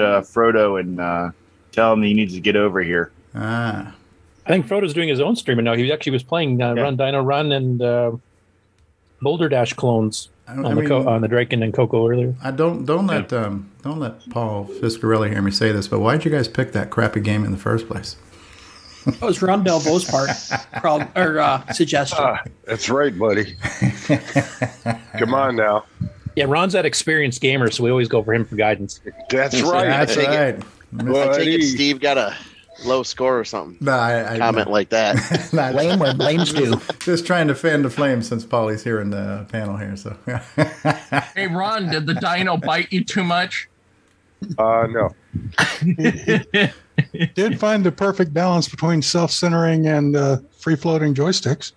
uh, 0.00 0.20
Frodo 0.22 0.80
and 0.80 1.00
uh, 1.00 1.30
tell 1.72 1.92
him 1.92 2.02
he 2.02 2.14
needs 2.14 2.34
to 2.34 2.40
get 2.40 2.56
over 2.56 2.80
here. 2.82 3.10
Ah. 3.34 3.94
I 4.46 4.48
think 4.48 4.66
Frodo's 4.66 4.94
doing 4.94 5.08
his 5.08 5.20
own 5.20 5.36
streaming 5.36 5.64
now. 5.64 5.74
He 5.74 5.92
actually 5.92 6.12
was 6.12 6.22
playing 6.22 6.60
uh, 6.60 6.74
Yeah. 6.74 6.82
Run 6.82 6.96
Dino 6.96 7.22
Run 7.22 7.52
and 7.52 7.80
uh, 7.82 8.12
Boulder 9.22 9.48
Dash 9.48 9.72
clones 9.74 10.28
I, 10.48 10.52
on 10.54 10.66
I 10.66 10.74
the 10.74 10.86
Co- 10.88 11.08
on 11.08 11.20
the 11.20 11.28
Dragon 11.28 11.62
and 11.62 11.72
Coco 11.72 12.08
earlier. 12.08 12.34
I 12.42 12.50
don't 12.50 12.84
don't 12.84 13.06
let 13.06 13.32
um, 13.32 13.70
don't 13.82 14.00
let 14.00 14.28
Paul 14.30 14.66
Fiscarelli 14.66 15.28
hear 15.30 15.42
me 15.42 15.50
say 15.50 15.70
this, 15.72 15.86
but 15.86 16.00
why'd 16.00 16.24
you 16.24 16.30
guys 16.30 16.48
pick 16.48 16.72
that 16.72 16.90
crappy 16.90 17.20
game 17.20 17.44
in 17.44 17.52
the 17.52 17.58
first 17.58 17.86
place? 17.86 18.16
That 19.06 19.20
was 19.22 19.40
Ron 19.40 19.64
Delvo's 19.64 20.04
part, 20.04 20.30
prob- 20.82 21.16
or 21.16 21.38
uh, 21.38 21.66
suggestion. 21.72 22.18
Ah, 22.20 22.42
that's 22.64 22.90
right, 22.90 23.16
buddy. 23.18 23.56
Come 25.18 25.32
on 25.34 25.56
now. 25.56 25.84
Yeah, 26.36 26.44
Ron's 26.48 26.72
that 26.74 26.86
experienced 26.86 27.40
gamer, 27.40 27.70
so 27.70 27.84
we 27.84 27.90
always 27.90 28.08
go 28.08 28.22
for 28.22 28.34
him 28.34 28.44
for 28.44 28.56
guidance. 28.56 29.00
That's 29.30 29.60
right. 29.62 29.84
That's 29.84 30.14
take 30.14 30.28
right. 30.28 30.54
it. 30.54 30.64
I 31.06 31.36
take 31.36 31.60
it 31.60 31.62
Steve 31.62 32.00
got 32.00 32.18
a 32.18 32.36
low 32.84 33.02
score 33.02 33.38
or 33.38 33.44
something. 33.44 33.76
No, 33.80 33.92
I, 33.92 34.34
I 34.34 34.38
Comment 34.38 34.70
like 34.70 34.90
that. 34.90 35.50
Not- 35.52 35.72
Blame 35.72 35.98
where 35.98 36.14
blame's 36.14 36.52
due. 36.52 36.80
just 37.00 37.26
trying 37.26 37.48
to 37.48 37.54
fan 37.54 37.82
the 37.82 37.90
flame 37.90 38.22
since 38.22 38.44
Polly's 38.44 38.82
here 38.82 39.00
in 39.00 39.10
the 39.10 39.46
panel 39.50 39.76
here. 39.76 39.96
So 39.96 40.16
Hey, 41.34 41.46
Ron, 41.46 41.90
did 41.90 42.06
the 42.06 42.14
dino 42.14 42.56
bite 42.56 42.92
you 42.92 43.04
too 43.04 43.24
much? 43.24 43.68
Uh, 44.58 44.86
no. 44.90 45.10
Did 47.34 47.60
find 47.60 47.84
the 47.84 47.92
perfect 47.94 48.32
balance 48.32 48.68
between 48.68 49.02
self-centering 49.02 49.86
and 49.86 50.16
uh, 50.16 50.38
free-floating 50.58 51.14
joysticks. 51.14 51.72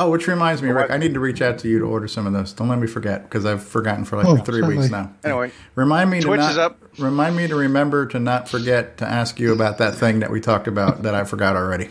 Oh, 0.00 0.10
which 0.10 0.28
reminds 0.28 0.62
me, 0.62 0.70
Rick, 0.70 0.90
I 0.92 0.96
need 0.96 1.12
to 1.14 1.20
reach 1.20 1.42
out 1.42 1.58
to 1.58 1.68
you 1.68 1.80
to 1.80 1.84
order 1.84 2.06
some 2.06 2.26
of 2.26 2.32
those. 2.32 2.52
Don't 2.52 2.68
let 2.68 2.78
me 2.78 2.86
forget 2.86 3.24
because 3.24 3.44
I've 3.44 3.62
forgotten 3.64 4.04
for 4.04 4.16
like 4.16 4.26
Oh, 4.26 4.36
three 4.36 4.60
certainly. 4.60 4.76
weeks 4.78 4.90
now. 4.90 5.12
Anyway, 5.24 5.50
Remind 5.74 6.08
me 6.10 6.20
Twitch 6.20 6.38
to 6.38 6.42
not, 6.44 6.50
is 6.52 6.58
up. 6.58 6.80
Remind 6.98 7.36
me 7.36 7.48
to 7.48 7.56
remember 7.56 8.06
to 8.06 8.20
not 8.20 8.48
forget 8.48 8.96
to 8.98 9.04
ask 9.06 9.40
you 9.40 9.52
about 9.52 9.78
that 9.78 9.96
thing 9.96 10.20
that 10.20 10.30
we 10.30 10.40
talked 10.40 10.68
about 10.68 11.02
that 11.02 11.14
I 11.16 11.24
forgot 11.24 11.56
already. 11.56 11.88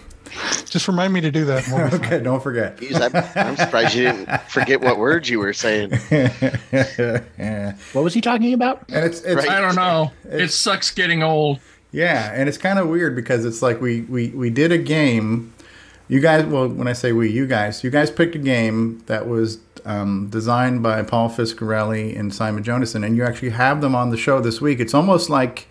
Just 0.66 0.88
remind 0.88 1.14
me 1.14 1.22
to 1.22 1.32
do 1.32 1.46
that. 1.46 1.68
and 1.68 1.92
we'll. 1.92 2.02
Okay, 2.06 2.20
don't 2.20 2.42
forget. 2.44 2.78
Jeez, 2.78 2.96
I'm, 3.00 3.48
I'm 3.50 3.56
surprised 3.58 3.96
you 3.96 4.04
didn't 4.04 4.42
forget 4.44 4.82
what 4.82 4.98
words 4.98 5.30
you 5.30 5.40
were 5.40 5.54
saying. 5.54 5.92
yeah. 6.12 7.76
What 7.94 8.04
was 8.04 8.14
he 8.14 8.22
talking 8.22 8.54
about? 8.54 8.86
And 8.90 9.06
it's 9.06 9.22
it's 9.22 9.36
Right. 9.48 9.50
I 9.50 9.62
don't 9.62 9.76
know. 9.76 10.12
It 10.26 10.50
sucks 10.52 10.92
getting 10.92 11.24
old. 11.24 11.60
Yeah, 11.92 12.32
and 12.34 12.50
it's 12.50 12.58
kind 12.58 12.80
of 12.80 12.90
weird 12.90 13.16
because 13.16 13.46
it's 13.46 13.62
like 13.62 13.80
we, 13.82 14.02
we 14.02 14.30
we 14.30 14.50
did 14.50 14.72
a 14.72 14.78
game. 14.78 15.54
You 16.10 16.22
guys, 16.22 16.46
well, 16.46 16.70
when 16.70 16.88
I 16.88 16.94
say 16.94 17.12
we, 17.12 17.30
you 17.30 17.46
guys, 17.46 17.84
you 17.84 17.90
guys 17.90 18.10
picked 18.10 18.36
a 18.36 18.40
game 18.40 19.04
that 19.08 19.28
was 19.28 19.60
um, 19.86 20.30
designed 20.30 20.82
by 20.82 21.02
Paul 21.04 21.30
Fiscarelli 21.30 22.18
and 22.18 22.34
Simon 22.34 22.64
Jonassen, 22.64 23.06
and 23.06 23.18
you 23.18 23.26
actually 23.26 23.50
have 23.50 23.82
them 23.82 23.94
on 23.94 24.10
the 24.10 24.18
show 24.18 24.40
this 24.40 24.62
week. 24.62 24.80
It's 24.80 24.94
almost 24.94 25.30
like 25.30 25.68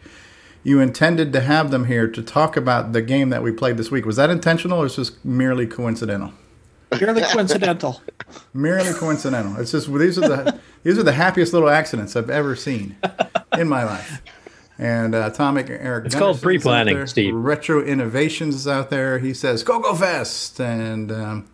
you 0.62 0.80
intended 0.80 1.32
to 1.32 1.40
have 1.40 1.70
them 1.70 1.86
here 1.86 2.06
to 2.08 2.22
talk 2.22 2.56
about 2.56 2.92
the 2.92 3.00
game 3.00 3.30
that 3.30 3.42
we 3.42 3.50
played 3.50 3.78
this 3.78 3.90
week. 3.90 4.04
Was 4.04 4.16
that 4.16 4.28
intentional, 4.28 4.82
or 4.82 4.86
is 4.86 4.96
this 4.96 5.12
merely 5.24 5.66
coincidental? 5.66 6.32
Merely 7.00 7.22
coincidental. 7.22 8.02
Merely 8.54 8.92
coincidental. 8.92 9.56
It's 9.60 9.72
just 9.72 9.92
these 9.92 10.18
are 10.18 10.28
the 10.28 10.60
these 10.82 10.98
are 10.98 11.02
the 11.02 11.12
happiest 11.12 11.52
little 11.52 11.68
accidents 11.68 12.16
I've 12.16 12.30
ever 12.30 12.56
seen 12.56 12.96
in 13.58 13.68
my 13.68 13.84
life. 13.84 14.22
And 14.78 15.14
uh, 15.14 15.30
Atomic 15.32 15.70
Eric. 15.70 16.06
It's 16.06 16.14
called 16.14 16.36
Gunderson's 16.36 16.42
pre-planning. 16.42 17.06
Steve. 17.06 17.34
Retro 17.34 17.82
Innovations 17.82 18.54
is 18.54 18.68
out 18.68 18.90
there. 18.90 19.18
He 19.18 19.32
says 19.32 19.62
"Go 19.62 19.80
Go 19.80 19.94
Fest," 19.94 20.60
and 20.60 21.10
um, 21.10 21.48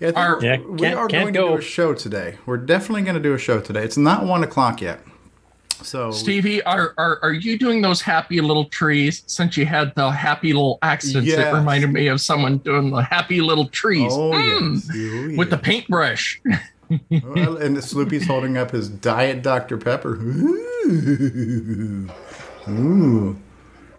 yeah, 0.00 0.12
Our- 0.16 0.38
Yeah, 0.42 0.56
we 0.60 0.86
are 0.86 1.06
can't 1.08 1.32
going 1.32 1.34
to 1.34 1.40
do 1.40 1.54
a 1.58 1.60
show 1.60 1.92
today. 1.92 2.36
We're 2.46 2.56
definitely 2.56 3.02
going 3.02 3.16
to 3.16 3.20
do 3.22 3.34
a 3.34 3.38
show 3.38 3.60
today. 3.60 3.84
It's 3.84 3.98
not 3.98 4.24
one 4.24 4.42
o'clock 4.42 4.80
yet, 4.80 5.00
so 5.82 6.10
Stevie, 6.10 6.62
are, 6.62 6.94
are 6.96 7.18
are 7.22 7.32
you 7.34 7.58
doing 7.58 7.82
those 7.82 8.00
happy 8.00 8.40
little 8.40 8.64
trees 8.66 9.24
since 9.26 9.58
you 9.58 9.66
had 9.66 9.94
the 9.94 10.10
happy 10.10 10.54
little 10.54 10.78
accidents 10.80 11.28
Yes. 11.28 11.36
that 11.36 11.52
reminded 11.52 11.92
me 11.92 12.06
of 12.06 12.20
someone 12.22 12.58
doing 12.58 12.90
the 12.90 13.02
happy 13.02 13.42
little 13.42 13.68
trees 13.68 14.10
Oh, 14.14 14.30
Mm, 14.32 14.74
yes. 14.94 15.34
Oh, 15.34 15.36
with 15.36 15.50
the 15.50 15.58
paintbrush? 15.58 16.40
Well, 17.10 17.56
and 17.58 17.76
Sloopy's 17.78 18.26
holding 18.26 18.56
up 18.56 18.70
his 18.70 18.88
Diet 18.88 19.42
Dr 19.42 19.76
Pepper. 19.76 20.14
Ooh. 20.16 22.08
Ooh. 22.68 23.36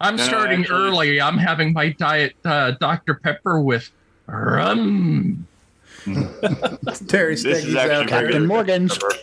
I'm 0.02 0.18
starting 0.18 0.62
actually- 0.62 0.76
early. 0.78 1.22
I'm 1.22 1.38
having 1.38 1.74
my 1.74 1.90
diet 1.90 2.36
uh, 2.44 2.72
Dr. 2.72 3.16
Pepper 3.16 3.60
with 3.62 3.90
rum. 4.28 5.48
Terry 6.06 7.36
This 7.36 7.44
Steggy's 7.66 7.76
out. 7.76 8.08
Captain 8.08 8.46
Morgan's. 8.46 8.98
That 8.98 9.20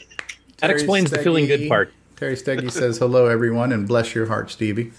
Terry 0.58 0.72
explains 0.75 1.10
the 1.10 1.19
feeling 1.19 1.47
good 1.47 1.60
Steggy- 1.60 1.69
part. 1.69 1.92
Terry 2.16 2.34
Steggy 2.36 2.70
says, 2.70 2.98
hello, 2.98 3.26
everyone, 3.26 3.72
and 3.72 3.86
bless 3.86 4.14
your 4.14 4.26
heart, 4.26 4.50
Stevie. 4.50 4.92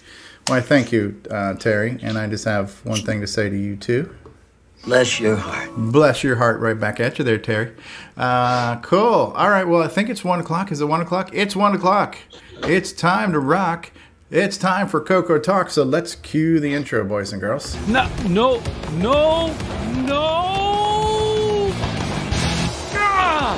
Why, 0.47 0.59
thank 0.59 0.91
you, 0.91 1.21
uh, 1.31 1.53
Terry. 1.53 1.97
And 2.03 2.17
I 2.17 2.27
just 2.27 2.43
have 2.43 2.83
one 2.85 2.99
thing 2.99 3.21
to 3.21 3.27
say 3.27 3.49
to 3.49 3.57
you, 3.57 3.77
too. 3.77 4.13
Bless 4.83 5.21
your 5.21 5.37
heart. 5.37 5.69
Bless 5.77 6.21
your 6.21 6.35
heart 6.35 6.59
right 6.59 6.77
back 6.77 6.99
at 6.99 7.17
you 7.17 7.23
there, 7.23 7.37
Terry. 7.37 7.71
Uh, 8.17 8.75
cool. 8.81 9.31
All 9.37 9.49
right, 9.49 9.65
well, 9.65 9.81
I 9.81 9.87
think 9.87 10.09
it's 10.09 10.25
1 10.25 10.41
o'clock. 10.41 10.69
Is 10.73 10.81
it 10.81 10.85
1 10.85 10.99
o'clock? 10.99 11.29
It's 11.31 11.55
1 11.55 11.75
o'clock. 11.75 12.17
It's 12.63 12.91
time 12.91 13.31
to 13.31 13.39
rock. 13.39 13.89
It's 14.35 14.57
time 14.57 14.87
for 14.87 14.99
Coco 14.99 15.37
Talk, 15.37 15.69
so 15.69 15.83
let's 15.83 16.15
cue 16.15 16.59
the 16.59 16.73
intro, 16.73 17.03
boys 17.03 17.33
and 17.33 17.39
girls. 17.39 17.77
No, 17.87 18.09
no, 18.27 18.63
no, 18.93 19.55
no. 20.07 21.69
Ah! 22.95 23.55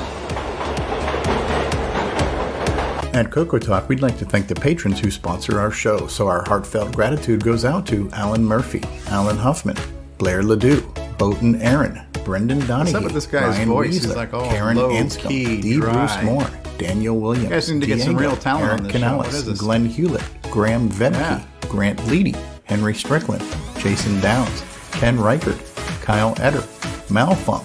At 3.14 3.30
Coco 3.30 3.58
Talk, 3.58 3.88
we'd 3.88 4.02
like 4.02 4.18
to 4.18 4.26
thank 4.26 4.48
the 4.48 4.54
patrons 4.54 5.00
who 5.00 5.10
sponsor 5.10 5.58
our 5.58 5.70
show, 5.70 6.06
so 6.08 6.28
our 6.28 6.44
heartfelt 6.46 6.94
gratitude 6.94 7.42
goes 7.42 7.64
out 7.64 7.86
to 7.86 8.10
Alan 8.12 8.44
Murphy, 8.44 8.82
Alan 9.06 9.38
Huffman, 9.38 9.78
Blair 10.18 10.42
Ledoux, 10.42 10.82
Bowton 11.16 11.56
Aaron, 11.62 12.02
Brendan 12.22 12.58
Donahue, 12.66 12.98
up 12.98 13.04
with 13.04 13.14
this 13.14 13.26
guy's 13.26 13.56
Ryan 13.56 13.68
voice? 13.70 13.94
He's 13.94 14.14
like 14.14 14.34
all 14.34 14.50
Karen 14.50 14.76
low 14.76 14.90
Anscombe, 14.90 15.28
key, 15.28 15.58
D. 15.58 15.80
Bruce. 15.80 16.22
Moore, 16.22 16.50
Daniel 16.78 17.18
Williams, 17.18 17.48
guys 17.48 17.70
need 17.70 17.80
to 17.80 17.86
get 17.86 18.00
some 18.00 18.16
real 18.16 18.36
talent 18.36 18.64
Eric 18.66 18.78
on 18.80 18.84
this 18.84 18.92
Canales, 18.92 19.44
this? 19.46 19.60
Glenn 19.60 19.86
Hewlett, 19.86 20.24
Graham 20.50 20.88
Venke, 20.88 21.12
Yeah. 21.14 21.42
Grant 21.68 21.98
Leedy, 22.00 22.36
Henry 22.64 22.94
Strickland, 22.94 23.42
Jason 23.78 24.20
Downs, 24.20 24.62
Ken 24.92 25.18
Reichert, 25.18 25.58
Kyle 26.02 26.34
Etter, 26.36 26.62
Malfunk, 27.08 27.64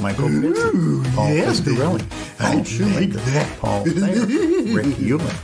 Michael 0.00 0.28
Pitson, 0.28 1.14
Paul 1.14 1.28
Fiscarelli, 1.30 2.38
Paul 2.38 2.64
Shoemaker, 2.64 3.46
Paul 3.60 3.84
Thayer, 3.84 4.74
Rick 4.74 4.86
Hewlett, 4.96 5.34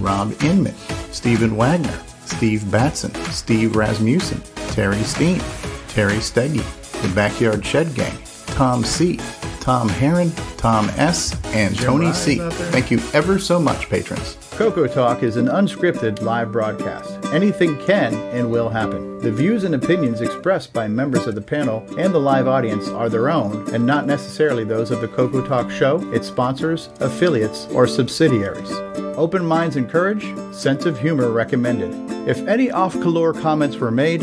Rob 0.00 0.34
Inman, 0.42 0.74
Stephen 1.10 1.56
Wagner, 1.56 2.00
Steve 2.24 2.68
Batson, 2.70 3.14
Steve 3.32 3.74
Rasmussen, 3.76 4.40
Terry 4.70 5.02
Steen, 5.02 5.40
Terry 5.88 6.16
Steggy, 6.18 6.62
The 7.02 7.08
Backyard 7.14 7.64
Shed 7.64 7.94
Gang, 7.94 8.16
Tom 8.46 8.84
C., 8.84 9.18
Tom 9.66 9.88
Heron, 9.88 10.30
Tom 10.58 10.88
S., 10.90 11.36
and 11.46 11.76
Tony 11.76 12.12
C. 12.12 12.38
Thank 12.70 12.88
you 12.92 13.00
ever 13.12 13.36
so 13.36 13.58
much, 13.58 13.90
patrons. 13.90 14.38
Coco 14.52 14.86
Talk 14.86 15.24
is 15.24 15.36
an 15.36 15.46
unscripted 15.46 16.22
live 16.22 16.52
broadcast. 16.52 17.18
Anything 17.32 17.76
can 17.84 18.14
and 18.14 18.48
will 18.48 18.68
happen. 18.68 19.18
The 19.18 19.32
views 19.32 19.64
and 19.64 19.74
opinions 19.74 20.20
expressed 20.20 20.72
by 20.72 20.86
members 20.86 21.26
of 21.26 21.34
the 21.34 21.40
panel 21.40 21.84
and 21.98 22.14
the 22.14 22.20
live 22.20 22.46
audience 22.46 22.86
are 22.90 23.08
their 23.08 23.28
own 23.28 23.68
and 23.74 23.84
not 23.84 24.06
necessarily 24.06 24.62
those 24.62 24.92
of 24.92 25.00
the 25.00 25.08
Coco 25.08 25.44
Talk 25.44 25.68
show, 25.68 25.98
its 26.12 26.28
sponsors, 26.28 26.88
affiliates, 27.00 27.66
or 27.72 27.88
subsidiaries. 27.88 28.70
Open 29.18 29.44
minds 29.44 29.74
encouraged, 29.74 30.54
sense 30.54 30.86
of 30.86 31.00
humor 31.00 31.32
recommended. 31.32 31.92
If 32.28 32.38
any 32.46 32.70
off 32.70 32.92
color 33.00 33.32
comments 33.32 33.78
were 33.78 33.90
made, 33.90 34.22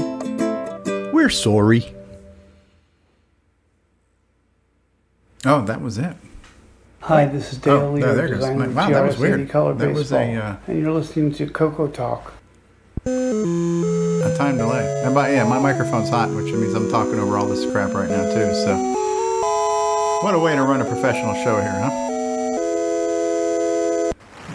we're 1.11 1.29
sorry. 1.29 1.93
Oh, 5.45 5.61
that 5.65 5.81
was 5.81 5.97
it. 5.97 6.15
Hi, 7.01 7.25
this 7.25 7.51
is 7.51 7.57
Dale 7.59 7.73
Oh, 7.81 7.91
Leo, 7.91 8.05
there- 8.07 8.15
there 8.15 8.25
it 8.27 8.29
goes. 8.29 8.39
designer 8.39 8.65
of 8.65 8.75
Wow, 8.75 8.89
that 8.89 9.05
was 9.05 9.17
weird. 9.17 9.49
Color 9.49 9.73
That 9.73 9.93
was 9.93 10.13
a, 10.13 10.35
uh, 10.35 10.55
and 10.67 10.79
you're 10.81 10.91
listening 10.91 11.33
to 11.33 11.47
Coco 11.47 11.87
Talk. 11.87 12.33
A 13.05 14.35
time 14.37 14.57
delay. 14.57 15.01
And 15.03 15.13
by, 15.13 15.33
yeah, 15.33 15.43
my 15.43 15.59
microphone's 15.59 16.09
hot, 16.09 16.29
which 16.29 16.53
means 16.53 16.73
I'm 16.73 16.89
talking 16.89 17.19
over 17.19 17.37
all 17.37 17.45
this 17.45 17.69
crap 17.69 17.93
right 17.93 18.09
now, 18.09 18.23
too. 18.33 18.53
So, 18.53 18.77
what 20.21 20.33
a 20.33 20.39
way 20.39 20.55
to 20.55 20.61
run 20.63 20.79
a 20.79 20.85
professional 20.85 21.33
show 21.43 21.59
here, 21.59 21.71
huh? 21.75 21.89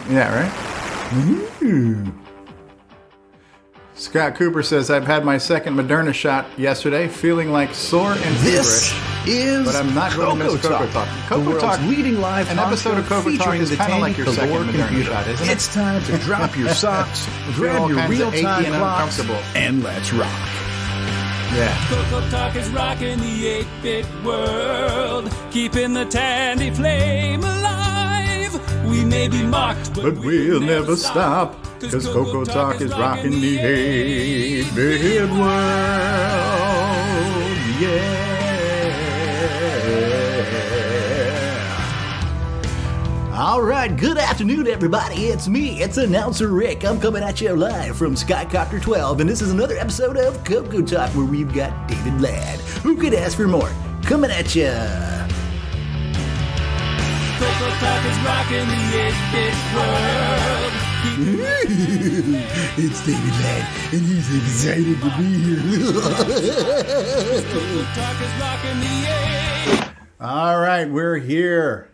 Yeah, 0.09 0.33
right? 0.41 0.51
Ooh. 1.63 2.11
Scott 3.93 4.33
Cooper 4.35 4.63
says, 4.63 4.89
I've 4.89 5.05
had 5.05 5.23
my 5.23 5.37
second 5.37 5.75
Moderna 5.75 6.15
shot 6.15 6.47
yesterday, 6.57 7.07
feeling 7.07 7.51
like 7.51 7.75
sore 7.75 8.13
and 8.13 8.35
This 8.37 8.89
feverish. 8.89 9.08
Is 9.27 9.65
But 9.65 9.75
I'm 9.75 9.93
not 9.93 10.15
going 10.15 10.37
to 10.37 10.43
miss 10.43 10.61
Coco 10.61 10.69
Coco 10.77 10.85
Talk, 10.91 10.93
Talk. 10.93 11.07
the 11.15 11.21
Coco 11.35 11.49
world's 11.49 11.63
Talk, 11.63 11.79
leading 11.81 12.19
live 12.21 12.49
an 12.49 12.57
talk 12.57 12.67
episode 12.67 12.91
show 12.93 12.97
of 12.99 13.05
Coco 13.07 13.21
Talk 13.21 13.31
featuring 13.31 13.61
is 13.61 13.69
the 13.69 13.75
kind 13.77 13.93
of 13.93 13.99
like 14.01 14.17
your 14.17 14.27
second 14.27 14.49
Galore 14.49 14.63
computer. 14.73 15.03
shot, 15.11 15.27
isn't 15.27 15.47
it? 15.47 15.51
It's 15.51 15.73
time 15.73 16.03
to 16.03 16.17
drop 16.19 16.57
your 16.57 16.69
socks, 16.69 17.27
grab 17.53 17.89
your 17.89 17.97
kinds 17.99 18.19
of 18.19 18.33
achy 18.33 18.45
real-time 18.45 18.65
clocks, 18.65 19.19
uncomfortable. 19.19 19.41
and 19.55 19.83
let's 19.83 20.13
rock. 20.13 20.49
Yeah. 21.55 21.75
Coco 21.89 22.29
Talk 22.29 22.55
is 22.55 22.69
rocking 22.69 23.19
the 23.19 23.63
8-bit 23.81 24.05
world, 24.23 25.31
keeping 25.51 25.93
the 25.93 26.05
Tandy 26.05 26.69
flame 26.71 27.43
alive. 27.43 28.85
We 28.87 29.03
may 29.03 29.27
be 29.27 29.43
mocked, 29.43 29.93
but, 29.95 30.03
But 30.03 30.17
we'll 30.23 30.59
never 30.61 30.95
stop, 30.95 31.55
cause 31.81 32.05
Coco 32.07 32.43
Talk 32.45 32.81
is 32.81 32.91
rocking 32.91 33.31
the 33.41 33.57
8 33.59 34.75
bit 34.75 35.29
world. 35.29 35.39
Yeah. 37.79 38.38
All 43.39 43.61
right, 43.61 43.95
good 43.95 44.17
afternoon, 44.17 44.67
everybody. 44.67 45.27
It's 45.27 45.47
me, 45.47 45.81
it's 45.81 45.95
announcer 45.95 46.49
Rick. 46.49 46.83
I'm 46.83 46.99
coming 46.99 47.23
at 47.23 47.39
you 47.39 47.55
live 47.55 47.95
from 47.95 48.15
Skycopter 48.15 48.81
12, 48.81 49.21
and 49.21 49.29
this 49.29 49.41
is 49.41 49.49
another 49.49 49.77
episode 49.77 50.17
of 50.17 50.43
Coco 50.43 50.81
Talk 50.81 51.09
where 51.11 51.23
we've 51.23 51.53
got 51.53 51.87
David 51.87 52.19
Ladd. 52.19 52.59
Who 52.83 52.97
could 52.97 53.13
ask 53.13 53.37
for 53.37 53.47
more? 53.47 53.71
Coming 54.03 54.29
at 54.29 54.53
you. 54.55 54.67
Coco 57.39 57.69
Talk 57.79 58.03
is 58.03 58.19
rocking 58.27 58.67
the 58.67 58.75
8-bit 59.07 59.55
world. 59.73 60.73
it's 62.77 62.99
David 63.05 63.35
Ladd, 63.39 63.63
and 63.93 64.01
he's 64.01 64.27
excited 64.35 64.99
to 64.99 65.09
be 65.17 65.29
here. 65.39 65.63
Coco 67.53 67.83
Talk 67.95 68.19
is 68.19 68.33
rocking 68.41 68.79
the 68.81 69.07
8. 69.79 69.89
All 70.19 70.59
right, 70.59 70.89
we're 70.89 71.19
here. 71.19 71.88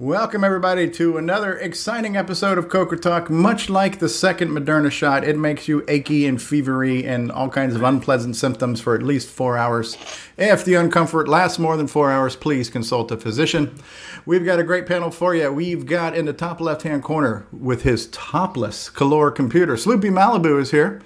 Welcome, 0.00 0.44
everybody, 0.44 0.88
to 0.90 1.18
another 1.18 1.58
exciting 1.58 2.16
episode 2.16 2.56
of 2.56 2.68
Coco 2.68 2.94
Talk. 2.94 3.28
Much 3.28 3.68
like 3.68 3.98
the 3.98 4.08
second 4.08 4.50
Moderna 4.50 4.92
shot, 4.92 5.24
it 5.24 5.36
makes 5.36 5.66
you 5.66 5.84
achy 5.88 6.24
and 6.24 6.38
fevery 6.38 7.04
and 7.04 7.32
all 7.32 7.48
kinds 7.48 7.74
of 7.74 7.82
unpleasant 7.82 8.36
symptoms 8.36 8.80
for 8.80 8.94
at 8.94 9.02
least 9.02 9.28
four 9.28 9.56
hours. 9.56 9.96
If 10.36 10.64
the 10.64 10.74
uncomfort 10.74 11.26
lasts 11.26 11.58
more 11.58 11.76
than 11.76 11.88
four 11.88 12.12
hours, 12.12 12.36
please 12.36 12.70
consult 12.70 13.10
a 13.10 13.16
physician. 13.16 13.76
We've 14.24 14.44
got 14.44 14.60
a 14.60 14.62
great 14.62 14.86
panel 14.86 15.10
for 15.10 15.34
you. 15.34 15.50
We've 15.50 15.84
got 15.84 16.16
in 16.16 16.26
the 16.26 16.32
top 16.32 16.60
left 16.60 16.82
hand 16.82 17.02
corner 17.02 17.48
with 17.50 17.82
his 17.82 18.06
topless 18.12 18.90
Color 18.90 19.32
computer, 19.32 19.74
Sloopy 19.74 20.12
Malibu 20.12 20.60
is 20.60 20.70
here. 20.70 21.02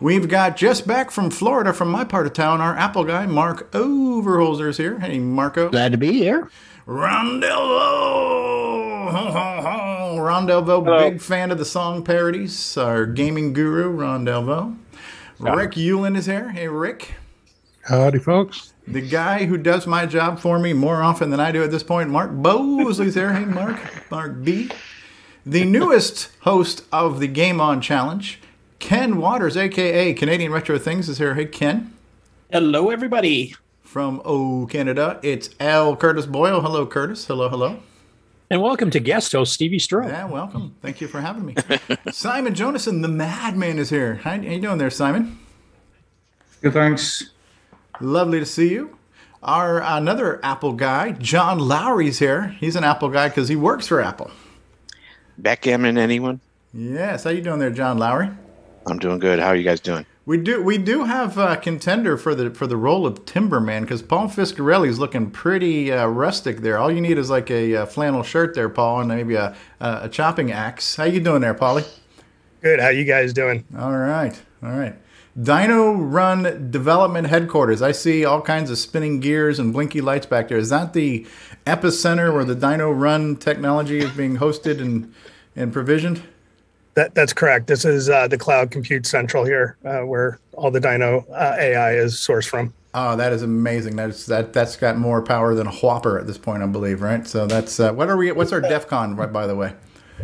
We've 0.00 0.28
got 0.28 0.56
just 0.56 0.88
back 0.88 1.12
from 1.12 1.30
Florida, 1.30 1.72
from 1.72 1.88
my 1.88 2.02
part 2.02 2.26
of 2.26 2.32
town, 2.32 2.60
our 2.60 2.76
Apple 2.76 3.04
guy, 3.04 3.26
Mark 3.26 3.70
Overholzer 3.70 4.68
is 4.70 4.76
here. 4.76 4.98
Hey, 4.98 5.20
Marco. 5.20 5.70
Glad 5.70 5.92
to 5.92 5.98
be 5.98 6.14
here. 6.14 6.50
Ron 6.86 7.40
Delvo! 7.40 9.10
Ho, 9.10 9.30
ho, 9.30 9.62
ho. 9.62 10.18
Ron 10.18 10.46
Delvo, 10.46 10.98
big 10.98 11.18
fan 11.18 11.50
of 11.50 11.56
the 11.56 11.64
song 11.64 12.04
parodies. 12.04 12.76
Our 12.76 13.06
gaming 13.06 13.54
guru, 13.54 13.88
Ron 13.88 14.26
Delvo. 14.26 14.76
Rick 15.38 15.72
Ulland 15.72 16.16
is 16.16 16.26
here. 16.26 16.50
Hey, 16.50 16.68
Rick. 16.68 17.14
Howdy, 17.84 18.18
folks. 18.18 18.74
The 18.86 19.00
guy 19.00 19.46
who 19.46 19.56
does 19.56 19.86
my 19.86 20.04
job 20.04 20.38
for 20.38 20.58
me 20.58 20.74
more 20.74 21.02
often 21.02 21.30
than 21.30 21.40
I 21.40 21.52
do 21.52 21.64
at 21.64 21.70
this 21.70 21.82
point, 21.82 22.10
Mark 22.10 22.30
Bosley's 22.32 23.14
there. 23.14 23.32
Hey, 23.32 23.46
Mark. 23.46 23.78
Mark 24.10 24.44
B. 24.44 24.70
The 25.46 25.64
newest 25.64 26.32
host 26.40 26.84
of 26.92 27.18
the 27.18 27.28
Game 27.28 27.62
On 27.62 27.80
Challenge, 27.80 28.38
Ken 28.78 29.16
Waters, 29.16 29.56
aka 29.56 30.12
Canadian 30.12 30.52
Retro 30.52 30.78
Things, 30.78 31.08
is 31.08 31.16
here. 31.16 31.34
Hey, 31.34 31.46
Ken. 31.46 31.94
Hello, 32.50 32.90
everybody. 32.90 33.54
From 33.94 34.20
Oh 34.24 34.66
Canada, 34.68 35.20
it's 35.22 35.50
L. 35.60 35.94
Curtis 35.94 36.26
Boyle. 36.26 36.60
Hello, 36.60 36.84
Curtis. 36.84 37.28
Hello, 37.28 37.48
hello. 37.48 37.78
And 38.50 38.60
welcome 38.60 38.90
to 38.90 38.98
guest 38.98 39.30
host 39.30 39.52
Stevie 39.52 39.78
Stroh. 39.78 40.08
Yeah, 40.08 40.24
welcome. 40.24 40.74
Thank 40.82 41.00
you 41.00 41.06
for 41.06 41.20
having 41.20 41.46
me. 41.46 41.54
Simon 42.10 42.54
Jonassen, 42.54 43.02
the 43.02 43.08
madman, 43.08 43.78
is 43.78 43.90
here. 43.90 44.16
How, 44.16 44.30
how 44.32 44.36
you 44.42 44.60
doing 44.60 44.78
there, 44.78 44.90
Simon? 44.90 45.38
Good, 46.60 46.72
thanks. 46.72 47.30
Lovely 48.00 48.40
to 48.40 48.46
see 48.46 48.72
you. 48.72 48.98
Our 49.44 49.80
another 49.80 50.44
Apple 50.44 50.72
guy, 50.72 51.12
John 51.12 51.60
Lowry's 51.60 52.18
here. 52.18 52.48
He's 52.58 52.74
an 52.74 52.82
Apple 52.82 53.10
guy 53.10 53.28
because 53.28 53.48
he 53.48 53.54
works 53.54 53.86
for 53.86 54.00
Apple. 54.00 54.32
Backgammon, 55.38 55.98
anyone? 55.98 56.40
Yes. 56.72 57.22
How 57.22 57.30
you 57.30 57.42
doing 57.42 57.60
there, 57.60 57.70
John 57.70 57.98
Lowry? 57.98 58.28
I'm 58.88 58.98
doing 58.98 59.20
good. 59.20 59.38
How 59.38 59.50
are 59.50 59.56
you 59.56 59.62
guys 59.62 59.78
doing? 59.78 60.04
We 60.26 60.38
do 60.38 60.62
we 60.62 60.78
do 60.78 61.04
have 61.04 61.36
a 61.36 61.56
contender 61.56 62.16
for 62.16 62.34
the 62.34 62.50
for 62.50 62.66
the 62.66 62.78
role 62.78 63.06
of 63.06 63.26
Timberman 63.26 63.82
because 63.82 64.00
Paul 64.00 64.28
Fiscarelli 64.28 64.88
is 64.88 64.98
looking 64.98 65.30
pretty 65.30 65.92
uh, 65.92 66.06
rustic 66.06 66.62
there. 66.62 66.78
All 66.78 66.90
you 66.90 67.02
need 67.02 67.18
is 67.18 67.28
like 67.28 67.50
a, 67.50 67.76
uh 67.76 67.86
flannel 67.86 68.22
shirt 68.22 68.54
there, 68.54 68.70
Paul, 68.70 69.00
and 69.00 69.08
maybe 69.08 69.34
a, 69.34 69.54
a, 69.80 70.00
a 70.04 70.08
chopping 70.08 70.50
axe. 70.50 70.96
How 70.96 71.04
you 71.04 71.20
doing 71.20 71.42
there, 71.42 71.54
Paulie? 71.54 71.86
Good. 72.62 72.80
How 72.80 72.88
you 72.88 73.04
guys 73.04 73.34
doing? 73.34 73.64
All 73.78 73.92
right, 73.92 74.40
all 74.62 74.70
right. 74.70 74.96
Dino 75.40 75.92
Run 75.92 76.70
Development 76.70 77.26
Headquarters. 77.26 77.82
I 77.82 77.92
see 77.92 78.24
all 78.24 78.40
kinds 78.40 78.70
of 78.70 78.78
spinning 78.78 79.20
gears 79.20 79.58
and 79.58 79.74
blinky 79.74 80.00
lights 80.00 80.24
back 80.24 80.48
there. 80.48 80.56
Is 80.56 80.70
that 80.70 80.94
the 80.94 81.26
epicenter 81.66 82.32
where 82.32 82.44
the 82.44 82.54
Dino 82.54 82.90
Run 82.90 83.36
technology 83.36 83.98
is 83.98 84.12
being 84.12 84.38
hosted 84.38 84.80
and 84.80 85.12
and 85.54 85.70
provisioned? 85.70 86.22
That 86.94 87.14
that's 87.14 87.32
correct. 87.32 87.66
This 87.66 87.84
is 87.84 88.08
uh, 88.08 88.28
the 88.28 88.38
Cloud 88.38 88.70
Compute 88.70 89.06
Central 89.06 89.44
here, 89.44 89.76
uh, 89.84 90.00
where 90.00 90.38
all 90.52 90.70
the 90.70 90.80
Dino 90.80 91.26
uh, 91.32 91.56
AI 91.58 91.94
is 91.94 92.14
sourced 92.14 92.48
from. 92.48 92.72
Oh, 92.94 93.16
that 93.16 93.32
is 93.32 93.42
amazing. 93.42 93.96
That's 93.96 94.26
that 94.26 94.52
that's 94.52 94.76
got 94.76 94.96
more 94.96 95.20
power 95.20 95.54
than 95.54 95.66
a 95.66 95.72
Whopper 95.72 96.18
at 96.18 96.28
this 96.28 96.38
point, 96.38 96.62
I 96.62 96.66
believe, 96.66 97.02
right? 97.02 97.26
So 97.26 97.46
that's 97.46 97.80
uh, 97.80 97.92
what 97.92 98.08
are 98.08 98.16
we? 98.16 98.30
What's 98.30 98.52
our 98.52 98.60
DEF 98.60 98.86
CON, 98.86 99.16
right, 99.16 99.32
by 99.32 99.48
the 99.48 99.56
way? 99.56 99.74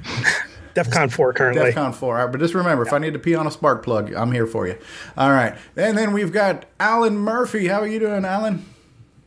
DEF 0.75 0.91
CON 0.91 1.09
4 1.09 1.33
currently. 1.33 1.65
DEF 1.65 1.75
CON 1.75 1.93
4. 1.93 2.17
All 2.17 2.25
right, 2.25 2.31
but 2.31 2.39
just 2.39 2.55
remember, 2.55 2.87
if 2.87 2.93
I 2.93 2.99
need 2.99 3.13
to 3.15 3.19
pee 3.19 3.35
on 3.35 3.47
a 3.47 3.51
spark 3.51 3.83
plug, 3.83 4.15
I'm 4.15 4.31
here 4.31 4.47
for 4.47 4.69
you. 4.69 4.79
All 5.17 5.31
right. 5.31 5.57
And 5.77 5.99
then 5.99 6.13
we've 6.13 6.33
got 6.33 6.65
Alan 6.79 7.17
Murphy. 7.17 7.67
How 7.67 7.81
are 7.81 7.89
you 7.89 7.99
doing, 7.99 8.25
Alan? 8.25 8.65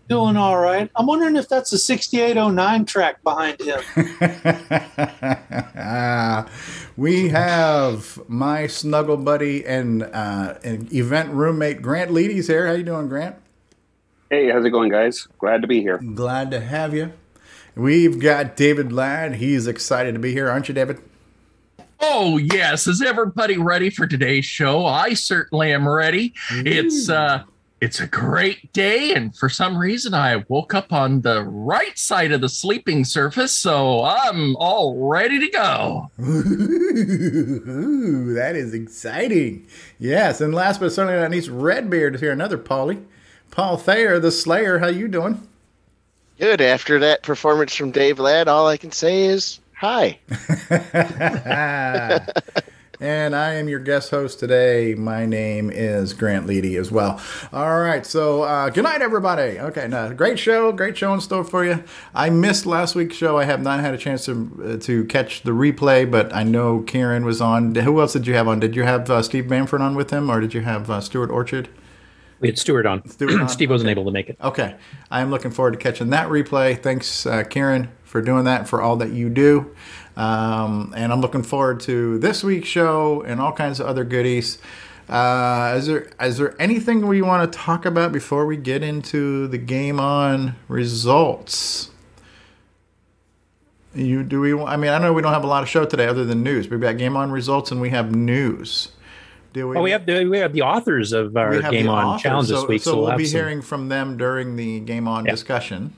Doing 0.10 0.36
all 0.36 0.58
right. 0.58 0.92
I'm 0.96 1.06
wondering 1.06 1.38
if 1.38 1.48
that's 1.48 1.72
a 1.72 1.78
6809 1.78 2.86
track 2.86 3.24
behind 3.24 3.62
him. 3.62 3.80
we 6.98 7.30
have 7.30 8.20
my 8.28 8.68
snuggle 8.68 9.18
buddy 9.18 9.66
and, 9.66 10.04
uh, 10.04 10.56
and 10.64 10.92
event 10.94 11.32
roommate 11.32 11.82
Grant 11.82 12.12
Leedy's 12.12 12.48
here. 12.48 12.68
How 12.68 12.74
you 12.74 12.84
doing, 12.84 13.08
Grant? 13.08 13.38
Hey, 14.30 14.52
how's 14.52 14.66
it 14.66 14.72
going, 14.72 14.90
guys? 14.90 15.28
Glad 15.40 15.62
to 15.62 15.68
be 15.68 15.82
here. 15.82 16.00
Glad 16.00 16.52
to 16.52 16.60
have 16.60 16.94
you. 16.94 17.14
We've 17.76 18.20
got 18.20 18.56
David 18.56 18.92
Ladd. 18.92 19.36
He's 19.36 19.68
excited 19.68 20.14
to 20.14 20.20
be 20.20 20.34
here, 20.34 20.50
aren't 20.50 20.68
you, 20.68 20.74
David? 20.74 21.00
Oh 22.06 22.38
yes, 22.38 22.86
is 22.86 23.02
everybody 23.02 23.58
ready 23.58 23.90
for 23.90 24.06
today's 24.06 24.44
show? 24.44 24.86
I 24.86 25.14
certainly 25.14 25.72
am 25.72 25.88
ready. 25.88 26.34
It's 26.52 27.08
uh 27.08 27.44
it's 27.84 28.00
a 28.00 28.08
great 28.08 28.72
day, 28.72 29.14
and 29.14 29.36
for 29.36 29.50
some 29.50 29.78
reason 29.78 30.14
I 30.14 30.46
woke 30.48 30.74
up 30.74 30.94
on 30.94 31.20
the 31.20 31.44
right 31.44 32.00
side 32.00 32.32
of 32.32 32.40
the 32.40 32.48
sleeping 32.48 33.04
surface, 33.04 33.52
so 33.52 34.06
I'm 34.06 34.56
all 34.56 35.10
ready 35.10 35.38
to 35.38 35.50
go. 35.50 36.10
Ooh, 36.22 38.34
that 38.36 38.56
is 38.56 38.74
exciting. 38.74 39.68
Yes, 40.00 40.40
and 40.40 40.56
last 40.56 40.80
but 40.80 40.94
certainly 40.94 41.20
not 41.20 41.32
least, 41.32 41.50
Redbeard 41.50 42.16
is 42.16 42.22
here. 42.22 42.32
Another 42.32 42.58
Paulie. 42.58 43.04
Paul 43.52 43.76
Thayer, 43.76 44.18
the 44.18 44.32
Slayer. 44.32 44.80
How 44.80 44.88
you 44.88 45.10
doing? 45.10 45.46
Good. 46.40 46.62
After 46.62 47.00
that 47.00 47.22
performance 47.22 47.76
from 47.76 47.92
Dave 47.92 48.18
Ladd, 48.18 48.48
all 48.48 48.66
I 48.66 48.78
can 48.78 48.94
say 48.94 49.26
is 49.26 49.60
hi. 49.76 50.20
and 53.00 53.36
I 53.36 53.54
am 53.56 53.68
your 53.68 53.80
guest 53.80 54.12
host 54.12 54.40
today. 54.40 54.94
My 54.96 55.26
name 55.26 55.70
is 55.72 56.14
Grant 56.14 56.46
Leedy 56.48 56.80
as 56.80 56.92
well. 56.92 57.20
All 57.52 57.80
right, 57.82 58.06
so 58.06 58.44
uh, 58.44 58.70
good 58.70 58.84
night, 58.84 59.02
everybody. 59.02 59.60
Okay, 59.60 59.88
now 59.88 60.10
great 60.14 60.38
show, 60.40 60.72
great 60.72 60.98
show 60.98 61.14
in 61.14 61.20
store 61.22 61.44
for 61.44 61.66
you. 61.66 61.84
I 62.14 62.30
missed 62.30 62.66
last 62.66 62.96
week's 62.96 63.16
show. 63.16 63.38
I 63.38 63.46
have 63.46 63.62
not 63.62 63.80
had 63.80 63.94
a 63.94 63.98
chance 63.98 64.26
to 64.26 64.76
uh, 64.78 64.78
to 64.86 65.06
catch 65.06 65.42
the 65.42 65.52
replay, 65.52 66.10
but 66.10 66.34
I 66.34 66.44
know 66.44 66.82
Karen 66.82 67.26
was 67.26 67.42
on. 67.42 67.74
Who 67.76 68.00
else 68.00 68.14
did 68.14 68.28
you 68.28 68.36
have 68.36 68.48
on? 68.48 68.60
Did 68.60 68.76
you 68.76 68.84
have 68.84 69.10
uh, 69.10 69.22
Steve 69.22 69.48
Bamford 69.50 69.82
on 69.82 69.96
with 69.96 70.12
him, 70.12 70.30
or 70.30 70.40
did 70.40 70.54
you 70.54 70.62
have 70.62 70.90
uh, 70.90 71.02
Stuart 71.02 71.32
Orchard? 71.32 71.70
We 72.40 72.50
had 72.50 72.60
Stuart 72.60 72.86
on. 72.86 73.08
Stuart 73.08 73.42
on? 73.42 73.50
Steve 73.50 73.70
wasn't 73.70 73.88
Okay. 73.88 73.92
able 73.92 74.06
to 74.06 74.12
make 74.12 74.30
it. 74.30 74.38
Okay. 74.44 74.76
I 75.10 75.22
am 75.22 75.32
looking 75.32 75.52
forward 75.52 75.72
to 75.72 75.78
catching 75.78 76.10
that 76.10 76.28
replay. 76.28 76.78
Thanks, 76.82 77.26
uh, 77.26 77.44
Karen, 77.44 77.90
for 78.04 78.22
doing 78.22 78.44
that, 78.44 78.68
for 78.68 78.82
all 78.82 78.98
that 78.98 79.12
you 79.12 79.30
do. 79.30 79.74
Um, 80.16 80.94
and 80.96 81.12
I'm 81.12 81.22
looking 81.22 81.44
forward 81.44 81.80
to 81.82 82.20
this 82.20 82.44
week's 82.44 82.68
show 82.68 83.22
and 83.22 83.42
all 83.42 83.52
kinds 83.52 83.80
of 83.80 83.88
other 83.88 84.04
goodies. 84.04 84.60
Uh, 85.10 85.74
is 85.78 85.88
there 85.88 86.10
is 86.22 86.38
there 86.38 86.56
anything 86.62 87.06
we 87.08 87.22
want 87.22 87.52
to 87.52 87.58
talk 87.60 87.86
about 87.86 88.12
before 88.12 88.46
we 88.46 88.56
get 88.56 88.84
into 88.84 89.48
the 89.48 89.58
game 89.58 90.00
on 90.00 90.56
results? 90.68 91.90
You 93.96 94.24
do 94.24 94.40
we? 94.42 94.54
I 94.60 94.76
mean, 94.78 94.92
I 94.92 94.98
know 94.98 95.14
we 95.14 95.22
don't 95.22 95.34
have 95.34 95.44
a 95.44 95.48
lot 95.48 95.62
of 95.62 95.70
show 95.70 95.86
today 95.86 96.08
other 96.08 96.26
than 96.26 96.42
news. 96.42 96.68
We've 96.68 96.82
got 96.82 96.98
game 96.98 97.16
on 97.16 97.32
results 97.32 97.72
and 97.72 97.80
we 97.82 97.90
have 97.92 98.16
news. 98.16 98.90
Do 99.54 99.68
we? 99.68 99.78
Oh, 99.78 99.82
we 99.84 99.92
have 99.92 100.06
the 100.08 100.26
we 100.26 100.40
have 100.40 100.54
the 100.54 100.64
authors 100.64 101.12
of 101.12 101.38
our 101.38 101.62
game 101.62 101.90
on 101.90 102.06
authors, 102.06 102.24
challenge 102.24 102.48
this 102.50 102.66
week, 102.68 102.82
So, 102.82 102.92
so, 102.92 102.98
we'll 103.02 103.08
have 103.10 103.18
be 103.20 103.26
some- 103.26 103.40
hearing 103.40 103.62
from 103.62 103.90
them 103.90 104.18
during 104.18 104.56
the 104.56 104.80
game 104.80 105.08
on 105.08 105.26
discussion. 105.26 105.94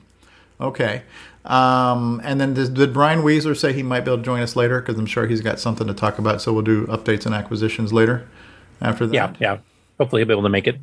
Okay. 0.60 1.02
Um, 1.46 2.20
and 2.24 2.40
then 2.40 2.54
did, 2.54 2.74
did 2.74 2.92
Brian 2.92 3.22
Weasler 3.22 3.56
say 3.56 3.72
he 3.72 3.82
might 3.82 4.00
be 4.00 4.10
able 4.10 4.18
to 4.18 4.24
join 4.24 4.40
us 4.40 4.56
later? 4.56 4.80
Because 4.80 4.98
I'm 4.98 5.06
sure 5.06 5.26
he's 5.26 5.40
got 5.40 5.60
something 5.60 5.86
to 5.86 5.94
talk 5.94 6.18
about. 6.18 6.42
So 6.42 6.52
we'll 6.52 6.62
do 6.62 6.86
updates 6.86 7.26
and 7.26 7.34
acquisitions 7.34 7.92
later 7.92 8.28
after 8.80 9.06
that. 9.06 9.14
Yeah, 9.14 9.34
yeah. 9.40 9.58
Hopefully, 9.98 10.20
he'll 10.20 10.28
be 10.28 10.34
able 10.34 10.42
to 10.42 10.48
make 10.48 10.66
it. 10.66 10.78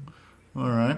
All 0.55 0.69
right. 0.69 0.97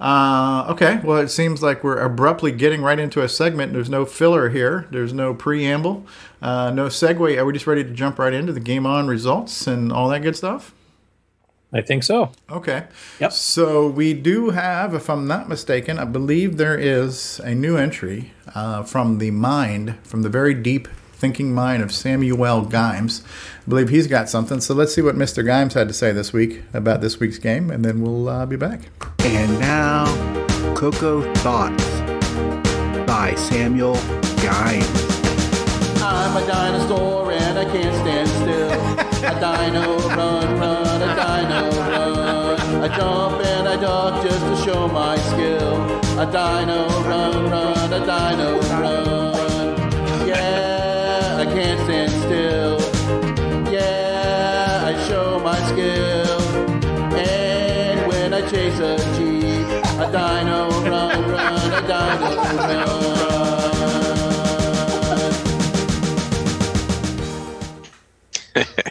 Uh, 0.00 0.66
okay, 0.70 0.98
well, 1.04 1.18
it 1.18 1.28
seems 1.28 1.62
like 1.62 1.84
we're 1.84 1.98
abruptly 1.98 2.50
getting 2.50 2.80
right 2.80 2.98
into 2.98 3.22
a 3.22 3.28
segment. 3.28 3.74
There's 3.74 3.90
no 3.90 4.06
filler 4.06 4.48
here. 4.48 4.86
There's 4.90 5.12
no 5.12 5.34
preamble, 5.34 6.06
uh, 6.40 6.70
no 6.70 6.86
segue. 6.86 7.36
Are 7.36 7.44
we 7.44 7.52
just 7.52 7.66
ready 7.66 7.84
to 7.84 7.90
jump 7.90 8.18
right 8.18 8.32
into 8.32 8.54
the 8.54 8.60
game 8.60 8.86
on 8.86 9.08
results 9.08 9.66
and 9.66 9.92
all 9.92 10.08
that 10.08 10.22
good 10.22 10.36
stuff? 10.36 10.72
I 11.72 11.82
think 11.82 12.02
so. 12.02 12.32
Okay. 12.50 12.84
Yep. 13.20 13.32
So 13.32 13.88
we 13.88 14.12
do 14.12 14.50
have, 14.50 14.92
if 14.92 15.08
I'm 15.08 15.26
not 15.26 15.48
mistaken, 15.48 15.98
I 15.98 16.04
believe 16.04 16.56
there 16.56 16.78
is 16.78 17.40
a 17.40 17.54
new 17.54 17.76
entry 17.76 18.32
uh, 18.54 18.82
from 18.82 19.18
the 19.18 19.30
mind, 19.30 19.96
from 20.02 20.22
the 20.22 20.28
very 20.28 20.54
deep 20.54 20.88
thinking 21.12 21.54
mind 21.54 21.82
of 21.82 21.92
Samuel 21.92 22.64
Gimes. 22.64 23.22
I 23.22 23.68
believe 23.68 23.90
he's 23.90 24.08
got 24.08 24.28
something. 24.28 24.60
So 24.60 24.74
let's 24.74 24.94
see 24.94 25.02
what 25.02 25.14
Mr. 25.14 25.44
Gimes 25.44 25.74
had 25.74 25.86
to 25.86 25.94
say 25.94 26.12
this 26.12 26.32
week 26.32 26.62
about 26.72 27.02
this 27.02 27.20
week's 27.20 27.38
game, 27.38 27.70
and 27.70 27.84
then 27.84 28.00
we'll 28.00 28.28
uh, 28.28 28.46
be 28.46 28.56
back. 28.56 28.80
And 29.20 29.60
now, 29.60 30.06
Coco 30.74 31.32
Thoughts 31.34 32.00
by 33.06 33.34
Samuel 33.36 33.94
Gimes. 34.40 35.20
I'm 36.02 36.36
a 36.36 36.46
dinosaur 36.46 37.30
and 37.32 37.58
I 37.58 37.64
can't 37.64 37.94
stand 37.96 38.28
still. 38.28 38.70
a 39.22 39.38
dino 39.38 39.98
run, 40.16 40.59
jump 42.96 43.44
and 43.44 43.68
I 43.68 43.76
duck 43.76 44.22
just 44.22 44.40
to 44.40 44.56
show 44.64 44.88
my 44.88 45.16
skill. 45.16 45.74
A 46.18 46.26
dino 46.26 46.88
run, 47.08 47.50
run, 47.50 47.92
a 47.92 48.00
dino 48.00 48.60
run. 48.80 49.19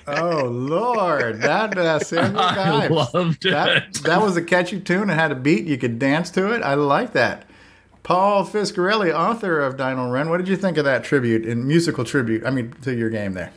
Oh 0.07 0.45
Lord, 0.45 1.41
that 1.41 1.77
uh, 1.77 1.99
Samuel 1.99 2.39
I 2.41 2.87
Gimes. 2.87 3.13
loved 3.13 3.43
That, 3.43 3.77
it. 3.77 3.93
that 4.03 4.21
was 4.21 4.37
a 4.37 4.41
catchy 4.41 4.79
tune 4.79 5.09
It 5.09 5.13
had 5.15 5.31
a 5.31 5.35
beat. 5.35 5.65
You 5.65 5.77
could 5.77 5.99
dance 5.99 6.29
to 6.31 6.51
it. 6.53 6.61
I 6.63 6.73
like 6.75 7.13
that. 7.13 7.45
Paul 8.03 8.45
Fiscarelli, 8.45 9.13
author 9.13 9.59
of 9.59 9.77
Dino 9.77 10.09
Run. 10.09 10.29
What 10.29 10.37
did 10.37 10.47
you 10.47 10.55
think 10.55 10.77
of 10.77 10.85
that 10.85 11.03
tribute 11.03 11.45
and 11.45 11.65
musical 11.65 12.03
tribute? 12.03 12.45
I 12.45 12.49
mean, 12.49 12.71
to 12.81 12.95
your 12.95 13.09
game 13.09 13.33
there. 13.33 13.51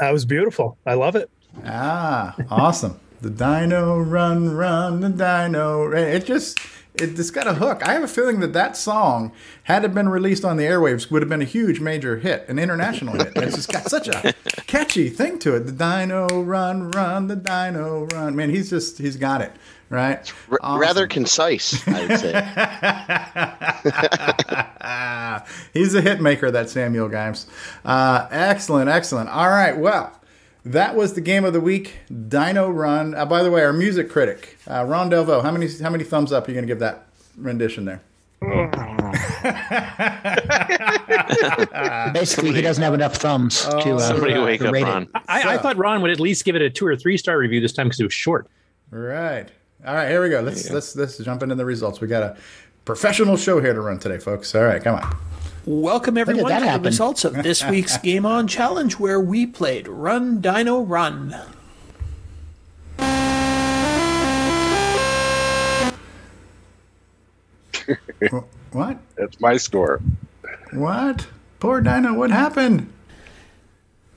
That 0.00 0.10
was 0.12 0.24
beautiful. 0.24 0.76
I 0.84 0.94
love 0.94 1.16
it. 1.16 1.30
Ah, 1.64 2.34
awesome. 2.50 2.98
the 3.20 3.30
Dino 3.30 3.98
Run, 3.98 4.54
Run, 4.54 5.00
the 5.00 5.08
Dino. 5.08 5.84
Run. 5.86 6.02
It 6.02 6.24
just, 6.26 6.58
it 6.94 7.16
just 7.16 7.32
got 7.32 7.46
a 7.46 7.54
hook. 7.54 7.82
I 7.86 7.94
have 7.94 8.02
a 8.02 8.08
feeling 8.08 8.40
that 8.40 8.52
that 8.52 8.76
song, 8.76 9.32
had 9.64 9.84
it 9.84 9.94
been 9.94 10.08
released 10.08 10.44
on 10.44 10.56
the 10.58 10.64
airwaves, 10.64 11.10
would 11.10 11.22
have 11.22 11.28
been 11.28 11.40
a 11.42 11.46
huge 11.46 11.80
major 11.80 12.18
hit, 12.18 12.46
an 12.48 12.58
international 12.58 13.14
hit. 13.14 13.32
It's 13.36 13.56
just 13.56 13.72
got 13.72 13.84
such 13.88 14.08
a 14.08 14.34
catchy 14.66 15.08
thing 15.08 15.38
to 15.40 15.54
it. 15.56 15.60
The 15.60 15.72
Dino 15.72 16.26
Run, 16.42 16.90
Run, 16.90 17.28
the 17.28 17.36
Dino 17.36 18.06
Run. 18.12 18.36
Man, 18.36 18.50
he's 18.50 18.68
just, 18.70 18.98
he's 18.98 19.16
got 19.16 19.40
it, 19.40 19.52
right? 19.88 20.30
R- 20.50 20.78
Rather 20.78 21.06
concise, 21.06 21.86
I 21.88 22.06
would 22.06 22.18
say. 22.20 22.32
He's 25.72 25.94
a 25.94 26.02
hit 26.02 26.20
maker, 26.20 26.50
that 26.50 26.68
Samuel 26.68 27.08
Gimes. 27.08 27.46
Uh, 27.84 28.28
excellent, 28.30 28.90
excellent. 28.90 29.30
All 29.30 29.48
right, 29.48 29.76
well, 29.76 30.12
that 30.64 30.94
was 30.94 31.14
the 31.14 31.20
game 31.20 31.44
of 31.44 31.52
the 31.52 31.60
week, 31.60 31.96
Dino 32.28 32.70
Run. 32.70 33.14
Uh, 33.14 33.26
by 33.26 33.42
the 33.42 33.50
way, 33.50 33.62
our 33.64 33.72
music 33.72 34.10
critic, 34.10 34.56
uh, 34.68 34.84
Ron 34.84 35.10
Delvo, 35.10 35.42
how 35.42 35.50
many 35.50 35.68
how 35.80 35.90
many 35.90 36.04
thumbs 36.04 36.32
up 36.32 36.46
are 36.46 36.50
you 36.50 36.54
going 36.54 36.66
to 36.66 36.72
give 36.72 36.78
that 36.80 37.06
rendition 37.36 37.84
there? 37.84 38.00
Basically, 42.12 42.52
he 42.52 42.60
doesn't 42.60 42.82
have 42.82 42.94
enough 42.94 43.16
thumbs 43.16 43.66
Oh, 43.68 43.80
to, 43.80 43.94
uh, 43.96 44.12
to 44.14 44.20
rate 44.20 44.60
it. 44.86 45.08
I, 45.28 45.54
I 45.54 45.58
thought 45.58 45.76
Ron 45.76 46.02
would 46.02 46.10
at 46.10 46.20
least 46.20 46.44
give 46.44 46.56
it 46.56 46.62
a 46.62 46.70
two 46.70 46.86
or 46.86 46.96
three 46.96 47.16
star 47.16 47.38
review 47.38 47.60
this 47.60 47.72
time 47.72 47.86
because 47.86 48.00
it 48.00 48.04
was 48.04 48.14
short. 48.14 48.48
Right. 48.90 49.48
All 49.86 49.94
right, 49.94 50.08
here 50.08 50.22
we 50.22 50.28
go. 50.28 50.40
Let's 50.40 50.70
let's 50.70 50.94
let's 50.96 51.18
jump 51.18 51.42
into 51.42 51.54
the 51.54 51.64
results. 51.64 52.00
We 52.00 52.08
got 52.08 52.22
a 52.22 52.36
professional 52.84 53.36
show 53.36 53.60
here 53.60 53.74
to 53.74 53.80
run 53.80 53.98
today, 53.98 54.18
folks. 54.18 54.54
All 54.54 54.62
right, 54.62 54.82
come 54.82 54.96
on. 54.96 55.16
Welcome 55.64 56.18
everyone 56.18 56.48
that 56.48 56.72
to 56.72 56.82
the 56.82 56.88
results 56.88 57.24
of 57.24 57.34
this 57.34 57.64
week's 57.64 57.96
Game 58.02 58.26
On 58.26 58.48
Challenge, 58.48 58.98
where 58.98 59.20
we 59.20 59.46
played 59.46 59.86
Run 59.86 60.40
Dino 60.40 60.80
Run. 60.80 61.36
What? 68.72 68.98
That's 69.16 69.40
my 69.40 69.56
score. 69.56 70.00
What? 70.72 71.28
Poor 71.60 71.80
Dino. 71.80 72.14
What 72.14 72.30
happened? 72.30 72.92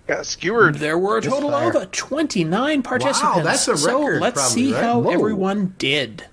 Got 0.08 0.26
skewered. 0.26 0.76
There 0.76 0.98
were 0.98 1.18
a 1.18 1.22
total 1.22 1.52
Misfire. 1.52 1.84
of 1.84 1.92
29 1.92 2.82
participants. 2.82 3.38
Wow, 3.38 3.44
that's 3.44 3.68
a 3.68 3.74
record. 3.74 3.82
so 3.82 4.00
let's 4.00 4.42
probably, 4.42 4.64
see 4.64 4.74
right? 4.74 4.84
how 4.84 5.00
Whoa. 5.00 5.12
everyone 5.12 5.76
did. 5.78 6.26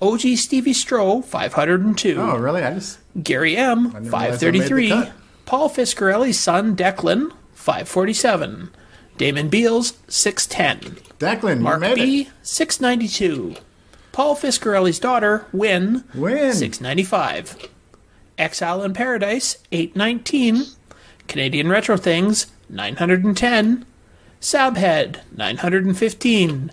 OG 0.00 0.20
Stevie 0.36 0.72
Stroh, 0.74 1.24
502. 1.24 2.20
Oh, 2.20 2.36
really? 2.36 2.62
I 2.62 2.74
just 2.74 2.98
Gary 3.22 3.56
M, 3.56 3.90
didn't 3.90 4.10
realize 4.10 4.42
I 4.42 4.50
made 4.50 4.68
the 4.68 4.70
533. 4.70 5.12
Paul 5.46 5.70
Fiscarelli's 5.70 6.38
son, 6.38 6.76
Declan, 6.76 7.32
547. 7.54 8.70
Damon 9.16 9.48
Beals, 9.48 9.94
610. 10.08 10.96
Declan, 11.18 11.60
Mark 11.60 11.80
B, 11.94 12.22
it. 12.22 12.28
692. 12.42 13.56
Paul 14.12 14.36
Fiscarelli's 14.36 14.98
daughter, 14.98 15.46
Win, 15.52 16.04
Win. 16.14 16.52
695. 16.52 17.68
Exile 18.38 18.82
in 18.82 18.92
Paradise, 18.92 19.58
819. 19.72 20.64
Canadian 21.28 21.68
Retro 21.68 21.96
Things, 21.96 22.46
910. 22.68 23.86
Sabhead, 24.40 25.20
915. 25.34 26.70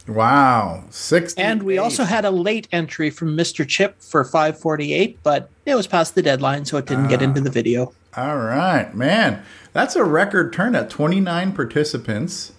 Wow. 0.07 0.83
Six. 0.89 1.33
And 1.35 1.63
we 1.63 1.77
also 1.77 2.03
had 2.03 2.25
a 2.25 2.31
late 2.31 2.67
entry 2.71 3.09
from 3.09 3.35
Mr. 3.35 3.67
Chip 3.67 4.01
for 4.01 4.23
548, 4.23 5.19
but 5.23 5.49
it 5.65 5.75
was 5.75 5.87
past 5.87 6.15
the 6.15 6.21
deadline, 6.21 6.65
so 6.65 6.77
it 6.77 6.85
didn't 6.85 7.07
get 7.07 7.21
into 7.21 7.41
the 7.41 7.49
video. 7.49 7.93
All 8.15 8.37
right, 8.37 8.93
man. 8.93 9.43
That's 9.73 9.95
a 9.95 10.03
record 10.03 10.51
turnout. 10.51 10.89
29 10.89 11.53
participants 11.53 12.51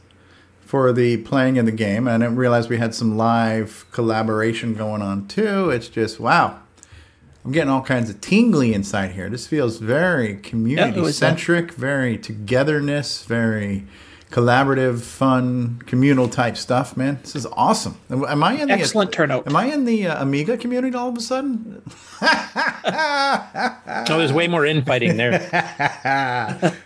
for 0.65 0.93
the 0.93 1.19
playing 1.19 1.57
in 1.57 1.67
the 1.67 1.73
game. 1.73 2.09
I 2.09 2.17
didn't 2.17 2.37
realize 2.37 2.69
we 2.71 2.79
had 2.79 2.95
some 2.95 3.19
live 3.19 3.85
collaboration 3.93 4.75
going 4.75 5.03
on 5.03 5.29
too. 5.29 5.69
It's 5.69 5.89
just 5.89 6.19
wow. 6.19 6.61
I'm 7.45 7.53
getting 7.53 7.71
all 7.71 7.83
kinds 7.83 8.09
of 8.09 8.21
tingly 8.21 8.73
inside 8.73 9.13
here. 9.13 9.29
This 9.29 9.47
feels 9.47 9.79
very 9.79 10.37
community 10.37 11.01
uh, 11.01 11.11
centric, 11.11 11.73
very 11.73 12.17
togetherness, 12.17 13.25
very 13.25 13.85
collaborative, 14.33 15.01
fun, 15.03 15.81
communal 15.87 16.29
type 16.29 16.57
stuff. 16.57 16.97
Man, 16.97 17.19
this 17.23 17.37
is 17.37 17.47
awesome. 17.53 17.97
Am 18.11 18.25
am 18.25 18.43
I 18.43 18.55
in 18.55 18.67
the 18.69 18.75
Excellent 18.75 19.13
turnout. 19.13 19.47
Am 19.47 19.55
I 19.55 19.67
in 19.67 19.85
the 19.85 20.07
uh, 20.09 20.21
Amiga 20.23 20.57
community 20.57 20.97
all 20.97 21.09
of 21.11 21.17
a 21.17 21.21
sudden? 21.21 21.83
Oh, 24.09 24.19
there's 24.19 24.33
way 24.33 24.49
more 24.49 24.65
infighting 24.67 25.17
there. 25.17 25.33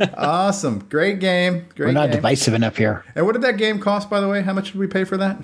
awesome, 0.16 0.80
great 0.88 1.18
game. 1.20 1.66
Great 1.74 1.86
We're 1.88 1.92
not 1.92 2.06
game. 2.06 2.16
divisive 2.16 2.54
enough 2.54 2.76
here. 2.76 3.04
And 3.14 3.26
what 3.26 3.32
did 3.32 3.42
that 3.42 3.56
game 3.56 3.80
cost, 3.80 4.08
by 4.10 4.20
the 4.20 4.28
way? 4.28 4.42
How 4.42 4.52
much 4.52 4.72
did 4.72 4.76
we 4.78 4.86
pay 4.86 5.04
for 5.04 5.16
that? 5.16 5.42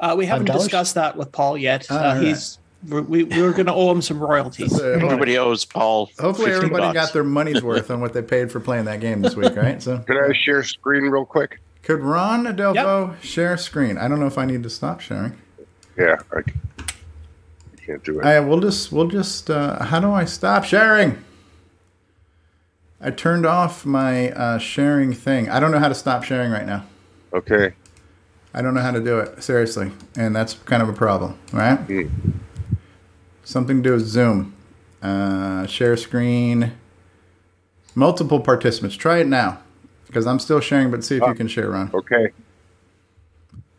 Uh, 0.00 0.14
we 0.16 0.26
haven't 0.26 0.48
$5? 0.48 0.52
discussed 0.54 0.94
that 0.96 1.16
with 1.16 1.32
Paul 1.32 1.56
yet. 1.56 1.90
All 1.90 1.98
Uh, 1.98 2.20
right. 2.20 2.58
He's 2.82 2.90
we, 2.90 3.24
we 3.24 3.42
were 3.42 3.52
going 3.52 3.66
to 3.66 3.74
owe 3.74 3.90
him 3.90 4.02
some 4.02 4.18
royalties. 4.18 4.80
Everybody 4.80 5.38
owes 5.38 5.64
Paul. 5.64 6.10
Hopefully, 6.18 6.52
everybody 6.52 6.82
bucks. 6.82 6.94
got 6.94 7.12
their 7.12 7.24
money's 7.24 7.62
worth 7.62 7.90
on 7.90 8.00
what 8.00 8.12
they 8.12 8.22
paid 8.22 8.52
for 8.52 8.60
playing 8.60 8.84
that 8.86 9.00
game 9.00 9.22
this 9.22 9.36
week, 9.36 9.56
right? 9.56 9.82
So, 9.82 9.98
could 9.98 10.18
I 10.18 10.32
share 10.32 10.62
screen 10.62 11.04
real 11.04 11.24
quick? 11.24 11.60
could 11.86 12.00
Ron 12.00 12.46
Adelvo 12.46 13.20
share 13.22 13.56
screen? 13.56 13.96
I 13.96 14.08
don't 14.08 14.18
know 14.18 14.26
if 14.26 14.38
I 14.38 14.44
need 14.44 14.64
to 14.64 14.70
stop 14.70 15.00
sharing. 15.00 15.40
Yeah, 15.96 16.16
I 16.32 16.42
can't 17.86 18.02
do 18.02 18.18
it. 18.18 18.26
I 18.26 18.40
we'll 18.40 18.58
just 18.58 18.90
we'll 18.90 19.06
just. 19.06 19.48
Uh, 19.48 19.82
how 19.84 20.00
do 20.00 20.12
I 20.12 20.24
stop 20.24 20.64
sharing? 20.64 21.22
I 23.00 23.12
turned 23.12 23.46
off 23.46 23.86
my 23.86 24.32
uh, 24.32 24.58
sharing 24.58 25.12
thing. 25.12 25.48
I 25.48 25.60
don't 25.60 25.70
know 25.70 25.78
how 25.78 25.88
to 25.88 25.94
stop 25.94 26.24
sharing 26.24 26.50
right 26.50 26.66
now. 26.66 26.84
Okay. 27.32 27.74
I 28.52 28.62
don't 28.62 28.74
know 28.74 28.80
how 28.80 28.90
to 28.90 29.00
do 29.00 29.20
it 29.20 29.42
seriously, 29.42 29.92
and 30.16 30.34
that's 30.34 30.54
kind 30.54 30.82
of 30.82 30.88
a 30.88 30.92
problem, 30.92 31.38
right? 31.52 31.78
Something 33.46 33.76
to 33.76 33.82
do 33.90 33.92
with 33.92 34.04
Zoom. 34.06 34.54
Uh, 35.00 35.66
share 35.66 35.96
screen. 35.96 36.72
Multiple 37.94 38.40
participants. 38.40 38.96
Try 38.96 39.18
it 39.18 39.28
now, 39.28 39.60
because 40.08 40.26
I'm 40.26 40.40
still 40.40 40.58
sharing. 40.58 40.90
But 40.90 41.04
see 41.04 41.16
if 41.16 41.22
you 41.22 41.32
can 41.34 41.46
share, 41.46 41.70
Ron. 41.70 41.90
Okay. 41.94 42.32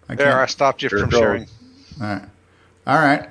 I 0.08 0.16
There, 0.16 0.34
I 0.34 0.40
can't. 0.40 0.50
stopped 0.50 0.82
you 0.84 0.90
There 0.90 1.00
from 1.00 1.10
it 1.10 1.12
sharing. 1.14 1.48
All 2.02 2.08
right. 2.08 2.22
All 2.88 2.98
right. 3.00 3.30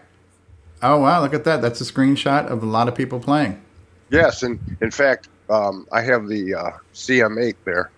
Oh 0.83 0.99
wow! 1.00 1.23
Look 1.23 1.33
at 1.33 1.45
that. 1.45 1.62
That's 1.62 1.81
a 1.81 1.85
screenshot 1.85 2.47
of 2.49 2.62
a 2.62 2.66
lot 2.66 2.87
of 2.87 2.95
people 2.95 3.19
playing. 3.19 3.61
Yes, 4.11 4.43
and 4.43 4.61
in 4.83 4.90
fact, 4.90 5.31
um, 5.49 5.88
I 5.90 6.02
have 6.02 6.28
the 6.28 6.55
uh, 6.55 6.71
CM8 6.93 7.55
there. 7.64 7.90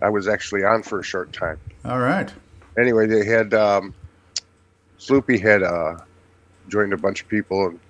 I 0.00 0.08
was 0.10 0.28
actually 0.28 0.62
on 0.62 0.84
for 0.84 1.00
a 1.00 1.02
short 1.02 1.32
time. 1.32 1.58
All 1.84 1.98
right. 1.98 2.32
Anyway, 2.78 3.08
they 3.08 3.26
had 3.26 3.52
um, 3.52 3.92
Sloopy 5.00 5.40
had 5.40 5.64
uh, 5.64 5.96
joined 6.70 6.92
a 6.92 6.96
bunch 6.96 7.22
of 7.22 7.28
people 7.28 7.66
and 7.68 7.80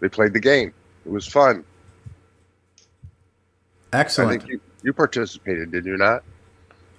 they 0.00 0.08
played 0.08 0.32
the 0.32 0.40
game. 0.40 0.72
It 1.06 1.12
was 1.12 1.26
fun. 1.26 1.64
Excellent. 3.92 4.30
I 4.30 4.38
think 4.38 4.50
you, 4.50 4.60
you 4.82 4.92
participated, 4.92 5.70
did 5.70 5.86
you 5.86 5.96
not? 5.96 6.22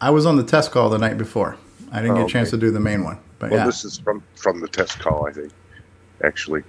I 0.01 0.10
was 0.10 0.25
on 0.25 0.38
the 0.38 0.44
test 0.44 0.72
call 0.72 0.89
the 0.89 0.98
night 0.98 1.18
before. 1.18 1.58
I 1.92 2.01
didn't 2.01 2.18
Oh, 2.18 2.22
get 2.22 2.25
a 2.30 2.30
chance 2.30 2.50
okay. 2.50 2.60
to 2.60 2.65
do 2.68 2.72
the 2.72 2.80
main 2.80 3.04
one, 3.04 3.20
but 3.39 3.51
well, 3.51 3.60
yeah. 3.62 3.65
this 3.65 3.86
is 3.86 3.98
from 4.00 4.24
from 4.36 4.60
the 4.60 4.68
test 4.68 5.00
call, 5.00 5.27
I 5.27 5.32
think. 5.32 5.51
Actually, 6.24 6.63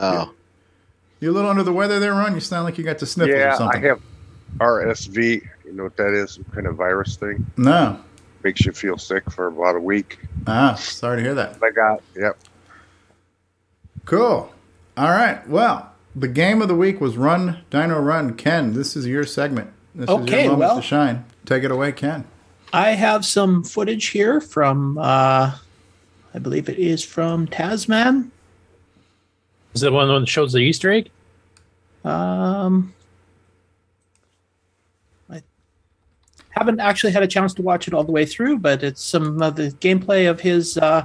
Oh, 0.00 0.32
You 1.20 1.30
a 1.30 1.32
little 1.32 1.50
under 1.50 1.62
the 1.62 1.72
weather 1.72 1.98
there, 2.00 2.12
Ron? 2.12 2.34
You 2.34 2.40
sound 2.40 2.64
like 2.64 2.78
you 2.78 2.84
got 2.84 2.98
the 2.98 3.06
sniffles 3.06 3.34
or 3.36 3.56
something. 3.56 3.82
yeah, 3.82 3.88
I 3.88 3.92
have 3.92 4.02
RSV. 4.58 5.42
You 5.64 5.72
know 5.72 5.84
what 5.84 5.96
that 5.96 6.12
is? 6.12 6.32
Some 6.32 6.44
kind 6.44 6.66
of 6.66 6.76
virus 6.76 7.16
thing. 7.16 7.46
No. 7.56 7.98
Makes 8.44 8.66
you 8.66 8.72
feel 8.72 8.98
sick 8.98 9.30
for 9.30 9.46
about 9.46 9.76
a 9.76 9.80
week. 9.80 10.18
Ah, 10.46 10.74
sorry 10.74 11.18
to 11.18 11.22
hear 11.22 11.34
that. 11.34 11.58
I 11.62 11.70
got. 11.70 12.02
Yep. 12.16 12.36
Cool. 14.04 14.52
All 14.96 15.10
right. 15.10 15.46
Well, 15.48 15.92
the 16.14 16.28
game 16.28 16.60
of 16.60 16.68
the 16.68 16.74
week 16.74 17.00
was 17.00 17.16
Run 17.16 17.64
Dino 17.70 17.98
Run. 18.00 18.34
Ken, 18.34 18.74
this 18.74 18.96
is 18.96 19.06
your 19.06 19.24
segment. 19.24 19.70
This 19.94 20.08
is 20.08 20.30
your 20.30 20.40
moment 20.42 20.58
well- 20.58 20.76
to 20.76 20.82
shine. 20.82 21.24
Take 21.44 21.64
it 21.64 21.70
away, 21.70 21.92
Ken. 21.92 22.24
I 22.72 22.90
have 22.90 23.26
some 23.26 23.64
footage 23.64 24.06
here 24.08 24.40
from, 24.40 24.96
uh, 24.96 25.52
I 26.34 26.38
believe 26.40 26.68
it 26.70 26.78
is 26.78 27.04
from 27.04 27.46
Tasman. 27.46 28.30
Is 29.74 29.82
that 29.82 29.92
one 29.92 30.08
that 30.08 30.26
shows 30.28 30.52
the 30.52 30.60
Easter 30.60 30.90
egg? 30.90 31.10
Um, 32.04 32.94
I 35.30 35.42
haven't 36.50 36.80
actually 36.80 37.12
had 37.12 37.22
a 37.22 37.26
chance 37.26 37.52
to 37.54 37.62
watch 37.62 37.88
it 37.88 37.94
all 37.94 38.04
the 38.04 38.12
way 38.12 38.24
through, 38.24 38.58
but 38.58 38.82
it's 38.82 39.02
some 39.02 39.42
of 39.42 39.56
the 39.56 39.70
gameplay 39.80 40.28
of 40.28 40.40
his. 40.40 40.78
Uh, 40.78 41.04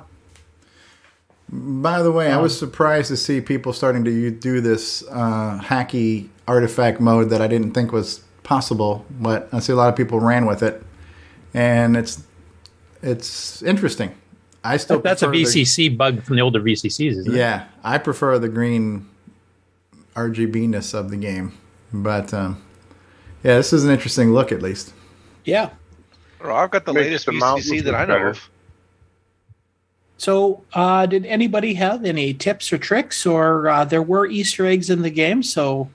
By 1.50 2.02
the 2.02 2.12
way, 2.12 2.28
I 2.32 2.36
Um, 2.36 2.42
was 2.42 2.58
surprised 2.58 3.08
to 3.08 3.18
see 3.18 3.40
people 3.42 3.72
starting 3.74 4.04
to 4.04 4.32
do 4.32 4.60
this 4.62 5.04
uh, 5.10 5.60
hacky 5.64 6.28
artifact 6.48 7.00
mode 7.00 7.30
that 7.30 7.42
I 7.42 7.48
didn't 7.48 7.72
think 7.72 7.92
was 7.94 8.22
possible, 8.44 9.06
but 9.20 9.48
I 9.54 9.60
see 9.60 9.72
a 9.74 9.76
lot 9.76 9.88
of 9.90 9.96
people 9.96 10.20
ran 10.20 10.46
with 10.46 10.62
it, 10.62 10.84
and 11.54 11.96
it's 11.96 12.24
it's 13.02 13.62
interesting. 13.64 14.12
I 14.64 14.76
still 14.78 15.00
That's 15.00 15.22
a 15.22 15.28
prefer 15.28 15.38
the- 15.38 15.44
VCC 15.64 15.96
bug 15.96 16.24
from 16.24 16.36
the 16.36 16.42
older 16.42 16.60
VCCs, 16.60 17.12
isn't 17.12 17.34
it? 17.34 17.38
Yeah, 17.38 17.66
I 17.84 17.98
prefer 17.98 18.38
the 18.40 18.50
green 18.50 19.08
RGB-ness 20.16 20.94
of 20.94 21.10
the 21.12 21.16
game, 21.18 21.54
but 21.94 22.34
um, 22.34 22.62
yeah, 23.44 23.56
this 23.58 23.72
is 23.72 23.86
an 23.86 23.92
interesting 23.92 24.34
look 24.34 24.52
at 24.52 24.62
least. 24.62 24.94
yeah. 25.46 25.70
Well, 26.44 26.56
I've 26.56 26.70
got 26.70 26.86
the 26.86 26.94
Makes 26.94 27.06
latest 27.06 27.26
the 27.26 27.32
VCC 27.32 27.84
that 27.86 27.96
I 27.96 28.02
know 28.06 28.14
better. 28.14 28.28
of. 28.30 28.50
So, 30.18 30.64
uh, 30.74 31.06
did 31.06 31.26
anybody 31.28 31.76
have 31.76 32.04
any 32.04 32.34
tips 32.34 32.74
or 32.74 32.80
tricks, 32.80 33.26
or 33.26 33.70
uh, 33.70 33.86
there 33.86 34.02
were 34.02 34.26
Easter 34.26 34.66
eggs 34.66 34.90
in 34.90 35.04
the 35.04 35.12
game? 35.12 35.44
So, 35.44 35.90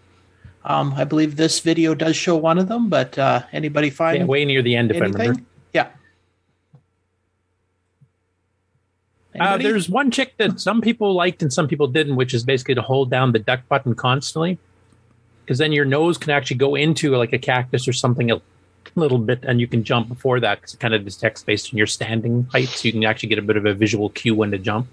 um, 0.64 0.94
I 0.96 1.02
believe 1.02 1.34
this 1.34 1.58
video 1.58 1.92
does 1.94 2.14
show 2.14 2.36
one 2.36 2.58
of 2.58 2.68
them. 2.68 2.88
But 2.88 3.18
uh, 3.18 3.42
anybody 3.52 3.90
find 3.90 4.18
Yeah, 4.18 4.24
way 4.24 4.44
near 4.44 4.62
the 4.62 4.76
end, 4.76 4.92
if 4.92 5.02
I 5.02 5.06
remember. 5.06 5.42
Yeah. 5.72 5.88
Uh, 9.40 9.56
there's 9.56 9.88
one 9.88 10.10
trick 10.10 10.36
that 10.36 10.60
some 10.60 10.80
people 10.80 11.14
liked 11.14 11.42
and 11.42 11.52
some 11.52 11.66
people 11.66 11.88
didn't, 11.88 12.16
which 12.16 12.32
is 12.32 12.44
basically 12.44 12.74
to 12.74 12.82
hold 12.82 13.10
down 13.10 13.32
the 13.32 13.38
duck 13.38 13.66
button 13.66 13.94
constantly, 13.94 14.58
because 15.44 15.58
then 15.58 15.72
your 15.72 15.86
nose 15.86 16.16
can 16.18 16.30
actually 16.30 16.58
go 16.58 16.74
into 16.74 17.16
like 17.16 17.32
a 17.32 17.38
cactus 17.38 17.88
or 17.88 17.92
something 17.92 18.30
little 19.00 19.18
bit, 19.18 19.44
and 19.44 19.60
you 19.60 19.66
can 19.66 19.84
jump 19.84 20.08
before 20.08 20.40
that 20.40 20.60
because 20.60 20.74
it 20.74 20.80
kind 20.80 20.94
of 20.94 21.04
detects 21.04 21.42
based 21.42 21.72
on 21.72 21.78
your 21.78 21.86
standing 21.86 22.44
height, 22.52 22.68
so 22.68 22.86
you 22.86 22.92
can 22.92 23.04
actually 23.04 23.28
get 23.28 23.38
a 23.38 23.42
bit 23.42 23.56
of 23.56 23.66
a 23.66 23.74
visual 23.74 24.10
cue 24.10 24.34
when 24.34 24.50
to 24.50 24.58
jump. 24.58 24.86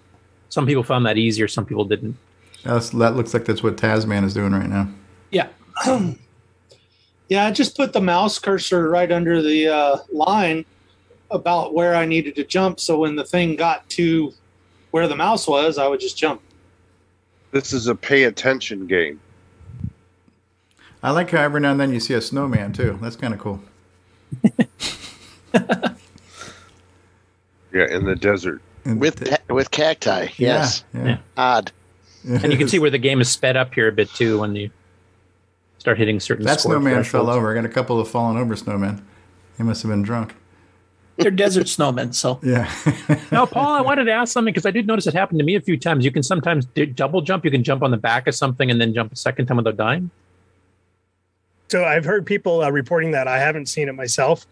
Some 0.49 0.65
people 0.65 0.83
found 0.83 1.05
that 1.05 1.17
easier, 1.17 1.47
some 1.47 1.65
people 1.65 1.85
didn't. 1.85 2.17
That's, 2.63 2.89
that 2.91 3.15
looks 3.15 3.33
like 3.33 3.45
that's 3.45 3.63
what 3.63 3.77
Tasman 3.77 4.23
is 4.23 4.33
doing 4.33 4.51
right 4.51 4.69
now. 4.69 4.89
yeah. 5.31 5.47
Yeah, 7.29 7.45
I 7.45 7.51
just 7.51 7.77
put 7.77 7.93
the 7.93 8.01
mouse 8.01 8.39
cursor 8.39 8.89
right 8.89 9.11
under 9.11 9.39
the 9.43 9.67
uh, 9.67 9.97
line 10.11 10.65
about 11.29 11.75
where 11.75 11.93
I 11.93 12.05
needed 12.05 12.35
to 12.37 12.43
jump. 12.43 12.79
So 12.79 12.97
when 12.97 13.15
the 13.15 13.23
thing 13.23 13.55
got 13.55 13.87
to 13.91 14.33
where 14.89 15.07
the 15.07 15.15
mouse 15.15 15.47
was, 15.47 15.77
I 15.77 15.87
would 15.87 15.99
just 15.99 16.17
jump. 16.17 16.41
This 17.51 17.71
is 17.71 17.85
a 17.85 17.93
pay 17.93 18.23
attention 18.23 18.87
game. 18.87 19.21
I 21.03 21.11
like 21.11 21.29
how 21.29 21.41
every 21.41 21.61
now 21.61 21.71
and 21.71 21.79
then 21.79 21.93
you 21.93 21.99
see 21.99 22.15
a 22.15 22.21
snowman 22.21 22.73
too. 22.73 22.97
That's 22.99 23.15
kind 23.15 23.33
of 23.33 23.39
cool. 23.39 23.61
Yeah, 27.71 27.85
in 27.89 28.05
the 28.05 28.15
desert. 28.15 28.61
with 28.85 29.23
ca- 29.29 29.53
with 29.53 29.69
cacti. 29.71 30.27
Yes. 30.37 30.83
Yeah, 30.93 31.05
yeah. 31.05 31.17
Odd. 31.37 31.71
And 32.27 32.51
you 32.51 32.57
can 32.57 32.67
see 32.67 32.79
where 32.79 32.89
the 32.89 32.97
game 32.97 33.21
is 33.21 33.29
sped 33.29 33.55
up 33.55 33.73
here 33.73 33.87
a 33.87 33.91
bit 33.91 34.09
too 34.13 34.39
when 34.39 34.55
you 34.55 34.71
start 35.77 35.97
hitting 35.97 36.19
certain. 36.19 36.45
That 36.45 36.59
score 36.59 36.73
snowman 36.73 37.03
fell 37.03 37.29
over. 37.29 37.51
I 37.51 37.55
got 37.55 37.65
a 37.65 37.69
couple 37.69 37.99
of 37.99 38.07
fallen 38.09 38.37
over 38.37 38.55
snowmen. 38.55 39.01
He 39.57 39.63
must 39.63 39.83
have 39.83 39.89
been 39.91 40.01
drunk. 40.01 40.35
They're 41.17 41.31
desert 41.31 41.67
snowmen, 41.67 42.15
so 42.15 42.39
Yeah. 42.43 42.71
now, 43.31 43.45
Paul, 43.45 43.73
I 43.73 43.81
wanted 43.81 44.05
to 44.05 44.11
ask 44.13 44.31
something 44.31 44.53
because 44.53 44.65
I 44.65 44.71
did 44.71 44.87
notice 44.87 45.05
it 45.05 45.13
happened 45.13 45.39
to 45.39 45.45
me 45.45 45.55
a 45.55 45.61
few 45.61 45.77
times. 45.77 46.05
You 46.05 46.11
can 46.11 46.23
sometimes 46.23 46.65
do 46.65 46.85
double 46.85 47.21
jump. 47.21 47.43
You 47.43 47.51
can 47.51 47.61
jump 47.63 47.83
on 47.83 47.91
the 47.91 47.97
back 47.97 48.25
of 48.27 48.35
something 48.35 48.71
and 48.71 48.79
then 48.79 48.93
jump 48.93 49.11
a 49.11 49.15
second 49.17 49.45
time 49.47 49.57
without 49.57 49.75
dying. 49.75 50.09
So 51.69 51.85
I've 51.85 52.05
heard 52.05 52.25
people 52.25 52.61
uh, 52.61 52.69
reporting 52.71 53.11
that. 53.11 53.27
I 53.27 53.37
haven't 53.37 53.67
seen 53.67 53.89
it 53.89 53.95
myself, 53.95 54.47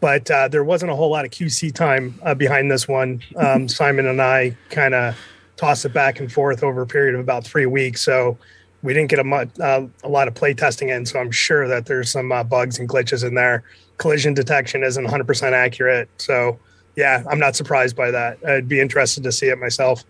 but 0.00 0.30
uh, 0.30 0.48
there 0.48 0.64
wasn't 0.64 0.92
a 0.92 0.94
whole 0.96 1.10
lot 1.10 1.24
of 1.24 1.30
QC 1.30 1.74
time 1.74 2.14
uh, 2.22 2.34
behind 2.34 2.70
this 2.70 2.86
one. 2.86 3.22
Um, 3.36 3.68
Simon 3.68 4.06
and 4.06 4.20
I 4.20 4.56
kind 4.68 4.94
of 4.94 5.16
tossed 5.56 5.84
it 5.86 5.94
back 5.94 6.20
and 6.20 6.30
forth 6.30 6.62
over 6.62 6.82
a 6.82 6.86
period 6.86 7.14
of 7.14 7.20
about 7.20 7.44
three 7.44 7.66
weeks. 7.66 8.02
So 8.02 8.36
we 8.82 8.92
didn't 8.92 9.08
get 9.08 9.18
a, 9.18 9.24
mu- 9.24 9.46
uh, 9.60 9.86
a 10.04 10.08
lot 10.08 10.28
of 10.28 10.34
play 10.34 10.52
testing 10.52 10.90
in. 10.90 11.06
So 11.06 11.18
I'm 11.18 11.30
sure 11.30 11.66
that 11.68 11.86
there's 11.86 12.10
some 12.10 12.30
uh, 12.30 12.44
bugs 12.44 12.78
and 12.78 12.88
glitches 12.88 13.26
in 13.26 13.34
there. 13.34 13.64
Collision 13.96 14.34
detection 14.34 14.84
isn't 14.84 15.04
100% 15.04 15.52
accurate. 15.52 16.08
So 16.18 16.58
yeah, 16.96 17.24
I'm 17.30 17.38
not 17.38 17.56
surprised 17.56 17.96
by 17.96 18.10
that. 18.10 18.44
I'd 18.46 18.68
be 18.68 18.78
interested 18.78 19.22
to 19.24 19.32
see 19.32 19.48
it 19.48 19.58
myself. 19.58 20.04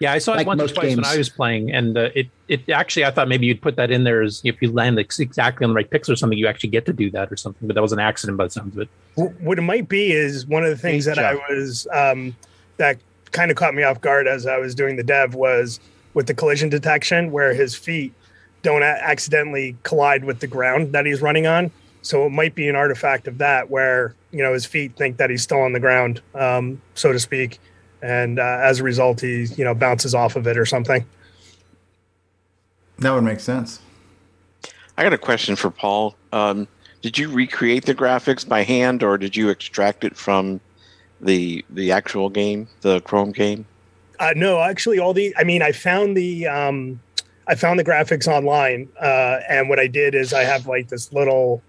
Yeah, 0.00 0.12
I 0.12 0.18
saw 0.18 0.32
Like 0.32 0.42
it 0.42 0.46
once 0.46 0.60
or 0.60 0.64
most 0.64 0.74
twice 0.74 0.96
when. 0.96 1.04
I 1.04 1.16
was 1.16 1.28
playing, 1.28 1.72
and 1.72 1.96
uh, 1.96 2.10
it 2.14 2.28
it 2.48 2.68
actually 2.68 3.04
I 3.04 3.10
thought 3.10 3.28
maybe 3.28 3.46
you'd 3.46 3.62
put 3.62 3.76
that 3.76 3.90
in 3.90 4.04
there 4.04 4.22
as 4.22 4.40
if 4.44 4.60
you 4.60 4.70
land 4.70 4.98
exactly 4.98 5.64
on 5.64 5.70
the 5.70 5.74
right 5.74 5.88
pixel 5.88 6.10
or 6.10 6.16
something, 6.16 6.38
you 6.38 6.46
actually 6.46 6.70
get 6.70 6.86
to 6.86 6.92
do 6.92 7.10
that 7.10 7.30
or 7.32 7.36
something. 7.36 7.66
But 7.66 7.74
that 7.74 7.82
was 7.82 7.92
an 7.92 8.00
accident 8.00 8.38
by 8.38 8.44
the 8.44 8.50
sounds 8.50 8.76
of 8.76 8.82
it. 8.82 8.88
What 9.14 9.58
it 9.58 9.62
might 9.62 9.88
be 9.88 10.12
is 10.12 10.46
one 10.46 10.64
of 10.64 10.70
the 10.70 10.76
things 10.76 11.04
that 11.04 11.18
I 11.18 11.34
was 11.34 11.86
um, 11.92 12.36
that 12.76 12.98
kind 13.32 13.50
of 13.50 13.56
caught 13.56 13.74
me 13.74 13.82
off 13.82 14.00
guard 14.00 14.26
as 14.26 14.46
I 14.46 14.58
was 14.58 14.74
doing 14.74 14.96
the 14.96 15.02
dev 15.02 15.34
was 15.34 15.80
with 16.14 16.26
the 16.26 16.34
collision 16.34 16.68
detection, 16.68 17.32
where 17.32 17.54
his 17.54 17.74
feet 17.74 18.12
don't 18.62 18.82
accidentally 18.82 19.76
collide 19.82 20.24
with 20.24 20.40
the 20.40 20.46
ground 20.46 20.92
that 20.92 21.06
he's 21.06 21.20
running 21.20 21.46
on. 21.46 21.70
So 22.02 22.26
it 22.26 22.30
might 22.30 22.54
be 22.54 22.68
an 22.68 22.76
artifact 22.76 23.28
of 23.28 23.38
that, 23.38 23.70
where 23.70 24.14
you 24.30 24.42
know 24.42 24.52
his 24.52 24.66
feet 24.66 24.96
think 24.96 25.16
that 25.18 25.30
he's 25.30 25.42
still 25.42 25.60
on 25.60 25.72
the 25.72 25.80
ground, 25.80 26.20
um, 26.34 26.80
so 26.94 27.12
to 27.12 27.18
speak, 27.18 27.58
and 28.04 28.38
uh, 28.38 28.58
as 28.62 28.80
a 28.80 28.82
result, 28.82 29.22
he 29.22 29.44
you 29.56 29.64
know 29.64 29.74
bounces 29.74 30.14
off 30.14 30.36
of 30.36 30.46
it 30.46 30.58
or 30.58 30.66
something. 30.66 31.04
That 32.98 33.12
would 33.12 33.24
make 33.24 33.40
sense. 33.40 33.80
I 34.96 35.02
got 35.02 35.12
a 35.12 35.18
question 35.18 35.56
for 35.56 35.70
Paul. 35.70 36.14
Um, 36.32 36.68
did 37.00 37.18
you 37.18 37.30
recreate 37.30 37.86
the 37.86 37.94
graphics 37.94 38.46
by 38.46 38.62
hand, 38.62 39.02
or 39.02 39.18
did 39.18 39.34
you 39.34 39.48
extract 39.48 40.04
it 40.04 40.16
from 40.16 40.60
the 41.20 41.64
the 41.70 41.90
actual 41.92 42.28
game, 42.28 42.68
the 42.82 43.00
Chrome 43.00 43.32
game? 43.32 43.64
Uh, 44.20 44.34
no, 44.36 44.60
actually, 44.60 44.98
all 44.98 45.14
the 45.14 45.34
I 45.38 45.44
mean, 45.44 45.62
I 45.62 45.72
found 45.72 46.14
the 46.16 46.46
um, 46.46 47.00
I 47.48 47.54
found 47.54 47.78
the 47.78 47.84
graphics 47.84 48.28
online, 48.28 48.88
uh, 49.00 49.40
and 49.48 49.70
what 49.70 49.80
I 49.80 49.86
did 49.86 50.14
is 50.14 50.34
I 50.34 50.44
have 50.44 50.66
like 50.66 50.88
this 50.88 51.10
little 51.10 51.62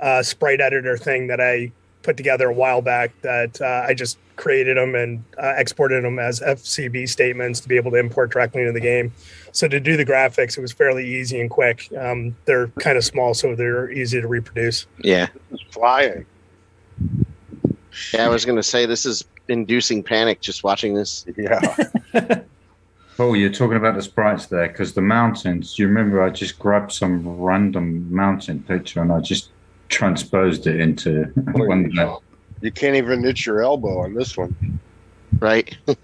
uh, 0.00 0.22
sprite 0.24 0.60
editor 0.60 0.96
thing 0.96 1.28
that 1.28 1.40
I 1.40 1.70
put 2.02 2.16
together 2.16 2.48
a 2.48 2.52
while 2.52 2.82
back 2.82 3.12
that 3.22 3.60
uh, 3.60 3.84
I 3.86 3.94
just 3.94 4.18
created 4.36 4.76
them 4.76 4.94
and 4.94 5.24
uh, 5.42 5.54
exported 5.56 6.04
them 6.04 6.18
as 6.18 6.40
FCB 6.40 7.08
statements 7.08 7.60
to 7.60 7.68
be 7.68 7.76
able 7.76 7.90
to 7.90 7.96
import 7.96 8.30
directly 8.30 8.62
into 8.62 8.72
the 8.72 8.80
game. 8.80 9.12
So 9.52 9.66
to 9.68 9.80
do 9.80 9.96
the 9.96 10.04
graphics, 10.04 10.56
it 10.56 10.60
was 10.60 10.72
fairly 10.72 11.06
easy 11.06 11.40
and 11.40 11.50
quick. 11.50 11.88
Um, 11.98 12.36
they're 12.44 12.68
kind 12.78 12.96
of 12.96 13.04
small, 13.04 13.34
so 13.34 13.54
they're 13.54 13.90
easy 13.90 14.20
to 14.20 14.28
reproduce. 14.28 14.86
Yeah, 14.98 15.28
it's 15.50 15.62
flying. 15.70 16.26
Yeah, 18.12 18.26
I 18.26 18.28
was 18.28 18.44
going 18.44 18.56
to 18.56 18.62
say 18.62 18.86
this 18.86 19.06
is 19.06 19.24
inducing 19.48 20.02
panic 20.02 20.40
just 20.40 20.62
watching 20.64 20.94
this. 20.94 21.24
Yeah. 21.36 21.76
Oh, 23.18 23.32
you're 23.32 23.50
talking 23.50 23.78
about 23.78 23.94
the 23.94 24.02
sprites 24.02 24.46
there 24.46 24.68
because 24.68 24.92
the 24.92 25.00
mountains. 25.00 25.78
You 25.78 25.86
remember 25.86 26.22
I 26.22 26.28
just 26.28 26.58
grabbed 26.58 26.92
some 26.92 27.26
random 27.40 28.12
mountain 28.14 28.62
picture 28.62 29.00
and 29.00 29.10
I 29.10 29.20
just 29.20 29.50
transposed 29.88 30.66
it 30.66 30.80
into 30.80 31.24
one. 31.52 31.94
That, 31.94 32.18
You 32.60 32.72
can't 32.72 32.96
even 32.96 33.24
itch 33.24 33.46
your 33.46 33.62
elbow 33.62 34.00
on 34.00 34.14
this 34.14 34.36
one. 34.36 34.80
Right. 35.38 35.76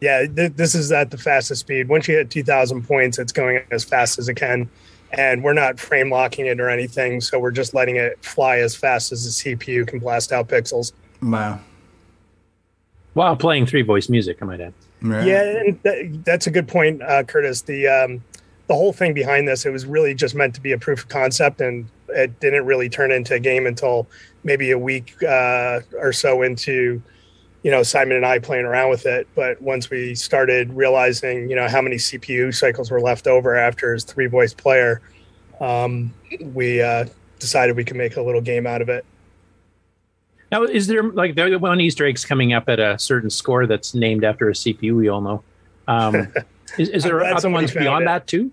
Yeah, 0.00 0.26
th- 0.26 0.52
this 0.54 0.74
is 0.74 0.92
at 0.92 1.10
the 1.10 1.18
fastest 1.18 1.60
speed. 1.60 1.88
Once 1.88 2.06
you 2.06 2.16
hit 2.16 2.30
2,000 2.30 2.86
points, 2.86 3.18
it's 3.18 3.32
going 3.32 3.60
as 3.70 3.84
fast 3.84 4.18
as 4.18 4.28
it 4.28 4.34
can. 4.34 4.68
And 5.10 5.42
we're 5.42 5.54
not 5.54 5.80
frame 5.80 6.10
locking 6.10 6.46
it 6.46 6.60
or 6.60 6.68
anything. 6.68 7.20
So 7.20 7.38
we're 7.38 7.50
just 7.50 7.74
letting 7.74 7.96
it 7.96 8.22
fly 8.24 8.58
as 8.58 8.76
fast 8.76 9.10
as 9.10 9.24
the 9.24 9.56
CPU 9.56 9.86
can 9.86 9.98
blast 9.98 10.32
out 10.32 10.48
pixels. 10.48 10.92
Wow. 11.22 11.60
While 13.14 13.36
playing 13.36 13.66
three 13.66 13.82
voice 13.82 14.08
music, 14.08 14.38
I 14.42 14.44
might 14.44 14.60
add. 14.60 14.74
Yeah, 15.02 15.42
and 15.42 15.82
th- 15.82 16.10
that's 16.24 16.46
a 16.46 16.50
good 16.50 16.68
point, 16.68 17.02
uh, 17.02 17.22
Curtis. 17.22 17.62
The 17.62 17.86
um, 17.86 18.22
the 18.66 18.74
whole 18.74 18.92
thing 18.92 19.14
behind 19.14 19.46
this, 19.46 19.64
it 19.64 19.70
was 19.70 19.86
really 19.86 20.12
just 20.12 20.34
meant 20.34 20.54
to 20.56 20.60
be 20.60 20.72
a 20.72 20.78
proof 20.78 21.02
of 21.02 21.08
concept, 21.08 21.60
and 21.60 21.88
it 22.10 22.40
didn't 22.40 22.66
really 22.66 22.88
turn 22.88 23.10
into 23.10 23.34
a 23.34 23.40
game 23.40 23.66
until 23.66 24.06
maybe 24.44 24.70
a 24.70 24.78
week 24.78 25.22
uh, 25.22 25.80
or 25.98 26.12
so 26.12 26.42
into, 26.42 27.02
you 27.62 27.70
know, 27.70 27.82
Simon 27.82 28.16
and 28.16 28.26
I 28.26 28.38
playing 28.38 28.64
around 28.64 28.90
with 28.90 29.06
it. 29.06 29.28
But 29.34 29.60
once 29.60 29.90
we 29.90 30.14
started 30.14 30.72
realizing, 30.72 31.48
you 31.50 31.56
know, 31.56 31.68
how 31.68 31.82
many 31.82 31.96
CPU 31.96 32.54
cycles 32.54 32.90
were 32.90 33.00
left 33.00 33.26
over 33.26 33.56
after 33.56 33.92
his 33.92 34.04
three 34.04 34.26
voice 34.26 34.54
player, 34.54 35.00
um, 35.60 36.14
we 36.40 36.80
uh, 36.80 37.06
decided 37.38 37.76
we 37.76 37.84
could 37.84 37.96
make 37.96 38.16
a 38.16 38.22
little 38.22 38.40
game 38.40 38.66
out 38.66 38.82
of 38.82 38.88
it. 38.88 39.04
Now, 40.50 40.62
is 40.62 40.86
there 40.86 41.02
like 41.02 41.34
there 41.34 41.58
one 41.58 41.80
Easter 41.80 42.06
eggs 42.06 42.24
coming 42.24 42.54
up 42.54 42.68
at 42.68 42.80
a 42.80 42.98
certain 42.98 43.28
score 43.28 43.66
that's 43.66 43.94
named 43.94 44.24
after 44.24 44.48
a 44.48 44.52
CPU? 44.52 44.96
We 44.96 45.08
all 45.08 45.20
know. 45.20 45.42
Um, 45.86 46.32
is, 46.78 46.88
is 46.88 47.02
there 47.02 47.22
other 47.22 47.50
ones 47.50 47.72
beyond 47.72 48.04
it. 48.04 48.06
that 48.06 48.26
too? 48.26 48.50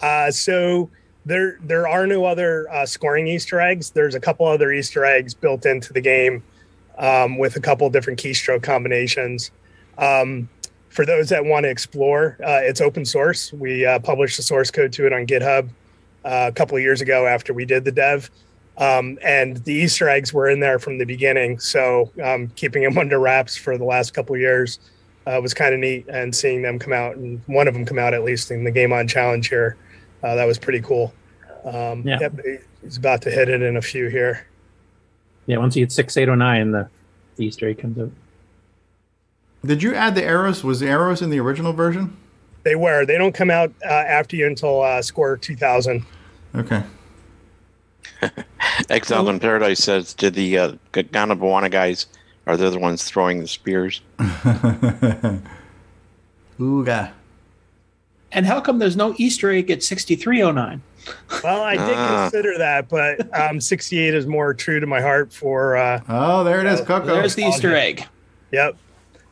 Uh, 0.00 0.30
so 0.30 0.90
there 1.24 1.58
there 1.62 1.88
are 1.88 2.06
no 2.06 2.24
other 2.24 2.70
uh, 2.70 2.86
scoring 2.86 3.26
Easter 3.26 3.60
eggs. 3.60 3.90
There's 3.90 4.14
a 4.14 4.20
couple 4.20 4.46
other 4.46 4.72
Easter 4.72 5.04
eggs 5.04 5.34
built 5.34 5.66
into 5.66 5.92
the 5.92 6.00
game 6.00 6.42
um, 6.98 7.38
with 7.38 7.56
a 7.56 7.60
couple 7.60 7.88
different 7.90 8.18
keystroke 8.18 8.62
combinations. 8.62 9.50
Um, 9.98 10.48
for 10.90 11.04
those 11.04 11.28
that 11.30 11.44
want 11.44 11.64
to 11.64 11.70
explore, 11.70 12.36
uh, 12.40 12.60
it's 12.62 12.80
open 12.80 13.04
source. 13.04 13.52
We 13.52 13.84
uh, 13.84 13.98
published 13.98 14.36
the 14.36 14.42
source 14.42 14.70
code 14.70 14.92
to 14.92 15.06
it 15.06 15.12
on 15.12 15.26
GitHub 15.26 15.68
uh, 16.24 16.46
a 16.48 16.52
couple 16.52 16.76
of 16.76 16.82
years 16.82 17.00
ago 17.00 17.26
after 17.26 17.52
we 17.52 17.64
did 17.64 17.84
the 17.84 17.92
dev. 17.92 18.30
Um, 18.76 19.18
and 19.22 19.56
the 19.58 19.72
Easter 19.72 20.08
eggs 20.08 20.32
were 20.32 20.48
in 20.48 20.60
there 20.60 20.78
from 20.78 20.98
the 20.98 21.04
beginning. 21.04 21.58
So 21.58 22.12
um, 22.22 22.48
keeping 22.54 22.82
them 22.82 22.98
under 22.98 23.18
wraps 23.18 23.56
for 23.56 23.76
the 23.78 23.84
last 23.84 24.14
couple 24.14 24.34
of 24.34 24.40
years 24.40 24.78
uh, 25.26 25.40
was 25.42 25.54
kind 25.54 25.74
of 25.74 25.80
neat. 25.80 26.06
And 26.08 26.34
seeing 26.34 26.62
them 26.62 26.78
come 26.78 26.92
out, 26.92 27.16
and 27.16 27.40
one 27.46 27.66
of 27.66 27.74
them 27.74 27.84
come 27.84 27.98
out 27.98 28.14
at 28.14 28.22
least 28.22 28.50
in 28.50 28.64
the 28.64 28.70
Game 28.70 28.92
On 28.92 29.08
Challenge 29.08 29.48
here, 29.48 29.76
uh, 30.24 30.34
that 30.34 30.46
was 30.46 30.58
pretty 30.58 30.80
cool. 30.80 31.12
Um, 31.64 32.02
Yeah. 32.06 32.18
Yep, 32.20 32.40
he's 32.82 32.96
about 32.96 33.22
to 33.22 33.30
hit 33.30 33.48
it 33.48 33.62
in 33.62 33.76
a 33.76 33.82
few 33.82 34.08
here. 34.08 34.46
Yeah, 35.46 35.58
once 35.58 35.76
you 35.76 35.82
hit 35.82 35.92
six 35.92 36.16
eight 36.16 36.28
oh 36.28 36.34
nine, 36.34 36.72
the 36.72 36.88
the 37.36 37.46
Easter 37.46 37.68
egg 37.68 37.78
comes 37.78 37.98
out. 37.98 38.10
Did 39.64 39.82
you 39.82 39.94
add 39.94 40.14
the 40.14 40.24
arrows? 40.24 40.62
Was 40.64 40.80
the 40.80 40.88
arrows 40.88 41.22
in 41.22 41.30
the 41.30 41.40
original 41.40 41.72
version? 41.72 42.16
They 42.64 42.74
were. 42.74 43.04
They 43.04 43.18
don't 43.18 43.34
come 43.34 43.50
out 43.50 43.72
uh, 43.84 43.88
after 43.88 44.36
you 44.36 44.46
until 44.46 44.82
uh, 44.82 45.02
score 45.02 45.36
2000. 45.36 46.04
Okay. 46.54 46.82
Exile 48.88 49.28
in 49.28 49.38
Paradise 49.40 49.82
says, 49.82 50.14
"Did 50.14 50.34
the 50.34 50.58
uh, 50.58 50.72
Ghana 50.92 51.36
Bawana 51.36 51.70
guys 51.70 52.06
are 52.46 52.56
they 52.56 52.68
the 52.70 52.78
ones 52.78 53.04
throwing 53.04 53.40
the 53.40 53.48
spears?" 53.48 54.00
Ooga. 56.58 57.12
And 58.34 58.44
how 58.46 58.60
come 58.60 58.78
there's 58.78 58.96
no 58.96 59.14
Easter 59.16 59.50
egg 59.50 59.70
at 59.70 59.82
6309? 59.82 60.82
Well, 61.42 61.62
I 61.62 61.72
did 61.76 61.94
Ah. 61.96 62.22
consider 62.30 62.58
that, 62.58 62.88
but 62.88 63.38
um, 63.38 63.60
68 63.60 64.14
is 64.14 64.26
more 64.26 64.52
true 64.54 64.80
to 64.80 64.86
my 64.86 65.00
heart 65.00 65.32
for. 65.32 65.76
Uh, 65.76 66.00
oh, 66.08 66.42
there 66.44 66.60
it 66.60 66.66
is, 66.66 66.80
Coco. 66.80 67.06
There's 67.06 67.34
the 67.34 67.44
Easter 67.44 67.74
egg. 67.76 68.04
Yep. 68.52 68.76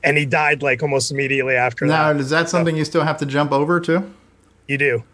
And 0.05 0.17
he 0.19 0.25
died 0.27 0.63
like 0.63 0.83
almost 0.83 1.11
immediately 1.11 1.55
after 1.57 1.87
Now, 1.87 2.13
that. 2.13 2.21
is 2.21 2.31
that 2.31 2.49
something 2.49 2.77
you 2.77 2.85
still 2.85 3.05
have 3.05 3.17
to 3.19 3.27
jump 3.27 3.53
over 3.53 3.81
to? 3.81 4.05
You 4.69 4.79
do. 4.79 5.05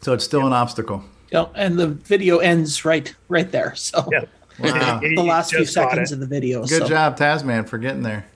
So 0.00 0.12
it's 0.12 0.24
still 0.24 0.46
an 0.46 0.52
obstacle. 0.52 1.02
You 1.32 1.38
know, 1.38 1.50
and 1.54 1.78
the 1.78 1.88
video 1.88 2.38
ends 2.38 2.84
right 2.84 3.14
right 3.28 3.50
there. 3.50 3.74
So 3.74 4.08
Wow. 4.58 5.00
the 5.00 5.22
last 5.22 5.50
few 5.54 5.64
seconds 5.64 6.10
it. 6.10 6.14
of 6.14 6.20
the 6.20 6.26
video. 6.26 6.60
Good 6.64 6.82
so. 6.82 6.88
job, 6.88 7.16
Tasman, 7.16 7.64
for 7.64 7.78
getting 7.78 8.02
there. 8.02 8.26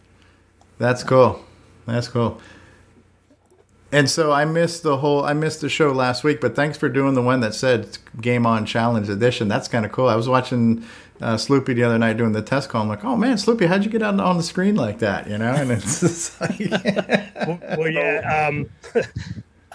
That's 0.79 1.03
cool. 1.05 1.45
That's 1.87 2.09
cool. 2.09 2.41
And 3.93 4.09
so 4.09 4.33
I 4.33 4.47
missed 4.47 4.83
the 4.83 4.97
whole. 4.97 5.23
I 5.23 5.35
missed 5.35 5.61
the 5.61 5.69
show 5.69 5.93
last 5.93 6.25
week, 6.25 6.41
but 6.41 6.57
thanks 6.57 6.79
for 6.79 6.89
doing 6.89 7.13
the 7.13 7.23
one 7.23 7.41
that 7.41 7.55
said 7.55 7.99
Game 8.21 8.47
On 8.47 8.65
Challenge 8.65 9.09
Edition. 9.09 9.49
That's 9.49 9.69
kind 9.69 9.85
of 9.85 9.93
cool. 9.93 10.09
I 10.09 10.17
was 10.17 10.31
watching 10.31 10.83
uh, 11.21 11.37
Sloopy 11.37 11.75
the 11.75 11.85
other 11.85 11.99
night 11.99 12.17
doing 12.17 12.33
the 12.33 12.43
test 12.43 12.71
call. 12.71 12.83
I'm 12.83 12.89
like, 12.89 13.05
oh 13.05 13.17
man, 13.17 13.37
Sloopy, 13.37 13.67
how'd 13.67 13.85
you 13.85 13.91
get 13.91 14.03
out 14.03 14.19
on 14.19 14.37
the 14.39 14.43
screen 14.43 14.77
like 14.77 14.99
that? 15.01 15.29
You 15.29 15.37
know, 15.37 15.53
and 15.53 15.71
it's 15.71 16.01
just 16.01 16.41
like, 16.41 16.59
well, 17.79 17.89
yeah. 17.89 18.49
Um, 18.49 18.71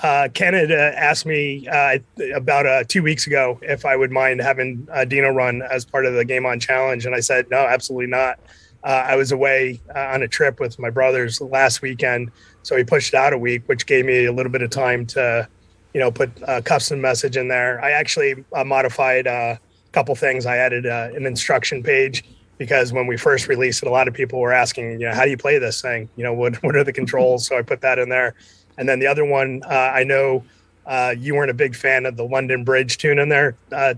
uh, 0.04 0.30
had 0.36 0.72
uh, 0.72 0.76
asked 0.96 1.26
me 1.26 1.68
uh, 1.68 1.98
about 2.36 2.66
uh, 2.66 2.84
two 2.84 3.02
weeks 3.02 3.28
ago 3.28 3.60
if 3.62 3.86
I 3.86 3.96
would 3.96 4.12
mind 4.12 4.42
having 4.42 4.88
uh, 4.92 5.06
Dino 5.06 5.30
run 5.30 5.62
as 5.62 5.86
part 5.86 6.06
of 6.06 6.14
the 6.14 6.26
Game 6.26 6.46
On 6.46 6.60
Challenge, 6.60 7.06
and 7.06 7.16
I 7.16 7.20
said 7.20 7.50
no, 7.50 7.58
absolutely 7.58 8.08
not. 8.08 8.40
I 8.84 9.18
was 9.18 9.34
away 9.34 9.82
on 9.94 10.24
a 10.24 10.30
trip 10.30 10.62
with 10.62 10.80
my 10.80 10.90
brothers 10.90 11.42
last 11.42 11.82
weekend, 11.82 12.32
so 12.68 12.76
he 12.76 12.84
pushed 12.84 13.14
it 13.14 13.18
out 13.18 13.32
a 13.32 13.38
week, 13.38 13.64
which 13.68 13.86
gave 13.86 14.04
me 14.04 14.26
a 14.26 14.32
little 14.34 14.52
bit 14.52 14.62
of 14.62 14.70
time 14.70 15.06
to, 15.06 15.48
you 15.94 16.02
know, 16.02 16.12
put 16.12 16.30
a 16.46 16.62
custom 16.62 17.00
message 17.00 17.38
in 17.38 17.48
there. 17.48 17.82
I 17.82 17.92
actually 17.92 18.44
uh, 18.52 18.66
modified 18.66 19.26
uh, 19.26 19.56
a 19.56 19.60
couple 19.94 20.14
things. 20.16 20.46
I 20.46 20.58
added 20.58 20.86
uh, 20.86 21.12
an 21.16 21.26
instruction 21.26 21.82
page 21.82 22.26
because 22.58 22.92
when 22.92 23.08
we 23.08 23.16
first 23.16 23.48
released 23.48 23.84
it, 23.84 23.88
a 23.88 23.90
lot 23.90 24.10
of 24.10 24.14
people 24.14 24.42
were 24.42 24.52
asking, 24.52 25.00
you 25.00 25.08
know, 25.08 25.14
how 25.14 25.24
do 25.24 25.30
you 25.30 25.38
play 25.38 25.58
this 25.60 25.82
thing? 25.82 26.10
You 26.18 26.26
know, 26.26 26.34
what 26.34 26.56
what 26.64 26.76
are 26.76 26.84
the 26.84 26.92
controls? 26.92 27.48
so 27.48 27.58
I 27.58 27.62
put 27.62 27.80
that 27.82 28.00
in 28.00 28.10
there. 28.10 28.36
And 28.78 28.90
then 28.90 29.00
the 29.00 29.08
other 29.08 29.24
one, 29.24 29.62
uh, 29.66 29.74
I 29.96 30.04
know 30.04 30.44
uh, 30.86 31.16
you 31.18 31.36
weren't 31.36 31.52
a 31.52 31.54
big 31.54 31.74
fan 31.74 32.06
of 32.06 32.18
the 32.18 32.26
London 32.26 32.66
Bridge 32.66 32.98
tune 32.98 33.18
in 33.18 33.30
there, 33.30 33.56
uh, 33.72 33.94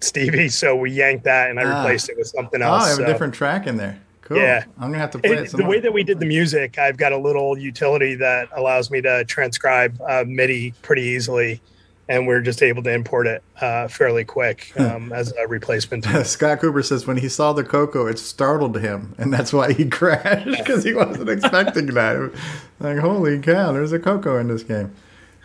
Stevie. 0.00 0.48
So 0.48 0.74
we 0.74 0.90
yanked 0.90 1.22
that 1.22 1.50
and 1.50 1.60
I 1.60 1.64
Ah. 1.64 1.82
replaced 1.82 2.08
it 2.08 2.16
with 2.18 2.26
something 2.26 2.62
else. 2.62 2.82
oh. 2.82 2.86
I 2.86 2.90
have 2.90 2.98
a 2.98 3.06
different 3.06 3.34
track 3.34 3.68
in 3.68 3.76
there. 3.76 4.00
Cool. 4.28 4.36
Yeah. 4.36 4.64
I'm 4.76 4.90
gonna 4.90 4.98
have 4.98 5.10
to 5.12 5.18
play 5.18 5.32
it. 5.32 5.54
it, 5.54 5.56
the 5.56 5.64
way 5.64 5.80
that 5.80 5.90
we 5.90 6.04
did 6.04 6.20
the 6.20 6.26
music, 6.26 6.76
I've 6.76 6.98
got 6.98 7.12
a 7.12 7.16
little 7.16 7.56
utility 7.56 8.14
that 8.16 8.50
allows 8.54 8.90
me 8.90 9.00
to 9.00 9.24
transcribe 9.24 9.98
uh, 10.06 10.24
MIDI 10.26 10.74
pretty 10.82 11.00
easily, 11.00 11.62
and 12.10 12.26
we're 12.26 12.42
just 12.42 12.62
able 12.62 12.82
to 12.82 12.92
import 12.92 13.26
it 13.26 13.42
uh, 13.62 13.88
fairly 13.88 14.26
quick 14.26 14.78
um, 14.78 15.14
as 15.14 15.32
a 15.32 15.48
replacement. 15.48 16.04
Scott 16.26 16.60
Cooper 16.60 16.82
says 16.82 17.06
when 17.06 17.16
he 17.16 17.26
saw 17.30 17.54
the 17.54 17.64
Coco, 17.64 18.06
it 18.06 18.18
startled 18.18 18.78
him, 18.78 19.14
and 19.16 19.32
that's 19.32 19.50
why 19.50 19.72
he 19.72 19.86
crashed 19.88 20.58
because 20.58 20.84
he 20.84 20.92
wasn't 20.92 21.30
expecting 21.30 21.86
that. 21.86 22.30
Like, 22.80 22.98
holy 22.98 23.40
cow, 23.40 23.72
there's 23.72 23.90
a 23.90 23.98
Coco 23.98 24.38
in 24.38 24.46
this 24.46 24.62
game. 24.62 24.94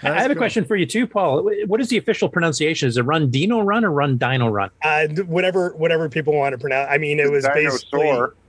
I 0.04 0.22
have 0.22 0.30
a 0.30 0.36
question 0.36 0.66
for 0.66 0.76
you 0.76 0.86
too, 0.86 1.08
Paul. 1.08 1.50
What 1.66 1.82
is 1.82 1.90
the 1.90 1.98
official 1.98 2.30
pronunciation? 2.30 2.88
Is 2.88 2.96
it 2.96 3.02
Run 3.02 3.32
Dino 3.32 3.62
Run 3.62 3.84
or 3.84 3.90
Run 3.90 4.18
Dino 4.20 4.50
Run? 4.50 4.70
Uh, 4.84 5.08
whatever, 5.26 5.74
whatever 5.76 6.10
people 6.10 6.34
want 6.34 6.54
to 6.54 6.60
pronounce. 6.60 6.90
I 6.92 7.00
mean, 7.00 7.20
it 7.20 7.32
was 7.32 7.44
Dinosaur. 7.44 7.72
basically 7.72 8.43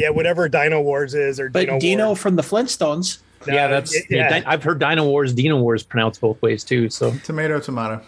yeah, 0.00 0.10
whatever 0.10 0.48
Dino 0.48 0.80
Wars 0.80 1.14
is 1.14 1.38
or 1.38 1.48
Dino. 1.48 1.52
But 1.52 1.60
Dino, 1.66 1.78
Dino 1.80 2.06
Wars. 2.08 2.18
from 2.18 2.36
the 2.36 2.42
Flintstones. 2.42 3.18
yeah, 3.46 3.68
that's 3.68 3.94
y- 3.94 4.00
yeah. 4.10 4.36
yeah. 4.38 4.42
I've 4.46 4.62
heard 4.62 4.78
Dino 4.80 5.04
Wars, 5.04 5.32
Dino 5.32 5.60
Wars 5.60 5.82
pronounced 5.82 6.20
both 6.20 6.40
ways 6.42 6.64
too. 6.64 6.88
So 6.90 7.12
Tomato, 7.24 7.60
tomato. 7.60 8.02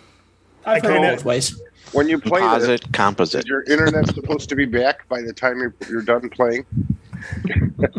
I've 0.67 0.85
I 0.85 0.87
heard 0.89 0.93
kinda- 0.95 1.15
both 1.17 1.25
ways. 1.25 1.61
When 1.93 2.09
you 2.09 2.19
play 2.19 2.41
Composite, 2.41 2.71
it, 2.87 2.93
composite. 2.93 3.41
is 3.41 3.47
your 3.47 3.63
internet 3.65 4.07
supposed 4.15 4.49
to 4.49 4.55
be 4.57 4.65
back 4.65 5.07
by 5.11 5.21
the 5.21 5.33
time 5.33 5.59
you're, 5.59 5.75
you're 5.91 6.03
done 6.03 6.29
playing? 6.31 6.65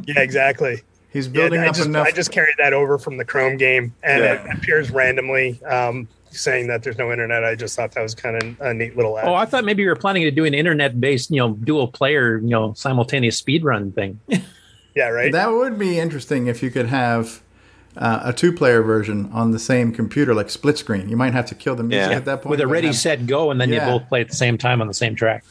Yeah, 0.06 0.20
exactly. 0.20 0.82
He's 1.12 1.28
Yeah, 1.28 1.34
building 1.34 1.60
I 1.62 1.68
up 1.68 1.76
just, 1.76 1.88
enough. 1.88 2.08
I 2.08 2.12
just 2.12 2.32
carried 2.32 2.56
that 2.58 2.74
over 2.74 2.98
from 2.98 3.18
the 3.18 3.26
Chrome 3.26 3.58
game, 3.58 3.94
and 4.04 4.24
Yeah. 4.24 4.34
it 4.52 4.58
appears 4.58 4.92
randomly 4.92 5.62
um, 5.64 6.08
saying 6.34 6.68
that 6.68 6.84
there's 6.84 6.98
no 6.98 7.12
internet. 7.12 7.44
I 7.44 7.56
just 7.56 7.76
thought 7.76 7.92
that 7.94 8.02
was 8.02 8.14
kind 8.16 8.42
of 8.42 8.60
a 8.62 8.74
neat 8.74 8.96
little 8.96 9.18
ad. 9.18 9.26
Oh, 9.28 9.34
I 9.36 9.46
thought 9.46 9.64
maybe 9.66 9.84
you 9.84 9.90
were 9.90 9.96
planning 9.96 10.24
to 10.24 10.32
do 10.32 10.46
an 10.46 10.54
internet-based, 10.54 11.30
you 11.32 11.38
know, 11.38 11.54
dual 11.54 11.88
player, 11.88 12.38
you 12.40 12.50
know, 12.50 12.74
simultaneous 12.74 13.38
speed 13.38 13.64
run 13.64 13.92
thing. 13.92 14.20
yeah, 14.96 15.08
right. 15.10 15.32
That 15.32 15.52
would 15.52 15.78
be 15.80 16.00
interesting 16.00 16.48
if 16.48 16.62
you 16.64 16.70
could 16.72 16.88
have 16.88 17.42
uh, 17.96 18.22
a 18.26 18.34
two-player 18.34 18.82
version 18.82 19.30
on 19.32 19.52
the 19.52 19.60
same 19.60 19.92
computer, 19.94 20.34
like 20.34 20.50
split 20.50 20.78
screen. 20.78 21.10
You 21.10 21.18
might 21.18 21.34
have 21.34 21.46
to 21.48 21.56
kill 21.56 21.76
the 21.76 21.84
music 21.84 22.12
Yeah. 22.12 22.18
at 22.18 22.26
that 22.26 22.42
point. 22.42 22.50
With 22.52 22.62
a 22.62 22.68
ready, 22.68 22.88
have- 22.88 22.96
set, 22.96 23.28
go, 23.28 23.52
and 23.52 23.62
then 23.62 23.70
Yeah. 23.70 23.86
you 23.92 24.00
both 24.00 24.10
play 24.10 24.22
at 24.22 24.30
the 24.30 24.36
same 24.36 24.58
time 24.58 24.82
on 24.82 24.88
the 24.88 24.94
same 24.94 25.16
track. 25.16 25.44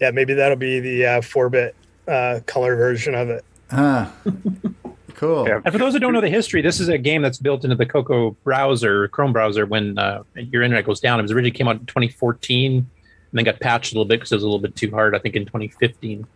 yeah, 0.00 0.10
maybe 0.10 0.34
that'll 0.34 0.56
be 0.58 0.78
the 0.80 1.06
uh, 1.06 1.20
four-bit 1.22 1.74
uh, 2.06 2.40
color 2.46 2.76
version 2.76 3.14
of 3.14 3.30
it. 3.30 3.44
Ah, 3.72 4.12
cool. 5.16 5.48
Yeah. 5.48 5.60
And 5.64 5.72
for 5.72 5.78
those 5.78 5.92
who 5.92 5.98
don't 5.98 6.12
know 6.12 6.20
the 6.20 6.30
history, 6.30 6.62
this 6.62 6.80
is 6.80 6.88
a 6.88 6.98
game 6.98 7.22
that's 7.22 7.38
built 7.38 7.64
into 7.64 7.76
the 7.76 7.86
Coco 7.86 8.30
browser, 8.44 9.08
Chrome 9.08 9.32
browser. 9.32 9.66
When 9.66 9.98
uh, 9.98 10.22
your 10.34 10.62
internet 10.62 10.84
goes 10.84 11.00
down, 11.00 11.18
it 11.18 11.22
was 11.22 11.32
originally 11.32 11.50
came 11.50 11.68
out 11.68 11.76
in 11.76 11.86
2014, 11.86 12.76
and 12.76 12.86
then 13.32 13.44
got 13.44 13.60
patched 13.60 13.92
a 13.92 13.94
little 13.94 14.06
bit 14.06 14.20
because 14.20 14.32
it 14.32 14.36
was 14.36 14.44
a 14.44 14.46
little 14.46 14.60
bit 14.60 14.76
too 14.76 14.90
hard. 14.90 15.14
I 15.14 15.18
think 15.18 15.34
in 15.34 15.44
2015, 15.44 16.26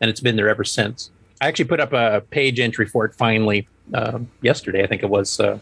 and 0.00 0.10
it's 0.10 0.20
been 0.20 0.36
there 0.36 0.48
ever 0.48 0.64
since. 0.64 1.10
I 1.40 1.46
actually 1.46 1.66
put 1.66 1.80
up 1.80 1.92
a 1.92 2.22
page 2.30 2.58
entry 2.58 2.86
for 2.86 3.04
it 3.04 3.14
finally 3.14 3.68
uh, 3.94 4.18
yesterday. 4.42 4.82
I 4.82 4.86
think 4.86 5.02
it 5.02 5.10
was 5.10 5.38
uh, 5.38 5.58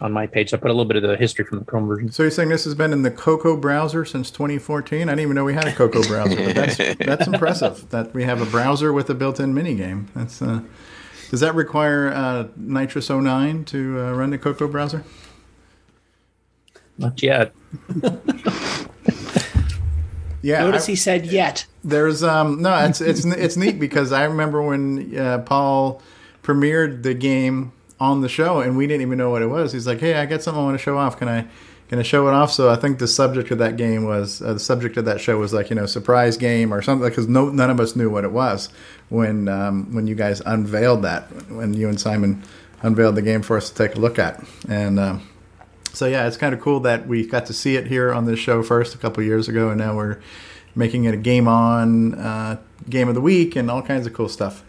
on 0.00 0.12
my 0.12 0.26
page. 0.26 0.50
So 0.50 0.56
I 0.56 0.60
put 0.60 0.70
a 0.70 0.74
little 0.74 0.84
bit 0.84 0.96
of 0.96 1.02
the 1.02 1.16
history 1.16 1.44
from 1.44 1.60
the 1.60 1.64
Chrome 1.64 1.86
version. 1.86 2.10
So 2.10 2.24
you're 2.24 2.30
saying 2.30 2.48
this 2.48 2.64
has 2.64 2.74
been 2.74 2.92
in 2.92 3.02
the 3.02 3.10
Coco 3.10 3.56
browser 3.56 4.04
since 4.04 4.30
2014? 4.30 5.02
I 5.02 5.12
didn't 5.12 5.20
even 5.20 5.36
know 5.36 5.44
we 5.44 5.54
had 5.54 5.66
a 5.66 5.72
Coco 5.72 6.02
browser. 6.02 6.36
But 6.36 6.54
that's 6.54 6.76
that's 6.98 7.26
impressive 7.26 7.88
that 7.90 8.12
we 8.12 8.24
have 8.24 8.42
a 8.42 8.46
browser 8.46 8.92
with 8.92 9.08
a 9.10 9.14
built-in 9.14 9.54
mini 9.54 9.76
game. 9.76 10.08
That's 10.14 10.42
uh, 10.42 10.62
does 11.32 11.40
that 11.40 11.54
require 11.54 12.08
uh, 12.12 12.44
NitrOS-9 12.60 13.64
to 13.68 14.00
uh, 14.00 14.12
run 14.12 14.28
the 14.28 14.36
Coco 14.36 14.68
browser? 14.68 15.02
Not 16.98 17.22
yet. 17.22 17.54
Yeah, 20.44 20.64
Notice 20.64 20.84
I- 20.88 20.92
he 20.92 20.96
said 20.96 21.26
yet. 21.26 21.66
There's 21.84 22.24
um 22.24 22.60
no, 22.62 22.76
it's 22.84 23.00
it's 23.00 23.24
it's 23.24 23.56
neat 23.56 23.78
because 23.78 24.10
I 24.10 24.24
remember 24.24 24.60
when 24.60 25.16
uh, 25.16 25.38
Paul 25.38 26.02
premiered 26.42 27.04
the 27.04 27.14
game 27.14 27.70
on 28.00 28.22
the 28.22 28.28
show 28.28 28.58
and 28.60 28.76
we 28.76 28.88
didn't 28.88 29.02
even 29.02 29.18
know 29.18 29.30
what 29.30 29.42
it 29.42 29.46
was. 29.46 29.72
He's 29.72 29.86
like, 29.86 30.00
"Hey, 30.00 30.14
I 30.14 30.26
got 30.26 30.42
something 30.42 30.60
I 30.60 30.64
want 30.64 30.74
to 30.76 30.82
show 30.82 30.98
off. 30.98 31.16
Can 31.16 31.28
I 31.28 31.46
I 31.98 32.02
show 32.02 32.28
it 32.28 32.32
off?" 32.32 32.52
So 32.52 32.70
I 32.70 32.76
think 32.76 32.98
the 32.98 33.08
subject 33.08 33.50
of 33.50 33.58
that 33.58 33.76
game 33.76 34.04
was 34.04 34.42
uh, 34.42 34.54
the 34.54 34.60
subject 34.60 34.96
of 34.96 35.04
that 35.04 35.20
show 35.20 35.38
was 35.38 35.52
like 35.52 35.70
you 35.70 35.76
know 35.76 35.86
surprise 35.86 36.36
game 36.36 36.72
or 36.72 36.82
something 36.82 37.08
because 37.08 37.28
no 37.28 37.48
none 37.50 37.70
of 37.70 37.80
us 37.80 37.96
knew 37.96 38.10
what 38.10 38.24
it 38.24 38.32
was 38.32 38.68
when 39.08 39.48
um, 39.48 39.94
when 39.94 40.06
you 40.06 40.14
guys 40.14 40.40
unveiled 40.46 41.02
that 41.02 41.24
when 41.50 41.74
you 41.74 41.88
and 41.88 42.00
Simon 42.00 42.42
unveiled 42.82 43.14
the 43.14 43.22
game 43.22 43.42
for 43.42 43.56
us 43.56 43.70
to 43.70 43.74
take 43.74 43.96
a 43.96 44.00
look 44.00 44.18
at 44.18 44.42
and. 44.68 44.98
Um, 44.98 45.28
so 45.92 46.06
yeah, 46.06 46.26
it's 46.26 46.36
kind 46.36 46.54
of 46.54 46.60
cool 46.60 46.80
that 46.80 47.06
we 47.06 47.26
got 47.26 47.46
to 47.46 47.52
see 47.52 47.76
it 47.76 47.86
here 47.86 48.12
on 48.12 48.24
this 48.24 48.38
show 48.38 48.62
first 48.62 48.94
a 48.94 48.98
couple 48.98 49.22
years 49.22 49.48
ago, 49.48 49.68
and 49.68 49.78
now 49.78 49.94
we're 49.94 50.20
making 50.74 51.04
it 51.04 51.14
a 51.14 51.18
game 51.18 51.46
on, 51.46 52.14
uh, 52.14 52.58
game 52.88 53.08
of 53.08 53.14
the 53.14 53.20
week, 53.20 53.56
and 53.56 53.70
all 53.70 53.82
kinds 53.82 54.06
of 54.06 54.12
cool 54.12 54.28
stuff. 54.28 54.64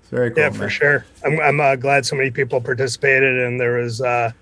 It's 0.00 0.10
very 0.10 0.30
cool. 0.30 0.42
yeah, 0.42 0.50
for 0.50 0.58
man. 0.58 0.68
sure. 0.68 1.06
I'm, 1.24 1.40
I'm 1.40 1.60
uh, 1.60 1.76
glad 1.76 2.04
so 2.04 2.16
many 2.16 2.30
people 2.30 2.60
participated, 2.60 3.38
and 3.38 3.60
there 3.60 3.76
was 3.76 4.00
uh, 4.00 4.32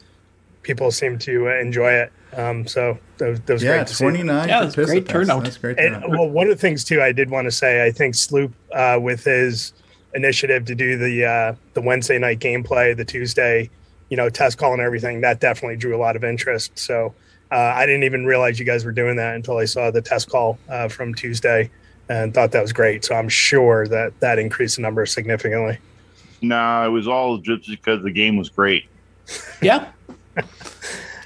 people 0.68 0.90
seem 0.92 1.18
to 1.18 1.48
uh, 1.48 1.54
enjoy 1.54 1.90
it. 1.92 2.12
Um, 2.36 2.66
so 2.66 2.98
that 3.16 3.28
was, 3.30 3.40
that 3.40 3.52
was 3.54 3.62
Yeah, 3.62 3.76
great 3.78 3.86
to 3.88 3.94
see. 3.94 4.04
29 4.04 4.48
Yeah, 4.48 4.64
it's 4.64 4.76
great 4.76 5.08
turnout. 5.08 5.44
That's 5.44 5.56
great 5.56 5.78
And 5.78 5.94
turnout. 5.94 6.10
well, 6.10 6.28
one 6.28 6.46
of 6.46 6.50
the 6.56 6.60
things 6.60 6.84
too, 6.84 7.00
I 7.02 7.10
did 7.10 7.30
want 7.30 7.46
to 7.46 7.50
say, 7.50 7.84
I 7.86 7.90
think 7.90 8.14
Sloop 8.14 8.52
uh, 8.74 8.98
with 9.00 9.24
his 9.24 9.72
initiative 10.14 10.66
to 10.66 10.74
do 10.74 10.96
the 10.98 11.24
uh, 11.24 11.54
the 11.72 11.80
Wednesday 11.80 12.18
night 12.18 12.38
gameplay, 12.38 12.94
the 12.96 13.04
Tuesday, 13.04 13.70
you 14.10 14.16
know, 14.16 14.28
test 14.28 14.58
call 14.58 14.72
and 14.74 14.82
everything, 14.82 15.22
that 15.22 15.40
definitely 15.40 15.76
drew 15.76 15.96
a 15.96 16.00
lot 16.00 16.16
of 16.16 16.22
interest. 16.22 16.78
So 16.78 17.14
uh, 17.50 17.54
I 17.56 17.86
didn't 17.86 18.04
even 18.04 18.26
realize 18.26 18.58
you 18.60 18.66
guys 18.66 18.84
were 18.84 18.92
doing 18.92 19.16
that 19.16 19.34
until 19.34 19.56
I 19.56 19.64
saw 19.64 19.90
the 19.90 20.02
test 20.02 20.28
call 20.30 20.58
uh, 20.68 20.88
from 20.88 21.14
Tuesday, 21.14 21.70
and 22.10 22.34
thought 22.34 22.52
that 22.52 22.60
was 22.60 22.74
great. 22.74 23.06
So 23.06 23.14
I'm 23.14 23.28
sure 23.30 23.88
that 23.88 24.20
that 24.20 24.38
increased 24.38 24.76
the 24.76 24.82
number 24.82 25.06
significantly. 25.06 25.78
No, 26.42 26.86
it 26.86 26.90
was 26.90 27.08
all 27.08 27.38
just 27.38 27.68
because 27.68 28.02
the 28.02 28.10
game 28.12 28.36
was 28.36 28.50
great. 28.50 28.84
Yeah. 29.62 29.90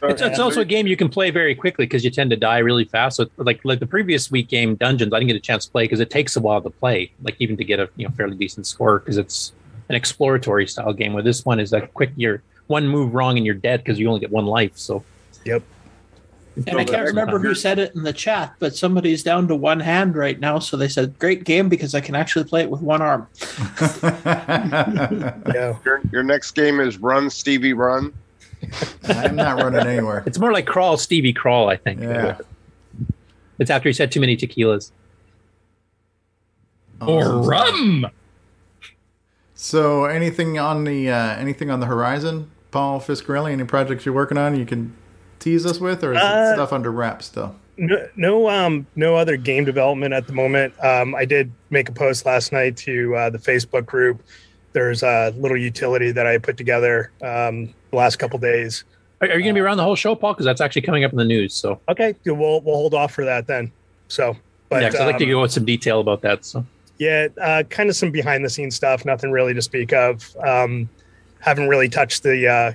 It's, 0.05 0.21
it's 0.21 0.39
also 0.39 0.61
a 0.61 0.65
game 0.65 0.87
you 0.87 0.97
can 0.97 1.09
play 1.09 1.31
very 1.31 1.55
quickly 1.55 1.87
because 1.87 2.05
you 2.05 2.11
tend 2.11 2.31
to 2.31 2.37
die 2.37 2.59
really 2.59 2.85
fast. 2.85 3.17
So, 3.17 3.27
like 3.37 3.61
like 3.65 3.79
the 3.79 3.87
previous 3.87 4.31
week 4.31 4.49
game, 4.49 4.75
Dungeons, 4.75 5.13
I 5.13 5.19
didn't 5.19 5.29
get 5.29 5.37
a 5.37 5.41
chance 5.41 5.67
to 5.67 5.73
play 5.73 5.85
because 5.85 6.01
it 6.01 6.11
takes 6.11 6.37
a 6.37 6.41
while 6.41 6.61
to 6.61 6.71
play, 6.71 7.13
like 7.23 7.37
even 7.39 7.57
to 7.57 7.65
get 7.65 7.79
a 7.79 7.89
you 7.97 8.07
know 8.07 8.13
fairly 8.15 8.37
decent 8.37 8.67
score 8.67 8.99
because 8.99 9.17
it's 9.17 9.53
an 9.89 9.95
exploratory 9.95 10.67
style 10.67 10.93
game. 10.93 11.13
Where 11.13 11.23
this 11.23 11.45
one 11.45 11.61
is 11.61 11.73
a 11.73 11.83
quick, 11.83 12.11
you're 12.17 12.43
one 12.67 12.89
move 12.89 13.15
wrong 13.15 13.37
and 13.37 13.47
you're 13.47 13.55
dead 13.55 13.81
because 13.85 13.99
you 13.99 14.09
only 14.09 14.21
get 14.21 14.31
one 14.31 14.47
life. 14.47 14.73
So, 14.77 15.05
yep. 15.45 15.63
And 16.67 16.79
I 16.79 16.85
can't 16.85 17.07
remember 17.07 17.39
who 17.39 17.55
said 17.55 17.79
it 17.79 17.95
in 17.95 18.03
the 18.03 18.13
chat, 18.13 18.55
but 18.59 18.77
somebody's 18.77 19.23
down 19.23 19.49
to 19.49 19.57
one 19.57 19.81
hand 19.81 20.17
right 20.17 20.39
now. 20.39 20.59
So 20.59 20.77
they 20.77 20.89
said, 20.89 21.19
"Great 21.19 21.45
game 21.45 21.69
because 21.69 21.95
I 21.95 22.01
can 22.01 22.15
actually 22.15 22.45
play 22.45 22.63
it 22.63 22.71
with 22.71 22.83
one 22.83 23.03
arm." 23.03 23.29
Yeah. 25.55 25.77
Your, 25.85 26.01
your 26.11 26.23
next 26.23 26.51
game 26.53 26.81
is 26.81 26.99
Run 26.99 27.31
Stevie 27.31 27.73
Run. 27.73 28.13
I'm 29.05 29.37
not 29.37 29.59
running 29.63 29.87
anywhere. 29.87 30.23
It's 30.27 30.39
more 30.39 30.53
like 30.53 30.67
Crawl 30.67 30.97
Stevie 30.97 31.33
Crawl, 31.33 31.69
I 31.69 31.77
think. 31.77 32.01
Yeah. 32.01 32.39
It's 33.59 33.71
after 33.71 33.89
he's 33.89 33.99
had 33.99 34.11
too 34.13 34.21
many 34.21 34.37
tequilas. 34.37 34.91
Or 37.01 37.43
rum. 37.43 38.07
So 39.55 40.05
anything 40.05 40.59
on 40.59 40.85
the 40.85 41.11
uh, 41.11 41.37
anything 41.37 41.71
on 41.71 41.81
the 41.81 41.87
horizon, 41.87 42.51
Paul 42.71 43.01
Fiscarelli? 43.01 43.53
Any 43.53 43.65
projects 43.65 44.05
you're 44.07 44.15
working 44.15 44.39
on 44.39 44.59
you 44.59 44.65
can 44.67 44.95
tease 45.39 45.67
us 45.67 45.81
with, 45.81 46.03
or 46.05 46.15
is 46.15 46.21
Uh, 46.21 46.51
it 46.53 46.55
stuff 46.57 46.73
under 46.73 46.91
wraps 46.93 47.27
still? 47.27 47.57
No, 47.77 48.07
no, 48.17 48.49
um, 48.49 48.87
no 48.97 49.17
other 49.17 49.37
game 49.37 49.65
development 49.65 50.13
at 50.15 50.27
the 50.27 50.33
moment. 50.33 50.75
Um, 50.85 51.15
I 51.15 51.25
did 51.25 51.51
make 51.71 51.89
a 51.89 51.93
post 51.93 52.27
last 52.27 52.53
night 52.53 52.77
to 52.79 53.15
uh, 53.17 53.31
the 53.31 53.39
Facebook 53.39 53.87
group. 53.87 54.23
There's 54.73 55.03
a 55.03 55.33
little 55.37 55.57
utility 55.57 56.13
that 56.13 56.27
I 56.27 56.39
put 56.39 56.57
together 56.57 57.11
um, 57.23 57.75
the 57.91 57.97
last 57.97 58.17
couple 58.17 58.39
days. 58.39 58.85
Are, 59.21 59.29
are 59.29 59.37
you 59.37 59.43
going 59.43 59.55
to 59.55 59.59
be 59.59 59.61
around 59.61 59.77
the 59.77 59.85
whole 59.85 59.97
show, 59.97 60.15
Paul? 60.15 60.33
Because 60.33 60.47
that's 60.47 60.61
actually 60.61 60.83
coming 60.83 61.05
up 61.05 61.13
in 61.13 61.19
the 61.19 61.25
news. 61.25 61.55
So, 61.55 61.81
Okay, 61.89 62.15
we'll 62.25 62.61
we'll 62.61 62.77
hold 62.77 62.95
off 62.95 63.13
for 63.13 63.25
that 63.25 63.47
then. 63.47 63.71
So, 64.09 64.37
but 64.69 64.83
yeah, 64.83 64.89
I'd 65.01 65.07
like 65.07 65.19
to 65.19 65.25
um, 65.25 65.31
go 65.31 65.43
into 65.43 65.55
some 65.55 65.65
detail 65.65 66.01
about 66.01 66.23
that. 66.23 66.45
So, 66.45 66.65
Yeah, 66.99 67.29
uh, 67.41 67.63
kind 67.71 67.89
of 67.89 67.97
some 67.97 68.11
behind 68.11 68.45
the 68.45 68.51
scenes 68.51 68.75
stuff. 68.75 69.05
Nothing 69.05 69.31
really 69.31 69.55
to 69.55 69.63
speak 69.63 69.93
of. 69.93 70.35
Um, 70.37 70.89
haven't 71.41 71.69
really 71.69 71.89
touched 71.89 72.23
the 72.23 72.49
uh, 72.49 72.73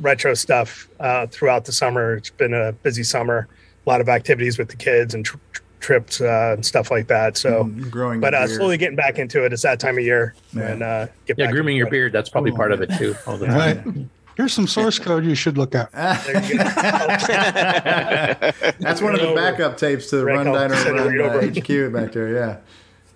retro 0.00 0.34
stuff 0.34 0.88
uh, 1.00 1.26
throughout 1.28 1.64
the 1.64 1.72
summer. 1.72 2.14
It's 2.14 2.30
been 2.30 2.54
a 2.54 2.72
busy 2.72 3.02
summer. 3.02 3.48
A 3.86 3.88
lot 3.88 4.00
of 4.00 4.08
activities 4.08 4.58
with 4.58 4.68
the 4.68 4.76
kids 4.76 5.14
and 5.14 5.24
tr- 5.24 5.38
tr- 5.80 5.86
trips 5.86 6.20
uh, 6.20 6.52
and 6.54 6.64
stuff 6.64 6.90
like 6.90 7.06
that. 7.08 7.36
So, 7.36 7.64
Mm, 7.64 7.90
growing 7.90 8.20
but 8.20 8.34
uh, 8.34 8.46
slowly 8.46 8.76
getting 8.76 8.96
back 8.96 9.18
into 9.18 9.44
it. 9.44 9.52
It's 9.52 9.62
that 9.62 9.80
time 9.80 9.98
of 9.98 10.04
year, 10.04 10.34
Yeah. 10.54 10.68
and 10.68 10.82
uh, 10.82 11.06
get 11.26 11.38
yeah, 11.38 11.46
back 11.46 11.54
grooming 11.54 11.76
your 11.76 11.88
it. 11.88 11.90
beard, 11.90 12.12
that's 12.12 12.30
probably 12.30 12.52
part 12.52 12.72
of 12.72 12.80
it 12.82 12.90
too. 12.96 13.14
all 13.26 13.36
the 13.36 13.50
All 13.50 13.58
right. 13.58 13.82
time. 13.82 14.10
Here's 14.36 14.52
some 14.54 14.66
source 14.66 14.98
code 14.98 15.24
you 15.24 15.34
should 15.34 15.58
look 15.58 15.74
at. 15.74 15.90
That's 18.78 19.02
one 19.02 19.14
of 19.14 19.20
the 19.20 19.32
backup 19.34 19.76
tapes 19.76 20.08
to 20.10 20.24
Right, 20.24 20.36
Run 20.36 20.48
I'll 20.48 20.68
Dino 20.68 20.80
send 20.80 20.98
it 20.98 21.20
Run 21.20 21.48
uh, 21.48 21.88
HQ 21.88 21.92
back 21.92 22.12
there. 22.12 22.32
Yeah. 22.32 22.58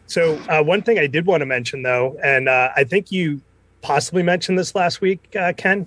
So 0.06 0.34
uh, 0.48 0.62
one 0.62 0.82
thing 0.82 0.98
I 0.98 1.06
did 1.06 1.26
want 1.26 1.40
to 1.40 1.46
mention 1.46 1.82
though, 1.82 2.16
and 2.22 2.48
uh, 2.48 2.70
I 2.76 2.84
think 2.84 3.10
you 3.10 3.40
possibly 3.80 4.22
mentioned 4.22 4.58
this 4.58 4.74
last 4.74 5.00
week, 5.00 5.34
uh, 5.38 5.52
Ken. 5.56 5.86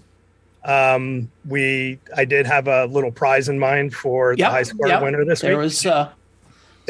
Um, 0.66 1.30
we 1.48 2.00
I 2.16 2.26
did 2.26 2.46
have 2.48 2.68
a 2.68 2.86
little 2.86 3.12
prize 3.12 3.48
in 3.48 3.60
mind 3.60 3.94
for 3.94 4.36
the 4.36 4.40
Yeah, 4.42 4.50
high 4.50 4.64
score 4.64 4.88
yeah. 4.88 5.02
winner 5.02 5.24
this 5.24 5.42
there 5.42 5.56
week. 5.58 5.64
was 5.66 5.86
uh, 5.86 6.10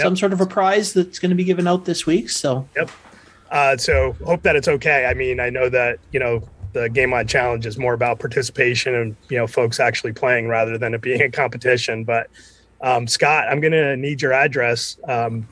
some 0.03 0.15
sort 0.15 0.33
of 0.33 0.41
a 0.41 0.45
prize 0.45 0.93
that's 0.93 1.19
going 1.19 1.29
to 1.29 1.35
be 1.35 1.43
given 1.43 1.67
out 1.67 1.85
this 1.85 2.05
week. 2.05 2.29
So 2.29 2.67
Yep. 2.75 2.89
Uh, 3.49 3.77
so 3.77 4.13
hope 4.25 4.41
that 4.43 4.55
it's 4.55 4.67
okay. 4.67 5.05
I 5.05 5.13
mean, 5.13 5.39
I 5.39 5.49
know 5.49 5.69
that 5.69 5.99
you 6.11 6.19
know 6.19 6.43
the 6.73 6.89
Game 6.89 7.13
On 7.13 7.25
Challenge 7.25 7.65
is 7.65 7.77
more 7.77 7.93
about 7.93 8.19
participation 8.19 8.93
and 8.93 9.15
you 9.29 9.37
know 9.37 9.47
folks 9.47 9.79
actually 9.79 10.13
playing 10.13 10.47
rather 10.47 10.77
than 10.77 10.93
it 10.93 11.01
being 11.01 11.21
a 11.21 11.31
competition. 11.31 12.03
But 12.03 12.29
um, 12.81 13.07
Scott, 13.07 13.47
I'm 13.49 13.59
gonna 13.59 13.95
need 13.95 14.21
your 14.21 14.33
address. 14.33 14.97
Um, 15.07 15.47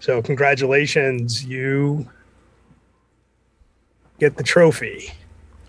so 0.00 0.22
congratulations, 0.22 1.44
you 1.44 2.08
get 4.20 4.36
the 4.36 4.42
trophy. 4.42 5.12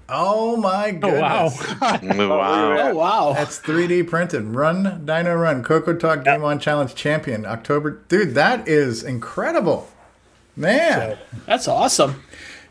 Oh 0.07 0.55
my 0.57 0.89
oh, 0.89 0.91
goodness. 0.91 1.79
wow. 1.81 1.99
wow. 2.27 2.77
oh 2.77 2.95
wow, 2.95 3.33
That's 3.33 3.59
3D 3.59 4.07
printed. 4.07 4.43
Run 4.43 5.03
Dino 5.05 5.35
Run 5.35 5.63
Coco 5.63 5.95
Talk 5.95 6.23
Game 6.23 6.43
On 6.43 6.59
Challenge 6.59 6.93
Champion 6.93 7.45
October. 7.45 8.01
Dude, 8.07 8.35
that 8.35 8.67
is 8.67 9.03
incredible. 9.03 9.89
Man. 10.55 11.17
that's 11.45 11.67
awesome. 11.67 12.23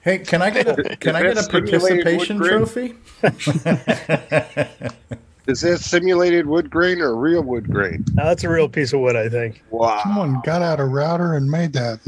Hey, 0.03 0.19
can 0.19 0.43
I 0.43 0.51
get 0.51 0.69
a 0.69 0.97
can 0.97 1.17
I 1.17 1.23
get 1.23 1.37
a 1.37 1.41
Is 1.41 1.49
that 1.49 1.51
simulated 1.51 2.05
participation 2.05 2.39
trophy? 2.39 2.95
Is 5.47 5.61
that 5.61 5.81
simulated 5.81 6.47
wood 6.47 6.71
grain 6.71 7.01
or 7.01 7.17
real 7.17 7.43
wood 7.43 7.71
grain? 7.71 8.05
Now, 8.15 8.25
that's 8.25 8.45
a 8.45 8.49
real 8.49 8.69
piece 8.69 8.95
of 8.95 9.01
wood, 9.01 9.15
I 9.15 9.29
think. 9.29 9.63
Wow. 9.71 10.01
Someone 10.03 10.41
got 10.43 10.63
out 10.63 10.81
a 10.81 10.87
router 10.87 11.35
and 11.35 11.51
made 11.51 11.75
that. 11.75 12.01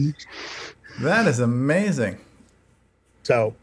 That 1.00 1.26
is 1.26 1.40
amazing. 1.40 2.18
So, 3.24 3.54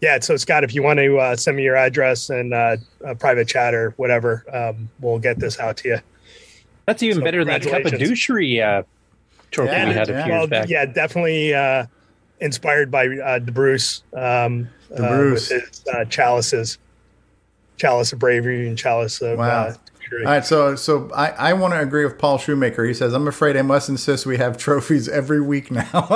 yeah. 0.00 0.18
So, 0.20 0.36
Scott, 0.36 0.64
if 0.64 0.74
you 0.74 0.82
want 0.82 0.98
to 0.98 1.18
uh, 1.18 1.36
send 1.36 1.56
me 1.56 1.64
your 1.64 1.76
address 1.76 2.30
and 2.30 2.54
uh, 2.54 2.76
a 3.04 3.14
private 3.14 3.48
chat 3.48 3.74
or 3.74 3.90
whatever, 3.96 4.44
um, 4.52 4.88
we'll 5.00 5.18
get 5.18 5.38
this 5.38 5.58
out 5.58 5.76
to 5.78 5.88
you. 5.88 5.98
That's 6.86 7.02
even 7.02 7.18
So, 7.18 7.24
better 7.24 7.38
than 7.44 7.48
that 7.48 7.62
congratulations. 7.62 8.26
Cappadocia 8.26 8.66
uh, 8.66 8.82
trophy 9.50 9.70
we 9.72 9.92
had 9.92 10.10
a 10.10 10.22
few 10.24 10.32
well, 10.32 10.40
years 10.40 10.50
back. 10.50 10.68
yeah, 10.68 10.86
definitely 10.86 11.54
uh, 11.54 11.86
inspired 12.40 12.90
by 12.90 13.06
uh, 13.08 13.38
De 13.38 13.52
Bruce, 13.52 14.02
um, 14.14 14.68
De 14.94 15.04
uh, 15.04 15.08
Bruce. 15.08 15.50
with 15.50 15.68
his 15.68 15.84
uh, 15.94 16.04
chalices, 16.06 16.78
chalice 17.76 18.12
of 18.12 18.18
bravery 18.18 18.68
and 18.68 18.78
chalice 18.78 19.20
of. 19.20 19.38
Wow. 19.38 19.74
Uh, 20.12 20.18
All 20.18 20.24
right, 20.24 20.44
so 20.44 20.76
so 20.76 21.10
I, 21.14 21.30
I 21.30 21.52
want 21.52 21.74
to 21.74 21.80
agree 21.80 22.04
with 22.04 22.18
Paul 22.18 22.38
Shoemaker. 22.38 22.84
He 22.84 22.94
says, 22.94 23.12
"I'm 23.12 23.28
afraid 23.28 23.56
I 23.56 23.62
must 23.62 23.88
insist 23.88 24.26
we 24.26 24.38
have 24.38 24.56
trophies 24.56 25.08
every 25.08 25.40
week 25.40 25.70
now." 25.70 25.88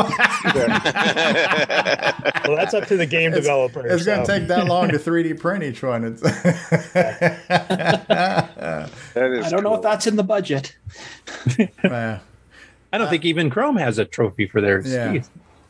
well, 2.46 2.56
that's 2.56 2.74
up 2.74 2.86
to 2.86 2.96
the 2.96 3.06
game 3.06 3.32
developer. 3.32 3.86
it's 3.86 4.04
going 4.04 4.24
to 4.24 4.26
take 4.26 4.48
that 4.48 4.66
long 4.66 4.88
to 4.88 4.98
3D 5.02 5.38
print 5.38 5.64
each 5.64 5.82
one. 5.82 6.04
It's 6.04 6.22
I 6.24 6.30
don't 9.50 9.62
know 9.62 9.74
if 9.74 9.82
that's 9.82 10.06
in 10.06 10.16
the 10.16 10.24
budget. 10.24 10.76
Yeah. 11.84 12.20
I 12.92 12.98
don't 12.98 13.08
think 13.08 13.24
even 13.24 13.48
Chrome 13.48 13.76
has 13.76 13.98
a 13.98 14.04
trophy 14.04 14.46
for 14.46 14.60
theirs. 14.60 14.90
Yeah. 14.90 15.22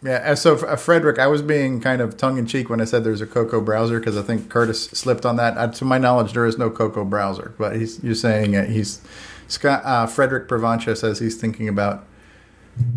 Jeez. 0.02 0.08
Yeah, 0.08 0.22
and 0.30 0.38
so 0.38 0.54
uh, 0.66 0.76
Frederick, 0.76 1.18
I 1.18 1.26
was 1.28 1.42
being 1.42 1.80
kind 1.80 2.00
of 2.00 2.16
tongue 2.16 2.38
in 2.38 2.46
cheek 2.46 2.68
when 2.68 2.80
I 2.80 2.84
said 2.84 3.04
there's 3.04 3.20
a 3.20 3.26
Coco 3.26 3.60
browser 3.60 3.98
because 4.00 4.16
I 4.16 4.22
think 4.22 4.48
Curtis 4.50 4.84
slipped 4.86 5.24
on 5.24 5.36
that. 5.36 5.56
Uh, 5.56 5.68
to 5.68 5.84
my 5.84 5.98
knowledge, 5.98 6.32
there 6.32 6.46
is 6.46 6.58
no 6.58 6.70
Coco 6.70 7.04
browser, 7.04 7.54
but 7.58 7.76
he's 7.76 8.02
you're 8.02 8.14
saying 8.14 8.56
uh, 8.56 8.64
he's 8.66 9.00
Scott 9.48 9.82
uh, 9.84 10.06
Frederick 10.06 10.48
Provancha 10.48 10.96
says 10.96 11.18
he's 11.18 11.36
thinking 11.40 11.68
about. 11.68 12.04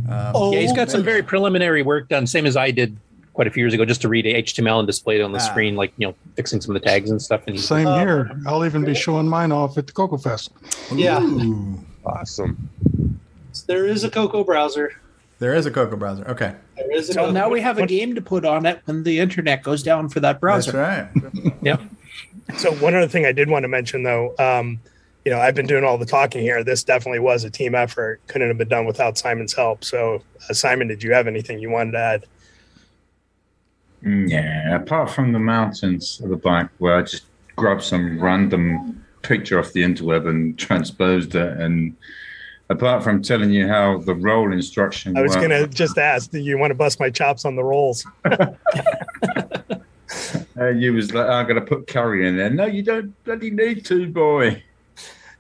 Um, 0.10 0.54
yeah, 0.54 0.60
he's 0.62 0.74
got 0.74 0.89
some 0.89 1.04
very 1.04 1.22
preliminary 1.22 1.84
work 1.84 2.08
done, 2.08 2.26
same 2.26 2.46
as 2.46 2.56
I 2.56 2.72
did 2.72 2.96
quite 3.34 3.46
a 3.48 3.52
few 3.52 3.62
years 3.62 3.74
ago, 3.74 3.84
just 3.84 4.02
to 4.02 4.08
read 4.08 4.24
HTML 4.24 4.80
and 4.80 4.88
display 4.88 5.20
it 5.20 5.22
on 5.22 5.34
the 5.34 5.39
Ah. 5.39 5.41
screen, 5.41 5.76
like 5.76 5.91
you 5.98 6.08
know, 6.08 6.15
fixing 6.38 6.62
some 6.62 6.74
of 6.76 6.82
the 6.82 6.88
tags 6.88 7.10
and 7.12 7.22
stuff. 7.22 7.41
And 7.46 7.56
he's 7.58 7.68
Same 7.68 7.86
here. 7.86 8.32
I'll 8.48 8.65
even 8.65 8.86
be 8.86 8.96
showing 8.96 9.28
mine 9.28 9.52
off 9.52 9.78
at 9.78 9.86
the 9.88 9.94
Coco 9.94 10.18
Fest. 10.18 10.52
Yeah. 10.94 11.20
Awesome. 12.06 12.70
There 13.68 13.86
is 13.86 14.04
a 14.04 14.10
Coco 14.10 14.44
browser. 14.44 14.94
There 15.39 15.54
is 15.54 15.65
a 15.65 15.71
Coco 15.71 15.95
browser. 15.98 16.26
Okay, 16.30 16.56
There 16.78 16.91
is 16.95 17.10
a 17.10 17.13
So 17.13 17.19
Coco 17.21 17.32
now 17.32 17.50
we 17.50 17.60
have 17.62 17.78
a 17.78 17.86
game 17.86 18.15
to 18.15 18.21
put 18.21 18.45
on 18.45 18.65
it 18.65 18.82
when 18.86 19.04
the 19.04 19.19
internet 19.19 19.63
goes 19.63 19.84
down 19.84 20.08
for 20.10 20.19
that 20.21 20.39
browser. 20.39 20.71
that's 20.71 21.13
right. 21.13 21.54
Yep. 21.62 21.82
So 22.58 22.71
one 22.76 22.95
other 22.95 23.08
thing 23.08 23.26
I 23.26 23.32
did 23.32 23.50
want 23.50 23.63
to 23.63 23.67
mention, 23.67 24.04
though, 24.04 24.34
um, 24.39 24.80
you 25.26 25.32
know, 25.32 25.39
I've 25.39 25.56
been 25.56 25.65
doing 25.65 25.84
all 25.84 25.98
the 25.98 26.06
talking 26.06 26.41
here. 26.41 26.63
This 26.63 26.84
definitely 26.84 27.19
was 27.19 27.43
a 27.43 27.50
team 27.50 27.74
effort. 27.76 28.21
Couldn't 28.28 28.48
have 28.48 28.58
been 28.60 28.67
done 28.67 28.86
without 28.86 29.17
Simon's 29.17 29.54
help. 29.54 29.84
So, 29.84 30.21
uh, 30.50 30.54
Simon, 30.54 30.88
did 30.88 31.02
you 31.04 31.12
have 31.13 31.26
anything 31.28 31.60
you 31.60 31.69
wanted 31.71 31.91
to 31.93 31.98
add? 31.98 32.26
Mm, 34.04 34.30
Yeah, 34.30 34.76
apart 34.76 35.10
from 35.10 35.32
the 35.34 35.39
mountains 35.39 36.21
at 36.24 36.30
the 36.30 36.36
back, 36.38 36.69
where 36.78 36.95
I 36.95 37.02
just 37.02 37.24
grabbed 37.56 37.82
some 37.84 38.21
random 38.21 39.04
picture 39.24 39.58
off 39.60 39.74
the 39.74 39.82
interweb 39.84 40.28
and 40.30 40.58
transposed 40.60 41.34
it, 41.36 41.58
and 41.60 41.95
apart 42.69 43.04
from 43.04 43.21
telling 43.21 43.51
you 43.51 43.67
how 43.67 43.99
the 43.99 44.15
roll 44.15 44.51
instruction, 44.51 45.17
I 45.17 45.21
was 45.21 45.36
gonna 45.36 45.67
just 45.67 45.97
ask, 45.97 46.32
do 46.32 46.39
you 46.39 46.58
want 46.58 46.71
to 46.71 46.75
bust 46.75 46.99
my 46.99 47.10
chops 47.10 47.45
on 47.45 47.56
the 47.56 47.63
rolls? 47.63 48.06
uh, 50.58 50.69
you 50.69 50.93
was 50.93 51.13
like, 51.13 51.28
"I'm 51.28 51.45
going 51.45 51.60
to 51.60 51.65
put 51.65 51.88
curry 51.88 52.28
in 52.28 52.38
there." 52.38 52.49
No, 52.49 52.65
you 52.65 52.84
don't 52.84 53.23
bloody 53.23 53.51
need 53.51 53.86
to, 53.86 54.08
boy. 54.08 54.63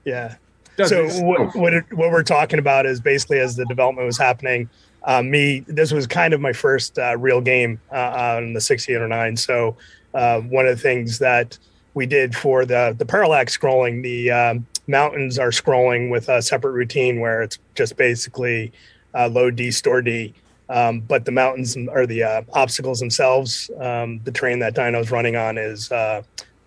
Yeah. 0.03 0.35
Does 0.77 0.89
so 0.89 1.07
what, 1.23 1.55
what 1.55 1.73
it- 1.73 1.93
what 1.93 2.11
we're 2.11 2.23
talking 2.23 2.59
about 2.59 2.85
is 2.85 2.99
basically 2.99 3.39
as 3.39 3.55
the 3.55 3.65
development 3.65 4.05
was 4.05 4.17
happening. 4.17 4.69
Um, 5.03 5.29
me, 5.29 5.59
this 5.67 5.91
was 5.91 6.07
kind 6.07 6.33
of 6.33 6.41
my 6.41 6.51
first 6.51 6.97
uh, 6.97 7.15
real 7.17 7.39
game 7.39 7.79
uh, 7.91 8.37
on 8.37 8.53
the 8.53 8.61
6809. 8.61 9.37
So 9.37 9.77
uh, 10.13 10.41
one 10.41 10.65
of 10.65 10.75
the 10.75 10.81
things 10.81 11.19
that 11.19 11.57
we 11.93 12.05
did 12.05 12.35
for 12.35 12.65
the 12.65 12.95
the 12.97 13.05
parallax 13.05 13.57
scrolling, 13.57 14.03
the 14.03 14.31
um, 14.31 14.65
mountains 14.87 15.39
are 15.39 15.49
scrolling 15.49 16.09
with 16.09 16.29
a 16.29 16.41
separate 16.41 16.71
routine 16.71 17.19
where 17.19 17.41
it's 17.41 17.59
just 17.75 17.97
basically 17.97 18.71
uh, 19.13 19.27
load 19.27 19.55
D, 19.55 19.71
store 19.71 20.01
D. 20.01 20.33
Um, 20.67 20.99
but 21.01 21.25
the 21.25 21.31
mountains 21.31 21.77
or 21.89 22.07
the 22.07 22.23
uh, 22.23 22.41
obstacles 22.53 22.99
themselves, 22.99 23.69
um, 23.79 24.19
the 24.23 24.31
train 24.31 24.59
that 24.59 24.73
Dino's 24.73 25.11
running 25.11 25.35
on 25.35 25.57
is 25.57 25.91
uh, 25.91 26.23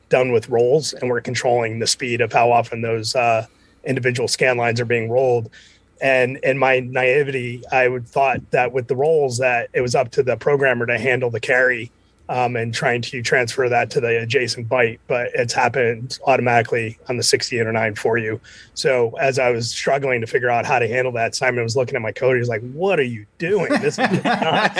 done 0.08 0.32
with 0.32 0.48
rolls, 0.48 0.92
and 0.92 1.10
we're 1.10 1.20
controlling 1.20 1.78
the 1.78 1.86
speed 1.86 2.20
of 2.20 2.32
how 2.32 2.52
often 2.52 2.80
those 2.80 3.16
uh, 3.16 3.46
individual 3.84 4.28
scan 4.28 4.56
lines 4.56 4.80
are 4.80 4.84
being 4.84 5.10
rolled. 5.10 5.50
And 6.00 6.36
in 6.38 6.58
my 6.58 6.78
naivety, 6.78 7.64
I 7.72 7.88
would 7.88 8.06
thought 8.06 8.38
that 8.52 8.72
with 8.72 8.86
the 8.86 8.94
rolls 8.94 9.38
that 9.38 9.68
it 9.72 9.80
was 9.80 9.96
up 9.96 10.12
to 10.12 10.22
the 10.22 10.36
programmer 10.36 10.86
to 10.86 10.96
handle 10.96 11.30
the 11.30 11.40
carry 11.40 11.90
um, 12.28 12.56
and 12.56 12.74
trying 12.74 13.00
to 13.02 13.22
transfer 13.22 13.68
that 13.68 13.90
to 13.90 14.00
the 14.00 14.20
adjacent 14.22 14.68
byte, 14.68 14.98
but 15.06 15.30
it's 15.34 15.52
happened 15.52 16.18
automatically 16.26 16.98
on 17.08 17.16
the 17.16 17.22
6809 17.22 17.94
for 17.94 18.18
you. 18.18 18.40
So 18.74 19.16
as 19.18 19.38
I 19.38 19.50
was 19.50 19.70
struggling 19.70 20.20
to 20.20 20.26
figure 20.26 20.50
out 20.50 20.66
how 20.66 20.78
to 20.78 20.86
handle 20.86 21.12
that, 21.12 21.34
Simon 21.34 21.62
was 21.62 21.76
looking 21.76 21.96
at 21.96 22.02
my 22.02 22.12
code. 22.12 22.36
He's 22.36 22.48
like, 22.48 22.62
"What 22.72 22.98
are 23.00 23.04
you 23.04 23.24
doing? 23.38 23.70
This 23.80 23.98
is 23.98 24.10
nuts." 24.24 24.78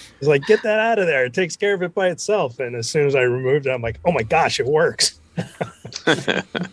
He's 0.20 0.28
like, 0.28 0.44
"Get 0.46 0.62
that 0.62 0.78
out 0.78 0.98
of 0.98 1.06
there. 1.06 1.24
It 1.24 1.34
takes 1.34 1.56
care 1.56 1.74
of 1.74 1.82
it 1.82 1.94
by 1.94 2.08
itself." 2.08 2.60
And 2.60 2.76
as 2.76 2.88
soon 2.88 3.06
as 3.06 3.14
I 3.14 3.22
removed 3.22 3.66
it, 3.66 3.70
I'm 3.70 3.82
like, 3.82 3.98
"Oh 4.04 4.12
my 4.12 4.22
gosh, 4.22 4.60
it 4.60 4.66
works." 4.66 5.18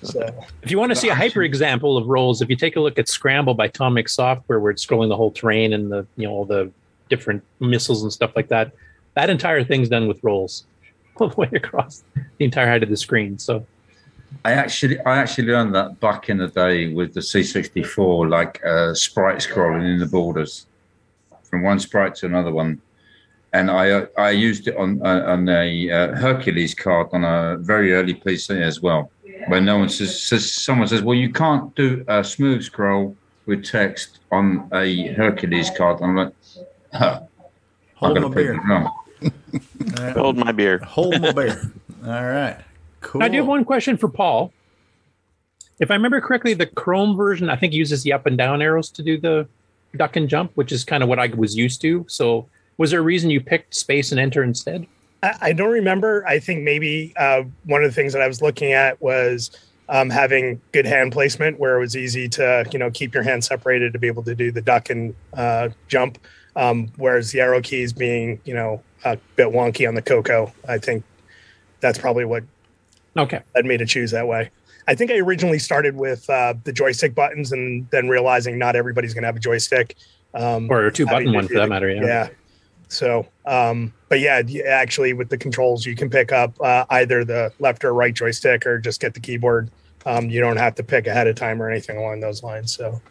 so 0.02 0.46
If 0.62 0.72
you 0.72 0.78
want 0.78 0.92
to 0.92 0.96
see 0.96 1.10
a 1.10 1.16
hyper 1.16 1.44
example 1.44 1.98
of 1.98 2.08
rolls, 2.08 2.42
if 2.42 2.50
you 2.50 2.56
take 2.56 2.76
a 2.76 2.80
look 2.80 3.00
at 3.00 3.08
Scramble 3.08 3.54
by 3.54 3.66
Atomic 3.66 4.10
Software, 4.10 4.60
where 4.60 4.72
it's 4.72 4.86
scrolling 4.86 5.10
the 5.10 5.16
whole 5.16 5.32
terrain 5.32 5.74
and 5.74 5.92
the 5.92 6.06
you 6.16 6.28
know 6.28 6.34
all 6.34 6.46
the 6.46 6.72
different 7.10 7.44
missiles 7.60 8.04
and 8.04 8.12
stuff 8.12 8.32
like 8.36 8.48
that, 8.50 8.72
that 9.16 9.30
entire 9.30 9.64
thing's 9.64 9.90
done 9.90 10.08
with 10.08 10.24
rolls 10.24 10.66
all 11.18 11.30
the 11.30 11.36
way 11.36 11.50
across 11.54 12.04
the 12.38 12.46
entire 12.46 12.68
height 12.68 12.84
of 12.84 12.90
the 12.90 12.98
screen. 12.98 13.40
So 13.40 13.66
I 14.46 14.54
actually, 14.54 15.00
I 15.02 15.18
actually 15.18 15.48
learned 15.48 15.74
that 15.76 16.00
back 16.00 16.30
in 16.30 16.38
the 16.38 16.48
day 16.48 16.94
with 16.94 17.14
the 17.14 17.22
C64, 17.22 18.30
like 18.30 18.64
uh, 18.66 18.94
sprite 18.94 19.38
scrolling 19.38 19.94
in 19.94 20.00
the 20.00 20.06
borders 20.06 20.68
from 21.44 21.64
one 21.64 21.80
sprite 21.80 22.16
to 22.16 22.26
another 22.26 22.52
one, 22.52 22.82
and 23.54 23.72
I 23.72 23.92
uh, 23.92 24.06
I 24.18 24.32
used 24.32 24.68
it 24.68 24.76
on 24.76 25.02
uh, 25.06 25.24
on 25.28 25.48
a 25.50 25.90
uh, 25.90 26.16
Hercules 26.16 26.74
card 26.74 27.08
on 27.14 27.24
a 27.24 27.58
very 27.58 27.94
early 27.94 28.14
PC 28.14 28.62
as 28.62 28.82
well. 28.82 29.12
When 29.48 29.66
no 29.66 29.78
one 29.78 29.90
says, 29.90 30.22
says 30.22 30.52
someone 30.52 30.88
says, 30.88 31.02
well, 31.02 31.18
you 31.18 31.32
can't 31.32 31.74
do 31.76 32.04
a 32.08 32.24
smooth 32.24 32.64
scroll 32.64 33.16
with 33.46 33.64
text 33.64 34.20
on 34.32 34.68
a 34.74 35.08
Hercules 35.14 35.72
card. 35.78 36.02
I'm 36.02 36.16
like, 36.16 36.34
huh. 36.98 37.22
Hold 37.96 38.22
my 38.22 38.30
beer. 38.30 38.54
it 38.54 38.62
wrong. 38.68 38.92
Hold 40.14 40.38
my 40.38 40.52
beer. 40.52 40.78
Hold 40.80 41.20
my 41.22 41.32
beer. 41.32 41.72
All 42.06 42.26
right. 42.26 42.58
Cool. 43.02 43.24
I 43.24 43.28
do 43.28 43.38
have 43.38 43.48
one 43.48 43.66
question 43.66 43.98
for 43.98 44.08
Paul. 44.08 44.54
If 45.80 45.92
I 45.92 45.96
remember 45.96 46.20
correctly, 46.22 46.54
the 46.54 46.66
Chrome 46.66 47.16
version 47.16 47.50
I 47.50 47.56
think 47.56 47.74
uses 47.74 48.04
the 48.04 48.14
up 48.14 48.26
and 48.26 48.38
down 48.38 48.62
arrows 48.62 48.90
to 48.92 49.04
do 49.04 49.20
the 49.20 49.48
duck 49.96 50.16
and 50.16 50.28
jump, 50.28 50.52
which 50.56 50.72
is 50.72 50.84
kind 50.84 51.04
of 51.04 51.10
what 51.10 51.20
I 51.20 51.28
was 51.28 51.56
used 51.56 51.82
to. 51.82 52.06
So 52.08 52.48
was 52.78 52.92
there 52.92 53.00
a 53.00 53.04
reason 53.04 53.30
you 53.30 53.42
picked 53.42 53.76
space 53.76 54.12
and 54.12 54.20
enter 54.20 54.44
instead? 54.44 54.88
I, 55.24 55.34
I 55.42 55.54
don't 55.54 55.72
remember. 55.72 56.26
I 56.28 56.40
think 56.40 56.64
maybe 56.64 57.14
uh, 57.18 57.44
one 57.66 57.84
of 57.84 57.90
the 57.90 57.96
things 57.96 58.14
that 58.14 58.22
I 58.22 58.28
was 58.28 58.42
looking 58.42 58.74
at 58.74 59.02
was 59.02 59.52
um, 59.90 60.10
having 60.10 60.62
good 60.72 60.86
hand 60.86 61.12
placement, 61.12 61.60
where 61.60 61.78
it 61.78 61.80
was 61.80 61.96
easy 61.96 62.28
to 62.30 62.66
you 62.72 62.80
know 62.80 62.92
keep 62.92 63.14
your 63.14 63.24
hand 63.24 63.44
separated 63.44 63.94
to 63.94 64.00
be 64.00 64.08
able 64.08 64.24
to 64.24 64.36
do 64.36 64.52
the 64.52 64.62
duck 64.62 64.90
and 64.90 65.16
uh, 65.34 65.70
jump. 65.88 66.18
Um, 66.56 66.92
whereas 66.98 67.32
the 67.32 67.42
arrow 67.42 67.62
keys 67.62 67.94
being 67.94 68.40
you 68.46 68.54
know 68.54 68.82
a 69.06 69.18
bit 69.36 69.48
wonky 69.48 69.88
on 69.88 69.96
the 69.96 70.02
Coco, 70.02 70.52
I 70.68 70.78
think 70.78 71.04
that's 71.80 72.00
probably 72.00 72.26
what 72.26 72.44
okay 73.16 73.42
led 73.56 73.66
me 73.66 73.78
to 73.78 73.86
choose 73.86 74.12
that 74.12 74.28
way. 74.28 74.50
I 74.90 74.96
think 74.96 75.12
I 75.12 75.18
originally 75.18 75.60
started 75.60 75.98
with 75.98 76.30
uh, 76.30 76.54
the 76.64 76.72
joystick 76.72 77.14
buttons, 77.14 77.52
and 77.52 77.90
then 77.92 78.08
realizing 78.08 78.58
not 78.58 78.76
everybody's 78.76 79.14
going 79.14 79.24
to 79.24 79.28
have 79.28 79.36
a 79.36 79.40
joystick, 79.40 79.96
um, 80.34 80.70
Or 80.72 80.88
a 80.88 80.92
two 80.92 81.06
button 81.06 81.34
one 81.34 81.48
for 81.48 81.56
that 81.56 81.70
matter, 81.70 81.90
yeah. 81.90 82.06
yeah. 82.06 82.30
So, 82.90 83.28
um, 83.46 83.94
but 84.10 84.20
yeah, 84.20 84.42
actually, 84.68 85.14
with 85.14 85.30
the 85.30 85.38
controls, 85.38 85.86
you 85.86 85.96
can 85.96 86.10
pick 86.10 86.32
up 86.32 86.60
uh, 86.62 86.86
either 86.90 87.26
the 87.26 87.52
left 87.60 87.84
or 87.84 87.94
right 87.94 88.14
joystick, 88.14 88.66
or 88.66 88.80
just 88.80 89.02
get 89.02 89.14
the 89.14 89.20
keyboard. 89.20 89.70
Um, 90.06 90.30
you 90.30 90.40
don't 90.40 90.58
have 90.58 90.76
to 90.76 90.84
pick 90.84 91.08
ahead 91.08 91.28
of 91.28 91.36
time 91.36 91.62
or 91.62 91.70
anything 91.70 91.98
along 91.98 92.22
those 92.22 92.42
lines. 92.44 92.74
So, 92.74 93.02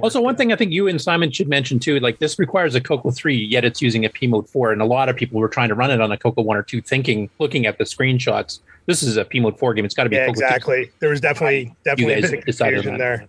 Also, 0.00 0.20
one 0.20 0.36
thing 0.36 0.52
I 0.52 0.56
think 0.56 0.72
you 0.72 0.88
and 0.88 1.00
Simon 1.00 1.30
should 1.30 1.48
mention 1.48 1.78
too, 1.78 2.00
like 2.00 2.18
this 2.18 2.38
requires 2.38 2.74
a 2.74 2.80
Coco 2.80 3.10
3, 3.10 3.36
yet 3.36 3.64
it's 3.64 3.82
using 3.82 4.04
a 4.06 4.08
P 4.08 4.26
mode 4.26 4.48
4. 4.48 4.72
And 4.72 4.80
a 4.80 4.86
lot 4.86 5.10
of 5.10 5.16
people 5.16 5.38
were 5.38 5.48
trying 5.48 5.68
to 5.68 5.74
run 5.74 5.90
it 5.90 6.00
on 6.00 6.10
a 6.10 6.16
Coco 6.16 6.42
1 6.42 6.56
or 6.56 6.62
2, 6.62 6.80
thinking, 6.80 7.28
looking 7.38 7.66
at 7.66 7.76
the 7.76 7.84
screenshots, 7.84 8.60
this 8.86 9.02
is 9.02 9.16
a 9.16 9.24
P 9.24 9.40
mode 9.40 9.58
4 9.58 9.74
game. 9.74 9.84
It's 9.84 9.94
got 9.94 10.04
to 10.04 10.10
be 10.10 10.16
yeah, 10.16 10.26
Coco 10.26 10.40
2. 10.40 10.44
exactly. 10.44 10.90
There 11.00 11.10
was 11.10 11.20
definitely 11.20 11.74
definitely 11.84 12.14
a 12.14 12.20
bit 12.22 12.34
of 12.34 12.44
confusion 12.44 12.92
on 12.94 12.98
there. 12.98 13.28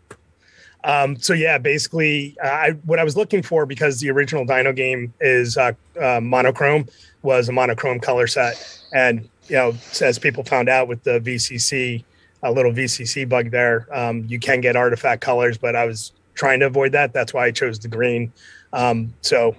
Um, 0.84 1.17
so 1.17 1.34
yeah, 1.34 1.57
basically, 1.57 2.36
uh, 2.43 2.47
I 2.47 2.71
what 2.86 2.99
I 2.99 3.03
was 3.03 3.15
looking 3.15 3.43
for 3.43 3.65
because 3.65 3.99
the 3.99 4.09
original 4.09 4.45
Dino 4.45 4.73
game 4.73 5.13
is 5.21 5.57
uh, 5.57 5.73
uh, 5.99 6.19
monochrome 6.21 6.88
was 7.21 7.49
a 7.49 7.51
monochrome 7.51 7.99
color 7.99 8.27
set, 8.27 8.82
and 8.93 9.27
you 9.47 9.55
know, 9.55 9.73
as 10.01 10.17
people 10.17 10.43
found 10.43 10.69
out 10.69 10.88
with 10.88 11.03
the 11.03 11.19
VCC, 11.19 12.03
a 12.41 12.51
little 12.51 12.71
VCC 12.71 13.27
bug 13.27 13.51
there, 13.51 13.88
um, 13.91 14.25
you 14.27 14.39
can 14.39 14.61
get 14.61 14.75
artifact 14.75 15.21
colors, 15.21 15.57
but 15.57 15.75
I 15.75 15.86
was 15.86 16.13
trying 16.34 16.61
to 16.61 16.67
avoid 16.67 16.93
that. 16.93 17.13
That's 17.13 17.34
why 17.34 17.45
I 17.45 17.51
chose 17.51 17.77
the 17.77 17.88
green. 17.88 18.32
Um, 18.73 19.13
so 19.21 19.55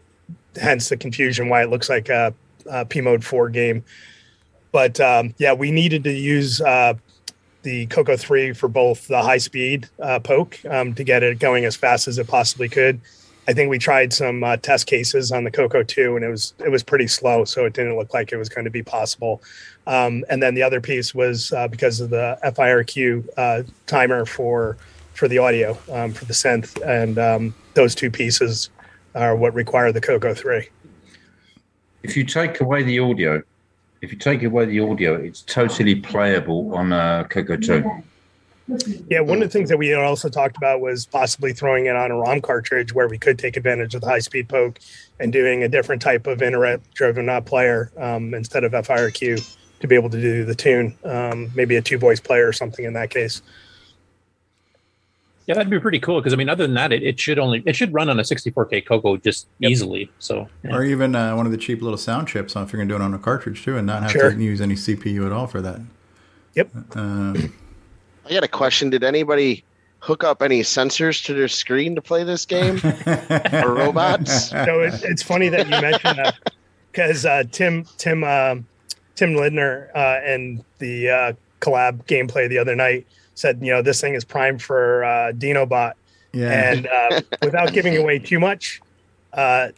hence 0.60 0.88
the 0.88 0.96
confusion 0.96 1.48
why 1.48 1.62
it 1.62 1.70
looks 1.70 1.88
like 1.88 2.08
a, 2.08 2.34
a 2.70 2.84
P 2.84 3.00
mode 3.00 3.24
four 3.24 3.48
game. 3.48 3.84
But 4.72 4.98
um, 5.00 5.34
yeah, 5.38 5.52
we 5.52 5.70
needed 5.70 6.04
to 6.04 6.12
use 6.12 6.60
uh, 6.60 6.94
the 7.62 7.86
Coco 7.86 8.16
3 8.16 8.52
for 8.52 8.68
both 8.68 9.08
the 9.08 9.22
high 9.22 9.38
speed 9.38 9.88
uh, 10.00 10.18
poke 10.18 10.58
um, 10.68 10.94
to 10.94 11.04
get 11.04 11.22
it 11.22 11.38
going 11.38 11.64
as 11.64 11.76
fast 11.76 12.08
as 12.08 12.18
it 12.18 12.26
possibly 12.26 12.68
could. 12.68 13.00
I 13.48 13.52
think 13.52 13.70
we 13.70 13.78
tried 13.78 14.12
some 14.12 14.44
uh, 14.44 14.56
test 14.56 14.86
cases 14.86 15.32
on 15.32 15.42
the 15.42 15.50
Coco 15.50 15.82
2 15.82 16.16
and 16.16 16.24
it 16.24 16.28
was 16.28 16.54
it 16.64 16.70
was 16.70 16.82
pretty 16.82 17.08
slow, 17.08 17.44
so 17.44 17.64
it 17.64 17.72
didn't 17.72 17.96
look 17.96 18.14
like 18.14 18.32
it 18.32 18.36
was 18.36 18.48
going 18.48 18.64
to 18.64 18.70
be 18.70 18.82
possible. 18.82 19.42
Um, 19.86 20.24
and 20.28 20.42
then 20.42 20.54
the 20.54 20.62
other 20.62 20.80
piece 20.80 21.14
was 21.14 21.52
uh, 21.52 21.66
because 21.66 22.00
of 22.00 22.10
the 22.10 22.38
FIRQ 22.44 23.28
uh, 23.36 23.62
timer 23.86 24.24
for 24.26 24.76
for 25.14 25.28
the 25.28 25.38
audio 25.38 25.76
um, 25.90 26.12
for 26.12 26.24
the 26.24 26.32
synth, 26.32 26.80
and 26.86 27.18
um, 27.18 27.54
those 27.74 27.94
two 27.94 28.10
pieces 28.10 28.70
are 29.14 29.34
what 29.36 29.54
require 29.54 29.92
the 29.92 30.00
Coco 30.00 30.34
3. 30.34 30.68
If 32.02 32.16
you 32.16 32.24
take 32.24 32.60
away 32.60 32.82
the 32.82 32.98
audio, 32.98 33.42
if 34.03 34.11
you 34.11 34.18
take 34.18 34.42
away 34.42 34.66
the 34.66 34.80
audio, 34.80 35.14
it's 35.14 35.42
totally 35.42 35.94
playable 35.94 36.74
on 36.74 36.92
uh, 36.92 37.24
Coco 37.30 37.57
2. 37.57 37.84
Yeah, 39.09 39.20
one 39.20 39.38
of 39.38 39.44
the 39.44 39.48
things 39.48 39.68
that 39.70 39.78
we 39.78 39.94
also 39.94 40.28
talked 40.28 40.57
about 40.57 40.80
was 40.80 41.07
possibly 41.07 41.53
throwing 41.53 41.86
it 41.86 41.94
on 41.94 42.11
a 42.11 42.16
ROM 42.16 42.40
cartridge 42.40 42.92
where 42.92 43.09
we 43.09 43.18
could 43.18 43.38
take 43.38 43.57
advantage 43.57 43.94
of 43.94 44.00
the 44.00 44.09
high 44.09 44.18
speed 44.18 44.48
poke 44.48 44.80
and 45.20 45.32
doing 45.32 45.62
a 45.62 45.68
different 45.68 46.03
type 46.03 46.26
of 46.26 46.42
interrupt 46.42 46.92
driven 46.94 47.42
player 47.42 47.92
um, 47.96 48.34
instead 48.34 48.64
of 48.64 48.72
FIRQ 48.72 49.57
to 49.80 49.86
be 49.86 49.94
able 49.94 50.11
to 50.11 50.20
do 50.20 50.44
the 50.44 50.55
tune, 50.55 50.96
um, 51.05 51.50
maybe 51.55 51.76
a 51.76 51.82
two 51.82 51.98
voice 51.98 52.20
player 52.20 52.48
or 52.48 52.53
something 52.53 52.84
in 52.84 52.92
that 52.94 53.11
case. 53.11 53.42
Yeah, 55.47 55.55
that'd 55.55 55.70
be 55.70 55.80
pretty 55.80 55.99
cool 55.99 56.20
because 56.20 56.32
I 56.32 56.36
mean, 56.36 56.49
other 56.49 56.64
than 56.66 56.74
that, 56.74 56.93
it, 56.93 57.03
it 57.03 57.18
should 57.18 57.38
only 57.38 57.62
it 57.66 57.74
should 57.74 57.93
run 57.93 58.09
on 58.09 58.18
a 58.20 58.22
64k 58.22 58.86
Coco 58.86 59.16
just 59.16 59.49
easily. 59.61 60.11
So 60.20 60.49
yeah. 60.62 60.74
Or 60.76 60.84
even 60.84 61.16
uh, 61.16 61.34
one 61.34 61.47
of 61.47 61.53
the 61.53 61.59
cheap 61.59 61.82
little 61.82 61.99
sound 61.99 62.28
chips 62.28 62.55
if 62.55 62.72
you're 62.72 62.78
going 62.78 62.88
to 62.88 62.93
do 62.93 62.97
it 62.97 63.05
on 63.05 63.12
a 63.12 63.18
cartridge 63.18 63.64
too, 63.64 63.76
and 63.76 63.86
not 63.86 64.03
have 64.03 64.12
Sure. 64.12 64.32
to 64.32 64.43
use 64.43 64.61
any 64.61 64.74
CPU 64.74 65.26
at 65.26 65.32
all 65.32 65.47
for 65.49 65.61
that. 65.61 65.80
Yep. 66.55 66.70
Uh, 66.95 67.34
I 68.26 68.30
got 68.30 68.45
a 68.45 68.49
question. 68.49 68.90
Did 68.90 69.03
anybody 69.03 69.64
hook 69.99 70.22
up 70.22 70.43
any 70.43 70.61
sensors 70.61 71.24
to 71.24 71.34
their 71.34 71.49
screen 71.49 71.95
to 71.97 72.03
play 72.03 72.22
this 72.24 72.45
game? 72.47 72.80
or 73.64 73.74
robots? 73.74 74.51
so 74.51 74.80
it, 74.82 74.95
it's 75.03 75.22
funny 75.22 75.49
that 75.49 75.64
you 75.66 75.80
mentioned 75.80 76.18
that 76.18 76.53
because 76.93 77.24
uh, 77.26 77.43
Tim 77.51 77.84
Tim 77.99 78.22
um 78.22 78.66
Tim 79.16 79.34
Lindner 79.34 79.90
uh, 79.95 80.20
and 80.24 80.64
the 80.78 81.11
uh, 81.11 81.32
collab 81.61 82.05
gameplay 82.07 82.49
the 82.49 82.59
other 82.59 82.74
night 82.76 83.07
said, 83.35 83.59
you 83.62 83.72
know, 83.72 83.83
this 83.83 84.01
thing 84.01 84.14
is 84.14 84.24
primed 84.24 84.62
for 84.62 85.05
uh, 85.05 85.33
Dinobot. 85.33 85.93
Yeah. 86.33 86.70
And 86.70 86.87
uh, 86.87 87.20
without 87.43 87.72
giving 87.72 87.97
away 87.97 88.18
too 88.18 88.41
much, 88.41 88.80
uh, 89.33 89.68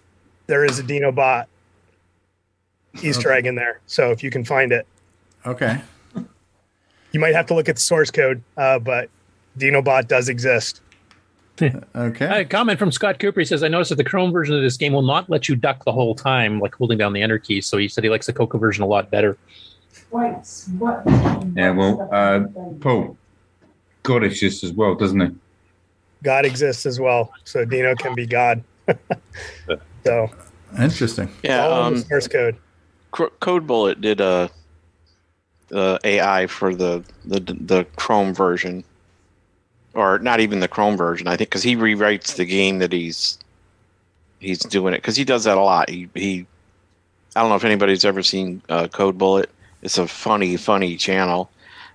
there 0.46 0.64
is 0.64 0.78
a 0.78 0.82
Dinobot 0.82 1.46
Easter 3.02 3.32
egg 3.32 3.46
in 3.46 3.54
there. 3.54 3.80
So 3.86 4.10
if 4.10 4.22
you 4.22 4.30
can 4.30 4.44
find 4.44 4.72
it, 4.72 4.86
okay. 5.46 5.80
you 7.12 7.20
might 7.20 7.34
have 7.34 7.46
to 7.46 7.54
look 7.54 7.68
at 7.68 7.76
the 7.76 7.80
source 7.80 8.10
code, 8.10 8.42
uh, 8.56 8.78
but 8.78 9.08
Dinobot 9.58 10.08
does 10.08 10.28
exist. 10.28 10.80
okay. 11.62 12.40
A 12.40 12.44
comment 12.44 12.78
from 12.78 12.90
Scott 12.90 13.20
Cooper. 13.20 13.40
He 13.40 13.46
says, 13.46 13.62
"I 13.62 13.68
noticed 13.68 13.90
that 13.90 13.96
the 13.96 14.04
Chrome 14.04 14.32
version 14.32 14.56
of 14.56 14.62
this 14.62 14.76
game 14.76 14.92
will 14.92 15.02
not 15.02 15.30
let 15.30 15.48
you 15.48 15.54
duck 15.54 15.84
the 15.84 15.92
whole 15.92 16.14
time, 16.16 16.58
like 16.58 16.74
holding 16.74 16.98
down 16.98 17.12
the 17.12 17.22
enter 17.22 17.38
key. 17.38 17.60
So 17.60 17.78
he 17.78 17.86
said 17.86 18.02
he 18.02 18.10
likes 18.10 18.26
the 18.26 18.32
Coco 18.32 18.58
version 18.58 18.82
a 18.82 18.88
lot 18.88 19.08
better." 19.08 19.38
Yeah, 21.54 21.70
well, 21.70 22.08
uh, 22.12 22.40
Paul, 22.80 23.16
God 24.04 24.22
exists 24.22 24.62
as 24.62 24.72
well, 24.72 24.94
doesn't 24.94 25.20
he? 25.20 25.28
God 26.22 26.46
exists 26.46 26.86
as 26.86 27.00
well, 27.00 27.32
so 27.44 27.64
Dino 27.64 27.94
can 27.96 28.14
be 28.14 28.26
God. 28.26 28.62
so 30.04 30.30
Interesting. 30.78 31.28
Yeah, 31.42 31.66
all 31.66 31.84
um, 31.84 31.94
the 31.94 32.00
source 32.00 32.28
code. 32.28 32.56
Cr- 33.10 33.34
Code 33.40 33.66
Bullet 33.66 34.00
did 34.00 34.20
a, 34.20 34.50
uh 35.72 35.98
AI 36.04 36.46
for 36.46 36.74
the, 36.74 37.04
the 37.24 37.40
the 37.40 37.84
Chrome 37.96 38.34
version, 38.34 38.84
or 39.94 40.18
not 40.18 40.40
even 40.40 40.60
the 40.60 40.68
Chrome 40.68 40.96
version. 40.96 41.26
I 41.26 41.36
think 41.36 41.50
because 41.50 41.62
he 41.62 41.76
rewrites 41.76 42.36
the 42.36 42.44
game 42.44 42.78
that 42.80 42.92
he's 42.92 43.38
he's 44.40 44.58
doing 44.58 44.94
it 44.94 44.98
because 44.98 45.16
he 45.16 45.24
does 45.24 45.44
that 45.44 45.56
a 45.56 45.62
lot. 45.62 45.88
He 45.88 46.08
he. 46.14 46.46
I 47.36 47.40
don't 47.40 47.50
know 47.50 47.56
if 47.56 47.64
anybody's 47.64 48.04
ever 48.04 48.22
seen 48.22 48.62
uh, 48.68 48.88
Code 48.88 49.18
Bullet. 49.18 49.50
It's 49.82 49.98
a 49.98 50.06
funny, 50.06 50.56
funny 50.56 50.96
channel. 50.96 51.50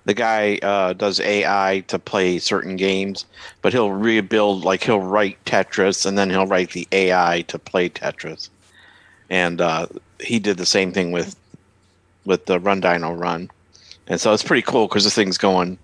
The 0.06 0.14
guy 0.14 0.58
uh, 0.62 0.94
does 0.94 1.20
AI 1.20 1.84
to 1.88 1.98
play 1.98 2.38
certain 2.38 2.76
games, 2.76 3.26
but 3.62 3.72
he'll 3.72 3.92
rebuild 3.92 4.64
like 4.64 4.82
he'll 4.84 5.00
write 5.00 5.44
Tetris 5.44 6.06
and 6.06 6.16
then 6.18 6.30
he'll 6.30 6.46
write 6.46 6.70
the 6.72 6.88
AI 6.92 7.42
to 7.48 7.58
play 7.58 7.88
Tetris. 7.90 8.48
And 9.28 9.60
uh, 9.60 9.86
he 10.20 10.38
did 10.38 10.56
the 10.56 10.66
same 10.66 10.92
thing 10.92 11.12
with 11.12 11.36
with 12.24 12.46
the 12.46 12.60
Run 12.60 12.80
Dino 12.80 13.12
Run, 13.12 13.48
and 14.06 14.20
so 14.20 14.32
it's 14.32 14.42
pretty 14.42 14.62
cool 14.62 14.88
because 14.88 15.04
this 15.04 15.14
thing's 15.14 15.38
going 15.38 15.78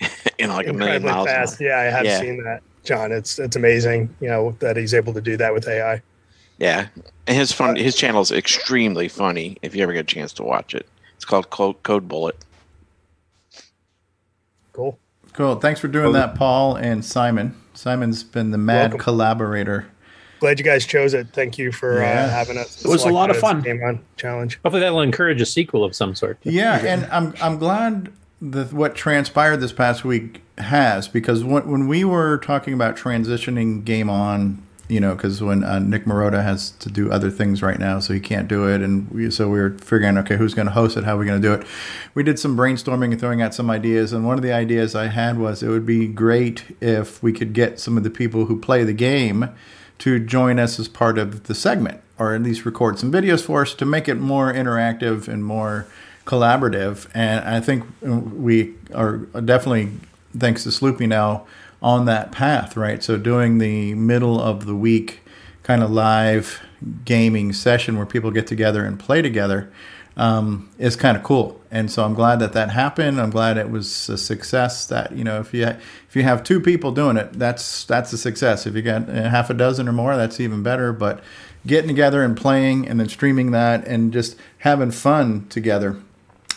in 0.38 0.50
like 0.50 0.66
a 0.68 0.72
million 0.72 1.02
miles. 1.02 1.28
fast. 1.28 1.60
Yeah, 1.60 1.78
I 1.78 1.82
have 1.84 2.06
Yeah. 2.06 2.20
seen 2.20 2.42
that, 2.44 2.62
John. 2.84 3.12
It's 3.12 3.38
it's 3.38 3.56
amazing, 3.56 4.14
you 4.20 4.28
know, 4.28 4.52
that 4.60 4.76
he's 4.76 4.94
able 4.94 5.12
to 5.14 5.20
do 5.20 5.36
that 5.36 5.52
with 5.52 5.68
AI. 5.68 6.00
Yeah, 6.58 6.88
and 7.26 7.36
his 7.36 7.52
fun 7.52 7.76
his 7.76 7.96
channel 7.96 8.22
is 8.22 8.30
extremely 8.32 9.08
funny. 9.08 9.56
If 9.62 9.74
you 9.74 9.82
ever 9.82 9.92
get 9.92 10.10
a 10.10 10.14
chance 10.14 10.32
to 10.34 10.42
watch 10.42 10.74
it, 10.74 10.88
it's 11.16 11.24
called 11.24 11.50
Code 11.50 12.08
Bullet. 12.08 12.36
Cool. 14.72 14.98
Cool. 15.34 15.56
Thanks 15.56 15.80
for 15.80 15.88
doing 15.88 16.12
that, 16.12 16.34
Paul 16.34 16.76
and 16.76 17.04
Simon. 17.04 17.54
Simon's 17.74 18.22
been 18.22 18.50
the 18.50 18.58
mad 18.58 18.90
Welcome. 18.92 18.98
collaborator. 19.00 19.86
Glad 20.40 20.58
you 20.58 20.64
guys 20.64 20.84
chose 20.84 21.14
it. 21.14 21.28
Thank 21.32 21.56
you 21.56 21.70
for 21.72 22.00
Yeah. 22.00 22.24
uh, 22.24 22.28
having 22.30 22.58
us. 22.58 22.84
It 22.84 22.88
was 22.88 23.04
a 23.04 23.08
lot 23.08 23.30
of 23.30 23.36
fun. 23.36 23.62
Game 23.62 23.82
on 23.82 24.00
challenge. 24.16 24.58
Hopefully, 24.64 24.80
that'll 24.80 25.00
encourage 25.00 25.40
a 25.40 25.46
sequel 25.46 25.84
of 25.84 25.94
some 25.94 26.14
sort. 26.14 26.38
Yeah, 26.42 26.84
and 26.84 27.06
I'm 27.12 27.32
I'm 27.40 27.58
glad 27.58 28.12
that 28.42 28.72
what 28.72 28.94
transpired 28.96 29.58
this 29.58 29.72
past 29.72 30.04
week 30.04 30.42
has 30.58 31.06
because 31.08 31.44
when 31.44 31.70
when 31.70 31.86
we 31.88 32.04
were 32.04 32.38
talking 32.38 32.74
about 32.74 32.96
transitioning 32.96 33.84
game 33.84 34.10
on, 34.10 34.60
you 34.92 35.00
know, 35.00 35.14
because 35.14 35.42
when 35.42 35.64
uh, 35.64 35.78
Nick 35.78 36.04
Marotta 36.04 36.42
has 36.42 36.72
to 36.72 36.90
do 36.90 37.10
other 37.10 37.30
things 37.30 37.62
right 37.62 37.78
now, 37.78 37.98
so 37.98 38.12
he 38.12 38.20
can't 38.20 38.46
do 38.46 38.68
it, 38.68 38.82
and 38.82 39.10
we, 39.10 39.30
so 39.30 39.48
we 39.48 39.58
were 39.58 39.70
figuring, 39.78 40.18
okay, 40.18 40.36
who's 40.36 40.52
going 40.52 40.66
to 40.66 40.72
host 40.72 40.98
it? 40.98 41.04
How 41.04 41.16
are 41.16 41.18
we 41.18 41.24
going 41.24 41.40
to 41.40 41.48
do 41.48 41.54
it? 41.54 41.66
We 42.14 42.22
did 42.22 42.38
some 42.38 42.58
brainstorming 42.58 43.10
and 43.10 43.18
throwing 43.18 43.40
out 43.40 43.54
some 43.54 43.70
ideas, 43.70 44.12
and 44.12 44.26
one 44.26 44.36
of 44.36 44.42
the 44.42 44.52
ideas 44.52 44.94
I 44.94 45.06
had 45.06 45.38
was 45.38 45.62
it 45.62 45.70
would 45.70 45.86
be 45.86 46.06
great 46.06 46.76
if 46.82 47.22
we 47.22 47.32
could 47.32 47.54
get 47.54 47.80
some 47.80 47.96
of 47.96 48.04
the 48.04 48.10
people 48.10 48.44
who 48.44 48.60
play 48.60 48.84
the 48.84 48.92
game 48.92 49.48
to 50.00 50.18
join 50.18 50.58
us 50.58 50.78
as 50.78 50.88
part 50.88 51.16
of 51.16 51.44
the 51.44 51.54
segment, 51.54 52.02
or 52.18 52.34
at 52.34 52.42
least 52.42 52.66
record 52.66 52.98
some 52.98 53.10
videos 53.10 53.42
for 53.42 53.62
us 53.62 53.72
to 53.72 53.86
make 53.86 54.08
it 54.08 54.16
more 54.16 54.52
interactive 54.52 55.26
and 55.26 55.42
more 55.42 55.86
collaborative. 56.26 57.08
And 57.14 57.42
I 57.48 57.60
think 57.60 57.84
we 58.02 58.74
are 58.94 59.16
definitely, 59.16 59.88
thanks 60.36 60.64
to 60.64 60.68
Sloopy 60.68 61.08
now, 61.08 61.46
on 61.82 62.04
that 62.06 62.32
path, 62.32 62.76
right? 62.76 63.02
So 63.02 63.18
doing 63.18 63.58
the 63.58 63.94
middle 63.94 64.40
of 64.40 64.66
the 64.66 64.74
week 64.74 65.20
kind 65.62 65.82
of 65.82 65.90
live 65.90 66.60
gaming 67.04 67.52
session 67.52 67.96
where 67.96 68.06
people 68.06 68.30
get 68.30 68.46
together 68.46 68.84
and 68.84 68.98
play 68.98 69.22
together 69.22 69.72
um, 70.16 70.70
is 70.78 70.96
kind 70.96 71.16
of 71.16 71.22
cool. 71.22 71.60
And 71.70 71.90
so 71.90 72.04
I'm 72.04 72.14
glad 72.14 72.38
that 72.40 72.52
that 72.52 72.70
happened. 72.70 73.20
I'm 73.20 73.30
glad 73.30 73.56
it 73.56 73.70
was 73.70 74.08
a 74.08 74.18
success. 74.18 74.86
That 74.86 75.12
you 75.12 75.24
know, 75.24 75.40
if 75.40 75.54
you 75.54 75.64
if 75.66 76.14
you 76.14 76.22
have 76.22 76.44
two 76.44 76.60
people 76.60 76.92
doing 76.92 77.16
it, 77.16 77.32
that's 77.32 77.84
that's 77.84 78.12
a 78.12 78.18
success. 78.18 78.66
If 78.66 78.74
you 78.74 78.82
got 78.82 79.08
uh, 79.08 79.28
half 79.30 79.48
a 79.50 79.54
dozen 79.54 79.88
or 79.88 79.92
more, 79.92 80.16
that's 80.16 80.38
even 80.38 80.62
better. 80.62 80.92
But 80.92 81.22
getting 81.66 81.88
together 81.88 82.22
and 82.22 82.36
playing 82.36 82.88
and 82.88 83.00
then 83.00 83.08
streaming 83.08 83.52
that 83.52 83.86
and 83.86 84.12
just 84.12 84.36
having 84.58 84.90
fun 84.90 85.46
together. 85.48 85.96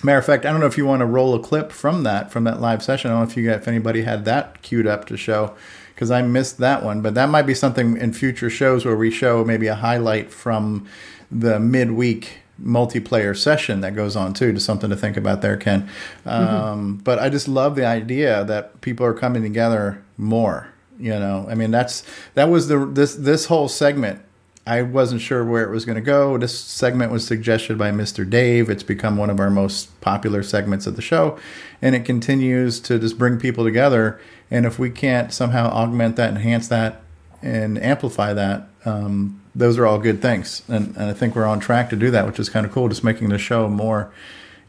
Matter 0.04 0.20
of 0.20 0.26
fact, 0.26 0.46
I 0.46 0.52
don't 0.52 0.60
know 0.60 0.68
if 0.68 0.78
you 0.78 0.86
want 0.86 1.00
to 1.00 1.06
roll 1.06 1.34
a 1.36 1.40
clip 1.40 1.72
from 1.72 2.04
that 2.04 2.32
from 2.32 2.44
that 2.44 2.62
live 2.62 2.84
session. 2.84 3.10
I 3.10 3.14
don't 3.14 3.24
know 3.24 3.30
if 3.30 3.38
you 3.38 3.46
got, 3.46 3.58
if 3.58 3.68
anybody 3.68 4.04
had 4.04 4.26
that 4.26 4.62
queued 4.62 4.88
up 4.88 5.06
to 5.06 5.18
show 5.18 5.56
because 5.94 6.12
I 6.12 6.22
missed 6.22 6.58
that 6.58 6.84
one. 6.84 7.02
But 7.02 7.14
that 7.16 7.30
might 7.30 7.44
be 7.44 7.54
something 7.54 7.98
in 7.98 8.14
future 8.14 8.50
shows 8.50 8.86
where 8.86 8.96
we 8.96 9.10
show 9.10 9.46
maybe 9.46 9.68
a 9.68 9.76
highlight 9.76 10.32
from 10.32 10.88
the 11.32 11.60
midweek 11.60 12.40
multiplayer 12.62 13.36
session 13.36 13.82
that 13.82 13.96
goes 13.96 14.16
on 14.16 14.34
too. 14.34 14.54
Just 14.54 14.66
something 14.66 14.90
to 14.90 14.96
think 14.96 15.18
about 15.18 15.42
there, 15.42 15.58
Ken. 15.58 15.90
Um, 16.26 16.98
But 17.04 17.20
I 17.20 17.30
just 17.30 17.48
love 17.48 17.76
the 17.76 17.86
idea 17.86 18.44
that 18.46 18.82
people 18.82 19.06
are 19.06 19.14
coming 19.14 19.44
together 19.44 20.04
more. 20.18 20.68
You 21.00 21.12
know, 21.20 21.46
I 21.50 21.56
mean 21.56 21.72
that's 21.72 22.04
that 22.36 22.50
was 22.50 22.68
the 22.68 22.86
this 22.86 23.16
this 23.16 23.46
whole 23.48 23.68
segment 23.68 24.22
I 24.68 24.82
wasn't 24.82 25.22
sure 25.22 25.46
where 25.46 25.64
it 25.64 25.70
was 25.70 25.86
going 25.86 25.98
to 25.98 26.02
go. 26.02 26.38
This 26.38 26.60
segment 26.60 27.12
was 27.12 27.26
suggested 27.26 27.78
by 27.78 27.92
Mr. 27.92 28.28
Dave. 28.28 28.70
It's 28.70 28.82
become 28.82 29.16
one 29.16 29.30
of 29.30 29.40
our 29.40 29.52
most 29.52 30.00
popular 30.02 30.42
segments 30.42 30.88
of 30.88 30.96
the 30.96 31.04
show, 31.04 31.38
and 31.84 31.94
it 31.94 32.04
continues 32.04 32.80
to 32.82 32.98
just 32.98 33.20
bring 33.20 33.40
people 33.40 33.64
together. 33.64 34.20
And 34.50 34.66
if 34.66 34.80
we 34.80 34.90
can't 34.90 35.32
somehow 35.32 35.70
augment 35.70 36.16
that, 36.16 36.32
enhance 36.32 36.68
that, 36.70 37.02
and 37.44 37.78
amplify 37.78 38.34
that, 38.34 38.68
um, 38.86 39.40
those 39.54 39.78
are 39.78 39.86
all 39.86 40.00
good 40.00 40.20
things. 40.20 40.64
And, 40.68 40.96
and 40.96 41.06
I 41.06 41.14
think 41.14 41.36
we're 41.36 41.46
on 41.46 41.60
track 41.60 41.92
to 41.92 41.96
do 41.96 42.10
that, 42.12 42.26
which 42.26 42.40
is 42.40 42.50
kind 42.50 42.66
of 42.66 42.72
cool. 42.72 42.90
Just 42.90 43.04
making 43.04 43.30
the 43.30 43.38
show 43.38 43.70
more 43.70 44.12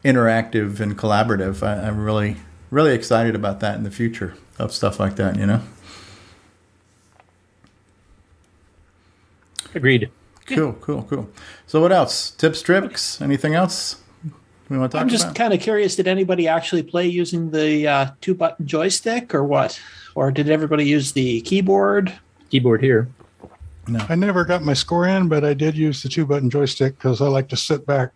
interactive 0.05 0.79
and 0.79 0.95
collaborative. 0.95 1.65
I, 1.65 1.87
I'm 1.87 2.03
really, 2.03 2.37
really 2.69 2.93
excited 2.93 3.33
about 3.33 3.61
that 3.61 3.77
in 3.77 3.83
the 3.83 3.91
future 3.91 4.35
of 4.59 4.71
stuff 4.71 4.99
like 4.99 5.15
that. 5.15 5.37
You 5.37 5.47
know. 5.47 5.61
Agreed. 9.77 10.09
Cool, 10.45 10.73
cool, 10.73 11.03
cool. 11.03 11.29
So 11.65 11.81
what 11.81 11.91
else? 11.91 12.31
Tips, 12.31 12.61
tricks, 12.61 13.21
anything 13.21 13.53
else 13.53 13.97
we 14.69 14.77
want 14.77 14.91
to 14.91 14.97
talk 14.97 15.01
I'm 15.01 15.09
just 15.09 15.33
kind 15.35 15.53
of 15.53 15.59
curious. 15.59 15.95
Did 15.95 16.07
anybody 16.07 16.47
actually 16.47 16.83
play 16.83 17.07
using 17.07 17.51
the 17.51 17.87
uh, 17.87 18.11
two 18.21 18.33
button 18.33 18.67
joystick 18.67 19.33
or 19.33 19.43
what? 19.43 19.79
Or 20.15 20.31
did 20.31 20.49
everybody 20.49 20.85
use 20.85 21.11
the 21.13 21.41
keyboard? 21.41 22.13
Keyboard 22.49 22.81
here. 22.81 23.09
No. 23.87 24.05
I 24.09 24.15
never 24.15 24.43
got 24.43 24.63
my 24.63 24.73
score 24.73 25.07
in, 25.07 25.29
but 25.29 25.45
I 25.45 25.53
did 25.53 25.77
use 25.77 26.03
the 26.03 26.09
two 26.09 26.25
button 26.25 26.49
joystick 26.49 26.97
because 26.97 27.21
I 27.21 27.27
like 27.27 27.47
to 27.49 27.57
sit 27.57 27.85
back 27.85 28.11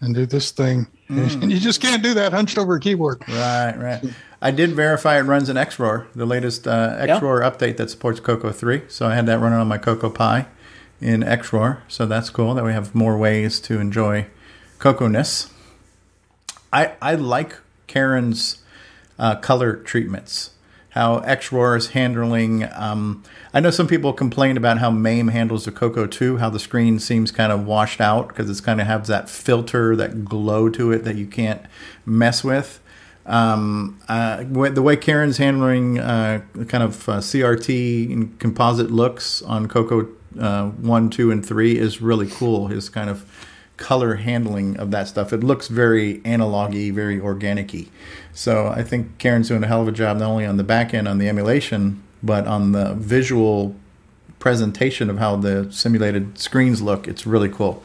and 0.00 0.14
do 0.14 0.24
this 0.24 0.50
thing. 0.50 0.86
Mm. 1.10 1.42
And 1.42 1.52
you 1.52 1.60
just 1.60 1.82
can't 1.82 2.02
do 2.02 2.14
that 2.14 2.32
hunched 2.32 2.56
over 2.56 2.76
a 2.76 2.80
keyboard. 2.80 3.22
Right, 3.28 3.74
right. 3.76 4.04
I 4.40 4.50
did 4.50 4.72
verify 4.72 5.18
it 5.18 5.22
runs 5.22 5.48
in 5.48 5.56
XRoar, 5.56 6.06
the 6.14 6.26
latest 6.26 6.68
uh, 6.68 6.96
XRoar 6.98 7.40
update 7.40 7.78
that 7.78 7.90
supports 7.90 8.20
Coco 8.20 8.52
3. 8.52 8.82
So 8.88 9.06
I 9.06 9.14
had 9.14 9.26
that 9.26 9.40
running 9.40 9.58
on 9.58 9.68
my 9.68 9.78
Coco 9.78 10.10
Pi 10.10 10.46
in 11.00 11.22
XRoar. 11.22 11.80
So 11.88 12.06
that's 12.06 12.30
cool 12.30 12.54
that 12.54 12.64
we 12.64 12.72
have 12.72 12.94
more 12.94 13.16
ways 13.16 13.60
to 13.60 13.80
enjoy 13.80 14.26
Coco-ness. 14.78 15.50
I, 16.72 16.92
I 17.00 17.14
like 17.14 17.56
Ciaran's 17.88 18.62
uh, 19.18 19.36
color 19.36 19.76
treatments. 19.76 20.50
How 20.90 21.20
XRoar 21.20 21.76
is 21.76 21.88
handling. 21.88 22.64
Um, 22.72 23.22
I 23.52 23.60
know 23.60 23.70
some 23.70 23.86
people 23.86 24.14
complain 24.14 24.56
about 24.56 24.78
how 24.78 24.90
MAME 24.90 25.28
handles 25.28 25.66
the 25.66 25.72
Coco 25.72 26.06
2, 26.06 26.38
how 26.38 26.48
the 26.48 26.58
screen 26.58 26.98
seems 26.98 27.30
kind 27.30 27.52
of 27.52 27.66
washed 27.66 28.00
out 28.00 28.28
because 28.28 28.48
it's 28.48 28.62
kind 28.62 28.80
of 28.80 28.86
has 28.86 29.08
that 29.08 29.28
filter, 29.28 29.94
that 29.96 30.24
glow 30.24 30.70
to 30.70 30.92
it 30.92 31.04
that 31.04 31.16
you 31.16 31.26
can't 31.26 31.62
mess 32.06 32.42
with. 32.42 32.80
Um, 33.26 33.98
uh, 34.08 34.44
the 34.44 34.82
way 34.82 34.96
Ciaran's 34.96 35.36
handling 35.38 35.98
uh, 35.98 36.42
kind 36.68 36.84
of 36.84 37.08
uh, 37.08 37.18
CRT 37.18 38.12
and 38.12 38.38
composite 38.38 38.90
looks 38.90 39.42
on 39.42 39.66
Coco 39.68 40.08
uh, 40.38 40.68
1, 40.68 41.10
2, 41.10 41.30
and 41.30 41.44
3 41.44 41.78
is 41.78 42.00
really 42.00 42.28
cool. 42.28 42.68
His 42.68 42.88
kind 42.88 43.10
of 43.10 43.24
color 43.76 44.16
handling 44.16 44.76
of 44.78 44.90
that 44.90 45.08
stuff. 45.08 45.32
It 45.32 45.42
looks 45.42 45.68
very 45.68 46.24
analog-y, 46.24 46.90
very 46.90 47.20
organic-y. 47.20 47.86
So 48.32 48.68
I 48.68 48.82
think 48.82 49.18
Ciaran's 49.18 49.48
doing 49.48 49.64
a 49.64 49.66
hell 49.66 49.82
of 49.82 49.88
a 49.88 49.92
job 49.92 50.18
not 50.18 50.30
only 50.30 50.46
on 50.46 50.56
the 50.56 50.64
back 50.64 50.94
end 50.94 51.08
on 51.08 51.18
the 51.18 51.28
emulation, 51.28 52.02
but 52.22 52.46
on 52.46 52.72
the 52.72 52.94
visual 52.94 53.74
presentation 54.38 55.10
of 55.10 55.18
how 55.18 55.36
the 55.36 55.70
simulated 55.72 56.38
screens 56.38 56.80
look. 56.80 57.08
It's 57.08 57.26
really 57.26 57.48
cool. 57.48 57.82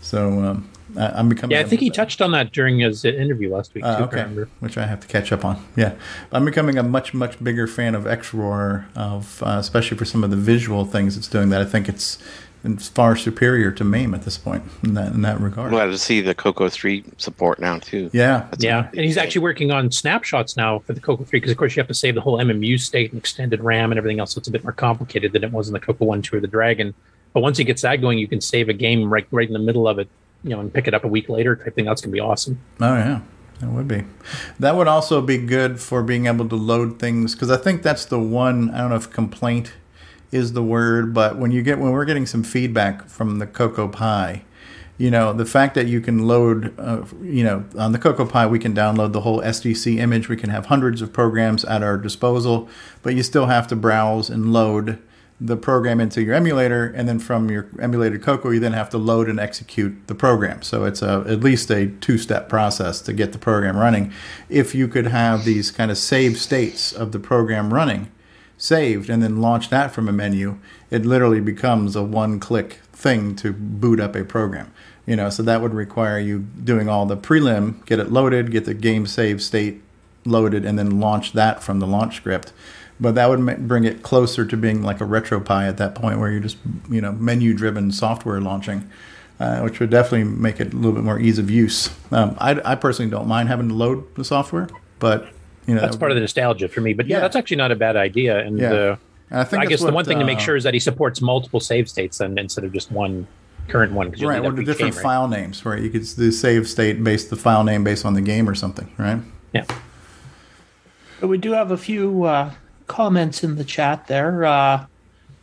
So 0.00 0.40
um, 0.44 0.70
I, 0.96 1.08
I'm 1.18 1.28
becoming. 1.28 1.52
Yeah, 1.52 1.58
I 1.58 1.62
a- 1.62 1.66
think 1.66 1.80
he 1.80 1.90
touched 1.90 2.20
on 2.20 2.32
that 2.32 2.52
during 2.52 2.78
his 2.80 3.04
interview 3.04 3.52
last 3.54 3.74
week. 3.74 3.84
uh, 3.84 3.98
too, 3.98 4.04
if 4.04 4.08
I 4.08 4.12
okay, 4.12 4.16
remember. 4.22 4.48
which 4.60 4.78
I 4.78 4.86
have 4.86 5.00
to 5.00 5.06
catch 5.06 5.32
up 5.32 5.44
on. 5.44 5.64
Yeah, 5.76 5.94
I'm 6.32 6.44
becoming 6.44 6.78
a 6.78 6.82
much 6.82 7.14
much 7.14 7.42
bigger 7.42 7.66
fan 7.66 7.94
of 7.94 8.04
XRoar, 8.04 8.84
of 8.96 9.42
uh, 9.42 9.56
especially 9.58 9.96
for 9.96 10.04
some 10.04 10.24
of 10.24 10.30
the 10.30 10.36
visual 10.36 10.84
things 10.84 11.16
it's 11.16 11.28
doing. 11.28 11.48
That 11.50 11.60
I 11.60 11.64
think 11.64 11.88
it's, 11.88 12.18
it's 12.64 12.88
far 12.88 13.16
superior 13.16 13.70
to 13.72 13.84
MAME 13.84 14.14
at 14.14 14.22
this 14.22 14.38
point 14.38 14.62
in 14.84 14.94
that 14.94 15.12
in 15.12 15.22
that 15.22 15.40
regard. 15.40 15.66
I'm 15.68 15.72
glad 15.72 15.86
to 15.86 15.98
see 15.98 16.20
the 16.20 16.34
Coco 16.34 16.68
3 16.68 17.04
support 17.18 17.58
now, 17.58 17.78
too. 17.78 18.08
Yeah. 18.12 18.46
yeah, 18.58 18.88
and 18.90 19.00
he's 19.00 19.16
actually 19.16 19.42
working 19.42 19.70
on 19.70 19.90
snapshots 19.90 20.56
now 20.56 20.78
for 20.80 20.92
the 20.92 21.00
Coco 21.00 21.24
3 21.24 21.38
because, 21.38 21.50
of 21.50 21.56
course, 21.58 21.74
you 21.74 21.80
have 21.80 21.88
to 21.88 21.94
save 21.94 22.14
the 22.14 22.20
whole 22.20 22.38
MMU 22.38 22.78
state 22.78 23.10
and 23.10 23.18
extended 23.18 23.60
RAM 23.60 23.90
and 23.90 23.98
everything 23.98 24.20
else. 24.20 24.34
So 24.34 24.38
it's 24.38 24.48
a 24.48 24.52
bit 24.52 24.62
more 24.62 24.72
complicated 24.72 25.32
than 25.32 25.42
it 25.42 25.50
was 25.52 25.68
in 25.68 25.72
the 25.72 25.80
Coco 25.80 26.04
1, 26.04 26.22
2, 26.22 26.36
or 26.36 26.40
the 26.40 26.46
Dragon. 26.46 26.94
But 27.32 27.40
once 27.40 27.56
he 27.58 27.64
gets 27.64 27.82
that 27.82 27.96
going, 28.02 28.18
you 28.18 28.28
can 28.28 28.40
save 28.42 28.68
a 28.68 28.74
game 28.74 29.10
right 29.12 29.26
right 29.30 29.46
in 29.46 29.54
the 29.54 29.58
middle 29.58 29.88
of 29.88 29.98
it, 29.98 30.06
you 30.44 30.50
know, 30.50 30.60
and 30.60 30.72
pick 30.72 30.88
it 30.88 30.94
up 30.94 31.04
a 31.04 31.08
week 31.08 31.28
later 31.28 31.56
type 31.56 31.74
thing. 31.74 31.84
That's 31.84 32.00
to 32.02 32.08
be 32.08 32.20
awesome. 32.20 32.60
Oh 32.80 32.94
yeah, 32.96 33.20
that 33.60 33.70
would 33.70 33.88
be. 33.88 34.04
That 34.58 34.76
would 34.76 34.88
also 34.88 35.20
be 35.20 35.38
good 35.38 35.80
for 35.80 36.02
being 36.02 36.26
able 36.26 36.48
to 36.48 36.56
load 36.56 36.98
things 36.98 37.34
because 37.34 37.50
I 37.50 37.56
think 37.56 37.82
that's 37.82 38.04
the 38.04 38.18
one. 38.18 38.70
I 38.70 38.78
don't 38.78 38.90
know 38.90 38.96
if 38.96 39.10
complaint 39.10 39.72
is 40.30 40.54
the 40.54 40.62
word, 40.62 41.12
but 41.12 41.36
when 41.36 41.50
you 41.50 41.62
get 41.62 41.78
when 41.78 41.92
we're 41.92 42.04
getting 42.04 42.26
some 42.26 42.42
feedback 42.42 43.08
from 43.08 43.38
the 43.38 43.46
Coco 43.46 43.86
Pi, 43.86 44.44
you 44.98 45.10
know, 45.10 45.32
the 45.32 45.44
fact 45.44 45.74
that 45.74 45.86
you 45.86 46.00
can 46.00 46.26
load, 46.26 46.78
uh, 46.78 47.04
you 47.22 47.44
know, 47.44 47.64
on 47.78 47.92
the 47.92 47.98
Coco 47.98 48.24
Pi, 48.24 48.46
we 48.46 48.58
can 48.58 48.74
download 48.74 49.12
the 49.12 49.22
whole 49.22 49.40
SDC 49.40 49.98
image. 49.98 50.28
We 50.28 50.36
can 50.36 50.50
have 50.50 50.66
hundreds 50.66 51.02
of 51.02 51.12
programs 51.12 51.64
at 51.64 51.82
our 51.82 51.96
disposal, 51.96 52.68
but 53.02 53.14
you 53.14 53.22
still 53.22 53.46
have 53.46 53.66
to 53.68 53.76
browse 53.76 54.30
and 54.30 54.52
load 54.52 54.98
the 55.44 55.56
program 55.56 56.00
into 56.00 56.22
your 56.22 56.34
emulator, 56.34 56.86
and 56.86 57.08
then 57.08 57.18
from 57.18 57.50
your 57.50 57.66
emulated 57.80 58.22
Coco, 58.22 58.50
you 58.50 58.60
then 58.60 58.74
have 58.74 58.88
to 58.90 58.98
load 58.98 59.28
and 59.28 59.40
execute 59.40 60.06
the 60.06 60.14
program. 60.14 60.62
So 60.62 60.84
it's 60.84 61.02
a, 61.02 61.24
at 61.26 61.40
least 61.40 61.68
a 61.70 61.88
two-step 61.88 62.48
process 62.48 63.00
to 63.02 63.12
get 63.12 63.32
the 63.32 63.38
program 63.38 63.76
running. 63.76 64.12
If 64.48 64.72
you 64.72 64.86
could 64.86 65.08
have 65.08 65.44
these 65.44 65.72
kind 65.72 65.90
of 65.90 65.98
save 65.98 66.38
states 66.38 66.92
of 66.92 67.10
the 67.10 67.18
program 67.18 67.74
running, 67.74 68.10
saved, 68.56 69.10
and 69.10 69.20
then 69.20 69.40
launch 69.40 69.68
that 69.70 69.90
from 69.90 70.08
a 70.08 70.12
menu, 70.12 70.58
it 70.90 71.04
literally 71.04 71.40
becomes 71.40 71.96
a 71.96 72.04
one-click 72.04 72.78
thing 72.92 73.34
to 73.36 73.52
boot 73.52 73.98
up 73.98 74.14
a 74.14 74.24
program. 74.24 74.72
You 75.06 75.16
know, 75.16 75.30
so 75.30 75.42
that 75.42 75.60
would 75.60 75.74
require 75.74 76.20
you 76.20 76.38
doing 76.38 76.88
all 76.88 77.06
the 77.06 77.16
prelim, 77.16 77.84
get 77.86 77.98
it 77.98 78.12
loaded, 78.12 78.52
get 78.52 78.64
the 78.64 78.74
game 78.74 79.08
save 79.08 79.42
state 79.42 79.82
loaded, 80.24 80.64
and 80.64 80.78
then 80.78 81.00
launch 81.00 81.32
that 81.32 81.64
from 81.64 81.80
the 81.80 81.86
launch 81.88 82.14
script. 82.14 82.52
But 83.02 83.16
that 83.16 83.28
would 83.28 83.40
ma- 83.40 83.56
bring 83.56 83.82
it 83.84 84.02
closer 84.04 84.46
to 84.46 84.56
being 84.56 84.82
like 84.84 85.00
a 85.00 85.04
retro 85.04 85.40
RetroPie 85.40 85.68
at 85.68 85.76
that 85.78 85.94
point, 85.96 86.20
where 86.20 86.30
you're 86.30 86.40
just 86.40 86.56
you 86.88 87.00
know 87.00 87.10
menu-driven 87.12 87.90
software 87.90 88.40
launching, 88.40 88.88
uh, 89.40 89.60
which 89.60 89.80
would 89.80 89.90
definitely 89.90 90.24
make 90.24 90.60
it 90.60 90.72
a 90.72 90.76
little 90.76 90.92
bit 90.92 91.02
more 91.02 91.18
ease 91.18 91.38
of 91.38 91.50
use. 91.50 91.90
Um, 92.12 92.36
I, 92.38 92.60
I 92.64 92.74
personally 92.76 93.10
don't 93.10 93.26
mind 93.26 93.48
having 93.48 93.68
to 93.68 93.74
load 93.74 94.14
the 94.14 94.24
software, 94.24 94.68
but 95.00 95.28
you 95.66 95.74
know 95.74 95.80
that's 95.80 95.96
that 95.96 95.98
part 95.98 96.12
of 96.12 96.14
the 96.14 96.20
nostalgia 96.20 96.68
for 96.68 96.80
me. 96.80 96.92
But 96.94 97.08
yeah, 97.08 97.16
Yeah. 97.16 97.20
that's 97.20 97.34
actually 97.36 97.56
not 97.56 97.72
a 97.72 97.76
bad 97.76 97.96
idea. 97.96 98.38
And 98.38 98.58
Yeah. 98.58 98.72
uh, 98.72 98.96
I 99.32 99.44
think 99.44 99.62
I 99.62 99.64
that's 99.64 99.80
guess 99.80 99.86
the 99.88 99.92
one 99.92 100.04
thing 100.04 100.20
to 100.20 100.24
make 100.24 100.38
uh, 100.38 100.42
sure 100.42 100.56
is 100.56 100.62
that 100.62 100.74
he 100.74 100.80
supports 100.80 101.20
multiple 101.20 101.58
save 101.58 101.88
states 101.88 102.18
then 102.18 102.38
instead 102.38 102.62
of 102.64 102.72
just 102.72 102.92
one 102.92 103.26
current 103.68 103.92
one. 103.92 104.10
right, 104.20 104.44
or 104.44 104.52
the 104.52 104.62
different 104.62 104.92
game, 104.92 104.98
right? 104.98 105.02
file 105.02 105.26
names, 105.26 105.64
right? 105.64 105.80
You 105.82 105.90
could 105.90 106.06
do 106.16 106.30
save 106.30 106.68
state 106.68 107.02
based 107.02 107.30
the 107.30 107.36
file 107.36 107.64
name 107.64 107.82
based 107.82 108.04
on 108.04 108.14
the 108.14 108.20
game 108.20 108.48
or 108.48 108.54
something, 108.54 108.92
right? 108.98 109.20
Yeah. 109.52 109.64
But 111.20 111.28
we 111.28 111.38
do 111.38 111.52
have 111.52 111.70
a 111.70 111.76
few 111.76 112.24
uh, 112.24 112.50
comments 112.92 113.42
in 113.42 113.56
the 113.56 113.64
chat 113.64 114.06
there. 114.06 114.44
Uh, 114.44 114.84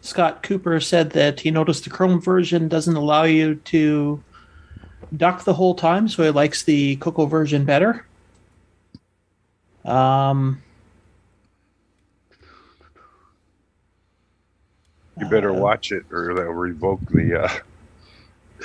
Scott 0.01 0.43
Cooper 0.43 0.79
said 0.79 1.09
that 1.11 1.39
he 1.39 1.49
noticed 1.49 1.83
the 1.83 1.89
Chrome 1.89 2.21
version 2.21 2.67
doesn't 2.67 2.95
allow 2.95 3.23
you 3.23 3.55
to 3.55 4.23
duck 5.17 5.43
the 5.43 5.55
whole 5.55 5.73
time, 5.73 6.07
so 6.07 6.21
he 6.21 6.29
likes 6.29 6.61
the 6.63 6.95
Coco 6.97 7.25
version 7.25 7.65
better. 7.65 8.05
Um, 9.83 10.61
You 15.17 15.27
better 15.27 15.51
watch 15.51 15.91
it, 15.91 16.05
or 16.11 16.33
they'll 16.35 16.45
revoke 16.45 17.01
the. 17.09 17.43
Uh, 17.43 17.49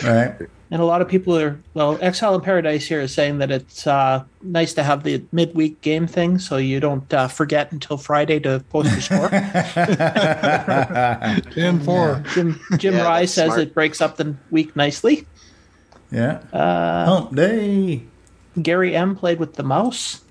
Right. 0.03 0.34
and 0.70 0.82
a 0.82 0.84
lot 0.84 1.01
of 1.03 1.09
people 1.09 1.38
are, 1.38 1.61
well, 1.74 1.97
Exile 2.01 2.34
in 2.34 2.40
Paradise 2.40 2.84
here 2.86 3.01
is 3.01 3.14
saying 3.14 3.38
that 3.38 3.53
it's 3.53 3.86
uh, 3.86 4.24
nice 4.42 4.74
to 4.74 4.82
have 4.82 5.05
the 5.05 5.22
midweek 5.30 5.80
game 5.82 6.09
thing 6.09 6.38
so 6.40 6.57
you 6.57 6.80
don't 6.80 7.12
uh, 7.14 7.28
forget 7.28 7.70
until 7.70 7.97
Friday 7.97 8.40
to 8.40 8.64
post 8.70 8.90
your 8.90 9.01
score. 9.01 9.28
Ten 11.55 11.80
four. 11.80 12.24
Jim, 12.34 12.59
Jim 12.78 12.95
Yeah, 12.95 13.05
Rye 13.05 13.24
says 13.26 13.47
smart. 13.49 13.61
it 13.61 13.74
breaks 13.74 14.01
up 14.01 14.16
the 14.16 14.34
week 14.51 14.74
nicely. 14.74 15.26
Yeah. 16.11 16.40
Uh, 16.53 17.05
Hump 17.07 17.34
day. 17.36 18.03
Gary 18.61 18.95
M 18.97 19.14
played 19.16 19.38
with 19.38 19.55
the 19.55 19.62
mouse. 19.62 20.22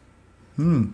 Hmm. 0.55 0.91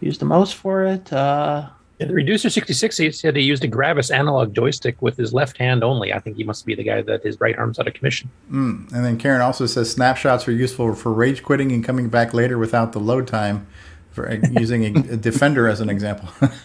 Used 0.00 0.20
the 0.20 0.26
mouse 0.26 0.52
for 0.52 0.84
it. 0.84 1.12
Uh, 1.12 1.68
Yeah, 2.02 2.08
the 2.08 2.14
Reducer 2.14 2.50
66 2.50 2.96
he 2.96 3.10
said 3.12 3.36
he 3.36 3.42
used 3.42 3.62
a 3.62 3.68
Gravis 3.68 4.10
analog 4.10 4.54
joystick 4.54 5.00
with 5.00 5.16
his 5.16 5.32
left 5.32 5.56
hand 5.56 5.84
only. 5.84 6.12
I 6.12 6.18
think 6.18 6.36
he 6.36 6.42
must 6.44 6.66
be 6.66 6.74
the 6.74 6.82
guy 6.82 7.00
that 7.02 7.22
his 7.22 7.40
right 7.40 7.56
arm's 7.56 7.78
out 7.78 7.86
of 7.86 7.94
commission. 7.94 8.28
Mm. 8.50 8.92
And 8.92 9.04
then 9.04 9.18
Ciaran 9.18 9.40
also 9.40 9.66
says 9.66 9.90
snapshots 9.90 10.48
are 10.48 10.52
useful 10.52 10.94
for 10.94 11.12
rage 11.12 11.42
quitting 11.42 11.70
and 11.70 11.84
coming 11.84 12.08
back 12.08 12.34
later 12.34 12.58
without 12.58 12.92
the 12.92 12.98
load 13.00 13.26
time. 13.28 13.66
For 14.10 14.30
using 14.50 14.84
a, 14.84 15.14
a 15.14 15.16
defender 15.16 15.68
as 15.68 15.80
an 15.80 15.88
example. 15.88 16.28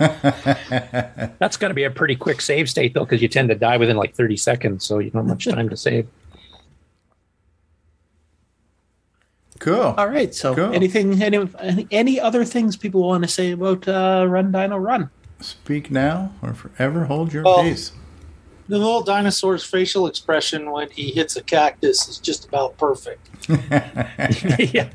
that's 1.40 1.56
going 1.56 1.70
to 1.70 1.74
be 1.74 1.86
a 1.86 1.90
pretty 1.92 2.16
quick 2.18 2.42
save 2.42 2.70
state 2.70 2.94
though, 2.94 3.06
because 3.06 3.22
you 3.22 3.30
tend 3.30 3.48
to 3.48 3.56
die 3.56 3.78
within 3.78 3.96
like 3.96 4.16
30 4.16 4.36
seconds, 4.36 4.84
so 4.84 5.00
you 5.00 5.12
don't 5.12 5.22
have 5.22 5.30
much 5.30 5.46
time 5.50 5.70
to 5.70 5.78
save. 5.78 6.08
cool. 9.60 9.96
all 9.98 10.08
right. 10.10 10.36
So, 10.36 10.56
Cool. 10.56 10.74
anything, 10.74 11.22
any, 11.24 11.48
any, 11.60 11.88
any 11.90 12.20
other 12.20 12.44
things 12.44 12.76
people 12.76 13.02
want 13.08 13.24
to 13.24 13.30
say 13.30 13.52
about 13.52 13.88
uh, 13.88 14.26
Run 14.28 14.52
Dino 14.52 14.78
Run? 14.78 15.10
Speak 15.40 15.92
now 15.92 16.32
or 16.42 16.54
forever 16.54 17.06
hold 17.06 17.32
your 17.32 17.44
Well, 17.44 17.64
peace. 17.64 17.92
The 18.70 18.78
little 18.78 19.02
dinosaur's 19.02 19.64
facial 19.64 20.08
expression 20.08 20.72
when 20.72 20.90
he 20.90 21.12
hits 21.12 21.38
a 21.38 21.44
cactus 21.44 22.10
is 22.10 22.18
just 22.18 22.46
about 22.46 22.78
perfect. 22.78 23.30
yeah, 23.50 24.90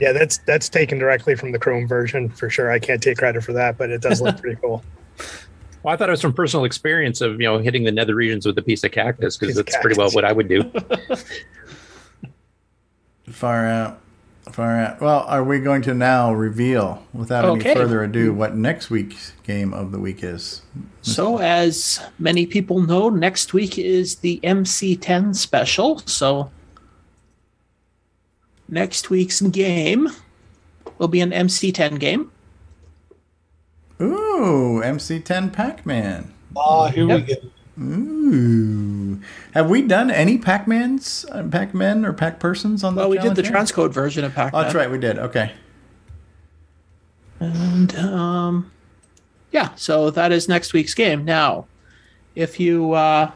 yeah, 0.00 0.12
that's 0.12 0.38
that's 0.38 0.70
taken 0.70 0.98
directly 0.98 1.34
from 1.34 1.52
the 1.52 1.58
Chrome 1.58 1.86
version 1.86 2.30
for 2.30 2.48
sure. 2.48 2.70
I 2.70 2.78
can't 2.78 3.02
take 3.02 3.18
credit 3.18 3.44
for 3.44 3.52
that, 3.52 3.76
but 3.76 3.90
it 3.90 4.00
does 4.00 4.22
look 4.22 4.40
pretty 4.40 4.58
cool. 4.60 4.82
Well, 5.82 5.94
I 5.94 5.96
thought 5.96 6.10
it 6.10 6.12
was 6.12 6.20
from 6.20 6.34
personal 6.34 6.66
experience 6.66 7.22
of 7.22 7.40
you 7.40 7.46
know 7.46 7.56
hitting 7.56 7.84
the 7.84 7.92
nether 7.92 8.14
regions 8.14 8.44
with 8.44 8.58
a 8.58 8.62
piece 8.62 8.84
of 8.84 8.92
cactus 8.92 9.38
because 9.38 9.54
Piece 9.54 9.60
of 9.60 9.64
that's 9.64 9.78
pretty 9.78 9.98
well 9.98 10.10
what 10.10 10.26
I 10.26 10.32
would 10.32 10.46
do. 10.46 10.70
Far 13.30 13.66
out. 13.66 14.00
Far 14.52 14.76
out. 14.78 15.00
Well, 15.00 15.20
are 15.28 15.44
we 15.44 15.60
going 15.60 15.82
to 15.82 15.94
now 15.94 16.32
reveal, 16.32 17.02
without 17.12 17.44
Okay. 17.44 17.70
any 17.70 17.80
further 17.80 18.02
ado, 18.02 18.32
what 18.32 18.56
next 18.56 18.90
week's 18.90 19.32
game 19.44 19.72
of 19.72 19.92
the 19.92 19.98
week 19.98 20.22
is? 20.24 20.62
So, 21.02 21.38
as 21.38 22.00
many 22.18 22.46
people 22.46 22.80
know, 22.80 23.08
next 23.08 23.52
week 23.52 23.78
is 23.78 24.16
the 24.16 24.40
MC10 24.42 25.34
special. 25.34 25.98
So, 26.06 26.50
next 28.68 29.08
week's 29.10 29.40
game 29.40 30.08
will 30.98 31.08
be 31.08 31.20
an 31.20 31.30
MC10 31.32 31.98
game. 31.98 32.30
Ooh, 34.00 34.80
MC10 34.84 35.52
Pac 35.52 35.84
Man. 35.86 36.32
Oh, 36.56 36.60
ah, 36.60 36.88
here 36.88 37.06
we 37.06 37.20
go. 37.20 37.34
Ooh. 37.80 39.20
Have 39.54 39.70
we 39.70 39.82
done 39.82 40.10
any 40.10 40.38
Pac 40.38 40.66
Mans, 40.68 41.24
uh, 41.30 41.42
Pac 41.44 41.72
Men, 41.74 42.04
or 42.04 42.12
Pac 42.12 42.38
Persons 42.38 42.84
on 42.84 42.94
the 42.94 43.00
Well, 43.00 43.10
we 43.10 43.18
did 43.18 43.34
the 43.36 43.42
yet? 43.42 43.52
transcode 43.52 43.92
version 43.92 44.24
of 44.24 44.34
Pac 44.34 44.52
Oh, 44.54 44.62
that's 44.62 44.74
right, 44.74 44.90
we 44.90 44.98
did. 44.98 45.18
Okay. 45.18 45.52
And 47.40 47.96
um, 47.96 48.70
yeah, 49.50 49.70
so 49.76 50.10
that 50.10 50.30
is 50.30 50.48
next 50.48 50.72
week's 50.72 50.94
game. 50.94 51.24
Now, 51.24 51.66
if 52.34 52.60
you 52.60 52.92
uh, 52.92 53.30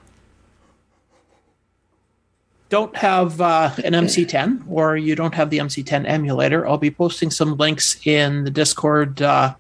don't 2.69 2.95
have 2.97 3.41
uh, 3.41 3.71
an 3.83 3.95
MC10 3.95 4.65
or 4.69 4.97
you 4.97 5.15
don't 5.15 5.35
have 5.35 5.49
the 5.49 5.59
MC10 5.59 6.07
emulator, 6.07 6.67
I'll 6.67 6.77
be 6.77 6.91
posting 6.91 7.31
some 7.31 7.57
links 7.57 7.99
in 8.07 8.45
the 8.45 8.51
Discord 8.51 9.23
uh, 9.23 9.55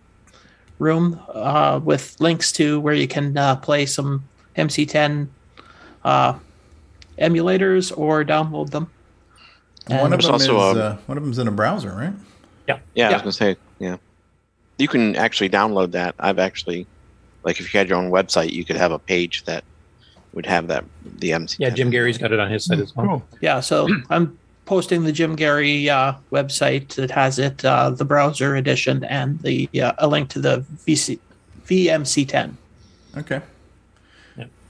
room 0.78 1.20
uh, 1.32 1.80
with 1.82 2.20
links 2.20 2.52
to 2.52 2.80
where 2.80 2.94
you 2.94 3.08
can 3.08 3.36
uh, 3.36 3.56
play 3.56 3.86
some 3.86 4.24
MC10 4.56 5.28
uh, 6.04 6.34
emulators 7.18 7.96
or 7.96 8.24
download 8.24 8.70
them. 8.70 8.90
one 9.88 10.00
of 10.04 10.10
There's 10.10 10.26
them 10.26 10.34
is 10.36 10.48
also 10.48 10.78
a- 10.78 10.80
uh, 10.82 10.96
one 11.06 11.18
of 11.18 11.24
them's 11.24 11.38
in 11.38 11.48
a 11.48 11.52
browser, 11.52 11.92
right? 11.92 12.12
Yeah. 12.66 12.78
Yeah, 12.94 13.10
I 13.10 13.12
was 13.12 13.22
gonna 13.22 13.32
say, 13.32 13.56
yeah. 13.78 13.96
You 14.78 14.88
can 14.88 15.14
actually 15.16 15.50
download 15.50 15.92
that. 15.92 16.14
I've 16.18 16.38
actually, 16.38 16.86
like, 17.44 17.60
if 17.60 17.72
you 17.72 17.78
had 17.78 17.88
your 17.88 17.98
own 17.98 18.10
website, 18.10 18.52
you 18.52 18.64
could 18.64 18.76
have 18.76 18.90
a 18.92 18.98
page 18.98 19.44
that 19.44 19.62
would 20.32 20.46
have 20.46 20.66
that 20.68 20.84
the 21.18 21.32
MC. 21.32 21.56
Yeah, 21.60 21.70
Jim 21.70 21.92
Gerrie's 21.92 22.18
got 22.18 22.32
it 22.32 22.40
on 22.40 22.50
his 22.50 22.64
site 22.64 22.80
as 22.80 22.94
well. 22.96 23.06
Cool. 23.06 23.22
Yeah, 23.40 23.60
so 23.60 23.88
I'm 24.10 24.36
posting 24.64 25.04
the 25.04 25.12
Jim 25.12 25.36
Gerrie 25.36 25.88
uh, 25.88 26.14
website 26.32 26.88
that 26.94 27.10
has 27.12 27.38
it, 27.38 27.64
uh, 27.64 27.90
the 27.90 28.04
browser 28.04 28.56
edition, 28.56 29.04
and 29.04 29.38
the 29.40 29.68
uh, 29.80 29.92
a 29.98 30.08
link 30.08 30.28
to 30.30 30.40
the 30.40 30.64
VC, 30.86 31.18
VMC10. 31.66 32.54
Okay. 33.18 33.40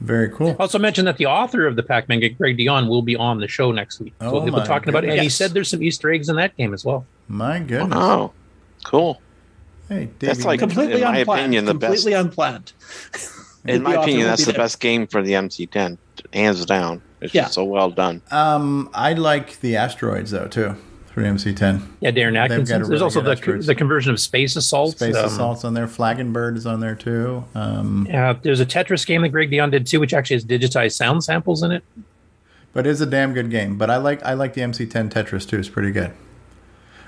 Very 0.01 0.29
cool. 0.29 0.55
Also 0.59 0.79
mentioned 0.79 1.07
that 1.09 1.17
the 1.17 1.27
author 1.27 1.67
of 1.67 1.77
the 1.77 1.83
Pac-Man 1.83 2.21
game, 2.21 2.35
Greg 2.39 2.59
Dionne, 2.59 2.89
will 2.89 3.01
be 3.01 3.17
on 3.17 3.39
the 3.41 3.49
show 3.49 3.73
next 3.73 4.01
week. 4.01 4.13
So 4.21 4.27
Oh 4.29 4.33
we'll 4.33 4.45
be 4.45 4.51
my 4.51 4.65
talking 4.65 4.91
about 4.91 5.05
it. 5.05 5.11
And 5.11 5.21
he 5.21 5.29
said 5.31 5.53
there's 5.53 5.71
some 5.71 5.83
Easter 5.83 6.13
eggs 6.13 6.29
in 6.29 6.37
that 6.37 6.55
game 6.57 6.75
as 6.75 6.85
well. 6.85 7.07
My 7.29 7.59
goodness. 7.61 7.97
Oh, 7.99 8.33
cool. 8.85 9.21
Hey, 9.89 10.11
That's 10.19 10.45
like, 10.45 10.61
Completely 10.61 10.97
in 10.97 11.01
my 11.03 11.19
unplanned. 11.19 11.41
opinion, 11.41 11.65
the 11.67 11.75
best. 11.75 11.93
completely 11.95 12.13
unplanned. 12.13 12.73
In 13.67 13.83
my 13.83 13.95
opinion, 13.95 14.27
that's 14.27 14.43
be 14.43 14.47
the 14.47 14.53
there. 14.53 14.59
best 14.65 14.79
game 14.79 15.07
for 15.07 15.23
the 15.23 15.33
MC10, 15.33 15.97
hands 16.35 16.67
down. 16.67 17.01
It's 17.23 17.33
Yeah. 17.33 17.45
just 17.45 17.55
so 17.55 17.65
well 17.65 17.89
done. 17.91 18.21
Um, 18.31 18.91
I 18.93 19.15
like 19.15 19.61
the 19.61 19.77
asteroids 19.77 20.33
though 20.33 20.49
too 20.49 20.77
for 21.15 21.23
MC10. 21.23 21.81
Yeah, 22.01 22.11
Darren 22.11 22.33
They've 22.33 22.33
got 22.33 22.51
a 22.51 22.55
Atkinson. 22.55 22.89
There's 22.89 23.01
also 23.01 23.21
the, 23.21 23.63
the 23.65 23.75
conversion 23.77 24.13
of 24.13 24.19
Space 24.19 24.57
Assault. 24.57 24.97
Space 24.97 25.15
um, 25.15 25.27
Assault's 25.27 25.65
on 25.65 25.73
there. 25.73 25.87
Flagenbird 25.87 26.57
is 26.57 26.67
on 26.67 26.81
there 26.81 26.97
too. 26.97 27.45
Um, 27.55 28.09
Yeah, 28.11 28.33
there's 28.43 28.59
a 28.59 28.67
Tetris 28.67 29.07
game 29.07 29.23
that 29.23 29.29
Greg 29.29 29.49
Dionne 29.49 29.71
did 29.71 29.87
too, 29.87 30.01
which 30.01 30.13
actually 30.13 30.35
has 30.35 30.45
digitized 30.45 30.95
sound 30.95 31.23
samples 31.23 31.63
in 31.63 31.71
it. 31.71 31.85
but 32.73 32.85
it's 32.85 33.01
a 33.01 33.07
damn 33.07 33.33
good 33.33 33.49
game. 33.49 33.79
But 33.79 33.91
I 33.91 33.97
like 33.99 34.25
I 34.25 34.35
like 34.35 34.55
the 34.55 34.63
MC10 34.63 35.11
Tetris 35.11 35.49
too. 35.49 35.57
It's 35.57 35.69
pretty 35.69 35.93
good. 35.93 36.13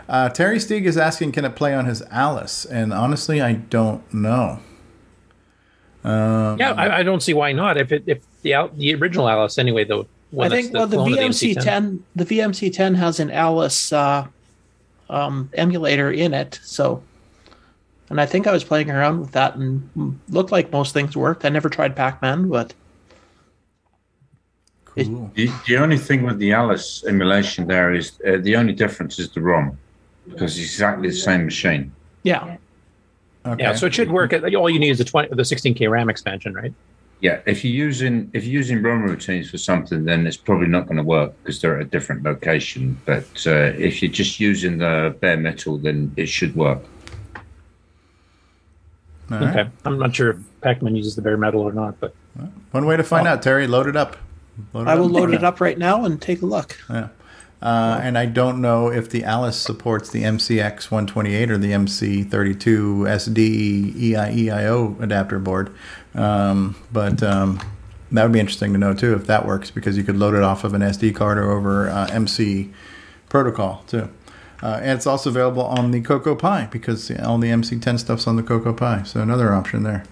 Uh, 0.09 0.28
Terry 0.28 0.59
Steeg 0.59 0.84
is 0.84 0.96
asking, 0.96 1.32
can 1.32 1.44
it 1.44 1.57
play 1.57 1.74
on 1.74 1.86
his 1.86 2.00
Alice? 2.12 2.64
And 2.64 2.92
honestly, 2.92 3.40
I 3.40 3.54
don't 3.54 4.14
know. 4.14 4.61
Um, 6.04 6.61
Yeah, 6.61 6.74
I, 6.74 6.98
I 6.98 7.02
don't 7.02 7.24
see 7.24 7.34
why 7.34 7.50
not. 7.50 7.76
If 7.76 7.90
it 7.90 8.04
if 8.07 8.22
the 8.42 8.54
out 8.54 8.78
the 8.78 8.94
original 8.94 9.28
Alice 9.28 9.59
anyway 9.59 9.82
though. 9.82 10.07
I 10.39 10.49
think 10.49 10.72
that's 10.72 10.93
well 10.95 11.05
the 11.05 11.12
VMC10 11.12 12.01
the 12.14 12.24
VMC10 12.24 12.97
has 12.97 13.20
an 13.20 13.30
Alice 13.30 13.93
uh, 13.93 14.26
um, 15.09 15.51
emulator 15.55 16.11
in 16.11 16.34
it, 16.34 16.61
so. 16.62 17.03
And 18.09 18.20
I 18.20 18.26
think 18.26 18.47
I 18.47 18.53
was 18.53 18.62
playing 18.62 18.89
around 18.89 19.18
with 19.18 19.32
that 19.32 19.57
and 19.57 20.20
looked 20.28 20.53
like 20.53 20.70
most 20.70 20.93
things 20.93 21.16
worked. 21.16 21.45
I 21.45 21.49
never 21.49 21.68
tried 21.68 21.97
Pac-Man, 21.97 22.49
but 22.49 22.72
cool. 24.84 25.32
The, 25.34 25.51
the 25.66 25.76
only 25.76 25.99
thing 25.99 26.22
with 26.22 26.39
the 26.39 26.53
Alice 26.53 27.05
emulation 27.09 27.66
there 27.66 27.93
is 27.93 28.12
uh, 28.24 28.37
the 28.43 28.55
only 28.55 28.74
difference 28.74 29.18
is 29.18 29.30
the 29.30 29.41
ROM 29.41 29.76
because 30.28 30.57
it's 30.57 30.70
exactly 30.70 31.09
the 31.09 31.16
same 31.16 31.47
machine. 31.47 31.93
yeah, 32.22 32.59
Okay. 33.47 33.62
Yeah, 33.62 33.74
so 33.74 33.87
it 33.87 33.95
should 33.95 34.11
work. 34.11 34.32
All 34.32 34.68
you 34.68 34.78
need 34.78 34.91
is 34.91 34.99
the 34.99 35.05
20 35.05 35.28
the 35.28 35.43
16k 35.43 35.89
RAM 35.89 36.11
expansion, 36.11 36.55
right? 36.55 36.72
Yeah, 37.20 37.40
if 37.46 37.64
you're 37.64 37.72
using 37.72 38.30
if 38.34 38.44
you're 38.44 38.52
using 38.60 38.82
ROM 38.82 39.02
routines 39.02 39.50
for 39.50 39.56
something, 39.58 40.04
then 40.04 40.26
it's 40.26 40.36
probably 40.36 40.66
not 40.66 40.84
going 40.86 40.98
to 40.98 41.02
work 41.02 41.32
because 41.42 41.60
they're 41.60 41.76
at 41.80 41.86
a 41.86 41.88
different 41.88 42.22
location. 42.24 43.00
But 43.06 43.24
uh, 43.46 43.72
if 43.78 44.02
you're 44.02 44.12
just 44.12 44.38
using 44.38 44.78
the 44.78 45.16
bare 45.20 45.38
metal, 45.38 45.78
then 45.78 46.12
it 46.16 46.26
should 46.28 46.54
work. 46.54 46.82
All 49.30 49.38
right. 49.38 49.56
Okay, 49.56 49.70
I'm 49.84 49.98
not 49.98 50.14
sure 50.14 50.30
if 50.30 50.36
Pac-Man 50.60 50.94
uses 50.94 51.16
the 51.16 51.22
bare 51.22 51.36
metal 51.36 51.62
or 51.62 51.72
not, 51.72 51.98
but 51.98 52.14
One 52.70 52.86
way 52.86 52.96
to 52.96 53.02
find 53.02 53.26
out, 53.26 53.42
Terry, 53.42 53.66
load 53.66 53.86
it 53.88 53.96
up. 53.96 54.16
Load 54.72 54.86
I 54.86 54.94
will 54.94 55.06
up. 55.06 55.12
load 55.12 55.34
it 55.34 55.42
up 55.50 55.60
right 55.60 55.76
now 55.78 56.04
and 56.04 56.20
take 56.20 56.42
a 56.42 56.46
look. 56.46 56.78
Yeah. 56.88 57.08
Uh, 57.66 57.98
and 58.00 58.16
I 58.16 58.26
don't 58.26 58.60
know 58.60 58.92
if 58.92 59.10
the 59.10 59.24
Alice 59.24 59.56
supports 59.56 60.08
the 60.08 60.22
MCX 60.22 60.88
128 60.88 61.50
or 61.50 61.58
the 61.58 61.72
MC32 61.72 62.54
SD 62.54 63.92
EIEIO 64.12 65.00
adapter 65.00 65.40
board. 65.40 65.74
Um, 66.14 66.76
but 66.92 67.24
um, 67.24 67.58
that 68.12 68.22
would 68.22 68.30
be 68.30 68.38
interesting 68.38 68.72
to 68.74 68.78
know 68.78 68.94
too 68.94 69.14
if 69.14 69.26
that 69.26 69.44
works 69.44 69.72
because 69.72 69.96
you 69.96 70.04
could 70.04 70.16
load 70.16 70.36
it 70.36 70.44
off 70.44 70.62
of 70.62 70.74
an 70.74 70.80
SD 70.80 71.16
card 71.16 71.38
or 71.38 71.50
over 71.50 71.88
uh, 71.88 72.06
MC 72.12 72.70
protocol 73.28 73.82
too. 73.88 74.10
Uh, 74.62 74.78
and 74.80 74.92
it's 74.92 75.06
also 75.08 75.28
available 75.28 75.64
on 75.64 75.90
the 75.90 76.00
Coco 76.00 76.36
Pi 76.36 76.66
because 76.66 77.10
all 77.18 77.36
the 77.36 77.48
MC10 77.48 77.98
stuff's 77.98 78.28
on 78.28 78.36
the 78.36 78.44
Coco 78.44 78.72
Pi. 78.72 79.02
So 79.02 79.20
another 79.20 79.52
option 79.52 79.82
there. 79.82 80.04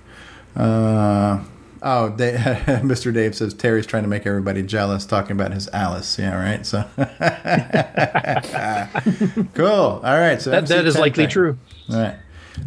Uh, 0.56 1.44
oh, 1.84 2.08
Da- 2.10 2.32
Mr. 2.82 3.14
Dave 3.14 3.34
says 3.36 3.54
Terry's 3.54 3.86
trying 3.86 4.02
to 4.02 4.08
make 4.08 4.26
everybody 4.26 4.62
jealous 4.62 5.06
talking 5.06 5.32
about 5.32 5.52
his 5.52 5.68
Alice. 5.68 6.18
Yeah, 6.18 6.34
right. 6.34 6.66
So 6.66 6.82
cool. 9.54 10.00
All 10.02 10.18
right. 10.18 10.40
So 10.42 10.50
that, 10.50 10.66
that 10.66 10.86
is 10.86 10.98
likely 10.98 11.24
thing. 11.24 11.30
true. 11.30 11.58
All 11.90 11.98
right. 12.00 12.16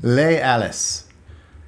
Lay 0.01 0.39
Alice. 0.39 1.07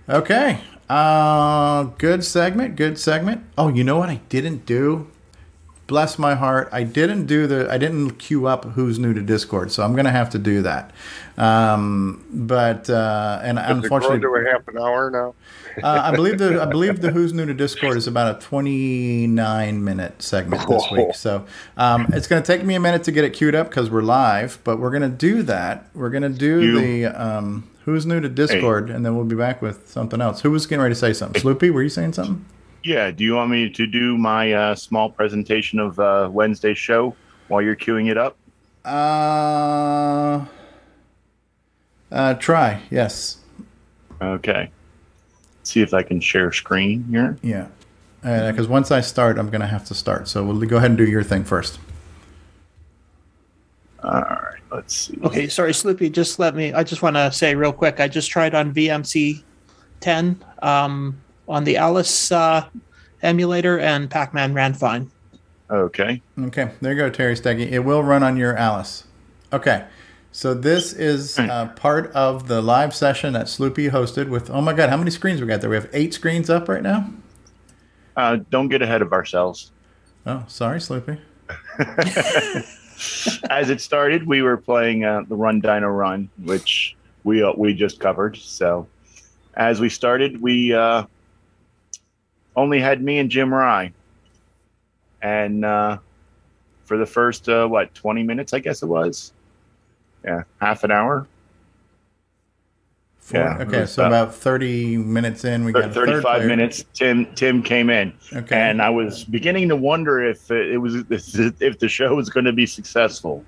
Okay. 0.07 0.61
Uh, 0.89 1.83
good 1.97 2.23
segment. 2.23 2.75
Good 2.75 2.97
segment. 2.97 3.43
Oh, 3.57 3.67
you 3.67 3.83
know 3.83 3.97
what 3.97 4.09
I 4.09 4.21
didn't 4.29 4.65
do? 4.65 5.07
Bless 5.89 6.19
my 6.19 6.35
heart. 6.35 6.69
I 6.71 6.83
didn't 6.83 7.25
do 7.25 7.47
the. 7.47 7.69
I 7.69 7.79
didn't 7.79 8.11
queue 8.11 8.45
up 8.45 8.63
who's 8.63 8.99
new 8.99 9.13
to 9.13 9.21
Discord, 9.21 9.71
so 9.71 9.83
I'm 9.83 9.95
gonna 9.95 10.11
have 10.11 10.29
to 10.29 10.39
do 10.39 10.61
that. 10.61 10.91
Um, 11.35 12.23
but 12.31 12.89
uh, 12.89 13.39
and 13.41 13.57
it 13.57 13.65
unfortunately, 13.65 14.19
to 14.19 14.27
a 14.27 14.51
half 14.51 14.67
an 14.67 14.77
hour 14.77 15.09
now? 15.09 15.33
uh, 15.83 16.01
I 16.03 16.15
believe 16.15 16.37
the 16.37 16.61
I 16.61 16.65
believe 16.65 17.01
the 17.01 17.11
Who's 17.11 17.33
New 17.33 17.45
to 17.45 17.53
Discord 17.53 17.97
is 17.97 18.07
about 18.07 18.35
a 18.35 18.39
29 18.45 19.83
minute 19.83 20.21
segment 20.21 20.67
this 20.67 20.85
week. 20.91 21.15
So 21.15 21.45
um, 21.77 22.07
it's 22.13 22.27
going 22.27 22.41
to 22.41 22.45
take 22.45 22.65
me 22.65 22.75
a 22.75 22.79
minute 22.79 23.03
to 23.05 23.11
get 23.11 23.23
it 23.23 23.33
queued 23.33 23.55
up 23.55 23.69
because 23.69 23.89
we're 23.89 24.01
live, 24.01 24.59
but 24.63 24.79
we're 24.79 24.91
going 24.91 25.01
to 25.01 25.09
do 25.09 25.43
that. 25.43 25.87
We're 25.93 26.09
going 26.09 26.23
to 26.23 26.29
do 26.29 26.61
You- 26.61 26.79
the 26.79 27.05
um, 27.07 27.69
Who's 27.85 28.05
New 28.05 28.19
to 28.19 28.29
Discord, 28.29 28.89
and 28.89 29.03
then 29.03 29.15
we'll 29.15 29.25
be 29.25 29.35
back 29.35 29.61
with 29.61 29.89
something 29.89 30.21
else. 30.21 30.41
Who 30.41 30.51
was 30.51 30.67
getting 30.67 30.83
ready 30.83 30.93
to 30.93 30.99
say 30.99 31.13
something? 31.13 31.41
Sloopy, 31.41 31.71
were 31.71 31.81
you 31.81 31.89
saying 31.89 32.13
something? 32.13 32.45
Yeah. 32.83 33.11
Do 33.11 33.23
you 33.23 33.35
want 33.35 33.51
me 33.51 33.69
to 33.69 33.87
do 33.87 34.17
my 34.17 34.53
uh, 34.53 34.75
small 34.75 35.09
presentation 35.09 35.79
of 35.79 35.99
uh, 35.99 36.29
Wednesday's 36.31 36.77
show 36.77 37.15
while 37.47 37.61
you're 37.61 37.75
queuing 37.75 38.09
it 38.09 38.17
up? 38.17 38.37
Uh, 38.85 40.45
uh, 42.11 42.33
try. 42.35 42.81
Yes. 42.89 43.37
Okay. 44.21 44.71
See 45.63 45.81
if 45.81 45.93
I 45.93 46.03
can 46.03 46.19
share 46.19 46.51
screen 46.51 47.03
here. 47.09 47.37
Yeah. 47.41 47.67
Because 48.21 48.67
once 48.67 48.91
I 48.91 49.01
start, 49.01 49.37
I'm 49.37 49.49
going 49.49 49.61
to 49.61 49.67
have 49.67 49.85
to 49.85 49.93
start. 49.93 50.27
So 50.27 50.43
we'll 50.43 50.59
go 50.67 50.77
ahead 50.77 50.91
and 50.91 50.97
do 50.97 51.05
your 51.05 51.23
thing 51.23 51.43
first. 51.43 51.79
All 54.03 54.11
right. 54.11 54.59
Let's 54.71 54.95
see. 54.95 55.17
Okay, 55.23 55.47
sorry, 55.47 55.71
Sloopy. 55.71 56.11
Just 56.11 56.37
let 56.37 56.55
me. 56.55 56.73
I 56.73 56.83
just 56.83 57.01
want 57.01 57.15
to 57.15 57.31
say 57.31 57.55
real 57.55 57.73
quick. 57.73 57.99
I 57.99 58.07
just 58.07 58.29
tried 58.29 58.53
on 58.53 58.73
VMC 58.73 59.43
10 59.99 60.43
um, 60.61 61.19
on 61.49 61.63
the 61.63 61.77
Alice 61.77 62.31
uh, 62.31 62.65
emulator, 63.21 63.79
and 63.79 64.09
Pac 64.09 64.33
Man 64.33 64.53
ran 64.53 64.73
fine. 64.73 65.11
Okay. 65.69 66.21
Okay, 66.39 66.71
there 66.81 66.93
you 66.93 66.97
go, 66.97 67.09
Terry 67.09 67.35
Steggy. 67.35 67.71
It 67.71 67.79
will 67.79 68.03
run 68.03 68.23
on 68.23 68.37
your 68.37 68.55
Alice. 68.55 69.05
Okay, 69.51 69.85
so 70.31 70.53
this 70.53 70.93
is 70.93 71.37
uh, 71.39 71.67
part 71.75 72.11
of 72.13 72.47
the 72.47 72.61
live 72.61 72.95
session 72.95 73.33
that 73.33 73.47
Sloopy 73.47 73.89
hosted 73.89 74.29
with. 74.29 74.49
Oh 74.49 74.61
my 74.61 74.73
God, 74.73 74.89
how 74.89 74.97
many 74.97 75.11
screens 75.11 75.41
we 75.41 75.47
got 75.47 75.61
there? 75.61 75.69
We 75.69 75.75
have 75.75 75.89
eight 75.91 76.13
screens 76.13 76.49
up 76.49 76.69
right 76.69 76.83
now. 76.83 77.11
Uh, 78.15 78.37
don't 78.49 78.67
get 78.67 78.81
ahead 78.81 79.01
of 79.01 79.11
ourselves. 79.11 79.71
Oh, 80.25 80.43
sorry, 80.47 80.79
Sloopy. 80.79 81.19
As 83.49 83.69
it 83.69 83.79
started, 83.81 84.27
we 84.27 84.41
were 84.41 84.57
playing 84.57 85.05
uh, 85.05 85.23
the 85.27 85.35
Run 85.35 85.61
Dino 85.61 85.87
Run, 85.87 86.29
which 86.43 86.95
we 87.23 87.41
uh, 87.41 87.53
we 87.55 87.73
just 87.73 87.99
covered. 87.99 88.37
So, 88.37 88.87
as 89.55 89.79
we 89.79 89.87
started, 89.87 90.41
we 90.41 90.73
uh, 90.73 91.05
only 92.59 92.79
had 92.79 93.01
me 93.01 93.19
and 93.19 93.29
Jim 93.31 93.53
Rye, 93.53 93.91
and 95.21 95.63
uh, 95.63 95.97
for 96.85 96.97
the 96.97 97.05
first 97.05 97.47
uh, 97.49 97.65
what 97.67 97.93
twenty 97.95 98.23
minutes, 98.23 98.53
I 98.53 98.59
guess 98.59 98.83
it 98.83 98.87
was, 98.87 99.33
yeah, 100.23 100.43
half 100.61 100.83
an 100.83 100.91
hour. 100.91 101.25
Four- 103.19 103.39
Yeah, 103.39 103.57
okay, 103.61 103.85
so 103.85 104.05
about 104.05 104.35
thirty 104.35 104.97
minutes 104.97 105.45
in, 105.45 105.63
we 105.63 105.71
got 105.71 105.85
a 105.85 105.93
third 105.93 106.07
35 106.09 106.45
minutes 106.45 106.85
tim 106.93 107.25
tim 107.35 107.63
came 107.63 107.89
in. 107.89 108.11
Okay. 108.33 108.55
and 108.55 108.81
i 108.81 108.89
was 108.89 109.23
beginning 109.23 109.69
to 109.69 109.75
wonder 109.75 110.21
if 110.23 110.51
it 110.51 110.77
was 110.77 110.95
if 111.09 111.79
the 111.79 111.87
show 111.89 112.15
was 112.15 112.29
going 112.29 112.45
to 112.45 112.53
be 112.53 112.65
successful. 112.65 113.43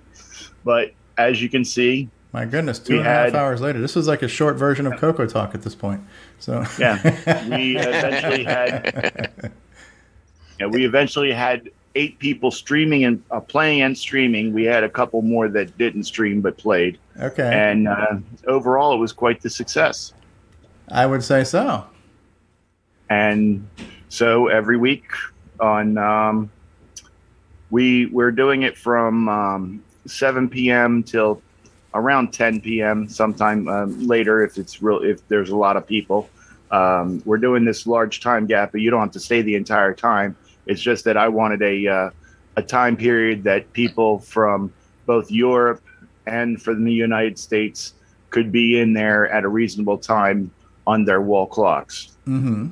But 0.63 0.91
as 1.17 1.41
you 1.41 1.49
can 1.49 1.65
see 1.65 2.09
My 2.33 2.45
goodness, 2.45 2.79
two 2.79 2.93
We 2.93 2.99
and 2.99 3.07
a 3.07 3.11
half 3.11 3.25
had- 3.27 3.35
hours 3.35 3.59
later. 3.61 3.79
This 3.81 3.95
was 3.95 4.07
like 4.07 4.21
a 4.21 4.27
short 4.27 4.55
version 4.55 4.87
of 4.87 4.97
Coco 4.97 5.25
Talk 5.25 5.53
at 5.53 5.61
this 5.63 5.75
point. 5.75 6.01
So 6.39 6.63
yeah 6.79 7.01
we 7.49 7.77
eventually 7.77 8.43
had 8.43 9.51
yeah, 10.59 10.67
we 10.67 10.85
eventually 10.85 11.31
had 11.31 11.69
eight 11.95 12.17
people 12.19 12.51
streaming 12.51 13.03
and 13.03 13.21
uh, 13.31 13.39
playing 13.41 13.81
and 13.81 13.97
streaming 13.97 14.53
we 14.53 14.63
had 14.63 14.83
a 14.83 14.89
couple 14.89 15.21
more 15.21 15.49
that 15.49 15.77
didn't 15.77 16.03
stream 16.05 16.39
but 16.39 16.57
played 16.57 16.97
Okay. 17.19 17.43
and 17.53 17.87
uh, 17.89 18.15
overall 18.47 18.93
it 18.93 18.97
was 18.97 19.11
quite 19.11 19.41
the 19.41 19.49
success 19.49 20.13
I 20.87 21.05
would 21.05 21.21
say 21.23 21.43
so. 21.43 21.85
and 23.09 23.67
so 24.09 24.47
every 24.47 24.77
week 24.77 25.03
on 25.59 25.97
um, 25.97 26.49
we 27.71 28.05
we're 28.07 28.31
doing 28.31 28.61
it 28.63 28.77
from 28.77 29.27
um, 29.27 29.83
7 30.07 30.49
p.m. 30.49 31.03
till 31.03 31.41
around 31.93 32.31
10 32.33 32.61
p.m. 32.61 33.07
sometime 33.09 33.67
um, 33.67 34.07
later 34.07 34.43
if 34.43 34.57
it's 34.57 34.81
real 34.81 34.99
if 34.99 35.27
there's 35.27 35.49
a 35.49 35.55
lot 35.55 35.75
of 35.77 35.85
people 35.85 36.29
um, 36.71 37.21
we're 37.25 37.37
doing 37.37 37.65
this 37.65 37.85
large 37.85 38.21
time 38.21 38.45
gap 38.45 38.71
but 38.71 38.81
you 38.81 38.89
don't 38.89 39.01
have 39.01 39.11
to 39.11 39.19
stay 39.19 39.41
the 39.41 39.55
entire 39.55 39.93
time 39.93 40.35
it's 40.65 40.81
just 40.81 41.03
that 41.05 41.17
I 41.17 41.27
wanted 41.27 41.61
a 41.61 41.87
uh, 41.87 42.09
a 42.57 42.61
time 42.61 42.95
period 42.97 43.43
that 43.43 43.71
people 43.73 44.19
from 44.19 44.71
both 45.05 45.31
Europe 45.31 45.81
and 46.27 46.61
from 46.61 46.83
the 46.83 46.93
United 46.93 47.39
States 47.39 47.93
could 48.29 48.51
be 48.51 48.79
in 48.79 48.93
there 48.93 49.27
at 49.29 49.43
a 49.43 49.47
reasonable 49.47 49.97
time 49.97 50.51
on 50.85 51.03
their 51.05 51.21
wall 51.21 51.47
clocks. 51.47 52.15
Mm-hmm. 52.27 52.67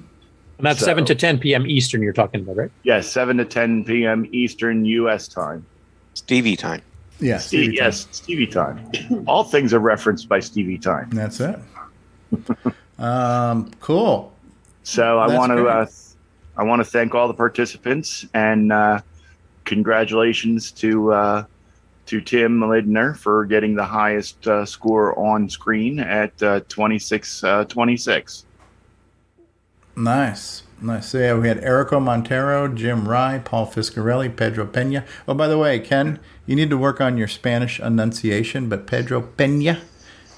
And 0.58 0.66
that's 0.66 0.80
So- 0.80 0.86
7 0.86 1.06
to 1.06 1.16
10 1.16 1.40
p.m. 1.40 1.66
Eastern 1.66 2.02
you're 2.02 2.14
talking 2.14 2.42
about, 2.42 2.58
right? 2.58 2.72
Yes, 2.84 3.10
7 3.10 3.38
to 3.38 3.46
10 3.46 3.86
p.m. 3.86 4.28
Eastern 4.32 4.86
U.S. 4.86 5.28
time. 5.28 5.66
Stevie 6.14 6.56
time. 6.56 6.82
Yeah, 7.20 7.38
Stevie 7.38 7.64
Stevie 7.64 7.76
yes, 7.76 8.08
Stevie 8.12 8.48
time. 8.48 8.92
All 9.28 9.44
things 9.44 9.74
are 9.74 9.80
referenced 9.80 10.30
by 10.30 10.40
Stevie 10.40 10.78
time. 10.78 11.10
That's 11.10 11.40
it. 11.40 11.60
um, 13.00 13.72
cool. 13.80 14.34
So 14.84 15.20
I 15.20 15.28
That's 15.28 15.38
want 15.38 15.52
to 15.52 15.68
uh, 15.68 15.86
I 16.58 16.64
want 16.64 16.80
to 16.80 16.86
thank 16.86 17.14
all 17.16 17.28
the 17.28 17.34
participants 17.34 18.26
and 18.34 18.72
uh, 18.72 19.02
congratulations 19.66 20.72
to 20.74 21.14
uh, 21.14 21.44
to 22.06 22.22
Tim 22.22 22.62
Lindner 22.62 23.14
for 23.14 23.46
getting 23.46 23.76
the 23.76 23.86
highest 23.86 24.48
uh, 24.48 24.66
score 24.66 25.18
on 25.20 25.50
screen 25.50 26.00
at 26.00 26.42
uh, 26.42 26.62
26 26.70 27.44
uh, 27.44 27.66
26. 27.66 28.46
Nice. 29.96 30.64
Nice. 30.82 31.10
So 31.10 31.18
yeah, 31.18 31.34
we 31.38 31.48
had 31.50 31.60
Erico 31.60 32.02
Montero, 32.02 32.68
Jim 32.68 33.08
Rye, 33.08 33.40
Paul 33.40 33.68
Fiscarelli, 33.68 34.34
Pedro 34.34 34.66
Pena. 34.66 35.06
Oh, 35.28 35.34
by 35.34 35.48
the 35.48 35.58
way, 35.58 35.78
Ken, 35.80 36.20
you 36.50 36.56
need 36.56 36.72
to 36.72 36.78
work 36.78 37.00
on 37.00 37.16
your 37.16 37.28
Spanish 37.28 37.80
enunciation, 37.80 38.70
but 38.70 38.88
Pedro 38.88 39.22
Pena 39.22 39.80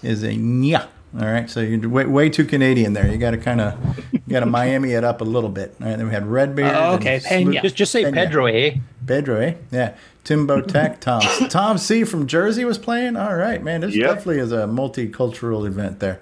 is 0.03 0.23
a 0.23 0.31
nya. 0.33 0.87
All 1.17 1.25
right, 1.25 1.49
so 1.49 1.61
you're 1.61 1.87
way, 1.89 2.05
way 2.05 2.29
too 2.29 2.43
Canadian 2.45 2.91
there. 2.93 3.09
You 3.09 3.17
got 3.17 3.31
to 3.31 3.37
kind 3.37 3.59
of, 3.61 3.97
you 4.13 4.19
got 4.29 4.41
to 4.41 4.45
Miami 4.59 4.91
it 4.91 5.03
up 5.05 5.21
a 5.21 5.25
little 5.25 5.49
bit. 5.49 5.73
All 5.81 5.87
right, 5.87 5.97
then 5.97 6.07
we 6.07 6.13
had 6.13 6.25
Redbeard. 6.27 6.73
Oh, 6.75 6.93
and 6.93 7.01
okay, 7.01 7.17
Slu- 7.19 7.27
Pena. 7.29 7.61
Just- 7.61 7.75
just 7.75 7.91
say 7.93 8.11
Pedro, 8.11 8.45
eh? 8.47 8.75
Pedro, 9.07 9.39
eh? 9.39 9.53
Yeah. 9.71 9.95
Timbo 10.25 10.61
Tech, 10.75 10.99
Tom, 11.01 11.21
Tom 11.49 11.77
C 11.77 12.03
from 12.03 12.27
Jersey 12.27 12.63
was 12.65 12.77
playing. 12.77 13.15
All 13.15 13.35
right, 13.35 13.63
man. 13.63 13.81
This 13.81 13.95
Yep. 13.95 14.07
definitely 14.07 14.39
is 14.39 14.51
a 14.51 14.67
multicultural 14.67 15.65
event 15.65 15.99
there. 16.01 16.19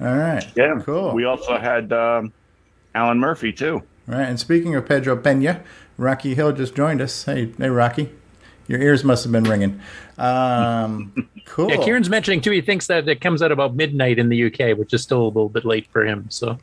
All 0.00 0.14
right. 0.16 0.44
Yeah, 0.56 0.80
cool. 0.84 1.12
We 1.14 1.24
also 1.24 1.58
had 1.58 1.92
um, 1.92 2.32
Alan 2.94 3.18
Murphy 3.18 3.52
too. 3.52 3.82
Right, 4.06 4.22
and 4.28 4.38
speaking 4.38 4.74
of 4.74 4.86
Pedro 4.86 5.16
Pena, 5.16 5.62
Rocky 5.96 6.34
Hill 6.34 6.52
just 6.52 6.74
joined 6.74 7.00
us. 7.00 7.24
Hey, 7.24 7.52
hey, 7.58 7.68
Rocky, 7.70 8.10
your 8.68 8.80
ears 8.80 9.02
must 9.02 9.24
have 9.24 9.32
been 9.32 9.44
ringing. 9.44 9.80
Um, 10.18 11.28
cool. 11.46 11.70
Yeah, 11.70 11.84
Ciaran's 11.84 12.08
mentioning 12.08 12.40
too. 12.40 12.50
He 12.50 12.60
thinks 12.60 12.86
that 12.86 13.08
it 13.08 13.20
comes 13.20 13.42
out 13.42 13.50
about 13.50 13.74
midnight 13.74 14.18
in 14.18 14.28
the 14.28 14.44
UK, 14.46 14.76
which 14.78 14.92
is 14.94 15.02
still 15.02 15.22
a 15.22 15.26
little 15.26 15.48
bit 15.48 15.64
late 15.64 15.86
for 15.90 16.04
him. 16.06 16.26
So 16.28 16.58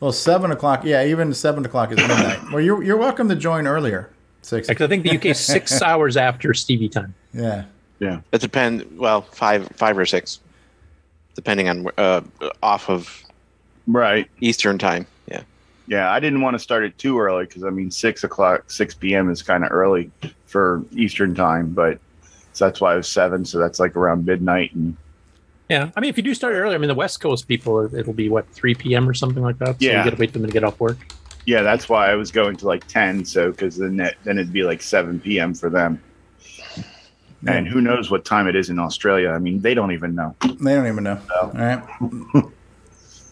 Well, 0.00 0.12
seven 0.12 0.50
o'clock. 0.52 0.84
Yeah, 0.84 1.04
even 1.04 1.34
seven 1.34 1.64
o'clock 1.64 1.90
is 1.92 1.98
midnight. 1.98 2.38
well, 2.52 2.60
you're 2.60 2.82
you're 2.82 2.96
welcome 2.96 3.28
to 3.28 3.36
join 3.36 3.66
earlier. 3.66 4.10
Six. 4.42 4.68
Because 4.68 4.84
I 4.84 4.88
think 4.88 5.02
the 5.02 5.10
UK 5.16 5.26
is 5.26 5.40
six 5.40 5.82
hours 5.82 6.16
after 6.16 6.54
Stevie 6.54 6.88
time. 6.88 7.14
Yeah. 7.34 7.64
Yeah. 7.98 8.20
It 8.32 8.40
depends. 8.40 8.84
Well, 8.96 9.22
five, 9.22 9.68
five 9.74 9.98
or 9.98 10.06
six, 10.06 10.38
depending 11.34 11.68
on 11.68 11.86
uh, 11.98 12.20
off 12.62 12.88
of 12.88 13.24
right 13.88 14.30
Eastern 14.40 14.78
time. 14.78 15.06
Yeah. 15.88 15.96
Yeah, 15.98 16.12
I 16.12 16.20
didn't 16.20 16.40
want 16.42 16.54
to 16.54 16.58
start 16.58 16.84
it 16.84 16.96
too 16.98 17.18
early 17.18 17.44
because 17.46 17.64
I 17.64 17.70
mean 17.70 17.90
six 17.90 18.22
o'clock, 18.24 18.70
six 18.70 18.94
p.m. 18.94 19.30
is 19.30 19.42
kind 19.42 19.64
of 19.64 19.72
early 19.72 20.10
for 20.46 20.84
Eastern 20.92 21.34
time, 21.34 21.70
but 21.72 21.98
so 22.52 22.66
that's 22.66 22.80
why 22.80 22.94
it 22.94 22.96
was 22.96 23.08
seven. 23.08 23.44
So 23.44 23.58
that's 23.58 23.78
like 23.80 23.96
around 23.96 24.26
midnight, 24.26 24.74
and 24.74 24.96
Yeah, 25.68 25.90
I 25.96 26.00
mean, 26.00 26.10
if 26.10 26.16
you 26.16 26.22
do 26.22 26.34
start 26.34 26.54
earlier, 26.54 26.74
I 26.74 26.78
mean, 26.78 26.88
the 26.88 26.94
West 26.94 27.20
Coast 27.20 27.46
people, 27.48 27.94
it'll 27.94 28.12
be 28.12 28.28
what 28.28 28.48
three 28.50 28.74
p.m. 28.74 29.08
or 29.08 29.14
something 29.14 29.42
like 29.42 29.58
that. 29.58 29.80
So 29.80 29.86
Yeah. 29.86 29.98
you 29.98 30.10
got 30.10 30.16
to 30.16 30.20
wait 30.20 30.30
for 30.32 30.38
them 30.38 30.48
to 30.48 30.52
get 30.52 30.64
off 30.64 30.78
work. 30.80 30.98
yeah, 31.46 31.62
that's 31.62 31.88
why 31.88 32.10
I 32.10 32.14
was 32.16 32.30
going 32.30 32.56
to 32.56 32.66
like 32.66 32.86
ten. 32.88 33.24
So 33.24 33.50
because 33.50 33.76
then 33.78 33.96
that, 33.96 34.16
then 34.24 34.38
it'd 34.38 34.52
be 34.52 34.64
like 34.64 34.82
seven 34.82 35.20
p.m. 35.20 35.54
for 35.54 35.70
them. 35.70 36.02
And 37.46 37.68
who 37.68 37.80
knows 37.80 38.10
what 38.10 38.24
time 38.24 38.48
it 38.48 38.56
is 38.56 38.68
in 38.68 38.78
Australia? 38.80 39.30
I 39.30 39.38
mean, 39.38 39.60
they 39.62 39.72
don't 39.72 39.92
even 39.92 40.14
know. 40.16 40.34
They 40.42 40.74
don't 40.74 40.88
even 40.88 41.04
know. 41.04 41.18
All 41.40 41.52
right. 41.54 41.82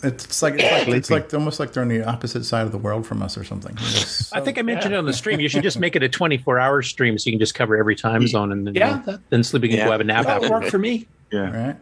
It's 0.06 0.42
like 0.42 0.54
it's 0.58 0.62
like 0.86 0.88
it's 0.88 1.10
like 1.10 1.34
almost 1.34 1.58
like 1.60 1.72
they're 1.72 1.82
on 1.82 1.88
the 1.88 2.04
opposite 2.04 2.44
side 2.44 2.62
of 2.66 2.72
the 2.72 2.78
world 2.78 3.06
from 3.06 3.22
us 3.22 3.36
or 3.36 3.44
something. 3.44 3.74
It's 3.78 4.32
I 4.34 4.40
think 4.40 4.58
I 4.58 4.62
mentioned 4.62 4.94
it 4.94 4.96
on 4.96 5.06
the 5.06 5.12
stream. 5.12 5.40
You 5.40 5.48
should 5.48 5.62
just 5.62 5.78
make 5.78 5.96
it 5.96 6.02
a 6.02 6.08
twenty-four 6.08 6.58
hour 6.58 6.82
stream 6.82 7.18
so 7.18 7.28
you 7.28 7.32
can 7.32 7.40
just 7.40 7.54
cover 7.54 7.76
every 7.76 7.96
time 7.96 8.26
zone, 8.26 8.52
and 8.52 8.66
then 8.66 8.74
Yeah, 8.74 9.02
that- 9.06 9.20
then 9.30 9.42
sleeping 9.44 9.70
can 9.70 9.78
Yeah. 9.80 9.84
go 9.86 9.92
have 9.92 10.00
a 10.00 10.04
nap. 10.04 10.26
That 10.26 10.40
would 10.40 10.50
work 10.50 10.64
for 10.64 10.78
me. 10.78 11.06
Yeah, 11.32 11.66
right. 11.66 11.76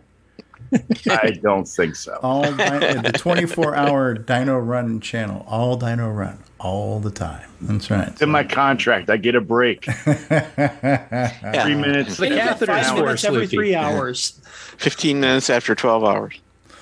I 1.09 1.39
don't 1.43 1.69
think 1.69 1.95
so. 1.95 2.19
All 2.23 2.43
di- 2.43 2.95
the 2.95 3.13
24 3.13 3.77
hour 3.77 4.15
Dino 4.15 4.59
Run 4.59 4.99
channel, 5.01 5.45
all 5.49 5.77
Dino 5.77 6.11
Run, 6.11 6.39
all 6.59 6.99
the 6.99 7.11
time. 7.13 7.49
That's 7.61 7.91
right. 7.91 8.09
It's 8.09 8.23
in 8.23 8.31
my 8.31 8.43
contract. 8.43 9.09
I 9.11 9.17
get 9.19 9.35
a 9.37 9.41
break. 9.41 9.85
Three 10.65 11.75
minutes. 11.77 12.17
The 12.17 12.29
catheter 12.35 12.73
five 12.73 13.15
is 13.15 13.25
every 13.25 13.47
three 13.47 13.75
hours. 13.75 14.41
Fifteen 14.79 15.21
minutes 15.21 15.51
after 15.51 15.75
twelve 15.75 16.03
hours. 16.05 16.35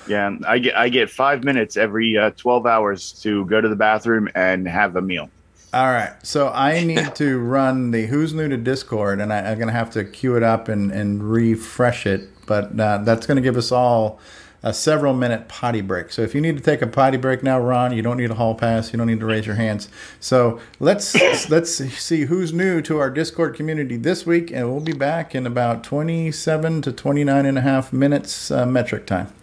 Yeah, 0.07 0.35
I 0.47 0.59
get 0.59 0.75
I 0.75 0.89
get 0.89 1.09
five 1.09 1.43
minutes 1.43 1.77
every 1.77 2.17
uh, 2.17 2.31
twelve 2.31 2.65
hours 2.65 3.13
to 3.23 3.45
go 3.45 3.61
to 3.61 3.69
the 3.69 3.75
bathroom 3.75 4.29
and 4.35 4.67
have 4.67 4.95
a 4.95 5.01
meal. 5.01 5.29
All 5.73 5.91
right. 5.91 6.13
So 6.21 6.49
I 6.49 6.83
need 6.83 7.15
to 7.15 7.39
run 7.39 7.89
the 7.89 8.05
Who's 8.05 8.31
New 8.31 8.47
to 8.47 8.57
Discord, 8.57 9.19
and 9.19 9.33
I, 9.33 9.39
I'm 9.39 9.57
going 9.57 9.69
to 9.69 9.73
have 9.73 9.89
to 9.91 10.03
queue 10.03 10.37
it 10.37 10.43
up 10.43 10.67
and, 10.67 10.91
and 10.91 11.31
refresh 11.31 12.05
it. 12.05 12.29
But 12.45 12.79
uh, 12.79 12.99
that's 12.99 13.25
going 13.25 13.37
to 13.37 13.41
give 13.41 13.57
us 13.57 13.71
all 13.71 14.19
a 14.61 14.73
several 14.73 15.15
minute 15.15 15.47
potty 15.47 15.81
break. 15.81 16.11
So 16.11 16.21
if 16.21 16.35
you 16.35 16.41
need 16.41 16.57
to 16.57 16.63
take 16.63 16.83
a 16.83 16.87
potty 16.87 17.17
break 17.17 17.41
now, 17.41 17.59
Ron, 17.59 17.91
you 17.91 18.03
don't 18.03 18.17
need 18.17 18.29
a 18.29 18.35
hall 18.35 18.53
pass. 18.53 18.93
You 18.93 18.97
don't 18.97 19.07
need 19.07 19.19
to 19.19 19.25
raise 19.25 19.47
your 19.47 19.55
hands. 19.55 19.89
So 20.19 20.59
let's 20.79 21.15
let's 21.49 21.75
see 21.75 22.25
who's 22.25 22.53
new 22.53 22.81
to 22.83 22.99
our 22.99 23.09
Discord 23.09 23.55
community 23.55 23.97
this 23.97 24.27
week, 24.27 24.51
and 24.51 24.71
we'll 24.71 24.79
be 24.79 24.93
back 24.93 25.33
in 25.33 25.47
about 25.47 25.83
27 25.83 26.83
to 26.83 26.91
29 26.91 27.45
and 27.47 27.57
a 27.57 27.61
half 27.61 27.91
minutes 27.91 28.51
uh, 28.51 28.65
metric 28.65 29.07
time. 29.07 29.33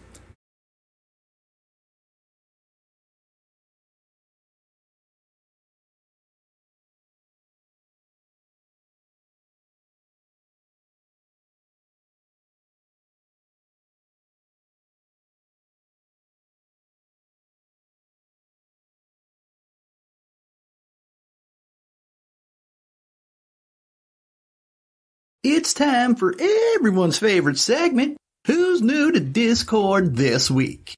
It's 25.43 25.72
time 25.72 26.16
for 26.16 26.34
everyone's 26.38 27.16
favorite 27.16 27.57
segment 27.57 28.18
Who's 28.47 28.82
New 28.82 29.11
to 29.11 29.20
Discord 29.20 30.14
This 30.14 30.51
Week? 30.51 30.95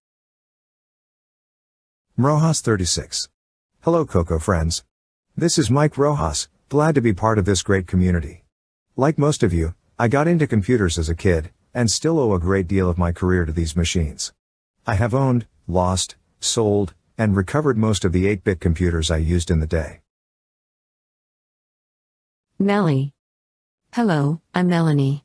Rojas36. 2.19 3.29
Hello, 3.83 4.05
Coco 4.05 4.41
friends. 4.41 4.83
This 5.37 5.59
is 5.59 5.71
Mike 5.71 5.97
Rojas, 5.97 6.49
glad 6.69 6.97
to 6.97 7.01
be 7.01 7.13
part 7.13 7.39
of 7.39 7.45
this 7.45 7.63
great 7.63 7.87
community. 7.87 8.43
Like 8.97 9.17
most 9.17 9.45
of 9.45 9.53
you, 9.53 9.77
I 9.97 10.09
got 10.09 10.27
into 10.27 10.49
computers 10.49 10.99
as 10.99 11.09
a 11.09 11.15
kid, 11.15 11.53
and 11.73 11.89
still 11.89 12.19
owe 12.19 12.35
a 12.35 12.41
great 12.41 12.67
deal 12.67 12.91
of 12.91 12.99
my 12.99 13.13
career 13.13 13.45
to 13.45 13.53
these 13.53 13.77
machines. 13.77 14.33
I 14.89 14.95
have 14.95 15.15
owned, 15.15 15.47
lost, 15.69 16.17
sold, 16.41 16.95
and 17.17 17.37
recovered 17.37 17.79
most 17.79 18.05
of 18.05 18.11
the 18.11 18.25
8-bit 18.25 18.59
computers 18.59 19.09
I 19.09 19.19
used 19.19 19.53
in 19.53 19.61
the 19.61 19.69
day. 19.69 20.01
Melly. 22.59 23.12
Hello, 23.95 24.41
I'm 24.55 24.69
Melanie. 24.69 25.23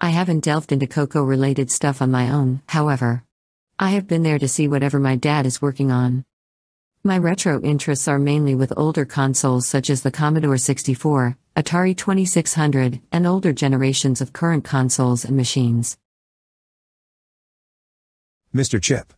I 0.00 0.08
haven't 0.08 0.42
delved 0.42 0.72
into 0.72 0.86
Coco 0.86 1.22
related 1.22 1.70
stuff 1.70 2.00
on 2.00 2.10
my 2.10 2.30
own, 2.30 2.62
however. 2.66 3.22
I 3.78 3.90
have 3.90 4.06
been 4.06 4.22
there 4.22 4.38
to 4.38 4.48
see 4.48 4.68
whatever 4.68 4.98
my 4.98 5.16
dad 5.16 5.44
is 5.44 5.60
working 5.60 5.92
on. 5.92 6.24
My 7.04 7.18
retro 7.18 7.60
interests 7.60 8.08
are 8.08 8.18
mainly 8.18 8.54
with 8.54 8.72
older 8.74 9.04
consoles 9.04 9.66
such 9.66 9.90
as 9.90 10.00
the 10.00 10.10
Commodore 10.10 10.56
64, 10.56 11.36
Atari 11.56 11.94
2600, 11.94 13.02
and 13.12 13.26
older 13.26 13.52
generations 13.52 14.22
of 14.22 14.32
current 14.32 14.64
consoles 14.64 15.22
and 15.22 15.36
machines. 15.36 15.98
Mr. 18.54 18.80
Chip. 18.80 19.12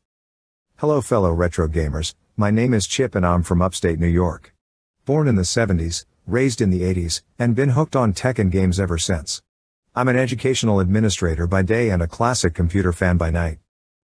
Hello, 0.78 1.01
fellow 1.01 1.32
retro 1.32 1.68
gamers. 1.68 2.16
My 2.36 2.51
name 2.51 2.74
is 2.74 2.88
Chip 2.88 3.14
and 3.14 3.24
I'm 3.24 3.44
from 3.44 3.62
upstate 3.62 4.01
New 4.01 4.09
York. 4.09 4.53
Born 5.05 5.28
in 5.28 5.36
the 5.36 5.42
70s, 5.42 6.05
raised 6.29 6.61
in 6.61 6.70
the 6.70 6.83
80s, 6.83 7.22
and 7.39 7.57
been 7.57 7.70
hooked 7.70 7.97
on 7.97 8.12
tech 8.12 8.39
and 8.39 8.53
games 8.53 8.79
ever 8.79 8.99
since. 8.99 9.43
I'm 9.95 10.09
an 10.09 10.16
educational 10.16 10.79
administrator 10.79 11.47
by 11.47 11.62
day 11.62 11.89
and 11.89 12.03
a 12.03 12.07
classic 12.07 12.55
computer 12.55 12.93
fan 12.93 13.16
by 13.16 13.31
night. 13.31 13.59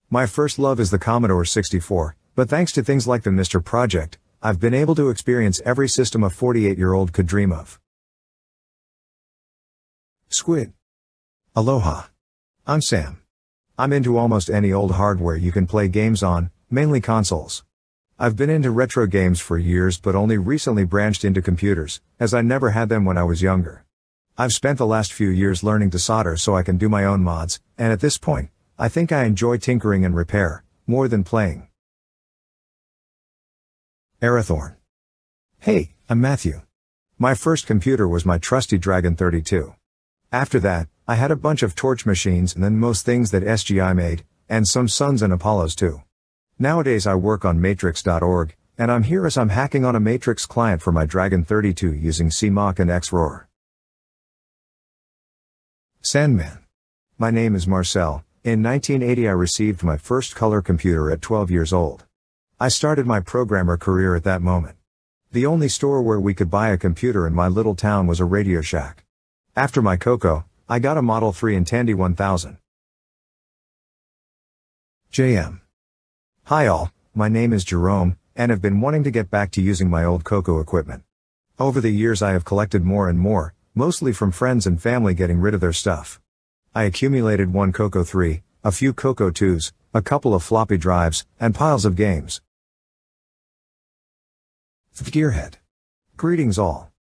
My 0.08 0.26
first 0.26 0.58
love 0.58 0.80
is 0.80 0.90
the 0.90 0.98
Commodore 0.98 1.44
64, 1.44 2.16
but 2.34 2.48
thanks 2.48 2.72
to 2.72 2.82
things 2.82 3.06
like 3.06 3.22
the 3.22 3.30
MiSTer 3.30 3.62
Project, 3.62 4.18
I've 4.42 4.58
been 4.58 4.74
able 4.74 4.94
to 4.94 5.10
experience 5.10 5.60
every 5.64 5.88
system 5.88 6.24
a 6.24 6.30
48 6.30 6.78
year 6.78 6.94
old 6.94 7.12
could 7.12 7.26
dream 7.26 7.52
of. 7.52 7.78
Squid. 10.28 10.72
Aloha. 11.54 12.06
I'm 12.66 12.80
Sam. 12.80 13.22
I'm 13.78 13.92
into 13.92 14.16
almost 14.16 14.48
any 14.48 14.72
old 14.72 14.92
hardware 14.92 15.36
you 15.36 15.52
can 15.52 15.66
play 15.66 15.88
games 15.88 16.22
on, 16.22 16.50
mainly 16.70 17.00
consoles. 17.00 17.64
I've 18.16 18.36
been 18.36 18.48
into 18.48 18.70
retro 18.70 19.08
games 19.08 19.40
for 19.40 19.58
years 19.58 19.98
but 19.98 20.14
only 20.14 20.38
recently 20.38 20.84
branched 20.84 21.24
into 21.24 21.42
computers, 21.42 22.00
as 22.20 22.32
I 22.32 22.42
never 22.42 22.70
had 22.70 22.88
them 22.88 23.04
when 23.04 23.18
I 23.18 23.24
was 23.24 23.42
younger. 23.42 23.84
I've 24.38 24.52
spent 24.52 24.78
the 24.78 24.86
last 24.86 25.12
few 25.12 25.30
years 25.30 25.64
learning 25.64 25.90
to 25.90 25.98
solder 25.98 26.36
so 26.36 26.54
I 26.54 26.62
can 26.62 26.78
do 26.78 26.88
my 26.88 27.04
own 27.04 27.24
mods, 27.24 27.58
and 27.76 27.92
at 27.92 27.98
this 27.98 28.16
point, 28.16 28.50
I 28.78 28.88
think 28.88 29.10
I 29.10 29.24
enjoy 29.24 29.56
tinkering 29.56 30.04
and 30.04 30.14
repair, 30.14 30.62
more 30.86 31.08
than 31.08 31.24
playing. 31.24 31.66
Arathorn. 34.22 34.76
Hey, 35.58 35.96
I'm 36.08 36.20
Matthew. 36.20 36.62
My 37.18 37.34
first 37.34 37.66
computer 37.66 38.06
was 38.06 38.24
my 38.24 38.38
trusty 38.38 38.78
Dragon 38.78 39.16
32. 39.16 39.74
After 40.30 40.60
that, 40.60 40.86
I 41.08 41.16
had 41.16 41.32
a 41.32 41.36
bunch 41.36 41.64
of 41.64 41.74
torch 41.74 42.06
machines 42.06 42.54
and 42.54 42.62
then 42.62 42.78
most 42.78 43.04
things 43.04 43.32
that 43.32 43.42
SGI 43.42 43.92
made, 43.96 44.24
and 44.48 44.68
some 44.68 44.86
Suns 44.86 45.20
and 45.20 45.32
Apollos 45.32 45.74
too. 45.74 46.02
Nowadays 46.58 47.04
I 47.04 47.16
work 47.16 47.44
on 47.44 47.60
Matrix.org, 47.60 48.54
and 48.78 48.92
I'm 48.92 49.02
here 49.02 49.26
as 49.26 49.36
I'm 49.36 49.48
hacking 49.48 49.84
on 49.84 49.96
a 49.96 50.00
Matrix 50.00 50.46
client 50.46 50.80
for 50.80 50.92
my 50.92 51.04
Dragon 51.04 51.44
32 51.44 51.92
using 51.92 52.28
CMOC 52.28 52.78
and 52.78 52.90
XRoar. 52.90 53.46
Sandman. 56.00 56.58
My 57.18 57.32
name 57.32 57.56
is 57.56 57.66
Marcel. 57.66 58.24
In 58.44 58.62
1980 58.62 59.26
I 59.26 59.32
received 59.32 59.82
my 59.82 59.96
first 59.96 60.36
color 60.36 60.62
computer 60.62 61.10
at 61.10 61.22
12 61.22 61.50
years 61.50 61.72
old. 61.72 62.04
I 62.60 62.68
started 62.68 63.04
my 63.04 63.18
programmer 63.18 63.76
career 63.76 64.14
at 64.14 64.22
that 64.24 64.40
moment. 64.40 64.76
The 65.32 65.46
only 65.46 65.68
store 65.68 66.02
where 66.02 66.20
we 66.20 66.34
could 66.34 66.50
buy 66.50 66.68
a 66.68 66.78
computer 66.78 67.26
in 67.26 67.34
my 67.34 67.48
little 67.48 67.74
town 67.74 68.06
was 68.06 68.20
a 68.20 68.24
Radio 68.24 68.60
Shack. 68.60 69.04
After 69.56 69.82
my 69.82 69.96
Coco, 69.96 70.44
I 70.68 70.78
got 70.78 70.98
a 70.98 71.02
Model 71.02 71.32
3 71.32 71.56
and 71.56 71.66
Tandy 71.66 71.94
1000. 71.94 72.58
JM. 75.12 75.60
Hi 76.48 76.66
all, 76.66 76.92
my 77.14 77.30
name 77.30 77.54
is 77.54 77.64
Jerome, 77.64 78.18
and 78.36 78.50
have 78.50 78.60
been 78.60 78.82
wanting 78.82 79.02
to 79.04 79.10
get 79.10 79.30
back 79.30 79.50
to 79.52 79.62
using 79.62 79.88
my 79.88 80.04
old 80.04 80.24
Coco 80.24 80.60
equipment. 80.60 81.02
Over 81.58 81.80
the 81.80 81.88
years 81.88 82.20
I 82.20 82.32
have 82.32 82.44
collected 82.44 82.84
more 82.84 83.08
and 83.08 83.18
more, 83.18 83.54
mostly 83.74 84.12
from 84.12 84.30
friends 84.30 84.66
and 84.66 84.78
family 84.78 85.14
getting 85.14 85.40
rid 85.40 85.54
of 85.54 85.62
their 85.62 85.72
stuff. 85.72 86.20
I 86.74 86.82
accumulated 86.82 87.54
one 87.54 87.72
Coco 87.72 88.04
3, 88.04 88.42
a 88.62 88.72
few 88.72 88.92
Coco 88.92 89.30
2s, 89.30 89.72
a 89.94 90.02
couple 90.02 90.34
of 90.34 90.42
floppy 90.42 90.76
drives, 90.76 91.24
and 91.40 91.54
piles 91.54 91.86
of 91.86 91.96
games. 91.96 92.42
Gearhead. 94.94 95.54
Greetings 96.18 96.58
all. 96.58 96.92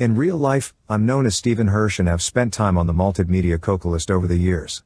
In 0.00 0.16
real 0.16 0.36
life, 0.36 0.74
I'm 0.88 1.06
known 1.06 1.24
as 1.24 1.36
Stephen 1.36 1.68
Hirsch 1.68 2.00
and 2.00 2.08
have 2.08 2.20
spent 2.20 2.52
time 2.52 2.76
on 2.76 2.88
the 2.88 2.92
multimedia 2.92 3.60
Coco 3.60 3.90
list 3.90 4.10
over 4.10 4.26
the 4.26 4.38
years. 4.38 4.82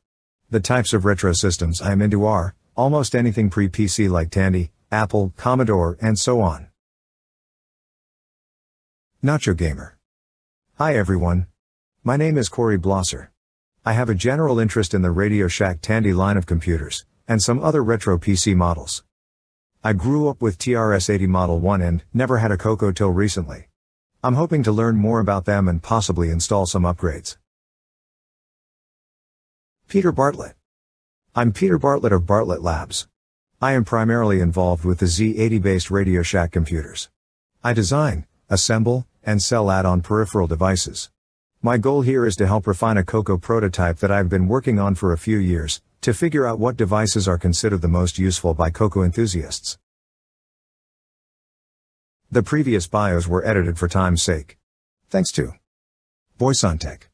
The 0.51 0.61
types 0.61 0.93
of 0.93 1.07
retro 1.07 1.33
systems 1.33 1.81
I 1.81 1.93
am 1.93 2.03
into 2.03 2.27
are, 2.27 2.55
almost 2.75 3.15
anything 3.15 3.51
pre-PC 3.51 4.09
like 4.09 4.31
Tandy, 4.31 4.71
Apple, 4.91 5.33
Commodore, 5.37 5.99
and 6.01 6.19
so 6.19 6.41
on. 6.41 6.69
Nacho 9.23 9.57
Gamer. 9.57 9.97
Hi 10.79 10.97
everyone. 10.97 11.47
My 12.03 12.17
name 12.17 12.37
is 12.37 12.49
Corey 12.49 12.79
Blosser. 12.79 13.29
I 13.85 13.93
have 13.93 14.09
a 14.09 14.15
general 14.15 14.59
interest 14.59 14.95
in 14.95 15.03
the 15.03 15.11
Radio 15.11 15.49
Shack 15.49 15.81
Tandy 15.81 16.13
line 16.13 16.37
of 16.37 16.47
computers, 16.47 17.05
and 17.29 17.43
some 17.43 17.63
other 17.63 17.83
retro 17.83 18.19
PC 18.19 18.57
models. 18.57 19.05
I 19.85 19.93
grew 19.93 20.29
up 20.29 20.41
with 20.41 20.59
TRS-80 20.59 21.27
Model 21.29 21.59
1 21.59 21.83
and 21.83 22.05
never 22.15 22.39
had 22.39 22.53
a 22.53 22.57
Coco 22.57 22.93
till 22.93 23.11
recently. 23.11 23.69
I'm 24.23 24.35
hoping 24.35 24.63
to 24.63 24.73
learn 24.73 24.97
more 24.97 25.19
about 25.19 25.45
them 25.45 25.69
and 25.69 25.83
possibly 25.83 26.31
install 26.31 26.67
some 26.67 26.85
upgrades. 26.85 27.37
Peter 29.89 30.13
Bartlett. 30.13 30.55
I'm 31.35 31.51
Peter 31.51 31.79
Bartlett 31.79 32.13
of 32.13 32.27
Bartlett 32.27 32.61
Labs. 32.61 33.09
I 33.59 33.73
am 33.73 33.87
primarily 33.87 34.41
involved 34.41 34.85
with 34.85 34.99
the 34.99 35.07
Z80 35.07 35.63
based 35.63 35.91
Radio 35.91 36.23
Shack 36.23 36.53
computers. 36.53 37.09
I 37.65 37.73
design, 37.73 38.27
assemble, 38.51 39.07
and 39.23 39.43
sell 39.43 39.71
add-on 39.71 40.03
peripheral 40.03 40.47
devices. 40.47 41.09
My 41.63 41.79
goal 41.79 42.03
here 42.03 42.27
is 42.27 42.37
to 42.37 42.47
help 42.47 42.67
refine 42.67 42.99
a 42.99 43.03
Coco 43.03 43.39
prototype 43.39 43.97
that 44.01 44.11
I've 44.11 44.29
been 44.29 44.47
working 44.47 44.79
on 44.79 44.95
for 44.95 45.11
a 45.11 45.17
few 45.17 45.39
years, 45.39 45.81
to 46.03 46.13
figure 46.13 46.47
out 46.47 46.59
what 46.59 46.77
devices 46.77 47.27
are 47.27 47.39
considered 47.39 47.81
the 47.81 47.89
most 47.89 48.19
useful 48.19 48.53
by 48.53 48.69
Coco 48.69 49.03
enthusiasts. 49.03 49.79
The 52.31 52.43
previous 52.43 52.87
bios 52.87 53.27
were 53.27 53.47
edited 53.47 53.79
for 53.79 53.89
time's 53.89 54.23
sake. 54.23 54.59
Thanks 55.09 55.33
to 55.33 55.55
Boysantech, 56.39 57.05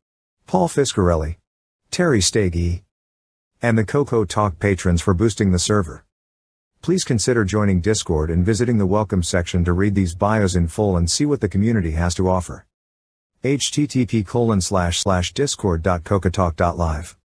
Paul 0.49 0.67
Fiscarelli, 0.69 1.37
Terry 1.93 2.21
Stagey, 2.21 2.83
and 3.61 3.77
the 3.77 3.85
Coco 3.85 4.25
Talk 4.25 4.59
patrons 4.59 5.03
for 5.03 5.15
boosting 5.15 5.53
the 5.53 5.59
server. 5.59 6.05
Please 6.81 7.03
consider 7.03 7.45
joining 7.45 7.81
Discord 7.81 8.31
and 8.31 8.47
visiting 8.47 8.79
the 8.79 8.87
welcome 8.87 9.23
section 9.23 9.65
to 9.65 9.73
read 9.73 9.95
these 9.95 10.15
bios 10.15 10.55
in 10.55 10.69
full 10.69 10.97
and 10.97 11.11
see 11.11 11.27
what 11.27 11.41
the 11.41 11.49
community 11.49 11.91
has 11.93 12.15
to 12.15 12.29
offer. 12.29 12.67
http 13.43 14.27
colon 14.27 14.61
slash 14.61 15.01
slash 15.01 15.35
discord.cocotalk.live. 15.35 17.17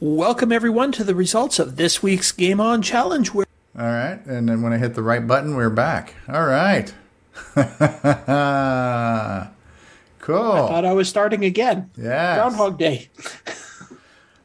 Welcome 0.00 0.50
everyone 0.50 0.90
to 0.92 1.04
the 1.04 1.14
results 1.14 1.60
of 1.60 1.76
this 1.76 2.02
week's 2.02 2.32
Game 2.32 2.60
On 2.60 2.82
Challenge. 2.82 3.32
Where 3.32 3.46
All 3.78 3.86
right, 3.86 4.20
and 4.26 4.48
then 4.48 4.62
when 4.62 4.72
I 4.72 4.78
hit 4.78 4.94
the 4.94 5.02
right 5.02 5.24
button, 5.24 5.54
we're 5.54 5.70
back. 5.70 6.14
All 6.28 6.44
right. 6.44 6.92
cool. 7.54 7.64
I 7.64 9.48
thought 10.68 10.84
I 10.84 10.92
was 10.92 11.08
starting 11.08 11.44
again. 11.44 11.90
Yeah. 11.96 12.34
Groundhog 12.34 12.78
Day. 12.78 13.10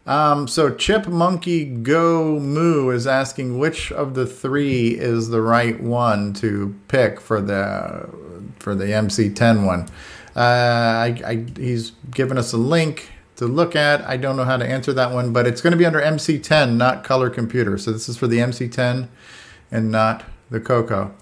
Um, 0.08 0.48
so 0.48 0.74
Chip 0.74 1.06
Monkey 1.08 1.66
Go 1.66 2.40
Moo 2.40 2.90
is 2.92 3.06
asking 3.06 3.60
which 3.60 3.92
of 3.92 4.14
the 4.14 4.26
three 4.26 4.98
is 4.98 5.28
the 5.28 5.42
right 5.42 5.80
one 5.82 6.34
to 6.36 6.74
pick 6.88 7.20
for 7.20 7.42
the 7.42 8.10
for 8.60 8.74
the 8.74 8.86
MC10 8.86 9.66
one. 9.66 9.88
Uh, 10.36 10.40
I, 10.40 11.22
I, 11.26 11.46
he's 11.60 11.92
given 12.12 12.38
us 12.38 12.54
a 12.54 12.58
link 12.58 13.12
to 13.36 13.46
look 13.46 13.76
at. 13.76 14.02
I 14.08 14.18
don't 14.18 14.38
know 14.38 14.46
how 14.46 14.58
to 14.58 14.66
answer 14.66 14.94
that 14.94 15.12
one, 15.12 15.34
but 15.34 15.46
it's 15.46 15.62
going 15.62 15.72
to 15.72 15.78
be 15.78 15.86
under 15.86 16.00
MC10, 16.00 16.76
not 16.76 17.04
color 17.04 17.30
computer. 17.30 17.78
So 17.78 17.92
this 17.92 18.08
is 18.08 18.18
for 18.18 18.28
the 18.28 18.38
MC10 18.38 19.10
and 19.72 19.92
not 19.92 20.24
the 20.50 20.60
Coco. 20.60 21.14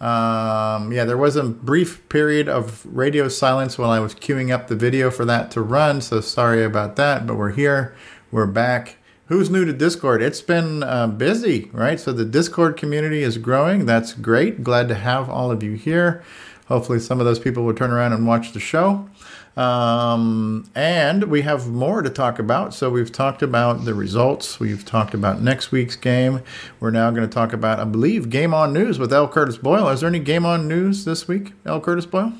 Um, 0.00 0.92
yeah, 0.92 1.04
there 1.04 1.16
was 1.16 1.36
a 1.36 1.44
brief 1.44 2.06
period 2.08 2.48
of 2.48 2.84
radio 2.84 3.28
silence 3.28 3.78
while 3.78 3.90
I 3.90 4.00
was 4.00 4.14
queuing 4.14 4.52
up 4.52 4.68
the 4.68 4.76
video 4.76 5.10
for 5.10 5.24
that 5.24 5.50
to 5.52 5.62
run. 5.62 6.00
So 6.00 6.20
sorry 6.20 6.64
about 6.64 6.96
that, 6.96 7.26
but 7.26 7.36
we're 7.36 7.52
here. 7.52 7.94
We're 8.34 8.46
back. 8.46 8.96
Who's 9.26 9.48
new 9.48 9.64
to 9.64 9.72
Discord? 9.72 10.20
It's 10.20 10.40
been 10.40 10.82
uh, 10.82 11.06
busy, 11.06 11.70
right? 11.72 12.00
So 12.00 12.12
the 12.12 12.24
Discord 12.24 12.76
community 12.76 13.22
is 13.22 13.38
growing. 13.38 13.86
That's 13.86 14.12
great. 14.12 14.64
Glad 14.64 14.88
to 14.88 14.96
have 14.96 15.30
all 15.30 15.52
of 15.52 15.62
you 15.62 15.74
here. 15.74 16.24
Hopefully, 16.66 16.98
some 16.98 17.20
of 17.20 17.26
those 17.26 17.38
people 17.38 17.62
will 17.62 17.74
turn 17.74 17.92
around 17.92 18.12
and 18.12 18.26
watch 18.26 18.50
the 18.50 18.58
show. 18.58 19.08
Um, 19.56 20.68
and 20.74 21.22
we 21.30 21.42
have 21.42 21.68
more 21.68 22.02
to 22.02 22.10
talk 22.10 22.40
about. 22.40 22.74
So 22.74 22.90
we've 22.90 23.12
talked 23.12 23.40
about 23.40 23.84
the 23.84 23.94
results. 23.94 24.58
We've 24.58 24.84
talked 24.84 25.14
about 25.14 25.40
next 25.40 25.70
week's 25.70 25.94
game. 25.94 26.42
We're 26.80 26.90
now 26.90 27.12
going 27.12 27.28
to 27.28 27.32
talk 27.32 27.52
about, 27.52 27.78
I 27.78 27.84
believe, 27.84 28.30
Game 28.30 28.52
On 28.52 28.72
News 28.72 28.98
with 28.98 29.12
L. 29.12 29.28
Curtis 29.28 29.58
Boyle. 29.58 29.88
Is 29.90 30.00
there 30.00 30.08
any 30.08 30.18
Game 30.18 30.44
On 30.44 30.66
News 30.66 31.04
this 31.04 31.28
week, 31.28 31.52
L. 31.64 31.80
Curtis 31.80 32.06
Boyle? 32.06 32.32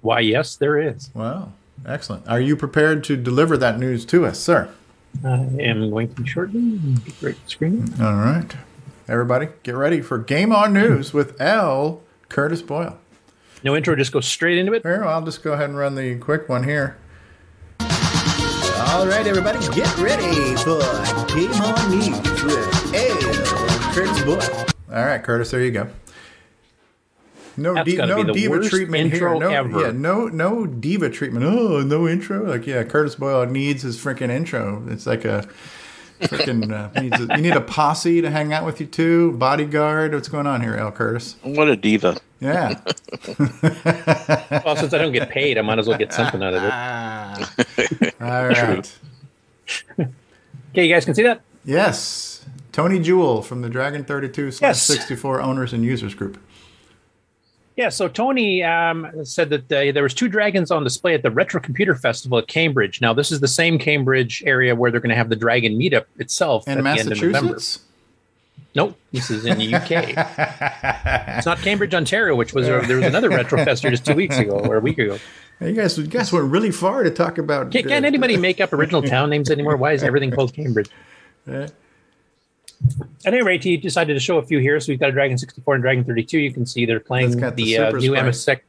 Why, 0.00 0.18
yes, 0.18 0.56
there 0.56 0.76
is. 0.76 1.10
Wow. 1.14 1.52
Excellent. 1.86 2.26
Are 2.26 2.40
you 2.40 2.56
prepared 2.56 3.04
to 3.04 3.16
deliver 3.16 3.56
that 3.56 3.78
news 3.78 4.04
to 4.06 4.26
us, 4.26 4.40
sir? 4.40 4.74
I 5.22 5.46
am 5.60 5.90
going 5.90 6.14
to 6.14 6.26
shortly 6.26 6.78
get 7.04 7.20
the 7.20 7.26
right 7.26 7.36
screen. 7.50 7.92
All 8.00 8.14
right. 8.14 8.56
Everybody, 9.06 9.48
get 9.62 9.74
ready 9.74 10.00
for 10.00 10.18
Game 10.18 10.50
On 10.52 10.72
News 10.72 11.12
with 11.12 11.38
L. 11.40 12.00
Curtis 12.30 12.62
Boyle. 12.62 12.98
No 13.62 13.76
intro, 13.76 13.94
just 13.96 14.12
go 14.12 14.20
straight 14.20 14.58
into 14.58 14.72
it. 14.72 14.82
Here, 14.82 15.04
I'll 15.04 15.22
just 15.22 15.42
go 15.42 15.52
ahead 15.52 15.68
and 15.68 15.78
run 15.78 15.94
the 15.94 16.16
quick 16.16 16.48
one 16.48 16.64
here. 16.64 16.96
All 17.80 19.06
right, 19.06 19.26
everybody, 19.26 19.58
get 19.74 19.96
ready 19.98 20.54
for 20.56 20.78
Game 21.34 21.52
On 21.52 21.90
News 21.90 22.42
with 22.44 22.94
L. 22.94 23.92
Curtis 23.92 24.22
Boyle. 24.22 24.66
All 24.90 25.04
right, 25.04 25.22
Curtis, 25.22 25.50
there 25.50 25.62
you 25.62 25.70
go. 25.70 25.88
No, 27.56 27.74
That's 27.74 27.88
di- 27.90 27.96
no 27.96 28.16
be 28.16 28.22
the 28.24 28.32
diva 28.32 28.50
worst 28.50 28.70
treatment 28.70 29.12
here. 29.12 29.34
No, 29.38 29.48
ever. 29.50 29.80
yeah, 29.80 29.90
no, 29.92 30.26
no 30.26 30.66
diva 30.66 31.08
treatment. 31.10 31.44
Oh, 31.44 31.80
no 31.82 32.08
intro. 32.08 32.44
Like, 32.44 32.66
yeah, 32.66 32.82
Curtis 32.84 33.14
Boyle 33.14 33.46
needs 33.46 33.82
his 33.82 33.96
freaking 33.96 34.30
intro. 34.30 34.82
It's 34.88 35.06
like 35.06 35.24
a 35.24 35.46
freaking. 36.20 36.72
Uh, 36.72 37.00
needs 37.00 37.20
a, 37.20 37.36
you 37.36 37.42
need 37.42 37.54
a 37.56 37.60
posse 37.60 38.20
to 38.22 38.30
hang 38.30 38.52
out 38.52 38.64
with 38.66 38.80
you 38.80 38.86
too. 38.86 39.32
Bodyguard. 39.32 40.14
What's 40.14 40.28
going 40.28 40.46
on 40.46 40.60
here, 40.62 40.74
L. 40.74 40.90
Curtis? 40.90 41.36
What 41.42 41.68
a 41.68 41.76
diva. 41.76 42.16
Yeah. 42.40 42.80
Well, 44.64 44.76
since 44.76 44.92
I 44.94 44.98
don't 44.98 45.12
get 45.12 45.30
paid, 45.30 45.58
I 45.58 45.62
might 45.62 45.78
as 45.78 45.86
well 45.86 45.98
get 45.98 46.12
something 46.12 46.42
out 46.42 46.54
of 46.54 46.62
it. 46.62 48.14
All 48.20 48.48
right. 48.48 48.98
Okay, 49.98 50.86
you 50.86 50.92
guys 50.94 51.04
can 51.04 51.14
see 51.14 51.22
that? 51.22 51.42
Yes. 51.64 52.44
Tony 52.72 52.98
Jewell 52.98 53.42
from 53.42 53.62
the 53.62 53.68
Dragon 53.68 54.04
32 54.04 54.52
slash 54.52 54.68
Yes. 54.70 54.82
64 54.82 55.40
owners 55.40 55.72
and 55.72 55.84
users 55.84 56.14
group. 56.14 56.38
Yeah, 57.76 57.88
so 57.88 58.06
Tony 58.06 58.62
um, 58.62 59.24
said 59.24 59.50
that 59.50 59.72
uh, 59.72 59.92
there 59.92 60.04
was 60.04 60.14
two 60.14 60.28
dragons 60.28 60.70
on 60.70 60.84
display 60.84 61.14
at 61.14 61.22
the 61.22 61.30
Retro 61.30 61.60
Computer 61.60 61.96
Festival 61.96 62.38
at 62.38 62.46
Cambridge. 62.46 63.00
Now, 63.00 63.12
this 63.12 63.32
is 63.32 63.40
the 63.40 63.48
same 63.48 63.78
Cambridge 63.78 64.44
area 64.46 64.76
where 64.76 64.92
they're 64.92 65.00
going 65.00 65.10
to 65.10 65.16
have 65.16 65.28
the 65.28 65.36
Dragon 65.36 65.76
meetup 65.76 66.04
itself 66.18 66.68
In 66.68 66.78
at 66.78 66.84
the 66.84 66.90
end 66.90 67.12
of 67.12 67.20
November. 67.20 67.52
Massachusetts? 67.54 67.84
Nope, 68.76 68.98
this 69.12 69.30
is 69.30 69.44
in 69.46 69.58
the 69.58 69.74
UK. 69.74 69.90
it's 71.36 71.46
not 71.46 71.58
Cambridge, 71.58 71.94
Ontario, 71.94 72.34
which 72.34 72.52
was 72.54 72.66
there 72.66 72.96
was 72.96 73.06
another 73.06 73.28
Retro 73.28 73.64
Fest 73.64 73.82
just 73.82 74.04
two 74.04 74.14
weeks 74.14 74.36
ago 74.36 74.58
or 74.58 74.76
a 74.76 74.80
week 74.80 74.98
ago. 74.98 75.18
You 75.60 75.72
guys, 75.72 75.96
you 75.96 76.06
guys 76.06 76.32
went 76.32 76.50
really 76.50 76.72
far 76.72 77.04
to 77.04 77.10
talk 77.10 77.38
about. 77.38 77.74
Uh, 77.74 77.78
anybody 77.88 78.36
make 78.36 78.60
up 78.60 78.72
original 78.72 79.02
town 79.02 79.30
names 79.30 79.48
anymore? 79.50 79.76
Why 79.76 79.92
is 79.92 80.02
everything 80.02 80.32
called 80.32 80.52
Cambridge? 80.54 80.90
Yeah. 82.84 83.04
At 83.26 83.34
any 83.34 83.42
rate, 83.42 83.64
he 83.64 83.76
decided 83.76 84.14
to 84.14 84.20
show 84.20 84.38
a 84.38 84.42
few 84.42 84.58
here. 84.58 84.78
So 84.80 84.92
we've 84.92 85.00
got 85.00 85.08
a 85.08 85.12
Dragon 85.12 85.38
64 85.38 85.74
and 85.74 85.82
Dragon 85.82 86.04
32. 86.04 86.38
You 86.38 86.52
can 86.52 86.66
see 86.66 86.84
they're 86.86 87.00
playing 87.00 87.30
That's 87.30 87.40
got 87.40 87.56
the 87.56 87.64
the, 87.64 87.78
uh, 87.78 87.90
new 87.92 88.00
Sprite. 88.08 88.24
MSX. 88.24 88.60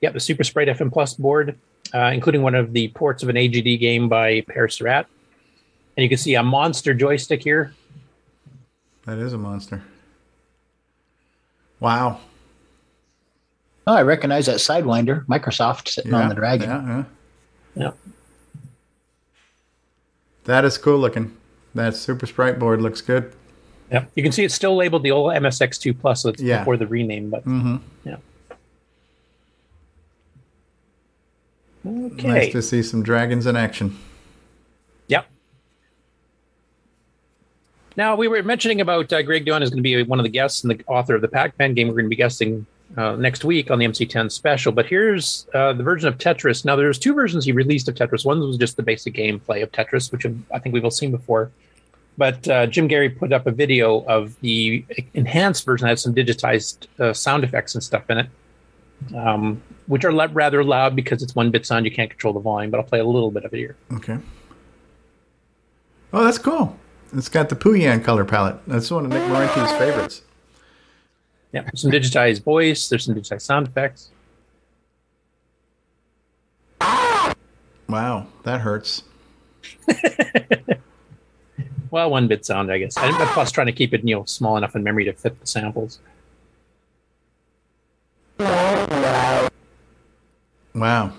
Yep, 0.00 0.12
the 0.14 0.20
Super 0.20 0.44
Sprite 0.44 0.68
FM 0.68 0.92
Plus 0.92 1.14
board, 1.14 1.56
uh, 1.94 2.10
including 2.12 2.42
one 2.42 2.56
of 2.56 2.72
the 2.72 2.88
ports 2.88 3.22
of 3.22 3.28
an 3.28 3.36
AGD 3.36 3.78
game 3.78 4.08
by 4.08 4.40
Pere 4.42 4.66
Serrat. 4.66 5.06
And 5.96 6.02
you 6.02 6.08
can 6.08 6.18
see 6.18 6.34
a 6.34 6.42
monster 6.42 6.94
joystick 6.94 7.42
here. 7.42 7.72
That 9.06 9.18
is 9.18 9.32
a 9.32 9.38
monster. 9.38 9.82
Wow. 11.78 12.20
Oh, 13.86 13.94
I 13.94 14.02
recognize 14.02 14.46
that 14.46 14.56
Sidewinder, 14.56 15.26
Microsoft 15.26 15.88
sitting 15.88 16.14
on 16.14 16.28
the 16.28 16.34
dragon. 16.36 16.70
Yeah, 16.70 16.86
yeah. 16.86 17.04
Yeah. 17.74 17.90
That 20.44 20.64
is 20.64 20.78
cool 20.78 20.98
looking. 20.98 21.36
That 21.74 21.96
Super 21.96 22.26
Sprite 22.26 22.58
board 22.58 22.80
looks 22.80 23.00
good. 23.00 23.32
Yep. 23.92 24.10
You 24.14 24.22
can 24.22 24.32
see 24.32 24.44
it's 24.44 24.54
still 24.54 24.74
labeled 24.76 25.02
the 25.02 25.10
old 25.10 25.32
MSX2 25.34 26.00
Plus, 26.00 26.22
so 26.22 26.30
it's 26.30 26.40
Yeah. 26.42 26.60
before 26.60 26.76
the 26.76 26.86
rename. 26.86 27.28
But 27.30 27.44
Mm-hmm. 27.44 27.76
yeah. 28.04 28.16
Okay. 31.86 32.28
Nice 32.28 32.52
to 32.52 32.62
see 32.62 32.82
some 32.82 33.02
dragons 33.02 33.46
in 33.46 33.56
action. 33.56 33.98
Yep. 35.08 35.26
Now 37.96 38.14
we 38.16 38.28
were 38.28 38.42
mentioning 38.42 38.80
about 38.80 39.12
uh, 39.12 39.22
Greg 39.22 39.44
Dionne 39.44 39.62
is 39.62 39.70
going 39.70 39.78
to 39.78 39.82
be 39.82 40.02
one 40.04 40.18
of 40.18 40.24
the 40.24 40.30
guests 40.30 40.62
and 40.64 40.70
the 40.70 40.82
author 40.86 41.14
of 41.16 41.20
the 41.22 41.28
Pac-Man 41.28 41.74
game. 41.74 41.88
We're 41.88 41.94
going 41.94 42.04
to 42.06 42.10
be 42.10 42.16
guesting 42.16 42.64
uh, 42.96 43.16
next 43.16 43.44
week 43.44 43.70
on 43.70 43.78
the 43.78 43.84
MC10 43.86 44.30
special. 44.30 44.70
But 44.72 44.86
here's 44.86 45.46
uh, 45.54 45.72
the 45.72 45.82
version 45.82 46.08
of 46.08 46.18
Tetris. 46.18 46.64
Now 46.64 46.76
there's 46.76 46.98
two 46.98 47.14
versions 47.14 47.44
he 47.44 47.52
released 47.52 47.88
of 47.88 47.94
Tetris. 47.96 48.24
One 48.24 48.40
was 48.40 48.56
just 48.56 48.76
the 48.76 48.82
basic 48.82 49.14
gameplay 49.14 49.62
of 49.62 49.72
Tetris, 49.72 50.12
which 50.12 50.24
I 50.52 50.58
think 50.60 50.72
we've 50.72 50.84
all 50.84 50.90
seen 50.90 51.10
before. 51.10 51.50
But 52.18 52.46
uh, 52.46 52.66
Jim 52.66 52.88
Gerrie 52.88 53.08
put 53.08 53.32
up 53.32 53.46
a 53.46 53.50
video 53.50 54.04
of 54.04 54.38
the 54.40 54.84
enhanced 55.14 55.64
version 55.64 55.86
that 55.86 55.92
has 55.92 56.02
some 56.02 56.14
digitized 56.14 56.86
uh, 57.00 57.12
sound 57.12 57.42
effects 57.42 57.74
and 57.74 57.82
stuff 57.82 58.08
in 58.10 58.18
it, 58.18 58.26
um, 59.16 59.62
which 59.86 60.04
are 60.04 60.12
rather 60.28 60.62
loud 60.62 60.94
because 60.94 61.22
it's 61.22 61.34
one 61.34 61.50
bit 61.50 61.64
sound. 61.64 61.86
You 61.86 61.90
can't 61.90 62.10
control 62.10 62.34
the 62.34 62.40
volume. 62.40 62.70
But 62.70 62.80
I'll 62.80 62.86
play 62.86 63.00
a 63.00 63.04
little 63.04 63.30
bit 63.30 63.44
of 63.44 63.54
it 63.54 63.56
here. 63.56 63.76
Okay. 63.94 64.18
Oh, 66.12 66.24
that's 66.24 66.38
cool. 66.38 66.78
It's 67.14 67.28
got 67.28 67.48
the 67.48 67.56
Puyan 67.56 68.04
color 68.04 68.24
palette. 68.24 68.56
That's 68.66 68.90
one 68.90 69.06
of 69.06 69.10
Nick 69.10 69.22
Marentes' 69.22 69.78
favorites. 69.78 70.22
Yeah, 71.52 71.68
some 71.74 71.90
digitized 71.90 72.42
voice. 72.42 72.88
There's 72.88 73.04
some 73.04 73.14
digitized 73.14 73.42
sound 73.42 73.68
effects. 73.68 74.10
Wow, 77.88 78.26
that 78.44 78.62
hurts. 78.62 79.02
Well, 81.92 82.10
one 82.10 82.26
bit 82.26 82.46
sound, 82.46 82.72
I 82.72 82.78
guess. 82.78 82.96
And 82.96 83.14
plus, 83.28 83.52
trying 83.52 83.66
to 83.66 83.72
keep 83.72 83.92
it 83.92 84.02
you 84.02 84.16
know 84.16 84.24
small 84.24 84.56
enough 84.56 84.74
in 84.74 84.82
memory 84.82 85.04
to 85.04 85.12
fit 85.12 85.38
the 85.38 85.46
samples. 85.46 86.00
Wow. 90.74 91.12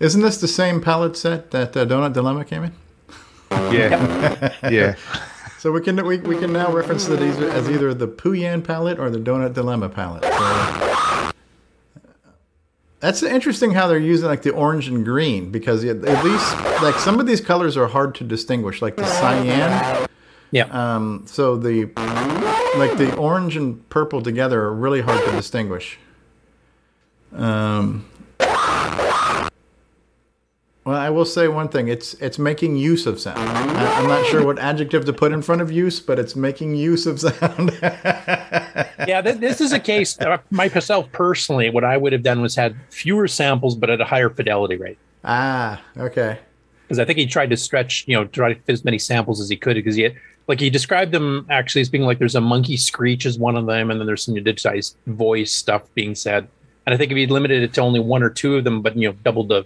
Isn't 0.00 0.22
this 0.22 0.40
the 0.40 0.48
same 0.48 0.80
palette 0.80 1.14
set 1.14 1.50
that 1.50 1.76
uh, 1.76 1.84
Donut 1.84 2.14
Dilemma 2.14 2.46
came 2.46 2.64
in? 2.64 2.72
Yeah. 3.50 4.48
Yeah. 4.70 4.96
So 5.58 5.70
we 5.70 5.80
can 5.82 6.04
we, 6.06 6.18
we 6.18 6.38
can 6.38 6.52
now 6.52 6.72
reference 6.72 7.06
it 7.08 7.20
as, 7.20 7.38
as 7.38 7.68
either 7.68 7.92
the 7.92 8.08
Puyan 8.08 8.64
palette 8.64 8.98
or 8.98 9.10
the 9.10 9.18
Donut 9.18 9.52
Dilemma 9.52 9.90
palette. 9.90 10.24
So, 10.24 11.31
that's 13.02 13.24
interesting 13.24 13.72
how 13.72 13.88
they're 13.88 13.98
using 13.98 14.28
like 14.28 14.42
the 14.42 14.52
orange 14.52 14.86
and 14.86 15.04
green 15.04 15.50
because 15.50 15.84
at 15.84 16.24
least 16.24 16.56
like 16.82 16.94
some 16.94 17.18
of 17.18 17.26
these 17.26 17.40
colors 17.40 17.76
are 17.76 17.88
hard 17.88 18.14
to 18.14 18.24
distinguish, 18.24 18.80
like 18.80 18.94
the 18.94 19.04
cyan. 19.04 20.06
Yeah. 20.52 20.66
Um. 20.70 21.24
So 21.26 21.56
the 21.56 21.86
like 22.76 22.96
the 22.96 23.12
orange 23.18 23.56
and 23.56 23.86
purple 23.90 24.22
together 24.22 24.62
are 24.62 24.72
really 24.72 25.00
hard 25.00 25.22
to 25.24 25.32
distinguish. 25.32 25.98
Um. 27.32 28.06
Well, 30.84 30.96
I 30.96 31.10
will 31.10 31.24
say 31.24 31.46
one 31.46 31.68
thing. 31.68 31.86
It's 31.88 32.14
it's 32.14 32.38
making 32.40 32.76
use 32.76 33.06
of 33.06 33.20
sound. 33.20 33.38
I, 33.38 34.00
I'm 34.00 34.08
not 34.08 34.26
sure 34.26 34.44
what 34.44 34.58
adjective 34.58 35.04
to 35.04 35.12
put 35.12 35.30
in 35.32 35.40
front 35.40 35.62
of 35.62 35.70
use, 35.70 36.00
but 36.00 36.18
it's 36.18 36.34
making 36.34 36.74
use 36.74 37.06
of 37.06 37.20
sound. 37.26 37.70
yeah, 37.80 39.22
th- 39.22 39.38
this 39.38 39.60
is 39.60 39.72
a 39.72 39.78
case. 39.78 40.18
Uh, 40.20 40.38
myself 40.50 41.10
personally, 41.12 41.70
what 41.70 41.84
I 41.84 41.96
would 41.96 42.12
have 42.12 42.24
done 42.24 42.40
was 42.42 42.56
had 42.56 42.74
fewer 42.90 43.28
samples, 43.28 43.76
but 43.76 43.90
at 43.90 44.00
a 44.00 44.04
higher 44.04 44.28
fidelity 44.28 44.76
rate. 44.76 44.98
ah, 45.24 45.80
okay. 45.96 46.38
Because 46.88 46.98
I 46.98 47.04
think 47.04 47.18
he 47.18 47.26
tried 47.26 47.50
to 47.50 47.56
stretch, 47.56 48.04
you 48.08 48.16
know, 48.16 48.24
try 48.26 48.52
to 48.52 48.60
fit 48.60 48.72
as 48.72 48.84
many 48.84 48.98
samples 48.98 49.40
as 49.40 49.48
he 49.48 49.56
could. 49.56 49.74
Because 49.74 49.94
he 49.94 50.02
had, 50.02 50.16
like 50.48 50.58
he 50.58 50.68
described 50.68 51.12
them 51.12 51.46
actually 51.48 51.80
as 51.82 51.88
being 51.88 52.02
like 52.04 52.18
there's 52.18 52.34
a 52.34 52.40
monkey 52.40 52.76
screech 52.76 53.24
as 53.24 53.38
one 53.38 53.56
of 53.56 53.66
them, 53.66 53.90
and 53.92 54.00
then 54.00 54.06
there's 54.08 54.24
some 54.24 54.34
digitized 54.34 54.96
voice 55.06 55.52
stuff 55.52 55.82
being 55.94 56.16
said. 56.16 56.48
And 56.84 56.92
I 56.92 56.98
think 56.98 57.12
if 57.12 57.16
he'd 57.16 57.30
limited 57.30 57.62
it 57.62 57.72
to 57.74 57.80
only 57.80 58.00
one 58.00 58.24
or 58.24 58.30
two 58.30 58.56
of 58.56 58.64
them, 58.64 58.82
but 58.82 58.96
you 58.96 59.08
know, 59.08 59.16
doubled 59.22 59.48
the 59.48 59.64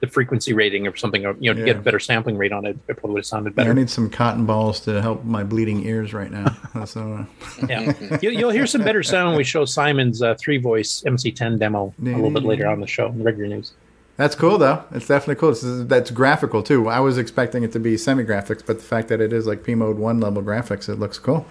the 0.00 0.06
frequency 0.06 0.52
rating 0.52 0.86
or 0.86 0.94
something, 0.96 1.26
or 1.26 1.36
you 1.40 1.52
know, 1.52 1.58
to 1.58 1.64
get 1.64 1.76
a 1.76 1.80
better 1.80 1.98
sampling 1.98 2.36
rate 2.36 2.52
on 2.52 2.64
it, 2.64 2.78
it 2.88 2.94
probably 2.94 3.14
would 3.14 3.20
have 3.20 3.26
sounded 3.26 3.54
Yeah, 3.56 3.70
I 3.70 3.72
need 3.72 3.90
some 3.90 4.08
cotton 4.08 4.46
balls 4.46 4.80
to 4.80 5.02
help 5.02 5.24
my 5.24 5.42
bleeding 5.42 5.84
ears 5.84 6.12
right 6.12 6.30
now. 6.30 6.56
So, 6.86 7.26
uh, 7.60 7.66
yeah, 7.68 7.92
you'll, 8.22 8.32
you'll 8.32 8.50
hear 8.50 8.66
some 8.66 8.82
better 8.82 9.02
sound 9.02 9.30
when 9.30 9.36
we 9.36 9.42
show 9.42 9.64
Simon's 9.64 10.22
uh, 10.22 10.36
three 10.38 10.58
voice 10.58 11.02
MC10 11.04 11.58
demo 11.58 11.92
a 12.00 12.04
little 12.04 12.30
bit 12.30 12.44
later 12.44 12.68
on 12.68 12.80
the 12.80 12.86
show 12.86 13.08
in 13.08 13.22
regular 13.24 13.48
news. 13.48 13.72
That's 14.16 14.34
cool 14.34 14.58
though. 14.58 14.84
It's 14.92 15.08
definitely 15.08 15.36
cool. 15.36 15.50
It's, 15.50 15.62
that's 15.62 16.10
graphical 16.12 16.62
too. 16.62 16.88
I 16.88 17.00
was 17.00 17.18
expecting 17.18 17.64
it 17.64 17.72
to 17.72 17.80
be 17.80 17.96
semi 17.96 18.24
graphics, 18.24 18.64
but 18.64 18.78
the 18.78 18.84
fact 18.84 19.08
that 19.08 19.20
it 19.20 19.32
is 19.32 19.46
like 19.46 19.64
P 19.64 19.74
mode 19.74 19.98
one 19.98 20.20
level 20.20 20.42
graphics, 20.42 20.88
it 20.88 20.96
looks 20.96 21.18
cool. 21.18 21.46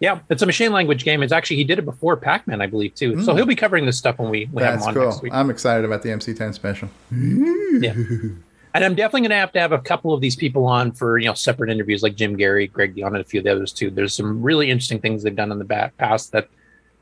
Yeah, 0.00 0.20
it's 0.30 0.42
a 0.42 0.46
machine 0.46 0.72
language 0.72 1.04
game. 1.04 1.22
It's 1.22 1.32
actually 1.32 1.56
he 1.56 1.64
did 1.64 1.78
it 1.80 1.84
before 1.84 2.16
Pac-Man, 2.16 2.60
I 2.60 2.66
believe, 2.66 2.94
too. 2.94 3.20
So 3.22 3.32
Mm. 3.32 3.36
he'll 3.36 3.46
be 3.46 3.56
covering 3.56 3.84
this 3.84 3.98
stuff 3.98 4.18
when 4.18 4.30
we, 4.30 4.48
we 4.52 4.62
have 4.62 4.76
him 4.76 4.82
on 4.82 4.94
cool. 4.94 5.04
next 5.06 5.22
week. 5.22 5.32
I'm 5.34 5.50
excited 5.50 5.84
about 5.84 6.02
the 6.02 6.10
MC10 6.10 6.54
special. 6.54 6.88
yeah. 7.10 7.94
And 8.74 8.84
I'm 8.84 8.94
definitely 8.94 9.22
going 9.22 9.30
to 9.30 9.36
have 9.36 9.50
to 9.52 9.60
have 9.60 9.72
a 9.72 9.78
couple 9.78 10.12
of 10.14 10.20
these 10.20 10.36
people 10.36 10.66
on 10.66 10.92
for 10.92 11.18
you 11.18 11.26
know 11.26 11.34
separate 11.34 11.70
interviews, 11.70 12.02
like 12.02 12.14
Jim 12.14 12.38
Gerrie, 12.38 12.68
Greg 12.68 12.94
Dionne, 12.94 13.08
and 13.08 13.16
a 13.16 13.24
few 13.24 13.40
of 13.40 13.44
the 13.44 13.50
others 13.50 13.72
too. 13.72 13.90
There's 13.90 14.14
some 14.14 14.40
really 14.42 14.70
interesting 14.70 15.00
things 15.00 15.22
they've 15.24 15.34
done 15.34 15.50
in 15.50 15.58
the 15.58 15.64
back 15.64 15.96
past 15.96 16.30
that 16.32 16.48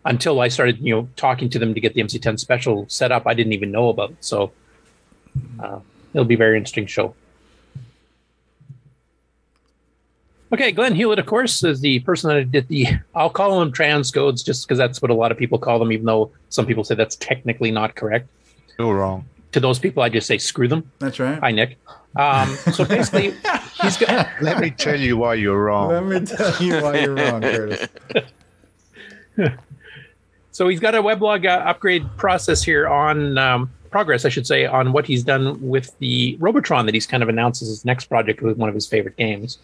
until 0.07 0.41
I 0.41 0.49
started, 0.49 0.79
you 0.79 0.95
know, 0.95 1.09
talking 1.17 1.51
to 1.51 1.59
them 1.59 1.75
to 1.75 1.81
get 1.81 1.93
the 1.95 2.01
MC10 2.03 2.39
special 2.39 2.87
set 2.89 3.11
up, 3.13 3.27
I 3.27 3.35
didn't 3.35 3.53
even 3.53 3.73
know 3.73 3.89
about. 3.89 4.15
So 4.21 4.53
uh, 5.61 5.81
it'll 6.15 6.25
be 6.25 6.35
a 6.37 6.39
very 6.39 6.57
interesting 6.57 6.87
show. 6.87 7.15
Okay, 10.53 10.71
Glenn 10.71 10.95
Hewlett, 10.95 11.19
of 11.19 11.27
course, 11.27 11.65
is 11.65 11.81
the 11.81 12.01
person 12.01 12.31
that 12.31 12.53
did 12.53 12.69
the. 12.69 12.87
I'll 13.15 13.31
call 13.31 13.59
them 13.59 13.73
transcodes 13.73 14.45
just 14.45 14.67
because 14.67 14.79
that's 14.79 15.03
what 15.03 15.11
a 15.11 15.15
lot 15.15 15.33
of 15.33 15.39
people 15.39 15.59
call 15.59 15.79
them, 15.79 15.91
even 15.91 16.07
though 16.07 16.31
some 16.51 16.67
people 16.67 16.85
say 16.85 16.95
that's 16.95 17.17
technically 17.17 17.71
not 17.71 17.97
correct. 17.97 18.29
You're 18.79 18.95
wrong. 18.95 19.25
To 19.53 19.61
those 19.61 19.79
people, 19.79 20.03
I 20.03 20.09
just 20.09 20.27
say 20.27 20.39
screw 20.39 20.69
them. 20.69 20.91
That's 20.99 21.19
right. 21.19 21.39
Hi, 21.41 21.51
Nick. 21.51 21.79
Um, 22.15 22.49
so 22.73 22.85
basically, 22.85 23.35
he's 23.83 23.97
got. 23.97 24.29
Let 24.41 24.61
me 24.61 24.71
tell 24.71 24.99
you 25.01 25.17
why 25.17 25.35
you're 25.35 25.65
wrong. 25.65 25.89
Let 25.89 26.05
me 26.05 26.27
tell 26.27 26.63
you 26.63 26.81
why 26.81 27.01
you're 27.01 27.15
wrong, 27.15 27.41
Curtis. 27.41 27.89
So 30.57 30.69
he's 30.69 30.81
got 30.81 30.95
a 30.95 31.03
weblog 31.03 31.45
uh, 31.45 31.69
upgrade 31.69 32.07
process 32.17 32.63
here 32.63 32.89
on 32.89 33.37
um, 33.37 33.71
progress, 33.91 34.25
I 34.25 34.31
should 34.31 34.47
say, 34.47 34.65
on 34.65 34.95
what 34.95 35.07
he's 35.07 35.23
done 35.23 35.61
with 35.61 35.95
the 35.99 36.39
Robotron 36.41 36.87
that 36.87 36.95
he's 36.95 37.07
kind 37.07 37.23
of 37.23 37.29
announced 37.29 37.61
as 37.61 37.69
his 37.69 37.85
next 37.85 38.07
project 38.07 38.41
with 38.41 38.57
one 38.57 38.71
of 38.71 38.75
his 38.75 38.87
favorite 38.87 39.19
games. 39.19 39.59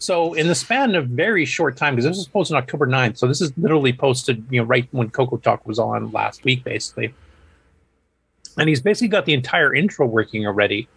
So 0.00 0.34
in 0.34 0.46
the 0.46 0.54
span 0.54 0.94
of 0.94 1.08
very 1.08 1.44
short 1.44 1.76
time, 1.76 1.94
because 1.96 2.08
this 2.08 2.16
was 2.16 2.28
posted 2.28 2.56
on 2.56 2.62
October 2.62 2.86
9th, 2.86 3.18
so 3.18 3.26
this 3.26 3.40
is 3.40 3.52
literally 3.58 3.92
posted, 3.92 4.44
you 4.50 4.60
know, 4.60 4.64
right 4.66 4.86
when 4.92 5.10
Coco 5.10 5.36
Talk 5.38 5.66
was 5.66 5.78
on 5.78 6.10
last 6.12 6.44
week, 6.44 6.62
basically. 6.64 7.12
And 8.56 8.68
he's 8.68 8.80
basically 8.80 9.08
got 9.08 9.24
the 9.26 9.34
entire 9.34 9.74
intro 9.74 10.06
working 10.06 10.46
already, 10.46 10.88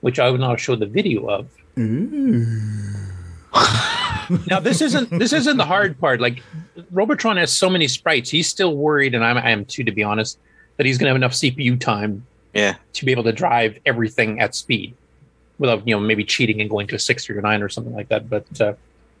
which 0.00 0.18
I 0.18 0.28
will 0.30 0.38
now 0.38 0.56
show 0.56 0.76
the 0.76 0.86
video 0.86 1.26
of. 1.28 1.48
Mm. 1.76 3.06
now 4.46 4.60
this 4.60 4.80
isn't 4.82 5.10
this 5.18 5.32
isn't 5.32 5.56
the 5.56 5.64
hard 5.64 5.98
part. 5.98 6.20
Like 6.20 6.42
Robotron 6.90 7.36
has 7.36 7.52
so 7.52 7.70
many 7.70 7.88
sprites, 7.88 8.28
he's 8.30 8.48
still 8.48 8.76
worried, 8.76 9.14
and 9.14 9.24
I'm, 9.24 9.36
I 9.38 9.50
am 9.50 9.64
too, 9.64 9.84
to 9.84 9.92
be 9.92 10.02
honest, 10.02 10.38
that 10.76 10.86
he's 10.86 10.98
going 10.98 11.06
to 11.06 11.10
have 11.10 11.16
enough 11.16 11.32
CPU 11.32 11.78
time 11.80 12.26
Yeah. 12.54 12.74
to 12.94 13.04
be 13.04 13.12
able 13.12 13.24
to 13.24 13.32
drive 13.32 13.78
everything 13.86 14.40
at 14.40 14.54
speed 14.54 14.94
without 15.58 15.86
you 15.86 15.94
know 15.94 16.00
maybe 16.00 16.24
cheating 16.24 16.60
and 16.60 16.70
going 16.70 16.86
to 16.86 16.94
a 16.94 16.98
six 16.98 17.28
or 17.28 17.40
9 17.40 17.62
or 17.62 17.68
something 17.68 17.94
like 17.94 18.08
that 18.08 18.28
but 18.30 18.46
uh, 18.60 18.72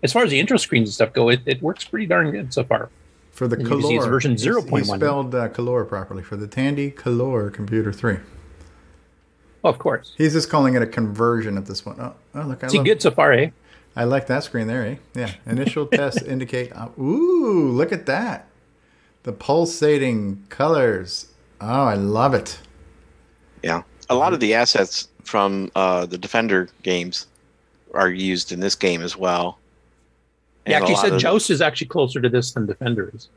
as 0.02 0.12
far 0.12 0.22
as 0.22 0.30
the 0.30 0.38
intro 0.38 0.56
screens 0.56 0.88
and 0.88 0.94
stuff 0.94 1.12
go 1.12 1.28
it, 1.28 1.40
it 1.46 1.60
works 1.62 1.84
pretty 1.84 2.06
darn 2.06 2.30
good 2.30 2.52
so 2.52 2.64
far 2.64 2.88
For 3.32 3.48
the 3.48 3.56
And 3.56 3.64
you 3.64 3.68
can 3.74 3.82
see 3.82 3.96
it's 3.96 4.06
version 4.06 4.32
He 4.32 4.36
0.1 4.46 4.96
spelled 4.96 5.34
uh, 5.34 5.48
Color 5.48 5.84
properly 5.84 6.22
for 6.22 6.36
the 6.36 6.46
Tandy 6.46 6.90
Color 6.90 7.50
Computer 7.50 7.92
3. 7.92 8.18
Oh, 9.64 9.68
of 9.70 9.78
course. 9.78 10.14
He's 10.16 10.32
just 10.34 10.48
calling 10.50 10.74
it 10.74 10.82
a 10.82 10.86
conversion 10.86 11.56
at 11.58 11.66
this 11.66 11.80
point. 11.80 11.98
Oh, 12.00 12.14
oh 12.34 12.42
look. 12.42 12.62
I 12.62 12.66
Is 12.66 12.72
he 12.72 12.78
love- 12.78 12.86
good 12.86 13.02
so 13.02 13.10
far 13.10 13.32
eh 13.32 13.50
I 13.96 14.04
like 14.04 14.28
that 14.28 14.44
screen 14.44 14.68
there, 14.68 14.84
eh? 14.86 14.96
Yeah. 15.14 15.32
Initial 15.46 15.86
tests 15.98 16.22
indicate. 16.22 16.72
Uh, 16.72 16.88
ooh, 17.00 17.70
look 17.72 17.90
at 17.90 18.06
that. 18.06 18.46
The 19.24 19.32
pulsating 19.32 20.44
colors. 20.48 21.32
Oh, 21.60 21.84
I 21.84 21.94
love 21.94 22.32
it. 22.34 22.60
Yeah, 23.64 23.82
a 24.08 24.14
lot 24.14 24.32
of 24.32 24.38
the 24.38 24.54
assets 24.54 25.08
from 25.28 25.70
uh, 25.76 26.06
the 26.06 26.18
Defender 26.18 26.68
games 26.82 27.26
are 27.94 28.10
used 28.10 28.50
in 28.52 28.60
this 28.60 28.74
game 28.74 29.02
as 29.02 29.16
well. 29.16 29.58
yeah 30.66 30.74
And 30.76 30.84
a 30.84 30.86
actually 30.86 30.94
lot 30.94 31.02
said 31.04 31.12
of- 31.14 31.20
joust 31.20 31.50
is 31.50 31.60
actually 31.60 31.86
closer 31.88 32.20
to 32.20 32.28
this 32.28 32.52
than 32.52 32.66
defender 32.66 33.10
is 33.14 33.28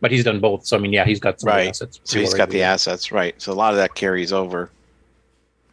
but 0.00 0.10
he's 0.10 0.24
done 0.24 0.38
both 0.40 0.66
so 0.66 0.76
i 0.76 0.80
mean 0.80 0.92
yeah 0.92 1.04
he's 1.06 1.20
got 1.20 1.40
some 1.40 1.48
the 1.48 1.56
right. 1.56 1.68
assets 1.68 1.98
So 2.04 2.18
he's 2.18 2.34
got 2.34 2.50
the 2.50 2.62
assets, 2.62 3.10
right? 3.12 3.34
So 3.40 3.52
a 3.52 3.54
lot 3.54 3.72
of 3.72 3.78
that 3.78 3.94
carries 3.94 4.32
over. 4.32 4.70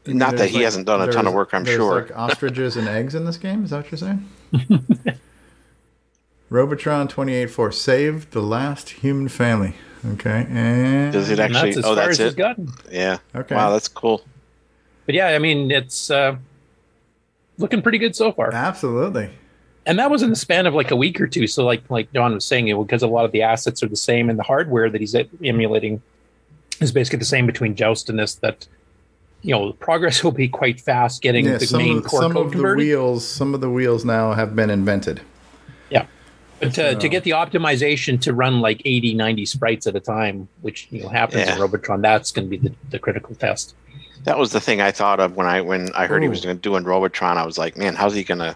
And 0.05 0.15
Not 0.15 0.37
that 0.37 0.49
he 0.49 0.55
like- 0.57 0.63
hasn't 0.65 0.85
done 0.87 1.01
a 1.07 1.11
ton 1.11 1.27
of 1.27 1.33
work, 1.33 1.53
I'm 1.53 1.63
there's 1.63 1.75
sure. 1.77 2.01
Like 2.01 2.17
ostriches 2.17 2.77
and 2.77 2.87
eggs 2.87 3.13
in 3.15 3.25
this 3.25 3.37
game. 3.37 3.63
Is 3.65 3.69
that 3.71 3.83
what 3.83 3.91
you're 3.91 3.97
saying? 3.99 4.29
Robotron 6.49 7.07
28.4 7.07 7.73
saved 7.73 8.31
the 8.31 8.41
last 8.41 8.89
human 8.89 9.27
family. 9.29 9.75
Okay, 10.13 10.47
and 10.49 11.13
Does 11.13 11.29
it 11.29 11.39
actually? 11.39 11.69
as 11.71 11.77
oh, 11.79 11.81
far 11.83 11.95
that's 11.95 12.19
as 12.19 12.33
it. 12.33 12.37
gotten. 12.37 12.69
Yeah. 12.91 13.19
Okay. 13.35 13.53
Wow, 13.55 13.69
that's 13.71 13.87
cool. 13.87 14.23
But 15.05 15.15
yeah 15.15 15.27
i 15.27 15.39
mean 15.39 15.71
it's 15.71 16.09
uh 16.11 16.35
looking 17.57 17.81
pretty 17.81 17.97
good 17.99 18.15
so 18.15 18.31
far. 18.31 18.51
Absolutely. 18.53 19.29
And 19.85 19.99
that 19.99 20.09
was 20.09 20.23
in 20.23 20.29
the 20.31 20.35
span 20.35 20.65
of 20.65 20.73
like 20.73 20.89
a 20.91 20.95
week 20.95 21.19
or 21.21 21.27
two. 21.27 21.47
So 21.47 21.65
like 21.65 21.83
like 21.89 22.11
john 22.13 22.33
was 22.33 22.45
saying 22.45 22.67
it 22.67 22.77
because 22.77 23.03
a 23.03 23.07
lot 23.07 23.25
of 23.25 23.31
the 23.31 23.41
assets 23.43 23.83
are 23.83 23.87
the 23.87 23.95
same 23.95 24.29
and 24.29 24.37
the 24.39 24.43
hardware 24.43 24.89
that 24.89 25.01
he's 25.01 25.15
emulating 25.43 26.01
is 26.79 26.91
basically 26.91 27.19
the 27.19 27.25
same 27.25 27.45
between 27.45 27.75
joust 27.75 28.09
and 28.09 28.17
this 28.17 28.35
that 28.35 28.67
you 29.43 29.53
know 29.53 29.73
progress 29.73 30.23
will 30.23 30.31
be 30.31 30.47
quite 30.47 30.79
fast 30.79 31.21
getting 31.21 31.45
Yeah, 31.45 31.57
the 31.57 31.67
some, 31.67 31.77
main 31.79 31.97
of, 31.97 32.05
core 32.05 32.21
some 32.21 32.33
code 32.33 32.55
of 32.55 32.61
the 32.61 32.75
wheels, 32.75 33.27
some 33.27 33.53
of 33.53 33.61
the 33.61 33.69
wheels 33.69 34.03
now 34.05 34.33
have 34.33 34.55
been 34.55 34.69
invented. 34.69 35.21
yeah. 35.89 36.05
But 36.59 36.73
to, 36.75 36.93
So- 36.93 36.99
to 36.99 37.09
get 37.09 37.23
the 37.23 37.31
optimization 37.31 38.21
to 38.21 38.33
run 38.33 38.61
like 38.61 38.81
80 38.85 39.13
90 39.15 39.45
sprites 39.45 39.87
at 39.87 39.95
a 39.95 39.99
time 39.99 40.47
which 40.61 40.87
you 40.91 41.01
know 41.03 41.09
happens 41.09 41.45
Yeah. 41.45 41.55
in 41.55 41.61
robotron 41.61 42.01
that's 42.01 42.31
going 42.31 42.49
to 42.49 42.57
be 42.57 42.69
the, 42.69 42.73
the 42.91 42.99
critical 42.99 43.35
test 43.35 43.75
That 44.25 44.37
was 44.37 44.51
the 44.51 44.59
thing 44.61 44.81
I 44.81 44.91
thought 44.91 45.19
of 45.19 45.35
when 45.35 45.47
I 45.47 45.61
when 45.61 45.91
I 45.93 46.05
heard 46.05 46.21
he 46.21 46.29
was 46.29 46.41
going 46.43 46.55
to 46.55 46.61
do 46.61 46.75
in 46.75 46.83
Robotron. 46.83 47.37
I 47.37 47.45
was 47.45 47.57
like, 47.57 47.75
man, 47.77 47.95
how's 47.95 48.13
he 48.13 48.23
going 48.23 48.39
to, 48.39 48.55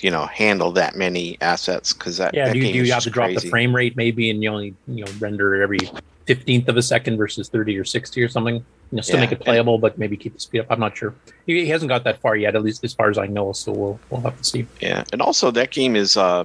you 0.00 0.10
know, 0.10 0.26
handle 0.26 0.72
that 0.72 0.96
many 0.96 1.36
assets? 1.40 1.92
Because 1.92 2.16
that 2.16 2.34
yeah 2.34 2.46
that 2.46 2.52
do 2.54 2.58
you, 2.58 2.64
game 2.66 2.74
you 2.76 2.82
is 2.82 2.90
have 2.90 3.02
to 3.02 3.10
drop 3.10 3.26
crazy. 3.26 3.46
the 3.46 3.50
frame 3.50 3.74
rate 3.74 3.96
maybe 3.96 4.30
and 4.30 4.42
you 4.42 4.50
only 4.50 4.74
you 4.86 5.04
know 5.04 5.12
render 5.18 5.62
every 5.62 5.78
15th 6.26 6.68
of 6.68 6.76
a 6.76 6.82
second 6.82 7.16
versus 7.16 7.48
30 7.48 7.78
or 7.78 7.84
60 7.84 8.22
or 8.22 8.28
something 8.28 8.56
you 8.56 8.64
know 8.92 9.02
still 9.02 9.16
Yeah, 9.16 9.22
make 9.22 9.32
it 9.32 9.40
playable 9.40 9.78
but 9.78 9.98
maybe 9.98 10.16
keep 10.16 10.32
the 10.34 10.40
speed 10.40 10.60
up 10.60 10.66
i'm 10.70 10.80
not 10.80 10.96
sure 10.96 11.14
he, 11.46 11.64
he 11.64 11.68
hasn't 11.68 11.88
got 11.88 12.04
that 12.04 12.20
far 12.20 12.36
yet 12.36 12.54
at 12.54 12.62
least 12.62 12.84
as 12.84 12.94
far 12.94 13.10
as 13.10 13.18
i 13.18 13.26
know 13.26 13.52
so 13.52 13.72
we'll 13.72 14.00
we'll 14.10 14.20
have 14.22 14.36
to 14.38 14.44
see 14.44 14.66
Yeah, 14.80 15.04
and 15.12 15.20
also 15.20 15.50
that 15.50 15.70
game 15.70 15.96
is 15.96 16.16
uh, 16.16 16.44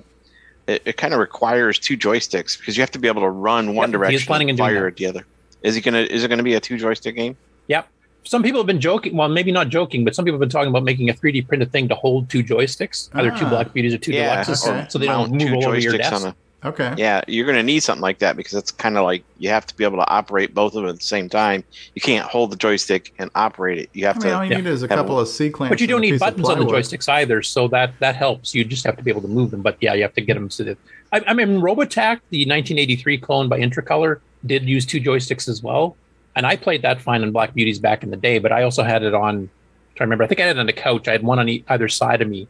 it, 0.68 0.82
it 0.86 0.98
kind 0.98 1.14
of 1.14 1.20
requires 1.20 1.78
two 1.78 1.98
joysticks 1.98 2.58
because 2.58 2.76
you 2.76 2.82
have 2.82 2.92
to 2.92 3.00
be 3.00 3.08
able 3.08 3.22
to 3.22 3.30
run 3.30 3.76
one 3.76 3.76
Yep, 3.76 3.88
he 3.88 3.92
direction 3.92 4.28
planning 4.28 4.50
and 4.50 4.60
fire 4.60 4.88
at 4.88 4.96
the 4.96 5.06
other. 5.06 5.26
Is 5.62 5.78
it 5.78 5.82
gonna? 5.82 6.00
Is 6.00 6.24
it 6.24 6.28
gonna 6.28 6.44
be 6.44 6.56
a 6.56 6.60
two 6.60 6.78
joystick 6.78 7.16
game? 7.16 7.38
Yep. 7.68 7.88
Some 8.24 8.42
people 8.42 8.60
have 8.60 8.68
been 8.68 8.82
joking. 8.82 9.16
Well, 9.16 9.30
maybe 9.30 9.52
not 9.52 9.70
joking, 9.70 10.04
but 10.04 10.16
some 10.16 10.26
people 10.26 10.36
have 10.36 10.42
been 10.42 10.50
talking 10.50 10.70
about 10.70 10.84
making 10.84 11.10
a 11.10 11.14
3D 11.14 11.48
printed 11.48 11.72
thing 11.72 11.88
to 11.90 11.96
hold 11.96 12.30
two 12.30 12.44
joysticks, 12.44 13.10
either 13.14 13.30
two 13.32 13.46
Ah. 13.46 13.50
Black 13.50 13.74
Beauties 13.74 13.94
or 13.94 14.00
two 14.00 14.14
Yeah, 14.14 14.44
Deluxes, 14.44 14.66
or 14.86 14.90
so 14.90 14.98
they 14.98 15.06
don't 15.06 15.30
mount 15.30 15.32
move 15.52 15.62
two 15.62 15.68
over 15.68 15.78
your 15.78 15.94
joysticks 15.94 15.98
desk. 15.98 16.14
on 16.26 16.28
a- 16.32 16.36
Okay. 16.66 16.96
Yeah, 16.98 17.22
you're 17.28 17.46
going 17.46 17.58
to 17.58 17.64
need 17.64 17.82
something 17.84 18.02
like 18.02 18.18
that 18.20 18.36
because 18.36 18.56
it's 18.56 18.72
kind 18.72 18.98
of 18.98 19.04
like 19.04 19.24
you 19.38 19.50
have 19.50 19.68
to 19.68 19.78
be 19.78 19.84
able 19.84 19.98
to 19.98 20.10
operate 20.10 20.56
both 20.56 20.74
of 20.74 20.82
them 20.82 20.90
at 20.90 20.96
the 21.00 21.06
same 21.06 21.30
time. 21.30 21.64
You 21.94 22.02
can't 22.02 22.26
hold 22.28 22.52
the 22.52 22.56
joystick 22.56 23.14
and 23.20 23.30
operate 23.36 23.78
it. 23.78 23.90
You 23.94 24.08
have 24.08 24.16
I 24.16 24.20
mean, 24.20 24.28
to. 24.30 24.36
all 24.38 24.46
you 24.46 24.56
need 24.56 24.66
is 24.66 24.82
a 24.82 24.88
have 24.88 24.98
couple 24.98 25.20
of 25.20 25.28
C 25.28 25.52
clamps. 25.52 25.74
But 25.74 25.80
you 25.82 25.86
don't 25.86 26.02
need 26.02 26.20
buttons 26.20 26.50
on 26.50 26.58
the 26.58 26.66
joysticks 26.66 27.08
either, 27.08 27.44
so 27.44 27.68
that 27.68 27.94
that 28.00 28.16
helps. 28.16 28.56
You 28.56 28.66
just 28.66 28.84
have 28.84 28.98
to 28.98 29.04
be 29.04 29.12
able 29.12 29.22
to 29.22 29.28
move 29.28 29.52
them. 29.52 29.62
But 29.62 29.78
yeah, 29.80 29.94
you 29.94 30.02
have 30.02 30.16
to 30.16 30.22
get 30.22 30.34
them 30.34 30.50
so 30.50 30.64
that. 30.64 30.80
I, 31.14 31.22
I 31.28 31.34
mean, 31.36 31.60
Robotac, 31.62 32.22
the 32.32 32.48
1983 32.48 33.20
clone 33.20 33.48
by 33.48 33.60
Intracolor, 33.60 34.22
did 34.44 34.64
use 34.68 34.88
two 34.88 35.00
joysticks 35.00 35.48
as 35.48 35.62
well, 35.62 35.96
and 36.36 36.46
I 36.46 36.56
played 36.56 36.82
that 36.84 37.02
fine 37.02 37.22
on 37.24 37.32
Black 37.32 37.54
Beauties 37.54 37.80
back 37.80 38.04
in 38.04 38.10
the 38.12 38.18
day. 38.18 38.40
But 38.40 38.52
I 38.52 38.64
also 38.64 38.84
had 38.84 39.04
it 39.04 39.14
on. 39.14 39.36
I'm 39.36 39.50
trying 39.96 39.98
to 39.98 40.04
remember, 40.06 40.24
I 40.26 40.28
think 40.28 40.40
I 40.42 40.46
had 40.48 40.58
it 40.58 40.60
on 40.60 40.66
the 40.66 40.74
couch. 40.74 41.08
I 41.08 41.12
had 41.14 41.24
one 41.24 41.40
on 41.40 41.48
e- 41.50 41.64
either 41.70 41.88
side 41.88 42.22
of 42.22 42.28
me 42.28 42.48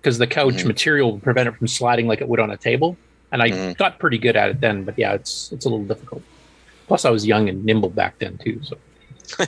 because 0.00 0.18
the 0.18 0.26
couch 0.26 0.54
Mm-hmm. 0.54 0.68
material 0.68 1.12
would 1.12 1.22
prevent 1.22 1.48
it 1.48 1.56
from 1.56 1.66
sliding 1.66 2.06
like 2.06 2.20
it 2.20 2.28
would 2.28 2.38
on 2.40 2.50
a 2.50 2.56
table, 2.56 2.96
and 3.32 3.42
I 3.42 3.50
Mm-hmm. 3.50 3.72
got 3.72 3.98
pretty 3.98 4.18
good 4.18 4.36
at 4.36 4.50
it 4.50 4.60
then. 4.60 4.84
But 4.84 4.98
yeah, 4.98 5.14
it's 5.14 5.50
it's 5.52 5.64
a 5.66 5.68
little 5.68 5.84
difficult. 5.84 6.22
Plus, 6.86 7.04
I 7.04 7.10
was 7.10 7.26
young 7.26 7.48
and 7.48 7.64
nimble 7.64 7.90
back 7.90 8.18
then 8.18 8.38
too. 8.38 8.60
So 8.62 8.76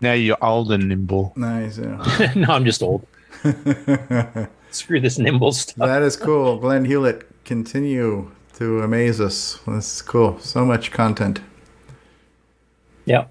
Now 0.00 0.14
you're 0.14 0.42
old 0.42 0.72
and 0.72 0.88
nimble. 0.88 1.32
Nice. 1.36 1.78
Yeah. 1.78 2.32
no, 2.36 2.48
I'm 2.54 2.64
just 2.64 2.82
old. 2.82 3.06
Screw 4.70 4.98
this 5.00 5.18
nimble 5.18 5.52
stuff. 5.52 5.86
That 5.86 6.02
is 6.02 6.16
cool. 6.16 6.58
Glenn 6.58 6.84
Hewlett, 6.84 7.26
continue 7.44 8.30
to 8.54 8.80
amaze 8.82 9.20
us. 9.20 9.58
This 9.66 9.96
is 9.96 10.02
cool. 10.02 10.38
So 10.38 10.64
much 10.64 10.90
content. 10.90 11.40
Yeah. 13.10 13.24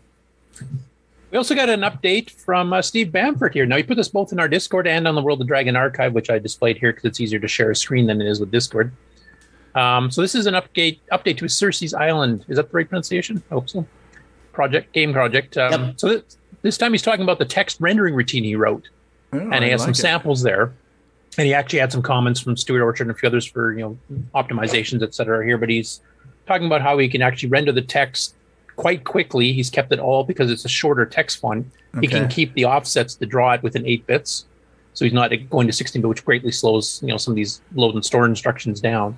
We 1.31 1.37
also 1.37 1.55
got 1.55 1.69
an 1.69 1.81
update 1.81 2.31
from 2.31 2.73
uh, 2.73 2.81
Steve 2.81 3.11
Bamford 3.13 3.53
here. 3.53 3.65
Now, 3.65 3.77
he 3.77 3.83
put 3.83 3.95
this 3.95 4.09
both 4.09 4.33
in 4.33 4.39
our 4.39 4.47
Discord 4.49 4.87
and 4.87 5.07
on 5.07 5.15
the 5.15 5.21
World 5.21 5.39
of 5.41 5.47
Dragon 5.47 5.75
archive, 5.75 6.11
which 6.13 6.29
I 6.29 6.37
displayed 6.39 6.77
here 6.77 6.91
because 6.91 7.05
it's 7.05 7.21
easier 7.21 7.39
to 7.39 7.47
share 7.47 7.71
a 7.71 7.75
screen 7.75 8.07
than 8.07 8.19
it 8.21 8.27
is 8.27 8.39
with 8.41 8.51
Discord. 8.51 8.91
Um, 9.75 10.11
so 10.11 10.21
this 10.21 10.35
is 10.35 10.47
an 10.47 10.55
update 10.55 10.99
update 11.11 11.37
to 11.37 11.45
Cersei's 11.45 11.93
Island. 11.93 12.43
Is 12.49 12.57
that 12.57 12.69
the 12.71 12.75
right 12.75 12.89
pronunciation? 12.89 13.41
I 13.51 13.53
hope 13.53 13.69
so. 13.69 13.85
Project 14.51 14.91
game 14.91 15.13
project. 15.13 15.57
Um, 15.57 15.93
So 15.95 16.09
th- 16.09 16.23
this 16.63 16.77
time 16.77 16.91
he's 16.91 17.03
talking 17.03 17.21
about 17.21 17.39
the 17.39 17.45
text 17.45 17.79
rendering 17.79 18.15
routine 18.15 18.43
he 18.43 18.55
wrote, 18.55 18.89
and 19.31 19.53
he 19.63 19.69
I 19.69 19.69
has 19.69 19.81
some 19.81 19.91
it. 19.91 19.95
samples 19.97 20.41
there. 20.41 20.73
And 21.37 21.45
he 21.45 21.53
actually 21.53 21.79
had 21.79 21.91
some 21.91 22.01
comments 22.01 22.39
from 22.41 22.57
Stuart 22.57 22.83
Orchard 22.83 23.03
and 23.07 23.11
a 23.11 23.17
few 23.19 23.27
others 23.29 23.45
for 23.45 23.71
you 23.77 23.81
know 23.85 23.97
optimizations, 24.33 25.03
et 25.03 25.13
cetera. 25.13 25.45
Here, 25.45 25.57
but 25.59 25.69
he's 25.69 26.01
talking 26.47 26.65
about 26.65 26.81
how 26.81 26.97
he 26.97 27.07
can 27.07 27.21
actually 27.21 27.49
render 27.49 27.71
the 27.71 27.83
text 27.83 28.33
quite 28.79 29.03
quickly. 29.03 29.51
He's 29.51 29.69
kept 29.69 29.91
it 29.91 29.99
all 29.99 30.23
because 30.23 30.49
it's 30.49 30.63
a 30.63 30.69
shorter 30.69 31.05
text 31.05 31.39
font. 31.39 31.67
He 31.99 32.07
can 32.07 32.29
keep 32.29 32.53
the 32.53 32.63
offsets 32.63 33.15
to 33.15 33.25
draw 33.25 33.51
it 33.51 33.61
within 33.61 33.85
eight 33.85 34.07
bits, 34.07 34.45
so 34.93 35.03
he's 35.03 35.13
not 35.13 35.33
going 35.49 35.67
to 35.67 35.73
16 35.73 36.01
bit, 36.01 36.07
which 36.07 36.23
greatly 36.23 36.51
slows 36.51 37.01
you 37.03 37.09
know 37.09 37.17
some 37.17 37.33
of 37.33 37.35
these 37.35 37.61
load 37.75 37.95
and 37.95 38.05
store 38.05 38.25
instructions 38.25 38.79
down. 38.79 39.17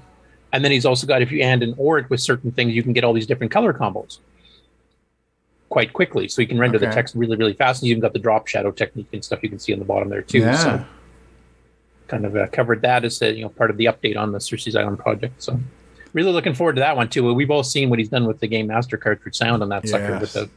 And 0.51 0.65
then 0.65 0.71
he's 0.71 0.85
also 0.85 1.05
got 1.05 1.21
if 1.21 1.31
you 1.31 1.43
and 1.43 1.61
and 1.61 1.75
or 1.77 1.99
it 1.99 2.09
with 2.09 2.19
certain 2.19 2.51
things, 2.51 2.73
you 2.73 2.81
can 2.81 2.91
get 2.91 3.03
all 3.03 3.13
these 3.13 3.27
different 3.27 3.51
color 3.51 3.71
combos 3.71 4.17
quite 5.69 5.93
quickly. 5.93 6.27
So 6.27 6.41
you 6.41 6.47
can 6.47 6.59
render 6.59 6.79
the 6.79 6.87
text 6.87 7.13
really, 7.13 7.37
really 7.37 7.53
fast. 7.53 7.83
And 7.83 7.89
you've 7.89 8.01
got 8.01 8.13
the 8.13 8.19
drop 8.19 8.47
shadow 8.47 8.71
technique 8.71 9.07
and 9.13 9.23
stuff 9.23 9.43
you 9.43 9.49
can 9.49 9.59
see 9.59 9.73
on 9.73 9.79
the 9.79 9.85
bottom 9.85 10.09
there 10.09 10.23
too. 10.23 10.39
Yeah. 10.39 10.57
So 10.57 10.85
kind 12.07 12.25
of 12.25 12.35
uh, 12.35 12.47
covered 12.47 12.81
that 12.81 13.05
as 13.05 13.21
a, 13.21 13.31
you 13.31 13.43
know 13.43 13.49
part 13.49 13.69
of 13.69 13.77
the 13.77 13.85
update 13.85 14.17
on 14.17 14.31
the 14.31 14.39
Cersei's 14.39 14.75
Island 14.75 14.97
project. 14.97 15.41
So 15.43 15.59
Really 16.13 16.31
looking 16.31 16.53
forward 16.53 16.75
to 16.75 16.81
that 16.81 16.95
one 16.97 17.09
too. 17.09 17.33
We've 17.33 17.51
all 17.51 17.63
seen 17.63 17.89
what 17.89 17.99
he's 17.99 18.09
done 18.09 18.25
with 18.25 18.39
the 18.39 18.47
game 18.47 18.67
Master 18.67 18.97
Cartridge 18.97 19.35
sound 19.35 19.63
on 19.63 19.69
that 19.69 19.87
sucker 19.87 20.19
with 20.19 20.33
the 20.33 20.49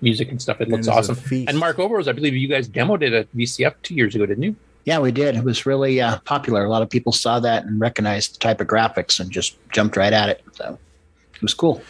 music 0.00 0.30
and 0.30 0.40
stuff. 0.40 0.60
It 0.60 0.68
It 0.68 0.70
looks 0.72 0.82
is 0.82 0.88
a 0.88 0.92
awesome. 0.92 1.18
And 1.48 1.58
Mark 1.58 1.78
Overos, 1.78 2.08
I 2.08 2.12
believe 2.12 2.34
you 2.34 2.48
guys 2.48 2.68
demoed 2.68 3.02
it 3.02 3.12
at 3.12 3.34
VCF 3.34 3.74
two 3.82 3.94
years 3.94 4.14
ago, 4.14 4.26
didn't 4.26 4.42
you? 4.42 4.56
Yeah, 4.84 4.98
we 4.98 5.12
did. 5.12 5.36
It 5.36 5.44
was 5.44 5.66
really 5.66 6.00
uh, 6.00 6.18
popular. 6.20 6.64
A 6.64 6.68
lot 6.68 6.82
of 6.82 6.88
people 6.90 7.12
saw 7.12 7.38
that 7.40 7.64
and 7.64 7.80
recognized 7.80 8.34
the 8.34 8.38
type 8.38 8.60
of 8.60 8.66
graphics 8.66 9.20
and 9.20 9.30
just 9.30 9.56
jumped 9.70 9.96
right 9.96 10.12
at 10.12 10.28
it. 10.30 10.42
So 10.52 10.78
it 11.34 11.42
was 11.42 11.54
cool. 11.54 11.82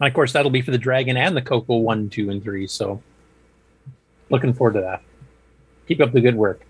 And 0.00 0.08
of 0.08 0.14
course, 0.14 0.32
that'll 0.32 0.50
be 0.50 0.62
for 0.62 0.70
the 0.70 0.78
Dragon 0.78 1.16
and 1.16 1.36
the 1.36 1.42
Coco 1.42 1.76
one, 1.76 2.08
two, 2.10 2.30
and 2.30 2.42
three. 2.42 2.66
So 2.66 3.02
looking 4.30 4.52
forward 4.52 4.74
to 4.74 4.80
that. 4.80 5.02
Keep 5.86 6.00
up 6.00 6.12
the 6.12 6.20
good 6.20 6.36
work. 6.36 6.60
up- 6.62 6.66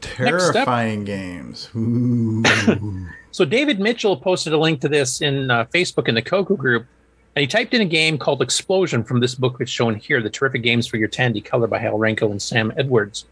Terrifying 0.00 1.04
games. 1.04 1.70
So 3.32 3.44
David 3.44 3.78
Mitchell 3.78 4.16
posted 4.16 4.52
a 4.52 4.58
link 4.58 4.80
to 4.80 4.88
this 4.88 5.20
in 5.20 5.50
uh, 5.50 5.64
Facebook 5.66 6.08
in 6.08 6.14
the 6.14 6.22
Coco 6.22 6.56
group, 6.56 6.86
and 7.36 7.40
he 7.40 7.46
typed 7.46 7.74
in 7.74 7.80
a 7.80 7.86
game 7.86 8.18
called 8.18 8.42
Explosion 8.42 9.04
from 9.04 9.20
this 9.20 9.34
book 9.34 9.58
that's 9.58 9.70
shown 9.70 9.94
here, 9.94 10.20
The 10.20 10.30
Terrific 10.30 10.62
Games 10.62 10.86
for 10.86 10.96
Your 10.96 11.08
Tandy, 11.08 11.40
color 11.40 11.68
by 11.68 11.78
Hal 11.78 11.98
Renko 11.98 12.30
and 12.30 12.42
Sam 12.42 12.72
Edwards. 12.76 13.26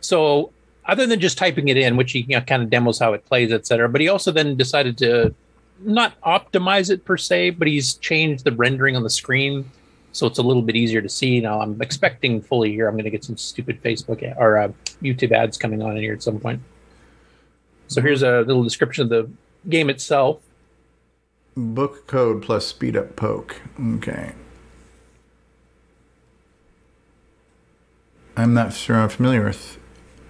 So 0.00 0.50
other 0.86 1.06
than 1.06 1.20
just 1.20 1.36
typing 1.36 1.68
it 1.68 1.76
in, 1.76 1.96
which 1.96 2.12
he 2.12 2.20
you 2.20 2.36
know, 2.36 2.40
kind 2.40 2.62
of 2.62 2.70
demos 2.70 2.98
how 2.98 3.12
it 3.12 3.24
plays, 3.26 3.52
etc., 3.52 3.88
but 3.88 4.00
he 4.00 4.08
also 4.08 4.32
then 4.32 4.56
decided 4.56 4.96
to 4.98 5.34
not 5.80 6.18
optimize 6.22 6.90
it 6.90 7.04
per 7.04 7.18
se, 7.18 7.50
but 7.50 7.68
he's 7.68 7.94
changed 7.94 8.44
the 8.44 8.52
rendering 8.52 8.96
on 8.96 9.02
the 9.02 9.10
screen 9.10 9.70
so 10.12 10.26
it's 10.26 10.38
a 10.38 10.42
little 10.42 10.62
bit 10.62 10.76
easier 10.76 11.00
to 11.00 11.08
see. 11.08 11.40
Now 11.40 11.60
I'm 11.60 11.80
expecting 11.80 12.40
fully 12.40 12.72
here. 12.72 12.88
I'm 12.88 12.94
going 12.94 13.04
to 13.04 13.10
get 13.10 13.24
some 13.24 13.36
stupid 13.36 13.82
Facebook 13.82 14.22
a- 14.22 14.36
or 14.38 14.58
uh, 14.58 14.68
YouTube 15.02 15.32
ads 15.32 15.56
coming 15.56 15.82
on 15.82 15.96
in 15.96 16.02
here 16.02 16.12
at 16.12 16.22
some 16.22 16.40
point. 16.40 16.60
So 17.88 18.02
here's 18.02 18.22
a 18.22 18.40
little 18.40 18.62
description 18.62 19.04
of 19.04 19.08
the 19.08 19.30
game 19.68 19.88
itself. 19.90 20.40
Book 21.56 22.06
code 22.06 22.42
plus 22.42 22.66
speed 22.66 22.96
up 22.96 23.16
poke. 23.16 23.60
Okay. 23.80 24.34
I'm 28.36 28.54
not 28.54 28.72
sure 28.72 28.96
I'm 28.96 29.08
familiar 29.08 29.44
with. 29.44 29.78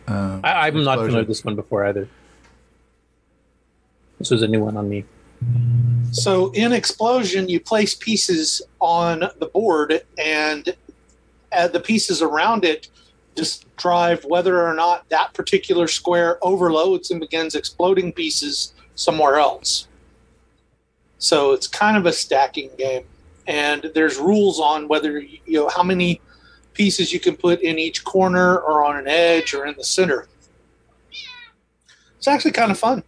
Uh, 0.07 0.41
I, 0.43 0.69
I'm 0.69 0.83
not 0.83 0.97
familiar 0.97 1.19
with 1.19 1.29
this 1.29 1.45
one 1.45 1.57
before 1.57 1.85
either. 1.85 2.09
This 4.19 4.31
was 4.31 4.41
a 4.41 4.49
new 4.49 4.65
one 4.65 4.77
on 4.77 4.89
me. 4.89 5.05
So 6.11 6.51
in 6.53 6.73
Explosion, 6.73 7.49
you 7.49 7.61
place 7.61 7.95
pieces 7.95 8.63
on 8.81 9.21
the 9.39 9.47
board, 9.47 10.03
and 10.17 10.75
uh, 11.53 11.69
the 11.69 11.81
pieces 11.81 12.23
around 12.23 12.65
it 12.65 12.89
just 13.37 13.65
drive 13.77 14.25
whether 14.25 14.67
or 14.67 14.75
not 14.75 15.09
that 15.11 15.33
particular 15.33 15.87
square 15.87 16.39
overloads 16.43 17.11
and 17.11 17.21
begins 17.21 17.55
exploding 17.55 18.13
pieces 18.13 18.73
somewhere 18.95 19.37
else. 19.37 19.87
So 21.19 21.53
it's 21.53 21.69
kind 21.69 21.97
of 21.97 22.07
a 22.07 22.13
stacking 22.13 22.71
game, 22.79 23.05
and 23.47 23.91
there's 23.95 24.19
rules 24.19 24.59
on 24.61 24.89
whether 24.89 25.21
you 25.21 25.41
know 25.47 25.69
how 25.69 25.83
many 25.83 26.21
pieces 26.75 27.13
you 27.13 27.21
can 27.21 27.37
put 27.37 27.61
in 27.61 27.79
each 27.79 28.05
corner 28.05 28.59
or 28.59 28.85
on 28.85 28.97
an 28.97 29.09
edge 29.09 29.53
or 29.53 29.67
in 29.67 29.75
the 29.77 29.85
center. 29.85 30.27
It's 32.17 32.29
actually 32.29 32.53
kind 32.53 32.71
of 32.71 32.79
fun. 32.79 33.03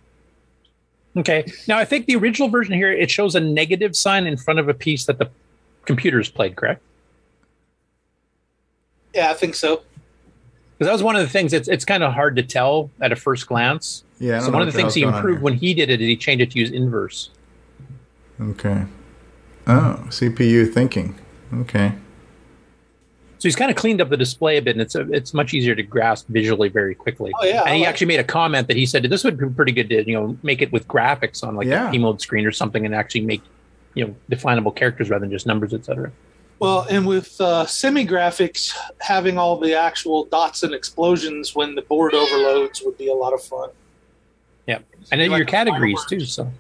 Okay. 1.17 1.45
Now 1.67 1.79
I 1.79 1.85
think 1.85 2.07
the 2.07 2.17
original 2.17 2.49
version 2.49 2.75
here 2.75 2.93
it 2.93 3.11
shows 3.11 3.35
a 3.35 3.41
negative 3.41 3.97
sign 3.97 4.27
in 4.27 4.37
front 4.37 4.61
of 4.61 4.69
a 4.69 4.75
piece 4.75 5.07
that 5.07 5.19
the 5.19 5.29
computers 5.85 6.31
played, 6.31 6.57
correct? 6.57 6.83
Yeah, 9.15 9.31
I 9.31 9.35
think 9.35 9.55
so. 9.55 9.83
Because 10.79 10.87
that 10.89 10.93
was 10.93 11.03
one 11.03 11.17
of 11.17 11.23
the 11.23 11.29
things. 11.29 11.53
It's 11.53 11.69
it's 11.69 11.85
kind 11.85 12.03
of 12.03 12.13
hard 12.13 12.37
to 12.37 12.43
tell 12.43 12.91
at 13.01 13.13
a 13.13 13.17
first 13.17 13.47
glance. 13.47 14.05
Yeah, 14.19 14.41
So 14.41 14.51
one 14.51 14.63
of 14.63 14.67
the 14.67 14.73
the 14.73 14.79
things 14.79 14.95
he 14.95 15.03
hell's 15.03 15.13
going 15.13 15.15
on 15.15 15.21
improved 15.21 15.43
when 15.43 15.55
he 15.55 15.75
did 15.75 15.91
it 15.91 16.01
is 16.01 16.07
he 16.07 16.17
changed 16.17 16.43
it 16.43 16.51
to 16.53 16.59
use 16.59 16.71
inverse. 16.71 17.31
Okay. 18.41 18.85
Oh, 19.67 20.05
CPU 20.09 20.73
thinking. 20.73 21.19
Okay. 21.55 21.93
So 23.41 23.49
he's 23.49 23.57
kind 23.57 23.71
of 23.71 23.77
cleaned 23.79 24.03
up 24.03 24.11
the 24.11 24.19
display 24.19 24.59
a 24.59 24.63
bit, 24.63 24.73
and 24.77 24.83
it's 24.83 24.95
a, 24.95 25.11
it's 25.13 25.33
much 25.33 25.55
easier 25.55 25.75
to 25.75 25.83
grasp 25.83 26.27
visually 26.29 26.69
very 26.69 26.95
quickly. 26.95 27.33
Oh, 27.41 27.45
yeah, 27.47 27.61
and 27.63 27.71
I 27.71 27.75
he 27.77 27.81
like 27.81 27.89
actually 27.89 28.09
made 28.09 28.21
a 28.21 28.25
comment 28.25 28.69
that 28.69 28.77
he 28.77 28.85
said 28.85 29.03
this 29.05 29.25
would 29.25 29.39
be 29.39 29.49
pretty 29.49 29.73
good 29.73 29.89
to 29.89 30.07
you 30.07 30.15
know 30.15 30.37
make 30.43 30.61
it 30.61 30.71
with 30.73 30.87
graphics 30.87 31.43
on 31.43 31.57
like 31.57 31.67
Yeah. 31.67 31.89
a 31.89 31.91
P 31.91 31.97
mode 31.97 32.21
screen 32.21 32.45
or 32.45 32.53
something, 32.53 32.85
and 32.85 32.95
actually 32.95 33.23
make 33.23 33.41
you 33.95 34.07
know 34.07 34.15
definable 34.29 34.71
characters 34.71 35.09
rather 35.09 35.23
than 35.23 35.31
just 35.31 35.47
numbers, 35.47 35.73
etc. 35.73 36.13
Well, 36.59 36.87
and 36.91 37.07
with 37.07 37.41
uh, 37.41 37.65
semi 37.65 38.07
graphics, 38.07 38.77
having 39.01 39.39
all 39.39 39.57
the 39.59 39.75
actual 39.75 40.27
dots 40.27 40.63
and 40.63 40.75
explosions 40.75 41.55
when 41.55 41.75
the 41.75 41.81
board 41.81 42.13
overloads 42.13 42.83
would 42.85 42.99
be 42.99 43.09
a 43.09 43.15
lot 43.15 43.33
of 43.33 43.43
fun. 43.43 43.71
Yeah, 44.67 44.81
and 45.11 45.19
then 45.19 45.31
your 45.31 45.47
categories 45.47 46.05
too. 46.07 46.21
So 46.27 46.53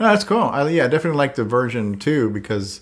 No, 0.00 0.06
that's 0.08 0.24
cool. 0.24 0.38
I, 0.44 0.66
yeah, 0.70 0.84
I 0.84 0.88
definitely 0.88 1.18
like 1.18 1.34
the 1.34 1.44
version 1.44 1.98
two 1.98 2.30
because 2.30 2.80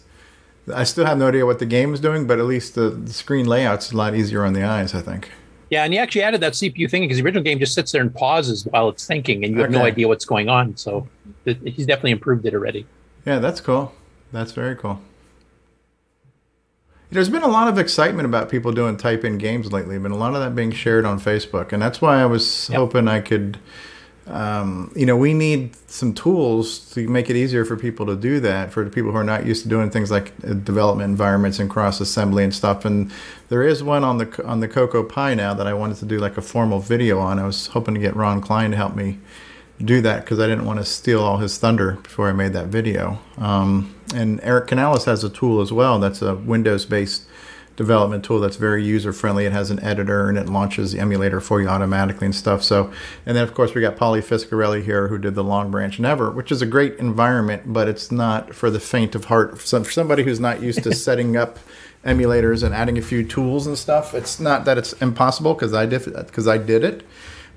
I 0.74 0.84
still 0.84 1.06
have 1.06 1.18
no 1.18 1.28
idea 1.28 1.46
what 1.46 1.58
the 1.58 1.66
game 1.66 1.94
is 1.94 2.00
doing, 2.00 2.26
but 2.26 2.38
at 2.38 2.44
least 2.44 2.74
the, 2.74 2.90
the 2.90 3.12
screen 3.12 3.46
layout's 3.46 3.92
a 3.92 3.96
lot 3.96 4.14
easier 4.14 4.44
on 4.44 4.52
the 4.52 4.62
eyes. 4.64 4.94
I 4.94 5.00
think. 5.00 5.30
yeah, 5.70 5.84
and 5.84 5.92
he 5.92 5.98
actually 5.98 6.22
added 6.22 6.40
that 6.40 6.54
CPU 6.54 6.90
thing 6.90 7.02
because 7.02 7.18
the 7.18 7.24
original 7.24 7.42
game 7.42 7.58
just 7.58 7.74
sits 7.74 7.92
there 7.92 8.02
and 8.02 8.14
pauses 8.14 8.64
while 8.66 8.88
it's 8.88 9.06
thinking, 9.06 9.44
and 9.44 9.54
you 9.54 9.60
have 9.60 9.70
no 9.70 9.82
idea 9.84 10.08
what's 10.08 10.24
going 10.24 10.48
on. 10.48 10.76
So 10.76 11.08
it, 11.44 11.58
he's 11.66 11.86
definitely 11.86 12.12
improved 12.12 12.46
it 12.46 12.54
already. 12.54 12.86
Yeah, 13.24 13.38
that's 13.38 13.60
cool. 13.60 13.92
That's 14.32 14.52
very 14.52 14.76
cool. 14.76 15.00
There's 17.10 17.28
been 17.28 17.44
a 17.44 17.48
lot 17.48 17.68
of 17.68 17.78
excitement 17.78 18.26
about 18.26 18.50
people 18.50 18.72
doing 18.72 18.96
type 18.96 19.24
in 19.24 19.38
games 19.38 19.72
lately, 19.72 19.96
but 19.98 20.10
a 20.10 20.16
lot 20.16 20.34
of 20.34 20.40
that 20.40 20.56
being 20.56 20.72
shared 20.72 21.04
on 21.04 21.20
Facebook. 21.20 21.72
And 21.72 21.80
that's 21.80 22.00
why 22.00 22.20
I 22.20 22.26
was 22.26 22.66
hoping 22.66 23.06
I 23.06 23.20
could, 23.20 23.58
um, 24.26 24.92
you 24.96 25.06
know, 25.06 25.16
we 25.16 25.34
need 25.34 25.76
some 25.88 26.12
tools 26.12 26.90
to 26.94 27.06
make 27.08 27.30
it 27.30 27.36
easier 27.36 27.64
for 27.64 27.76
people 27.76 28.06
to 28.06 28.16
do 28.16 28.40
that, 28.40 28.72
for 28.72 28.82
the 28.84 28.90
people 28.90 29.12
who 29.12 29.16
are 29.16 29.24
not 29.24 29.46
used 29.46 29.62
to 29.62 29.68
doing 29.68 29.88
things 29.88 30.10
like 30.10 30.32
uh, 30.44 30.54
development 30.54 31.08
environments 31.08 31.60
and 31.60 31.70
cross 31.70 32.00
assembly 32.00 32.42
and 32.42 32.52
stuff. 32.52 32.84
And 32.84 33.12
there 33.48 33.62
is 33.62 33.84
one 33.84 34.02
on 34.02 34.18
the 34.18 34.44
on 34.44 34.60
the 34.60 34.68
Coco 34.68 35.04
Pi 35.04 35.34
now 35.34 35.54
that 35.54 35.66
I 35.66 35.74
wanted 35.74 35.98
to 35.98 36.06
do 36.06 36.18
like 36.18 36.36
a 36.36 36.42
formal 36.42 36.80
video 36.80 37.20
on. 37.20 37.38
I 37.38 37.46
was 37.46 37.68
hoping 37.68 37.94
to 37.94 38.00
get 38.00 38.16
Ron 38.16 38.40
Klein 38.40 38.72
to 38.72 38.76
help 38.76 38.96
me 38.96 39.18
do 39.84 40.00
that 40.00 40.24
because 40.24 40.40
I 40.40 40.46
didn't 40.46 40.64
want 40.64 40.80
to 40.80 40.84
steal 40.84 41.22
all 41.22 41.38
his 41.38 41.58
thunder 41.58 41.92
before 42.02 42.28
I 42.28 42.32
made 42.32 42.52
that 42.54 42.66
video. 42.66 43.18
Um, 43.38 43.94
and 44.14 44.40
Eric 44.42 44.68
Canales 44.68 45.04
has 45.04 45.22
a 45.22 45.30
tool 45.30 45.60
as 45.60 45.72
well 45.72 45.98
that's 45.98 46.22
a 46.22 46.34
Windows 46.34 46.84
based 46.84 47.26
development 47.76 48.24
tool 48.24 48.40
that's 48.40 48.56
very 48.56 48.82
user 48.84 49.12
friendly. 49.12 49.44
It 49.44 49.52
has 49.52 49.70
an 49.70 49.82
editor 49.82 50.28
and 50.28 50.36
it 50.38 50.48
launches 50.48 50.92
the 50.92 50.98
emulator 50.98 51.40
for 51.40 51.60
you 51.60 51.68
automatically 51.68 52.24
and 52.24 52.34
stuff. 52.34 52.62
So, 52.62 52.90
and 53.26 53.36
then 53.36 53.44
of 53.44 53.54
course 53.54 53.74
we 53.74 53.80
got 53.80 53.96
Paulie 53.96 54.22
Fiscarelli 54.24 54.82
here 54.82 55.08
who 55.08 55.18
did 55.18 55.34
the 55.34 55.44
Long 55.44 55.70
Branch 55.70 55.98
Never, 56.00 56.30
which 56.30 56.50
is 56.50 56.62
a 56.62 56.66
great 56.66 56.96
environment, 56.96 57.64
but 57.72 57.86
it's 57.88 58.10
not 58.10 58.54
for 58.54 58.70
the 58.70 58.80
faint 58.80 59.14
of 59.14 59.26
heart. 59.26 59.58
For 59.58 59.66
some- 59.66 59.84
for 59.84 59.90
somebody 59.92 60.22
who's 60.24 60.40
not 60.40 60.62
used 60.62 60.82
to 60.84 60.94
setting 61.06 61.36
up 61.36 61.58
emulators 62.04 62.62
and 62.62 62.74
adding 62.74 62.96
a 62.98 63.02
few 63.02 63.24
tools 63.24 63.66
and 63.66 63.76
stuff, 63.76 64.14
it's 64.14 64.40
not 64.40 64.64
that 64.64 64.78
it's 64.78 64.92
impossible 64.94 65.54
because 65.54 65.74
I 65.74 65.86
did 65.86 66.04
because 66.04 66.46
I 66.48 66.56
did 66.58 66.82
it, 66.84 67.04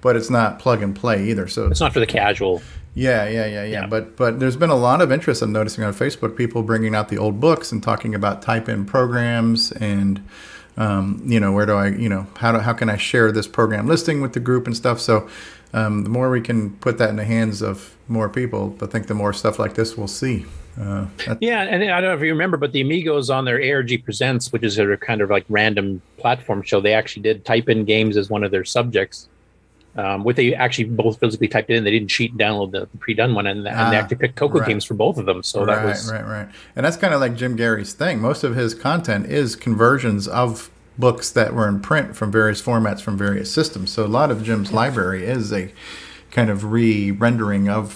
but 0.02 0.16
it's 0.16 0.30
not 0.30 0.60
plug 0.60 0.82
and 0.82 0.96
play 0.96 1.30
either. 1.30 1.48
So 1.48 1.68
It's 1.68 1.80
not 1.80 1.94
for 1.94 2.00
the 2.00 2.08
casual. 2.08 2.62
yeah, 2.96 3.28
yeah, 3.28 3.46
yeah, 3.46 3.64
yeah. 3.66 3.88
But 3.88 4.16
but 4.16 4.40
there's 4.40 4.56
been 4.56 4.70
a 4.70 4.76
lot 4.76 5.02
of 5.02 5.12
interest 5.12 5.42
I'm 5.42 5.52
noticing 5.52 5.84
on 5.84 5.94
Facebook. 5.94 6.36
People 6.36 6.64
bringing 6.64 6.96
out 6.96 7.10
the 7.10 7.18
old 7.18 7.40
books 7.40 7.72
and 7.72 7.82
talking 7.84 8.16
about 8.16 8.42
type-in 8.42 8.86
programs 8.86 9.72
and 9.74 10.24
um, 10.78 11.22
you 11.26 11.40
know 11.40 11.52
where 11.52 11.66
do 11.66 11.74
I 11.74 11.90
you 11.90 12.10
know 12.10 12.28
how 12.38 12.52
do, 12.52 12.60
how 12.60 12.74
can 12.74 12.90
I 12.90 12.98
share 12.98 13.32
this 13.32 13.48
program 13.48 13.88
listing 13.88 14.22
with 14.22 14.34
the 14.34 14.40
group 14.40 14.66
and 14.66 14.76
stuff. 14.76 15.00
So 15.00 15.28
um, 15.74 16.04
the 16.04 16.10
more 16.10 16.30
we 16.30 16.42
can 16.42 16.72
put 16.78 16.98
that 16.98 17.10
in 17.10 17.16
the 17.18 17.26
hands 17.26 17.62
of 17.62 17.96
more 18.08 18.30
people, 18.30 18.76
I 18.82 18.88
think 18.88 19.08
the 19.08 19.14
more 19.14 19.34
stuff 19.34 19.60
like 19.60 19.76
this 19.76 19.98
we'll 19.98 20.08
see. 20.08 20.46
Uh, 20.80 21.06
Yeah, 21.42 21.62
and 21.64 21.84
I 21.84 22.00
don't 22.00 22.10
know 22.10 22.16
if 22.16 22.22
you 22.22 22.32
remember, 22.32 22.56
but 22.58 22.72
the 22.72 22.82
Amigos 22.82 23.30
on 23.30 23.44
their 23.46 23.62
ARG 23.76 24.04
Presents, 24.04 24.52
which 24.54 24.64
is 24.64 24.80
a 24.80 24.98
kind 24.98 25.22
of 25.22 25.30
like 25.30 25.46
random 25.50 26.02
platform 26.18 26.64
show, 26.64 26.80
they 26.80 26.94
actually 26.94 27.24
did 27.24 27.44
type 27.44 27.68
in 27.68 27.84
games 27.86 28.16
as 28.18 28.30
one 28.30 28.44
of 28.44 28.52
their 28.52 28.64
subjects. 28.64 29.28
Um, 29.96 30.24
with 30.24 30.36
they 30.38 30.54
actually 30.54 30.86
both 30.86 31.20
physically 31.20 31.48
typed 31.48 31.70
it 31.70 31.76
in, 31.76 31.84
they 31.84 31.92
didn't 31.92 32.10
cheat 32.10 32.32
and 32.32 32.40
download 32.40 32.72
the, 32.72 32.82
the 32.92 32.98
pre-done 33.00 33.34
one, 33.34 33.48
and, 33.48 33.60
and 33.60 33.66
they 33.66 33.72
Ah, 33.98 34.00
actually 34.00 34.18
picked 34.18 34.36
Coco 34.36 34.60
right. 34.60 34.68
games 34.68 34.86
for 34.86 34.94
both 34.94 35.18
of 35.18 35.26
them. 35.26 35.42
So 35.44 35.66
right, 35.66 35.76
that 35.76 35.86
was 35.86 36.12
right, 36.12 36.26
right. 36.26 36.48
And 36.76 36.86
that's 36.86 36.96
kind 36.96 37.14
of 37.14 37.20
like 37.20 37.36
Jim 37.36 37.58
Gerrie's 37.58 37.94
thing. 37.94 38.22
Most 38.22 38.44
of 38.44 38.56
his 38.56 38.74
content 38.74 39.26
is 39.26 39.56
conversions 39.56 40.28
of 40.28 40.70
books 40.98 41.32
that 41.32 41.54
were 41.54 41.68
in 41.68 41.80
print 41.82 42.16
from 42.16 42.32
various 42.32 42.62
formats 42.62 43.02
from 43.02 43.18
various 43.18 43.52
systems. 43.52 43.90
So 43.90 44.06
a 44.06 44.08
lot 44.08 44.32
of 44.32 44.44
Jim's 44.44 44.72
library 44.72 45.26
is 45.26 45.52
a 45.52 45.72
kind 46.32 46.50
of 46.50 46.66
re-rendering 46.72 47.68
of 47.70 47.92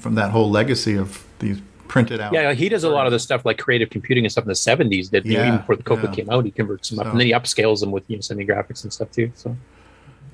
from 0.00 0.14
that 0.14 0.30
whole 0.30 0.50
legacy 0.50 0.96
of 0.96 1.24
these 1.40 1.60
printed 1.88 2.20
out. 2.20 2.32
yeah. 2.32 2.52
He 2.54 2.68
does 2.68 2.82
a 2.84 2.88
lot 2.88 3.06
of 3.06 3.12
the 3.12 3.18
stuff 3.18 3.44
like 3.44 3.58
creative 3.58 3.90
computing 3.90 4.24
and 4.24 4.32
stuff 4.32 4.44
in 4.44 4.48
the 4.48 4.54
'70s. 4.54 5.10
Did 5.10 5.26
you 5.26 5.34
know, 5.34 5.40
Yeah, 5.40 5.46
even 5.48 5.58
before 5.58 5.76
the 5.76 5.82
Coco 5.82 6.08
yeah. 6.08 6.14
came 6.14 6.30
out, 6.30 6.44
he 6.44 6.50
converts 6.50 6.88
them 6.88 6.98
up, 7.00 7.06
So- 7.06 7.10
and 7.10 7.20
then 7.20 7.26
he 7.26 7.32
upscales 7.32 7.80
them 7.80 7.92
with 7.92 8.04
you 8.08 8.16
know 8.16 8.20
semi 8.22 8.46
graphics 8.46 8.82
and 8.84 8.92
stuff 8.92 9.10
too. 9.12 9.30
So 9.34 9.54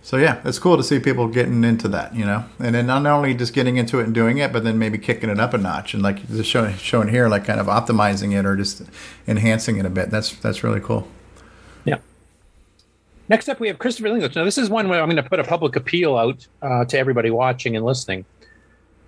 So 0.03 0.17
yeah, 0.17 0.41
it's 0.45 0.59
cool 0.59 0.77
to 0.77 0.83
see 0.83 0.99
people 0.99 1.29
getting 1.29 1.63
into 1.63 1.87
that, 1.89 2.15
you 2.15 2.25
know, 2.25 2.45
and 2.59 2.75
then 2.75 2.87
not 2.87 3.05
only 3.05 3.35
just 3.35 3.53
getting 3.53 3.77
into 3.77 4.01
it 4.01 4.05
and 4.05 4.15
doing 4.15 4.39
it, 4.39 4.53
but 4.53 4.65
then 4.65 4.79
maybe 4.79 4.97
kicking 4.97 5.29
it 5.29 5.39
up 5.39 5.53
a 5.53 5.59
notch 5.59 5.93
and 5.93 6.03
like 6.03 6.27
just 6.29 6.49
showing 6.49 6.75
showing 6.77 7.09
here, 7.09 7.29
like 7.29 7.45
kind 7.45 7.61
of 7.61 7.67
optimizing 7.67 8.37
it 8.37 8.47
or 8.47 8.57
just 8.57 8.83
enhancing 9.29 9.77
it 9.77 9.85
a 9.85 9.91
bit. 9.91 10.11
That's 10.11 10.35
that's 10.37 10.65
really 10.65 10.81
cool. 10.81 11.07
Yeah. 11.85 11.99
Next 13.29 13.49
up, 13.49 13.61
we 13.61 13.69
have 13.69 13.79
Christopher 13.79 14.09
English. 14.09 14.35
Now, 14.35 14.45
this 14.45 14.59
is 14.59 14.71
one 14.71 14.89
where 14.89 15.01
I'm 15.01 15.07
going 15.07 15.23
to 15.23 15.29
put 15.29 15.39
a 15.39 15.45
public 15.45 15.77
appeal 15.77 16.17
out 16.17 16.47
uh, 16.63 16.87
to 16.87 16.99
everybody 16.99 17.31
watching 17.31 17.77
and 17.77 17.85
listening. 17.85 18.25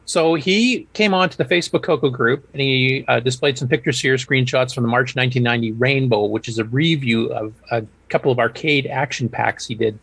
So 0.05 0.35
he 0.35 0.89
came 0.93 1.14
onto 1.14 1.36
the 1.36 1.44
Facebook 1.44 1.82
Coco 1.85 2.10
group 2.10 2.47
and 2.52 2.60
he 2.60 3.05
uh, 3.09 3.20
displayed 3.20 3.56
some 3.56 3.69
pictures 3.69 4.01
here, 4.01 4.16
screenshots 4.16 4.74
from 4.74 4.82
the 4.82 4.89
March 4.89 5.16
1990 5.16 5.73
Rainbow, 5.73 6.27
which 6.27 6.48
is 6.48 6.59
a 6.59 6.64
review 6.64 7.32
of 7.32 7.55
a 7.70 7.85
couple 8.09 8.31
of 8.31 8.39
arcade 8.39 8.86
action 8.86 9.28
packs 9.28 9.66
he 9.66 9.74
did 9.74 9.98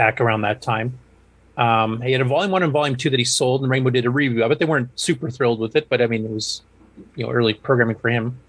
back 0.00 0.18
around 0.18 0.40
that 0.40 0.62
time. 0.62 0.98
Um, 1.58 2.00
he 2.00 2.12
had 2.12 2.22
a 2.22 2.24
volume 2.24 2.50
one 2.52 2.62
and 2.62 2.72
volume 2.72 2.96
two 2.96 3.10
that 3.10 3.18
he 3.18 3.24
sold, 3.26 3.60
and 3.60 3.70
Rainbow 3.70 3.90
did 3.90 4.06
a 4.06 4.10
review 4.10 4.42
of 4.42 4.50
it. 4.50 4.58
They 4.58 4.64
weren't 4.64 4.88
super 4.98 5.28
thrilled 5.28 5.60
with 5.60 5.76
it, 5.76 5.90
but 5.90 6.00
I 6.00 6.06
mean, 6.06 6.24
it 6.24 6.30
was 6.30 6.62
you 7.16 7.26
know 7.26 7.30
early 7.30 7.52
programming 7.52 7.96
for 7.96 8.08
him. 8.08 8.40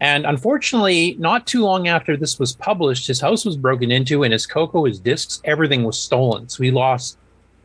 And 0.00 0.24
unfortunately, 0.24 1.14
not 1.18 1.46
too 1.46 1.62
long 1.62 1.88
after 1.88 2.16
this 2.16 2.38
was 2.38 2.54
published, 2.54 3.06
his 3.06 3.20
house 3.20 3.44
was 3.44 3.58
broken 3.58 3.92
into, 3.92 4.24
and 4.24 4.32
his 4.32 4.46
Coco, 4.46 4.86
his 4.86 4.98
discs, 4.98 5.42
everything 5.44 5.84
was 5.84 5.98
stolen. 5.98 6.48
So 6.48 6.62
he 6.62 6.70
lost. 6.70 7.18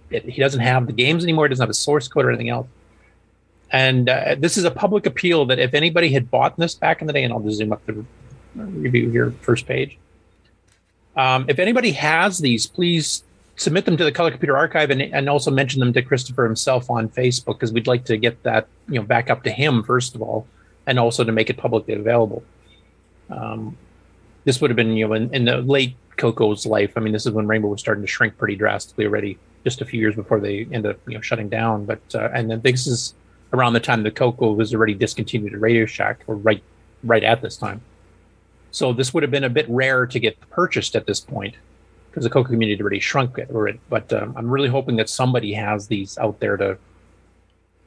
It. 0.09 0.25
He 0.25 0.41
doesn't 0.41 0.59
have 0.59 0.85
the 0.85 0.93
games 0.93 1.23
anymore. 1.23 1.45
He 1.45 1.49
doesn't 1.49 1.63
have 1.63 1.69
a 1.69 1.83
source 1.87 2.09
code 2.09 2.25
or 2.25 2.29
anything 2.29 2.49
else. 2.49 2.67
And 3.71 4.09
uh, 4.09 4.35
this 4.37 4.57
is 4.57 4.65
a 4.65 4.71
public 4.71 5.05
appeal 5.05 5.45
that 5.45 5.59
if 5.59 5.73
anybody 5.73 6.11
had 6.11 6.29
bought 6.29 6.57
this 6.57 6.75
back 6.75 6.99
in 6.99 7.07
the 7.07 7.13
day, 7.13 7.23
and 7.23 7.31
I'll 7.31 7.39
just 7.39 7.57
zoom 7.57 7.71
up 7.71 7.85
the 7.85 8.03
review 8.55 9.09
here, 9.11 9.31
first 9.41 9.65
page. 9.65 9.97
Um, 11.17 11.45
if 11.49 11.59
anybody 11.59 11.91
has 11.93 12.37
these, 12.37 12.67
please 12.67 13.23
submit 13.55 13.85
them 13.85 13.97
to 13.97 14.03
the 14.03 14.11
Color 14.11 14.29
Computer 14.31 14.55
Archive 14.55 14.91
and, 14.91 15.01
and 15.01 15.27
also 15.27 15.49
mention 15.49 15.79
them 15.79 15.91
to 15.93 16.01
Christopher 16.03 16.45
himself 16.45 16.89
on 16.91 17.09
Facebook 17.09 17.55
because 17.55 17.73
we'd 17.73 17.87
like 17.87 18.05
to 18.05 18.17
get 18.17 18.41
that 18.43 18.67
you 18.87 18.99
know 18.99 19.05
back 19.05 19.29
up 19.29 19.43
to 19.43 19.51
him 19.51 19.83
first 19.83 20.15
of 20.15 20.21
all, 20.21 20.47
and 20.85 20.99
also 20.99 21.23
to 21.23 21.31
make 21.31 21.49
it 21.49 21.57
publicly 21.57 21.95
available. 21.95 22.43
Um, 23.29 23.75
this 24.45 24.61
would 24.61 24.69
have 24.69 24.75
been 24.77 24.95
you 24.95 25.07
know 25.07 25.13
in, 25.13 25.33
in 25.33 25.45
the 25.45 25.57
late 25.57 25.95
Coco's 26.15 26.65
life. 26.65 26.93
I 26.95 26.99
mean, 26.99 27.13
this 27.13 27.25
is 27.25 27.31
when 27.31 27.47
Rainbow 27.47 27.67
was 27.67 27.79
starting 27.79 28.03
to 28.03 28.07
shrink 28.07 28.37
pretty 28.37 28.55
drastically 28.55 29.05
already, 29.05 29.37
just 29.63 29.81
a 29.81 29.85
few 29.85 29.99
years 29.99 30.15
before 30.15 30.39
they 30.39 30.67
end 30.71 30.85
up 30.85 30.97
you 31.07 31.15
know 31.15 31.21
shutting 31.21 31.49
down. 31.49 31.85
But 31.85 32.01
uh, 32.13 32.29
and 32.33 32.49
then 32.49 32.61
this 32.61 32.85
is 32.85 33.15
around 33.53 33.73
the 33.73 33.79
time 33.79 34.03
the 34.03 34.11
Coco 34.11 34.53
was 34.53 34.73
already 34.73 34.93
discontinued 34.93 35.53
at 35.53 35.61
Radio 35.61 35.87
Shack, 35.87 36.23
or 36.27 36.35
right 36.35 36.61
right 37.03 37.23
at 37.23 37.41
this 37.41 37.57
time. 37.57 37.81
So 38.77 38.93
this 38.93 39.11
would 39.11 39.23
have 39.23 39.31
been 39.31 39.43
a 39.43 39.49
bit 39.49 39.65
rare 39.67 40.05
to 40.05 40.19
get 40.19 40.39
purchased 40.51 40.95
at 40.95 41.07
this 41.07 41.19
point 41.19 41.55
because 42.11 42.23
the 42.23 42.29
Coco 42.29 42.49
community 42.49 42.75
had 42.75 42.81
already 42.81 42.99
shrunk 42.99 43.39
it. 43.39 43.49
Or 43.51 43.71
but 43.89 44.13
um, 44.13 44.35
I'm 44.37 44.51
really 44.51 44.69
hoping 44.69 44.97
that 44.97 45.09
somebody 45.09 45.51
has 45.53 45.87
these 45.87 46.15
out 46.19 46.39
there 46.39 46.57
to 46.57 46.77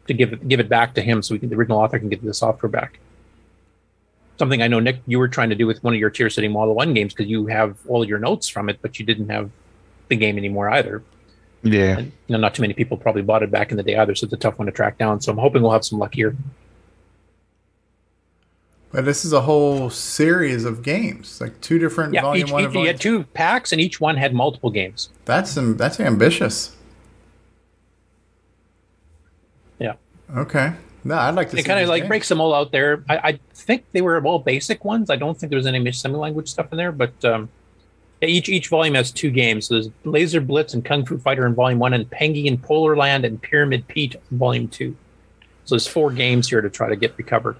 to 0.08 0.14
give 0.14 0.32
it, 0.32 0.48
give 0.48 0.58
it 0.58 0.68
back 0.68 0.94
to 0.94 1.00
him 1.00 1.22
so 1.22 1.32
we 1.32 1.38
can, 1.38 1.48
the 1.48 1.54
original 1.54 1.78
author 1.78 2.00
can 2.00 2.08
get 2.08 2.24
the 2.24 2.34
software 2.34 2.68
back. 2.68 2.98
Something 4.36 4.62
I 4.62 4.66
know, 4.66 4.80
Nick, 4.80 5.00
you 5.06 5.20
were 5.20 5.28
trying 5.28 5.50
to 5.50 5.54
do 5.54 5.64
with 5.64 5.84
one 5.84 5.94
of 5.94 6.00
your 6.00 6.10
Tier 6.10 6.28
City 6.28 6.48
Model 6.48 6.74
1 6.74 6.92
games 6.92 7.14
because 7.14 7.30
you 7.30 7.46
have 7.46 7.78
all 7.86 8.04
your 8.04 8.18
notes 8.18 8.48
from 8.48 8.68
it, 8.68 8.80
but 8.82 8.98
you 8.98 9.06
didn't 9.06 9.28
have 9.28 9.48
the 10.08 10.16
game 10.16 10.38
anymore 10.38 10.70
either. 10.70 11.04
Yeah. 11.62 11.98
And, 11.98 12.06
you 12.26 12.32
know, 12.32 12.38
not 12.38 12.56
too 12.56 12.62
many 12.62 12.74
people 12.74 12.96
probably 12.96 13.22
bought 13.22 13.44
it 13.44 13.52
back 13.52 13.70
in 13.70 13.76
the 13.76 13.84
day 13.84 13.96
either, 13.96 14.16
so 14.16 14.24
it's 14.24 14.32
a 14.32 14.38
tough 14.38 14.58
one 14.58 14.66
to 14.66 14.72
track 14.72 14.98
down. 14.98 15.20
So 15.20 15.30
I'm 15.30 15.38
hoping 15.38 15.62
we'll 15.62 15.70
have 15.70 15.84
some 15.84 16.00
luck 16.00 16.14
here. 16.14 16.34
But 18.92 19.04
this 19.04 19.24
is 19.24 19.32
a 19.32 19.42
whole 19.42 19.88
series 19.88 20.64
of 20.64 20.82
games, 20.82 21.40
like 21.40 21.60
two 21.60 21.78
different 21.78 22.12
Yeah, 22.12 22.22
volume 22.22 22.46
each, 22.46 22.52
one 22.52 22.62
each, 22.62 22.66
and 22.66 22.74
you 22.74 22.80
volume. 22.80 22.92
had 22.94 23.00
two 23.00 23.22
packs, 23.22 23.70
and 23.70 23.80
each 23.80 24.00
one 24.00 24.16
had 24.16 24.34
multiple 24.34 24.70
games. 24.70 25.10
That's 25.26 25.54
that's 25.54 26.00
ambitious. 26.00 26.74
Yeah. 29.78 29.94
Okay. 30.36 30.72
No, 31.04 31.14
I'd 31.14 31.36
like 31.36 31.50
to. 31.50 31.56
It 31.56 31.64
kind 31.64 31.78
of 31.80 31.88
like 31.88 32.02
games. 32.02 32.08
breaks 32.08 32.28
them 32.28 32.40
all 32.40 32.52
out 32.52 32.72
there. 32.72 33.04
I, 33.08 33.16
I 33.18 33.38
think 33.54 33.84
they 33.92 34.02
were 34.02 34.20
all 34.24 34.40
basic 34.40 34.84
ones. 34.84 35.08
I 35.08 35.16
don't 35.16 35.38
think 35.38 35.50
there 35.50 35.56
was 35.56 35.66
any 35.66 35.92
semi-language 35.92 36.48
stuff 36.48 36.72
in 36.72 36.76
there, 36.76 36.92
but 36.92 37.24
um, 37.24 37.48
each 38.20 38.48
each 38.48 38.68
volume 38.68 38.96
has 38.96 39.12
two 39.12 39.30
games. 39.30 39.68
So 39.68 39.74
there's 39.74 39.90
Laser 40.04 40.40
Blitz 40.40 40.74
and 40.74 40.84
Kung 40.84 41.06
Fu 41.06 41.16
Fighter 41.16 41.46
in 41.46 41.54
Volume 41.54 41.78
One, 41.78 41.94
and 41.94 42.10
Pengi 42.10 42.48
and 42.48 42.60
Polar 42.60 42.96
Land 42.96 43.24
and 43.24 43.40
Pyramid 43.40 43.86
Pete 43.86 44.16
in 44.32 44.38
Volume 44.38 44.66
Two. 44.66 44.96
So 45.64 45.76
there's 45.76 45.86
four 45.86 46.10
games 46.10 46.48
here 46.48 46.60
to 46.60 46.68
try 46.68 46.88
to 46.88 46.96
get 46.96 47.16
recovered. 47.16 47.56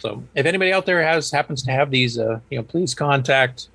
So 0.00 0.22
if 0.34 0.46
anybody 0.46 0.72
out 0.72 0.86
there 0.86 1.02
has 1.02 1.30
happens 1.30 1.62
to 1.64 1.70
have 1.72 1.90
these, 1.90 2.18
uh, 2.18 2.40
you 2.50 2.58
know, 2.58 2.64
please 2.64 2.94
contact 2.94 3.68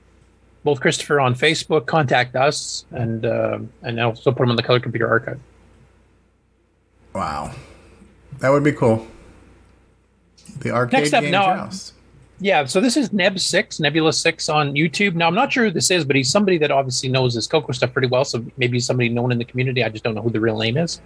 both 0.63 0.81
Christopher 0.81 1.19
on 1.19 1.35
Facebook, 1.35 1.85
contact 1.85 2.35
us, 2.35 2.85
and 2.91 3.25
uh, 3.25 3.59
and 3.83 3.99
also 3.99 4.31
put 4.31 4.39
them 4.39 4.49
on 4.49 4.55
the 4.55 4.63
Color 4.63 4.79
Computer 4.79 5.07
Archive. 5.07 5.39
Wow, 7.13 7.53
that 8.39 8.49
would 8.49 8.63
be 8.63 8.71
cool. 8.71 9.07
The 10.59 10.71
arcade 10.71 11.01
Next 11.01 11.13
up, 11.13 11.21
game 11.21 11.31
now- 11.31 11.55
joust. 11.55 11.93
Yeah, 12.41 12.65
so 12.65 12.81
this 12.81 12.97
is 12.97 13.13
Neb 13.13 13.39
Six, 13.39 13.79
Nebula 13.79 14.11
Six 14.11 14.49
on 14.49 14.73
YouTube. 14.73 15.15
Now 15.15 15.27
I'm 15.27 15.35
not 15.35 15.53
sure 15.53 15.65
who 15.65 15.71
this 15.71 15.89
is, 15.89 16.03
but 16.03 16.17
he's 16.17 16.29
somebody 16.29 16.57
that 16.57 16.69
obviously 16.69 17.07
knows 17.07 17.33
his 17.33 17.47
Coco 17.47 17.71
stuff 17.71 17.93
pretty 17.93 18.09
well. 18.09 18.25
So 18.25 18.45
maybe 18.57 18.77
somebody 18.81 19.07
known 19.07 19.31
in 19.31 19.37
the 19.37 19.45
community. 19.45 19.85
I 19.85 19.87
just 19.87 20.03
don't 20.03 20.15
know 20.15 20.21
who 20.21 20.29
the 20.29 20.41
real 20.41 20.57
name 20.57 20.75
is. 20.75 20.99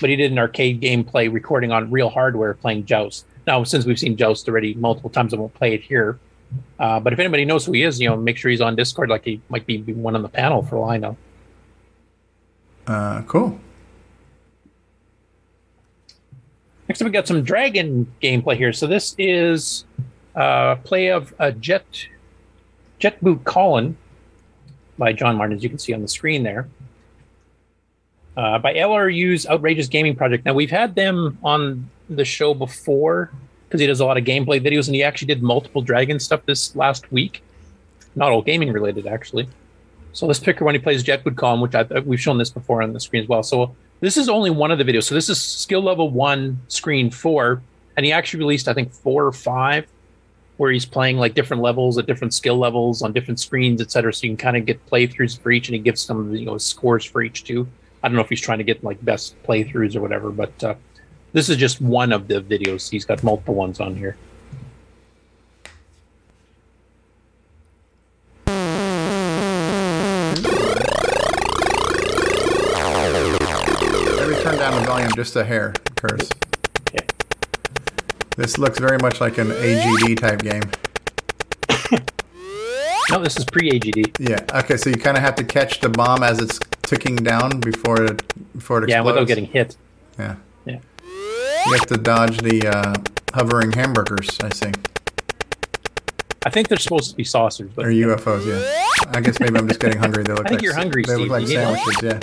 But 0.00 0.08
he 0.08 0.16
did 0.16 0.32
an 0.32 0.38
arcade 0.38 0.80
gameplay 0.80 1.30
recording 1.30 1.72
on 1.72 1.90
real 1.90 2.08
hardware 2.08 2.54
playing 2.54 2.86
Joust. 2.86 3.26
Now, 3.46 3.64
since 3.64 3.84
we've 3.84 3.98
seen 3.98 4.16
Joust 4.16 4.48
already 4.48 4.74
multiple 4.74 5.10
times, 5.10 5.34
I 5.34 5.36
won't 5.36 5.54
play 5.54 5.74
it 5.74 5.82
here. 5.82 6.18
Uh, 6.78 7.00
but 7.00 7.12
if 7.12 7.18
anybody 7.18 7.44
knows 7.44 7.64
who 7.64 7.72
he 7.72 7.82
is, 7.82 8.00
you 8.00 8.08
know, 8.08 8.16
make 8.16 8.36
sure 8.36 8.50
he's 8.50 8.60
on 8.60 8.76
Discord. 8.76 9.08
Like 9.08 9.24
he 9.24 9.40
might 9.48 9.66
be 9.66 9.80
one 9.80 10.14
on 10.14 10.22
the 10.22 10.28
panel 10.28 10.62
for 10.62 10.76
all 10.76 10.90
I 10.90 10.98
know. 10.98 11.16
Uh, 12.86 13.22
cool. 13.22 13.58
Next 16.88 17.00
up, 17.00 17.06
we 17.06 17.12
got 17.12 17.26
some 17.26 17.42
Dragon 17.42 18.12
gameplay 18.22 18.56
here. 18.56 18.72
So 18.72 18.86
this 18.86 19.14
is 19.16 19.86
uh, 20.34 20.76
play 20.76 21.10
of 21.10 21.34
a 21.38 21.52
Jet 21.52 22.06
Jet 22.98 23.20
Boot 23.22 23.44
Colin 23.44 23.96
by 24.98 25.12
John 25.12 25.36
Martin, 25.36 25.56
as 25.56 25.62
you 25.62 25.68
can 25.68 25.78
see 25.78 25.92
on 25.94 26.02
the 26.02 26.08
screen 26.08 26.42
there. 26.42 26.68
Uh, 28.36 28.58
by 28.58 28.72
LRU's 28.72 29.46
Outrageous 29.46 29.88
Gaming 29.88 30.16
Project. 30.16 30.46
Now 30.46 30.54
we've 30.54 30.70
had 30.70 30.94
them 30.94 31.36
on 31.42 31.90
the 32.08 32.24
show 32.24 32.54
before 32.54 33.30
because 33.68 33.80
he 33.80 33.86
does 33.86 34.00
a 34.00 34.06
lot 34.06 34.16
of 34.16 34.24
gameplay 34.24 34.60
videos, 34.60 34.86
and 34.86 34.94
he 34.94 35.02
actually 35.02 35.28
did 35.28 35.42
multiple 35.42 35.82
Dragon 35.82 36.18
stuff 36.18 36.40
this 36.46 36.74
last 36.76 37.10
week. 37.12 37.42
Not 38.14 38.30
all 38.32 38.42
gaming 38.42 38.72
related, 38.72 39.06
actually. 39.06 39.48
So 40.12 40.26
let's 40.26 40.38
pick 40.38 40.60
when 40.60 40.74
he 40.74 40.78
plays 40.78 41.02
Jet 41.02 41.24
Boot 41.24 41.36
Colin, 41.36 41.60
which 41.60 41.74
I, 41.74 41.84
we've 42.00 42.20
shown 42.20 42.36
this 42.38 42.50
before 42.50 42.82
on 42.82 42.92
the 42.92 43.00
screen 43.00 43.22
as 43.22 43.28
well. 43.28 43.42
So 43.42 43.74
this 44.00 44.16
is 44.16 44.28
only 44.28 44.50
one 44.50 44.70
of 44.70 44.78
the 44.78 44.84
videos. 44.84 45.04
So 45.04 45.14
this 45.14 45.28
is 45.28 45.40
skill 45.40 45.82
level 45.82 46.10
one, 46.10 46.60
screen 46.68 47.10
four, 47.10 47.62
and 47.96 48.04
he 48.04 48.12
actually 48.12 48.40
released 48.40 48.68
I 48.68 48.74
think 48.74 48.92
four 48.92 49.26
or 49.26 49.32
five, 49.32 49.86
where 50.58 50.70
he's 50.70 50.84
playing 50.84 51.16
like 51.16 51.34
different 51.34 51.62
levels 51.62 51.96
at 51.98 52.06
different 52.06 52.34
skill 52.34 52.58
levels 52.58 53.00
on 53.00 53.12
different 53.12 53.40
screens, 53.40 53.80
etc. 53.80 54.12
So 54.12 54.26
you 54.26 54.30
can 54.30 54.36
kind 54.36 54.56
of 54.56 54.66
get 54.66 54.84
playthroughs 54.86 55.38
for 55.38 55.50
each, 55.50 55.68
and 55.68 55.74
he 55.74 55.80
gives 55.80 56.00
some 56.02 56.34
you 56.34 56.46
know 56.46 56.58
scores 56.58 57.04
for 57.04 57.22
each 57.22 57.44
too. 57.44 57.66
I 58.02 58.08
don't 58.08 58.16
know 58.16 58.22
if 58.22 58.28
he's 58.28 58.40
trying 58.40 58.58
to 58.58 58.64
get 58.64 58.82
like 58.82 59.02
best 59.04 59.40
playthroughs 59.44 59.94
or 59.94 60.00
whatever, 60.00 60.30
but 60.30 60.64
uh, 60.64 60.74
this 61.32 61.48
is 61.48 61.56
just 61.56 61.80
one 61.80 62.12
of 62.12 62.26
the 62.26 62.40
videos. 62.40 62.90
He's 62.90 63.04
got 63.04 63.22
multiple 63.22 63.54
ones 63.54 63.78
on 63.80 63.94
here. 63.94 64.16
Maybe 74.18 74.42
turn 74.42 74.58
down 74.58 74.80
the 74.80 74.84
volume 74.86 75.10
just 75.14 75.36
a 75.36 75.44
hair, 75.44 75.72
Curse. 75.96 76.28
This 78.36 78.58
looks 78.58 78.78
very 78.78 78.98
much 78.98 79.20
like 79.20 79.38
an 79.38 79.48
AGD 79.48 80.18
type 80.18 80.42
game. 80.42 80.62
No, 83.10 83.18
this 83.18 83.36
is 83.36 83.44
pre-AGD. 83.44 84.16
Yeah. 84.26 84.60
Okay, 84.60 84.78
so 84.78 84.88
you 84.88 84.96
kind 84.96 85.18
of 85.18 85.22
have 85.22 85.34
to 85.34 85.44
catch 85.44 85.80
the 85.80 85.90
bomb 85.90 86.22
as 86.22 86.38
it's 86.38 86.58
ticking 86.92 87.16
down 87.16 87.58
before 87.60 88.04
it 88.04 88.22
before 88.52 88.78
it 88.78 88.84
explodes. 88.84 88.90
Yeah, 88.90 89.00
without 89.00 89.26
getting 89.26 89.46
hit. 89.46 89.76
Yeah. 90.18 90.36
Yeah. 90.66 90.78
You 91.66 91.72
have 91.72 91.86
to 91.86 91.96
dodge 91.96 92.36
the 92.38 92.68
uh, 92.68 92.94
hovering 93.34 93.72
hamburgers. 93.72 94.28
I 94.40 94.50
see. 94.50 94.70
I 96.44 96.50
think 96.50 96.68
they're 96.68 96.76
supposed 96.78 97.08
to 97.10 97.16
be 97.16 97.24
saucers, 97.24 97.70
but 97.74 97.86
Or 97.86 97.90
UFOs. 97.90 98.44
Yeah. 98.46 98.62
I 99.16 99.20
guess 99.20 99.38
maybe 99.40 99.56
I'm 99.58 99.66
just 99.68 99.80
getting 99.80 99.98
hungry. 99.98 100.24
They 100.24 100.32
look 100.34 100.44
I 100.46 100.50
think 100.50 100.60
like 100.60 100.64
you're 100.64 100.74
hungry, 100.74 101.04
They 101.06 101.14
Steve. 101.14 101.30
look 101.30 101.40
like 101.40 101.48
You 101.48 101.54
sandwiches. 101.54 102.02
Yeah. 102.02 102.18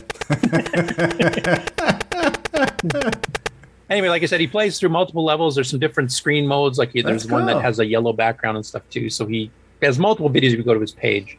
anyway, 3.90 4.10
like 4.10 4.22
I 4.22 4.26
said, 4.26 4.42
he 4.42 4.48
plays 4.48 4.78
through 4.78 4.90
multiple 4.90 5.24
levels. 5.24 5.56
There's 5.56 5.70
some 5.70 5.80
different 5.80 6.12
screen 6.12 6.46
modes. 6.46 6.78
Like 6.78 6.92
there's 6.94 7.06
That's 7.06 7.26
one 7.28 7.46
cool. 7.48 7.56
that 7.56 7.62
has 7.64 7.80
a 7.80 7.86
yellow 7.86 8.12
background 8.14 8.58
and 8.58 8.66
stuff 8.66 8.84
too. 8.90 9.10
So 9.10 9.26
he 9.26 9.50
has 9.82 9.98
multiple 9.98 10.30
videos. 10.30 10.52
If 10.52 10.58
you 10.58 10.64
go 10.64 10.74
to 10.74 10.82
his 10.82 10.92
page, 10.92 11.38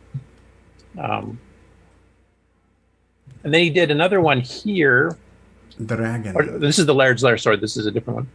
um, 0.98 1.39
and 3.44 3.52
then 3.54 3.60
he 3.62 3.70
did 3.70 3.90
another 3.90 4.20
one 4.20 4.40
here. 4.40 5.16
Dragon. 5.84 6.36
Or, 6.36 6.42
this 6.44 6.78
is 6.78 6.86
the 6.86 6.94
Laird's 6.94 7.22
Lair. 7.22 7.38
Sorry, 7.38 7.56
this 7.56 7.76
is 7.76 7.86
a 7.86 7.90
different 7.90 8.16
one. 8.16 8.28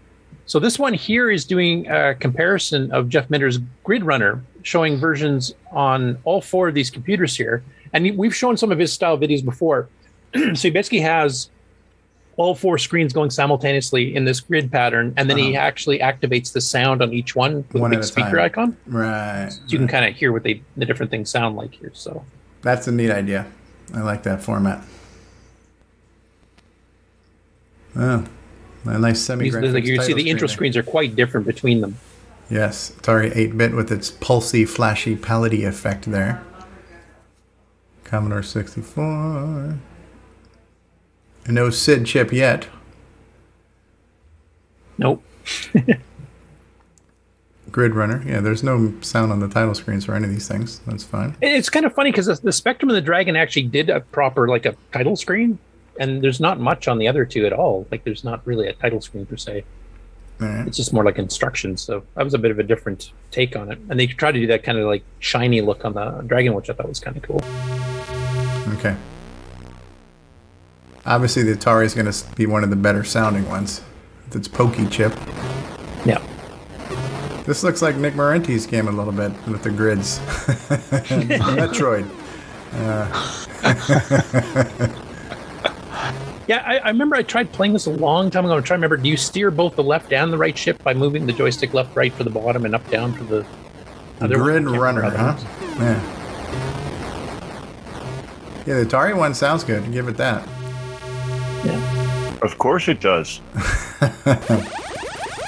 So 0.48 0.60
this 0.60 0.78
one 0.78 0.94
here 0.94 1.32
is 1.32 1.44
doing 1.46 1.88
a 1.88 2.14
comparison 2.16 2.92
of 2.92 3.10
Jeff 3.10 3.30
Minter's 3.30 3.58
Grid 3.84 4.04
Runner, 4.04 4.44
showing 4.62 4.98
versions 4.98 5.54
on 5.72 6.18
all 6.24 6.40
four 6.42 6.68
of 6.68 6.76
these 6.76 6.92
computers 6.92 7.36
here. 7.36 7.64
And 7.94 8.18
we've 8.18 8.36
shown 8.36 8.56
some 8.58 8.72
of 8.72 8.78
his 8.80 8.94
style 8.94 9.18
videos 9.18 9.44
before. 9.44 9.88
so 10.36 10.54
he 10.56 10.70
basically 10.70 11.00
has 11.00 11.50
all 12.38 12.54
four 12.54 12.78
screens 12.78 13.14
going 13.14 13.30
simultaneously 13.30 14.14
in 14.16 14.26
this 14.26 14.42
grid 14.42 14.70
pattern, 14.72 15.14
and 15.16 15.30
then 15.30 15.38
he 15.38 15.56
actually 15.56 16.00
activates 16.00 16.52
the 16.52 16.60
sound 16.60 17.02
on 17.02 17.14
each 17.14 17.34
one 17.36 17.58
with 17.58 17.76
Uh-huh. 17.76 17.80
One 17.80 17.94
a 17.94 17.96
big 17.98 18.04
speaker 18.04 18.32
time. 18.32 18.40
icon. 18.40 18.78
Right. 18.88 19.50
So 19.52 19.62
you 19.68 19.78
can 19.78 19.88
kind 19.88 20.04
of 20.06 20.16
hear 20.16 20.32
what 20.34 20.44
they 20.44 20.62
the 20.76 20.86
different 20.86 21.12
things 21.12 21.30
sound 21.30 21.56
like 21.56 21.74
here. 21.74 21.92
So 21.94 22.26
That's 22.62 22.88
a 22.88 22.92
neat 22.92 23.10
idea. 23.10 23.46
I 23.94 24.02
like 24.02 24.24
that 24.24 24.44
format. 24.44 24.84
Oh, 27.96 28.26
a 28.86 29.00
nice 29.00 29.22
semi 29.22 29.50
like 29.52 29.86
you 29.86 29.96
can 29.98 30.06
see 30.06 30.14
the 30.14 30.30
intro 30.30 30.48
screens 30.48 30.78
are 30.78 30.84
quite 30.84 31.16
different 31.16 31.46
between 31.48 31.82
them. 31.82 31.98
Yes, 32.50 32.92
Atari 32.98 33.36
8 33.36 33.58
bit 33.58 33.74
with 33.74 33.92
its 33.92 34.12
pulsy, 34.12 34.68
flashy, 34.68 35.16
pallety 35.16 35.68
effect 35.68 36.06
there. 36.06 36.44
Commodore 38.04 38.44
64. 38.44 39.80
No 41.48 41.70
SID 41.70 42.06
chip 42.06 42.32
yet. 42.32 42.68
Nope. 44.98 45.24
Grid 47.72 47.94
Runner. 47.94 48.24
Yeah, 48.26 48.40
there's 48.40 48.64
no 48.64 48.94
sound 49.02 49.32
on 49.32 49.40
the 49.40 49.48
title 49.48 49.74
screens 49.74 50.06
for 50.06 50.16
any 50.16 50.26
of 50.26 50.32
these 50.32 50.48
things. 50.48 50.80
That's 50.88 51.04
fine. 51.04 51.36
It's 51.42 51.70
kind 51.70 51.86
of 51.86 51.94
funny 51.94 52.12
because 52.12 52.28
the, 52.28 52.36
the 52.36 52.54
Spectrum 52.54 52.90
and 52.90 52.96
the 52.96 53.02
Dragon 53.02 53.36
actually 53.36 53.64
did 53.64 53.90
a 53.90 54.00
proper 54.00 54.48
like 54.48 54.66
a 54.66 54.76
title 54.94 55.16
screen, 55.16 55.60
and 56.00 56.22
there's 56.22 56.40
not 56.40 56.60
much 56.60 56.88
on 56.88 56.98
the 56.98 57.08
other 57.08 57.26
two 57.26 57.46
at 57.46 57.54
all. 57.54 57.88
Like 57.92 58.04
there's 58.04 58.24
not 58.24 58.46
really 58.46 58.68
a 58.68 58.74
title 58.74 59.02
screen 59.02 59.26
per 59.26 59.38
se. 59.38 59.64
It's 60.40 60.76
just 60.76 60.92
more 60.92 61.06
like 61.06 61.18
instructions. 61.18 61.82
So 61.82 62.04
that 62.16 62.24
was 62.24 62.34
a 62.34 62.38
bit 62.38 62.52
of 62.52 62.60
a 62.60 62.64
different 62.64 63.12
take 63.32 63.56
on 63.56 63.72
it, 63.72 63.80
and 63.90 64.00
they 64.00 64.08
tried 64.08 64.34
to 64.34 64.40
do 64.40 64.48
that 64.48 64.64
kind 64.64 64.78
of 64.78 64.86
like 64.86 65.04
shiny 65.20 65.62
look 65.62 65.86
on 65.86 65.94
the 65.94 66.24
Dragon, 66.28 66.54
which 66.54 66.70
I 66.70 66.74
thought 66.74 66.90
was 66.90 67.00
kind 67.00 67.16
of 67.16 67.24
cool. 67.24 67.42
Okay. 68.78 68.96
Obviously, 71.06 71.44
the 71.44 71.54
Atari 71.54 71.86
is 71.86 71.94
going 71.94 72.12
to 72.12 72.36
be 72.36 72.48
one 72.48 72.64
of 72.64 72.70
the 72.70 72.76
better 72.76 73.04
sounding 73.04 73.48
ones. 73.48 73.82
With 74.26 74.36
its 74.36 74.48
pokey 74.48 74.88
chip. 74.88 75.14
Yeah. 76.04 76.22
This 77.46 77.64
looks 77.64 77.84
like 77.84 77.96
Nick 77.96 78.16
Marentes' 78.16 78.68
game 78.68 78.88
a 78.88 78.92
little 78.92 79.14
bit 79.14 79.32
with 79.48 79.62
the 79.62 79.70
grids. 79.70 80.18
Metroid. 81.60 82.10
Uh, 82.74 83.08
Yeah, 86.48 86.64
I, 86.66 86.78
I 86.78 86.90
remember 86.90 87.16
I 87.16 87.24
tried 87.24 87.52
playing 87.52 87.74
this 87.74 87.88
a 87.88 87.92
long 87.92 88.30
time 88.30 88.46
ago. 88.46 88.56
I'm 88.56 88.64
trying 88.64 88.80
to 88.80 88.88
remember. 88.88 88.98
Do 88.98 89.10
you 89.10 89.18
steer 89.18 89.50
both 89.50 89.76
the 89.76 89.84
left 89.84 90.14
and 90.14 90.32
the 90.32 90.38
right 90.38 90.58
ship 90.58 90.84
by 90.84 90.94
moving 90.94 91.26
the 91.26 91.34
joystick 91.34 91.74
left, 91.74 91.96
right 91.96 92.14
for 92.14 92.24
the 92.24 92.30
bottom, 92.30 92.66
and 92.66 92.76
up, 92.76 92.88
down 92.90 93.14
for 93.14 93.24
the 93.24 93.46
other 94.22 94.38
Grid 94.38 94.64
can't 94.64 94.78
Runner, 94.78 95.02
huh? 95.02 95.36
Yeah. 95.80 96.22
Yeah, 98.66 98.80
the 98.80 98.86
Atari 98.86 99.16
one 99.16 99.34
sounds 99.34 99.64
good. 99.64 99.92
Give 99.92 100.08
it 100.08 100.18
that. 100.18 100.48
Yeah. 101.64 102.40
Of 102.42 102.58
course 102.58 102.88
it 102.88 103.00
does. 103.00 103.42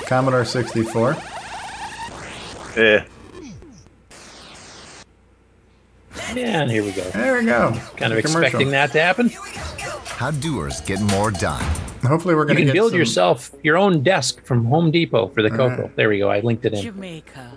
Commodore 0.06 0.46
64. 0.46 1.18
Eh. 2.76 3.04
Yeah, 6.36 6.62
and 6.62 6.72
here 6.72 6.84
we 6.84 6.92
go. 6.92 7.04
There 7.10 7.38
we 7.40 7.46
go. 7.46 7.80
Kind 7.96 8.14
of 8.14 8.20
expecting 8.20 8.70
that 8.72 8.92
to 8.92 9.02
happen. 9.02 9.32
How 10.18 10.32
doers 10.32 10.82
get 10.82 11.00
more 11.00 11.30
done. 11.32 11.64
Hopefully, 12.04 12.34
we're 12.36 12.46
going 12.46 12.58
to 12.58 12.66
can 12.66 12.74
build 12.74 12.92
some- 12.92 13.00
yourself 13.00 13.52
your 13.64 13.78
own 13.78 14.02
desk 14.04 14.44
from 14.46 14.66
Home 14.66 14.90
Depot 14.92 15.28
for 15.30 15.42
the 15.44 15.52
All 15.52 15.58
Coco. 15.70 15.82
right. 15.84 15.96
There 15.96 16.10
we 16.10 16.18
go. 16.20 16.30
I 16.30 16.40
linked 16.40 16.66
it 16.66 16.74
in. 16.74 16.82
Jamaica. 16.82 17.52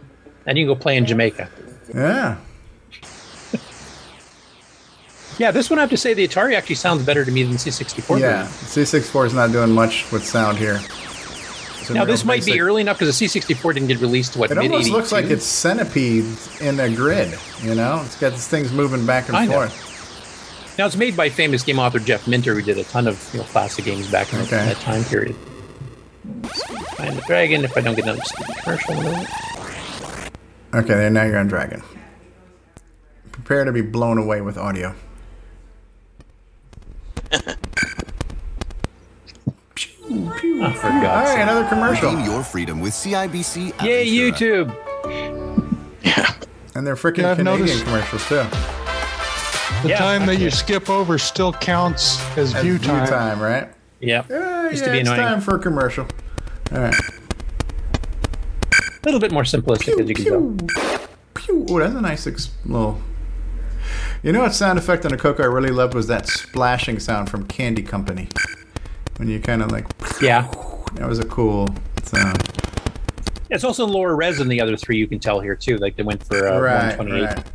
And 0.47 0.59
you 0.59 0.67
can 0.67 0.75
go 0.75 0.81
play 0.81 0.97
in 0.97 1.07
Jamaica. 1.07 1.49
Yeah. 1.95 2.37
Yeah, 5.39 5.51
this 5.53 5.71
one 5.71 5.79
I 5.79 5.83
have 5.83 5.91
to 5.91 5.97
say 5.97 6.13
the 6.13 6.29
Atari 6.29 6.55
actually 6.55 6.75
sounds 6.75 7.03
better 7.03 7.25
to 7.25 7.31
me 7.31 7.43
than 7.45 7.55
C64. 7.55 8.21
Yeah. 8.21 8.47
C64 8.47 9.27
is 9.29 9.33
not 9.33 9.53
doing 9.53 9.71
much 9.73 10.11
with 10.13 10.23
sound 10.23 10.59
here. 10.59 10.75
Now 11.89 12.01
real 12.05 12.05
this 12.05 12.27
might 12.27 12.41
basic- 12.41 12.53
be 12.55 12.61
early 12.61 12.83
enough 12.83 12.99
because 12.99 13.19
the 13.19 13.25
C64 13.27 13.73
didn't 13.73 13.89
get 13.89 14.01
released 14.01 14.35
to 14.35 14.39
what 14.39 14.51
It 14.51 14.57
mid 14.59 14.71
almost 14.71 14.91
looks 14.91 15.13
like 15.13 15.25
it's 15.31 15.47
centipede 15.47 16.27
in 16.61 16.79
a 16.79 16.91
grid. 16.95 17.39
You 17.63 17.75
know, 17.75 18.03
it's 18.05 18.21
got 18.21 18.33
these 18.33 18.49
things 18.49 18.71
moving 18.71 19.07
back 19.07 19.29
and 19.29 19.35
Kind 19.37 19.51
of. 19.51 19.55
forth. 19.73 19.90
Now 20.81 20.87
it's 20.87 20.97
made 20.97 21.15
by 21.15 21.29
famous 21.29 21.63
game 21.63 21.79
author 21.79 21.99
Jeff 21.99 22.27
Minter, 22.27 22.55
who 22.55 22.63
did 22.63 22.79
a 22.79 22.85
ton 22.85 23.07
of 23.07 23.29
you 23.35 23.41
know 23.41 23.45
classic 23.45 23.85
games 23.85 24.11
back 24.11 24.33
in 24.33 24.39
Okay. 24.41 24.57
that 24.65 24.77
time 24.79 25.05
period. 25.05 25.37
Find 26.97 27.19
the 27.19 27.23
dragon 27.27 27.65
if 27.67 27.77
I 27.77 27.83
don't 27.83 27.95
get 27.97 28.05
another 28.05 28.23
stupid 28.25 28.57
commercial. 28.63 28.95
in 28.95 28.99
a 29.01 29.11
minute. 29.11 29.29
Okay, 30.73 30.95
there 30.95 31.11
now 31.11 31.25
you're 31.25 31.37
on 31.37 31.49
Dragon. 31.49 31.83
Prepare 33.31 33.67
to 33.67 33.73
be 33.73 33.83
blown 33.83 34.17
away 34.17 34.41
with 34.41 34.57
audio. 34.57 34.95
Oh, 40.13 40.73
for 40.81 40.87
All 40.89 41.03
God's 41.03 41.31
another 41.43 41.69
commercial. 41.69 42.11
Redeem 42.13 42.25
your 42.25 42.43
freedom 42.43 42.81
with 42.81 42.95
CIBC. 42.95 43.83
Yay, 43.85 44.07
YouTube. 44.07 44.75
Yeah. 46.03 46.33
And 46.75 46.87
they're 46.87 46.97
freaking 46.97 47.19
Yeah, 47.19 47.33
I've 47.33 47.37
Canadian 47.37 47.67
noticed- 47.67 47.85
commercials 47.85 48.27
too. 48.29 48.80
The 49.83 49.89
Yeah, 49.91 49.99
time 49.99 50.27
that 50.27 50.39
you 50.39 50.51
skip 50.51 50.91
over 50.91 51.17
still 51.19 51.53
counts 51.55 52.21
as, 52.37 52.55
As 52.55 52.63
view 52.63 52.79
time. 52.79 53.07
time, 53.09 53.41
right? 53.41 53.69
Yeah, 54.01 54.25
Yeah, 54.29 54.69
used 54.71 54.81
yeah, 54.83 54.87
to 54.87 54.93
be 54.93 54.99
it's 55.01 55.09
annoying. 55.09 55.27
time 55.27 55.41
for 55.41 55.57
a 55.57 55.59
commercial. 55.59 56.07
All 56.73 56.81
right. 56.81 56.95
A 58.73 59.05
little 59.05 59.21
bit 59.21 59.33
more 59.33 59.45
simplistic, 59.45 59.99
as 59.99 60.09
you 60.09 60.15
can 60.15 60.25
tell. 60.27 61.01
Pew. 61.35 61.65
Oh, 61.71 61.79
that's 61.79 61.95
a 61.95 62.01
nice 62.01 62.27
ex- 62.27 62.51
little. 62.67 63.01
You 64.23 64.33
know 64.33 64.41
what 64.43 64.53
sound 64.53 64.79
effect 64.79 65.07
on 65.07 65.13
a 65.15 65.17
Coco 65.17 65.43
I 65.43 65.47
really 65.47 65.71
loved 65.71 65.95
was 65.95 66.07
that 66.09 66.27
splashing 66.29 66.99
sound 66.99 67.31
from 67.31 67.47
Candy 67.47 67.83
Company. 67.83 68.29
When 69.17 69.29
you 69.29 69.41
kind 69.41 69.63
of 69.63 69.73
like. 69.73 69.87
Yeah, 70.21 70.51
That 70.95 71.09
was 71.09 71.19
a 71.19 71.25
cool 71.25 71.69
sound. 72.05 72.43
it's 73.49 73.65
also 73.65 73.87
lower 73.87 74.15
res 74.15 74.37
than 74.39 74.49
the 74.49 74.61
other 74.61 74.77
three. 74.77 74.99
You 74.99 75.07
can 75.07 75.19
tell 75.19 75.41
here 75.41 75.57
too. 75.57 75.79
Like 75.79 75.97
they 75.97 76.03
went 76.03 76.23
for 76.23 76.47
uh, 76.49 76.61
right, 76.61 76.97
128. 76.99 77.25
right. 77.25 77.47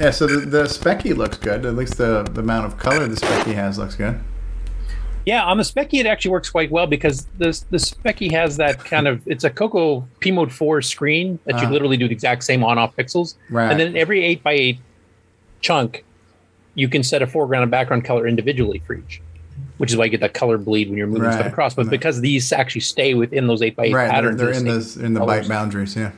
Yeah, 0.00 0.10
so 0.10 0.26
the, 0.26 0.38
the 0.46 0.62
Speccy 0.64 1.14
looks 1.14 1.36
good. 1.36 1.66
At 1.66 1.76
least 1.76 1.98
the, 1.98 2.22
the 2.22 2.40
amount 2.40 2.64
of 2.66 2.78
color 2.78 3.06
the 3.06 3.16
Speccy 3.16 3.54
has 3.54 3.78
looks 3.78 3.94
good. 3.96 4.18
Yeah, 5.26 5.44
on 5.44 5.58
the 5.58 5.62
Speccy 5.62 6.00
it 6.00 6.06
actually 6.06 6.30
works 6.30 6.48
quite 6.48 6.70
well 6.70 6.86
because 6.86 7.26
this 7.36 7.60
the 7.70 7.76
Speccy 7.76 8.30
has 8.30 8.56
that 8.56 8.82
kind 8.82 9.06
of 9.06 9.20
it's 9.26 9.44
a 9.44 9.50
Coco 9.50 10.08
P 10.20 10.30
Mode 10.30 10.50
4 10.50 10.80
screen 10.80 11.38
that 11.44 11.56
you 11.56 11.60
Uh-huh. 11.64 11.72
literally 11.72 11.98
do 11.98 12.08
the 12.08 12.14
exact 12.14 12.42
same 12.44 12.64
on 12.64 12.78
off 12.78 12.96
pixels. 12.96 13.34
Right. 13.50 13.70
And 13.70 13.78
then 13.78 13.94
every 13.96 14.24
eight 14.24 14.42
by 14.42 14.52
eight 14.52 14.78
chunk, 15.60 16.04
you 16.74 16.88
can 16.88 17.02
set 17.02 17.20
a 17.20 17.26
foreground 17.26 17.62
and 17.64 17.70
background 17.70 18.06
color 18.06 18.26
individually 18.26 18.78
for 18.86 18.94
each. 18.94 19.20
Which 19.76 19.90
is 19.90 19.96
why 19.98 20.06
you 20.06 20.10
get 20.10 20.20
that 20.20 20.32
color 20.34 20.56
bleed 20.56 20.88
when 20.88 20.96
you're 20.96 21.06
moving 21.06 21.24
Right. 21.24 21.34
stuff 21.34 21.46
across. 21.46 21.74
But 21.74 21.90
because 21.90 22.22
these 22.22 22.50
actually 22.52 22.80
stay 22.82 23.12
within 23.12 23.46
those 23.46 23.60
eight 23.60 23.76
by 23.76 23.84
eight 23.86 23.92
Right, 23.94 24.04
they're, 24.04 24.10
patterns, 24.10 24.38
they're 24.38 24.48
in 24.50 24.54
same 24.82 25.00
the 25.00 25.06
in 25.06 25.14
the 25.14 25.20
colors. 25.20 25.46
byte 25.46 25.48
boundaries. 25.50 25.96
Yeah. 25.96 26.12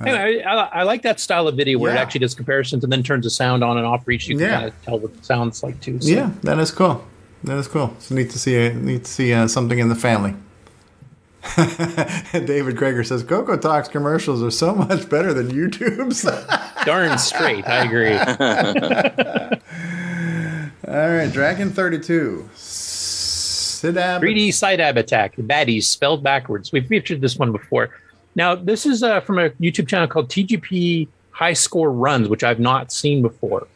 And 0.00 0.10
I, 0.10 0.38
I, 0.40 0.54
I 0.66 0.82
like 0.84 1.02
that 1.02 1.18
style 1.18 1.48
of 1.48 1.56
video 1.56 1.78
where 1.78 1.92
it 1.92 1.96
actually 1.98 2.20
does 2.20 2.34
comparisons 2.34 2.84
and 2.84 2.92
then 2.92 3.02
turns 3.02 3.24
the 3.24 3.30
sound 3.30 3.64
on 3.64 3.78
and 3.78 3.86
off 3.86 4.04
for 4.04 4.12
each. 4.12 4.28
You 4.28 4.36
can 4.36 4.44
Yeah. 4.46 4.52
kind 4.54 4.66
of 4.68 4.82
tell 4.84 4.98
what 5.00 5.12
it 5.12 5.24
sounds 5.24 5.62
like 5.62 5.80
too. 5.80 6.00
So. 6.00 6.08
Yeah, 6.08 6.30
that 6.42 6.58
is 6.58 6.70
cool. 6.70 7.04
That 7.44 7.58
is 7.58 7.66
cool. 7.68 7.92
It's 7.96 8.10
neat 8.10 8.30
to 8.30 8.38
see. 8.38 8.68
Uh, 8.68 8.72
neat 8.74 9.04
to 9.04 9.10
see 9.10 9.32
uh, 9.32 9.48
something 9.48 9.78
in 9.78 9.88
the 9.88 9.94
family. 9.94 10.34
David 11.56 12.76
Greger 12.76 13.06
says 13.06 13.22
Coco 13.22 13.56
Talks 13.56 13.88
commercials 13.88 14.42
are 14.42 14.50
so 14.50 14.74
much 14.74 15.08
better 15.08 15.32
than 15.32 15.50
YouTube's. 15.50 16.22
Darn 16.84 17.16
straight. 17.18 17.66
I 17.66 17.84
agree. 17.84 18.14
All 20.86 20.94
right, 21.10 21.30
Dragon 21.32 21.70
Thirty 21.70 21.98
Two. 21.98 22.48
Seiddab. 22.56 24.20
3D 24.20 24.48
Seiddab 24.48 24.96
attack, 24.96 25.36
the 25.36 25.42
baddies 25.42 25.84
spelled 25.84 26.22
backwards. 26.24 26.72
We've 26.72 26.86
featured 26.86 27.20
this 27.20 27.36
one 27.36 27.52
before. 27.52 27.90
Now, 28.38 28.54
this 28.54 28.86
is 28.86 29.02
uh, 29.02 29.20
from 29.20 29.40
a 29.40 29.50
YouTube 29.50 29.88
channel 29.88 30.06
called 30.06 30.28
TGP 30.28 31.08
High 31.32 31.54
Score 31.54 31.90
Runs, 31.90 32.28
which 32.28 32.44
I've 32.44 32.60
not 32.60 32.92
seen 32.92 33.20
before. 33.20 33.66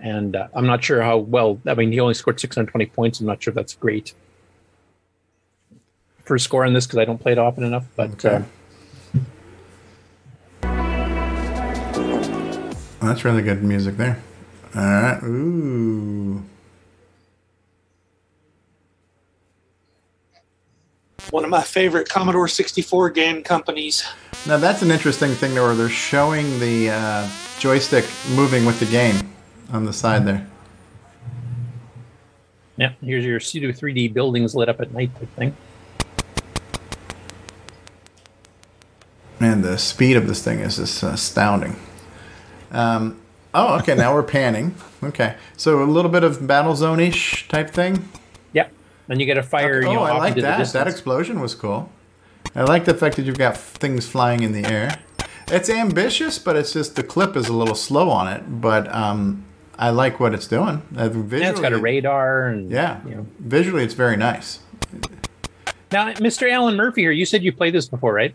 And 0.00 0.34
uh, 0.34 0.48
I'm 0.54 0.64
not 0.64 0.82
sure 0.82 1.02
how 1.02 1.18
well, 1.18 1.60
I 1.66 1.74
mean, 1.74 1.92
he 1.92 2.00
only 2.00 2.14
scored 2.14 2.40
620 2.40 2.86
points. 2.86 3.20
I'm 3.20 3.26
not 3.26 3.42
sure 3.42 3.50
if 3.50 3.54
that's 3.54 3.74
great 3.74 4.14
for 6.24 6.34
a 6.34 6.40
score 6.40 6.64
on 6.64 6.72
this 6.72 6.86
because 6.86 6.98
I 6.98 7.04
don't 7.04 7.18
play 7.18 7.32
it 7.32 7.38
often 7.38 7.62
enough. 7.62 7.84
But 7.94 8.24
uh, 8.24 8.42
Oh, 13.02 13.08
that's 13.08 13.22
really 13.22 13.42
good 13.42 13.62
music 13.62 13.98
there. 13.98 14.22
All 14.74 14.82
right. 14.82 15.22
Ooh. 15.24 16.42
One 21.30 21.44
of 21.44 21.50
my 21.50 21.62
favorite 21.62 22.08
Commodore 22.08 22.48
64 22.48 23.10
game 23.10 23.42
companies. 23.42 24.04
Now 24.46 24.56
that's 24.56 24.82
an 24.82 24.90
interesting 24.90 25.30
thing 25.30 25.54
there, 25.54 25.62
where 25.64 25.74
they're 25.74 25.88
showing 25.88 26.58
the 26.60 26.90
uh, 26.90 27.28
joystick 27.58 28.04
moving 28.34 28.64
with 28.64 28.78
the 28.80 28.86
game 28.86 29.16
on 29.72 29.84
the 29.84 29.92
side 29.92 30.26
there. 30.26 30.46
yeah, 32.76 32.92
here's 33.02 33.24
your 33.24 33.40
pseudo 33.40 33.68
3D 33.68 34.12
buildings 34.12 34.54
lit 34.54 34.68
up 34.68 34.80
at 34.80 34.92
night 34.92 35.10
type 35.18 35.28
thing. 35.36 35.56
Man, 39.40 39.62
the 39.62 39.78
speed 39.78 40.16
of 40.16 40.28
this 40.28 40.42
thing 40.42 40.60
is 40.60 40.76
just 40.76 41.02
astounding. 41.02 41.76
Um, 42.70 43.20
Oh, 43.54 43.76
okay. 43.78 43.94
Now 43.94 44.12
we're 44.12 44.24
panning. 44.24 44.74
Okay, 45.02 45.36
so 45.56 45.82
a 45.82 45.84
little 45.84 46.10
bit 46.10 46.24
of 46.24 46.44
battle 46.46 46.74
zone 46.74 46.98
ish 46.98 47.46
type 47.46 47.70
thing. 47.70 48.08
Yep. 49.06 49.10
And 49.12 49.20
you 49.20 49.26
get 49.26 49.38
a 49.38 49.42
fire. 49.42 49.82
oh, 49.84 49.90
you 49.90 49.96
know, 49.96 50.02
I 50.02 50.16
like 50.18 50.34
that. 50.36 50.72
That 50.72 50.86
explosion 50.88 51.40
was 51.40 51.54
cool. 51.54 51.90
I 52.54 52.62
like 52.62 52.84
the 52.84 52.94
fact 52.94 53.16
that 53.16 53.24
you've 53.24 53.38
got 53.38 53.56
things 53.56 54.06
flying 54.06 54.42
in 54.42 54.52
the 54.52 54.64
air. 54.70 54.98
It's 55.48 55.68
ambitious, 55.68 56.38
but 56.38 56.56
it's 56.56 56.72
just 56.72 56.96
the 56.96 57.02
clip 57.02 57.36
is 57.36 57.48
a 57.48 57.52
little 57.52 57.74
slow 57.74 58.08
on 58.10 58.28
it. 58.28 58.60
But 58.60 58.92
um, 58.94 59.44
I 59.78 59.90
like 59.90 60.20
what 60.20 60.32
it's 60.34 60.46
doing. 60.46 60.82
Uh, 60.96 61.08
visually, 61.08 61.42
Yeah, 61.42 61.50
it's 61.50 61.60
got 61.60 61.72
a 61.72 61.78
radar 61.78 62.48
and 62.48 62.70
Yeah, 62.70 63.00
you 63.06 63.14
know. 63.16 63.26
visually, 63.40 63.84
it's 63.84 63.94
very 63.94 64.16
nice. 64.16 64.60
Now, 65.92 66.12
Mr. 66.14 66.50
Alan 66.50 66.76
Murphy 66.76 67.02
here, 67.02 67.12
you 67.12 67.26
said 67.26 67.42
you 67.42 67.52
played 67.52 67.74
this 67.74 67.88
before, 67.88 68.14
right? 68.14 68.34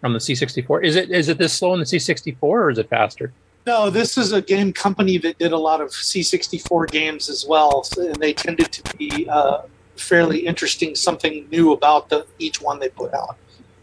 From 0.00 0.12
the 0.12 0.18
C64. 0.18 0.84
Is 0.84 0.96
it 0.96 1.10
is 1.10 1.28
it 1.28 1.38
this 1.38 1.52
slow 1.52 1.72
in 1.72 1.80
the 1.80 1.86
C64 1.86 2.36
or 2.42 2.70
is 2.70 2.78
it 2.78 2.88
faster? 2.88 3.32
No, 3.66 3.90
this 3.90 4.16
is 4.16 4.32
a 4.32 4.40
game 4.40 4.72
company 4.72 5.18
that 5.18 5.38
did 5.38 5.50
a 5.52 5.58
lot 5.58 5.80
of 5.80 5.90
C64 5.90 6.88
games 6.90 7.28
as 7.28 7.44
well, 7.48 7.84
and 7.98 8.14
they 8.16 8.32
tended 8.32 8.70
to 8.70 8.96
be 8.96 9.28
uh, 9.28 9.62
fairly 9.96 10.46
interesting. 10.46 10.94
Something 10.94 11.46
new 11.50 11.72
about 11.72 12.08
the 12.08 12.26
each 12.38 12.60
one 12.60 12.78
they 12.78 12.88
put 12.88 13.12
out. 13.14 13.36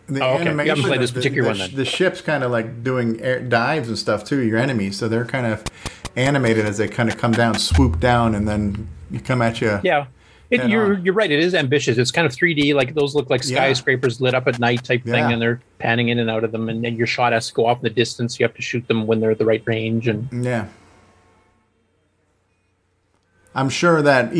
The 0.07 0.21
Oh, 0.23 0.33
okay. 0.33 0.43
You 0.43 0.49
haven't 0.49 0.59
animation 0.59 0.83
played 0.83 0.95
of 0.95 1.01
this 1.01 1.11
particular 1.11 1.43
the, 1.43 1.49
one 1.49 1.57
then. 1.69 1.75
The 1.75 1.85
ship's 1.85 2.21
kind 2.21 2.43
of 2.43 2.51
like 2.51 2.83
doing 2.83 3.21
air 3.21 3.39
dives 3.39 3.87
and 3.87 3.97
stuff 3.97 4.23
too. 4.25 4.41
Your 4.41 4.57
enemies, 4.57 4.97
so 4.97 5.07
they're 5.07 5.25
kind 5.25 5.45
of 5.47 5.63
animated 6.15 6.65
as 6.65 6.77
they 6.77 6.87
kind 6.87 7.09
of 7.09 7.17
come 7.17 7.31
down, 7.31 7.57
swoop 7.57 7.99
down, 7.99 8.35
and 8.35 8.47
then 8.47 8.87
you 9.09 9.19
come 9.19 9.41
at 9.41 9.61
you. 9.61 9.79
Yeah. 9.83 10.07
It, 10.49 10.69
you're 10.69 10.95
on. 10.97 11.05
you're 11.05 11.15
right. 11.15 11.31
It 11.31 11.39
is 11.39 11.55
ambitious. 11.55 11.97
It's 11.97 12.11
kind 12.11 12.27
of 12.27 12.33
3D. 12.33 12.75
Like 12.75 12.93
those 12.93 13.15
look 13.15 13.29
like 13.31 13.41
Yeah. 13.43 13.55
skyscrapers 13.57 14.21
lit 14.21 14.35
up 14.35 14.47
at 14.47 14.59
night 14.59 14.83
type 14.83 15.03
thing, 15.03 15.13
Yeah. 15.15 15.29
and 15.31 15.41
they're 15.41 15.61
panning 15.79 16.09
in 16.09 16.19
and 16.19 16.29
out 16.29 16.43
of 16.43 16.51
them. 16.51 16.69
And 16.69 16.83
then 16.83 16.95
your 16.95 17.07
shot 17.07 17.33
has 17.33 17.47
to 17.47 17.53
go 17.53 17.65
off 17.65 17.77
in 17.77 17.83
the 17.83 17.89
distance. 17.89 18.39
You 18.39 18.45
have 18.45 18.53
to 18.55 18.61
shoot 18.61 18.87
them 18.87 19.07
when 19.07 19.19
they're 19.19 19.31
at 19.31 19.39
the 19.39 19.45
right 19.45 19.63
range. 19.65 20.07
And 20.07 20.27
Yeah. 20.45 20.67
I'm 23.55 23.69
sure 23.69 24.01
that 24.01 24.35
e- 24.35 24.39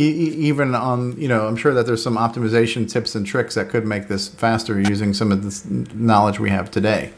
even 0.50 0.74
on, 0.74 1.20
you 1.20 1.28
know, 1.28 1.46
I'm 1.48 1.56
sure 1.56 1.74
that 1.74 1.86
there's 1.86 2.02
some 2.02 2.18
optimization 2.18 2.90
tips 2.90 3.14
and 3.16 3.26
tricks 3.26 3.54
that 3.56 3.70
could 3.70 3.86
make 3.86 4.08
this 4.08 4.28
faster 4.28 4.80
using 4.80 5.14
some 5.14 5.32
of 5.32 5.44
this 5.44 5.64
knowledge 5.66 6.40
we 6.40 6.50
have 6.50 6.72
today. 6.72 7.12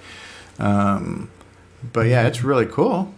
Um, 0.59 1.29
but 1.93 2.07
yeah, 2.07 2.27
it's 2.27 2.43
really 2.43 2.65
cool. 2.65 3.13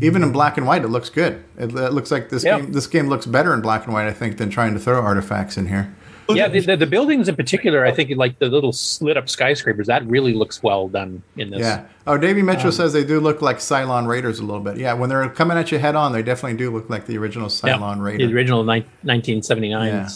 Even 0.00 0.22
in 0.22 0.32
black 0.32 0.56
and 0.56 0.66
white, 0.66 0.82
it 0.84 0.88
looks 0.88 1.10
good. 1.10 1.42
It, 1.58 1.72
it 1.74 1.92
looks 1.92 2.10
like 2.10 2.28
this 2.30 2.44
Yeah. 2.44 2.58
game. 2.60 2.72
This 2.72 2.86
game 2.86 3.08
looks 3.08 3.26
better 3.26 3.52
in 3.54 3.60
black 3.60 3.84
and 3.84 3.92
white, 3.92 4.06
I 4.06 4.12
think, 4.12 4.38
than 4.38 4.50
trying 4.50 4.74
to 4.74 4.80
throw 4.80 5.00
artifacts 5.00 5.56
in 5.56 5.66
here. 5.66 5.94
Yeah, 6.34 6.48
the, 6.48 6.60
the, 6.60 6.76
the 6.76 6.86
buildings 6.86 7.28
in 7.28 7.36
particular, 7.36 7.84
I 7.86 7.92
think 7.92 8.10
like 8.16 8.38
the 8.38 8.46
little 8.46 8.72
slit 8.72 9.16
up 9.16 9.28
skyscrapers, 9.28 9.86
that 9.86 10.04
really 10.06 10.32
looks 10.34 10.62
well 10.62 10.88
done 10.88 11.22
in 11.36 11.50
this. 11.50 11.60
Yeah. 11.60 11.84
Oh, 12.06 12.16
Davey 12.18 12.42
Mitchell 12.42 12.66
Um, 12.66 12.72
says 12.72 12.92
they 12.92 13.04
do 13.04 13.20
look 13.20 13.42
like 13.42 13.58
Cylon 13.58 14.06
Raiders 14.06 14.38
a 14.40 14.44
little 14.44 14.62
bit. 14.62 14.76
Yeah, 14.76 14.92
when 14.94 15.08
they're 15.08 15.28
coming 15.30 15.56
at 15.58 15.70
you 15.72 15.78
head 15.78 15.94
on, 15.96 16.12
they 16.12 16.22
definitely 16.22 16.58
do 16.58 16.70
look 16.70 16.88
like 16.90 17.06
the 17.06 17.16
original 17.18 17.48
Yeah, 17.64 17.76
Cylon 17.78 18.00
Raider. 18.02 18.26
The 18.26 18.34
original 18.34 18.62
ni- 18.64 18.86
1979 19.02 19.86
Yeah. 19.86 20.08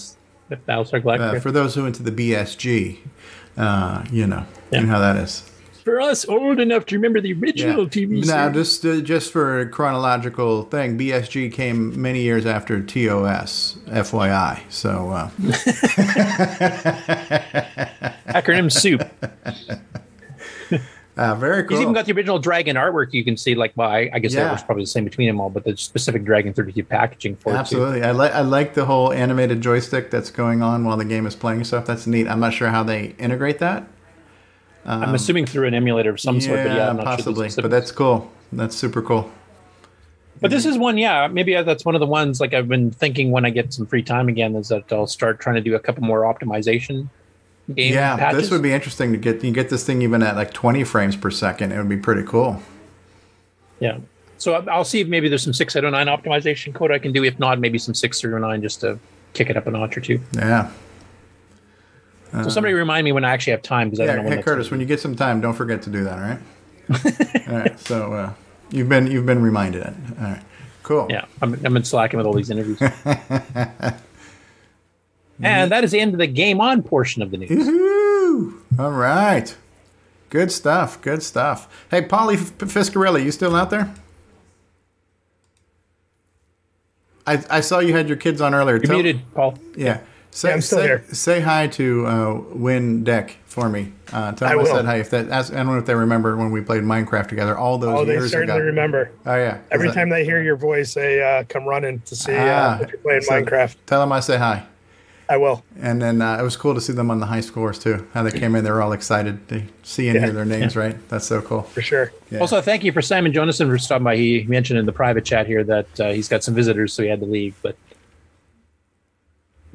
Battlestar 0.69 1.03
Galactica. 1.03 1.37
Uh, 1.37 1.41
for 1.41 1.51
those 1.51 1.75
who 1.75 1.87
into 1.87 2.03
the 2.03 2.13
BSG, 2.13 2.99
uh, 3.57 4.05
you 4.13 4.27
know, 4.27 4.47
you 4.71 4.81
know 4.81 4.87
how 4.89 4.99
that 5.01 5.17
is. 5.17 5.51
For 5.85 6.01
us 6.01 6.27
old 6.27 6.61
enough 6.61 6.87
to 6.87 6.95
remember 6.97 7.21
the 7.21 7.35
original 7.35 7.83
Yeah. 7.83 7.89
TV 7.91 8.25
Now, 8.27 8.51
series. 8.51 8.55
just 8.55 8.87
uh, 8.87 9.01
just 9.03 9.31
for 9.31 9.61
a 9.61 9.69
chronological 9.69 10.63
thing, 10.63 10.97
BSG 10.99 11.53
came 11.53 12.01
many 12.01 12.23
years 12.23 12.47
after 12.47 12.81
TOS, 12.83 13.77
FYI. 13.89 14.61
So, 14.71 15.11
uh, 15.11 15.29
Acronym 18.29 18.73
soup. 18.73 19.03
uh, 21.19 21.35
very 21.35 21.65
cool. 21.65 21.77
He's 21.77 21.83
even 21.83 21.93
got 21.93 22.07
the 22.07 22.13
original 22.13 22.39
Dragon 22.39 22.77
artwork. 22.77 23.13
You 23.13 23.23
can 23.23 23.37
see, 23.37 23.55
like, 23.55 23.73
well, 23.77 23.91
I, 23.91 24.09
I 24.13 24.19
guess 24.21 24.33
Yeah. 24.33 24.45
that 24.45 24.53
was 24.53 24.63
probably 24.63 24.85
the 24.85 24.89
same 24.89 25.05
between 25.05 25.29
them 25.29 25.39
all, 25.39 25.51
but 25.51 25.65
the 25.65 25.77
specific 25.77 26.25
Dragon 26.25 26.55
32 26.55 26.83
packaging 26.85 27.37
for 27.37 27.53
Absolutely, 27.53 28.03
I 28.03 28.13
like 28.13 28.33
I 28.33 28.41
like 28.41 28.73
the 28.73 28.87
whole 28.87 29.13
animated 29.13 29.61
joystick 29.61 30.11
that's 30.11 30.31
going 30.31 30.63
on 30.63 30.85
while 30.87 30.97
the 30.97 31.05
game 31.05 31.27
is 31.27 31.37
playing 31.37 31.63
stuff. 31.65 31.85
That's 31.85 32.07
neat. 32.07 32.27
I'm 32.27 32.41
not 32.41 32.55
sure 32.55 32.69
how 32.71 32.83
they 32.85 33.15
integrate 33.19 33.59
that. 33.59 33.87
Too. 34.85 34.91
I'm 34.91 35.11
um, 35.11 35.15
assuming 35.15 35.47
through 35.47 35.67
an 35.67 35.75
emulator 35.75 36.11
of 36.11 36.21
some 36.21 36.41
sort, 36.41 36.65
but 36.65 36.77
yeah, 36.77 36.91
I'm 36.91 36.97
not 36.97 37.07
possibly. 37.07 37.51
sure. 37.51 37.63
but 37.63 37.71
that's 37.71 37.91
cool. 37.91 38.31
That's 38.53 38.77
super 38.77 39.03
cool. 39.03 39.31
But 40.41 40.51
this 40.51 40.67
is 40.67 40.77
one, 40.77 40.99
yeah. 40.99 41.27
Maybe 41.29 41.55
that's 41.63 41.85
one 41.85 41.95
of 41.95 42.01
the 42.01 42.07
ones. 42.07 42.41
Like 42.41 42.55
I've 42.55 42.69
been 42.69 42.91
thinking 42.91 43.31
when 43.31 43.45
I 43.45 43.51
get 43.51 43.73
some 43.73 43.87
free 43.87 44.03
time 44.03 44.29
again, 44.29 44.55
is 44.57 44.69
that 44.69 44.93
I'll 44.93 45.07
start 45.07 45.41
trying 45.41 45.55
to 45.57 45.61
do 45.61 45.75
a 45.75 45.81
couple 45.81 46.03
more 46.03 46.23
optimization 46.23 47.09
game 47.75 47.95
yeah, 47.95 48.17
patches. 48.17 48.43
this 48.43 48.51
would 48.51 48.61
be 48.61 48.73
interesting 48.73 49.13
to 49.13 49.19
get. 49.19 49.43
You 49.43 49.53
get 49.53 49.71
this 49.71 49.85
thing 49.85 50.03
even 50.03 50.23
at 50.23 50.37
like 50.37 50.53
20 50.53 50.85
frames 50.85 51.17
per 51.17 51.31
second. 51.31 51.73
It 51.73 51.79
would 51.79 51.89
be 51.89 51.97
pretty 51.97 52.25
cool. 52.25 52.61
Yeah. 53.81 53.99
So 54.39 54.55
I'll 54.55 54.85
see 54.85 55.01
if 55.01 55.09
maybe 55.09 55.29
there's 55.29 55.43
some 55.43 55.55
609 55.55 56.07
optimization 56.07 56.75
code 56.75 56.91
I 56.91 56.99
can 56.99 57.13
do. 57.13 57.25
If 57.25 57.39
not, 57.39 57.61
maybe 57.61 57.79
some 57.79 57.95
609 57.95 58.61
just 58.61 58.81
to 58.81 58.99
kick 59.33 59.49
it 59.49 59.57
up 59.57 59.67
a 59.67 59.71
notch 59.71 59.97
or 59.97 60.01
two. 60.01 60.21
Yeah. 60.35 60.71
So 62.43 62.49
somebody 62.51 62.75
remind 62.75 63.05
me 63.05 63.13
when 63.13 63.25
I 63.25 63.31
actually 63.31 63.53
have 63.53 63.63
time 63.63 63.91
because 63.91 64.01
I 64.01 64.05
Uh, 64.05 64.07
Yeah, 64.07 64.15
don't 64.17 64.25
know 64.25 64.29
when 64.31 64.39
hey 64.39 64.43
Curtis, 64.43 64.71
when 64.71 64.81
you 64.81 64.87
get 64.87 64.99
some 64.99 65.15
time, 65.15 65.41
don't 65.41 65.55
forget 65.55 65.83
to 65.83 65.91
do 65.91 66.03
that. 66.05 66.19
All 66.19 66.25
right. 66.25 66.41
all 67.49 67.59
right. 67.59 67.79
So 67.81 68.13
uh, 68.13 68.33
you've 68.71 68.89
been 68.89 69.07
you've 69.07 69.27
been 69.27 69.41
reminded. 69.41 69.85
All 69.85 69.93
right. 70.19 70.43
Cool. 70.83 71.07
Yeah, 71.09 71.25
I'm, 71.41 71.55
I'm 71.65 71.77
in 71.77 71.85
slacking 71.85 72.19
with 72.19 72.27
all 72.27 72.35
these 72.35 72.51
interviews. 72.51 72.79
and 75.43 75.71
that 75.73 75.83
is 75.85 75.93
the 75.93 76.01
end 76.01 76.13
of 76.13 76.19
the 76.19 76.27
game 76.27 76.61
on 76.61 76.83
portion 76.83 77.23
of 77.23 77.31
the 77.31 77.39
news. 77.39 77.51
Woohoo! 77.51 78.59
All 78.79 78.91
right. 78.91 79.57
Good 80.29 80.51
stuff. 80.51 81.01
Good 81.01 81.23
stuff. 81.23 81.87
Hey, 81.91 82.03
Paulie 82.03 82.37
Fiscarelli, 82.37 83.25
you 83.25 83.31
still 83.31 83.55
out 83.55 83.71
there? 83.71 83.95
I, 87.27 87.43
I 87.49 87.61
saw 87.61 87.79
you 87.79 87.95
had 87.95 88.09
your 88.09 88.19
kids 88.19 88.41
on 88.41 88.55
earlier. 88.55 88.77
You're 88.77 88.93
muted, 88.93 89.21
Paul. 89.35 89.57
Yeah. 89.77 90.01
Say, 90.35 90.49
Yeah, 90.49 90.55
I'm 90.55 90.61
still 90.63 90.79
say, 90.81 90.85
here. 90.87 91.05
say 91.13 91.41
hi 91.41 91.69
to 91.69 92.07
uh, 92.09 92.35
Win 92.51 93.05
Deck 93.05 93.37
for 93.47 93.69
me. 93.69 93.93
Uh, 94.13 94.33
tell 94.33 94.49
I 94.49 94.51
them 94.51 94.59
I, 94.59 94.63
will. 94.65 94.67
said 94.67 94.85
hi. 94.85 94.97
If 94.97 95.11
that, 95.11 95.29
ask, 95.31 95.53
I 95.53 95.59
don't 95.59 95.67
know 95.69 95.79
if 95.79 95.87
they 95.87 95.95
remember 95.95 96.37
when 96.37 96.51
we 96.51 96.61
played 96.61 96.83
Minecraft 96.83 97.29
together 97.29 97.57
all 97.57 97.79
those 97.79 97.91
years. 97.91 98.01
Oh, 98.01 98.05
they 98.05 98.13
years 98.15 98.33
certainly 98.33 98.57
ago. 98.57 98.65
remember. 98.67 99.13
Oh 99.27 99.37
yeah. 99.37 99.59
Every 99.71 99.87
that- 99.89 99.95
time 99.95 100.09
they 100.09 100.25
hear 100.25 100.43
your 100.43 100.57
voice, 100.57 100.93
they 100.95 101.23
uh, 101.23 101.45
come 101.49 101.65
running 101.67 102.01
to 102.01 102.17
see 102.17 102.35
Ah, 102.35 102.79
uh, 102.79 102.83
if 102.83 102.89
you're 102.91 102.99
playing 102.99 103.23
so 103.23 103.33
Minecraft. 103.43 103.77
Tell 103.87 104.01
them 104.01 104.11
I 104.11 104.19
say 104.19 104.37
hi. 104.37 104.67
I 105.29 105.37
will. 105.37 105.65
And 105.81 106.03
then 106.03 106.21
uh, 106.21 106.37
it 106.39 106.43
was 106.43 106.57
cool 106.57 106.75
to 106.75 106.81
see 106.81 106.93
them 106.93 107.13
on 107.13 107.21
the 107.21 107.27
high 107.27 107.41
scores 107.41 107.79
too. 107.79 108.05
How 108.13 108.25
they 108.25 108.37
came 108.37 108.57
in, 108.57 108.65
they 108.65 108.73
were 108.73 108.83
all 108.83 108.93
excited 108.93 109.49
to 109.51 109.63
see 109.85 110.09
and 110.09 110.17
Yeah. 110.17 110.23
hear 110.25 110.33
their 110.33 110.45
names. 110.45 110.75
Right? 110.77 110.97
That's 111.09 111.27
so 111.27 111.41
cool. 111.41 111.63
For 111.63 111.81
sure. 111.81 112.13
Yeah. 112.31 112.41
Also, 112.41 112.61
thank 112.61 112.83
you 112.83 112.91
for 112.91 113.01
Simon 113.03 113.33
Jonassen 113.33 113.69
for 113.71 113.79
stopping 113.79 114.05
by. 114.05 114.17
He 114.17 114.43
mentioned 114.49 114.81
in 114.81 114.85
the 114.85 114.93
private 114.93 115.25
chat 115.25 115.47
here 115.47 115.63
that 115.65 116.01
uh, 116.01 116.11
he's 116.11 116.29
got 116.29 116.43
some 116.43 116.55
visitors, 116.55 116.93
so 116.93 117.05
he 117.05 117.09
had 117.09 117.21
to 117.21 117.27
leave. 117.27 117.55
But 117.63 117.77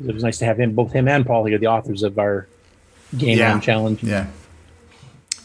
it 0.07 0.13
was 0.13 0.23
nice 0.23 0.38
to 0.39 0.45
have 0.45 0.59
him, 0.59 0.73
both 0.73 0.91
him 0.93 1.07
and 1.07 1.26
Paul 1.26 1.45
here, 1.45 1.57
the 1.57 1.67
authors 1.67 2.03
of 2.03 2.17
our 2.19 2.47
game 3.17 3.38
Yeah. 3.38 3.53
on 3.53 3.61
challenge. 3.61 4.03
Yeah. 4.03 4.27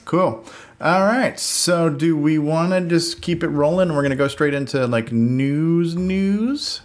Cool. 0.05 0.45
All 0.81 1.01
right. 1.03 1.39
So, 1.41 1.89
do 1.89 2.17
we 2.17 2.39
want 2.39 2.73
to 2.73 2.81
just 2.83 3.23
keep 3.23 3.43
it 3.43 3.49
rolling? 3.49 3.89
We're 3.95 4.03
going 4.03 4.11
to 4.11 4.17
go 4.17 4.29
straight 4.29 4.53
into 4.55 4.87
like 4.87 5.13
news, 5.13 5.97
news. 5.97 6.83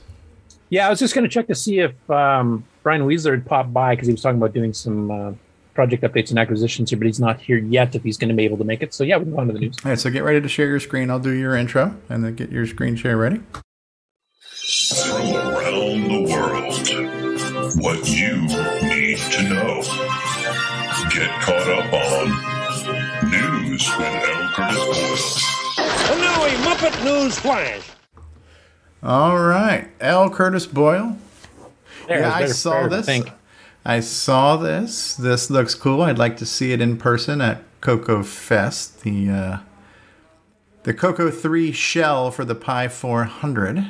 Yeah, 0.70 0.86
I 0.88 0.90
was 0.90 1.00
just 1.00 1.14
going 1.16 1.24
to 1.24 1.30
check 1.30 1.48
to 1.48 1.56
see 1.56 1.80
if 1.80 2.10
um, 2.10 2.64
Brian 2.84 3.02
Weasler 3.02 3.32
had 3.32 3.46
popped 3.46 3.74
by 3.74 3.96
because 3.96 4.08
he 4.08 4.14
was 4.14 4.22
talking 4.22 4.38
about 4.38 4.54
doing 4.54 4.72
some 4.74 5.10
uh, 5.12 5.32
project 5.74 6.04
updates 6.04 6.30
and 6.30 6.38
acquisitions 6.40 6.92
here, 6.92 7.00
but 7.00 7.08
he's 7.08 7.20
not 7.20 7.42
here 7.42 7.58
yet. 7.58 7.96
If 7.96 8.04
he's 8.04 8.18
going 8.18 8.30
to 8.30 8.36
be 8.36 8.46
able 8.46 8.58
to 8.58 8.64
make 8.64 8.82
it, 8.84 8.94
so 8.94 9.04
yeah, 9.04 9.18
we 9.18 9.24
can 9.26 9.34
go 9.34 9.40
on 9.40 9.48
to 9.48 9.54
the 9.54 9.60
news. 9.60 9.76
All 9.84 9.90
right. 9.90 10.00
So, 10.00 10.10
get 10.10 10.24
ready 10.24 10.40
to 10.40 10.48
share 10.48 10.68
your 10.68 10.80
screen. 10.80 11.10
I'll 11.10 11.20
do 11.20 11.32
your 11.32 11.56
intro 11.56 11.96
and 12.08 12.24
then 12.24 12.36
get 12.36 12.52
your 12.52 12.66
screen 12.68 12.96
share 12.96 13.18
ready. 13.18 13.42
From 14.42 15.36
around 15.36 16.04
the 16.08 16.28
world, 16.30 17.09
what 17.76 18.10
you 18.10 18.42
need 18.88 19.18
to 19.18 19.44
know. 19.44 19.82
Get 21.10 21.30
caught 21.42 21.68
up 21.70 21.94
on 21.94 23.30
news 23.30 23.90
with 23.98 24.30
L. 24.30 24.50
Curtis 24.54 25.44
Boyle. 25.76 26.12
And 26.12 26.22
now 26.22 26.46
a 26.46 26.50
Muppet 26.66 27.04
News 27.04 27.40
Flash. 27.40 27.90
All 29.04 29.40
right. 29.40 29.90
L. 30.00 30.30
Curtis 30.30 30.66
Boyle. 30.66 31.18
There, 32.08 32.22
yeah, 32.22 32.34
I 32.34 32.48
saw 32.48 32.88
this. 32.88 33.06
think. 33.06 33.30
I 33.86 34.00
saw 34.00 34.58
this. 34.58 35.16
This 35.16 35.50
looks 35.50 35.76
cool. 35.76 36.02
I'd 36.02 36.18
like 36.18 36.38
to 36.38 36.46
see 36.46 36.72
it 36.72 36.82
in 36.82 36.98
person 36.98 37.40
at 37.42 37.64
Coco 37.82 38.24
Fest. 38.24 39.02
The 39.02 39.30
uh, 39.30 39.58
the 40.84 40.94
Coco 40.94 41.30
Three 41.30 41.72
shell 41.72 42.32
for 42.32 42.44
the 42.44 42.56
Pi 42.56 42.88
400. 42.88 43.86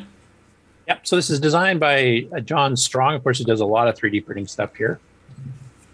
Yep. 0.89 1.05
So 1.05 1.15
this 1.15 1.29
is 1.29 1.39
designed 1.39 1.79
by 1.79 2.25
uh, 2.35 2.39
John 2.39 2.75
Strong. 2.75 3.13
Of 3.13 3.21
course, 3.21 3.37
he 3.37 3.43
does 3.43 3.61
a 3.61 3.65
lot 3.65 3.87
of 3.87 3.95
3D 3.95 4.25
printing 4.25 4.47
stuff 4.47 4.75
here. 4.75 4.99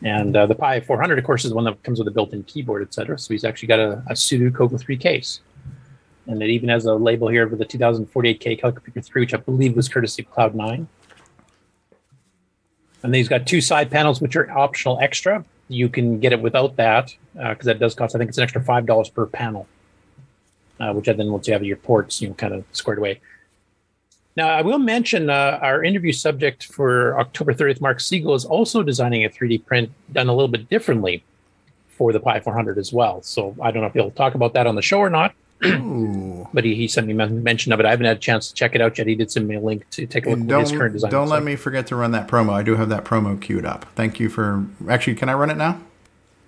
And 0.01 0.35
uh, 0.37 0.45
the 0.45 0.55
Pi 0.55 0.79
400, 0.79 1.19
of 1.19 1.25
course, 1.25 1.43
is 1.43 1.51
the 1.51 1.55
one 1.55 1.65
that 1.65 1.83
comes 1.83 1.99
with 1.99 2.07
a 2.07 2.11
built-in 2.11 2.43
keyboard, 2.43 2.81
etc. 2.81 3.19
So 3.19 3.33
he's 3.33 3.43
actually 3.43 3.67
got 3.67 3.79
a, 3.79 4.03
a 4.07 4.13
Sudo 4.13 4.55
Coco 4.55 4.77
3 4.77 4.95
case. 4.95 5.41
And 6.27 6.41
it 6.41 6.49
even 6.49 6.69
has 6.69 6.85
a 6.85 6.93
label 6.95 7.27
here 7.27 7.47
for 7.49 7.57
the 7.57 7.65
2048K 7.65 8.59
Calculator 8.61 9.01
3, 9.01 9.21
which 9.21 9.33
I 9.33 9.37
believe 9.37 9.75
was 9.75 9.89
courtesy 9.89 10.23
of 10.23 10.33
Cloud9. 10.33 10.73
And 10.75 10.87
then 13.03 13.13
he's 13.13 13.27
got 13.27 13.45
two 13.45 13.59
side 13.59 13.91
panels, 13.91 14.21
which 14.21 14.37
are 14.37 14.49
optional 14.49 14.97
extra. 15.01 15.43
You 15.67 15.89
can 15.89 16.21
get 16.21 16.31
it 16.31 16.41
without 16.41 16.77
that 16.77 17.13
because 17.33 17.65
that 17.65 17.79
does 17.79 17.95
cost, 17.95 18.15
I 18.15 18.19
think 18.19 18.29
it's 18.29 18.37
an 18.37 18.43
extra 18.43 18.61
$5 18.63 19.13
per 19.13 19.25
panel. 19.25 19.67
uh, 20.79 20.93
which 20.93 21.05
then 21.05 21.31
once 21.31 21.47
you 21.47 21.53
have 21.53 21.63
your 21.63 21.77
ports, 21.77 22.21
you 22.21 22.29
know, 22.29 22.33
kind 22.33 22.53
of 22.53 22.63
squared 22.71 22.97
away. 22.99 23.19
Now, 24.35 24.49
I 24.49 24.61
will 24.61 24.79
mention 24.79 25.29
uh, 25.29 25.59
our 25.61 25.83
interview 25.83 26.11
subject 26.11 26.65
for 26.65 27.17
October 27.19 27.53
30th, 27.53 27.79
Mark 27.79 28.01
Siegel, 28.01 28.33
is 28.35 28.43
also 28.43 28.83
designing 28.83 29.23
a 29.23 29.29
3D 29.29 29.65
print 29.65 29.89
done 30.11 30.27
a 30.27 30.33
little 30.33 30.49
bit 30.49 30.69
differently 30.69 31.23
for 31.87 32.11
the 32.11 32.19
Pi 32.19 32.41
400 32.41 32.77
as 32.77 32.91
well. 32.91 33.21
So 33.21 33.55
I 33.61 33.71
don't 33.71 33.81
know 33.81 33.87
if 33.87 33.93
he'll 33.93 34.11
talk 34.11 34.35
about 34.35 34.53
that 34.53 34.67
on 34.67 34.75
the 34.75 34.81
show 34.81 34.99
or 34.99 35.09
not. 35.09 35.33
but 35.61 36.65
he, 36.65 36.75
he 36.75 36.85
sent 36.85 37.07
me 37.07 37.13
men- 37.13 37.41
mention 37.41 37.71
of 37.71 37.79
it. 37.79 37.85
I 37.85 37.91
haven't 37.91 38.07
had 38.07 38.17
a 38.17 38.19
chance 38.19 38.49
to 38.49 38.53
check 38.53 38.75
it 38.75 38.81
out 38.81 38.97
yet. 38.97 39.07
He 39.07 39.15
did 39.15 39.31
send 39.31 39.47
me 39.47 39.55
a 39.55 39.59
link 39.61 39.89
to 39.91 40.05
take 40.05 40.25
a 40.25 40.31
look 40.31 40.39
And 40.39 40.51
at 40.51 40.59
his 40.59 40.71
current 40.73 40.91
design. 40.93 41.11
don't 41.11 41.29
let 41.29 41.43
me 41.43 41.55
forget 41.55 41.87
to 41.87 41.95
run 41.95 42.11
that 42.11 42.27
promo. 42.27 42.51
I 42.51 42.61
do 42.61 42.75
have 42.75 42.89
that 42.89 43.05
promo 43.05 43.41
queued 43.41 43.65
up. 43.65 43.85
Thank 43.95 44.19
you 44.19 44.27
for 44.27 44.65
actually. 44.89 45.15
Can 45.15 45.29
I 45.29 45.33
run 45.33 45.49
it 45.49 45.55
now? 45.55 45.79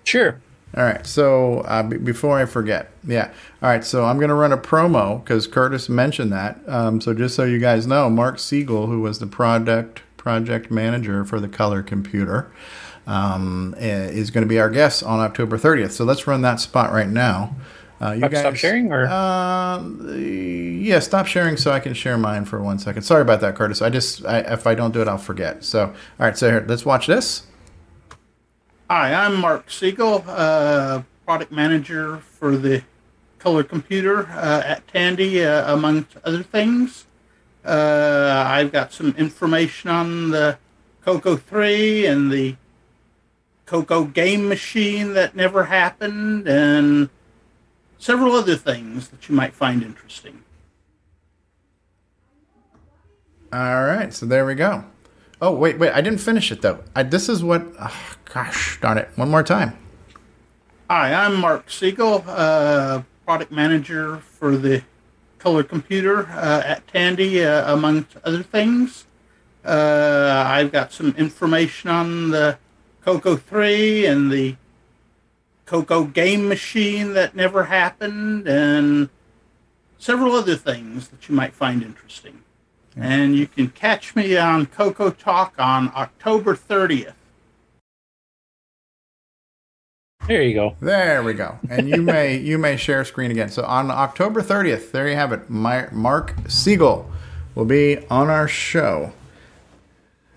Sure. 0.04 0.38
All 0.76 0.84
right. 0.84 1.06
So 1.06 1.60
uh, 1.60 1.82
before 1.82 2.38
I 2.38 2.44
forget, 2.44 2.90
yeah. 3.06 3.32
All 3.62 3.68
right. 3.70 3.84
So 3.84 4.04
I'm 4.04 4.18
going 4.18 4.28
to 4.28 4.34
run 4.34 4.52
a 4.52 4.58
promo 4.58 5.22
because 5.22 5.46
Curtis 5.46 5.88
mentioned 5.88 6.32
that. 6.32 6.60
Um, 6.66 7.00
so 7.00 7.14
just 7.14 7.34
so 7.34 7.44
you 7.44 7.58
guys 7.58 7.86
know, 7.86 8.10
Mark 8.10 8.38
Siegel, 8.38 8.86
who 8.86 9.00
was 9.00 9.18
the 9.18 9.26
product 9.26 10.02
project 10.16 10.70
manager 10.70 11.24
for 11.24 11.40
the 11.40 11.48
Color 11.48 11.82
Computer, 11.82 12.50
um, 13.06 13.74
is 13.78 14.30
going 14.30 14.42
to 14.44 14.48
be 14.48 14.60
our 14.60 14.68
guest 14.68 15.02
on 15.02 15.20
October 15.20 15.56
30th. 15.56 15.92
So 15.92 16.04
let's 16.04 16.26
run 16.26 16.42
that 16.42 16.60
spot 16.60 16.92
right 16.92 17.08
now. 17.08 17.56
Uh, 18.00 18.12
you 18.12 18.18
Stop- 18.20 18.34
stop 18.34 18.54
sharing, 18.54 18.92
or 18.92 19.06
uh, 19.06 19.82
yeah, 20.14 21.00
stop 21.00 21.26
sharing 21.26 21.56
so 21.56 21.72
I 21.72 21.80
can 21.80 21.94
share 21.94 22.16
mine 22.16 22.44
for 22.44 22.62
one 22.62 22.78
second. 22.78 23.02
Sorry 23.02 23.22
about 23.22 23.40
that, 23.40 23.56
Curtis. 23.56 23.82
I 23.82 23.90
just 23.90 24.24
I, 24.24 24.38
if 24.40 24.68
I 24.68 24.76
don't 24.76 24.92
do 24.92 25.02
it, 25.02 25.08
I'll 25.08 25.18
forget. 25.18 25.64
So 25.64 25.86
all 25.86 25.94
right, 26.18 26.36
so 26.38 26.48
here, 26.48 26.64
let's 26.68 26.84
watch 26.86 27.08
this. 27.08 27.42
Hi, 28.90 29.12
I'm 29.12 29.38
Mark 29.38 29.70
Siegel, 29.70 30.24
uh, 30.26 31.02
product 31.26 31.52
manager 31.52 32.16
for 32.16 32.56
the 32.56 32.82
Color 33.38 33.62
Computer 33.62 34.28
uh, 34.28 34.62
at 34.64 34.88
Tandy, 34.88 35.44
uh, 35.44 35.74
amongst 35.74 36.16
other 36.24 36.42
things. 36.42 37.04
Uh, 37.62 38.44
I've 38.46 38.72
got 38.72 38.94
some 38.94 39.14
information 39.18 39.90
on 39.90 40.30
the 40.30 40.56
Coco 41.04 41.36
3 41.36 42.06
and 42.06 42.32
the 42.32 42.56
Coco 43.66 44.04
game 44.04 44.48
machine 44.48 45.12
that 45.12 45.36
never 45.36 45.64
happened, 45.64 46.48
and 46.48 47.10
several 47.98 48.32
other 48.32 48.56
things 48.56 49.08
that 49.08 49.28
you 49.28 49.34
might 49.34 49.52
find 49.52 49.82
interesting. 49.82 50.44
All 53.52 53.84
right, 53.84 54.14
so 54.14 54.24
there 54.24 54.46
we 54.46 54.54
go. 54.54 54.86
Oh 55.40 55.52
wait, 55.52 55.78
wait, 55.78 55.92
I 55.92 56.00
didn't 56.00 56.18
finish 56.18 56.50
it 56.50 56.62
though. 56.62 56.82
I, 56.96 57.04
this 57.04 57.28
is 57.28 57.44
what. 57.44 57.64
ah, 57.78 58.16
gosh 58.24 58.80
darn 58.80 58.98
it! 58.98 59.08
One 59.14 59.30
more 59.30 59.44
time. 59.44 59.76
Hi, 60.90 61.14
I'm 61.14 61.36
Mark 61.36 61.70
Siegel, 61.70 62.24
uh, 62.26 63.02
product 63.24 63.52
manager 63.52 64.16
for 64.16 64.56
the 64.56 64.82
Color 65.38 65.62
Computer 65.62 66.26
uh, 66.30 66.62
at 66.64 66.88
Tandy, 66.88 67.44
uh, 67.44 67.72
amongst 67.72 68.16
other 68.24 68.42
things. 68.42 69.06
Uh, 69.64 70.44
I've 70.46 70.72
got 70.72 70.92
some 70.92 71.14
information 71.16 71.90
on 71.90 72.30
the 72.30 72.58
Coco 73.04 73.36
3 73.36 74.06
and 74.06 74.32
the 74.32 74.56
Coco 75.66 76.04
game 76.04 76.48
machine 76.48 77.12
that 77.12 77.36
never 77.36 77.64
happened, 77.64 78.48
and 78.48 79.08
several 79.98 80.34
other 80.34 80.56
things 80.56 81.08
that 81.08 81.28
you 81.28 81.34
might 81.34 81.54
find 81.54 81.82
interesting. 81.82 82.42
And 83.00 83.36
you 83.36 83.46
can 83.46 83.68
catch 83.68 84.16
me 84.16 84.36
on 84.36 84.66
Coco 84.66 85.10
Talk 85.10 85.54
on 85.58 85.92
October 85.94 86.54
30th. 86.54 87.14
There 90.26 90.42
you 90.42 90.52
go. 90.54 90.76
There 90.80 91.22
we 91.22 91.32
go. 91.32 91.58
And 91.70 91.88
you 91.88 92.02
may 92.02 92.36
you 92.50 92.58
may 92.58 92.76
share 92.76 93.04
screen 93.04 93.30
again. 93.30 93.48
So 93.48 93.64
on 93.64 93.90
October 93.90 94.42
30th, 94.42 94.90
there 94.90 95.08
you 95.08 95.14
have 95.14 95.32
it. 95.32 95.48
My, 95.48 95.88
Mark 95.90 96.34
Siegel 96.48 97.10
will 97.54 97.64
be 97.64 97.98
on 98.10 98.28
our 98.28 98.46
show. 98.46 99.12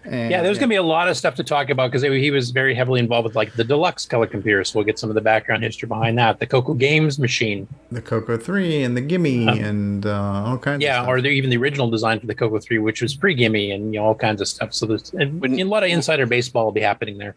And, 0.04 0.32
yeah, 0.32 0.42
there's 0.42 0.58
going 0.58 0.68
to 0.68 0.74
be 0.74 0.78
a 0.78 0.84
lot 0.84 1.10
of 1.10 1.16
stuff 1.16 1.36
to 1.36 1.44
talk 1.44 1.70
about 1.70 1.92
because 1.92 2.02
he 2.02 2.32
was 2.32 2.50
very 2.50 2.74
heavily 2.74 3.00
involved 3.00 3.26
with 3.26 3.36
like 3.36 3.54
the 3.54 3.64
deluxe 3.64 4.06
color 4.06 4.26
computer. 4.26 4.64
So 4.64 4.80
we'll 4.80 4.86
get 4.86 4.98
some 4.98 5.10
of 5.10 5.14
the 5.14 5.22
background 5.22 5.62
history 5.64 5.88
behind 5.88 6.18
that. 6.18 6.40
The 6.40 6.48
Coco 6.48 6.74
Games 6.74 7.20
machine. 7.20 7.68
the 7.92 8.02
Coco 8.02 8.36
3 8.36 8.82
and 8.84 8.98
the 8.98 9.02
Gimme 9.02 9.48
and 9.48 10.06
uh, 10.08 10.44
all 10.46 10.58
kinds 10.58 10.78
of 10.78 10.82
Yeah, 10.82 11.06
or 11.06 11.22
the, 11.22 11.30
even 11.30 11.52
the 11.52 11.58
original 11.58 11.90
design 11.90 12.20
for 12.20 12.26
the 12.26 12.34
Coco 12.34 12.58
3, 12.60 12.80
which 12.80 13.02
was 13.04 13.14
pre 13.14 13.36
gimme 13.36 13.72
and 13.72 13.94
you 13.94 14.00
know, 14.00 14.08
all 14.08 14.16
kinds 14.16 14.42
of 14.42 14.48
stuff. 14.48 14.74
So 14.74 14.88
there's 14.88 15.12
and, 15.14 15.44
a 15.46 15.64
lot 15.66 15.84
of 15.84 15.90
insider 15.90 16.26
baseball 16.26 16.66
will 16.66 16.72
be 16.72 16.82
happening 16.82 17.20
there. 17.20 17.36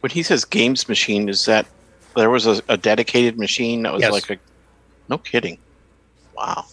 When 0.00 0.10
he 0.10 0.22
says 0.22 0.44
games 0.44 0.88
machine, 0.88 1.28
is 1.30 1.46
that 1.46 1.66
there 2.14 2.28
was 2.28 2.46
a, 2.46 2.60
a 2.68 2.76
dedicated 2.76 3.38
machine 3.38 3.82
that 3.84 3.92
was 3.94 4.02
Yes. 4.02 4.12
like 4.12 4.30
a 4.30 4.38
no 5.08 5.16
kidding. 5.16 5.56
Wow. 6.36 6.66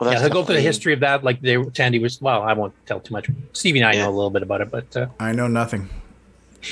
Well, 0.00 0.10
yeah, 0.10 0.18
that's 0.18 0.32
he'll 0.32 0.42
go 0.42 0.44
through 0.44 0.56
the 0.56 0.60
history 0.60 0.92
of 0.92 1.00
that. 1.00 1.24
Like 1.24 1.40
they, 1.40 1.62
Tandy 1.62 1.98
was, 1.98 2.20
well, 2.20 2.42
I 2.42 2.52
won't 2.52 2.74
tell 2.86 3.00
too 3.00 3.12
much. 3.12 3.28
Stevie 3.52 3.80
and 3.80 3.88
I 3.88 3.92
know 3.92 4.08
a 4.08 4.10
little 4.10 4.30
bit 4.30 4.42
about 4.42 4.60
it, 4.60 4.70
but 4.70 4.96
uh, 4.96 5.06
I 5.20 5.32
know 5.32 5.46
nothing. 5.46 5.88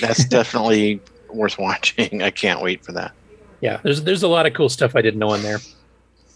That's 0.00 0.24
definitely 0.38 1.00
worth 1.28 1.58
watching. 1.58 2.22
I 2.22 2.30
can't 2.30 2.60
wait 2.60 2.84
for 2.84 2.92
that. 2.92 3.12
yeah, 3.60 3.80
there's 3.82 4.02
there's 4.02 4.22
a 4.22 4.28
lot 4.28 4.46
of 4.46 4.54
cool 4.54 4.68
stuff 4.68 4.96
I 4.96 5.02
didn't 5.02 5.20
know 5.20 5.32
in 5.34 5.42
there, 5.42 5.58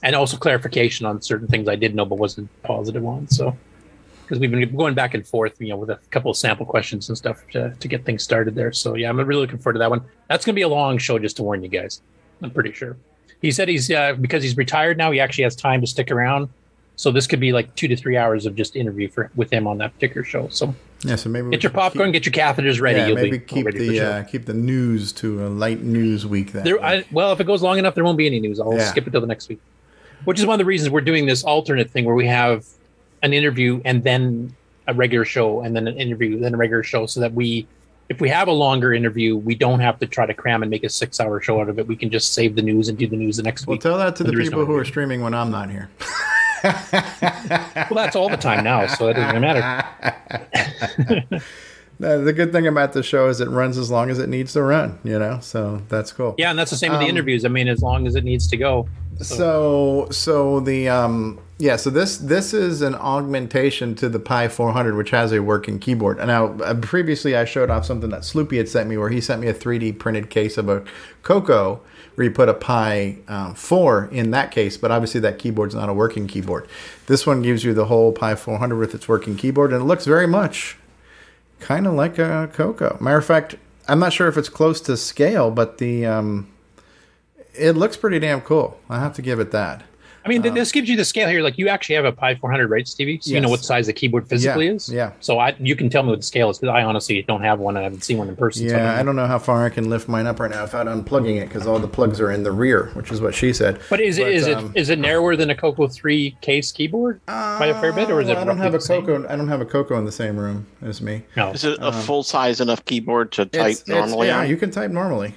and 0.02 0.14
also 0.14 0.36
clarification 0.36 1.06
on 1.06 1.20
certain 1.22 1.48
things 1.48 1.68
I 1.68 1.76
did 1.76 1.94
know 1.94 2.04
but 2.04 2.18
wasn't 2.18 2.48
positive 2.62 3.04
on. 3.04 3.28
So 3.28 3.56
because 4.26 4.40
we've 4.40 4.50
been 4.50 4.76
going 4.76 4.94
back 4.94 5.14
and 5.14 5.26
forth, 5.26 5.60
you 5.60 5.68
know, 5.68 5.76
with 5.76 5.90
a 5.90 6.00
couple 6.10 6.30
of 6.30 6.36
sample 6.36 6.66
questions 6.66 7.08
and 7.08 7.16
stuff 7.16 7.46
to, 7.52 7.74
to 7.78 7.88
get 7.88 8.04
things 8.04 8.24
started 8.24 8.56
there. 8.56 8.72
So 8.72 8.94
yeah, 8.94 9.08
I'm 9.08 9.18
really 9.18 9.42
looking 9.42 9.58
forward 9.58 9.74
to 9.74 9.78
that 9.78 9.90
one. 9.90 10.02
That's 10.28 10.44
gonna 10.44 10.54
be 10.54 10.62
a 10.62 10.68
long 10.68 10.98
show, 10.98 11.18
just 11.18 11.36
to 11.36 11.42
warn 11.42 11.62
you 11.62 11.68
guys. 11.68 12.02
I'm 12.42 12.50
pretty 12.50 12.72
sure. 12.72 12.96
He 13.40 13.50
said 13.52 13.68
he's 13.68 13.90
uh, 13.90 14.14
because 14.14 14.42
he's 14.42 14.56
retired 14.56 14.98
now. 14.98 15.10
He 15.10 15.20
actually 15.20 15.44
has 15.44 15.54
time 15.54 15.80
to 15.80 15.86
stick 15.86 16.10
around. 16.10 16.48
So 16.97 17.12
this 17.12 17.27
could 17.27 17.40
be 17.40 17.52
like 17.52 17.74
two 17.74 17.89
to 17.89 17.97
three 17.97 18.16
hours 18.16 18.47
of 18.47 18.55
just 18.55 18.74
interview 18.74 19.09
for 19.09 19.31
with 19.36 19.52
him 19.52 19.66
on 19.66 19.78
that 19.78 19.93
particular 19.94 20.24
show. 20.24 20.48
So 20.48 20.74
Yeah, 21.05 21.16
so 21.16 21.28
maybe 21.28 21.51
get 21.51 21.62
your 21.62 21.70
popcorn, 21.73 22.10
get 22.10 22.24
your 22.24 22.32
catheters 22.32 22.81
ready. 22.81 22.98
Yeah, 23.01 23.06
You'll 23.09 23.16
maybe 23.16 23.39
be 23.39 23.44
keep 23.44 23.70
the 23.70 24.01
uh, 24.01 24.23
keep 24.24 24.47
the 24.47 24.55
news 24.55 25.12
to 25.14 25.47
a 25.47 25.48
light 25.48 25.82
news 25.82 26.27
week. 26.27 26.52
Then 26.52 26.64
There, 26.64 26.82
I, 26.82 27.05
well, 27.12 27.32
if 27.32 27.40
it 27.40 27.47
goes 27.47 27.62
long 27.62 27.78
enough, 27.78 27.94
there 27.94 28.02
won't 28.05 28.16
be 28.18 28.27
any 28.27 28.40
news. 28.40 28.59
I'll 28.59 28.74
Yeah. 28.74 28.85
skip 28.90 29.06
it 29.06 29.10
till 29.10 29.20
the 29.20 29.27
next 29.27 29.48
week. 29.48 29.60
Which 30.24 30.40
is 30.40 30.47
one 30.47 30.55
of 30.55 30.59
the 30.59 30.64
reasons 30.64 30.90
we're 30.90 31.02
doing 31.02 31.27
this 31.27 31.44
alternate 31.44 31.90
thing 31.90 32.06
where 32.06 32.14
we 32.14 32.27
have 32.27 32.64
an 33.23 33.35
interview 33.35 33.82
and 33.85 34.02
then 34.02 34.56
a 34.89 34.94
regular 34.94 35.27
show 35.27 35.60
and 35.60 35.77
then 35.77 35.86
an 35.86 35.98
interview, 35.98 36.40
then 36.40 36.55
a 36.55 36.56
regular 36.56 36.82
show, 36.82 37.05
so 37.05 37.20
that 37.20 37.35
we, 37.35 37.66
if 38.09 38.20
we 38.23 38.28
have 38.31 38.48
a 38.48 38.52
longer 38.52 38.94
interview, 38.94 39.36
we 39.36 39.55
don't 39.55 39.81
have 39.81 39.98
to 39.98 40.06
try 40.06 40.24
to 40.24 40.32
cram 40.32 40.62
and 40.62 40.70
make 40.70 40.85
a 40.85 40.89
six-hour 40.89 41.43
show 41.43 41.60
out 41.60 41.68
of 41.68 41.78
it. 41.78 41.86
We 41.86 41.97
can 41.97 42.09
just 42.10 42.32
save 42.32 42.56
the 42.56 42.62
news 42.62 42.89
and 42.89 42.97
do 42.97 43.06
the 43.06 43.16
news 43.16 43.36
the 43.36 43.43
next 43.43 43.66
Well, 43.66 43.74
week. 43.74 43.85
Well, 43.85 43.93
tell 43.93 43.98
that 43.98 44.16
to 44.16 44.24
the 44.24 44.32
people 44.32 44.60
no 44.60 44.64
who 44.64 44.77
are 44.77 44.85
streaming 44.85 45.20
when 45.20 45.35
I'm 45.35 45.51
not 45.51 45.70
here. 45.70 45.90
well, 47.91 47.95
that's 47.95 48.16
all 48.16 48.28
the 48.28 48.37
time 48.37 48.65
now, 48.65 48.87
so 48.87 49.09
it 49.09 49.15
doesn't 49.15 49.41
matter. 49.41 51.43
No, 51.99 52.23
the 52.23 52.35
good 52.35 52.53
thing 52.53 52.66
about 52.66 52.93
the 52.93 53.03
show 53.03 53.28
is 53.28 53.41
it 53.41 53.49
runs 53.49 53.78
as 53.78 53.91
long 53.91 54.11
as 54.11 54.19
it 54.19 54.28
needs 54.28 54.53
to 54.53 54.62
run. 54.62 54.99
You 55.03 55.19
know, 55.19 55.39
so 55.41 55.81
that's 55.89 56.12
cool. 56.12 56.35
Yeah, 56.37 56.51
and 56.51 56.59
that's 56.59 56.70
the 56.70 56.77
same 56.77 56.91
with 56.93 57.01
the 57.01 57.07
Um, 57.07 57.11
interviews. 57.11 57.47
I 57.47 57.49
mean, 57.49 57.69
as 57.69 57.81
long 57.81 58.07
as 58.07 58.16
it 58.16 58.24
needs 58.24 58.47
to 58.49 58.59
go. 58.59 58.87
So 59.23 60.07
so 60.11 60.61
the 60.61 60.91
um 60.91 61.39
yeah 61.57 61.77
so 61.77 61.89
this 61.89 62.19
this 62.19 62.53
is 62.53 62.83
an 62.83 62.95
augmentation 62.97 63.95
to 63.95 64.11
the 64.11 64.19
Pi 64.19 64.47
400 64.49 64.95
which 64.95 65.09
has 65.09 65.33
a 65.33 65.41
working 65.41 65.78
keyboard. 65.78 66.19
And 66.19 66.28
now 66.28 66.49
uh, 66.62 66.74
previously 66.74 67.35
I 67.35 67.47
showed 67.47 67.70
off 67.70 67.87
something 67.87 68.11
that 68.11 68.20
Sloopy 68.20 68.59
had 68.59 68.69
sent 68.69 68.91
me 68.91 68.99
where 68.99 69.09
he 69.09 69.23
sent 69.23 69.41
me 69.41 69.47
a 69.49 69.55
3D 69.55 69.99
printed 69.99 70.28
case 70.28 70.59
of 70.59 70.69
a 70.69 70.85
Coco 71.23 71.81
where 72.16 72.24
you 72.24 72.30
put 72.30 72.48
a 72.48 72.55
Pi 72.55 73.18
um, 73.28 73.55
4 73.55 74.09
in 74.10 74.32
that 74.32 74.51
case, 74.51 74.76
but 74.76 74.90
obviously 74.90 75.20
that 75.20 75.38
keyboard's 75.38 75.74
not 75.74 75.88
a 75.88 75.94
working 75.94 76.26
keyboard. 76.26 76.66
This 77.06 77.26
one 77.26 77.43
gives 77.43 77.62
you 77.62 77.72
the 77.72 77.84
whole 77.84 78.10
Pi 78.12 78.34
400 78.34 78.76
with 78.76 78.94
its 78.94 79.06
working 79.06 79.36
keyboard 79.36 79.72
and 79.72 79.82
it 79.82 79.84
looks 79.84 80.06
very 80.06 80.26
much 80.26 80.76
kind 81.60 81.86
of 81.86 81.93
like 81.93 82.18
a 82.18 82.51
Coco. 82.52 82.97
Matter 83.01 83.18
of 83.18 83.24
fact, 83.24 83.56
I'm 83.88 83.98
not 83.98 84.12
sure 84.12 84.28
if 84.28 84.36
it's 84.36 84.48
close 84.48 84.80
to 84.82 84.97
scale, 84.97 85.51
but 85.51 85.78
the 85.78 86.06
um, 86.06 86.48
it 87.55 87.72
looks 87.72 87.97
pretty 87.97 88.18
damn 88.18 88.40
cool. 88.40 88.78
I 88.88 88.98
have 88.98 89.14
to 89.14 89.22
give 89.22 89.38
it 89.40 89.52
that. 89.52 89.84
I 90.27 90.28
mean, 90.28 90.43
th- 90.43 90.55
this 90.55 90.73
gives 90.73 90.89
you 90.89 90.97
the 90.97 91.05
scale 91.05 91.28
here. 91.28 91.40
Like 91.40 91.57
you 91.57 91.69
actually 91.69 91.94
have 91.94 92.05
a 92.05 92.11
Pi 92.12 92.35
400, 92.35 92.69
right, 92.69 92.86
Stevie? 92.86 93.20
So 93.23 93.31
you 93.32 93.40
know 93.40 93.48
what 93.48 93.62
size 93.65 93.86
the 93.86 93.93
keyboard 93.93 94.28
physically 94.28 94.66
Yeah, 94.66 94.73
is. 94.73 94.89
yeah. 94.89 95.12
So 95.20 95.39
I, 95.39 95.55
you 95.61 95.77
can 95.77 95.89
tell 95.89 96.03
me 96.03 96.11
what 96.11 96.19
the 96.20 96.27
scale 96.27 96.51
is 96.51 96.59
because 96.59 96.74
I 96.74 96.82
honestly 96.82 97.23
don't 97.23 97.43
have 97.43 97.61
one. 97.61 97.77
I 97.77 97.82
haven't 97.82 98.03
seen 98.03 98.19
one 98.19 98.28
in 98.28 98.35
person. 98.36 98.69
so 98.69 98.74
I 98.74 98.78
Yeah, 98.78 98.85
don't 98.90 98.98
I 98.98 99.03
don't 99.05 99.16
know 99.16 99.27
how 99.27 99.39
far 99.39 99.65
I 99.65 99.69
can 99.69 99.89
lift 99.89 100.09
mine 100.09 100.27
up 100.27 100.40
right 100.40 100.51
now 100.51 100.62
without 100.62 100.86
unplugging 100.86 101.40
it 101.40 101.48
because 101.48 101.66
all 101.66 101.78
the 101.78 101.86
plugs 101.89 102.20
are 102.20 102.31
in 102.32 102.43
the 102.43 102.51
rear, 102.53 102.86
which 102.94 103.12
is 103.12 103.20
what 103.20 103.35
she 103.35 103.53
said. 103.53 103.81
But 103.89 104.01
is 104.01 104.19
it 104.19 104.28
is 104.28 104.48
um, 104.48 104.73
it 104.74 104.81
is 104.81 104.89
it 104.90 104.98
narrower 104.98 105.36
than 105.36 105.51
a 105.51 105.55
Coco 105.55 105.86
3 105.86 106.36
case 106.40 106.73
keyboard 106.73 107.24
by 107.27 107.66
a 107.66 107.81
fair 107.81 107.93
bit, 107.93 108.11
or 108.11 108.20
is 108.20 108.28
it? 108.28 108.36
I 108.36 108.44
don't 108.44 108.59
have 108.59 108.74
a? 108.74 108.78
Coco. 108.78 109.27
I 109.28 109.36
don't 109.36 109.48
have 109.48 109.61
a 109.61 109.65
Coco 109.66 109.97
in 109.98 110.05
the 110.05 110.12
same 110.12 110.36
room 110.36 110.66
as 110.82 111.01
me. 111.01 111.23
No. 111.36 111.51
Is 111.53 111.65
it 111.65 111.78
a 111.78 111.86
Um, 111.89 111.93
full 111.94 112.23
size 112.24 112.61
enough 112.61 112.85
keyboard 112.85 113.31
to 113.32 113.44
type 113.47 113.55
It's- 113.55 113.81
it's- 113.82 113.89
normally? 114.11 114.27
yeah, 114.28 114.40
on? 114.40 114.48
you 114.51 114.57
can 114.57 114.70
type 114.70 114.90
normally. 114.90 115.35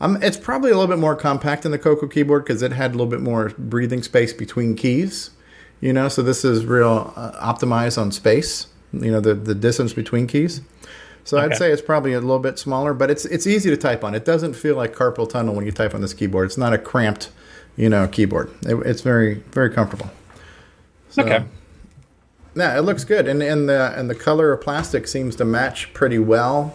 Um, 0.00 0.18
it's 0.22 0.36
probably 0.38 0.70
a 0.70 0.74
little 0.74 0.88
bit 0.88 0.98
more 0.98 1.14
compact 1.14 1.62
than 1.64 1.72
the 1.72 1.78
Coco 1.78 2.06
keyboard 2.06 2.44
because 2.44 2.62
it 2.62 2.72
had 2.72 2.90
a 2.90 2.94
little 2.94 3.06
bit 3.06 3.20
more 3.20 3.50
breathing 3.58 4.02
space 4.02 4.32
between 4.32 4.74
keys. 4.74 5.30
You 5.80 5.92
know, 5.92 6.08
so 6.08 6.22
this 6.22 6.44
is 6.44 6.64
real 6.64 7.12
uh, 7.16 7.32
optimized 7.54 8.00
on 8.00 8.10
space. 8.12 8.66
You 8.92 9.10
know, 9.10 9.20
the 9.20 9.34
the 9.34 9.54
distance 9.54 9.92
between 9.92 10.26
keys. 10.26 10.62
So 11.24 11.36
I'd 11.38 11.56
say 11.56 11.70
it's 11.70 11.82
probably 11.82 12.12
a 12.14 12.20
little 12.20 12.38
bit 12.38 12.58
smaller, 12.58 12.92
but 12.94 13.10
it's 13.10 13.24
it's 13.26 13.46
easy 13.46 13.68
to 13.70 13.76
type 13.76 14.02
on. 14.04 14.14
It 14.14 14.24
doesn't 14.24 14.54
feel 14.54 14.74
like 14.74 14.94
carpal 14.94 15.28
tunnel 15.28 15.54
when 15.54 15.64
you 15.66 15.72
type 15.72 15.94
on 15.94 16.00
this 16.00 16.14
keyboard. 16.14 16.46
It's 16.46 16.58
not 16.58 16.72
a 16.72 16.78
cramped, 16.78 17.30
you 17.76 17.88
know, 17.88 18.08
keyboard. 18.08 18.50
It, 18.62 18.74
it's 18.86 19.02
very 19.02 19.34
very 19.52 19.70
comfortable. 19.70 20.10
So- 21.10 21.22
Okay. 21.24 21.44
Yeah, 22.56 22.76
it 22.76 22.82
looks 22.82 23.04
good, 23.04 23.28
and 23.28 23.42
and 23.42 23.68
the 23.68 23.92
and 23.96 24.10
the 24.10 24.14
color 24.14 24.52
of 24.52 24.60
plastic 24.60 25.06
seems 25.06 25.36
to 25.36 25.44
match 25.44 25.92
pretty 25.94 26.18
well, 26.18 26.74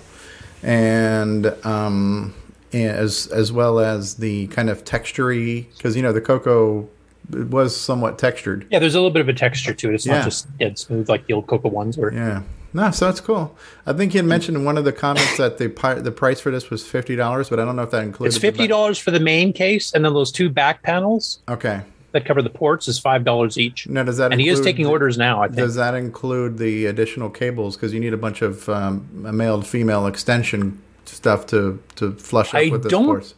and 0.63 1.47
um, 1.65 2.33
as 2.73 3.27
as 3.27 3.51
well 3.51 3.79
as 3.79 4.15
the 4.15 4.47
kind 4.47 4.69
of 4.69 4.83
textury 4.83 5.65
because 5.77 5.95
you 5.95 6.01
know 6.01 6.11
the 6.13 6.21
Coco 6.21 6.87
it 7.33 7.47
was 7.49 7.75
somewhat 7.75 8.19
textured. 8.19 8.67
Yeah, 8.69 8.79
there's 8.79 8.93
a 8.93 8.99
little 8.99 9.09
bit 9.11 9.21
of 9.21 9.29
a 9.29 9.33
texture 9.33 9.73
to 9.73 9.89
it. 9.89 9.95
It's 9.95 10.05
Yeah. 10.05 10.15
not 10.17 10.25
just 10.25 10.57
dead 10.59 10.77
smooth 10.77 11.09
like 11.09 11.25
the 11.25 11.33
old 11.33 11.47
Coco 11.47 11.69
ones 11.69 11.97
were. 11.97 12.13
Yeah. 12.13 12.43
No, 12.73 12.91
so 12.91 13.07
it's 13.09 13.21
cool. 13.21 13.55
I 13.87 13.93
think 13.93 14.11
he 14.11 14.17
had 14.17 14.25
mentioned 14.25 14.57
in 14.57 14.65
one 14.65 14.77
of 14.77 14.83
the 14.83 14.91
comments 14.91 15.37
that 15.37 15.57
the 15.57 15.69
pi- 15.69 15.95
the 15.95 16.11
price 16.11 16.39
for 16.41 16.51
this 16.51 16.69
was 16.69 16.85
fifty 16.85 17.15
dollars, 17.15 17.49
but 17.49 17.59
I 17.59 17.65
don't 17.65 17.75
know 17.77 17.83
if 17.83 17.91
that 17.91 18.03
includes. 18.03 18.35
It's 18.35 18.41
fifty 18.41 18.67
dollars 18.67 18.99
for 18.99 19.11
the 19.11 19.19
main 19.21 19.53
case, 19.53 19.93
and 19.93 20.03
then 20.03 20.13
those 20.13 20.31
two 20.31 20.49
back 20.49 20.83
panels 20.83 21.39
Okay. 21.49 21.81
that 22.11 22.25
cover 22.25 22.41
the 22.41 22.49
ports 22.49 22.87
is 22.89 22.99
five 22.99 23.23
dollars 23.23 23.57
each. 23.57 23.87
Now 23.87 24.03
does 24.03 24.17
that? 24.17 24.31
and 24.33 24.41
he 24.41 24.49
is 24.49 24.59
taking 24.59 24.83
the- 24.85 24.91
orders 24.91 25.17
now. 25.17 25.41
I 25.41 25.47
think. 25.47 25.57
Does 25.57 25.75
that 25.75 25.95
include 25.95 26.57
the 26.57 26.85
additional 26.87 27.29
cables? 27.29 27.77
Because 27.77 27.93
you 27.93 27.99
need 28.01 28.13
a 28.13 28.17
bunch 28.17 28.41
of 28.41 28.67
um, 28.69 29.07
male 29.13 29.61
to 29.61 29.65
female 29.65 30.05
extension 30.05 30.79
stuff 31.07 31.45
to 31.47 31.81
to 31.95 32.13
flush 32.13 32.49
up 32.49 32.61
I 32.61 32.69
with 32.69 32.83
this 32.83 32.91
don't 32.91 33.33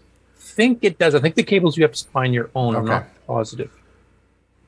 think 0.57 0.79
it 0.81 0.97
does. 0.97 1.13
I 1.15 1.19
think 1.19 1.35
the 1.35 1.43
cables 1.43 1.77
you 1.77 1.83
have 1.83 1.93
to 1.93 2.05
find 2.09 2.33
your 2.33 2.49
own. 2.55 2.75
I'm 2.75 2.85
not 2.85 3.07
positive. 3.27 3.71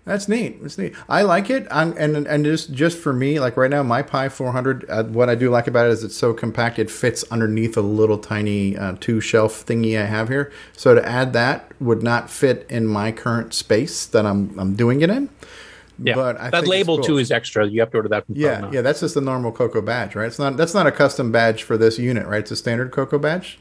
That's 0.06 0.28
neat. 0.28 0.62
That's 0.62 0.78
neat. 0.78 0.96
I 1.08 1.22
like 1.22 1.52
it. 1.52 1.68
I'm, 1.70 1.96
and 1.98 2.26
and 2.26 2.44
just 2.44 2.74
just 2.74 2.98
for 2.98 3.14
me, 3.14 3.40
like 3.40 3.58
right 3.58 3.70
now, 3.70 3.84
my 3.84 4.02
Pi 4.02 4.28
400. 4.28 4.90
Uh, 4.90 5.04
what 5.04 5.30
I 5.30 5.36
do 5.36 5.52
like 5.52 5.68
about 5.68 5.86
it 5.86 5.92
is 5.92 6.04
it's 6.04 6.16
so 6.16 6.34
compact. 6.34 6.80
It 6.80 6.90
fits 6.90 7.24
underneath 7.30 7.78
a 7.78 7.82
little 7.82 8.18
tiny 8.18 8.76
uh, 8.76 8.96
two 9.00 9.22
shelf 9.22 9.66
thingy 9.66 10.02
I 10.02 10.06
have 10.06 10.30
here. 10.30 10.52
So 10.76 10.96
to 10.96 11.08
add 11.08 11.34
that 11.34 11.72
would 11.80 12.02
not 12.02 12.30
fit 12.30 12.66
in 12.70 12.88
my 12.88 13.12
current 13.12 13.54
space 13.54 14.06
that 14.08 14.26
I'm 14.26 14.58
I'm 14.58 14.76
doing 14.76 15.02
it 15.02 15.12
in. 15.12 15.30
Yeah, 16.02 16.16
But 16.16 16.40
I 16.40 16.50
that 16.50 16.62
think 16.62 16.68
label 16.68 16.98
cool. 16.98 17.04
too 17.04 17.18
is 17.18 17.32
extra. 17.32 17.68
You 17.68 17.80
have 17.82 17.92
to 17.92 17.98
order 17.98 18.10
that 18.10 18.26
from 18.26 18.36
Yeah, 18.36 18.62
Promo. 18.62 18.74
yeah. 18.74 18.82
That's 18.82 19.02
just 19.02 19.16
the 19.16 19.22
normal 19.22 19.52
Coco 19.52 19.82
badge, 19.82 20.16
right? 20.16 20.28
It's 20.28 20.40
not. 20.40 20.56
That's 20.58 20.74
not 20.74 20.88
a 20.88 20.92
custom 20.92 21.32
badge 21.32 21.64
for 21.64 21.78
this 21.78 22.00
unit, 22.00 22.26
right? 22.28 22.40
It's 22.40 22.52
a 22.52 22.56
standard 22.56 22.92
Coco 22.92 23.18
badge. 23.20 23.60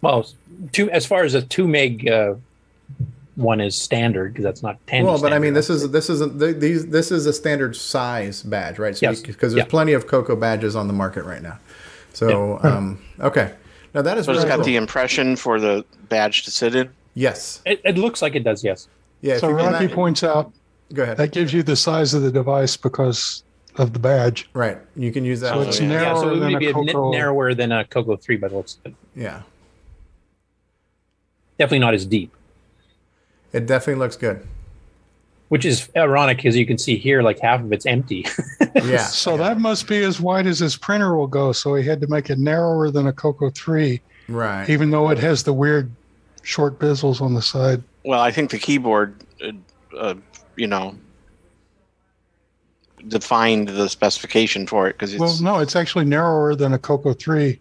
Well, 0.00 0.26
two 0.72 0.90
as 0.90 1.04
far 1.06 1.24
as 1.24 1.34
a 1.34 1.42
two 1.42 1.66
meg 1.68 2.08
uh, 2.08 2.34
one 3.34 3.60
is 3.60 3.76
standard 3.76 4.32
because 4.32 4.44
that's 4.44 4.62
not 4.62 4.78
ten. 4.86 5.04
well, 5.04 5.20
but 5.20 5.32
I 5.32 5.38
mean, 5.38 5.52
this 5.54 5.68
is 5.68 5.90
this 5.90 6.08
isn't 6.08 6.38
these. 6.60 6.86
This 6.86 7.10
is 7.12 7.26
a 7.26 7.32
standard 7.32 7.76
size 7.76 8.42
badge, 8.42 8.78
right? 8.78 8.96
So 8.96 9.10
Yes. 9.10 9.20
because 9.20 9.52
there's 9.52 9.64
Yeah. 9.66 9.70
plenty 9.70 9.92
of 9.92 10.06
Coco 10.06 10.36
badges 10.36 10.74
on 10.76 10.86
the 10.86 10.94
market 10.94 11.24
right 11.24 11.42
now. 11.42 11.58
So 12.14 12.58
Yeah. 12.64 12.70
um, 12.76 12.98
okay, 13.20 13.52
now 13.94 14.00
that 14.02 14.16
is 14.16 14.24
So 14.24 14.32
it's 14.32 14.38
really 14.38 14.48
got 14.48 14.56
cool. 14.56 14.64
the 14.64 14.76
impression 14.76 15.36
for 15.36 15.60
the 15.60 15.84
badge 16.08 16.44
to 16.44 16.50
sit 16.50 16.74
in. 16.74 16.88
yes, 17.14 17.60
It, 17.66 17.80
it 17.84 17.98
looks 17.98 18.22
like 18.22 18.34
it 18.34 18.44
does. 18.44 18.64
Yes. 18.64 18.88
yeah. 19.20 19.36
so 19.38 19.48
you 19.50 19.56
can 19.56 19.64
Rocky 19.66 19.76
imagine- 19.84 19.94
points 19.94 20.22
out 20.24 20.52
Go 20.92 21.02
ahead. 21.02 21.16
that 21.16 21.32
gives 21.32 21.52
you 21.52 21.62
the 21.62 21.76
size 21.76 22.14
of 22.14 22.22
the 22.22 22.30
device 22.30 22.76
because 22.76 23.42
of 23.76 23.92
the 23.92 23.98
badge. 23.98 24.48
Right, 24.54 24.78
you 24.94 25.12
can 25.12 25.24
use 25.24 25.40
that. 25.40 25.52
So 25.52 25.60
it's 25.62 25.80
a- 25.80 25.84
narrower 25.84 26.02
yeah, 26.14 26.20
so 26.20 26.28
it 26.34 26.38
than 26.40 26.52
would 26.52 26.58
be 26.60 26.66
a 26.66 26.70
a 26.70 26.84
bit 26.84 26.94
Coco. 26.94 27.10
narrower 27.12 27.54
than 27.54 27.72
a 27.72 27.84
Coco 27.84 28.16
three, 28.16 28.36
but 28.36 28.52
it 28.52 28.54
looks 28.54 28.78
good. 28.84 28.94
yeah, 29.14 29.42
definitely 31.58 31.80
not 31.80 31.94
as 31.94 32.06
deep. 32.06 32.32
it 33.52 33.66
definitely 33.66 34.00
looks 34.00 34.16
good. 34.16 34.46
Which 35.48 35.64
is 35.64 35.88
ironic 35.96 36.38
because 36.38 36.56
you 36.56 36.66
can 36.66 36.76
see 36.76 36.96
here, 36.96 37.22
like 37.22 37.38
half 37.38 37.60
of 37.60 37.72
it's 37.72 37.86
empty. 37.86 38.26
Yeah, 38.84 38.98
So 39.04 39.38
that 39.38 39.58
must 39.58 39.88
be 39.88 40.02
as 40.04 40.20
wide 40.20 40.46
as 40.46 40.58
his 40.58 40.76
printer 40.76 41.16
will 41.16 41.26
go. 41.26 41.52
So 41.52 41.74
he 41.76 41.86
had 41.86 41.98
to 42.02 42.06
make 42.08 42.28
it 42.28 42.38
narrower 42.38 42.90
than 42.90 43.06
a 43.06 43.12
Coco 43.12 43.48
3, 43.50 44.00
right. 44.28 44.68
even 44.68 44.90
though 44.90 45.08
it 45.08 45.16
has 45.18 45.42
the 45.44 45.52
weird 45.54 45.90
short 46.42 46.78
bezels 46.78 47.22
on 47.22 47.32
the 47.32 47.40
side. 47.40 47.82
Well, 48.04 48.20
I 48.20 48.30
think 48.30 48.50
the 48.50 48.58
keyboard, 48.58 49.14
uh, 49.42 49.52
uh, 49.96 50.14
you 50.56 50.66
know, 50.66 50.94
defined 53.08 53.68
the 53.68 53.88
specification 53.88 54.66
for 54.66 54.88
it 54.88 54.92
because 54.94 55.12
it's 55.12 55.20
Well, 55.20 55.36
no, 55.40 55.58
it's 55.60 55.76
actually 55.76 56.04
narrower 56.06 56.54
than 56.54 56.72
a 56.72 56.78
Coco 56.78 57.12
3. 57.12 57.48
if 57.50 57.58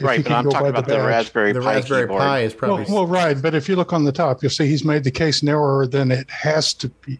you 0.00 0.06
right. 0.06 0.18
But 0.22 0.26
can 0.26 0.36
I'm 0.36 0.44
go 0.44 0.50
talking 0.50 0.64
by 0.66 0.68
about 0.70 0.86
the, 0.88 0.94
badge. 0.96 1.06
Raspberry 1.06 1.52
The 1.52 1.60
Pi 1.60 1.74
Raspberry 1.74 2.02
keyboard. 2.04 2.20
Pi 2.20 2.38
is 2.40 2.54
probably 2.54 2.84
Well, 2.84 2.94
well, 2.94 3.06
right, 3.06 3.40
but 3.40 3.54
if 3.54 3.68
you 3.68 3.76
look 3.76 3.92
on 3.92 4.04
the 4.04 4.12
top, 4.12 4.42
you'll 4.42 4.50
see 4.50 4.66
he's 4.66 4.84
made 4.84 5.04
the 5.04 5.10
case 5.10 5.42
narrower 5.42 5.86
than 5.86 6.10
it 6.10 6.30
has 6.30 6.72
to 6.74 6.88
be. 6.88 7.18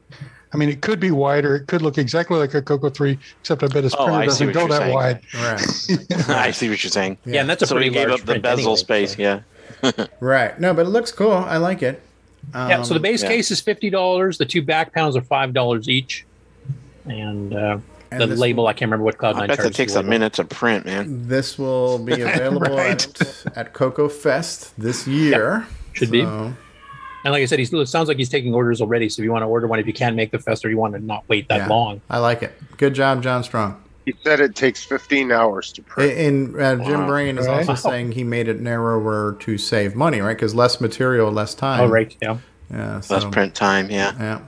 I 0.55 0.59
mean, 0.59 0.69
it 0.69 0.83
could 0.83 1.01
be 1.01 1.11
wider. 1.11 1.57
It 1.57 1.67
could 1.67 1.81
look 1.83 1.97
exactly 1.97 2.39
like 2.39 2.53
a 2.55 2.61
Coco 2.63 2.91
3, 2.91 3.19
except 3.41 3.63
I 3.63 3.67
bet 3.69 3.85
his 3.85 3.95
Oh, 3.95 4.05
printer 4.05 4.13
I 4.21 4.23
see 4.27 4.27
doesn't 4.27 4.47
what 4.49 4.55
go 4.55 4.61
you're 4.61 4.69
that 4.69 4.79
saying. 4.79 4.95
wide. 4.95 5.21
right. 6.19 6.29
I 6.29 6.51
see 6.51 6.69
what 6.69 6.85
you're 6.85 6.91
saying. 6.91 7.17
yeah, 7.25 7.41
and 7.41 7.49
that's 7.51 7.63
a 7.63 7.67
so 7.67 7.75
pretty 7.75 7.89
he 7.89 7.95
gave 7.95 8.09
large 8.09 8.21
up 8.21 8.27
the 8.27 8.39
bezel 8.39 8.61
anyway, 8.73 8.77
space. 8.77 9.17
so- 9.17 9.23
Yeah. 9.23 9.41
Right. 10.21 10.59
No, 10.61 10.73
but 10.75 10.87
it 10.87 10.91
looks 10.91 11.11
cool. 11.11 11.33
I 11.33 11.57
like 11.57 11.83
it. 11.83 12.01
Yeah. 12.55 12.83
So 12.83 12.95
the 12.95 12.99
Um, 12.99 13.03
base 13.03 13.23
yeah. 13.23 13.29
case 13.29 13.51
is 13.51 13.61
fifty 13.61 13.91
dollars. 13.91 14.39
The 14.39 14.47
two 14.47 14.63
back 14.63 14.93
panels 14.93 15.17
are 15.17 15.23
five 15.23 15.53
dollars 15.53 15.89
each, 15.89 16.25
and, 17.07 17.55
uh, 17.55 17.79
And 18.11 18.21
the 18.21 18.27
this 18.27 18.39
label 18.39 18.67
I 18.67 18.73
can't 18.75 18.89
remember 18.91 19.05
what 19.05 19.17
Cloud 19.19 19.37
I 19.37 19.39
Nine 19.41 19.49
bet 19.49 19.57
charges. 19.59 19.73
that 19.73 19.77
takes 19.77 19.95
a 19.95 20.03
minute 20.03 20.35
to 20.35 20.45
print, 20.45 20.85
man. 20.87 21.27
This 21.29 21.59
will 21.59 21.99
be 22.05 22.13
available 22.21 22.61
Right. 22.77 23.21
at, 23.21 23.57
at 23.57 23.73
Coco 23.73 24.09
Fest 24.09 24.73
this 24.79 25.07
year. 25.07 25.67
Should 25.95 26.11
be. 26.11 26.21
And 27.25 27.31
like 27.33 27.43
I 27.43 27.47
said, 27.47 27.61
he's, 27.61 27.73
it 27.73 27.87
sounds 27.87 28.09
like 28.09 28.17
he's 28.17 28.29
taking 28.29 28.53
orders 28.53 28.81
already. 28.81 29.09
So 29.09 29.21
if 29.23 29.25
you 29.25 29.31
want 29.31 29.43
to 29.45 29.47
order 29.47 29.69
one, 29.69 29.79
if 29.79 29.87
you 29.87 29.93
can't 29.93 30.17
make 30.17 30.33
the 30.33 30.41
fest 30.41 30.65
or 30.65 30.71
you 30.71 30.77
want 30.77 30.95
to 30.95 30.99
not 31.01 31.23
wait 31.29 31.49
that 31.49 31.59
Yeah. 31.59 31.69
long, 31.69 32.01
I 32.11 32.19
like 32.19 32.43
it. 32.43 32.53
Good 32.79 32.95
job, 32.95 33.23
John 33.23 33.45
Strong. 33.45 33.81
He 34.05 34.15
said 34.25 34.41
it 34.41 34.57
takes 34.57 34.83
15 34.83 35.31
hours 35.31 35.71
to 35.73 35.83
print. 35.83 36.19
And 36.19 36.61
uh, 36.61 36.77
Jim 36.85 37.01
Wow. 37.03 37.07
Brain 37.07 37.39
is 37.39 37.47
Right. 37.47 37.69
also 37.69 37.75
saying 37.91 38.13
he 38.13 38.25
made 38.25 38.49
it 38.49 38.61
narrower 38.61 39.37
to 39.41 39.57
save 39.59 39.95
money, 39.95 40.21
right? 40.21 40.37
Because 40.37 40.55
less 40.55 40.81
material, 40.81 41.31
less 41.31 41.55
time. 41.55 41.81
oh 41.83 41.87
right, 41.87 42.17
yeah. 42.21 42.39
Yeah. 42.71 43.01
So, 43.01 43.15
Less 43.15 43.25
print 43.27 43.55
time. 43.55 43.91
Yeah. 43.91 44.13
Yeah. 44.19 44.41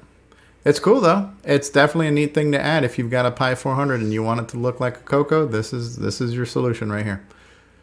It's 0.64 0.80
cool 0.80 1.00
though. 1.00 1.30
It's 1.44 1.68
definitely 1.68 2.08
a 2.08 2.10
neat 2.10 2.32
thing 2.34 2.50
to 2.52 2.60
add 2.60 2.84
if 2.84 2.98
you've 2.98 3.10
got 3.10 3.26
a 3.26 3.30
Pi 3.30 3.54
400 3.54 4.00
and 4.00 4.12
you 4.12 4.22
want 4.22 4.40
it 4.40 4.48
to 4.48 4.56
look 4.56 4.80
like 4.80 4.96
a 4.96 5.00
Coco. 5.02 5.46
This 5.46 5.72
is 5.74 5.96
this 5.96 6.20
is 6.22 6.34
your 6.34 6.46
solution 6.46 6.90
right 6.90 7.04
here. 7.04 7.22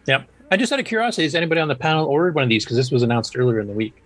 Yep. 0.08 0.28
I 0.50 0.58
just 0.58 0.74
out 0.74 0.80
of 0.80 0.86
curiosity, 0.86 1.24
has 1.24 1.36
anybody 1.36 1.62
on 1.62 1.68
the 1.68 1.76
panel 1.76 2.06
ordered 2.08 2.34
one 2.36 2.44
of 2.44 2.50
these? 2.50 2.66
Because 2.66 2.76
this 2.78 2.90
was 2.92 3.04
announced 3.04 3.38
earlier 3.38 3.60
in 3.60 3.68
the 3.68 3.74
week. 3.74 4.02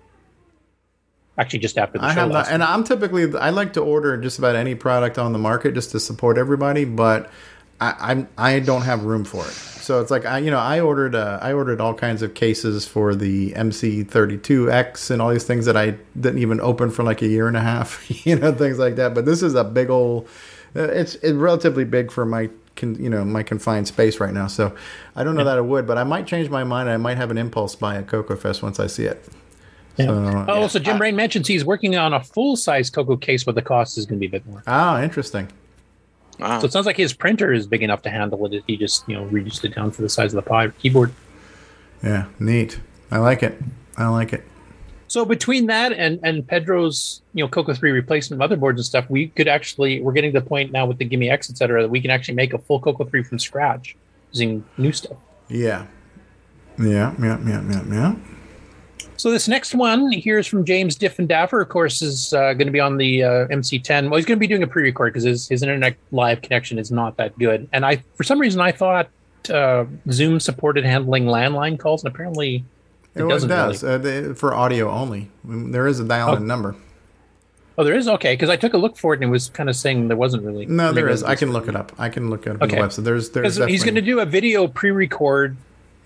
Actually, 1.37 1.59
just 1.59 1.77
after 1.77 1.97
the 1.97 2.05
I 2.05 2.13
show. 2.13 2.21
have 2.21 2.31
last 2.31 2.47
not, 2.47 2.53
and 2.53 2.63
I'm 2.63 2.83
typically 2.83 3.33
I 3.37 3.49
like 3.49 3.73
to 3.73 3.81
order 3.81 4.15
just 4.17 4.37
about 4.39 4.55
any 4.55 4.75
product 4.75 5.17
on 5.17 5.33
the 5.33 5.39
market 5.39 5.73
just 5.73 5.91
to 5.91 5.99
support 5.99 6.37
everybody, 6.37 6.85
but 6.85 7.29
I 7.81 7.95
I'm, 7.99 8.27
I 8.38 8.60
don't 8.60 8.84
have 8.84 9.03
room 9.03 9.23
for 9.26 9.45
it. 9.45 9.52
So 9.53 10.02
it's 10.02 10.10
like 10.10 10.26
I 10.26 10.39
you 10.39 10.49
know 10.49 10.60
I 10.60 10.80
ordered 10.80 11.14
uh, 11.15 11.39
I 11.41 11.53
ordered 11.53 11.80
all 11.80 11.93
kinds 11.93 12.22
of 12.22 12.34
cases 12.34 12.88
for 12.88 13.14
the 13.14 13.52
MC32X 13.52 15.11
and 15.11 15.22
all 15.22 15.30
these 15.30 15.43
things 15.43 15.65
that 15.65 15.77
I 15.77 15.91
didn't 16.19 16.39
even 16.39 16.60
open 16.61 16.89
for 16.89 17.03
like 17.03 17.22
a 17.22 17.27
year 17.27 17.47
and 17.47 17.57
a 17.57 17.61
half, 17.61 18.03
you 18.26 18.35
know 18.35 18.53
things 18.53 18.80
like 18.80 18.95
that. 18.95 19.14
But 19.14 19.26
this 19.26 19.41
is 19.43 19.56
a 19.56 19.64
big 19.64 19.89
old 19.89 20.27
uh, 20.76 20.84
it's 20.84 21.15
it's 21.15 21.34
relatively 21.34 21.85
big 21.85 22.11
for 22.11 22.26
my 22.26 22.49
con, 22.76 22.95
you 22.95 23.10
know 23.10 23.23
my 23.23 23.43
confined 23.43 23.88
space 23.88 24.19
right 24.19 24.34
now. 24.34 24.47
So 24.47 24.76
I 25.15 25.23
don't 25.23 25.35
know 25.35 25.43
that 25.43 25.57
I 25.57 25.61
would, 25.61 25.85
but 25.85 25.97
I 25.97 26.03
might 26.03 26.27
change 26.27 26.49
my 26.49 26.64
mind. 26.64 26.89
I 26.89 26.97
might 26.97 27.18
have 27.18 27.31
an 27.31 27.38
impulse 27.38 27.76
buy 27.76 27.97
at 27.97 28.07
Coco 28.07 28.35
Fest 28.35 28.64
once 28.64 28.80
I 28.80 28.88
see 28.88 29.06
it. 29.06 29.23
Yeah. 29.97 30.07
So, 30.07 30.45
Oh, 30.49 30.61
also, 30.61 30.80
Jim 30.80 30.97
Brain 30.97 31.15
mentions 31.15 31.47
he's 31.47 31.64
working 31.64 31.95
on 31.95 32.14
a 32.14 32.22
full 32.22 32.57
size 32.57 32.89
Coco 32.89 33.15
case, 33.15 33.45
but 33.45 33.56
the 33.56 33.61
cost 33.61 33.97
is 33.97 34.06
going 34.06 34.19
to 34.19 34.27
be 34.27 34.27
a 34.27 34.39
bit 34.39 34.45
more. 34.45 34.61
Ah, 34.68 35.02
interesting. 35.02 35.47
Wow. 36.40 36.60
So 36.60 36.66
it 36.66 36.72
sounds 36.72 36.86
like 36.86 36.98
his 36.98 37.14
printer 37.14 37.53
is 37.53 37.68
big 37.68 37.84
enough 37.84 38.02
to 38.03 38.10
handle 38.10 38.45
it. 38.45 38.64
He 38.68 38.78
just 38.78 39.07
you 39.07 39.16
know 39.16 39.24
reduced 39.26 39.64
it 39.66 39.76
down 39.76 39.91
for 39.91 40.02
the 40.02 40.10
size 40.10 40.34
of 40.34 40.44
the 40.44 40.49
Pi 40.49 40.68
keyboard. 40.70 41.14
Yeah, 42.03 42.26
neat. 42.40 42.80
I 43.12 43.20
like 43.20 43.44
it. 43.44 43.60
I 43.98 44.07
like 44.07 44.34
it. 44.34 44.44
So 45.07 45.24
between 45.24 45.68
that 45.68 45.94
and 45.94 46.20
and 46.24 46.45
Pedro's 46.48 47.22
you 47.34 47.44
know 47.44 47.48
Coco 47.48 47.74
three 47.74 47.91
replacement 47.91 48.41
motherboards 48.41 48.76
and 48.76 48.86
stuff, 48.86 49.10
we 49.10 49.28
could 49.28 49.48
actually 49.48 50.02
we're 50.02 50.14
getting 50.14 50.34
to 50.34 50.40
the 50.40 50.45
point 50.45 50.72
now 50.72 50.86
with 50.86 50.98
the 50.98 51.06
Gimme 51.06 51.30
X, 51.30 51.49
et 51.49 51.57
cetera, 51.57 51.82
that 51.84 51.90
we 51.90 52.02
can 52.02 52.12
actually 52.12 52.36
make 52.36 52.53
a 52.53 52.57
full 52.57 52.80
Coco 52.80 53.06
three 53.06 53.24
from 53.24 53.40
scratch 53.40 53.95
using 54.32 54.66
new 54.78 54.91
stuff. 54.91 55.18
Yeah. 55.48 55.86
Yeah, 56.78 57.16
yeah, 57.22 57.40
yeah, 57.45 57.64
yeah, 57.70 57.84
yeah. 57.90 58.16
So 59.17 59.31
this 59.31 59.47
next 59.47 59.73
one 59.73 60.11
here 60.11 60.37
is 60.37 60.45
from 60.47 60.65
James 60.65 60.97
Diffendaffer. 60.97 61.61
Of 61.61 61.69
course, 61.69 62.01
is 62.01 62.33
uh, 62.33 62.53
going 62.53 62.67
to 62.67 62.71
be 62.71 62.79
on 62.81 62.97
the 62.97 63.23
uh, 63.23 63.29
MC10. 63.47 64.09
Well, 64.09 64.17
he's 64.17 64.25
going 64.25 64.37
to 64.37 64.39
be 64.39 64.47
doing 64.47 64.63
a 64.63 64.67
pre-record 64.67 65.13
because 65.13 65.23
his, 65.23 65.47
his 65.47 65.63
internet 65.63 65.95
live 66.11 66.41
connection 66.41 66.77
is 66.77 66.91
not 66.91 67.15
that 67.17 67.37
good. 67.39 67.67
And 67.71 67.85
I, 67.85 68.03
for 68.15 68.23
some 68.23 68.39
reason, 68.39 68.59
I 68.59 68.71
thought 68.73 69.09
uh, 69.49 69.85
Zoom 70.11 70.39
supported 70.39 70.83
handling 70.85 71.25
landline 71.25 71.79
calls, 71.79 72.03
and 72.03 72.13
apparently 72.13 72.65
it, 73.15 73.21
It, 73.23 73.27
doesn't. 73.29 73.49
does 73.49 73.83
Really. 73.83 73.95
uh, 73.95 73.97
they, 73.99 74.33
for 74.33 74.53
audio 74.53 74.91
only. 74.91 75.29
Mm, 75.47 75.71
There 75.71 75.87
is 75.87 75.99
a 76.01 76.05
dial-in 76.05 76.45
number. 76.45 76.75
Oh, 77.77 77.83
there 77.83 77.95
is 77.95 78.07
okay 78.07 78.33
because 78.33 78.49
I 78.49 78.55
took 78.55 78.73
a 78.73 78.77
look 78.77 78.95
for 78.97 79.13
it 79.13 79.17
and 79.17 79.25
it 79.25 79.29
was 79.31 79.49
kind 79.49 79.67
of 79.69 79.75
saying 79.75 80.07
there 80.07 80.15
wasn't 80.15 80.43
really. 80.43 80.65
No, 80.65 80.93
there 80.93 81.09
is. 81.09 81.23
I 81.23 81.35
can 81.35 81.51
look 81.51 81.67
it 81.67 81.75
up. 81.75 81.91
I 81.97 82.07
can 82.07 82.29
look 82.29 82.47
it 82.47 82.51
up 82.55 82.61
Okay. 82.61 82.77
on 82.77 82.81
the 82.81 82.87
website. 82.87 83.03
There's 83.03 83.31
there's 83.31 83.57
he's 83.57 83.83
going 83.83 83.95
to 83.95 84.01
do 84.01 84.21
a 84.21 84.25
video 84.25 84.65
pre-record 84.67 85.57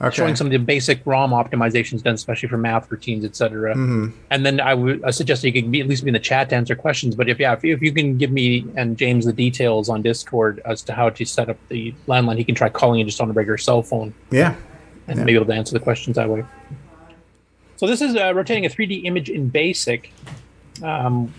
Okay. 0.01 0.15
showing 0.15 0.35
some 0.35 0.47
of 0.47 0.51
the 0.51 0.57
basic 0.59 1.01
ROM 1.05 1.31
optimizations 1.31 2.01
done, 2.03 2.13
especially 2.15 2.47
for 2.47 2.57
math 2.57 2.89
routines, 2.89 3.25
etc. 3.25 3.75
Mhm. 3.75 4.13
And 4.31 4.45
then 4.45 4.61
I 4.61 4.73
would 4.73 5.03
I 5.03 5.11
suggest 5.11 5.43
you 5.43 5.51
could 5.51 5.69
be, 5.69 5.81
at 5.81 5.87
least 5.87 6.05
be 6.05 6.09
in 6.09 6.13
the 6.13 6.19
chat 6.19 6.49
to 6.51 6.55
answer 6.55 6.73
questions. 6.73 7.15
But 7.15 7.27
if 7.27 7.37
yeah, 7.37 7.51
if, 7.51 7.65
if 7.65 7.81
you 7.81 7.91
can 7.91 8.17
give 8.17 8.31
me 8.31 8.65
and 8.77 8.97
James 8.97 9.25
the 9.25 9.33
details 9.33 9.89
on 9.89 10.01
Discord 10.01 10.61
as 10.63 10.81
to 10.83 10.93
how 10.93 11.09
to 11.09 11.25
set 11.25 11.49
up 11.49 11.57
the 11.67 11.93
landline, 12.07 12.37
he 12.37 12.45
can 12.45 12.55
try 12.55 12.69
calling 12.69 12.99
you 12.99 13.05
just 13.05 13.19
on 13.19 13.29
a 13.29 13.33
regular 13.33 13.57
cell 13.57 13.81
phone 13.81 14.13
Yeah. 14.31 14.55
and 15.09 15.17
Yeah. 15.17 15.23
maybe 15.25 15.35
able 15.35 15.47
to 15.47 15.53
answer 15.53 15.73
the 15.73 15.81
questions 15.81 16.15
that 16.15 16.29
way. 16.29 16.45
So 17.75 17.85
this 17.85 18.01
is 18.01 18.15
uh, 18.15 18.33
rotating 18.33 18.65
a 18.65 18.69
3D 18.69 19.03
image 19.05 19.29
in 19.29 19.49
BASIC, 19.49 20.11
um, 20.83 21.33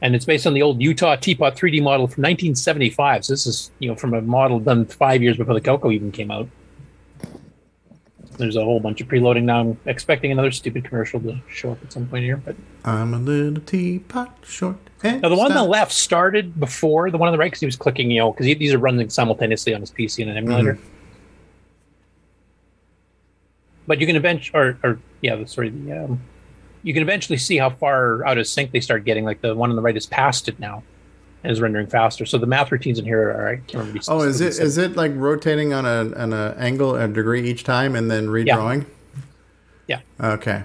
and 0.00 0.14
it's 0.14 0.24
based 0.24 0.46
on 0.46 0.54
the 0.54 0.62
old 0.62 0.80
Utah 0.80 1.16
Teapot 1.16 1.56
3D 1.56 1.82
model 1.82 2.06
from 2.06 2.22
1975. 2.22 3.24
So 3.26 3.32
this 3.34 3.46
is 3.46 3.70
you 3.80 3.88
know 3.88 3.96
from 3.96 4.14
a 4.14 4.22
model 4.22 4.60
done 4.60 4.86
five 4.86 5.22
years 5.22 5.36
before 5.36 5.52
the 5.54 5.60
Coco 5.60 5.90
even 5.90 6.10
came 6.10 6.30
out. 6.30 6.48
There's 8.38 8.56
a 8.56 8.62
whole 8.64 8.78
bunch 8.80 9.00
of 9.00 9.08
preloading 9.08 9.42
now. 9.42 9.60
I'm 9.60 9.78
expecting 9.84 10.30
another 10.32 10.50
stupid 10.52 10.84
commercial 10.84 11.20
to 11.20 11.38
show 11.50 11.72
up 11.72 11.82
at 11.82 11.92
some 11.92 12.06
point 12.06 12.24
here, 12.24 12.36
but 12.36 12.54
I'm 12.84 13.12
a 13.12 13.18
little 13.18 13.60
teapot 13.62 14.36
short. 14.44 14.76
and 15.02 15.20
now 15.22 15.28
the 15.28 15.36
one 15.36 15.50
on 15.50 15.56
the 15.56 15.64
left 15.68 15.92
started 15.92 16.58
before 16.58 17.10
the 17.10 17.18
one 17.18 17.26
on 17.28 17.32
the 17.32 17.38
right 17.38 17.46
because 17.50 17.60
he 17.60 17.66
was 17.66 17.76
clicking, 17.76 18.10
you 18.10 18.20
know, 18.20 18.32
because 18.32 18.46
these 18.46 18.72
are 18.72 18.78
running 18.78 19.10
simultaneously 19.10 19.74
on 19.74 19.80
his 19.80 19.90
PC 19.90 20.22
and 20.22 20.30
an 20.30 20.36
emulator. 20.36 20.74
Mhm. 20.74 20.78
But 23.86 24.00
you 24.00 24.06
can 24.06 24.16
eventually, 24.16 24.58
or, 24.58 24.78
or 24.82 24.98
yeah, 25.20 25.44
sorry, 25.46 25.70
the, 25.70 26.04
um, 26.04 26.20
you 26.82 26.92
can 26.94 27.02
eventually 27.02 27.38
see 27.38 27.56
how 27.56 27.70
far 27.70 28.24
out 28.26 28.38
of 28.38 28.46
sync 28.46 28.70
they 28.70 28.80
start 28.80 29.04
getting. 29.04 29.24
Like 29.24 29.40
the 29.40 29.54
one 29.54 29.70
on 29.70 29.76
the 29.76 29.82
right 29.82 29.96
is 29.96 30.06
past 30.06 30.48
it 30.48 30.58
now, 30.60 30.82
and 31.42 31.52
is 31.52 31.60
rendering 31.60 31.86
faster. 31.86 32.26
So 32.26 32.38
the 32.38 32.46
math 32.46 32.72
routines 32.72 32.98
in 32.98 33.04
here 33.04 33.30
are 33.30 33.48
I 33.48 33.56
can't 33.56 33.74
remember. 33.74 34.00
Oh, 34.08 34.22
is 34.22 34.40
it 34.40 34.58
is 34.58 34.78
it 34.78 34.96
like 34.96 35.12
rotating 35.14 35.72
on 35.72 35.84
a 35.86 36.12
on 36.16 36.32
a 36.32 36.54
angle 36.58 36.96
a 36.96 37.06
degree 37.08 37.48
each 37.48 37.64
time 37.64 37.94
and 37.94 38.10
then 38.10 38.28
redrawing? 38.28 38.86
Yeah. 39.86 40.00
Okay. 40.20 40.62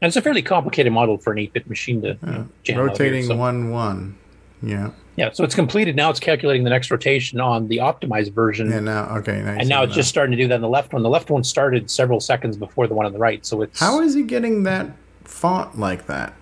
And 0.00 0.08
it's 0.08 0.16
a 0.16 0.22
fairly 0.22 0.42
complicated 0.42 0.92
model 0.92 1.16
for 1.16 1.32
an 1.32 1.38
8-bit 1.38 1.66
machine 1.68 2.02
to 2.02 2.08
you 2.08 2.18
know, 2.22 2.48
jam 2.62 2.76
out 2.76 2.82
here, 2.82 2.84
Rotating 2.84 3.24
so- 3.24 3.36
one 3.36 3.70
one. 3.70 4.18
Yeah. 4.62 4.90
Yeah, 5.16 5.30
so 5.32 5.44
it's 5.44 5.54
completed. 5.54 5.94
Now 5.94 6.10
it's 6.10 6.18
calculating 6.18 6.64
the 6.64 6.70
next 6.70 6.90
rotation 6.90 7.40
on 7.40 7.68
the 7.68 7.76
optimized 7.76 8.32
version. 8.32 8.72
And 8.72 8.86
now 8.86 9.16
okay, 9.18 9.42
nice. 9.42 9.60
and 9.60 9.68
now 9.68 9.84
it's 9.84 9.94
just 9.94 10.08
starting 10.08 10.36
to 10.36 10.42
do 10.42 10.48
that 10.48 10.56
on 10.56 10.60
the 10.60 10.68
left 10.68 10.92
one. 10.92 11.04
The 11.04 11.08
left 11.08 11.30
one 11.30 11.44
started 11.44 11.88
several 11.88 12.18
seconds 12.18 12.56
before 12.56 12.88
the 12.88 12.94
one 12.94 13.06
on 13.06 13.12
the 13.12 13.18
right. 13.18 13.46
So 13.46 13.62
it's 13.62 13.78
How 13.78 14.00
is 14.00 14.14
he 14.14 14.22
getting 14.22 14.64
that 14.64 14.88
font 15.22 15.78
like 15.78 16.06
that? 16.06 16.34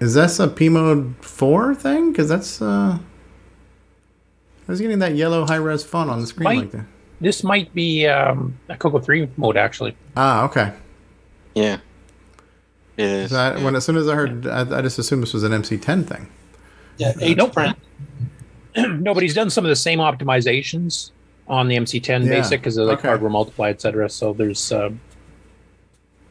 Is 0.00 0.14
this 0.14 0.40
a 0.40 0.48
P 0.48 0.68
mode 0.68 1.14
four 1.20 1.74
thing? 1.74 2.10
Because 2.12 2.28
that's 2.28 2.60
uh, 2.62 2.98
how's 4.66 4.78
he 4.78 4.84
getting 4.84 4.98
that 5.00 5.14
yellow 5.14 5.46
high 5.46 5.56
res 5.56 5.84
font 5.84 6.10
on 6.10 6.20
the 6.20 6.26
screen 6.26 6.44
Might- 6.44 6.58
like 6.58 6.70
that? 6.72 6.86
this 7.22 7.44
might 7.44 7.72
be 7.74 8.06
um, 8.06 8.58
a 8.70 8.76
Coco 8.78 8.98
3 8.98 9.28
mode 9.36 9.58
actually. 9.58 9.94
Ah, 10.16 10.44
okay. 10.46 10.72
Yeah. 11.54 11.76
It 12.96 13.04
is. 13.04 13.30
So 13.30 13.36
I, 13.38 13.62
when 13.62 13.76
as 13.76 13.84
soon 13.84 13.96
as 13.98 14.08
I 14.08 14.14
heard, 14.14 14.46
I, 14.46 14.78
I 14.78 14.80
just 14.80 14.98
assumed 14.98 15.22
this 15.22 15.34
was 15.34 15.42
an 15.42 15.52
MC10 15.52 16.06
thing. 16.06 16.28
Yeah, 16.96 17.12
H 17.20 17.38
print. 17.52 17.76
no, 18.76 19.12
but 19.12 19.22
he's 19.22 19.34
done 19.34 19.50
some 19.50 19.64
of 19.66 19.68
the 19.68 19.76
same 19.76 19.98
optimizations 19.98 21.10
on 21.46 21.68
the 21.68 21.76
MC10 21.76 22.24
Yeah, 22.24 22.30
basic 22.40 22.60
because 22.60 22.78
of 22.78 22.86
like 22.88 23.00
okay. 23.00 23.08
hardware 23.08 23.30
multiply, 23.30 23.68
etc. 23.68 24.08
So 24.08 24.32
there's 24.32 24.72
uh, 24.72 24.88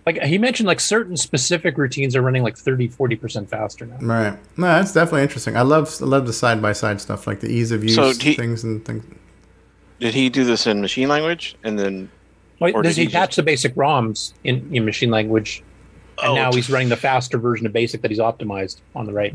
like 0.05 0.21
he 0.23 0.37
mentioned 0.37 0.67
like 0.67 0.79
certain 0.79 1.15
specific 1.17 1.77
routines 1.77 2.15
are 2.15 2.21
running 2.21 2.43
like 2.43 2.57
30 2.57 2.89
40% 2.89 3.47
faster 3.47 3.85
now. 3.85 3.97
Right. 4.01 4.37
No, 4.57 4.67
that's 4.67 4.93
definitely 4.93 5.23
interesting. 5.23 5.55
I 5.57 5.61
love 5.61 5.93
I 6.01 6.05
love 6.05 6.25
the 6.25 6.33
side 6.33 6.61
by 6.61 6.73
side 6.73 6.99
stuff, 7.01 7.27
like 7.27 7.39
the 7.41 7.49
ease 7.49 7.71
of 7.71 7.83
use 7.83 7.95
So 7.95 8.13
he- 8.13 8.33
things 8.35 8.63
and 8.63 8.83
things. 8.85 9.03
Did 9.99 10.13
he 10.13 10.29
do 10.29 10.45
this 10.45 10.65
in 10.65 10.79
machine 10.81 11.09
language 11.09 11.55
and 11.63 11.77
then? 11.77 12.09
Well, 12.59 12.71
or 12.75 12.81
does 12.81 12.95
he 12.95 13.05
he 13.05 13.09
patch 13.11 13.35
the 13.35 13.43
basic 13.43 13.75
ROMs 13.75 14.33
in, 14.43 14.73
in 14.73 14.85
machine 14.85 15.11
language? 15.11 15.63
And 16.21 16.31
Oh, 16.31 16.35
now 16.35 16.51
he's 16.51 16.69
running 16.69 16.89
the 16.89 16.97
faster 16.97 17.37
version 17.37 17.65
of 17.65 17.71
basic 17.73 18.01
that 18.01 18.11
he's 18.11 18.19
optimized 18.19 18.81
on 18.95 19.05
the 19.05 19.13
right. 19.13 19.33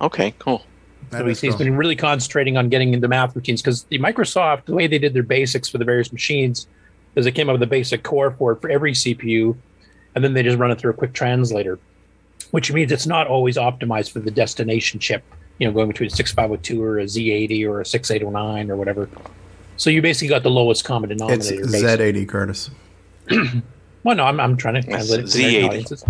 Okay, 0.00 0.34
cool. 0.38 0.64
So 1.10 1.24
he's, 1.24 1.40
he's 1.40 1.56
been 1.56 1.74
really 1.76 1.96
concentrating 1.96 2.58
on 2.58 2.68
getting 2.68 2.92
into 2.92 3.08
math 3.08 3.34
routines 3.34 3.62
because 3.62 3.84
the 3.84 3.98
Microsoft, 3.98 4.66
the 4.66 4.74
way 4.74 4.86
they 4.86 4.98
did 4.98 5.14
their 5.14 5.22
basics 5.22 5.68
for 5.68 5.78
the 5.78 5.84
various 5.84 6.12
machines, 6.12 6.66
is 7.14 7.24
they 7.24 7.32
came 7.32 7.48
up 7.48 7.54
with 7.54 7.62
a 7.62 7.66
basic 7.66 8.02
core 8.02 8.30
for 8.32 8.52
it 8.52 8.60
for 8.60 8.68
every 8.68 8.92
CPU, 8.92 9.56
and 10.18 10.24
then 10.24 10.34
they 10.34 10.42
just 10.42 10.58
run 10.58 10.70
it 10.70 10.78
through 10.78 10.90
a 10.90 10.94
quick 10.94 11.12
translator, 11.12 11.78
which 12.50 12.72
means 12.72 12.92
it's 12.92 13.06
not 13.06 13.26
always 13.28 13.56
optimized 13.56 14.10
for 14.10 14.18
the 14.20 14.30
destination 14.30 14.98
chip. 15.00 15.22
You 15.58 15.66
know, 15.66 15.72
going 15.72 15.88
between 15.88 16.08
a 16.08 16.10
6502 16.10 16.82
or 16.82 16.98
a 16.98 17.04
Z80 17.04 17.68
or 17.68 17.80
a 17.80 17.86
6809 17.86 18.70
or 18.70 18.76
whatever. 18.76 19.08
So 19.76 19.90
you 19.90 20.02
basically 20.02 20.28
got 20.28 20.42
the 20.42 20.50
lowest 20.50 20.84
common 20.84 21.10
It's 21.12 21.20
denominator. 21.20 21.64
basic. 21.66 22.00
Z80, 22.00 22.28
Curtis. 22.28 22.70
Well, 24.04 24.14
no, 24.16 24.24
I'm, 24.24 24.38
I'm 24.38 24.56
trying 24.56 24.74
to 24.74 24.78
It's 24.78 24.88
translate 24.88 25.20
it 25.20 25.26
to 25.26 25.38
Z80. 25.38 25.66
audiences. 25.68 26.04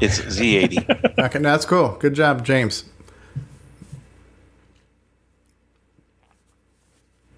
It's 0.00 0.18
Z80. 0.20 1.18
okay, 1.26 1.38
that's 1.40 1.66
cool. 1.66 1.96
Good 2.00 2.14
job, 2.14 2.42
James. 2.44 2.84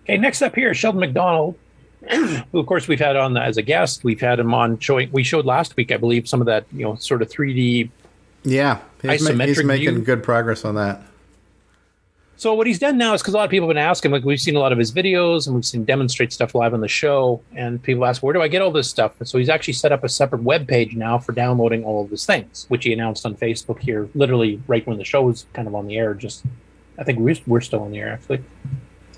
Okay, 0.04 0.16
next 0.16 0.42
up 0.42 0.54
here, 0.54 0.72
Sheldon 0.74 1.00
McDonald, 1.00 1.54
who 1.54 1.60
of 2.08 2.66
course 2.66 2.88
we've 2.88 3.00
had 3.00 3.16
on 3.16 3.36
as 3.36 3.56
a 3.56 3.62
guest. 3.62 4.04
We've 4.04 4.20
had 4.20 4.38
him 4.38 4.54
on 4.54 4.78
showing. 4.78 5.10
We 5.12 5.22
showed 5.22 5.44
last 5.44 5.76
week, 5.76 5.92
I 5.92 5.96
believe, 5.96 6.28
some 6.28 6.40
of 6.40 6.46
that 6.46 6.64
you 6.72 6.84
know 6.84 6.96
sort 6.96 7.22
of 7.22 7.28
3D. 7.28 7.90
Yeah, 8.42 8.80
he's, 9.02 9.22
ma- 9.22 9.44
he's 9.44 9.58
Isometric 9.58 9.64
making 9.66 9.94
view. 9.96 10.04
good 10.04 10.22
progress 10.22 10.64
on 10.64 10.74
that. 10.76 11.02
So 12.36 12.54
what 12.54 12.66
he's 12.66 12.78
done 12.78 12.96
now 12.96 13.12
is 13.12 13.20
because 13.20 13.34
a 13.34 13.36
lot 13.36 13.44
of 13.44 13.50
people 13.50 13.68
have 13.68 13.74
been 13.74 13.84
asking. 13.84 14.12
Like 14.12 14.24
we've 14.24 14.40
seen 14.40 14.56
a 14.56 14.60
lot 14.60 14.72
of 14.72 14.78
his 14.78 14.90
videos 14.92 15.46
and 15.46 15.54
we've 15.54 15.66
seen 15.66 15.84
demonstrate 15.84 16.32
stuff 16.32 16.54
live 16.54 16.72
on 16.72 16.80
the 16.80 16.88
show, 16.88 17.42
and 17.54 17.82
people 17.82 18.06
ask, 18.06 18.22
"Where 18.22 18.32
do 18.32 18.40
I 18.40 18.48
get 18.48 18.62
all 18.62 18.70
this 18.70 18.88
stuff?" 18.88 19.12
And 19.18 19.28
so 19.28 19.36
he's 19.36 19.50
actually 19.50 19.74
set 19.74 19.92
up 19.92 20.04
a 20.04 20.08
separate 20.08 20.42
web 20.42 20.66
page 20.66 20.96
now 20.96 21.18
for 21.18 21.32
downloading 21.32 21.84
all 21.84 22.02
of 22.02 22.10
his 22.10 22.24
things, 22.24 22.64
which 22.68 22.84
he 22.84 22.94
announced 22.94 23.26
on 23.26 23.34
Facebook 23.34 23.80
here, 23.80 24.08
literally 24.14 24.58
right 24.68 24.86
when 24.86 24.96
the 24.96 25.04
show 25.04 25.20
was 25.20 25.44
kind 25.52 25.68
of 25.68 25.74
on 25.74 25.86
the 25.86 25.98
air. 25.98 26.14
Just, 26.14 26.42
I 26.98 27.04
think 27.04 27.18
we're 27.18 27.36
we're 27.46 27.60
still 27.60 27.82
on 27.82 27.90
the 27.90 27.98
air 27.98 28.08
actually. 28.14 28.42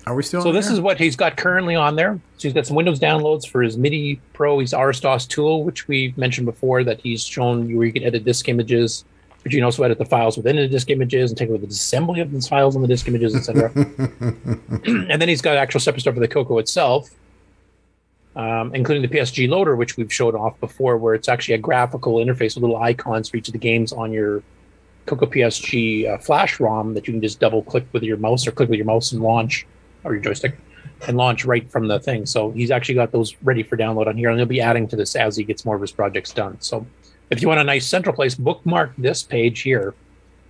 Are 0.05 0.15
we 0.15 0.23
still? 0.23 0.41
So 0.41 0.51
this 0.51 0.65
there? 0.65 0.73
is 0.73 0.81
what 0.81 0.99
he's 0.99 1.15
got 1.15 1.37
currently 1.37 1.75
on 1.75 1.95
there. 1.95 2.19
So 2.37 2.47
he's 2.47 2.53
got 2.53 2.67
some 2.67 2.75
Windows 2.75 2.99
downloads 2.99 3.47
for 3.47 3.61
his 3.61 3.77
MIDI 3.77 4.19
Pro. 4.33 4.59
He's 4.59 4.73
RSDOS 4.73 5.27
tool, 5.27 5.63
which 5.63 5.87
we 5.87 6.13
mentioned 6.17 6.45
before 6.45 6.83
that 6.83 6.99
he's 6.99 7.25
shown 7.25 7.69
you 7.69 7.77
where 7.77 7.87
you 7.87 7.93
can 7.93 8.03
edit 8.03 8.25
disk 8.25 8.49
images, 8.49 9.05
but 9.43 9.53
you 9.53 9.59
can 9.59 9.63
also 9.63 9.83
edit 9.83 9.97
the 9.97 10.05
files 10.05 10.35
within 10.35 10.57
the 10.57 10.67
disk 10.67 10.89
images 10.89 11.31
and 11.31 11.37
take 11.37 11.49
away 11.49 11.57
the 11.57 11.67
disassembly 11.67 12.21
of 12.21 12.31
these 12.31 12.47
files 12.47 12.75
on 12.75 12.81
the 12.81 12.87
disk 12.87 13.07
images, 13.07 13.33
etc. 13.35 13.71
and 14.85 15.21
then 15.21 15.29
he's 15.29 15.41
got 15.41 15.55
actual 15.55 15.79
separate 15.79 16.01
stuff 16.01 16.15
for 16.15 16.19
the 16.19 16.27
Coco 16.27 16.57
itself, 16.57 17.09
um, 18.35 18.75
including 18.75 19.09
the 19.09 19.17
PSG 19.17 19.47
loader, 19.47 19.77
which 19.77 19.95
we've 19.95 20.13
showed 20.13 20.35
off 20.35 20.59
before, 20.59 20.97
where 20.97 21.13
it's 21.13 21.29
actually 21.29 21.55
a 21.55 21.59
graphical 21.59 22.15
interface 22.15 22.55
with 22.55 22.63
little 22.63 22.77
icons 22.77 23.29
for 23.29 23.37
each 23.37 23.47
of 23.47 23.53
the 23.53 23.57
games 23.57 23.93
on 23.93 24.11
your 24.11 24.43
Coco 25.05 25.27
PSG 25.27 26.13
uh, 26.13 26.17
flash 26.17 26.59
ROM 26.59 26.93
that 26.93 27.07
you 27.07 27.13
can 27.13 27.21
just 27.21 27.39
double 27.39 27.63
click 27.63 27.85
with 27.93 28.03
your 28.03 28.17
mouse 28.17 28.45
or 28.45 28.51
click 28.51 28.67
with 28.67 28.77
your 28.77 28.85
mouse 28.85 29.13
and 29.13 29.21
launch 29.21 29.65
or 30.03 30.13
your 30.13 30.21
joystick 30.21 30.57
and 31.07 31.17
launch 31.17 31.45
right 31.45 31.69
from 31.69 31.87
the 31.87 31.99
thing. 31.99 32.25
So 32.25 32.51
he's 32.51 32.71
actually 32.71 32.95
got 32.95 33.11
those 33.11 33.35
ready 33.43 33.63
for 33.63 33.77
download 33.77 34.07
on 34.07 34.17
here, 34.17 34.29
and 34.29 34.39
he'll 34.39 34.47
be 34.47 34.61
adding 34.61 34.87
to 34.89 34.95
this 34.95 35.15
as 35.15 35.35
he 35.35 35.43
gets 35.43 35.65
more 35.65 35.75
of 35.75 35.81
his 35.81 35.91
projects 35.91 36.31
done. 36.31 36.57
So 36.59 36.85
if 37.29 37.41
you 37.41 37.47
want 37.47 37.59
a 37.59 37.63
nice 37.63 37.87
central 37.87 38.15
place, 38.15 38.35
bookmark 38.35 38.93
this 38.97 39.23
page 39.23 39.61
here, 39.61 39.93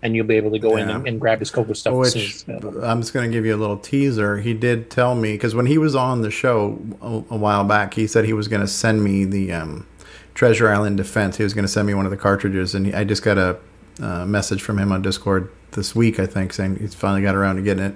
and 0.02 0.16
you'll 0.16 0.28
be 0.28 0.36
able 0.36 0.52
to 0.52 0.60
go 0.60 0.76
in 0.76 0.90
and, 0.90 1.08
and 1.08 1.20
grab 1.20 1.40
his 1.40 1.50
Coco 1.50 1.72
stuff. 1.74 1.94
Which 1.94 2.44
I'm 2.50 3.02
just 3.02 3.14
going 3.14 3.30
to 3.30 3.34
give 3.36 3.46
you 3.46 3.56
a 3.56 3.58
little 3.58 3.78
teaser. 3.78 4.38
He 4.38 4.54
did 4.54 4.90
tell 4.90 5.16
me 5.16 5.32
because 5.32 5.56
when 5.56 5.66
he 5.66 5.78
was 5.78 5.96
on 5.96 6.22
the 6.22 6.30
show 6.30 6.78
a, 7.02 7.24
a 7.34 7.38
while 7.38 7.64
back, 7.64 7.94
he 7.94 8.06
said 8.06 8.26
he 8.26 8.34
was 8.34 8.50
going 8.50 8.62
to 8.62 8.68
send 8.68 9.02
me 9.02 9.24
the 9.24 9.54
um, 9.54 9.88
Treasure 10.34 10.70
Island 10.70 10.98
Defense. 10.98 11.38
He 11.38 11.44
was 11.44 11.54
going 11.54 11.64
to 11.64 11.72
send 11.72 11.88
me 11.88 11.94
one 11.94 12.04
of 12.04 12.12
the 12.12 12.18
cartridges, 12.18 12.76
and 12.76 12.94
I 12.94 13.06
just 13.06 13.24
got 13.24 13.38
a 13.38 13.58
uh, 14.02 14.26
message 14.26 14.62
from 14.62 14.80
him 14.80 14.92
on 14.92 15.02
Discord 15.02 15.50
this 15.72 15.96
week, 15.96 16.20
I 16.20 16.26
think, 16.28 16.54
saying 16.54 16.78
he's 16.78 16.94
finally 16.94 17.22
got 17.22 17.36
around 17.36 17.56
to 17.58 17.62
getting 17.62 17.84
it 17.86 17.96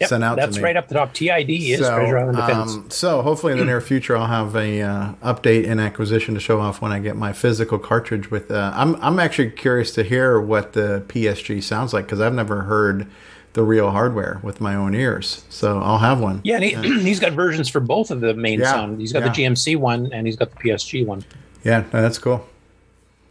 Yep, 0.00 0.08
sent 0.10 0.22
out 0.22 0.36
that's 0.36 0.54
to 0.54 0.60
me. 0.60 0.64
right 0.64 0.76
up 0.76 0.86
the 0.86 0.94
top. 0.94 1.12
TID 1.12 1.50
is 1.50 1.80
Treasure 1.80 2.18
Island 2.18 2.36
Defense. 2.36 2.72
um, 2.74 2.88
so 2.88 3.20
hopefully 3.22 3.52
in 3.52 3.58
the 3.58 3.64
near 3.64 3.80
future 3.80 4.16
I'll 4.16 4.28
have 4.28 4.54
a 4.54 4.80
uh, 4.80 5.12
update 5.24 5.68
and 5.68 5.80
acquisition 5.80 6.34
to 6.34 6.40
show 6.40 6.60
off 6.60 6.80
when 6.80 6.92
I 6.92 7.00
get 7.00 7.16
my 7.16 7.32
physical 7.32 7.80
cartridge. 7.80 8.30
With 8.30 8.48
uh, 8.52 8.70
I'm 8.76 8.94
I'm 9.02 9.18
actually 9.18 9.50
curious 9.50 9.90
to 9.94 10.04
hear 10.04 10.40
what 10.40 10.74
the 10.74 11.02
PSG 11.08 11.60
sounds 11.64 11.92
like 11.92 12.04
because 12.06 12.20
I've 12.20 12.32
never 12.34 12.60
heard 12.62 13.08
the 13.54 13.64
real 13.64 13.90
hardware 13.90 14.38
with 14.44 14.60
my 14.60 14.76
own 14.76 14.94
ears. 14.94 15.44
So 15.48 15.80
I'll 15.80 15.98
have 15.98 16.20
one. 16.20 16.42
yeah, 16.44 16.60
and 16.60 16.64
he, 16.64 16.72
he's 17.02 17.18
got 17.18 17.32
versions 17.32 17.68
for 17.68 17.80
both 17.80 18.12
of 18.12 18.20
the 18.20 18.34
main 18.34 18.60
Yeah, 18.60 18.70
sound. 18.70 19.00
He's 19.00 19.12
got 19.12 19.24
the. 19.24 19.30
GMC 19.30 19.76
one 19.78 20.12
and 20.12 20.28
he's 20.28 20.36
got 20.36 20.52
the 20.52 20.58
PSG 20.58 21.04
one. 21.04 21.24
Yeah, 21.64 21.80
that's 21.90 22.18
cool. 22.18 22.46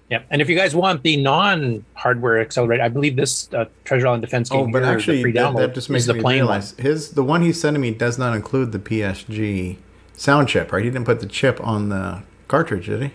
Yeah, 0.10 0.24
and 0.30 0.42
if 0.42 0.50
you 0.50 0.56
guys 0.56 0.74
want 0.74 1.04
the 1.04 1.18
non-hardware 1.18 2.40
accelerator, 2.40 2.82
I 2.82 2.88
believe 2.88 3.18
this 3.18 3.52
uh, 3.54 3.66
Treasure 3.84 4.08
Island 4.08 4.22
Defense 4.22 4.50
game 4.50 4.62
Oh, 4.62 4.72
but 4.72 4.84
actually, 4.84 5.18
that, 5.18 5.24
pre-download 5.24 5.58
that 5.58 5.74
just 5.74 5.90
makes 5.90 6.06
the 6.06 6.14
me 6.14 6.22
plain 6.22 6.46
one. 6.46 6.48
realize 6.48 6.72
his 6.78 7.12
the 7.12 7.24
one 7.24 7.42
he's 7.42 7.60
sending 7.60 7.82
me 7.82 7.92
does 7.92 8.18
not 8.18 8.34
include 8.34 8.72
the 8.72 8.80
PSG 8.80 9.78
sound 10.14 10.48
chip, 10.48 10.72
right? 10.72 10.84
He 10.84 10.90
didn't 10.90 11.06
put 11.06 11.20
the 11.20 11.26
chip 11.26 11.60
on 11.62 11.90
the 11.90 12.24
cartridge, 12.48 12.86
did 12.86 13.02
he? 13.02 13.12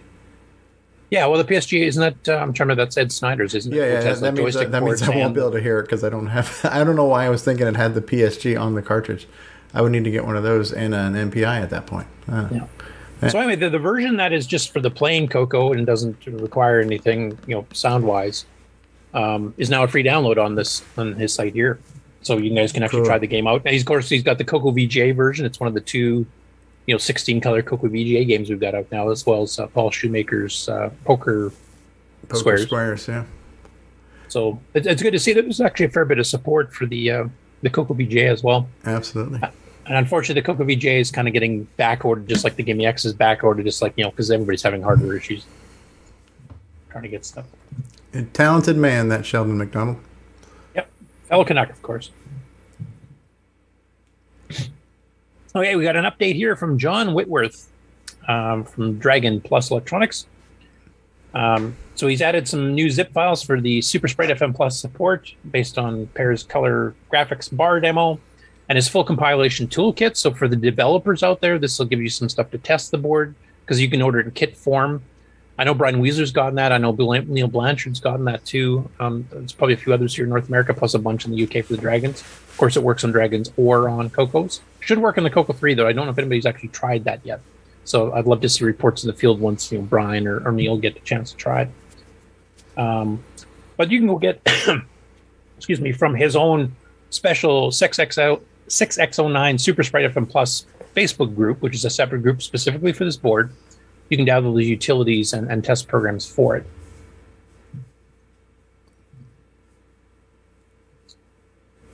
Yeah, 1.10 1.26
well, 1.26 1.42
the 1.42 1.50
PSG 1.50 1.82
isn't 1.86 2.00
that? 2.00 2.28
Uh, 2.34 2.38
I'm 2.38 2.52
trying 2.52 2.54
to 2.54 2.62
remember 2.64 2.84
that's 2.84 2.96
Ed 2.96 3.12
Snyder's, 3.12 3.54
isn't 3.54 3.72
it? 3.72 3.76
Yeah, 3.76 3.84
yeah. 3.84 4.14
That, 4.14 4.34
means 4.34 4.54
joystick 4.54 4.70
that 4.70 4.82
means 4.82 5.02
I 5.02 5.14
won't 5.14 5.34
be 5.34 5.40
able 5.40 5.52
to 5.52 5.60
hear 5.60 5.78
it 5.78 5.82
because 5.82 6.04
I 6.04 6.08
don't 6.08 6.28
have. 6.28 6.60
I 6.70 6.84
don't 6.84 6.96
know 6.96 7.04
why 7.04 7.26
I 7.26 7.28
was 7.28 7.42
thinking 7.44 7.66
it 7.66 7.76
had 7.76 7.94
the 7.94 8.00
PSG 8.00 8.58
on 8.58 8.74
the 8.74 8.82
cartridge. 8.82 9.26
I 9.74 9.80
would 9.82 9.92
need 9.92 10.04
to 10.04 10.10
get 10.10 10.24
one 10.26 10.36
of 10.36 10.42
those 10.42 10.72
and 10.72 10.94
an 10.94 11.14
MPI 11.14 11.62
at 11.62 11.70
that 11.70 11.86
point. 11.86 12.06
Uh, 12.30 12.48
Yeah. 12.50 12.66
So 13.30 13.38
anyway, 13.38 13.56
the, 13.56 13.70
the 13.70 13.78
version 13.78 14.16
that 14.16 14.32
is 14.32 14.46
just 14.46 14.72
for 14.72 14.80
the 14.80 14.90
plain 14.90 15.28
Coco 15.28 15.72
and 15.72 15.86
doesn't 15.86 16.26
require 16.26 16.80
anything, 16.80 17.38
you 17.46 17.54
know, 17.54 17.66
sound 17.72 18.04
wise, 18.04 18.46
um, 19.14 19.54
is 19.58 19.70
now 19.70 19.84
a 19.84 19.88
free 19.88 20.02
download 20.02 20.42
on 20.42 20.54
this 20.54 20.82
on 20.96 21.14
his 21.14 21.32
site 21.32 21.52
here. 21.54 21.78
So 22.22 22.38
you 22.38 22.54
guys 22.54 22.72
can 22.72 22.82
actually 22.82 23.00
Cool. 23.00 23.06
try 23.06 23.18
the 23.18 23.26
game 23.26 23.46
out. 23.46 23.62
And 23.64 23.72
he's, 23.72 23.82
of 23.82 23.86
course, 23.86 24.08
he's 24.08 24.22
got 24.22 24.38
the 24.38 24.44
Coco 24.44 24.70
VGA 24.72 25.14
version. 25.14 25.44
It's 25.46 25.60
one 25.60 25.68
of 25.68 25.74
the 25.74 25.80
two, 25.80 26.26
you 26.86 26.94
know, 26.94 26.98
16 26.98 27.40
color 27.40 27.62
Coco 27.62 27.88
VGA 27.88 28.26
games 28.26 28.48
we've 28.50 28.60
got 28.60 28.74
out 28.74 28.86
now, 28.90 29.10
as 29.10 29.24
well 29.26 29.42
as 29.42 29.58
uh, 29.58 29.66
Paul 29.68 29.90
Shoemaker's 29.90 30.68
uh, 30.68 30.90
poker, 31.04 31.52
Poker 32.28 32.36
squares. 32.38 32.62
squares, 32.62 33.08
yeah. 33.08 33.24
So 34.28 34.60
it, 34.74 34.86
it's 34.86 35.02
good 35.02 35.10
to 35.12 35.18
see 35.18 35.32
that 35.32 35.42
there's 35.42 35.60
actually 35.60 35.86
a 35.86 35.90
fair 35.90 36.04
bit 36.04 36.18
of 36.18 36.26
support 36.26 36.72
for 36.72 36.86
the 36.86 37.10
uh, 37.10 37.24
the 37.62 37.70
Coco 37.70 37.94
VGA 37.94 38.32
as 38.32 38.42
well. 38.42 38.68
Absolutely. 38.84 39.40
And 39.86 39.96
unfortunately, 39.96 40.40
the 40.40 40.46
Coco 40.46 40.64
VGA 40.64 41.00
is 41.00 41.10
kind 41.10 41.26
of 41.26 41.34
getting 41.34 41.64
back 41.76 42.04
ordered, 42.04 42.28
just 42.28 42.44
like 42.44 42.54
the 42.56 42.62
Gimme 42.62 42.86
X 42.86 43.04
is 43.04 43.12
back 43.12 43.42
ordered, 43.42 43.64
just 43.64 43.82
like 43.82 43.94
you 43.96 44.04
know, 44.04 44.10
because 44.10 44.30
everybody's 44.30 44.62
having 44.62 44.82
hardware 44.82 45.16
issues 45.16 45.44
trying 46.90 47.02
to 47.02 47.08
get 47.08 47.24
stuff. 47.24 47.46
A 48.14 48.22
talented 48.22 48.76
man, 48.76 49.08
that 49.08 49.24
Sheldon 49.24 49.58
McDonald. 49.58 49.98
Yep, 50.74 50.88
fellow 51.24 51.44
Canuck, 51.44 51.70
of 51.70 51.82
course. 51.82 52.10
Okay, 55.54 55.76
we 55.76 55.84
got 55.84 55.96
an 55.96 56.04
update 56.04 56.34
here 56.34 56.54
from 56.54 56.78
John 56.78 57.12
Whitworth 57.12 57.68
um, 58.28 58.64
from 58.64 58.98
Dragon 58.98 59.40
Plus 59.40 59.70
Electronics. 59.70 60.26
Um, 61.34 61.76
so 61.94 62.06
he's 62.06 62.22
added 62.22 62.46
some 62.46 62.74
new 62.74 62.90
zip 62.90 63.12
files 63.12 63.42
for 63.42 63.60
the 63.60 63.80
Super 63.82 64.08
Sprite 64.08 64.30
FM 64.30 64.54
Plus 64.54 64.78
support 64.78 65.34
based 65.50 65.78
on 65.78 66.06
Pere's 66.08 66.42
color 66.42 66.94
graphics 67.12 67.54
bar 67.54 67.80
demo 67.80 68.20
and 68.68 68.76
his 68.76 68.88
full 68.88 69.04
compilation 69.04 69.66
toolkit. 69.66 70.16
So 70.16 70.32
for 70.32 70.48
the 70.48 70.56
developers 70.56 71.22
out 71.22 71.40
there, 71.40 71.58
this 71.58 71.78
will 71.78 71.86
give 71.86 72.00
you 72.00 72.08
some 72.08 72.28
stuff 72.28 72.50
to 72.50 72.58
test 72.58 72.90
the 72.90 72.98
board 72.98 73.34
because 73.64 73.80
you 73.80 73.88
can 73.88 74.02
order 74.02 74.20
it 74.20 74.26
in 74.26 74.32
kit 74.32 74.56
form. 74.56 75.02
I 75.58 75.64
know 75.64 75.74
Brian 75.74 76.00
Weezer's 76.00 76.32
gotten 76.32 76.54
that. 76.56 76.72
I 76.72 76.78
know 76.78 76.92
Neil 76.92 77.46
Blanchard's 77.46 78.00
gotten 78.00 78.24
that 78.24 78.44
too. 78.44 78.88
Um, 78.98 79.28
there's 79.30 79.52
probably 79.52 79.74
a 79.74 79.76
few 79.76 79.92
others 79.92 80.14
here 80.14 80.24
in 80.24 80.30
North 80.30 80.48
America, 80.48 80.72
plus 80.72 80.94
a 80.94 80.98
bunch 80.98 81.24
in 81.26 81.30
the 81.30 81.42
UK 81.42 81.64
for 81.64 81.74
the 81.74 81.80
Dragons. 81.80 82.20
Of 82.20 82.56
course, 82.56 82.76
it 82.76 82.82
works 82.82 83.04
on 83.04 83.12
Dragons 83.12 83.52
or 83.56 83.88
on 83.88 84.08
Cocos. 84.10 84.60
Should 84.80 84.98
work 84.98 85.18
on 85.18 85.24
the 85.24 85.30
Coco 85.30 85.52
3, 85.52 85.74
though. 85.74 85.86
I 85.86 85.92
don't 85.92 86.06
know 86.06 86.12
if 86.12 86.18
anybody's 86.18 86.46
actually 86.46 86.70
tried 86.70 87.04
that 87.04 87.20
yet. 87.24 87.40
So 87.84 88.12
I'd 88.12 88.26
love 88.26 88.40
to 88.40 88.48
see 88.48 88.64
reports 88.64 89.04
in 89.04 89.08
the 89.08 89.14
field 89.14 89.40
once 89.40 89.70
you 89.70 89.78
know 89.78 89.84
Brian 89.84 90.26
or, 90.26 90.46
or 90.46 90.52
Neil 90.52 90.78
get 90.78 90.94
the 90.94 91.00
chance 91.00 91.32
to 91.32 91.36
try 91.36 91.62
it. 91.62 91.70
Um, 92.78 93.22
but 93.76 93.90
you 93.90 93.98
can 93.98 94.08
go 94.08 94.18
get, 94.18 94.40
excuse 95.56 95.80
me, 95.80 95.92
from 95.92 96.14
his 96.14 96.34
own 96.34 96.74
special 97.10 97.70
6XO, 97.70 98.40
6X09 98.72 99.60
Super 99.60 99.82
Sprite 99.82 100.12
FM 100.14 100.28
Plus 100.28 100.64
Facebook 100.96 101.34
group, 101.36 101.60
which 101.60 101.74
is 101.74 101.84
a 101.84 101.90
separate 101.90 102.22
group 102.22 102.42
specifically 102.42 102.92
for 102.92 103.04
this 103.04 103.18
board. 103.18 103.52
You 104.08 104.16
can 104.16 104.24
download 104.24 104.56
the 104.56 104.64
utilities 104.64 105.34
and, 105.34 105.50
and 105.50 105.62
test 105.62 105.88
programs 105.88 106.26
for 106.26 106.56
it. 106.56 106.64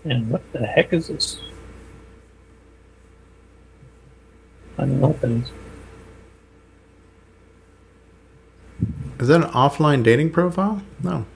And 0.05 0.31
what 0.31 0.41
the 0.53 0.65
heck 0.65 0.93
is 0.93 1.09
this? 1.09 1.41
I 4.79 4.83
don't 4.83 5.01
know. 5.01 5.43
Is 9.19 9.27
that 9.27 9.43
an 9.43 9.51
offline 9.51 10.05
dating 10.05 10.31
profile? 10.31 10.81
No. 11.03 11.27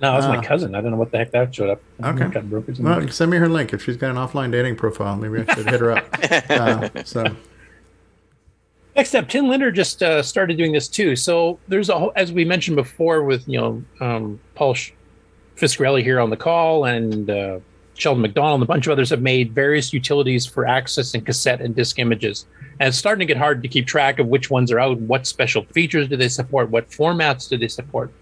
No, 0.00 0.12
that's 0.12 0.26
Uh, 0.26 0.34
my 0.34 0.44
cousin. 0.44 0.74
I 0.74 0.80
don't 0.80 0.90
know 0.92 0.96
what 0.96 1.10
the 1.10 1.18
heck 1.18 1.30
that 1.32 1.54
showed 1.54 1.70
up. 1.70 1.80
Okay. 2.02 2.28
Got 2.28 2.48
broke 2.48 2.68
or 2.68 2.74
something. 2.74 2.84
Well, 2.84 3.08
send 3.08 3.30
me 3.30 3.36
her 3.38 3.48
link 3.48 3.72
if 3.72 3.82
she's 3.84 3.96
got 3.96 4.10
an 4.10 4.16
offline 4.16 4.52
dating 4.52 4.76
profile. 4.76 5.16
Maybe 5.16 5.44
I 5.48 5.54
should 5.54 5.68
hit 5.68 5.80
her 5.80 5.92
up. 5.92 6.04
Uh, 6.50 6.88
so 7.04 7.24
Next 8.96 9.14
up, 9.14 9.28
Tim 9.28 9.48
Lindner 9.48 9.70
just 9.70 10.02
uh, 10.02 10.22
started 10.22 10.56
doing 10.56 10.72
this 10.72 10.88
too. 10.88 11.14
So 11.14 11.58
there's 11.68 11.88
a 11.88 11.96
whole, 11.98 12.12
as 12.16 12.32
we 12.32 12.44
mentioned 12.44 12.76
before 12.76 13.22
with 13.22 13.46
you 13.48 13.60
know 13.60 13.82
um, 14.00 14.40
Paul 14.56 14.74
Sh- 14.74 14.90
Fiscarelli 15.56 16.02
here 16.02 16.18
on 16.18 16.30
the 16.30 16.36
call 16.36 16.84
and 16.84 17.30
uh, 17.30 17.60
Sheldon 17.94 18.22
McDonald 18.22 18.54
and 18.60 18.62
a 18.64 18.66
bunch 18.66 18.86
of 18.86 18.92
others 18.92 19.10
have 19.10 19.22
made 19.22 19.52
various 19.52 19.92
utilities 19.92 20.46
for 20.46 20.64
accessing 20.64 21.24
cassette 21.24 21.60
and 21.60 21.74
disc 21.76 21.98
images. 22.00 22.46
And 22.80 22.88
it's 22.88 22.98
starting 22.98 23.20
to 23.26 23.32
get 23.32 23.36
hard 23.38 23.62
to 23.62 23.68
keep 23.68 23.86
track 23.86 24.18
of 24.18 24.26
which 24.28 24.50
ones 24.50 24.70
are 24.72 24.80
out, 24.80 24.98
what 25.00 25.26
special 25.26 25.64
features 25.72 26.08
do 26.08 26.16
they 26.16 26.28
support, 26.28 26.70
what 26.70 26.90
formats 26.90 27.48
do 27.48 27.56
they 27.56 27.68
support. 27.68 28.12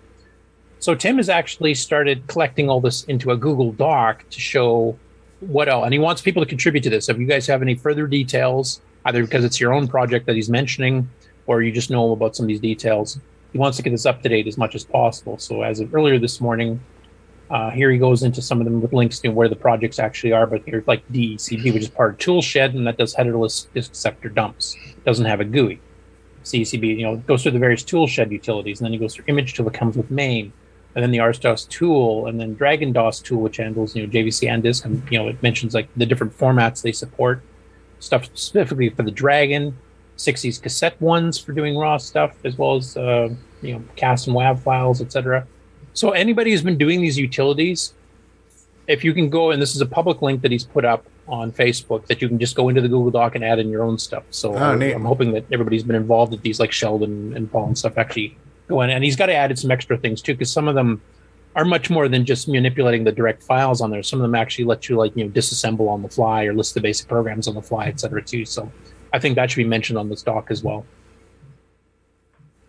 So 0.86 0.94
Tim 0.94 1.16
has 1.16 1.28
actually 1.28 1.74
started 1.74 2.24
collecting 2.28 2.70
all 2.70 2.80
this 2.80 3.02
into 3.06 3.32
a 3.32 3.36
Google 3.36 3.72
Doc 3.72 4.24
to 4.30 4.38
show 4.38 4.96
what 5.40 5.68
else, 5.68 5.82
and 5.82 5.92
he 5.92 5.98
wants 5.98 6.22
people 6.22 6.44
to 6.44 6.48
contribute 6.48 6.84
to 6.84 6.90
this. 6.90 7.08
If 7.08 7.18
you 7.18 7.26
guys 7.26 7.44
have 7.48 7.60
any 7.60 7.74
further 7.74 8.06
details, 8.06 8.80
either 9.04 9.24
because 9.24 9.44
it's 9.44 9.58
your 9.58 9.74
own 9.74 9.88
project 9.88 10.26
that 10.26 10.36
he's 10.36 10.48
mentioning, 10.48 11.10
or 11.48 11.60
you 11.60 11.72
just 11.72 11.90
know 11.90 12.12
about 12.12 12.36
some 12.36 12.44
of 12.44 12.48
these 12.48 12.60
details, 12.60 13.18
he 13.52 13.58
wants 13.58 13.76
to 13.78 13.82
get 13.82 13.90
this 13.90 14.06
up 14.06 14.22
to 14.22 14.28
date 14.28 14.46
as 14.46 14.56
much 14.56 14.76
as 14.76 14.84
possible. 14.84 15.38
So 15.38 15.62
as 15.62 15.80
of 15.80 15.92
earlier 15.92 16.20
this 16.20 16.40
morning, 16.40 16.78
uh, 17.50 17.70
here 17.70 17.90
he 17.90 17.98
goes 17.98 18.22
into 18.22 18.40
some 18.40 18.60
of 18.60 18.64
them 18.64 18.80
with 18.80 18.92
links 18.92 19.18
to 19.18 19.28
where 19.30 19.48
the 19.48 19.56
projects 19.56 19.98
actually 19.98 20.34
are. 20.34 20.46
But 20.46 20.62
here's 20.66 20.86
like 20.86 21.02
DECB, 21.08 21.74
which 21.74 21.82
is 21.82 21.88
part 21.88 22.12
of 22.12 22.18
Toolshed, 22.18 22.76
and 22.76 22.86
that 22.86 22.96
does 22.96 23.12
headerless 23.12 23.66
disk 23.74 23.92
sector 23.92 24.28
dumps. 24.28 24.76
Doesn't 25.04 25.26
have 25.26 25.40
a 25.40 25.44
GUI. 25.44 25.80
CCB, 26.44 26.96
you 26.96 27.02
know, 27.02 27.16
goes 27.16 27.42
through 27.42 27.50
the 27.50 27.58
various 27.58 27.82
Toolshed 27.82 28.30
utilities, 28.30 28.78
and 28.78 28.84
then 28.84 28.92
he 28.92 29.00
goes 29.00 29.16
through 29.16 29.24
image 29.26 29.54
tool 29.54 29.64
that 29.64 29.74
comes 29.74 29.96
with 29.96 30.12
MAME, 30.12 30.52
and 30.96 31.02
then 31.02 31.10
the 31.10 31.18
RSDOS 31.18 31.68
tool, 31.68 32.26
and 32.26 32.40
then 32.40 32.54
Dragon 32.54 32.90
DOS 32.90 33.20
tool, 33.20 33.42
which 33.42 33.58
handles 33.58 33.94
you 33.94 34.04
know 34.04 34.10
JVC 34.10 34.48
and 34.48 34.62
disk, 34.62 34.86
and 34.86 35.02
you 35.10 35.18
know 35.18 35.28
it 35.28 35.40
mentions 35.42 35.74
like 35.74 35.88
the 35.94 36.06
different 36.06 36.36
formats 36.36 36.80
they 36.80 36.90
support, 36.90 37.42
stuff 38.00 38.24
specifically 38.24 38.88
for 38.88 39.02
the 39.02 39.10
Dragon, 39.10 39.76
60s 40.16 40.60
cassette 40.60 40.98
ones 41.00 41.38
for 41.38 41.52
doing 41.52 41.76
raw 41.76 41.98
stuff, 41.98 42.34
as 42.44 42.56
well 42.56 42.76
as 42.76 42.96
uh, 42.96 43.28
you 43.60 43.74
know 43.74 43.84
CAS 43.96 44.26
and 44.26 44.34
WAV 44.34 44.58
files, 44.60 45.02
etc. 45.02 45.46
So 45.92 46.12
anybody 46.12 46.50
who's 46.50 46.62
been 46.62 46.78
doing 46.78 47.02
these 47.02 47.18
utilities, 47.18 47.92
if 48.86 49.04
you 49.04 49.12
can 49.12 49.28
go 49.28 49.50
and 49.50 49.60
this 49.60 49.76
is 49.76 49.82
a 49.82 49.86
public 49.86 50.22
link 50.22 50.40
that 50.40 50.50
he's 50.50 50.64
put 50.64 50.86
up 50.86 51.04
on 51.28 51.52
Facebook 51.52 52.06
that 52.06 52.22
you 52.22 52.28
can 52.28 52.38
just 52.38 52.56
go 52.56 52.70
into 52.70 52.80
the 52.80 52.88
Google 52.88 53.10
Doc 53.10 53.34
and 53.34 53.44
add 53.44 53.58
in 53.58 53.68
your 53.68 53.82
own 53.82 53.98
stuff. 53.98 54.24
So 54.30 54.54
Oh, 54.54 54.56
I-. 54.56 54.94
I'm 54.94 55.04
hoping 55.04 55.32
that 55.32 55.44
everybody's 55.52 55.82
been 55.82 55.96
involved 55.96 56.32
with 56.32 56.40
these, 56.40 56.58
like 56.58 56.72
Sheldon 56.72 57.34
and 57.36 57.50
Paul 57.52 57.66
and 57.66 57.76
stuff, 57.78 57.98
actually 57.98 58.36
go 58.68 58.82
in. 58.82 58.90
And 58.90 59.04
he's 59.04 59.16
got 59.16 59.26
to 59.26 59.34
added 59.34 59.58
some 59.58 59.70
extra 59.70 59.96
things 59.96 60.22
too, 60.22 60.34
because 60.34 60.52
some 60.52 60.68
of 60.68 60.74
them 60.74 61.00
are 61.54 61.64
much 61.64 61.88
more 61.88 62.08
than 62.08 62.24
just 62.24 62.48
manipulating 62.48 63.04
the 63.04 63.12
direct 63.12 63.42
files 63.42 63.80
on 63.80 63.90
there. 63.90 64.02
Some 64.02 64.18
of 64.18 64.22
them 64.22 64.34
actually 64.34 64.66
let 64.66 64.88
you 64.88 64.96
like 64.96 65.16
you 65.16 65.24
know 65.24 65.30
disassemble 65.30 65.88
on 65.88 66.02
the 66.02 66.08
fly 66.08 66.44
or 66.44 66.54
list 66.54 66.74
the 66.74 66.80
basic 66.80 67.08
programs 67.08 67.48
on 67.48 67.54
the 67.54 67.62
fly, 67.62 67.86
et 67.86 67.98
cetera, 67.98 68.22
too. 68.22 68.44
So 68.44 68.70
I 69.12 69.18
think 69.18 69.36
that 69.36 69.50
should 69.50 69.58
be 69.58 69.64
mentioned 69.64 69.98
on 69.98 70.08
this 70.08 70.22
doc 70.22 70.50
as 70.50 70.62
well. 70.62 70.84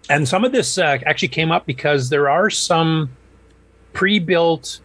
And 0.10 0.26
some 0.26 0.46
of 0.46 0.54
this 0.54 0.78
uh, 0.78 1.00
actually 1.06 1.28
came 1.28 1.52
up 1.52 1.66
because 1.66 2.10
there 2.10 2.30
are 2.30 2.50
some 2.50 3.10
pre-built 3.92 4.80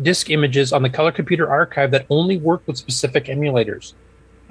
disk 0.00 0.30
images 0.30 0.72
on 0.72 0.82
the 0.82 0.88
Color 0.88 1.12
Computer 1.12 1.50
Archive 1.50 1.90
that 1.90 2.06
only 2.08 2.38
work 2.38 2.62
with 2.66 2.78
specific 2.78 3.26
emulators. 3.26 3.92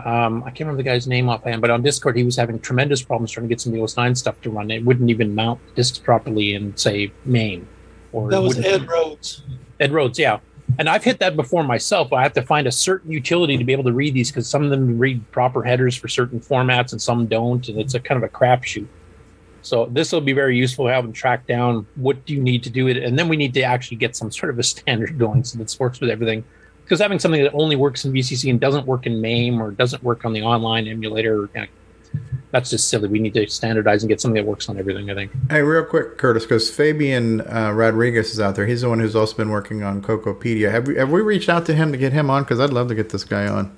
Um, 0.04 0.44
I 0.44 0.48
can't 0.48 0.62
remember 0.62 0.78
the 0.78 0.84
guy's 0.84 1.08
name 1.08 1.28
offhand, 1.28 1.62
but 1.62 1.70
on 1.70 1.82
Discord 1.82 2.16
he 2.16 2.24
was 2.24 2.36
having 2.36 2.60
tremendous 2.60 3.02
problems 3.02 3.32
trying 3.32 3.46
to 3.46 3.50
get 3.50 3.60
some 3.60 3.76
EOS 3.76 3.98
9 3.98 4.16
stuff 4.16 4.40
to 4.42 4.50
run. 4.50 4.70
It 4.70 4.86
wouldn't 4.86 5.10
even 5.10 5.34
mount 5.34 5.60
disks 5.76 5.98
properly 5.98 6.54
in, 6.54 6.76
say, 6.78 7.12
MAME. 7.26 7.68
Or 8.12 8.30
That 8.30 8.42
was 8.42 8.60
Ed 8.60 8.88
Rhodes. 8.88 9.44
Ed 9.80 9.92
Rhodes, 9.92 10.20
yeah. 10.20 10.40
And 10.80 10.90
I've 10.90 11.04
hit 11.04 11.20
that 11.20 11.36
before 11.36 11.64
myself. 11.64 12.14
I 12.14 12.22
have 12.22 12.34
to 12.34 12.42
find 12.42 12.68
a 12.68 12.72
certain 12.72 13.12
utility 13.12 13.58
to 13.58 13.64
be 13.64 13.72
able 13.72 13.86
to 13.86 13.94
read 13.94 14.14
these 14.14 14.30
because 14.30 14.48
some 14.48 14.64
of 14.64 14.70
them 14.70 15.00
read 15.00 15.30
proper 15.32 15.64
headers 15.64 15.96
for 15.96 16.08
certain 16.08 16.40
formats 16.40 16.92
and 16.92 17.02
some 17.02 17.26
don't, 17.26 17.68
and 17.70 17.80
it's 17.80 17.94
a 17.94 18.00
kind 18.00 18.22
of 18.22 18.30
a 18.30 18.32
crapshoot. 18.32 18.88
So 19.62 19.88
this 19.92 20.12
will 20.12 20.22
be 20.22 20.34
very 20.34 20.58
useful 20.58 20.86
to 20.86 20.94
have 20.94 21.04
them 21.04 21.14
track 21.14 21.48
down 21.48 21.86
what 21.96 22.26
do 22.26 22.34
you 22.34 22.42
need 22.42 22.64
to 22.64 22.70
do 22.70 22.88
it, 22.88 22.98
and 22.98 23.18
then 23.18 23.28
we 23.28 23.38
need 23.38 23.54
to 23.56 23.64
actually 23.64 23.98
get 23.98 24.16
some 24.16 24.32
sort 24.32 24.50
of 24.50 24.60
a 24.60 24.64
standard 24.64 25.18
going 25.20 25.44
so 25.44 25.58
this 25.58 25.80
works 25.80 26.00
with 26.00 26.10
everything. 26.10 26.44
Because 26.88 27.02
having 27.02 27.20
something 27.20 27.44
that 27.44 27.52
only 27.52 27.76
works 27.76 28.06
in 28.06 28.14
VCC 28.14 28.50
and 28.50 28.62
doesn't 28.62 28.88
work 28.88 29.06
in 29.06 29.20
MAME 29.20 29.62
or 29.62 29.72
doesn't 29.72 30.02
work 30.04 30.24
on 30.24 30.32
the 30.32 30.42
online 30.42 30.88
emulator, 30.88 31.50
you 31.54 31.62
know, 31.62 31.68
that's 32.52 32.70
just 32.70 32.88
silly. 32.88 33.10
We 33.10 33.20
need 33.20 33.34
to 33.34 33.46
standardize 33.50 34.04
and 34.04 34.10
get 34.10 34.22
something 34.22 34.42
that 34.42 34.48
works 34.48 34.70
on 34.70 34.78
everything. 34.78 35.12
I 35.12 35.14
think. 35.14 35.32
Hey, 35.50 35.62
real 35.64 35.84
quick, 35.84 36.18
Curtis, 36.18 36.44
because 36.44 36.70
Fabian 36.70 37.42
uh, 37.42 37.74
Rodriguez 37.74 38.32
is 38.32 38.40
out 38.40 38.56
there. 38.56 38.66
He's 38.66 38.84
the 38.84 38.90
one 38.90 39.02
who's 39.02 39.18
also 39.18 39.36
been 39.36 39.50
working 39.50 39.84
on 39.84 40.02
Cocopedia. 40.02 40.72
Have 40.72 40.88
we 40.88 40.96
have 40.96 41.12
we 41.12 41.20
reached 41.20 41.50
out 41.50 41.66
to 41.66 41.76
him 41.76 41.92
to 41.92 41.98
get 41.98 42.14
him 42.14 42.30
on? 42.30 42.44
Because 42.44 42.62
I'd 42.62 42.70
love 42.70 42.88
to 42.88 42.96
get 42.96 43.10
this 43.10 43.26
guy 43.26 43.48
on. 43.48 43.76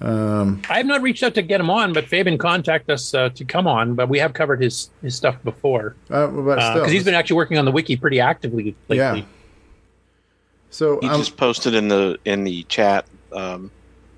Um, 0.00 0.62
I 0.68 0.78
have 0.78 0.86
not 0.86 1.00
reached 1.00 1.22
out 1.22 1.34
to 1.36 1.42
get 1.42 1.60
him 1.60 1.70
on, 1.70 1.92
but 1.92 2.06
Fabian 2.08 2.38
contacted 2.38 2.90
us 2.90 3.14
uh, 3.14 3.28
to 3.30 3.44
come 3.44 3.68
on. 3.68 3.94
But 3.94 4.08
we 4.08 4.18
have 4.18 4.32
covered 4.32 4.60
his 4.60 4.90
his 5.00 5.14
stuff 5.14 5.36
before 5.44 5.94
uh, 6.10 6.26
because 6.26 6.70
still, 6.70 6.84
he's 6.86 7.04
been 7.04 7.14
actually 7.14 7.36
working 7.36 7.56
on 7.56 7.64
the 7.64 7.72
wiki 7.72 7.96
pretty 7.96 8.18
actively 8.18 8.74
lately. 8.88 9.20
Yeah. 9.20 9.22
So 10.70 10.98
he 11.00 11.08
um, 11.08 11.18
just 11.18 11.36
posted 11.36 11.74
in 11.74 11.88
the 11.88 12.18
in 12.24 12.44
the 12.44 12.62
chat 12.64 13.06
um, 13.32 13.70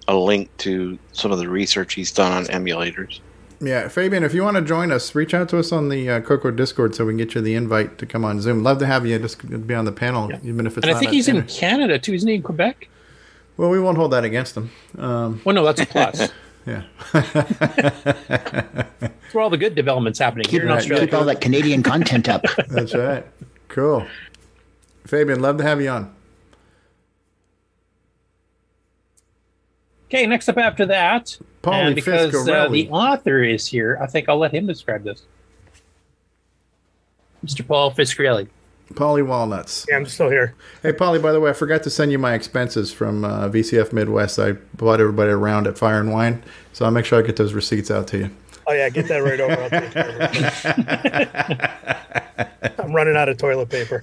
a 0.09 0.17
link 0.17 0.55
to 0.59 0.99
some 1.13 1.33
of 1.33 1.39
the 1.39 1.49
research 1.49 1.95
he's 1.95 2.13
done 2.13 2.33
on 2.33 2.45
emulators. 2.47 3.21
yeah, 3.61 3.89
Fabian, 3.89 4.25
if 4.25 4.35
you 4.35 4.43
want 4.43 4.57
to 4.57 4.63
join 4.63 4.91
us, 4.91 5.15
reach 5.15 5.35
out 5.35 5.49
to 5.51 5.59
us 5.59 5.71
on 5.71 5.89
the 5.89 6.11
uh, 6.11 6.21
Coco 6.21 6.51
Discord 6.51 6.95
so 6.95 7.07
we 7.07 7.13
can 7.13 7.19
get 7.19 7.35
you 7.35 7.41
the 7.41 7.55
invite 7.55 7.99
to 7.99 8.07
come 8.07 8.25
on 8.25 8.41
Zoom. 8.41 8.63
Love 8.63 8.79
to 8.79 8.87
have 8.87 9.07
you 9.07 9.19
just 9.19 9.67
be 9.67 9.75
on 9.75 9.85
the 9.85 9.93
panel, 9.93 10.31
even 10.43 10.67
if 10.67 10.77
it's 10.77 10.87
and 10.87 10.95
I 10.95 10.99
think 10.99 11.13
a- 11.13 11.15
he's 11.15 11.29
in 11.29 11.43
Canada 11.45 11.99
too, 11.99 12.15
isn't 12.15 12.29
he? 12.29 12.37
In 12.37 12.43
Quebec. 12.43 12.89
Well, 13.57 13.71
we 13.71 13.79
won't 13.79 13.99
hold 13.99 14.13
that 14.13 14.25
against 14.25 14.57
him. 14.57 14.71
Um, 14.99 15.43
Well, 15.45 15.55
no, 15.55 15.65
that's 15.65 15.83
a 15.83 15.87
plus. 15.87 16.31
yeah. 16.67 16.83
That's 17.13 19.35
where 19.35 19.45
all 19.45 19.51
the 19.51 19.59
good 19.59 19.75
developments 19.75 20.19
happening 20.19 20.45
Keep, 20.45 20.53
here 20.53 20.63
in 20.63 20.71
Australia. 20.71 21.07
keep 21.07 21.15
all 21.15 21.25
that 21.25 21.41
Canadian 21.41 21.83
content 21.83 22.29
up. 22.29 22.43
That's 22.69 22.95
right. 22.95 23.25
Cool. 23.69 24.07
Fabian, 25.07 25.41
love 25.41 25.59
to 25.59 25.63
have 25.63 25.81
you 25.81 25.91
on. 25.91 26.15
Okay, 30.11 30.27
next 30.27 30.49
up 30.49 30.59
after 30.59 30.87
that, 30.87 31.39
Paulie 31.63 31.87
and 31.87 31.95
because 31.95 32.35
uh, 32.49 32.69
the 32.69 32.89
author 32.91 33.45
is 33.45 33.65
here, 33.69 33.97
I 34.03 34.09
think 34.09 34.29
I'll 34.29 34.39
let 34.39 34.53
him 34.53 34.67
describe 34.67 35.05
this. 35.05 35.23
Mr. 37.47 37.65
Paul 37.65 37.93
Fiscarelli. 37.93 38.49
Paulie 38.95 39.25
Walnuts. 39.25 39.87
Yeah, 39.89 39.99
I'm 39.99 40.07
still 40.07 40.29
here. 40.29 40.57
Hey, 40.83 40.93
Polly, 40.93 41.21
by 41.21 41.31
the 41.31 41.39
way, 41.39 41.51
I 41.51 41.53
forgot 41.53 41.85
to 41.85 41.91
send 41.91 42.11
you 42.11 42.19
my 42.19 42.35
expenses 42.35 42.93
from 42.93 43.25
uh, 43.25 43.49
VCF 43.51 43.93
Midwest. 43.93 44.41
I 44.41 44.55
bought 44.75 45.01
everybody 45.01 45.31
around 45.31 45.69
at 45.69 45.79
Fire 45.79 46.01
and 46.01 46.13
Wine, 46.13 46.43
so 46.73 46.85
I'll 46.85 46.91
make 46.91 47.05
sure 47.05 47.21
I 47.21 47.23
get 47.23 47.37
those 47.37 47.53
receipts 47.53 47.89
out 47.89 48.09
to 48.09 48.19
you. 48.19 48.31
Oh 48.67 48.73
yeah, 48.73 48.89
get 48.89 49.07
that 49.07 49.19
right 49.19 49.39
over. 49.41 49.63
I'll 49.63 49.71
take 49.71 49.93
care 49.93 50.09
of 50.11 50.17
it. 52.67 52.81
I'm 52.81 52.93
running 52.93 53.17
out 53.17 53.29
of 53.29 53.39
toilet 53.39 53.69
paper. 53.71 54.01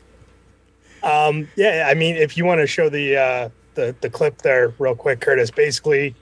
um, 1.02 1.48
yeah, 1.56 1.86
I 1.88 1.94
mean, 1.94 2.16
if 2.16 2.36
you 2.36 2.44
want 2.44 2.60
to 2.60 2.66
show 2.66 2.88
the 2.88 3.16
uh, 3.16 3.48
the 3.74 3.94
the 4.00 4.10
clip 4.10 4.42
there 4.42 4.74
real 4.78 4.94
quick, 4.94 5.20
Curtis. 5.20 5.50
Basically, 5.50 6.14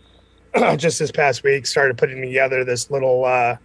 just 0.77 0.99
this 0.99 1.11
past 1.11 1.43
week, 1.43 1.67
started 1.67 1.97
putting 1.99 2.21
together 2.23 2.65
this 2.65 2.91
little 2.91 3.25
uh, 3.25 3.57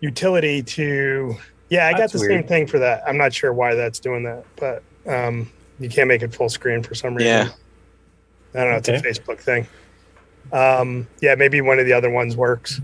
utility 0.00 0.62
to. 0.62 1.36
Yeah, 1.70 1.86
I 1.86 1.92
got 1.92 1.98
That's 1.98 2.12
the 2.14 2.18
same 2.20 2.44
thing 2.44 2.66
for 2.66 2.78
that. 2.78 3.02
I'm 3.06 3.18
not 3.18 3.34
sure 3.34 3.52
why 3.52 3.74
that's 3.74 3.98
doing 3.98 4.22
that, 4.24 4.44
but 4.56 4.82
um, 5.06 5.50
you 5.78 5.90
can't 5.90 6.08
make 6.08 6.22
it 6.22 6.34
full 6.34 6.48
screen 6.48 6.82
for 6.82 6.94
some 6.94 7.14
reason. 7.14 7.30
Yeah. 7.30 7.48
I 8.54 8.64
don't 8.64 8.70
know. 8.70 8.76
It's 8.78 8.88
Okay. 8.88 8.98
a 8.98 9.02
Facebook 9.02 9.38
thing. 9.38 9.66
Um, 10.50 11.06
yeah, 11.20 11.34
maybe 11.34 11.60
one 11.60 11.78
of 11.78 11.84
the 11.84 11.92
other 11.92 12.08
ones 12.08 12.36
works. 12.36 12.80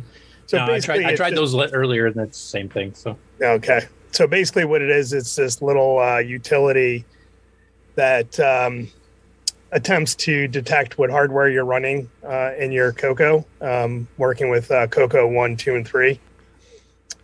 So 0.47 0.59
no, 0.59 0.75
I 0.75 0.81
tried, 0.81 1.03
I 1.03 1.17
tried 1.17 1.31
just- 1.35 1.55
those 1.55 1.73
earlier, 1.73 2.07
and 2.07 2.17
it's 2.17 2.39
the 2.39 2.49
same 2.49 2.69
thing. 2.69 2.93
So 2.93 3.17
Okay. 3.41 3.87
So 4.15 4.29
basically, 4.29 4.65
what 4.65 4.81
it 4.81 4.91
is, 4.91 5.13
it's 5.13 5.35
this 5.35 5.61
little 5.61 5.99
uh, 5.99 6.19
utility 6.19 7.05
that 7.97 8.39
um, 8.39 8.89
attempts 9.73 10.15
to 10.15 10.47
detect 10.47 10.99
what 10.99 11.11
hardware 11.11 11.49
you're 11.49 11.65
running 11.65 12.09
uh, 12.25 12.53
in 12.57 12.71
your 12.71 12.93
Coco, 12.93 13.45
um, 13.61 14.07
working 14.17 14.51
with 14.51 14.71
uh, 14.71 14.87
Coco 14.87 15.27
1, 15.27 15.57
2, 15.57 15.75
and 15.75 15.87
3. 15.87 16.21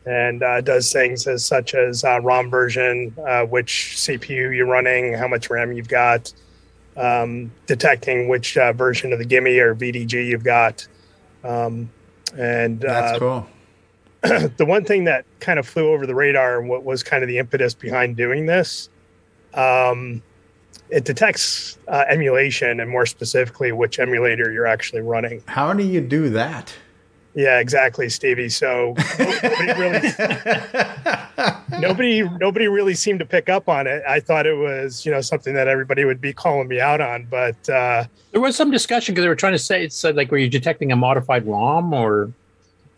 And 0.04 0.42
uh, 0.42 0.60
does 0.62 0.92
things 0.92 1.28
as 1.28 1.44
such 1.44 1.74
as 1.74 2.02
uh, 2.02 2.20
ROM 2.22 2.50
version, 2.50 3.14
uh, 3.24 3.44
which 3.44 3.94
CPU 3.96 4.56
you're 4.56 4.66
running, 4.66 5.12
how 5.12 5.28
much 5.28 5.48
RAM 5.48 5.72
you've 5.72 5.88
got, 5.88 6.32
um, 6.96 7.52
detecting 7.66 8.26
which 8.26 8.56
uh, 8.56 8.72
version 8.72 9.12
of 9.12 9.20
the 9.20 9.24
Gimme 9.24 9.56
or 9.60 9.76
VDG 9.76 10.26
you've 10.26 10.42
got. 10.42 10.88
Um, 11.44 11.88
and 12.36 12.80
That's 12.80 13.20
cool. 13.20 13.46
the 14.56 14.66
one 14.66 14.84
thing 14.84 15.04
that 15.04 15.24
kind 15.40 15.58
of 15.58 15.66
flew 15.66 15.92
over 15.92 16.06
the 16.06 16.14
radar 16.14 16.60
and 16.60 16.68
what 16.68 16.84
was 16.84 17.02
kind 17.02 17.22
of 17.22 17.28
the 17.28 17.38
impetus 17.38 17.74
behind 17.74 18.16
doing 18.16 18.46
this 18.46 18.88
um, 19.54 20.22
it 20.90 21.04
detects 21.04 21.78
uh, 21.88 22.04
emulation 22.08 22.80
and 22.80 22.90
more 22.90 23.06
specifically 23.06 23.72
which 23.72 23.98
emulator 23.98 24.52
you're 24.52 24.66
actually 24.66 25.02
running. 25.02 25.42
How 25.46 25.72
do 25.72 25.84
you 25.84 26.00
do 26.00 26.30
that? 26.30 26.74
yeah 27.34 27.60
exactly 27.60 28.08
stevie. 28.08 28.48
So 28.48 28.94
nobody 29.18 29.72
really 29.78 30.12
nobody 31.80 32.22
nobody 32.22 32.68
really 32.68 32.94
seemed 32.94 33.20
to 33.20 33.24
pick 33.24 33.48
up 33.48 33.68
on 33.68 33.86
it. 33.86 34.02
I 34.08 34.20
thought 34.20 34.46
it 34.46 34.56
was 34.56 35.06
you 35.06 35.12
know 35.12 35.20
something 35.20 35.54
that 35.54 35.68
everybody 35.68 36.04
would 36.04 36.20
be 36.20 36.32
calling 36.32 36.68
me 36.68 36.80
out 36.80 37.00
on 37.00 37.26
but 37.30 37.68
uh, 37.68 38.04
there 38.32 38.40
was 38.40 38.56
some 38.56 38.70
discussion 38.70 39.14
because 39.14 39.22
they 39.24 39.28
were 39.28 39.36
trying 39.36 39.52
to 39.52 39.58
say 39.58 39.84
it's 39.84 40.04
uh, 40.04 40.12
like 40.12 40.30
were 40.30 40.38
you 40.38 40.48
detecting 40.48 40.90
a 40.92 40.96
modified 40.96 41.46
ROM 41.46 41.92
or 41.92 42.32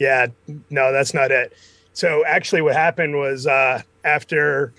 Yeah, 0.02 0.26
no, 0.68 0.92
that's 0.92 1.14
not 1.14 1.30
it. 1.30 1.52
So 1.92 2.24
actually, 2.26 2.62
what 2.62 2.74
happened 2.74 3.16
was 3.16 3.46
uh, 3.46 3.82
after 4.02 4.72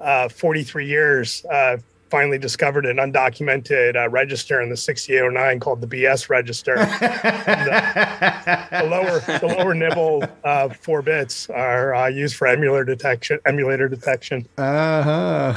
uh, 0.00 0.30
43 0.30 0.86
years, 0.86 1.44
uh, 1.44 1.76
finally 2.10 2.38
discovered 2.38 2.86
an 2.86 2.96
undocumented 2.96 3.94
uh, 3.94 4.08
register 4.08 4.60
in 4.62 4.70
the 4.70 4.76
6809 4.76 5.60
called 5.60 5.80
the 5.82 5.86
BS 5.86 6.28
register. 6.30 6.76
Uh, 8.50 8.82
the 8.82 8.88
lower 8.88 9.20
the 9.38 9.46
lower 9.46 9.74
nibble 9.74 10.24
uh, 10.44 10.68
four 10.68 11.02
bits 11.02 11.48
are 11.50 11.94
uh, 11.94 12.06
used 12.08 12.36
for 12.36 12.46
emulator 12.46 12.84
detection. 12.84 13.38
Emulator 13.46 13.88
detection. 13.88 14.46
Uh 14.58 15.54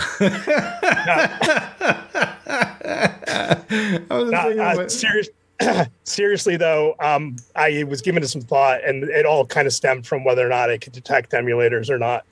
No, 4.09 4.49
uh, 4.61 4.87
serious, 4.87 5.29
seriously 6.03 6.57
though, 6.57 6.95
um, 6.99 7.35
I 7.55 7.83
was 7.83 8.01
given 8.01 8.23
it 8.23 8.27
some 8.27 8.41
thought, 8.41 8.83
and 8.83 9.03
it 9.05 9.25
all 9.25 9.45
kind 9.45 9.67
of 9.67 9.73
stemmed 9.73 10.05
from 10.07 10.23
whether 10.23 10.45
or 10.45 10.49
not 10.49 10.69
I 10.69 10.77
could 10.77 10.93
detect 10.93 11.31
emulators 11.31 11.89
or 11.89 11.97
not. 11.97 12.25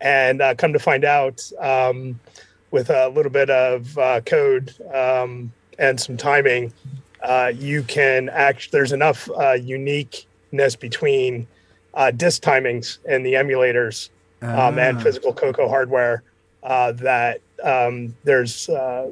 And 0.00 0.42
uh, 0.42 0.54
come 0.54 0.72
to 0.72 0.78
find 0.78 1.04
out, 1.04 1.40
um, 1.60 2.18
with 2.70 2.90
a 2.90 3.08
little 3.08 3.30
bit 3.30 3.50
of 3.50 3.96
uh, 3.96 4.20
code 4.22 4.74
um, 4.92 5.52
and 5.78 5.98
some 5.98 6.16
timing, 6.16 6.72
uh, 7.22 7.52
you 7.54 7.84
can 7.84 8.28
act. 8.28 8.72
There's 8.72 8.92
enough 8.92 9.30
uh, 9.30 9.52
uniqueness 9.52 10.76
between 10.76 11.46
uh, 11.94 12.10
disk 12.10 12.42
timings 12.42 12.98
and 13.08 13.24
the 13.24 13.34
emulators 13.34 14.10
um, 14.42 14.78
and 14.78 14.98
Ah. 14.98 15.00
physical 15.00 15.32
Coco 15.32 15.68
hardware 15.68 16.24
uh, 16.64 16.92
that 16.92 17.40
um, 17.62 18.14
there's 18.24 18.68
uh, 18.68 19.10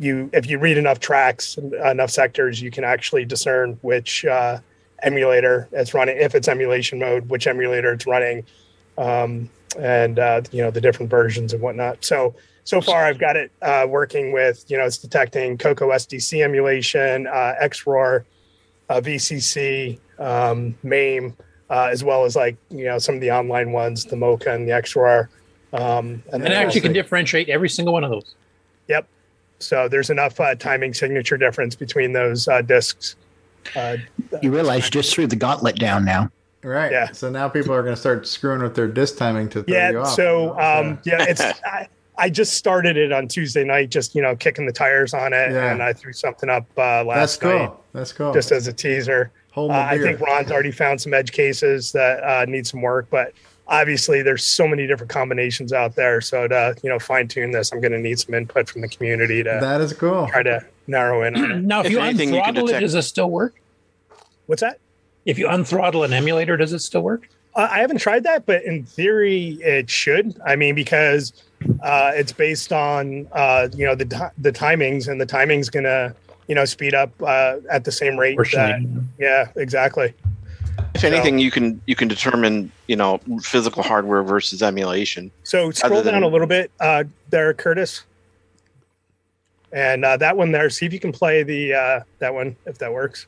you 0.00 0.30
if 0.32 0.48
you 0.48 0.58
read 0.58 0.78
enough 0.78 0.98
tracks 0.98 1.58
enough 1.84 2.10
sectors 2.10 2.60
you 2.60 2.70
can 2.70 2.84
actually 2.84 3.24
discern 3.24 3.78
which 3.82 4.24
uh, 4.24 4.58
emulator 5.02 5.68
it's 5.72 5.94
running 5.94 6.16
if 6.16 6.34
it's 6.34 6.48
emulation 6.48 6.98
mode 6.98 7.28
which 7.28 7.46
emulator 7.46 7.92
it's 7.92 8.06
running 8.06 8.44
um, 8.98 9.48
and 9.78 10.18
uh, 10.18 10.40
you 10.50 10.62
know 10.62 10.70
the 10.70 10.80
different 10.80 11.10
versions 11.10 11.52
and 11.52 11.62
whatnot 11.62 12.02
so 12.04 12.34
so 12.64 12.80
far 12.80 13.04
i've 13.04 13.18
got 13.18 13.36
it 13.36 13.52
uh, 13.62 13.86
working 13.88 14.32
with 14.32 14.64
you 14.68 14.76
know 14.76 14.84
it's 14.84 14.98
detecting 14.98 15.58
coco 15.58 15.90
sdc 15.90 16.42
emulation 16.42 17.26
uh, 17.26 17.54
xroar 17.62 18.24
uh, 18.88 19.00
vcc 19.00 19.98
um, 20.18 20.74
mame 20.82 21.36
uh, 21.68 21.88
as 21.92 22.02
well 22.02 22.24
as 22.24 22.34
like 22.34 22.56
you 22.70 22.84
know 22.84 22.98
some 22.98 23.14
of 23.14 23.20
the 23.20 23.30
online 23.30 23.70
ones 23.70 24.06
the 24.06 24.16
mocha 24.16 24.52
and 24.52 24.66
the 24.66 24.72
xroar 24.72 25.28
um, 25.72 26.22
and 26.32 26.42
then 26.42 26.52
it 26.52 26.56
actually 26.56 26.80
can 26.80 26.92
differentiate 26.92 27.48
every 27.48 27.68
single 27.68 27.94
one 27.94 28.02
of 28.02 28.10
those. 28.10 28.34
Yep. 29.60 29.62
So 29.62 29.88
there's 29.88 30.10
enough 30.10 30.40
uh, 30.40 30.54
timing 30.54 30.94
signature 30.94 31.36
difference 31.36 31.74
between 31.74 32.12
those 32.12 32.48
uh, 32.48 32.62
discs. 32.62 33.16
Uh, 33.76 33.98
You 34.42 34.52
realize 34.52 34.86
you 34.86 34.90
just 34.90 35.14
threw 35.14 35.26
the 35.26 35.36
gauntlet 35.36 35.76
down 35.78 36.04
now. 36.04 36.30
Right. 36.62 36.90
Yeah. 36.92 37.12
So 37.12 37.30
now 37.30 37.48
people 37.48 37.72
are 37.74 37.82
going 37.82 37.94
to 37.94 38.00
start 38.00 38.26
screwing 38.26 38.62
with 38.62 38.74
their 38.74 38.88
disk 38.88 39.16
timing 39.16 39.48
to 39.50 39.62
throw 39.62 39.74
you 39.74 39.80
yeah. 39.92 39.98
off. 39.98 40.14
So 40.14 40.58
um, 40.58 40.98
yeah, 41.04 41.24
it's 41.28 41.40
I, 41.64 41.88
I 42.18 42.28
just 42.28 42.54
started 42.54 42.96
it 42.98 43.12
on 43.12 43.28
Tuesday 43.28 43.64
night, 43.64 43.90
just 43.90 44.14
you 44.14 44.20
know 44.22 44.36
kicking 44.36 44.66
the 44.66 44.72
tires 44.72 45.14
on 45.14 45.32
it, 45.32 45.52
Yeah. 45.52 45.72
and 45.72 45.82
I 45.82 45.92
threw 45.94 46.12
something 46.12 46.48
up 46.50 46.64
uh, 46.76 47.04
That's 47.04 47.06
last 47.06 47.40
cool. 47.40 47.58
night 47.58 47.72
That's 47.92 48.12
cool. 48.12 48.32
just 48.32 48.52
as 48.52 48.66
a 48.66 48.72
teaser. 48.72 49.30
Hold 49.52 49.70
Uh, 49.72 49.86
I 49.90 49.98
think 49.98 50.20
Ron's 50.20 50.50
already 50.50 50.70
found 50.70 51.00
some 51.00 51.12
edge 51.14 51.32
cases 51.32 51.92
that 51.92 52.22
uh, 52.22 52.44
need 52.46 52.66
some 52.66 52.82
work, 52.82 53.08
but 53.10 53.32
obviously 53.70 54.20
there's 54.20 54.44
so 54.44 54.66
many 54.68 54.86
different 54.86 55.10
combinations 55.10 55.72
out 55.72 55.94
there. 55.94 56.20
So 56.20 56.46
to 56.48 56.76
you 56.82 56.90
know 56.90 56.98
fine 56.98 57.28
tune 57.28 57.52
this, 57.52 57.72
I'm 57.72 57.80
going 57.80 57.92
to 57.92 57.98
need 57.98 58.18
some 58.18 58.34
input 58.34 58.68
from 58.68 58.82
the 58.82 58.88
community 58.88 59.42
to 59.44 59.58
that 59.60 59.80
is 59.80 59.92
cool. 59.94 60.26
try 60.26 60.42
to 60.42 60.66
narrow 60.86 61.22
in 61.22 61.36
on 61.36 61.50
it. 61.52 61.62
Now, 61.62 61.80
if, 61.80 61.90
you 61.90 61.98
unthrottle 61.98 62.68
it, 62.68 62.80
does 62.80 62.94
it 62.94 63.02
still 63.02 63.30
work? 63.30 63.54
What's 64.46 64.60
that? 64.60 64.78
If 65.24 65.38
you 65.38 65.46
unthrottle 65.46 66.04
an 66.04 66.12
emulator, 66.12 66.56
does 66.56 66.72
it 66.72 66.80
still 66.80 67.02
work? 67.02 67.28
Uh, 67.54 67.68
I 67.70 67.80
haven't 67.80 67.98
tried 67.98 68.24
that, 68.24 68.46
but 68.46 68.64
in 68.64 68.84
theory, 68.84 69.58
it 69.60 69.90
should. 69.90 70.40
I 70.44 70.56
mean, 70.56 70.74
because 70.74 71.32
uh, 71.82 72.12
it's 72.14 72.32
based 72.32 72.72
on 72.72 73.28
uh, 73.32 73.68
you 73.74 73.86
know 73.86 73.94
the 73.94 74.04
ti- 74.04 74.34
the 74.38 74.52
timings, 74.52 75.08
and 75.08 75.20
the 75.20 75.26
timing's 75.26 75.70
gonna 75.70 76.14
you 76.48 76.54
know 76.54 76.64
speed 76.64 76.94
up 76.94 77.10
uh, 77.22 77.56
at 77.70 77.84
the 77.84 77.92
same 77.92 78.18
rate. 78.18 78.36
That, 78.52 79.04
yeah, 79.18 79.48
exactly. 79.56 80.14
If 81.04 81.12
anything, 81.12 81.38
you 81.38 81.50
can 81.50 81.80
you 81.86 81.96
can 81.96 82.08
determine 82.08 82.70
you 82.86 82.96
know 82.96 83.18
physical 83.42 83.82
hardware 83.82 84.22
versus 84.22 84.62
emulation. 84.62 85.30
So 85.44 85.70
scroll 85.70 86.02
down 86.02 86.14
than- 86.14 86.22
a 86.24 86.28
little 86.28 86.46
bit 86.46 86.70
uh, 86.80 87.04
there, 87.30 87.54
Curtis, 87.54 88.04
and 89.72 90.04
uh, 90.04 90.16
that 90.18 90.36
one 90.36 90.52
there. 90.52 90.68
See 90.70 90.84
if 90.86 90.92
you 90.92 91.00
can 91.00 91.12
play 91.12 91.42
the 91.42 91.74
uh, 91.74 92.00
that 92.18 92.34
one 92.34 92.54
if 92.66 92.78
that 92.78 92.92
works. 92.92 93.26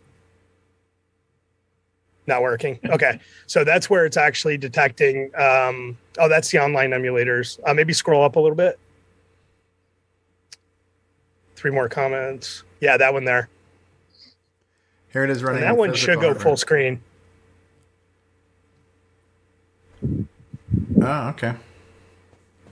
Not 2.26 2.42
working. 2.42 2.78
Okay, 2.90 3.18
so 3.46 3.64
that's 3.64 3.88
where 3.90 4.04
it's 4.06 4.16
actually 4.16 4.56
detecting. 4.58 5.30
Um, 5.34 5.96
oh, 6.18 6.28
that's 6.28 6.50
the 6.50 6.58
online 6.58 6.90
emulators. 6.90 7.58
Uh, 7.66 7.74
maybe 7.74 7.92
scroll 7.92 8.22
up 8.22 8.36
a 8.36 8.40
little 8.40 8.56
bit. 8.56 8.78
Three 11.56 11.70
more 11.70 11.88
comments. 11.88 12.64
Yeah, 12.80 12.96
that 12.96 13.12
one 13.12 13.24
there. 13.24 13.48
Here 15.12 15.24
it 15.24 15.30
is 15.30 15.38
And 15.38 15.46
running. 15.48 15.62
that 15.62 15.76
one 15.76 15.90
physical 15.90 16.06
should 16.14 16.20
go 16.20 16.26
hardware. 16.28 16.42
full 16.42 16.56
screen. 16.56 17.02
Oh, 21.02 21.28
okay. 21.30 21.54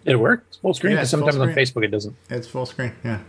It 0.04 0.16
worked 0.16 0.58
full 0.62 0.74
screen. 0.74 0.92
Yeah, 0.92 0.98
because 0.98 1.12
it's 1.12 1.20
full 1.20 1.30
sometimes 1.30 1.50
on. 1.50 1.54
Facebook 1.56 1.84
it 1.84 1.88
doesn't. 1.90 2.16
It's 2.30 2.48
full 2.48 2.66
screen. 2.66 2.92
Yeah. 3.04 3.20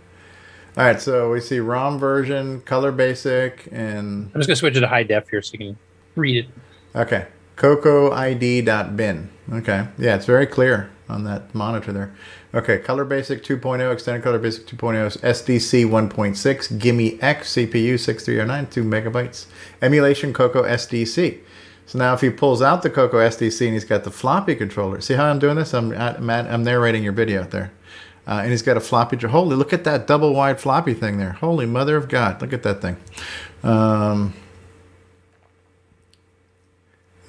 All 0.78 0.86
right. 0.86 1.02
So 1.02 1.32
we 1.32 1.42
see 1.42 1.60
ROM 1.60 2.00
version, 2.00 2.62
color 2.62 2.92
basic, 2.92 3.68
and 3.72 4.32
I'm 4.34 4.40
just 4.40 4.48
gonna 4.48 4.56
switch 4.56 4.78
it 4.78 4.82
to 4.82 4.88
high 4.88 5.04
def 5.04 5.30
here 5.30 5.42
so 5.42 5.54
you 5.54 5.60
can 5.60 5.78
read 6.16 6.46
it. 6.46 6.50
okay. 6.96 7.28
CocoID.bin. 7.58 9.30
Okay. 9.54 9.88
Yeah, 10.00 10.16
it's 10.16 10.26
very 10.26 10.48
clear 10.48 10.90
on 11.10 11.26
that 11.26 11.54
monitor 11.54 11.92
there. 11.92 12.16
Okay. 12.56 12.80
Color 12.80 13.06
basic 13.06 13.44
2.0, 13.44 13.92
extended 13.92 14.24
color 14.24 14.40
basic 14.40 14.66
2.0, 14.66 15.20
SDC 15.22 15.86
1.6, 15.86 16.80
Gimme 16.80 17.22
X 17.22 17.54
CPU 17.54 18.00
6309, 18.00 18.68
2 18.68 18.84
megabytes, 18.84 19.46
emulation 19.82 20.34
Coco 20.34 20.64
SDC. 20.64 21.40
So 21.92 22.00
now 22.00 22.14
if 22.14 22.22
he 22.22 22.30
pulls 22.30 22.62
out 22.62 22.84
the 22.84 22.90
Coco 22.90 23.18
SDC 23.18 23.66
and 23.66 23.74
he's 23.74 23.84
got 23.84 24.06
the 24.06 24.12
floppy 24.12 24.56
controller, 24.56 25.02
see 25.02 25.16
how 25.16 25.26
I'm 25.26 25.40
doing 25.40 25.58
this? 25.58 25.74
I'm 25.74 25.92
I'm, 25.92 26.30
I'm 26.30 26.64
narrating 26.64 27.04
your 27.04 27.12
video 27.12 27.44
there. 27.44 27.74
Uh, 28.26 28.40
and 28.44 28.52
he's 28.52 28.62
got 28.62 28.78
a 28.78 28.80
floppy. 28.80 29.18
Holy, 29.18 29.58
look 29.58 29.74
at 29.74 29.84
that 29.84 30.08
double 30.08 30.34
wide 30.34 30.58
floppy 30.62 30.94
thing 30.94 31.18
there. 31.18 31.34
Holy 31.34 31.66
mother 31.66 31.98
of 31.98 32.08
God, 32.08 32.42
look 32.42 32.54
at 32.54 32.64
that 32.64 32.82
thing. 32.82 32.96
Um, 33.62 34.34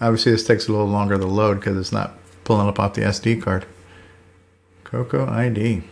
obviously, 0.01 0.31
this 0.31 0.47
takes 0.47 0.69
a 0.69 0.71
little 0.71 0.87
longer 0.87 1.19
to 1.19 1.27
load 1.27 1.59
because 1.59 1.77
it's 1.77 1.91
not 1.91 2.17
pulling 2.45 2.69
up 2.69 2.79
off 2.79 2.95
the 2.95 3.01
SD 3.01 3.43
card. 3.43 3.67
Coco 4.85 5.29
ID. 5.29 5.83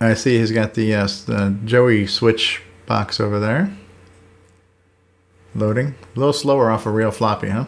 I 0.00 0.14
see 0.14 0.38
he's 0.38 0.50
got 0.50 0.72
the, 0.72 0.94
uh, 0.94 1.06
the 1.26 1.58
Joey 1.66 2.06
switch 2.06 2.62
box 2.90 3.20
over 3.20 3.38
there. 3.38 3.72
Loading. 5.54 5.94
A 6.16 6.18
little 6.18 6.32
slower 6.32 6.72
off 6.72 6.86
a 6.86 6.90
real 6.90 7.12
floppy, 7.12 7.48
huh? 7.48 7.66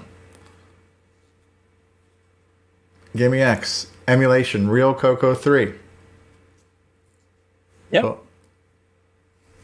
Gimme 3.15 3.41
X. 3.41 3.87
Emulation. 4.09 4.69
Real 4.69 4.93
Coco 4.93 5.33
3. 5.33 5.75
Yep. 7.93 8.19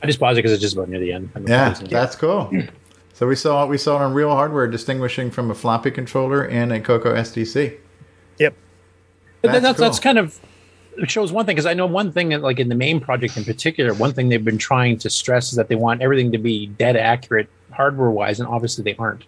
I 0.01 0.07
just 0.07 0.21
paused 0.21 0.39
it 0.39 0.43
because 0.43 0.53
it's 0.53 0.63
just 0.63 0.77
about 0.77 0.89
near 0.91 1.01
the 1.01 1.13
end. 1.13 1.31
Yeah, 1.45 1.71
that's 1.71 2.15
cool. 2.15 2.53
So 3.15 3.27
we 3.27 3.35
saw 3.35 3.67
we 3.67 3.79
saw 3.79 3.97
it 3.97 4.05
on 4.05 4.15
real 4.15 4.31
hardware, 4.31 4.69
distinguishing 4.69 5.29
from 5.33 5.51
a 5.51 5.55
floppy 5.57 5.91
controller 5.91 6.45
and 6.45 6.73
a 6.73 6.79
Coco 6.79 7.17
SDC. 7.17 7.77
Yep. 8.39 8.55
But 9.43 9.61
that's, 9.61 9.77
cool. 9.77 9.87
that's 9.87 9.99
kind 9.99 10.19
of 10.19 10.39
shows 11.07 11.33
one 11.33 11.47
thing 11.47 11.55
because 11.55 11.67
I 11.67 11.75
know 11.75 11.87
one 11.87 12.13
thing 12.13 12.31
that, 12.31 12.43
like 12.43 12.59
in 12.59 12.69
the 12.69 12.75
MAME 12.75 13.01
project 13.01 13.37
in 13.37 13.45
particular, 13.45 13.95
one 13.95 14.13
thing 14.13 14.29
they've 14.29 14.45
been 14.45 14.59
trying 14.59 14.99
to 14.99 15.11
stress 15.11 15.51
is 15.51 15.57
that 15.57 15.69
they 15.69 15.75
want 15.75 16.03
everything 16.03 16.33
to 16.33 16.39
be 16.39 16.67
dead 16.67 16.97
accurate 16.97 17.49
hardware 17.71 18.11
wise, 18.11 18.41
and 18.41 18.49
obviously 18.49 18.85
they 18.85 18.97
aren't. 18.97 19.25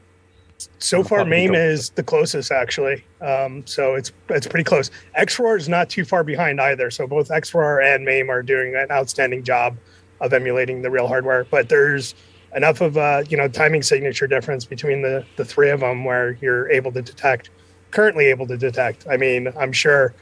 So 0.78 1.02
far, 1.02 1.24
MAME 1.24 1.54
is 1.54 1.90
the 1.90 2.02
closest 2.02 2.52
actually. 2.52 3.04
Um, 3.20 3.66
so 3.66 3.94
it's 3.94 4.12
it's 4.28 4.46
pretty 4.46 4.64
close. 4.64 4.90
XROAR 5.18 5.56
is 5.56 5.68
not 5.68 5.88
too 5.88 6.04
far 6.04 6.24
behind 6.24 6.60
either. 6.60 6.90
So 6.90 7.06
both 7.06 7.28
XROAR 7.28 7.82
and 7.82 8.04
MAME 8.04 8.30
are 8.30 8.42
doing 8.42 8.74
an 8.74 8.90
outstanding 8.90 9.42
job 9.44 9.76
of 10.20 10.32
emulating 10.32 10.82
the 10.82 10.90
real 10.90 11.08
hardware. 11.08 11.44
But 11.44 11.68
there's 11.68 12.14
enough 12.54 12.80
of 12.80 12.96
a 12.96 13.24
you 13.28 13.36
know 13.36 13.48
timing 13.48 13.82
signature 13.82 14.26
difference 14.26 14.64
between 14.64 15.02
the 15.02 15.24
the 15.36 15.44
three 15.44 15.70
of 15.70 15.80
them 15.80 16.04
where 16.04 16.32
you're 16.42 16.70
able 16.70 16.92
to 16.92 17.00
detect 17.00 17.50
currently 17.90 18.26
able 18.26 18.46
to 18.46 18.56
detect. 18.56 19.06
I 19.08 19.16
mean, 19.16 19.52
I'm 19.58 19.72
sure 19.72 20.14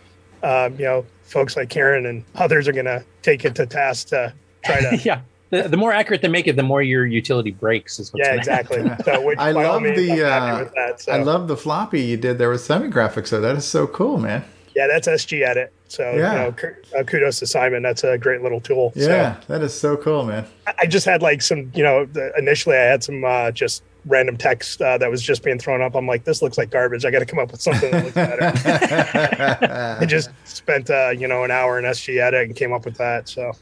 um, 0.42 0.74
you 0.78 0.84
know 0.84 1.04
folks 1.24 1.56
like 1.56 1.70
Ciaran 1.70 2.06
and 2.06 2.24
others 2.36 2.66
are 2.68 2.72
going 2.72 2.86
to 2.86 3.04
take 3.22 3.44
it 3.44 3.54
to 3.56 3.66
task 3.66 4.08
to 4.08 4.32
try 4.64 4.80
to 4.80 4.96
yeah. 5.04 5.20
The, 5.50 5.62
the 5.62 5.78
more 5.78 5.92
accurate 5.92 6.20
they 6.20 6.28
make 6.28 6.46
it, 6.46 6.56
the 6.56 6.62
more 6.62 6.82
your 6.82 7.06
utility 7.06 7.52
breaks. 7.52 7.98
Is 7.98 8.12
what's 8.12 8.26
yeah 8.26 8.34
exactly. 8.34 8.86
happen. 8.86 9.04
So 9.04 9.22
which 9.24 9.38
I 9.38 9.52
love 9.52 9.80
means, 9.80 9.96
the 9.96 10.24
I'm 10.24 10.66
uh, 10.66 10.68
that. 10.74 11.00
So. 11.00 11.12
I 11.12 11.22
love 11.22 11.48
the 11.48 11.56
floppy 11.56 12.02
you 12.02 12.18
did 12.18 12.36
there 12.36 12.50
with 12.50 12.60
semi 12.60 12.88
graphics. 12.88 13.28
So 13.28 13.40
that 13.40 13.56
is 13.56 13.64
so 13.64 13.86
cool, 13.86 14.18
man. 14.18 14.44
Yeah, 14.76 14.86
that's 14.86 15.08
SG 15.08 15.42
Edit. 15.46 15.72
So 15.88 16.02
Yeah. 16.12 16.32
you 16.32 16.38
know, 16.38 17.00
uh, 17.00 17.02
kudos 17.02 17.38
to 17.40 17.46
Simon. 17.46 17.82
That's 17.82 18.04
a 18.04 18.18
great 18.18 18.42
little 18.42 18.60
tool. 18.60 18.92
So 18.94 19.08
Yeah, 19.08 19.40
that 19.48 19.62
is 19.62 19.72
so 19.72 19.96
cool, 19.96 20.24
man. 20.24 20.46
I- 20.66 20.74
I 20.80 20.86
just 20.86 21.06
had 21.06 21.22
like 21.22 21.40
some, 21.42 21.72
you 21.74 21.82
know, 21.82 22.04
the, 22.04 22.30
initially 22.38 22.76
I 22.76 22.82
had 22.82 23.02
some 23.02 23.24
uh, 23.24 23.50
just 23.50 23.82
random 24.08 24.36
text 24.36 24.80
uh, 24.82 24.98
that 24.98 25.10
was 25.10 25.22
just 25.22 25.42
being 25.42 25.58
thrown 25.58 25.82
up. 25.82 25.94
I'm 25.94 26.06
like, 26.06 26.24
this 26.24 26.42
looks 26.42 26.58
like 26.58 26.70
garbage. 26.70 27.04
I 27.04 27.10
got 27.10 27.20
to 27.20 27.26
come 27.26 27.38
up 27.38 27.52
with 27.52 27.60
something 27.60 27.90
that 27.90 28.04
looks 28.04 28.14
better. 28.14 29.98
I 30.00 30.06
just 30.06 30.30
spent, 30.44 30.90
uh, 30.90 31.10
you 31.10 31.28
know, 31.28 31.44
an 31.44 31.50
hour 31.50 31.78
in 31.78 31.84
SG 31.84 32.20
Edit 32.20 32.46
and 32.46 32.56
came 32.56 32.72
up 32.72 32.84
with 32.84 32.96
that. 32.96 33.28
So 33.28 33.52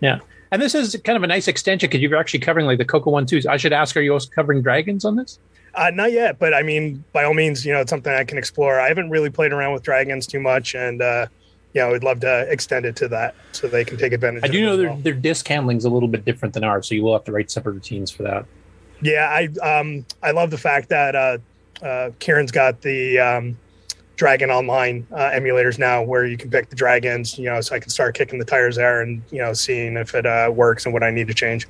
Yeah. 0.00 0.20
And 0.50 0.62
this 0.62 0.74
is 0.74 0.94
kind 1.04 1.16
of 1.16 1.24
a 1.24 1.26
nice 1.26 1.48
extension 1.48 1.88
because 1.88 2.00
you're 2.00 2.16
actually 2.16 2.40
covering 2.40 2.66
like 2.66 2.78
the 2.78 2.84
Coco 2.84 3.10
one 3.10 3.26
twos. 3.26 3.46
I 3.46 3.56
should 3.56 3.72
ask, 3.72 3.96
are 3.96 4.00
you 4.00 4.12
also 4.12 4.30
covering 4.30 4.62
dragons 4.62 5.04
on 5.04 5.16
this? 5.16 5.38
Uh, 5.74 5.90
not 5.92 6.12
yet, 6.12 6.38
but 6.38 6.54
I 6.54 6.62
mean, 6.62 7.02
by 7.12 7.24
all 7.24 7.34
means, 7.34 7.66
you 7.66 7.72
know, 7.72 7.80
it's 7.80 7.90
something 7.90 8.12
I 8.12 8.22
can 8.24 8.38
explore. 8.38 8.78
I 8.78 8.86
haven't 8.86 9.10
really 9.10 9.30
played 9.30 9.52
around 9.52 9.72
with 9.72 9.82
dragons 9.82 10.26
too 10.26 10.38
much, 10.38 10.76
and 10.76 11.02
uh, 11.02 11.26
yeah, 11.72 11.86
I 11.86 11.90
would 11.90 12.04
love 12.04 12.20
to 12.20 12.42
extend 12.48 12.86
it 12.86 12.94
to 12.96 13.08
that 13.08 13.34
so 13.50 13.66
they 13.66 13.84
can 13.84 13.96
take 13.96 14.12
advantage. 14.12 14.44
I 14.44 14.46
of 14.46 14.52
do 14.52 14.58
it 14.58 14.62
know 14.62 14.72
as 14.72 14.78
their 14.78 14.88
well. 14.90 14.98
their 14.98 15.14
disc 15.14 15.48
handling's 15.48 15.84
a 15.84 15.90
little 15.90 16.08
bit 16.08 16.24
different 16.24 16.54
than 16.54 16.62
ours, 16.62 16.88
so 16.88 16.94
you 16.94 17.02
will 17.02 17.14
have 17.14 17.24
to 17.24 17.32
write 17.32 17.50
separate 17.50 17.72
routines 17.72 18.10
for 18.12 18.22
that. 18.22 18.46
Yeah, 19.04 19.28
I 19.28 19.48
um 19.62 20.06
I 20.22 20.30
love 20.30 20.50
the 20.50 20.58
fact 20.58 20.88
that 20.88 21.14
uh, 21.14 21.38
uh 21.82 22.10
Ciaran's 22.20 22.50
got 22.50 22.80
the 22.80 23.18
um 23.18 23.58
Dragon 24.16 24.50
Online 24.50 25.06
uh, 25.12 25.30
emulators 25.30 25.78
now, 25.78 26.02
where 26.02 26.24
you 26.24 26.38
can 26.38 26.48
pick 26.48 26.70
the 26.70 26.76
dragons, 26.76 27.38
you 27.38 27.46
know, 27.46 27.60
so 27.60 27.74
I 27.74 27.80
can 27.80 27.90
start 27.90 28.14
kicking 28.14 28.38
the 28.38 28.44
tires 28.46 28.76
there 28.76 29.02
and 29.02 29.22
you 29.30 29.42
know 29.42 29.52
seeing 29.52 29.98
if 29.98 30.14
it 30.14 30.24
uh, 30.24 30.50
works 30.54 30.86
and 30.86 30.94
what 30.94 31.02
I 31.02 31.10
need 31.10 31.28
to 31.28 31.34
change. 31.34 31.68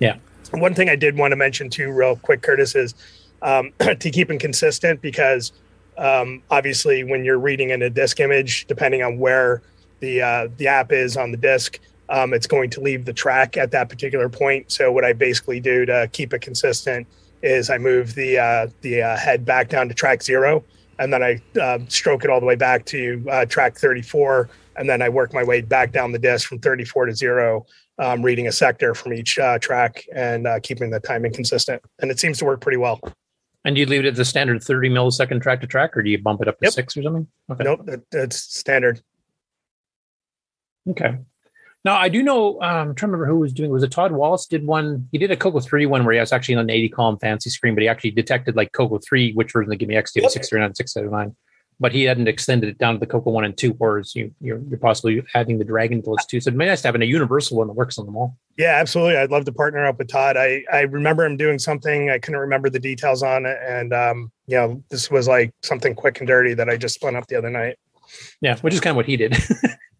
Yeah. 0.00 0.16
One 0.50 0.74
thing 0.74 0.88
I 0.88 0.96
did 0.96 1.16
want 1.16 1.30
to 1.30 1.36
mention 1.36 1.70
too, 1.70 1.92
real 1.92 2.16
quick, 2.16 2.42
Curtis, 2.42 2.74
is 2.74 2.94
um, 3.42 3.72
to 3.78 4.10
keep 4.10 4.30
it 4.30 4.40
consistent 4.40 5.00
because 5.00 5.52
um, 5.96 6.42
obviously 6.50 7.04
when 7.04 7.24
you're 7.24 7.38
reading 7.38 7.70
in 7.70 7.82
a 7.82 7.90
disk 7.90 8.18
image, 8.18 8.66
depending 8.66 9.02
on 9.02 9.18
where 9.18 9.62
the 10.00 10.22
uh, 10.22 10.48
the 10.56 10.66
app 10.66 10.90
is 10.90 11.16
on 11.16 11.30
the 11.30 11.36
disk, 11.36 11.78
um, 12.08 12.34
it's 12.34 12.46
going 12.46 12.70
to 12.70 12.80
leave 12.80 13.04
the 13.04 13.12
track 13.12 13.56
at 13.56 13.70
that 13.70 13.88
particular 13.88 14.28
point. 14.28 14.70
So 14.70 14.92
what 14.92 15.04
I 15.04 15.12
basically 15.12 15.60
do 15.60 15.86
to 15.86 16.08
keep 16.12 16.32
it 16.34 16.40
consistent 16.40 17.06
is 17.42 17.70
I 17.70 17.78
move 17.78 18.14
the 18.14 18.38
uh, 18.38 18.68
the 18.80 19.02
uh, 19.02 19.16
head 19.16 19.44
back 19.44 19.68
down 19.68 19.88
to 19.88 19.94
track 19.94 20.22
zero, 20.22 20.64
and 20.98 21.12
then 21.12 21.22
I 21.22 21.40
uh, 21.60 21.78
stroke 21.88 22.24
it 22.24 22.30
all 22.30 22.40
the 22.40 22.46
way 22.46 22.56
back 22.56 22.84
to 22.86 23.24
uh, 23.30 23.44
track 23.44 23.76
34, 23.76 24.48
and 24.76 24.88
then 24.88 25.02
I 25.02 25.08
work 25.08 25.34
my 25.34 25.44
way 25.44 25.60
back 25.60 25.92
down 25.92 26.12
the 26.12 26.18
disk 26.18 26.48
from 26.48 26.58
34 26.58 27.06
to 27.06 27.14
zero, 27.14 27.66
um, 27.98 28.22
reading 28.22 28.46
a 28.46 28.52
sector 28.52 28.94
from 28.94 29.12
each 29.12 29.38
uh, 29.38 29.58
track 29.58 30.04
and 30.14 30.46
uh, 30.46 30.60
keeping 30.60 30.90
the 30.90 31.00
timing 31.00 31.32
consistent. 31.32 31.82
And 32.00 32.10
it 32.10 32.18
seems 32.18 32.38
to 32.38 32.44
work 32.44 32.60
pretty 32.60 32.78
well. 32.78 33.00
And 33.66 33.78
you 33.78 33.86
leave 33.86 34.00
it 34.00 34.06
at 34.06 34.14
the 34.14 34.24
standard 34.24 34.62
30 34.62 34.90
millisecond 34.90 35.42
track 35.42 35.60
to 35.62 35.66
track, 35.66 35.96
or 35.96 36.02
do 36.02 36.10
you 36.10 36.18
bump 36.18 36.42
it 36.42 36.48
up 36.48 36.58
to 36.60 36.70
six 36.70 36.96
or 36.96 37.02
something? 37.02 37.26
Okay. 37.50 37.64
Nope, 37.64 37.86
that, 37.86 38.00
that's 38.10 38.36
standard. 38.36 39.00
Okay. 40.88 41.16
Now 41.84 41.96
I 41.96 42.08
do 42.08 42.22
know. 42.22 42.60
Um, 42.62 42.88
I'm 42.88 42.94
trying 42.94 43.10
to 43.10 43.16
remember 43.16 43.26
who 43.26 43.38
was 43.38 43.52
doing. 43.52 43.70
It. 43.70 43.72
Was 43.72 43.82
it 43.82 43.90
Todd 43.90 44.12
Wallace? 44.12 44.46
Did 44.46 44.66
one? 44.66 45.08
He 45.12 45.18
did 45.18 45.30
a 45.30 45.36
Coco 45.36 45.60
three 45.60 45.86
one 45.86 46.04
where 46.04 46.14
he 46.14 46.20
was 46.20 46.32
actually 46.32 46.54
on 46.54 46.62
an 46.62 46.70
80 46.70 46.88
column 46.90 47.18
fancy 47.18 47.50
screen, 47.50 47.74
but 47.74 47.82
he 47.82 47.88
actually 47.88 48.12
detected 48.12 48.56
like 48.56 48.72
Coco 48.72 48.98
three, 48.98 49.32
which 49.32 49.52
version 49.52 49.70
of 49.70 49.78
the 49.78 49.84
Gimme 49.84 49.96
X 49.96 50.12
did 50.12 50.22
Yep. 50.22 50.32
639, 50.32 50.74
679. 50.74 51.36
But 51.80 51.92
he 51.92 52.04
hadn't 52.04 52.28
extended 52.28 52.70
it 52.70 52.78
down 52.78 52.94
to 52.94 53.00
the 53.00 53.06
Coco 53.06 53.30
one 53.30 53.44
and 53.44 53.56
two, 53.58 53.72
whereas 53.72 54.14
you 54.14 54.32
you're, 54.40 54.60
you're 54.68 54.78
possibly 54.78 55.22
adding 55.34 55.58
the 55.58 55.64
Dragon 55.64 56.00
to 56.02 56.10
those 56.10 56.24
two. 56.24 56.40
So 56.40 56.48
it'd 56.48 56.58
be 56.58 56.64
nice 56.64 56.82
to 56.82 56.88
have 56.88 56.94
a 56.94 57.04
universal 57.04 57.58
one 57.58 57.66
that 57.66 57.74
works 57.74 57.98
on 57.98 58.06
them 58.06 58.16
all. 58.16 58.36
Yeah, 58.56 58.76
absolutely. 58.76 59.16
I'd 59.16 59.32
love 59.32 59.44
to 59.44 59.52
partner 59.52 59.84
up 59.84 59.98
with 59.98 60.08
Todd. 60.08 60.36
I, 60.36 60.64
I 60.72 60.82
remember 60.82 61.24
him 61.24 61.36
doing 61.36 61.58
something. 61.58 62.10
I 62.10 62.18
couldn't 62.18 62.40
remember 62.40 62.70
the 62.70 62.78
details 62.78 63.22
on 63.24 63.44
it. 63.44 63.58
And, 63.66 63.92
um, 63.92 64.30
you 64.46 64.56
know, 64.56 64.82
this 64.88 65.10
was 65.10 65.26
like 65.26 65.50
something 65.62 65.94
quick 65.94 66.20
and 66.20 66.28
dirty 66.28 66.54
that 66.54 66.70
I 66.70 66.76
just 66.76 66.94
spun 66.94 67.16
up 67.16 67.26
the 67.26 67.36
other 67.36 67.50
night. 67.50 67.76
Yeah, 68.40 68.56
which 68.60 68.72
is 68.72 68.80
kind 68.80 68.92
of 68.92 68.96
what 68.96 69.06
he 69.06 69.16
did. 69.16 69.36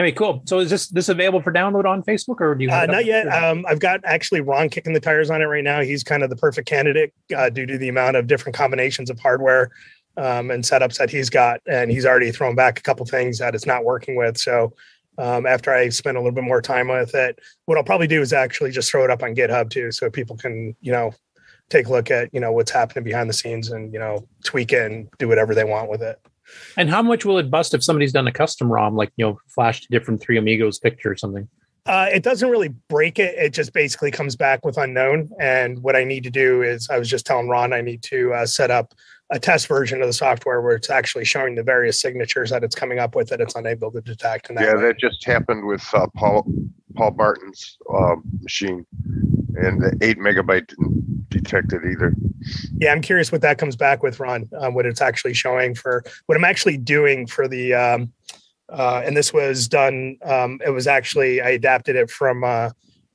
anyway, 0.00 0.12
cool. 0.12 0.42
So 0.46 0.58
is 0.58 0.70
this 0.70 0.88
this 0.88 1.08
available 1.08 1.40
for 1.40 1.52
download 1.52 1.84
on 1.84 2.02
Facebook, 2.02 2.40
or 2.40 2.54
do 2.54 2.64
you? 2.64 2.70
Uh, 2.70 2.86
not 2.86 3.04
yet. 3.04 3.28
Um, 3.28 3.64
I've 3.68 3.78
got 3.78 4.00
actually 4.04 4.40
Ron 4.40 4.68
kicking 4.68 4.92
the 4.92 5.00
tires 5.00 5.30
on 5.30 5.42
it 5.42 5.44
right 5.44 5.64
now. 5.64 5.82
He's 5.82 6.02
kind 6.02 6.22
of 6.22 6.30
the 6.30 6.36
perfect 6.36 6.68
candidate 6.68 7.12
uh, 7.36 7.50
due 7.50 7.66
to 7.66 7.78
the 7.78 7.88
amount 7.88 8.16
of 8.16 8.26
different 8.26 8.56
combinations 8.56 9.10
of 9.10 9.20
hardware 9.20 9.70
um, 10.16 10.50
and 10.50 10.64
setups 10.64 10.98
that 10.98 11.10
he's 11.10 11.30
got. 11.30 11.60
And 11.66 11.90
he's 11.90 12.06
already 12.06 12.32
thrown 12.32 12.54
back 12.54 12.78
a 12.78 12.82
couple 12.82 13.06
things 13.06 13.38
that 13.38 13.54
it's 13.54 13.66
not 13.66 13.84
working 13.84 14.16
with. 14.16 14.38
So 14.38 14.72
um, 15.18 15.46
after 15.46 15.72
I 15.72 15.90
spend 15.90 16.16
a 16.16 16.20
little 16.20 16.34
bit 16.34 16.44
more 16.44 16.62
time 16.62 16.88
with 16.88 17.14
it, 17.14 17.38
what 17.66 17.76
I'll 17.76 17.84
probably 17.84 18.06
do 18.06 18.20
is 18.20 18.32
actually 18.32 18.70
just 18.70 18.90
throw 18.90 19.04
it 19.04 19.10
up 19.10 19.22
on 19.22 19.34
GitHub 19.34 19.70
too, 19.70 19.92
so 19.92 20.10
people 20.10 20.36
can, 20.36 20.74
you 20.80 20.92
know, 20.92 21.12
take 21.68 21.86
a 21.86 21.90
look 21.90 22.10
at, 22.10 22.32
you 22.32 22.40
know, 22.40 22.50
what's 22.50 22.70
happening 22.70 23.04
behind 23.04 23.28
the 23.28 23.34
scenes 23.34 23.70
and, 23.70 23.92
you 23.92 23.98
know, 23.98 24.26
tweak 24.44 24.72
it 24.72 24.90
and 24.90 25.08
do 25.18 25.28
whatever 25.28 25.54
they 25.54 25.62
want 25.62 25.88
with 25.88 26.02
it. 26.02 26.18
And 26.76 26.88
how 26.90 27.02
much 27.02 27.24
will 27.24 27.38
it 27.38 27.50
bust 27.50 27.74
if 27.74 27.82
somebody's 27.84 28.12
done 28.12 28.26
a 28.26 28.32
custom 28.32 28.70
ROM, 28.70 28.96
like 28.96 29.12
you 29.16 29.26
know, 29.26 29.40
flashed 29.48 29.84
a 29.86 29.88
different 29.88 30.20
Three 30.20 30.38
Amigos 30.38 30.78
picture 30.78 31.10
or 31.12 31.16
something? 31.16 31.48
Uh, 31.86 32.08
it 32.12 32.22
doesn't 32.22 32.50
really 32.50 32.68
break 32.88 33.18
it. 33.18 33.34
It 33.38 33.54
just 33.54 33.72
basically 33.72 34.10
comes 34.10 34.36
back 34.36 34.64
with 34.64 34.76
unknown. 34.76 35.30
And 35.40 35.82
what 35.82 35.96
I 35.96 36.04
need 36.04 36.22
to 36.24 36.30
do 36.30 36.62
is, 36.62 36.88
I 36.90 36.98
was 36.98 37.08
just 37.08 37.24
telling 37.26 37.48
Ron, 37.48 37.72
I 37.72 37.80
need 37.80 38.02
to 38.04 38.32
uh, 38.34 38.46
set 38.46 38.70
up 38.70 38.92
a 39.32 39.38
test 39.38 39.66
version 39.66 40.02
of 40.02 40.06
the 40.08 40.12
software 40.12 40.60
where 40.60 40.74
it's 40.76 40.90
actually 40.90 41.24
showing 41.24 41.54
the 41.54 41.62
various 41.62 42.00
signatures 42.00 42.50
that 42.50 42.62
it's 42.64 42.74
coming 42.74 42.98
up 42.98 43.14
with 43.14 43.28
that 43.28 43.40
it's 43.40 43.54
unable 43.54 43.90
to 43.92 44.00
detect. 44.02 44.48
And 44.50 44.58
that 44.58 44.64
Yeah, 44.66 44.74
way- 44.74 44.82
that 44.82 44.98
just 44.98 45.24
happened 45.24 45.64
with 45.66 45.82
uh, 45.94 46.06
Paul 46.16 46.46
Paul 46.96 47.12
Barton's 47.12 47.78
uh, 47.92 48.16
machine, 48.42 48.84
and 49.60 49.80
the 49.80 49.96
eight 50.00 50.18
megabyte 50.18 50.68
didn't 50.68 51.28
detect 51.30 51.72
it 51.72 51.82
either. 51.84 52.14
Yeah, 52.78 52.92
I'm 52.92 53.00
curious 53.00 53.30
what 53.32 53.42
that 53.42 53.58
comes 53.58 53.76
back 53.76 54.02
with, 54.02 54.20
Ron. 54.20 54.48
Um, 54.58 54.74
what 54.74 54.86
it's 54.86 55.00
actually 55.00 55.34
showing 55.34 55.74
for 55.74 56.04
what 56.26 56.36
I'm 56.36 56.44
actually 56.44 56.76
doing 56.76 57.26
for 57.26 57.48
the, 57.48 57.74
um, 57.74 58.12
uh, 58.68 59.02
and 59.04 59.16
this 59.16 59.32
was 59.32 59.68
done. 59.68 60.16
Um, 60.24 60.60
it 60.64 60.70
was 60.70 60.86
actually 60.86 61.40
I 61.40 61.50
adapted 61.50 61.96
it 61.96 62.10
from 62.10 62.44
uh, 62.44 62.70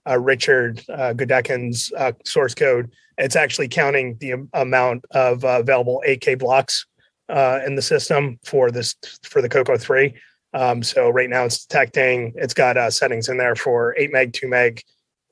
uh, 0.08 0.20
Richard 0.20 0.84
uh, 0.90 1.14
Goedeken's 1.14 1.92
uh, 1.98 2.14
source 2.24 2.56
code. 2.56 2.92
It's 3.18 3.36
actually 3.36 3.70
counting 3.70 4.18
the 4.20 4.48
amount 4.54 5.06
of 5.12 5.46
uh, 5.46 5.60
available 5.60 6.04
8K 6.06 6.38
blocks 6.38 6.86
uh, 7.30 7.60
in 7.66 7.76
the 7.76 7.82
system 7.82 8.40
for 8.44 8.72
this 8.72 8.96
for 9.24 9.42
the 9.42 9.50
Coco 9.50 9.78
Three. 9.78 10.14
Um, 10.54 10.84
so 10.84 11.10
right 11.10 11.30
now 11.30 11.46
it's 11.46 11.66
detecting. 11.66 12.34
It's 12.36 12.54
got 12.54 12.94
settings 12.94 13.30
in 13.30 13.38
there 13.38 13.56
for 13.56 13.96
eight 13.98 14.12
meg, 14.12 14.34
two 14.34 14.48
meg, 14.48 14.82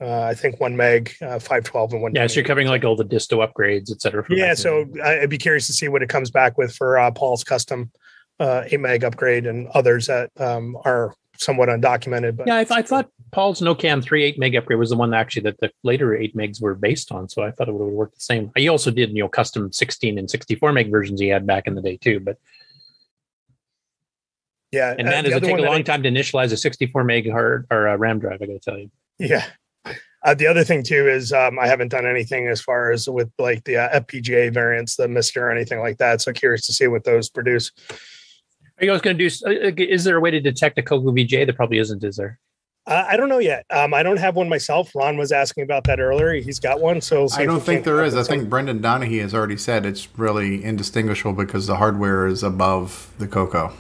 uh, 0.04 0.24
I 0.24 0.34
think 0.34 0.60
one 0.60 0.76
meg, 0.76 1.16
uh, 1.22 1.40
five 1.40 1.64
twelve, 1.64 1.94
and 1.94 2.02
one. 2.02 2.14
Yeah, 2.14 2.28
so 2.28 2.36
you're 2.36 2.46
covering 2.46 2.68
like 2.68 2.84
all 2.84 2.96
the 2.96 3.04
disto 3.04 3.46
upgrades, 3.46 3.90
et 3.92 4.02
cetera. 4.02 4.26
Yeah, 4.30 4.54
so 4.54 4.86
I'd 5.04 5.30
be 5.30 5.38
curious 5.38 5.66
to 5.68 5.74
see 5.74 5.88
what 5.88 6.04
it 6.04 6.10
comes 6.10 6.30
back 6.30 6.58
with 6.58 6.76
for 6.76 6.98
uh, 6.98 7.12
Paul's 7.12 7.44
custom 7.44 7.92
uh, 8.40 8.64
eight 8.68 8.80
meg 8.80 9.04
upgrade 9.04 9.46
and 9.46 9.68
others 9.70 10.08
that 10.08 10.30
um, 10.40 10.78
are 10.86 11.16
somewhat 11.38 11.70
undocumented. 11.70 12.36
But 12.36 12.48
yeah, 12.48 12.58
I, 12.58 12.64
th- 12.64 12.80
I 12.80 12.82
thought 12.82 13.10
Paul's 13.32 13.62
NoCam 13.62 14.04
3 14.04 14.24
8 14.24 14.40
meg 14.40 14.56
upgrade 14.56 14.80
was 14.80 14.90
the 14.90 14.98
one 14.98 15.12
that 15.12 15.18
actually 15.18 15.44
that 15.44 15.60
the 15.60 15.72
later 15.84 16.16
8 16.16 16.36
megs 16.36 16.62
were 16.62 16.76
based 16.76 17.12
on. 17.12 17.30
So 17.30 17.44
I 17.44 17.52
thought 17.52 17.68
it 17.68 17.74
would 17.74 17.86
work 17.86 18.14
the 18.14 18.20
same. 18.22 18.52
He 18.56 18.68
also 18.68 18.92
did, 18.92 19.12
you 19.12 19.24
know, 19.24 19.30
custom 19.30 19.72
16 19.72 20.18
and 20.18 20.30
64 20.30 20.74
meg 20.74 20.92
versions 20.92 21.20
he 21.20 21.28
had 21.28 21.48
back 21.48 21.68
in 21.68 21.76
the 21.76 21.82
day 21.82 21.98
too. 21.98 22.20
But 22.20 22.38
yeah, 24.72 24.96
and 24.98 25.08
uh, 25.08 25.22
the 25.22 25.30
does 25.30 25.38
it 25.38 25.44
take 25.44 25.60
a 25.60 25.62
long 25.62 25.76
I- 25.76 25.82
time 25.84 26.04
to 26.04 26.10
initialize 26.10 26.52
a 26.52 26.58
64 26.58 27.04
meg 27.04 27.30
hard 27.30 27.68
or 27.72 27.88
uh, 27.88 27.96
RAM 27.96 28.20
drive, 28.20 28.42
I 28.42 28.46
got 28.46 28.54
to 28.54 28.60
tell 28.60 28.78
you. 28.78 28.92
Yeah. 29.20 29.46
Uh, 30.24 30.34
the 30.34 30.48
other 30.48 30.64
thing 30.64 30.84
too 30.84 31.08
is 31.10 31.34
um, 31.34 31.60
I 31.60 31.68
haven't 31.68 31.90
done 31.90 32.06
anything 32.08 32.48
as 32.48 32.62
far 32.62 32.92
as 32.92 33.10
with 33.10 33.30
like 33.38 33.64
the 33.66 33.78
uh, 33.78 34.00
FPGA 34.00 34.54
variants, 34.54 34.96
the 34.96 35.08
MiSTer 35.08 35.42
or 35.42 35.52
anything 35.52 35.80
like 35.80 35.98
that. 35.98 36.22
So 36.22 36.32
curious 36.32 36.66
to 36.68 36.74
see 36.74 36.88
what 36.88 37.04
those 37.04 37.30
produce. 37.30 37.72
Are 38.80 38.86
you 38.86 38.92
guys 38.92 39.02
going 39.02 39.18
to 39.18 39.30
do? 39.30 39.46
uh, 39.46 39.72
Is 39.78 40.04
there 40.06 40.16
a 40.18 40.22
way 40.22 40.32
to 40.32 40.40
detect 40.40 40.78
a 40.78 40.82
Coco 40.82 41.12
VGA? 41.12 41.46
There 41.46 41.54
probably 41.54 41.78
isn't, 41.80 42.04
is 42.04 42.16
there? 42.16 42.40
Uh, 42.86 43.06
I 43.08 43.16
don't 43.16 43.30
know 43.30 43.38
yet. 43.40 43.66
Um, 43.70 43.94
I 43.94 44.04
don't 44.04 44.18
have 44.18 44.36
one 44.36 44.50
myself. 44.50 44.92
Ron 44.96 45.16
was 45.18 45.32
asking 45.32 45.64
about 45.64 45.86
that 45.86 46.00
earlier. 46.02 46.34
He's 46.34 46.60
got 46.60 46.82
one, 46.82 47.00
so 47.00 47.28
I 47.36 47.46
don't 47.46 47.62
think 47.62 47.86
there 47.86 48.04
is. 48.04 48.14
I 48.16 48.24
think 48.24 48.50
Brendan 48.50 48.82
Donahue 48.82 49.22
has 49.22 49.34
already 49.34 49.56
said 49.58 49.86
it's 49.86 50.08
really 50.18 50.64
indistinguishable 50.64 51.34
because 51.34 51.68
the 51.68 51.78
hardware 51.78 52.28
is 52.28 52.44
above 52.44 53.10
the 53.20 53.28
Coco. 53.28 53.72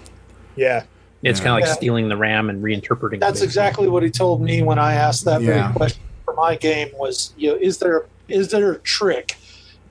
Yeah. 0.56 0.84
It's 1.22 1.40
Yeah. 1.40 1.44
kind 1.45 1.48
of 1.57 1.61
like 1.61 1.65
Yeah. 1.65 1.74
stealing 1.74 2.07
the 2.10 2.15
RAM 2.18 2.49
and 2.49 2.64
reinterpreting. 2.64 3.20
That's 3.20 3.41
it. 3.41 3.45
exactly 3.45 3.90
what 3.90 4.03
he 4.03 4.10
told 4.10 4.41
me 4.41 4.61
when 4.61 4.80
I 4.80 4.94
asked 4.94 5.26
that 5.26 5.41
Yeah. 5.41 5.64
very 5.64 5.74
question 5.74 6.02
for 6.34 6.42
my 6.42 6.56
game. 6.56 6.90
Was 6.98 7.34
you 7.38 7.52
know, 7.52 7.58
is 7.60 7.78
there 7.80 8.06
is 8.28 8.50
there 8.50 8.72
a 8.72 8.80
trick? 8.80 9.38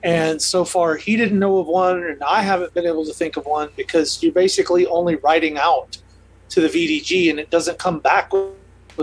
And 0.03 0.41
so 0.41 0.65
far, 0.65 0.97
he 0.97 1.15
didn't 1.15 1.39
know 1.39 1.59
of 1.59 1.67
one, 1.67 2.03
and 2.03 2.21
I 2.23 2.41
haven't 2.41 2.73
been 2.73 2.85
able 2.85 3.05
to 3.05 3.13
think 3.13 3.37
of 3.37 3.45
one 3.45 3.69
because 3.77 4.21
you're 4.21 4.33
basically 4.33 4.85
only 4.87 5.15
writing 5.15 5.57
out 5.57 5.97
to 6.49 6.59
the 6.59 6.67
VDG, 6.67 7.29
and 7.29 7.39
it 7.39 7.49
doesn't 7.49 7.79
come 7.79 7.99
back 7.99 8.33
with, 8.33 8.53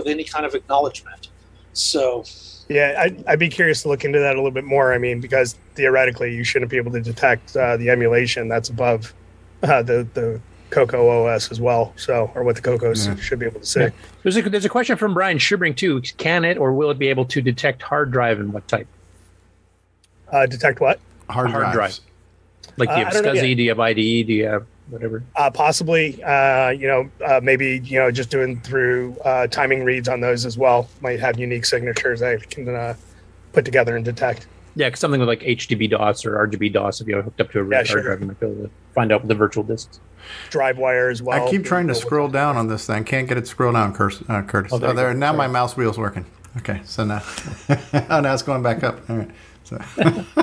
any 0.05 0.23
kind 0.23 0.45
of 0.45 0.53
acknowledgement. 0.53 1.29
So 1.73 2.23
Yeah, 2.69 2.95
I'd, 2.97 3.25
I'd 3.27 3.39
be 3.39 3.49
curious 3.49 3.81
to 3.81 3.89
look 3.89 4.05
into 4.05 4.19
that 4.19 4.35
a 4.35 4.37
little 4.37 4.51
bit 4.51 4.63
more. 4.63 4.93
I 4.93 4.99
mean, 4.99 5.19
because 5.19 5.57
theoretically, 5.75 6.33
you 6.35 6.43
shouldn't 6.43 6.69
be 6.69 6.77
able 6.77 6.91
to 6.91 7.01
detect 7.01 7.57
uh, 7.57 7.77
the 7.77 7.89
emulation 7.89 8.47
that's 8.47 8.69
above 8.69 9.13
uh, 9.63 9.81
the 9.81 10.07
the 10.13 10.39
Coco 10.71 11.07
OS 11.27 11.51
as 11.51 11.61
well. 11.61 11.93
So, 11.97 12.31
or 12.33 12.43
what 12.43 12.55
the 12.55 12.61
Coco 12.61 12.91
s 12.91 13.07
should 13.19 13.39
be 13.39 13.45
able 13.45 13.59
to 13.59 13.65
see. 13.65 13.87
There's 14.23 14.37
a 14.37 14.41
there's 14.41 14.65
a 14.65 14.69
question 14.69 14.97
from 14.97 15.13
Brian 15.13 15.37
Schubring 15.37 15.75
too. 15.75 16.01
Can 16.17 16.43
it 16.45 16.57
or 16.57 16.73
will 16.73 16.89
it 16.89 16.97
be 16.97 17.09
able 17.09 17.25
to 17.25 17.41
detect 17.41 17.81
hard 17.81 18.11
drive 18.11 18.39
and 18.39 18.51
what 18.53 18.67
type? 18.67 18.87
Uh, 20.31 20.45
detect 20.45 20.79
what? 20.79 20.99
Hard, 21.29 21.51
hard 21.51 21.73
drive. 21.73 21.99
Like 22.77 22.89
do 22.89 22.95
Uh, 22.95 22.97
you 22.99 23.05
have 23.05 23.15
I 23.15 23.19
SCSI? 23.19 23.55
Do 23.57 23.63
you 23.63 23.69
have 23.69 23.79
IDE? 23.79 23.95
Do 23.95 24.33
you 24.33 24.47
have 24.47 24.65
whatever? 24.89 25.23
Uh, 25.35 25.49
possibly, 25.51 26.21
uh, 26.23 26.69
you 26.69 26.87
know, 26.87 27.09
uh, 27.25 27.39
maybe 27.43 27.79
you 27.83 27.99
know, 27.99 28.11
just 28.11 28.29
doing 28.29 28.59
through 28.61 29.17
uh, 29.25 29.47
timing 29.47 29.83
reads 29.83 30.07
on 30.07 30.21
those 30.21 30.45
as 30.45 30.57
well 30.57 30.89
might 31.01 31.19
have 31.19 31.37
unique 31.39 31.65
signatures 31.65 32.21
I 32.21 32.37
can 32.37 32.73
uh, 32.73 32.95
put 33.53 33.65
together 33.65 33.95
and 33.95 34.05
detect. 34.05 34.47
Yeah, 34.75 34.89
'cause 34.89 34.99
something 34.99 35.19
with 35.19 35.27
like 35.29 35.43
HDB 35.43 35.89
DOS 35.89 36.25
or 36.25 36.37
RGB 36.37 36.69
DOS. 36.71 37.01
If 37.01 37.07
you 37.07 37.21
hooked 37.21 37.41
up 37.41 37.51
to 37.51 37.59
a 37.59 37.67
Yeah, 37.67 37.75
hard 37.75 37.87
sure. 37.87 38.01
drive, 38.01 38.21
you 38.21 38.27
might 38.27 38.39
be 38.39 38.45
able 38.47 38.63
to 38.63 38.69
find 38.95 39.11
out 39.11 39.27
the 39.27 39.35
virtual 39.35 39.63
disks. 39.63 39.99
DriveWire 40.49 41.11
as 41.11 41.21
well. 41.21 41.45
I 41.47 41.49
keep 41.49 41.65
trying 41.65 41.87
to 41.87 41.95
scroll 41.95 42.27
down 42.27 42.55
on 42.57 42.67
this 42.67 42.85
thing. 42.85 43.03
Can't 43.03 43.27
get 43.27 43.37
it 43.37 43.41
to 43.41 43.47
scroll 43.47 43.73
down, 43.73 43.93
Curtis. 43.93 44.23
Uh, 44.29 44.41
Curtis. 44.43 44.71
Oh, 44.71 44.75
Oh, 44.75 44.79
there 44.79 44.93
there. 44.93 45.11
you. 45.11 45.17
Now 45.17 45.33
my 45.33 45.45
Sorry. 45.45 45.53
mouse 45.53 45.75
wheel's 45.77 45.97
working. 45.97 46.25
Okay, 46.57 46.81
so 46.83 47.03
now, 47.05 47.21
oh, 48.09 48.19
now 48.21 48.33
it's 48.33 48.43
going 48.43 48.61
back 48.61 48.83
up. 48.83 48.99
All 49.09 49.17
right. 49.17 49.31
So 49.63 49.79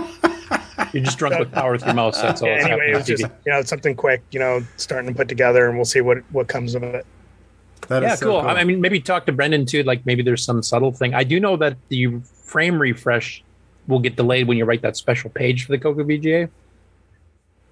You're 0.94 1.04
just 1.04 1.18
drunk 1.18 1.38
with 1.38 1.52
power 1.52 1.72
with 1.72 1.84
your 1.84 1.92
mouse. 1.94 2.20
That's 2.20 2.40
all. 2.40 2.48
Yeah, 2.48 2.54
that's 2.56 2.66
anyway, 2.70 2.92
it 2.92 2.96
was 2.96 3.06
just 3.06 3.22
you 3.44 3.52
know 3.52 3.62
something 3.62 3.94
quick, 3.94 4.22
you 4.30 4.38
know, 4.38 4.62
starting 4.76 5.08
to 5.10 5.14
put 5.14 5.28
together, 5.28 5.68
and 5.68 5.76
we'll 5.76 5.84
see 5.84 6.00
what 6.00 6.18
what 6.32 6.48
comes 6.48 6.74
of 6.74 6.82
it. 6.82 7.04
That 7.88 8.02
yeah, 8.02 8.12
is 8.14 8.18
so 8.20 8.26
cool. 8.30 8.40
cool. 8.40 8.50
I 8.50 8.64
mean, 8.64 8.80
maybe 8.80 9.00
talk 9.00 9.26
to 9.26 9.32
Brendan 9.32 9.66
too. 9.66 9.82
Like 9.82 10.06
maybe 10.06 10.22
there's 10.22 10.44
some 10.44 10.62
subtle 10.62 10.92
thing. 10.92 11.14
I 11.14 11.24
do 11.24 11.40
know 11.40 11.56
that 11.56 11.76
the 11.88 12.20
frame 12.44 12.80
refresh 12.80 13.42
will 13.88 13.98
get 13.98 14.14
delayed 14.14 14.46
when 14.46 14.56
you 14.58 14.64
write 14.64 14.82
that 14.82 14.96
special 14.96 15.30
page 15.30 15.64
for 15.66 15.72
the 15.72 15.78
Coco 15.78 16.04
VGA. 16.04 16.48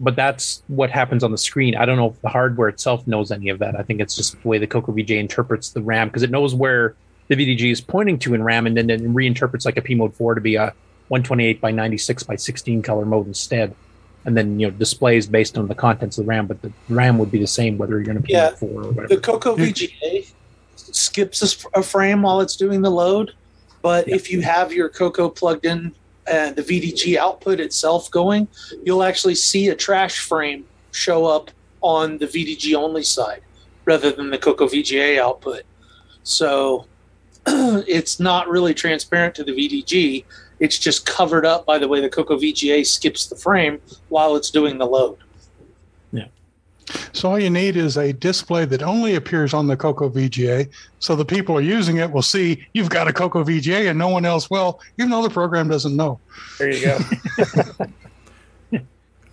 But 0.00 0.16
that's 0.16 0.62
what 0.66 0.90
happens 0.90 1.22
on 1.22 1.30
the 1.30 1.38
screen. 1.38 1.76
I 1.76 1.86
don't 1.86 1.96
know 1.96 2.08
if 2.08 2.20
the 2.20 2.28
hardware 2.28 2.68
itself 2.68 3.06
knows 3.06 3.30
any 3.30 3.48
of 3.50 3.58
that. 3.60 3.76
I 3.78 3.82
think 3.82 4.00
it's 4.00 4.16
just 4.16 4.40
the 4.42 4.48
way 4.48 4.58
the 4.58 4.66
Coco 4.66 4.92
VGA 4.92 5.18
interprets 5.18 5.70
the 5.70 5.80
RAM 5.82 6.08
because 6.08 6.22
it 6.22 6.30
knows 6.30 6.54
where 6.54 6.94
the 7.28 7.36
VDG 7.36 7.70
is 7.70 7.80
pointing 7.80 8.18
to 8.20 8.34
in 8.34 8.42
RAM 8.42 8.66
and 8.66 8.76
then 8.76 8.90
it 8.90 9.02
reinterprets 9.02 9.64
like 9.64 9.76
a 9.76 9.82
P 9.82 9.94
mode 9.94 10.14
4 10.14 10.34
to 10.34 10.40
be 10.40 10.56
a 10.56 10.74
128 11.08 11.60
by 11.60 11.70
96 11.70 12.24
by 12.24 12.36
16 12.36 12.82
color 12.82 13.04
mode 13.04 13.26
instead. 13.26 13.74
And 14.24 14.36
then, 14.36 14.58
you 14.58 14.66
know, 14.66 14.72
displays 14.72 15.26
based 15.26 15.56
on 15.56 15.68
the 15.68 15.74
contents 15.74 16.18
of 16.18 16.24
the 16.24 16.28
RAM, 16.28 16.46
but 16.46 16.60
the 16.60 16.72
RAM 16.88 17.16
would 17.18 17.30
be 17.30 17.38
the 17.38 17.46
same 17.46 17.78
whether 17.78 18.00
you're 18.00 18.10
in 18.10 18.16
a 18.16 18.22
P 18.22 18.32
Yeah. 18.32 18.50
mode 18.50 18.58
4 18.58 18.68
or 18.68 18.82
whatever. 18.90 19.08
the 19.14 19.20
Coco 19.20 19.56
VGA 19.56 20.26
skips 20.76 21.66
a 21.74 21.82
frame 21.82 22.22
while 22.22 22.40
it's 22.40 22.56
doing 22.56 22.82
the 22.82 22.90
load, 22.90 23.32
but 23.82 24.08
if 24.08 24.30
you 24.30 24.40
have 24.42 24.72
your 24.72 24.88
Coco 24.88 25.28
plugged 25.28 25.64
in 25.64 25.94
and 26.26 26.56
the 26.56 26.62
VDG 26.62 27.16
output 27.16 27.60
itself 27.60 28.10
going, 28.10 28.48
you'll 28.84 29.02
actually 29.02 29.34
see 29.34 29.68
a 29.68 29.74
trash 29.74 30.20
frame 30.20 30.64
show 30.92 31.26
up 31.26 31.50
on 31.80 32.18
the 32.18 32.26
VDG 32.26 32.74
only 32.74 33.02
side 33.02 33.42
rather 33.84 34.10
than 34.10 34.30
the 34.30 34.38
Coco 34.38 34.66
VGA 34.66 35.18
output. 35.18 35.62
So 36.22 36.86
it's 37.46 38.18
not 38.18 38.48
really 38.48 38.74
transparent 38.74 39.34
to 39.36 39.44
the 39.44 39.52
VDG. 39.52 40.24
It's 40.58 40.78
just 40.78 41.06
covered 41.06 41.46
up 41.46 41.64
by 41.66 41.78
the 41.78 41.86
way 41.86 42.00
the 42.00 42.08
Coco 42.08 42.36
VGA 42.36 42.84
skips 42.84 43.26
the 43.26 43.36
frame 43.36 43.80
while 44.08 44.36
it's 44.36 44.50
doing 44.50 44.78
the 44.78 44.86
load. 44.86 45.18
So 47.12 47.30
all 47.30 47.38
you 47.38 47.50
need 47.50 47.76
is 47.76 47.96
a 47.96 48.12
display 48.12 48.64
that 48.66 48.82
only 48.82 49.14
appears 49.14 49.54
on 49.54 49.66
the 49.66 49.76
Coco 49.76 50.08
VGA, 50.08 50.70
so 51.00 51.16
the 51.16 51.24
people 51.24 51.56
are 51.56 51.62
using 51.62 51.96
it 51.96 52.10
will 52.10 52.22
see 52.22 52.66
you've 52.74 52.90
got 52.90 53.08
a 53.08 53.12
Coco 53.12 53.42
VGA 53.42 53.90
and 53.90 53.98
no 53.98 54.08
one 54.08 54.24
else 54.24 54.50
will, 54.50 54.80
even 54.98 55.10
though 55.10 55.22
the 55.22 55.30
program 55.30 55.68
doesn't 55.68 55.96
know. 55.96 56.20
There 56.58 56.70
you 56.70 56.84
go. 56.84 57.86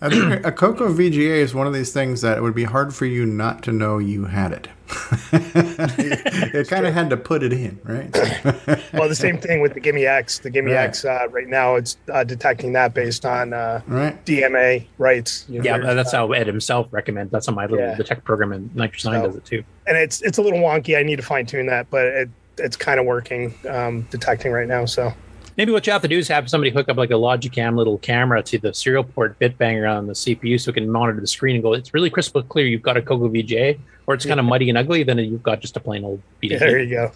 I 0.03 0.09
think 0.09 0.45
a 0.45 0.51
Coco 0.51 0.89
VGA 0.93 1.37
is 1.37 1.55
one 1.55 1.65
of 1.65 1.73
these 1.73 1.93
things 1.93 2.19
that 2.21 2.37
it 2.37 2.41
would 2.41 2.53
be 2.53 2.65
hard 2.65 2.93
for 2.93 3.05
you 3.05 3.25
not 3.25 3.63
to 3.63 3.71
know 3.71 3.99
you 3.99 4.25
had 4.25 4.51
it. 4.51 4.67
it 5.33 6.67
kind 6.67 6.85
of 6.85 6.93
had 6.93 7.09
to 7.09 7.17
put 7.17 7.41
it 7.41 7.53
in, 7.53 7.79
right? 7.83 8.13
well, 8.93 9.07
the 9.07 9.15
same 9.15 9.37
thing 9.37 9.61
with 9.61 9.73
the 9.73 9.79
GIME-X. 9.79 10.39
The 10.39 10.49
Gimme 10.49 10.71
Right. 10.71 10.83
X 10.83 11.05
uh, 11.05 11.27
right 11.31 11.47
now 11.47 11.75
it's 11.75 11.97
uh, 12.11 12.23
detecting 12.23 12.73
that 12.73 12.93
based 12.93 13.25
on 13.25 13.53
uh, 13.53 13.81
right. 13.87 14.23
DMA 14.25 14.85
rights. 14.97 15.45
You 15.47 15.59
know, 15.61 15.63
Yeah, 15.77 15.93
that's 15.93 16.13
uh, 16.13 16.17
how 16.17 16.31
Ed 16.33 16.47
himself 16.47 16.87
recommends. 16.91 17.31
That's 17.31 17.47
how 17.47 17.53
my 17.53 17.63
little 17.65 17.79
Yeah. 17.85 17.95
detect 17.95 18.25
program 18.25 18.51
in 18.51 18.69
NitrOS-9 18.71 19.01
So- 19.01 19.21
does 19.27 19.35
it 19.37 19.45
too. 19.45 19.63
and 19.87 19.97
it's 19.97 20.21
it's 20.21 20.37
a 20.37 20.41
little 20.41 20.59
wonky. 20.59 20.97
I 20.97 21.03
need 21.03 21.15
to 21.15 21.21
fine 21.23 21.45
tune 21.45 21.67
that, 21.67 21.89
but 21.89 22.05
it 22.05 22.29
it's 22.57 22.75
kind 22.77 22.99
of 22.99 23.05
working, 23.07 23.53
um, 23.67 24.01
detecting 24.11 24.51
right 24.51 24.67
now. 24.67 24.85
So 24.85 25.11
Maybe 25.57 25.71
what 25.71 25.85
you 25.85 25.93
have 25.93 26.01
to 26.01 26.07
do 26.07 26.17
is 26.17 26.27
have 26.29 26.49
somebody 26.49 26.71
hook 26.71 26.89
up 26.89 26.97
like 26.97 27.11
a 27.11 27.15
Logicam 27.15 27.77
little 27.77 27.99
camera 27.99 28.41
to 28.43 28.57
the 28.57 28.73
serial 28.73 29.03
port 29.03 29.37
bit 29.39 29.57
banger 29.57 29.85
on 29.85 30.07
the 30.07 30.13
CPU 30.13 30.59
so 30.59 30.71
it 30.71 30.73
can 30.73 30.89
monitor 30.89 31.19
the 31.19 31.27
screen 31.27 31.55
and 31.55 31.63
go, 31.63 31.73
it's 31.73 31.93
really 31.93 32.09
crystal 32.09 32.41
clear. 32.41 32.65
You've 32.65 32.81
got 32.81 32.97
a 32.97 33.01
Coco 33.01 33.29
VGA, 33.29 33.77
or 34.07 34.15
it's 34.15 34.25
kind 34.25 34.39
of 34.39 34.45
muddy 34.45 34.69
and 34.69 34.77
ugly. 34.77 35.03
Then 35.03 35.19
you've 35.19 35.43
got 35.43 35.61
just 35.61 35.77
a 35.77 35.79
plain 35.79 36.03
old 36.03 36.21
VDG. 36.41 36.59
there 36.59 36.79
you 36.79 36.89
go. 36.89 37.11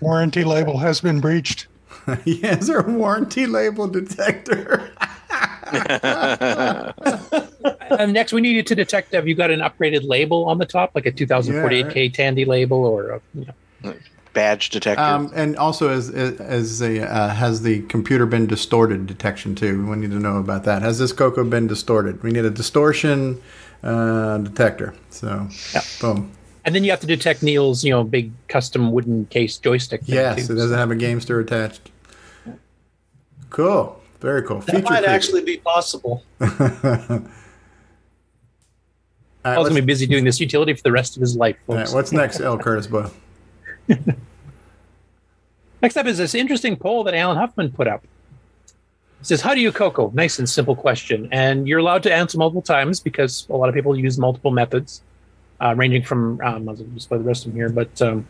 Warranty 0.00 0.44
label 0.44 0.78
has 0.78 1.00
been 1.00 1.20
breached. 1.20 1.66
yeah, 2.24 2.58
is 2.58 2.66
there 2.66 2.80
a 2.80 2.90
warranty 2.90 3.46
label 3.46 3.88
detector? 3.88 4.90
and 5.72 6.02
uh, 7.90 8.06
next, 8.06 8.32
we 8.32 8.40
need 8.40 8.56
you 8.56 8.62
to 8.62 8.74
detect 8.74 9.12
have 9.14 9.26
you 9.26 9.34
got 9.34 9.50
an 9.50 9.60
upgraded 9.60 10.06
label 10.06 10.44
on 10.46 10.58
the 10.58 10.66
top, 10.66 10.92
like 10.94 11.06
a 11.06 11.12
2048K 11.12 12.12
Tandy 12.12 12.44
label 12.44 12.84
or 12.84 13.10
a, 13.10 13.20
you 13.34 13.46
know, 13.82 13.94
Badge 14.32 14.70
detector. 14.70 15.02
Um, 15.02 15.30
and 15.34 15.56
also, 15.56 15.90
as 15.90 16.08
as 16.08 16.80
a, 16.80 17.06
uh, 17.06 17.28
has 17.28 17.62
the 17.62 17.82
computer 17.82 18.24
been 18.26 18.46
distorted 18.46 19.06
detection 19.06 19.54
too? 19.54 19.86
We 19.86 19.96
need 19.96 20.10
to 20.10 20.18
know 20.18 20.38
about 20.38 20.64
that. 20.64 20.82
Has 20.82 20.98
this 20.98 21.12
Coco 21.12 21.44
been 21.44 21.66
distorted? 21.66 22.22
We 22.22 22.30
need 22.32 22.44
a 22.44 22.50
distortion 22.50 23.40
uh, 23.82 24.38
detector. 24.38 24.94
So, 25.10 25.48
boom. 26.00 26.32
And 26.64 26.74
then 26.74 26.84
you 26.84 26.90
have 26.90 27.00
to 27.00 27.06
detect 27.06 27.42
Neil's, 27.42 27.84
you 27.84 27.90
know, 27.90 28.04
big 28.04 28.30
custom 28.48 28.92
wooden 28.92 29.26
case 29.26 29.58
joystick. 29.58 30.04
thing, 30.04 30.14
Yes, 30.14 30.46
too. 30.46 30.52
it 30.52 30.56
doesn't 30.56 30.78
have 30.78 30.90
a 30.90 30.96
gamester 30.96 31.40
attached. 31.40 31.90
Cool. 33.50 34.00
Very 34.20 34.42
cool. 34.44 34.60
That 34.60 34.84
might 34.84 35.04
actually 35.04 35.42
be 35.44 35.56
possible. 35.58 36.22
Paul's 36.38 37.20
gonna 39.44 39.74
be 39.74 39.80
busy 39.80 40.06
doing 40.06 40.24
this 40.24 40.38
utility 40.38 40.72
for 40.74 40.82
the 40.82 40.92
rest 40.92 41.16
of 41.16 41.20
his 41.20 41.36
life, 41.36 41.56
All 41.66 41.74
right, 41.74 41.82
folks. 41.82 41.92
what's 41.94 42.12
next, 42.12 42.40
L. 42.40 42.56
Curtis 42.56 42.86
Boyle? 42.86 43.12
Next 45.82 45.96
up 45.96 46.06
is 46.06 46.18
this 46.18 46.34
interesting 46.34 46.76
poll 46.76 47.04
that 47.04 47.14
Allen 47.14 47.36
Huffman 47.36 47.70
put 47.72 47.88
up. 47.88 48.04
It 49.20 49.26
says, 49.26 49.40
How 49.40 49.54
do 49.54 49.60
you 49.60 49.72
Coco? 49.72 50.10
Nice 50.14 50.38
and 50.38 50.48
simple 50.48 50.76
question. 50.76 51.28
And 51.32 51.68
you're 51.68 51.78
allowed 51.78 52.02
to 52.04 52.12
answer 52.12 52.38
multiple 52.38 52.62
times 52.62 53.00
because 53.00 53.46
a 53.50 53.56
lot 53.56 53.68
of 53.68 53.74
people 53.74 53.96
use 53.96 54.18
multiple 54.18 54.50
methods, 54.50 55.02
uh, 55.60 55.74
ranging 55.76 56.02
from, 56.02 56.40
um, 56.40 56.68
I'll 56.68 56.74
display 56.74 57.18
the 57.18 57.24
rest 57.24 57.46
of 57.46 57.52
them 57.52 57.58
here, 57.58 57.68
but, 57.68 58.02
um, 58.02 58.26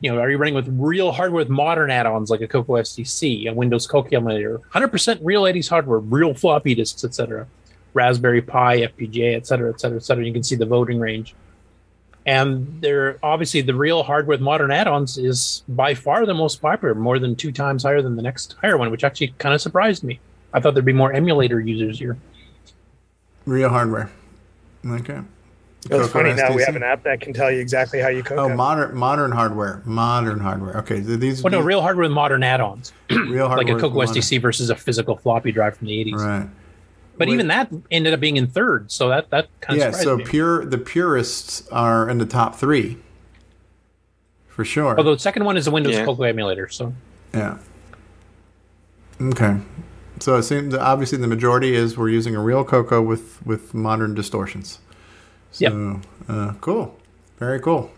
you 0.00 0.10
know, 0.10 0.20
are 0.20 0.30
you 0.30 0.38
running 0.38 0.54
with 0.54 0.68
real 0.68 1.12
hardware 1.12 1.38
with 1.38 1.48
modern 1.48 1.90
add 1.90 2.06
ons 2.06 2.30
like 2.30 2.40
a 2.40 2.48
Coco 2.48 2.74
SDC, 2.74 3.50
a 3.50 3.52
Windows 3.52 3.86
Coco 3.86 4.16
emulator, 4.16 4.60
100% 4.72 5.18
real 5.22 5.42
80s 5.42 5.68
hardware, 5.68 5.98
real 5.98 6.32
floppy 6.32 6.74
disks, 6.74 7.04
etc., 7.04 7.46
Raspberry 7.92 8.40
Pi, 8.40 8.78
FPGA, 8.78 9.36
etc., 9.36 9.70
etc., 9.70 9.74
et 9.74 9.80
cetera, 9.80 9.96
et 9.96 10.04
cetera. 10.04 10.24
You 10.24 10.32
can 10.32 10.42
see 10.42 10.56
the 10.56 10.64
voting 10.64 11.00
range. 11.00 11.34
And 12.26 12.80
they're 12.80 13.18
obviously 13.22 13.62
the 13.62 13.74
real 13.74 14.02
hardware 14.02 14.34
with 14.36 14.40
modern 14.40 14.70
add-ons 14.70 15.16
is 15.16 15.62
by 15.68 15.94
far 15.94 16.26
the 16.26 16.34
most 16.34 16.60
popular, 16.60 16.94
more 16.94 17.18
than 17.18 17.34
two 17.34 17.50
times 17.50 17.82
higher 17.82 18.02
than 18.02 18.16
the 18.16 18.22
next 18.22 18.56
higher 18.60 18.76
one, 18.76 18.90
which 18.90 19.04
actually 19.04 19.34
kind 19.38 19.54
of 19.54 19.60
surprised 19.60 20.04
me. 20.04 20.20
I 20.52 20.60
thought 20.60 20.74
there'd 20.74 20.84
be 20.84 20.92
more 20.92 21.12
emulator 21.12 21.60
users 21.60 21.98
here. 21.98 22.18
Real 23.46 23.70
hardware. 23.70 24.10
Okay. 24.86 25.20
It's 25.82 25.88
Cocoa 25.88 26.08
funny 26.08 26.34
now 26.34 26.54
we 26.54 26.62
have 26.62 26.76
an 26.76 26.82
app 26.82 27.04
that 27.04 27.22
can 27.22 27.32
tell 27.32 27.50
you 27.50 27.58
exactly 27.58 28.00
how 28.00 28.08
you 28.08 28.22
cook. 28.22 28.36
Oh, 28.36 28.54
modern 28.54 28.94
modern 28.94 29.32
hardware. 29.32 29.80
Modern 29.86 30.38
hardware. 30.38 30.76
Okay, 30.78 31.02
so 31.02 31.16
these. 31.16 31.42
Well, 31.42 31.50
no, 31.52 31.60
real 31.62 31.80
hardware 31.80 32.02
with 32.02 32.12
modern 32.12 32.42
add-ons, 32.42 32.92
real 33.08 33.48
hardware. 33.48 33.56
like 33.56 33.68
a 33.70 33.72
with 33.74 33.80
Coco 33.80 33.94
modern- 33.94 34.14
SDC 34.14 34.42
versus 34.42 34.68
a 34.68 34.76
physical 34.76 35.16
floppy 35.16 35.52
drive 35.52 35.78
from 35.78 35.86
the 35.86 35.94
80s. 36.04 36.16
Right. 36.16 36.48
But 37.20 37.28
even 37.28 37.48
that 37.48 37.70
ended 37.90 38.14
up 38.14 38.20
being 38.20 38.38
in 38.38 38.46
third, 38.46 38.90
so 38.90 39.10
that 39.10 39.28
that 39.28 39.48
kind 39.60 39.78
of 39.78 39.86
Yeah. 39.86 39.90
So 39.92 40.16
me. 40.16 40.24
pure 40.24 40.64
the 40.64 40.78
purists 40.78 41.68
are 41.70 42.08
in 42.08 42.16
the 42.16 42.24
top 42.24 42.56
three. 42.56 42.96
For 44.48 44.64
sure. 44.64 44.96
Although 44.96 45.14
the 45.14 45.20
second 45.20 45.44
one 45.44 45.56
is 45.58 45.66
a 45.66 45.70
Windows 45.70 45.94
Yeah. 45.94 46.06
Coco 46.06 46.22
emulator, 46.22 46.66
so 46.68 46.94
Yeah. 47.34 47.58
Okay. 49.20 49.58
So 50.18 50.36
it 50.36 50.44
seems 50.44 50.72
that 50.72 50.80
obviously 50.80 51.18
the 51.18 51.26
majority 51.26 51.74
is 51.74 51.96
we're 51.98 52.08
using 52.08 52.34
a 52.34 52.40
real 52.40 52.64
Coco 52.64 53.02
with 53.02 53.44
with 53.46 53.74
modern 53.74 54.14
distortions. 54.14 54.78
So, 55.52 56.00
uh, 56.28 56.52
cool. 56.62 56.98
Very 57.38 57.60
cool. 57.60 57.90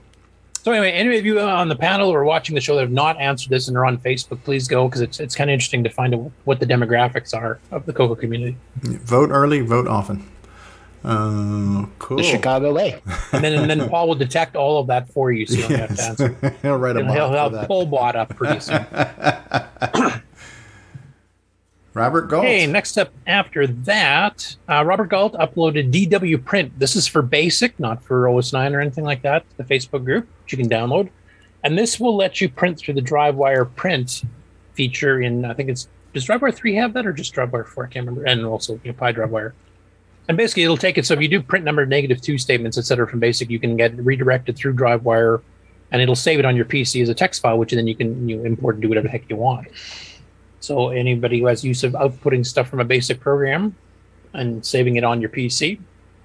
So 0.63 0.71
anyway, 0.71 0.93
any 0.93 1.19
of 1.19 1.27
you 1.27 1.41
on 1.41 1.69
the 1.69 1.75
panel 1.75 2.09
or 2.09 2.23
watching 2.23 2.55
the 2.55 2.61
show 2.61 2.77
that 2.77 2.83
have 2.83 2.93
not 2.93 3.21
answered 3.21 3.51
this 3.51 3.67
and 3.67 3.77
are 3.77 3.85
on 3.85 3.99
Facebook, 3.99 4.45
please 4.45 4.69
go 4.69 4.87
because 4.87 5.01
it's 5.01 5.19
it's 5.19 5.35
kind 5.35 5.51
of 5.51 5.55
interesting 5.55 5.83
to 5.83 5.91
find 5.91 6.15
out 6.15 6.31
what 6.45 6.61
the 6.61 6.67
demographics 6.67 7.35
are 7.35 7.59
of 7.73 7.85
the 7.85 7.93
Coco 7.93 8.15
community. 8.15 8.57
Vote 8.77 9.31
early, 9.31 9.61
vote 9.61 9.89
often. 9.89 10.29
Uh, 11.05 11.87
cool. 11.99 12.19
The 12.19 12.23
Chicago 12.23 12.73
way. 12.73 13.03
And 13.33 13.43
then 13.43 13.55
and 13.61 13.69
then 13.69 13.89
Paul 13.89 14.07
will 14.07 14.15
detect 14.15 14.55
all 14.55 14.79
of 14.79 14.87
that 14.87 15.13
for 15.13 15.33
you, 15.33 15.47
so 15.47 15.55
you 15.57 15.63
don't 15.63 15.79
have 15.81 15.97
to 15.97 16.03
answer. 16.05 16.55
He'll 16.63 16.77
write 16.77 16.97
a 16.97 17.03
He'll, 17.05 17.13
he'll 17.13 17.31
for 17.33 17.37
have 17.39 17.53
that. 17.53 17.67
full 17.67 17.87
bot 17.87 18.15
up 18.15 18.29
pretty 18.37 18.61
soon. 18.61 18.87
Robert 21.95 22.23
Gault. 22.29 22.45
Okay, 22.45 22.67
next 22.67 22.97
up 22.97 23.13
after 23.27 23.67
that, 23.67 24.57
uh, 24.69 24.83
Robert 24.85 25.11
Gault 25.11 25.35
uploaded 25.35 25.93
DW 25.93 26.43
Print. 26.43 26.79
This 26.79 26.97
is 26.97 27.07
for 27.07 27.23
BASIC, 27.23 27.79
not 27.79 28.03
for 28.03 28.29
OS 28.29 28.53
9 28.53 28.75
or 28.75 28.81
anything 28.81 29.05
like 29.05 29.23
that. 29.23 29.45
The 29.59 29.65
Facebook 29.65 30.05
group, 30.05 30.27
which 30.43 30.53
you 30.53 30.59
can 30.59 30.71
download, 30.71 31.11
and 31.65 31.79
this 31.79 32.01
will 32.01 32.17
let 32.17 32.41
you 32.41 32.49
print 32.49 32.79
through 32.79 32.95
the 32.95 33.03
DriveWire 33.03 33.75
print 33.77 34.23
feature. 34.75 35.21
In 35.21 35.45
I 35.45 35.53
think 35.53 35.69
it's 35.69 35.89
does 36.13 36.27
DriveWire 36.27 36.55
three 36.55 36.75
have 36.77 36.93
that 36.95 37.07
or 37.07 37.13
just 37.13 37.35
DriveWire 37.35 37.67
four? 37.67 37.85
I 37.85 37.89
can't 37.89 38.07
remember. 38.07 38.29
And 38.29 38.45
also 38.45 38.81
you 38.85 38.93
know, 38.93 38.99
pyDriveWire. 38.99 39.53
And 40.29 40.37
basically, 40.37 40.63
it'll 40.63 40.77
take 40.77 40.99
it. 40.99 41.05
So 41.05 41.15
if 41.15 41.21
you 41.21 41.29
do 41.29 41.43
print 41.43 41.65
number 41.65 41.85
negative 41.85 42.21
two 42.21 42.39
statements, 42.39 42.79
etc., 42.79 43.09
from 43.09 43.21
BASIC, 43.21 43.51
you 43.51 43.59
can 43.59 43.77
get 43.77 43.97
redirected 43.97 44.57
through 44.57 44.75
DriveWire, 44.75 45.43
and 45.91 46.01
it'll 46.01 46.15
save 46.15 46.39
it 46.39 46.45
on 46.45 46.55
your 46.55 46.65
PC 46.65 47.03
as 47.03 47.09
a 47.09 47.15
text 47.15 47.43
file, 47.43 47.59
which 47.59 47.73
then 47.73 47.87
you 47.87 47.97
can 47.97 48.29
you 48.29 48.45
import 48.45 48.77
and 48.77 48.83
do 48.83 48.89
whatever 48.89 49.09
the 49.09 49.11
heck 49.11 49.29
you 49.29 49.37
want. 49.37 49.67
So 50.63 50.91
anybody 50.91 51.41
who 51.41 51.47
has 51.47 51.65
use 51.65 51.83
of 51.83 51.93
outputting 51.95 52.47
stuff 52.47 52.69
from 52.69 52.79
a 52.79 52.85
basic 52.85 53.19
program 53.19 53.75
and 54.33 54.65
saving 54.65 54.95
it 54.95 55.03
on 55.03 55.21
your 55.21 55.29
PC, 55.29 55.81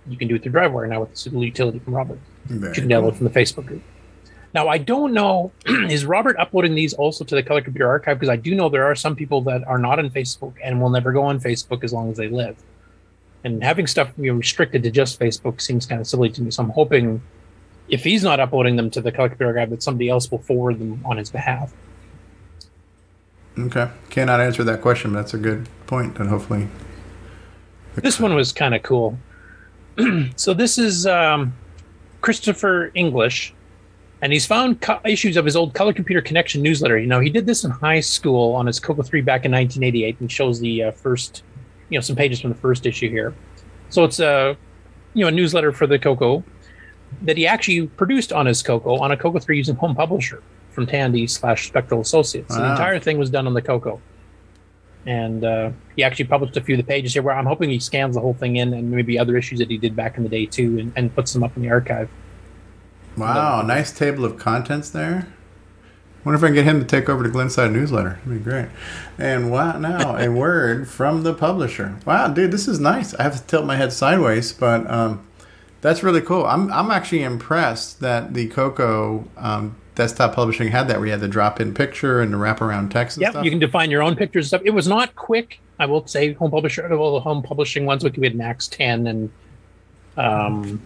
you 0.07 0.15
can 0.15 0.27
do 0.27 0.35
it 0.35 0.43
through 0.43 0.51
DriveWire 0.51 0.87
now 0.87 1.01
with 1.01 1.09
this 1.09 1.25
little 1.25 1.43
utility 1.43 1.79
from 1.79 1.95
Robert. 1.95 2.19
Very 2.45 2.75
you 2.75 2.81
can 2.81 2.89
download 2.89 3.15
from 3.15 3.25
the 3.25 3.31
Facebook 3.31 3.65
group. 3.65 3.81
Now 4.53 4.67
I 4.67 4.77
don't 4.77 5.13
know 5.13 5.51
is 5.65 6.05
Robert 6.05 6.37
uploading 6.37 6.75
these 6.75 6.93
also 6.93 7.25
to 7.25 7.33
the 7.33 7.41
Color 7.41 7.61
Computer 7.61 7.89
Archive 7.89 8.19
because 8.19 8.29
I 8.29 8.35
do 8.35 8.53
know 8.53 8.69
there 8.69 8.85
are 8.85 8.95
some 8.95 9.15
people 9.15 9.41
that 9.41 9.67
are 9.67 9.79
not 9.79 9.97
on 9.97 10.11
Facebook 10.11 10.53
and 10.63 10.79
will 10.79 10.91
never 10.91 11.11
go 11.11 11.23
on 11.23 11.39
Facebook 11.39 11.83
as 11.83 11.91
long 11.91 12.11
as 12.11 12.17
they 12.17 12.29
live. 12.29 12.57
And 13.43 13.63
having 13.63 13.87
stuff 13.87 14.11
you 14.17 14.31
know, 14.31 14.37
restricted 14.37 14.83
to 14.83 14.91
just 14.91 15.19
Facebook 15.19 15.61
seems 15.61 15.87
kind 15.87 15.99
of 15.99 16.05
silly 16.05 16.29
to 16.29 16.43
me. 16.43 16.51
So 16.51 16.61
I'm 16.61 16.69
hoping 16.69 17.23
if 17.89 18.03
he's 18.03 18.23
not 18.23 18.39
uploading 18.39 18.75
them 18.75 18.91
to 18.91 19.01
the 19.01 19.11
Color 19.11 19.29
Computer 19.29 19.57
Archive, 19.57 19.71
that 19.71 19.81
somebody 19.81 20.09
else 20.09 20.29
will 20.29 20.39
forward 20.39 20.77
them 20.77 21.01
on 21.05 21.17
his 21.17 21.31
behalf. 21.31 21.73
Okay. 23.59 23.89
Cannot 24.09 24.39
answer 24.39 24.63
that 24.63 24.81
question, 24.81 25.13
but 25.13 25.19
that's 25.21 25.33
a 25.33 25.37
good. 25.37 25.67
And 25.89 26.29
hopefully, 26.29 26.67
This 27.95 28.19
one 28.19 28.35
was 28.35 28.51
kind 28.51 28.75
of 28.75 28.83
cool. 28.83 29.17
so 30.35 30.53
this 30.53 30.77
is 30.77 31.07
um, 31.07 31.53
Christopher 32.21 32.91
English, 32.93 33.53
and 34.21 34.33
he's 34.33 34.45
found 34.45 34.81
co- 34.81 34.99
issues 35.05 35.37
of 35.37 35.45
his 35.45 35.55
old 35.55 35.73
Color 35.73 35.93
Computer 35.93 36.21
Connection 36.21 36.61
newsletter. 36.61 36.99
You 36.99 37.07
know, 37.07 37.19
he 37.19 37.29
did 37.29 37.45
this 37.45 37.63
in 37.63 37.71
high 37.71 38.01
school 38.01 38.53
on 38.53 38.67
his 38.67 38.79
Coco 38.79 39.01
3 39.01 39.21
back 39.21 39.45
in 39.45 39.51
1988, 39.51 40.19
and 40.19 40.31
shows 40.31 40.59
the 40.59 40.83
uh, 40.83 40.91
first, 40.91 41.43
you 41.89 41.97
know, 41.97 42.01
some 42.01 42.15
pages 42.15 42.41
from 42.41 42.51
the 42.51 42.57
first 42.57 42.85
issue 42.85 43.09
here. 43.09 43.33
So 43.89 44.03
it's 44.03 44.19
a, 44.19 44.57
you 45.13 45.23
know, 45.23 45.29
a 45.29 45.31
newsletter 45.31 45.71
for 45.71 45.87
the 45.87 45.97
Coco 45.97 46.43
that 47.21 47.37
he 47.37 47.47
actually 47.47 47.87
produced 47.87 48.33
on 48.33 48.45
his 48.45 48.61
Coco 48.61 48.97
on 48.97 49.11
a 49.11 49.17
Coco 49.17 49.39
3 49.39 49.57
using 49.57 49.75
Home 49.77 49.95
Publisher 49.95 50.43
from 50.77 50.85
Tandy 50.85 51.25
slash 51.25 51.65
Spectral 51.65 52.01
Associates. 52.01 52.53
So 52.53 52.61
the 52.61 52.69
entire 52.69 52.99
thing 52.99 53.17
was 53.17 53.31
done 53.31 53.47
on 53.47 53.55
the 53.55 53.63
Coco 53.63 53.99
and 55.07 55.43
uh, 55.43 55.71
he 55.95 56.03
actually 56.03 56.25
published 56.25 56.55
a 56.55 56.61
few 56.61 56.75
of 56.75 56.77
the 56.77 56.83
pages 56.83 57.13
here 57.13 57.23
where 57.23 57.33
I'm 57.33 57.47
hoping 57.47 57.71
he 57.71 57.79
scans 57.79 58.13
the 58.13 58.21
whole 58.21 58.35
thing 58.35 58.57
in 58.57 58.75
and 58.75 58.91
maybe 58.91 59.17
other 59.17 59.35
issues 59.37 59.57
that 59.57 59.71
he 59.71 59.77
did 59.79 59.95
back 59.95 60.17
in 60.17 60.23
the 60.23 60.29
day 60.29 60.45
too 60.45 60.77
and, 60.77 60.93
and 60.95 61.15
puts 61.15 61.33
them 61.33 61.43
up 61.43 61.55
in 61.55 61.63
the 61.63 61.69
archive. 61.71 62.11
wow, 63.17 63.63
nice 63.63 63.91
table 63.91 64.23
of 64.23 64.37
contents 64.37 64.91
there. 64.91 65.27
Wonder 66.23 66.37
if 66.37 66.43
I 66.43 66.47
can 66.47 66.55
get 66.55 66.65
him 66.65 66.79
to 66.79 66.85
take 66.85 67.09
over 67.09 67.23
the 67.23 67.29
Glenside 67.29 67.71
newsletter. 67.71 68.19
That'd 68.25 68.43
be 68.43 68.49
great. 68.51 68.67
And 69.17 69.49
wow, 69.49 69.79
now 69.79 70.15
a 70.19 70.29
word 70.29 70.87
from 70.87 71.23
the 71.23 71.33
publisher. 71.33 71.97
Wow, 72.05 72.27
dude, 72.27 72.51
this 72.51 72.67
is 72.67 72.79
nice. 72.79 73.15
I 73.15 73.23
have 73.23 73.35
to 73.37 73.47
tilt 73.47 73.65
my 73.65 73.77
head 73.77 73.93
sideways, 73.93 74.53
but 74.53 74.87
um, 74.91 75.25
that's 75.81 76.03
really 76.03 76.21
cool. 76.21 76.45
I'm 76.45 76.71
I'm 76.71 76.91
actually 76.91 77.23
impressed 77.23 78.01
that 78.01 78.35
the 78.35 78.49
Coco 78.49 79.25
um, 79.37 79.77
desktop 79.97 80.33
publishing 80.35 80.69
had 80.69 80.87
that 80.87 80.97
where 80.97 81.07
you 81.07 81.11
had 81.11 81.19
the 81.19 81.27
drop-in 81.27 81.73
picture 81.73 82.21
and 82.21 82.31
the 82.31 82.37
wraparound 82.37 82.91
text 82.91 83.17
stuff. 83.17 83.43
you 83.43 83.49
can 83.49 83.59
define 83.59 83.89
your 83.89 84.03
own 84.03 84.15
pictures 84.15 84.45
and 84.45 84.47
stuff. 84.47 84.61
It 84.63 84.69
was 84.69 84.87
not 84.87 85.15
quick. 85.15 85.59
I 85.79 85.87
will 85.87 86.05
say 86.05 86.33
home 86.33 86.51
publisher 86.51 86.91
all 86.93 87.15
the 87.15 87.19
home 87.19 87.41
publishing 87.41 87.85
ones 87.85 88.03
we 88.03 88.11
had 88.25 88.35
Max 88.35 88.67
10 88.67 89.07
and 89.07 89.31
um 90.15 90.81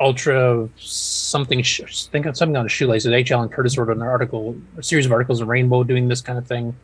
Ultra 0.00 0.68
something 0.78 1.62
think 1.62 2.24
of 2.24 2.36
something 2.36 2.56
on 2.56 2.64
a 2.64 2.68
shoelace. 2.70 3.04
H. 3.04 3.30
Allen 3.32 3.50
Curtis 3.50 3.76
wrote 3.76 3.94
an 3.94 4.00
article, 4.00 4.56
a 4.78 4.82
series 4.82 5.04
of 5.04 5.12
articles 5.12 5.42
in 5.42 5.46
Rainbow 5.46 5.84
doing 5.84 6.08
this 6.08 6.22
kind 6.22 6.38
of 6.38 6.46
thing. 6.46 6.74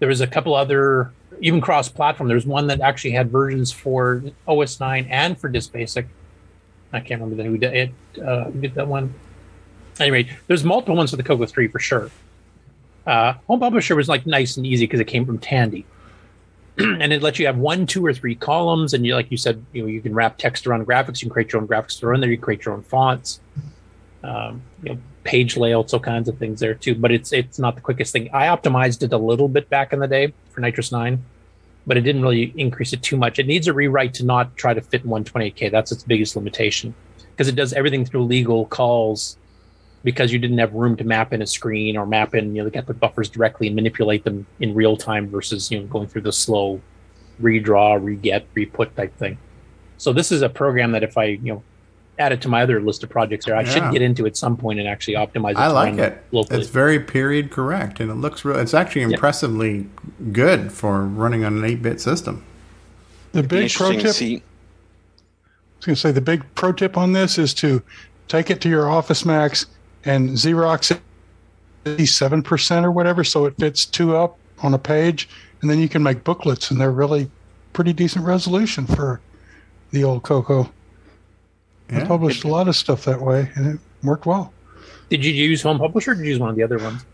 There 0.00 0.08
was 0.08 0.20
a 0.20 0.26
couple 0.26 0.54
other 0.54 1.12
even 1.40 1.60
cross 1.60 1.88
platform. 1.88 2.28
There's 2.28 2.44
one 2.44 2.66
that 2.66 2.80
actually 2.80 3.12
had 3.12 3.30
versions 3.30 3.70
for 3.70 4.22
OS 4.48 4.80
9 4.80 5.06
and 5.08 5.38
for 5.38 5.48
Disk 5.48 5.72
Basic. 5.72 6.08
I 6.92 6.98
can't 6.98 7.20
remember 7.20 7.40
the 7.40 7.48
who 7.48 7.56
did 7.56 7.72
it. 7.72 8.20
Uh, 8.20 8.50
did 8.50 8.74
that 8.74 8.88
one? 8.88 9.14
Anyway, 9.98 10.28
there's 10.46 10.64
multiple 10.64 10.96
ones 10.96 11.10
for 11.10 11.16
the 11.16 11.22
Coco 11.22 11.46
3 11.46 11.68
for 11.68 11.78
sure. 11.78 12.10
Uh, 13.06 13.34
Home 13.46 13.60
Publisher 13.60 13.94
was 13.94 14.08
like 14.08 14.26
nice 14.26 14.56
and 14.56 14.66
easy 14.66 14.84
because 14.84 15.00
it 15.00 15.06
came 15.06 15.24
from 15.24 15.38
Tandy, 15.38 15.86
and 16.78 17.12
it 17.12 17.22
lets 17.22 17.38
you 17.38 17.46
have 17.46 17.56
one, 17.56 17.86
two, 17.86 18.04
or 18.04 18.12
three 18.12 18.34
columns, 18.34 18.94
and 18.94 19.06
you 19.06 19.14
like 19.14 19.30
you 19.30 19.36
said, 19.36 19.64
you 19.72 19.82
know, 19.82 19.88
you 19.88 20.00
can 20.00 20.12
wrap 20.12 20.38
text 20.38 20.66
around 20.66 20.86
graphics. 20.86 21.22
You 21.22 21.26
can 21.26 21.30
create 21.30 21.52
your 21.52 21.62
own 21.62 21.68
graphics 21.68 21.98
throw 21.98 22.14
in 22.14 22.20
there. 22.20 22.30
You 22.30 22.38
create 22.38 22.64
your 22.64 22.74
own 22.74 22.82
fonts, 22.82 23.40
um, 24.24 24.60
you 24.82 24.92
know, 24.92 24.98
page 25.22 25.56
layouts, 25.56 25.94
all 25.94 26.00
kinds 26.00 26.28
of 26.28 26.36
things 26.38 26.58
there 26.58 26.74
too. 26.74 26.96
But 26.96 27.12
it's 27.12 27.32
it's 27.32 27.60
not 27.60 27.76
the 27.76 27.80
quickest 27.80 28.12
thing. 28.12 28.28
I 28.32 28.46
optimized 28.48 29.04
it 29.04 29.12
a 29.12 29.18
little 29.18 29.48
bit 29.48 29.70
back 29.70 29.92
in 29.92 30.00
the 30.00 30.08
day 30.08 30.32
for 30.50 30.60
NitrOS-9, 30.60 31.18
but 31.86 31.96
it 31.96 32.00
didn't 32.00 32.22
really 32.22 32.52
increase 32.56 32.92
it 32.92 33.02
too 33.02 33.16
much. 33.16 33.38
It 33.38 33.46
needs 33.46 33.68
a 33.68 33.72
rewrite 33.72 34.14
to 34.14 34.24
not 34.24 34.56
try 34.56 34.74
to 34.74 34.80
fit 34.80 35.04
in 35.04 35.10
128k. 35.10 35.70
That's 35.70 35.92
its 35.92 36.02
biggest 36.02 36.34
limitation 36.34 36.92
because 37.30 37.46
it 37.46 37.54
does 37.54 37.72
everything 37.72 38.04
through 38.04 38.24
legal 38.24 38.66
calls 38.66 39.36
because 40.06 40.32
you 40.32 40.38
didn't 40.38 40.58
have 40.58 40.72
room 40.72 40.96
to 40.96 41.02
map 41.02 41.32
in 41.32 41.42
a 41.42 41.46
screen 41.46 41.96
or 41.96 42.06
map 42.06 42.32
in, 42.32 42.54
you 42.54 42.62
know, 42.62 42.70
get 42.70 42.86
the 42.86 42.94
buffers 42.94 43.28
directly 43.28 43.66
and 43.66 43.74
manipulate 43.74 44.22
them 44.22 44.46
in 44.60 44.72
real 44.72 44.96
time 44.96 45.28
versus, 45.28 45.68
you 45.68 45.80
know, 45.80 45.86
going 45.86 46.06
through 46.06 46.20
the 46.20 46.32
slow 46.32 46.80
redraw, 47.42 48.00
reget, 48.00 48.44
reput 48.54 48.94
type 48.94 49.12
thing. 49.18 49.36
So 49.98 50.12
this 50.12 50.30
is 50.30 50.42
a 50.42 50.48
program 50.48 50.92
that 50.92 51.02
if 51.02 51.18
I, 51.18 51.24
you 51.24 51.54
know, 51.54 51.62
add 52.20 52.30
it 52.30 52.40
to 52.42 52.48
my 52.48 52.62
other 52.62 52.80
list 52.80 53.02
of 53.02 53.10
projects 53.10 53.46
there. 53.46 53.56
I 53.56 53.62
Yeah. 53.62 53.70
should 53.70 53.92
get 53.92 54.00
into 54.00 54.26
it 54.26 54.28
at 54.28 54.36
some 54.36 54.56
point 54.56 54.78
and 54.78 54.86
actually 54.88 55.14
optimize 55.14 55.50
it. 55.50 55.58
I 55.58 55.66
like 55.66 55.98
it. 55.98 56.22
locally. 56.30 56.60
It's 56.60 56.70
very 56.70 57.00
period 57.00 57.50
correct, 57.50 57.98
and 57.98 58.08
it 58.08 58.14
looks 58.14 58.44
real. 58.44 58.56
It's 58.60 58.74
actually 58.74 59.02
impressively 59.02 59.86
good 60.30 60.70
for 60.70 61.02
running 61.02 61.44
on 61.44 61.58
an 61.58 61.64
eight-bit 61.64 62.00
system. 62.00 62.44
The 63.32 63.42
big 63.42 63.72
pro 63.72 63.90
tip. 63.90 64.12
see. 64.12 64.36
I 64.36 64.40
was 65.78 65.84
going 65.86 65.94
to 65.96 66.00
say 66.00 66.12
the 66.12 66.20
big 66.20 66.44
pro 66.54 66.72
tip 66.72 66.96
on 66.96 67.12
this 67.12 67.38
is 67.38 67.52
to 67.54 67.82
take 68.28 68.50
it 68.50 68.60
to 68.60 68.68
your 68.68 68.88
Office 68.88 69.24
Max 69.24 69.66
and 70.06 70.30
Xerox 70.30 70.90
it 71.84 72.06
seven 72.06 72.42
percent 72.42 72.86
or 72.86 72.90
whatever, 72.90 73.22
so 73.22 73.44
it 73.44 73.54
fits 73.58 73.84
two 73.84 74.16
up 74.16 74.38
on 74.62 74.74
a 74.74 74.78
page, 74.78 75.28
and 75.60 75.70
then 75.70 75.78
you 75.78 75.88
can 75.88 76.02
make 76.02 76.24
booklets, 76.24 76.70
and 76.70 76.80
they're 76.80 76.90
really 76.90 77.30
pretty 77.72 77.92
decent 77.92 78.24
resolution 78.24 78.86
for 78.86 79.20
the 79.90 80.02
old 80.02 80.22
Coco. 80.22 80.70
I 81.90 82.04
published 82.04 82.42
a 82.44 82.48
lot 82.48 82.66
of 82.66 82.74
stuff 82.74 83.04
that 83.04 83.20
way, 83.20 83.50
and 83.54 83.74
it 83.74 83.80
worked 84.02 84.26
well. 84.26 84.52
Did 85.08 85.24
you 85.24 85.32
use 85.32 85.62
Home 85.62 85.78
Publisher 85.78 86.12
or 86.12 86.14
did 86.14 86.24
you 86.24 86.30
use 86.30 86.40
one 86.40 86.50
of 86.50 86.56
the 86.56 86.62
other 86.62 86.78
ones? 86.78 87.04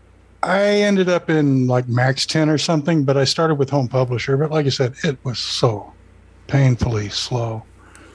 I 0.41 0.63
ended 0.63 1.09
up 1.09 1.29
in 1.29 1.67
like 1.67 1.87
Max 1.87 2.25
10 2.25 2.49
or 2.49 2.57
something, 2.57 3.03
but 3.03 3.15
I 3.15 3.23
started 3.23 3.55
with 3.55 3.69
Home 3.69 3.87
Publisher. 3.87 4.35
But 4.35 4.51
like 4.51 4.65
I 4.65 4.69
said, 4.69 4.95
it 5.03 5.17
was 5.23 5.37
so 5.37 5.93
painfully 6.47 7.09
slow. 7.09 7.63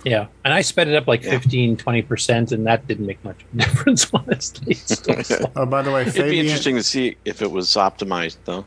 Yeah. 0.08 0.26
And 0.42 0.54
I 0.54 0.62
sped 0.62 0.88
it 0.88 0.94
up 0.94 1.06
like 1.06 1.22
15, 1.22 1.76
20%, 1.76 2.52
and 2.52 2.66
that 2.66 2.86
didn't 2.86 3.06
make 3.06 3.22
much 3.24 3.44
difference, 3.56 4.10
honestly. 4.14 4.72
It's 4.72 4.94
still 4.96 5.22
slow. 5.22 5.52
Oh, 5.54 5.66
by 5.66 5.82
the 5.82 5.92
way, 5.92 6.02
It'd 6.02 6.30
be 6.30 6.40
interesting 6.40 6.76
to 6.76 6.82
see 6.82 7.18
if 7.26 7.42
it 7.42 7.50
was 7.50 7.68
optimized, 7.74 8.38
though. 8.44 8.64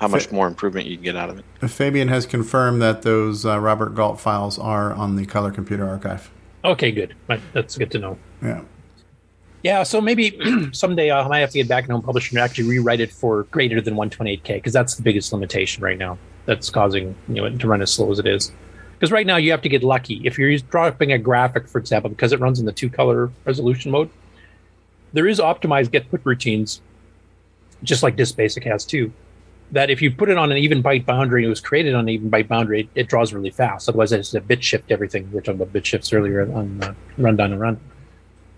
How 0.00 0.08
much 0.08 0.32
more 0.32 0.48
improvement 0.48 0.86
you 0.88 0.96
can 0.96 1.04
get 1.04 1.16
out 1.16 1.30
of 1.30 1.38
it. 1.38 1.70
Fabian 1.70 2.08
has 2.08 2.26
confirmed 2.26 2.82
that 2.82 3.02
those 3.02 3.46
uh, 3.46 3.60
Robert 3.60 3.94
Gault 3.94 4.18
files 4.18 4.58
are 4.58 4.92
on 4.92 5.14
the 5.14 5.24
Color 5.24 5.52
Computer 5.52 5.88
Archive. 5.88 6.32
Okay, 6.64 6.90
good. 6.90 7.14
That's 7.52 7.78
good 7.78 7.92
to 7.92 8.00
know. 8.00 8.18
Yeah. 8.42 8.62
Yeah, 9.62 9.84
so 9.84 10.00
maybe 10.00 10.38
someday 10.72 11.12
I 11.12 11.26
might 11.28 11.38
have 11.38 11.50
to 11.50 11.58
get 11.58 11.68
back 11.68 11.84
in 11.84 11.92
Home 11.92 12.02
Publisher 12.02 12.36
and 12.36 12.40
actually 12.40 12.68
rewrite 12.68 13.00
it 13.00 13.12
for 13.12 13.44
greater 13.44 13.80
than 13.80 13.94
128K 13.94 14.46
because 14.54 14.72
that's 14.72 14.96
the 14.96 15.02
biggest 15.02 15.32
limitation 15.32 15.82
right 15.82 15.96
now 15.96 16.18
that's 16.44 16.68
causing 16.70 17.14
you 17.28 17.36
know 17.36 17.44
it 17.44 17.58
to 17.60 17.68
run 17.68 17.80
as 17.80 17.92
slow 17.92 18.10
as 18.10 18.18
it 18.18 18.26
is. 18.26 18.50
Because 18.94 19.12
right 19.12 19.26
now 19.26 19.36
you 19.36 19.50
have 19.50 19.62
to 19.62 19.68
get 19.68 19.82
lucky. 19.82 20.20
If 20.24 20.38
you're 20.38 20.56
dropping 20.58 21.12
a 21.12 21.18
graphic, 21.18 21.68
for 21.68 21.78
example, 21.78 22.10
because 22.10 22.32
it 22.32 22.40
runs 22.40 22.60
in 22.60 22.66
the 22.66 22.72
two 22.72 22.88
color 22.88 23.30
resolution 23.44 23.90
mode, 23.90 24.10
there 25.12 25.26
is 25.26 25.38
optimized 25.38 25.90
get 25.90 26.10
put 26.10 26.20
routines, 26.24 26.80
just 27.82 28.02
like 28.02 28.16
this 28.16 28.32
basic 28.32 28.64
has 28.64 28.84
too. 28.84 29.12
That 29.72 29.90
if 29.90 30.02
you 30.02 30.10
put 30.10 30.28
it 30.28 30.36
on 30.36 30.52
an 30.52 30.58
even 30.58 30.82
byte 30.82 31.06
boundary, 31.06 31.44
it 31.44 31.48
was 31.48 31.60
created 31.60 31.94
on 31.94 32.00
an 32.00 32.08
even 32.10 32.30
byte 32.30 32.48
boundary, 32.48 32.82
it, 32.82 32.88
it 32.94 33.08
draws 33.08 33.32
really 33.32 33.50
fast. 33.50 33.88
Otherwise, 33.88 34.12
it's 34.12 34.34
a 34.34 34.40
bit 34.40 34.62
shift 34.62 34.92
everything. 34.92 35.28
We 35.30 35.36
were 35.36 35.40
talking 35.40 35.60
about 35.60 35.72
bit 35.72 35.86
shifts 35.86 36.12
earlier 36.12 36.42
on 36.42 36.82
uh, 36.82 36.94
run 37.18 37.36
down 37.36 37.52
and 37.52 37.60
run, 37.60 37.80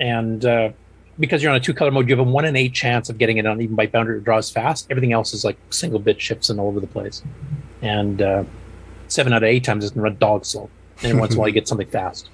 and 0.01 0.45
uh, 0.45 0.71
because 1.19 1.43
you're 1.43 1.51
on 1.51 1.57
a 1.57 1.61
two 1.61 1.73
color 1.75 1.91
mode, 1.91 2.09
you 2.09 2.17
have 2.17 2.27
a 2.27 2.31
one 2.31 2.45
in 2.45 2.57
eight 2.57 2.75
chance 2.75 3.09
of 3.09 3.19
getting 3.19 3.39
it 3.39 3.47
on 3.47 3.61
even 3.61 3.77
byte 3.77 3.93
boundary. 3.93 4.19
It 4.19 4.25
draws 4.25 4.51
fast. 4.51 4.87
Everything 4.91 5.13
else 5.13 5.33
is 5.33 5.45
like 5.45 5.57
single 5.71 5.99
bit 5.99 6.21
shifts 6.21 6.51
and 6.51 6.61
all 6.61 6.69
over 6.69 6.81
the 6.81 6.87
place. 6.87 7.23
And 7.83 8.21
uh, 8.21 8.45
seven 9.12 9.33
out 9.33 9.43
of 9.43 9.49
eight 9.49 9.65
times 9.65 9.91
to 9.91 10.01
run 10.01 10.16
dog 10.19 10.45
slow. 10.45 10.70
And 11.03 11.19
once 11.20 11.33
in 11.33 11.39
a 11.39 11.41
while 11.41 11.49
you 11.49 11.55
get 11.55 11.69
something 11.69 11.89
fast, 11.89 12.31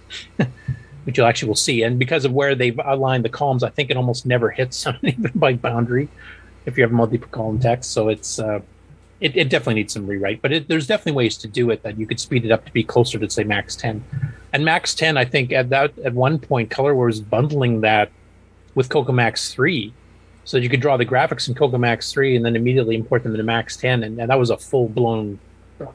which 1.04 1.18
you 1.18 1.24
actually 1.24 1.48
will 1.48 1.56
see. 1.56 1.82
And 1.82 1.98
because 1.98 2.24
of 2.24 2.32
where 2.32 2.54
they've 2.54 2.78
aligned 2.84 3.24
the 3.24 3.28
columns, 3.28 3.62
I 3.62 3.70
think 3.70 3.90
it 3.90 3.96
almost 3.96 4.24
never 4.26 4.50
hits 4.50 4.76
something 4.84 5.14
even 5.18 5.32
byte 5.32 5.60
boundary 5.60 6.08
if 6.64 6.76
you 6.76 6.84
have 6.84 6.92
multiple 6.92 7.28
column 7.30 7.58
text. 7.58 7.90
So 7.90 8.08
it's 8.08 8.38
uh, 8.38 8.60
it, 9.20 9.36
it 9.36 9.48
definitely 9.48 9.74
needs 9.74 9.92
some 9.92 10.06
rewrite, 10.06 10.42
but 10.42 10.52
it, 10.52 10.68
there's 10.68 10.86
definitely 10.88 11.12
ways 11.12 11.36
to 11.38 11.48
do 11.48 11.70
it 11.70 11.84
that 11.84 11.96
you 11.96 12.06
could 12.06 12.18
speed 12.18 12.44
it 12.44 12.50
up 12.50 12.64
to 12.66 12.72
be 12.72 12.82
closer 12.82 13.20
to 13.20 13.30
say 13.30 13.44
max 13.44 13.76
10. 13.76 14.04
And 14.52 14.64
max 14.64 14.94
10, 14.94 15.16
I 15.16 15.24
think 15.24 15.52
at 15.52 15.70
that 15.70 15.96
at 16.00 16.12
one 16.12 16.40
point, 16.40 16.70
Color 16.70 16.94
was 16.96 17.20
bundling 17.20 17.82
that 17.82 18.10
with 18.74 18.88
Coco 18.88 19.12
Max 19.12 19.54
3. 19.54 19.92
So 20.44 20.56
you 20.56 20.68
could 20.68 20.80
draw 20.80 20.96
the 20.96 21.06
graphics 21.06 21.48
in 21.48 21.54
Coco 21.54 21.78
Max 21.78 22.12
3 22.12 22.36
and 22.36 22.44
then 22.44 22.56
immediately 22.56 22.96
import 22.96 23.22
them 23.22 23.32
into 23.32 23.44
Max 23.44 23.76
10. 23.76 24.02
And, 24.02 24.20
and 24.20 24.28
that 24.28 24.38
was 24.38 24.50
a 24.50 24.56
full 24.56 24.88
blown, 24.88 25.38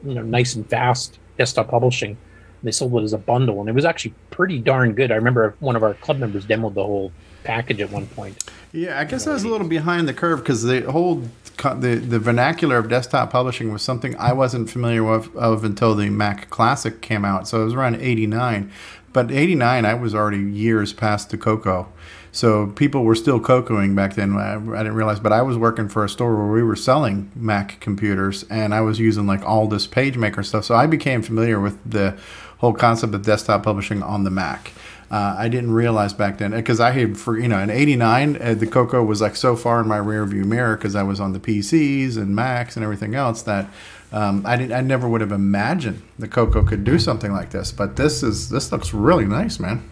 you 0.04 0.14
know, 0.14 0.22
nice 0.22 0.54
and 0.54 0.68
fast 0.68 1.18
desktop 1.36 1.68
publishing. 1.68 2.16
They 2.62 2.72
sold 2.72 2.94
it 2.96 3.04
as 3.04 3.12
a 3.12 3.18
bundle 3.18 3.60
and 3.60 3.68
it 3.68 3.74
was 3.74 3.84
actually 3.84 4.14
pretty 4.30 4.58
darn 4.58 4.92
good. 4.92 5.12
I 5.12 5.14
remember 5.14 5.54
one 5.60 5.76
of 5.76 5.82
our 5.82 5.94
club 5.94 6.18
members 6.18 6.44
demoed 6.44 6.74
the 6.74 6.84
whole 6.84 7.12
package 7.44 7.80
at 7.80 7.90
one 7.90 8.06
point. 8.06 8.44
Yeah, 8.72 9.00
I 9.00 9.04
guess 9.04 9.26
I 9.26 9.32
was 9.32 9.44
a 9.44 9.48
little 9.48 9.68
behind 9.68 10.08
the 10.08 10.14
curve 10.14 10.40
because 10.40 10.62
the 10.64 10.90
whole 10.90 11.22
the 11.56 11.96
the 11.96 12.18
vernacular 12.18 12.76
of 12.76 12.88
desktop 12.88 13.30
publishing 13.30 13.72
was 13.72 13.82
something 13.82 14.16
I 14.16 14.32
wasn't 14.32 14.70
familiar 14.70 15.02
with 15.02 15.34
of 15.36 15.64
until 15.64 15.94
the 15.94 16.10
Mac 16.10 16.50
Classic 16.50 17.00
came 17.00 17.24
out. 17.24 17.48
So 17.48 17.62
it 17.62 17.64
was 17.64 17.74
around 17.74 17.96
'89, 17.96 18.70
but 19.12 19.30
'89 19.30 19.84
I 19.84 19.94
was 19.94 20.14
already 20.14 20.38
years 20.38 20.92
past 20.92 21.30
the 21.30 21.38
Coco. 21.38 21.88
So 22.32 22.66
people 22.66 23.04
were 23.04 23.14
still 23.14 23.40
cocoing 23.40 23.94
back 23.94 24.14
then. 24.14 24.36
I, 24.36 24.54
I 24.54 24.82
didn't 24.82 24.94
realize, 24.94 25.20
but 25.20 25.32
I 25.32 25.42
was 25.42 25.56
working 25.56 25.88
for 25.88 26.04
a 26.04 26.08
store 26.08 26.36
where 26.36 26.52
we 26.52 26.62
were 26.62 26.76
selling 26.76 27.30
Mac 27.34 27.80
computers, 27.80 28.44
and 28.44 28.74
I 28.74 28.80
was 28.80 28.98
using 28.98 29.26
like 29.26 29.42
all 29.44 29.66
this 29.66 29.86
PageMaker 29.86 30.44
stuff. 30.44 30.64
So 30.64 30.74
I 30.74 30.86
became 30.86 31.22
familiar 31.22 31.58
with 31.60 31.78
the 31.90 32.18
whole 32.58 32.74
concept 32.74 33.14
of 33.14 33.22
desktop 33.22 33.62
publishing 33.62 34.02
on 34.02 34.24
the 34.24 34.30
Mac. 34.30 34.72
Uh, 35.10 35.34
I 35.38 35.48
didn't 35.48 35.72
realize 35.72 36.12
back 36.12 36.36
then 36.36 36.50
because 36.50 36.80
I 36.80 36.90
had 36.90 37.16
for 37.16 37.38
you 37.38 37.48
know 37.48 37.58
in 37.58 37.70
'89 37.70 38.42
uh, 38.42 38.54
the 38.54 38.66
Coco 38.66 39.02
was 39.02 39.22
like 39.22 39.36
so 39.36 39.56
far 39.56 39.80
in 39.80 39.88
my 39.88 39.96
rear 39.96 40.26
view 40.26 40.44
mirror 40.44 40.76
because 40.76 40.94
I 40.94 41.02
was 41.02 41.18
on 41.18 41.32
the 41.32 41.40
PCs 41.40 42.18
and 42.18 42.36
Macs 42.36 42.76
and 42.76 42.84
everything 42.84 43.14
else 43.14 43.40
that 43.42 43.70
um, 44.12 44.44
I 44.44 44.56
didn't 44.56 44.72
I 44.72 44.82
never 44.82 45.08
would 45.08 45.22
have 45.22 45.32
imagined 45.32 46.02
the 46.18 46.28
Coco 46.28 46.62
could 46.62 46.84
do 46.84 46.98
something 46.98 47.32
like 47.32 47.50
this. 47.50 47.72
But 47.72 47.96
this 47.96 48.22
is 48.22 48.50
this 48.50 48.70
looks 48.70 48.92
really 48.92 49.24
nice, 49.24 49.58
man. 49.58 49.88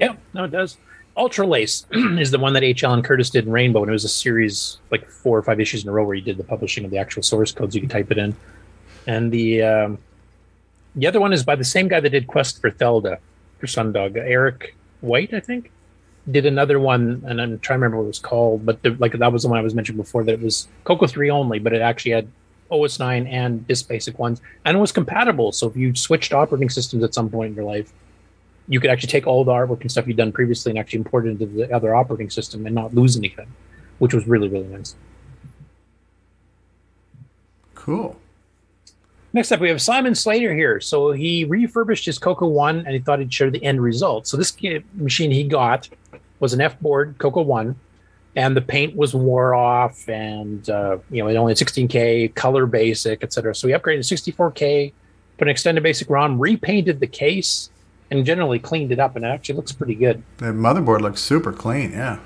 Yeah, 0.00 0.16
no, 0.34 0.44
it 0.44 0.50
does. 0.50 0.76
Ultra 1.16 1.46
Lace 1.46 1.86
is 1.92 2.30
the 2.30 2.38
one 2.38 2.52
that 2.52 2.62
H. 2.62 2.84
Allen 2.84 3.02
Curtis 3.02 3.30
did 3.30 3.46
in 3.46 3.52
Rainbow, 3.52 3.80
and 3.80 3.88
it 3.88 3.92
was 3.92 4.04
a 4.04 4.08
series 4.08 4.78
like 4.90 5.08
four 5.08 5.38
or 5.38 5.42
five 5.42 5.60
issues 5.60 5.82
in 5.82 5.88
a 5.88 5.92
row 5.92 6.04
where 6.04 6.14
he 6.14 6.20
did 6.20 6.36
the 6.36 6.44
publishing 6.44 6.84
of 6.84 6.90
the 6.90 6.98
actual 6.98 7.22
source 7.22 7.52
codes. 7.52 7.74
You 7.74 7.80
could 7.80 7.90
type 7.90 8.10
it 8.10 8.18
in, 8.18 8.36
and 9.06 9.32
the 9.32 9.62
um, 9.62 9.98
the 10.94 11.06
other 11.06 11.20
one 11.20 11.32
is 11.32 11.44
by 11.44 11.56
the 11.56 11.64
same 11.64 11.88
guy 11.88 12.00
that 12.00 12.10
did 12.10 12.26
Quest 12.26 12.60
for 12.60 12.70
Thelda 12.70 13.18
for 13.58 13.66
Sundog, 13.66 14.16
Eric 14.16 14.76
White, 15.00 15.32
I 15.32 15.40
think, 15.40 15.70
did 16.30 16.44
another 16.44 16.78
one, 16.78 17.22
and 17.26 17.40
I'm 17.40 17.58
trying 17.60 17.78
to 17.78 17.80
remember 17.80 17.98
what 17.98 18.04
it 18.04 18.08
was 18.08 18.18
called, 18.18 18.66
but 18.66 18.82
the, 18.82 18.90
like 18.98 19.12
that 19.12 19.32
was 19.32 19.42
the 19.42 19.48
one 19.48 19.58
I 19.58 19.62
was 19.62 19.74
mentioning 19.74 20.00
before 20.00 20.24
that 20.24 20.32
it 20.32 20.40
was 20.40 20.68
Coco 20.84 21.06
three 21.06 21.30
only, 21.30 21.58
but 21.58 21.72
it 21.72 21.80
actually 21.80 22.12
had 22.12 22.28
OS 22.70 22.98
nine 22.98 23.26
and 23.26 23.66
Disk 23.66 23.88
Basic 23.88 24.18
ones, 24.18 24.42
and 24.64 24.76
it 24.76 24.80
was 24.80 24.92
compatible. 24.92 25.52
So 25.52 25.68
if 25.68 25.76
you 25.76 25.94
switched 25.94 26.32
operating 26.34 26.68
systems 26.68 27.04
at 27.04 27.14
some 27.14 27.30
point 27.30 27.50
in 27.50 27.54
your 27.56 27.64
life 27.64 27.92
you 28.68 28.80
could 28.80 28.90
actually 28.90 29.08
take 29.08 29.26
all 29.26 29.44
the 29.44 29.52
artwork 29.52 29.80
and 29.80 29.90
stuff 29.90 30.06
you'd 30.06 30.16
done 30.16 30.32
previously 30.32 30.70
and 30.70 30.78
actually 30.78 30.98
import 30.98 31.26
it 31.26 31.30
into 31.30 31.46
the 31.46 31.72
other 31.74 31.94
operating 31.94 32.30
system 32.30 32.66
and 32.66 32.74
not 32.74 32.94
lose 32.94 33.16
anything, 33.16 33.46
which 33.98 34.12
was 34.12 34.26
really, 34.26 34.48
really 34.48 34.66
nice. 34.66 34.96
Cool. 37.74 38.16
Next 39.32 39.52
up, 39.52 39.60
we 39.60 39.68
have 39.68 39.82
Simon 39.82 40.14
Slater 40.14 40.54
here. 40.54 40.80
So 40.80 41.12
he 41.12 41.44
refurbished 41.44 42.06
his 42.06 42.18
Coco 42.18 42.48
1 42.48 42.78
and 42.78 42.88
he 42.88 42.98
thought 42.98 43.18
he'd 43.18 43.32
share 43.32 43.50
the 43.50 43.62
end 43.62 43.82
result. 43.82 44.26
So 44.26 44.36
this 44.36 44.56
machine 44.94 45.30
he 45.30 45.44
got 45.44 45.88
was 46.40 46.52
an 46.52 46.60
F 46.60 46.78
board 46.80 47.16
Coco 47.18 47.42
1, 47.42 47.76
and 48.34 48.56
the 48.56 48.60
paint 48.60 48.96
was 48.96 49.14
wore 49.14 49.54
off, 49.54 50.08
and 50.08 50.68
uh, 50.68 50.98
you 51.10 51.22
know 51.22 51.28
it 51.28 51.36
only 51.36 51.50
had 51.50 51.58
16K, 51.58 52.34
color 52.34 52.66
basic, 52.66 53.22
etc. 53.22 53.54
So 53.54 53.68
he 53.68 53.74
upgraded 53.74 54.06
to 54.06 54.14
64K, 54.14 54.92
put 55.38 55.48
an 55.48 55.50
extended 55.50 55.82
basic 55.82 56.10
ROM, 56.10 56.38
repainted 56.38 57.00
the 57.00 57.06
case, 57.06 57.70
and 58.10 58.24
generally 58.24 58.58
cleaned 58.58 58.92
it 58.92 58.98
up, 59.00 59.16
and 59.16 59.24
it 59.24 59.28
actually 59.28 59.56
looks 59.56 59.72
pretty 59.72 59.94
good. 59.94 60.22
The 60.38 60.46
motherboard 60.46 61.00
looks 61.00 61.20
super 61.22 61.52
clean. 61.52 61.92
Yeah. 61.92 62.18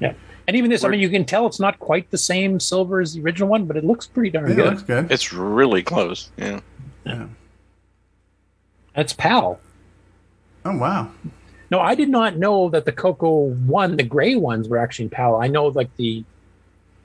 Yeah. 0.00 0.14
And 0.48 0.56
even 0.56 0.70
this, 0.70 0.84
I 0.84 0.88
mean, 0.88 1.00
you 1.00 1.08
can 1.10 1.24
tell 1.24 1.46
it's 1.46 1.58
not 1.60 1.78
quite 1.78 2.10
the 2.10 2.18
same 2.18 2.60
silver 2.60 3.00
as 3.00 3.14
the 3.14 3.20
original 3.22 3.48
one, 3.48 3.64
but 3.66 3.76
it 3.76 3.84
looks 3.84 4.06
pretty 4.06 4.30
darn 4.30 4.46
Yeah, 4.46 4.52
it 4.52 4.56
good. 4.56 4.64
looks 4.66 4.82
good. 4.82 5.10
It's 5.12 5.32
really 5.32 5.82
close. 5.82 6.30
Yeah. 6.36 6.60
Yeah. 7.04 7.26
That's 8.94 9.12
PAL. 9.12 9.60
Oh 10.64 10.76
wow. 10.76 11.10
No, 11.70 11.80
I 11.80 11.94
did 11.94 12.08
not 12.08 12.36
know 12.36 12.68
that 12.70 12.84
the 12.84 12.92
Coco 12.92 13.48
one, 13.50 13.96
the 13.96 14.02
gray 14.04 14.36
ones, 14.36 14.68
were 14.68 14.78
actually 14.78 15.04
in 15.06 15.10
PAL. 15.10 15.36
I 15.36 15.48
know 15.48 15.66
like 15.66 15.94
the 15.96 16.24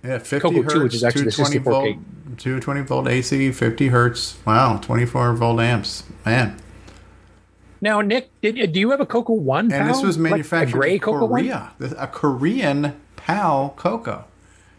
Yeah, 0.04 0.20
50 0.20 0.40
Coco 0.40 0.62
hertz, 0.62 0.74
2, 0.74 0.84
which 0.84 0.94
is 0.96 1.04
actually 1.04 1.26
the 1.26 1.32
220 1.32 1.60
volt, 1.60 1.86
64K. 1.86 2.38
220 2.38 2.82
volt 2.82 3.08
AC, 3.08 3.52
50 3.52 3.88
hertz. 3.90 4.38
Wow, 4.46 4.78
24 4.78 5.34
volt 5.34 5.60
amps. 5.60 6.04
Man. 6.26 6.58
Now, 7.82 8.02
Nick, 8.02 8.30
did 8.42 8.72
do 8.72 8.80
you 8.80 8.92
have 8.92 9.02
a 9.02 9.06
Coco 9.06 9.34
one? 9.34 9.72
And 9.72 9.90
this 9.90 9.98
PAL? 9.98 10.06
was 10.06 10.18
Like 10.18 10.32
manufactured 10.32 10.70
a 10.76 10.80
gray 10.80 10.94
in 10.94 11.00
Coco 11.00 11.26
one. 11.26 11.42
Korea. 11.42 11.72
This- 11.80 11.94
A 11.98 12.08
Korean 12.08 12.96
PAL 13.16 13.74
Coco. 13.76 14.24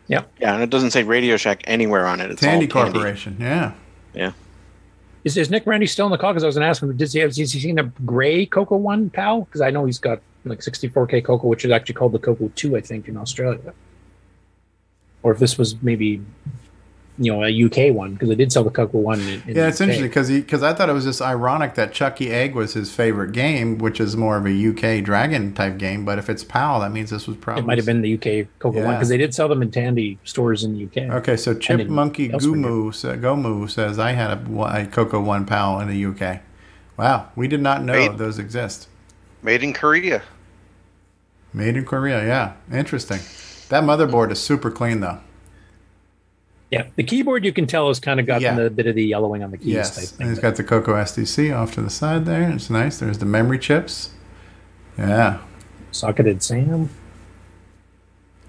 Yep. 0.09 0.31
Yeah, 0.41 0.55
and 0.55 0.63
it 0.63 0.71
doesn't 0.71 0.91
say 0.91 1.03
Radio 1.03 1.37
Shack 1.37 1.63
anywhere 1.65 2.07
on 2.07 2.21
it. 2.21 2.31
It's 2.31 2.41
Tandy 2.41 2.67
all 2.71 2.85
Tandy. 2.85 2.93
Corporation. 2.93 3.37
Yeah. 3.41 3.73
Yeah. 4.15 4.33
Is, 5.25 5.37
is 5.37 5.51
Nick 5.51 5.65
Marentes 5.65 5.91
still 5.91 6.07
in 6.07 6.13
the 6.13 6.19
call? 6.19 6.33
Because 6.33 6.43
I 6.45 6.47
was 6.47 6.57
going 6.57 6.65
to 6.65 6.69
ask 6.69 6.83
him, 6.83 6.97
does 6.97 7.13
he 7.13 7.21
have, 7.21 7.29
has 7.37 7.37
he 7.53 7.61
seen 7.61 7.79
a 7.79 7.85
gray 8.05 8.45
Coco 8.45 8.77
one, 8.77 9.09
pal? 9.11 9.43
Because 9.43 9.61
I 9.61 9.71
know 9.71 9.85
he's 9.85 9.99
got 9.99 10.21
like 10.45 10.59
64K 10.61 11.25
Coco, 11.25 11.47
which 11.47 11.65
is 11.65 11.71
actually 11.71 11.95
called 11.95 12.13
the 12.13 12.19
Coco 12.19 12.51
2, 12.57 12.77
I 12.77 12.81
think, 12.81 13.07
in 13.09 13.17
Australia. 13.17 13.73
Or 15.23 15.33
if 15.33 15.39
this 15.39 15.57
was 15.57 15.81
maybe 15.83 16.21
you 17.19 17.31
know 17.31 17.45
a 17.45 17.65
UK 17.91 17.95
one 17.95 18.15
because 18.15 18.29
they 18.31 18.35
did 18.35 18.51
sell 18.53 18.65
the 18.65 18.71
Coco 18.71 18.99
one. 18.99 19.21
In, 19.21 19.43
in 19.47 19.57
Yeah, 19.57 19.69
it's 19.69 19.81
UK. 19.81 19.89
interesting 19.89 20.09
because 20.09 20.31
because 20.31 20.63
I 20.63 20.73
thought 20.73 20.89
it 20.89 20.93
was 20.95 21.05
just 21.05 21.21
ironic 21.21 21.75
that 21.75 21.93
Chuckie 21.93 22.31
Egg 22.33 22.55
was 22.55 22.73
his 22.73 22.91
favorite 22.95 23.33
game, 23.33 23.77
which 23.79 24.01
is 24.01 24.17
more 24.17 24.37
of 24.39 24.47
a 24.47 24.51
UK 24.51 25.05
Dragon 25.05 25.53
type 25.53 25.77
game. 25.79 26.05
But 26.05 26.19
if 26.19 26.31
it's 26.31 26.43
PAL, 26.43 26.81
that 26.81 26.91
means 26.93 27.11
this 27.11 27.27
was 27.27 27.37
probably 27.37 27.63
It 27.63 27.67
might 27.67 27.79
have 27.79 27.87
been 27.87 28.01
the 28.01 28.15
UK 28.15 28.49
Coco 28.59 28.83
one 28.83 28.95
because 28.95 29.09
they 29.11 29.19
did 29.19 29.35
sell 29.35 29.49
them 29.49 29.61
in 29.63 29.71
Tandy 29.71 30.19
stores 30.25 30.65
in 30.65 30.73
the 30.79 30.85
UK. 30.87 31.11
Okay, 31.17 31.37
so 31.37 31.51
And 31.53 31.61
Chip 31.63 31.89
Monkey 31.89 32.33
elsewhere. 32.33 32.55
Gumu 32.61 32.95
sa- 32.95 33.15
Gomu 33.15 33.71
says 33.71 33.99
I 33.99 34.13
had 34.13 34.31
a, 34.31 34.63
a 34.63 34.87
Coco 34.87 35.21
One 35.21 35.45
PAL 35.45 35.81
in 35.81 35.89
the 35.89 36.05
UK. 36.07 36.41
Wow, 36.97 37.29
we 37.37 37.47
did 37.49 37.61
not 37.61 37.83
know 37.85 37.93
Made- 37.93 38.19
those 38.19 38.39
exist. 38.39 38.89
Made 39.43 39.63
in 39.63 39.73
Korea. 39.73 40.23
Made 41.53 41.77
in 41.77 41.85
Korea, 41.85 42.25
yeah, 42.25 42.53
interesting. 42.77 43.19
That 43.69 43.85
motherboard 43.85 44.31
is 44.31 44.41
super 44.41 44.71
clean 44.71 45.01
though. 45.01 45.19
Yeah, 46.73 46.87
the 46.97 47.03
keyboard 47.05 47.45
you 47.45 47.53
can 47.53 47.67
tell 47.67 47.89
has 47.89 48.01
kind 48.01 48.19
of 48.19 48.25
got 48.27 48.41
Yeah. 48.41 48.57
a 48.59 48.71
bit 48.71 48.87
of 48.87 48.95
the 48.95 49.05
yellowing 49.05 49.43
on 49.43 49.51
the 49.51 49.59
keys 49.59 49.67
Yes, 49.67 50.19
and 50.19 50.31
it's 50.31 50.41
got 50.41 50.57
the 50.57 50.65
Coco 50.65 50.95
SDC 50.95 51.55
off 51.55 51.75
to 51.75 51.83
the 51.83 51.91
side 51.91 52.25
there. 52.25 52.51
It's 52.51 52.71
nice. 52.71 52.99
There's 52.99 53.19
the 53.19 53.27
memory 53.27 53.59
chips. 53.59 54.11
Yeah. 54.99 55.39
Socketed 55.93 56.43
Sam. 56.43 56.89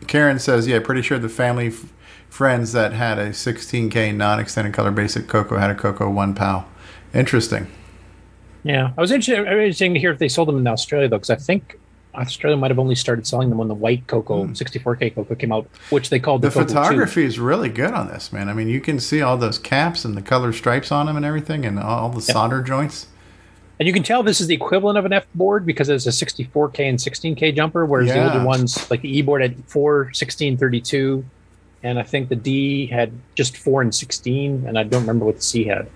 Ciaran 0.07 0.39
says, 0.39 0.67
yeah, 0.67 0.79
pretty 0.79 1.01
sure 1.01 1.19
the 1.19 1.27
family 1.29 1.67
f- 1.67 1.91
friends 2.29 2.71
that 2.71 2.93
had 2.93 3.17
a 3.19 3.29
16K 3.33 4.15
non-extended 4.15 4.73
color 4.73 4.91
basic 4.91 5.27
Coco 5.27 5.57
had 5.57 5.69
a 5.69 5.75
Coco 5.75 6.09
One 6.09 6.33
PAL. 6.33 6.65
Interesting. 7.13 7.67
Yeah, 8.63 8.91
I 8.97 9.01
was 9.01 9.11
interested, 9.11 9.39
I 9.47 9.53
was 9.55 9.61
interesting 9.63 9.93
to 9.95 9.99
hear 9.99 10.11
if 10.11 10.19
they 10.19 10.29
sold 10.29 10.47
them 10.47 10.57
in 10.57 10.67
Australia 10.67 11.09
though, 11.09 11.17
because 11.17 11.29
I 11.29 11.35
think 11.35 11.77
Australia 12.15 12.57
might 12.57 12.71
have 12.71 12.79
only 12.79 12.95
started 12.95 13.25
selling 13.25 13.49
them 13.49 13.57
when 13.57 13.67
the 13.67 13.73
white 13.73 14.05
Coco 14.07 14.45
hmm. 14.45 14.53
64K 14.53 15.15
Coco 15.15 15.35
came 15.35 15.51
out, 15.51 15.67
which 15.89 16.09
they 16.09 16.19
called 16.19 16.41
the. 16.41 16.49
The 16.49 16.53
Coco 16.53 16.65
2. 16.65 16.73
photography 16.73 17.23
is 17.23 17.39
really 17.39 17.69
good 17.69 17.91
on 17.91 18.07
this, 18.07 18.31
man. 18.31 18.49
I 18.49 18.53
mean, 18.53 18.67
you 18.67 18.81
can 18.81 18.99
see 18.99 19.21
all 19.21 19.37
those 19.37 19.57
caps 19.57 20.05
and 20.05 20.15
the 20.15 20.21
color 20.21 20.53
stripes 20.53 20.91
on 20.91 21.07
them 21.07 21.17
and 21.17 21.25
everything, 21.25 21.65
and 21.65 21.79
all 21.79 22.09
the 22.09 22.21
solder 22.21 22.61
joints. 22.61 23.07
And 23.79 23.87
you 23.87 23.93
can 23.93 24.03
tell 24.03 24.21
this 24.21 24.39
is 24.39 24.47
the 24.47 24.53
equivalent 24.53 24.97
of 24.97 25.05
an 25.05 25.13
F 25.13 25.25
board 25.33 25.65
because 25.65 25.89
it's 25.89 26.05
a 26.05 26.09
64K 26.09 26.89
and 26.89 26.99
16K 26.99 27.55
jumper, 27.55 27.85
whereas 27.85 28.09
the 28.09 28.15
Yeah. 28.15 28.31
older 28.33 28.45
ones, 28.45 28.89
like 28.91 29.01
the 29.01 29.17
E 29.17 29.21
board, 29.21 29.41
had 29.41 29.55
4, 29.65 30.11
16, 30.13 30.57
32, 30.57 31.25
and 31.81 31.99
I 31.99 32.03
think 32.03 32.29
the 32.29 32.35
D 32.35 32.85
had 32.87 33.11
just 33.35 33.57
4 33.57 33.81
and 33.81 33.93
16, 33.93 34.65
and 34.67 34.77
I 34.77 34.83
don't 34.83 35.01
remember 35.01 35.25
what 35.25 35.37
the 35.37 35.41
C 35.41 35.65
had. 35.65 35.87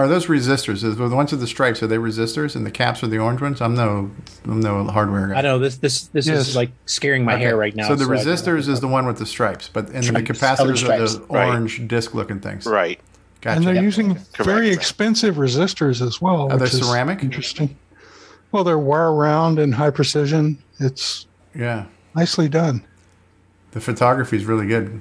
Are 0.00 0.08
those 0.08 0.26
resistors? 0.26 0.82
Is 0.82 0.96
the 0.96 1.08
ones 1.08 1.30
with 1.30 1.40
the 1.40 1.46
stripes? 1.46 1.82
Are 1.82 1.86
they 1.86 1.98
resistors? 1.98 2.56
And 2.56 2.64
the 2.64 2.70
caps 2.70 3.02
are 3.02 3.06
the 3.06 3.18
orange 3.18 3.40
ones? 3.42 3.60
I'm 3.60 3.74
no, 3.74 4.10
I'm 4.44 4.60
no 4.60 4.84
hardware 4.84 5.28
guy. 5.28 5.34
I 5.38 5.40
know 5.42 5.58
this 5.58 5.76
this 5.76 6.06
this 6.06 6.26
Yes. 6.26 6.48
is 6.48 6.56
like 6.56 6.70
scaring 6.86 7.24
my 7.24 7.34
Okay. 7.34 7.42
hair 7.42 7.56
right 7.56 7.76
now. 7.76 7.86
So 7.88 7.96
the 7.96 8.04
I 8.04 8.16
resistors 8.16 8.66
is 8.68 8.80
the 8.80 8.88
one 8.88 9.04
with 9.06 9.18
the 9.18 9.26
stripes, 9.26 9.68
but 9.70 9.90
and 9.90 10.02
then 10.04 10.16
oh, 10.16 10.20
the 10.20 10.24
capacitors 10.32 10.72
are 10.72 10.76
stripes. 10.76 11.14
the 11.16 11.26
Right. 11.26 11.48
orange 11.48 11.86
disc-looking 11.86 12.40
things. 12.40 12.64
Right. 12.64 12.98
Gotcha. 13.42 13.56
And 13.58 13.66
they're 13.66 13.82
using 13.82 14.18
very 14.38 14.70
expensive 14.70 15.36
resistors 15.36 16.00
as 16.06 16.20
well. 16.20 16.50
Are 16.50 16.56
they 16.58 16.66
ceramic? 16.66 17.22
Interesting. 17.22 17.76
Well, 18.52 18.64
they're 18.64 18.78
wire 18.78 19.14
round 19.14 19.58
and 19.58 19.74
high 19.74 19.90
precision. 19.90 20.58
It's 20.78 21.26
yeah, 21.54 21.84
nicely 22.16 22.48
done. 22.48 22.82
The 23.72 23.80
photography 23.80 24.36
is 24.38 24.44
really 24.46 24.66
good. 24.66 25.00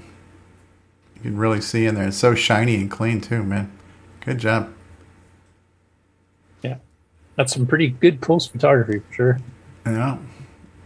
You 1.15 1.21
can 1.31 1.38
really 1.38 1.61
see 1.61 1.85
in 1.85 1.95
there. 1.95 2.07
It's 2.07 2.17
so 2.17 2.35
shiny 2.35 2.76
and 2.76 2.91
clean 2.91 3.21
too, 3.21 3.43
man. 3.43 3.71
Good 4.26 4.38
job. 4.39 4.71
That's 7.40 7.53
some 7.53 7.66
pretty 7.66 7.88
good 7.88 8.20
close 8.20 8.45
photography 8.48 8.99
for 8.99 9.14
sure. 9.14 9.40
Yeah, 9.86 10.18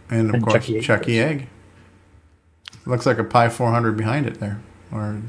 and 0.08 0.28
of 0.28 0.34
And 0.36 0.44
course 0.44 0.54
Chuckie 0.54 0.80
Chuckie 0.80 1.18
Egg. 1.20 1.40
Egg. 1.40 1.48
Looks 2.86 3.06
like 3.06 3.18
a 3.18 3.24
Pi 3.24 3.48
400 3.48 3.96
behind 3.96 4.24
it 4.28 4.38
there, 4.38 4.60
or 4.92 5.20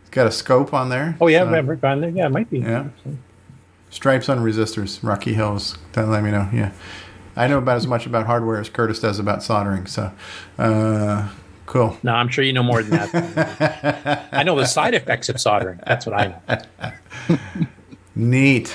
it's 0.00 0.10
got 0.10 0.26
a 0.26 0.32
scope 0.32 0.74
on 0.74 0.88
there. 0.88 1.16
Oh 1.20 1.28
yeah, 1.28 1.38
so- 1.42 1.44
remember 1.46 1.76
gone 1.76 2.00
there? 2.00 2.10
Yeah, 2.10 2.26
it 2.26 2.30
might 2.30 2.50
be. 2.50 2.58
Yeah. 2.58 2.88
Stripes 3.90 4.28
on 4.28 4.40
resistors, 4.40 4.98
Rocky 5.06 5.34
Hills. 5.34 5.78
Don't 5.92 6.10
let 6.10 6.24
me 6.24 6.32
know. 6.32 6.48
Yeah, 6.52 6.72
I 7.36 7.46
know 7.46 7.58
about 7.58 7.76
as 7.76 7.86
much 7.86 8.04
about 8.04 8.26
hardware 8.26 8.58
as 8.58 8.68
Curtis 8.68 8.98
does 8.98 9.20
about 9.20 9.44
soldering. 9.44 9.86
So, 9.86 10.10
uh, 10.58 11.28
cool. 11.66 11.96
No, 12.02 12.12
I'm 12.12 12.26
sure 12.28 12.42
you 12.42 12.52
know 12.52 12.64
more 12.64 12.82
than 12.82 12.90
that. 13.12 14.28
I 14.32 14.42
know 14.42 14.56
the 14.56 14.66
side 14.66 14.94
effects 14.94 15.28
of 15.28 15.40
soldering. 15.40 15.78
That's 15.86 16.06
what 16.06 16.16
I 16.16 16.40
know. 17.28 17.38
Neat. 18.16 18.74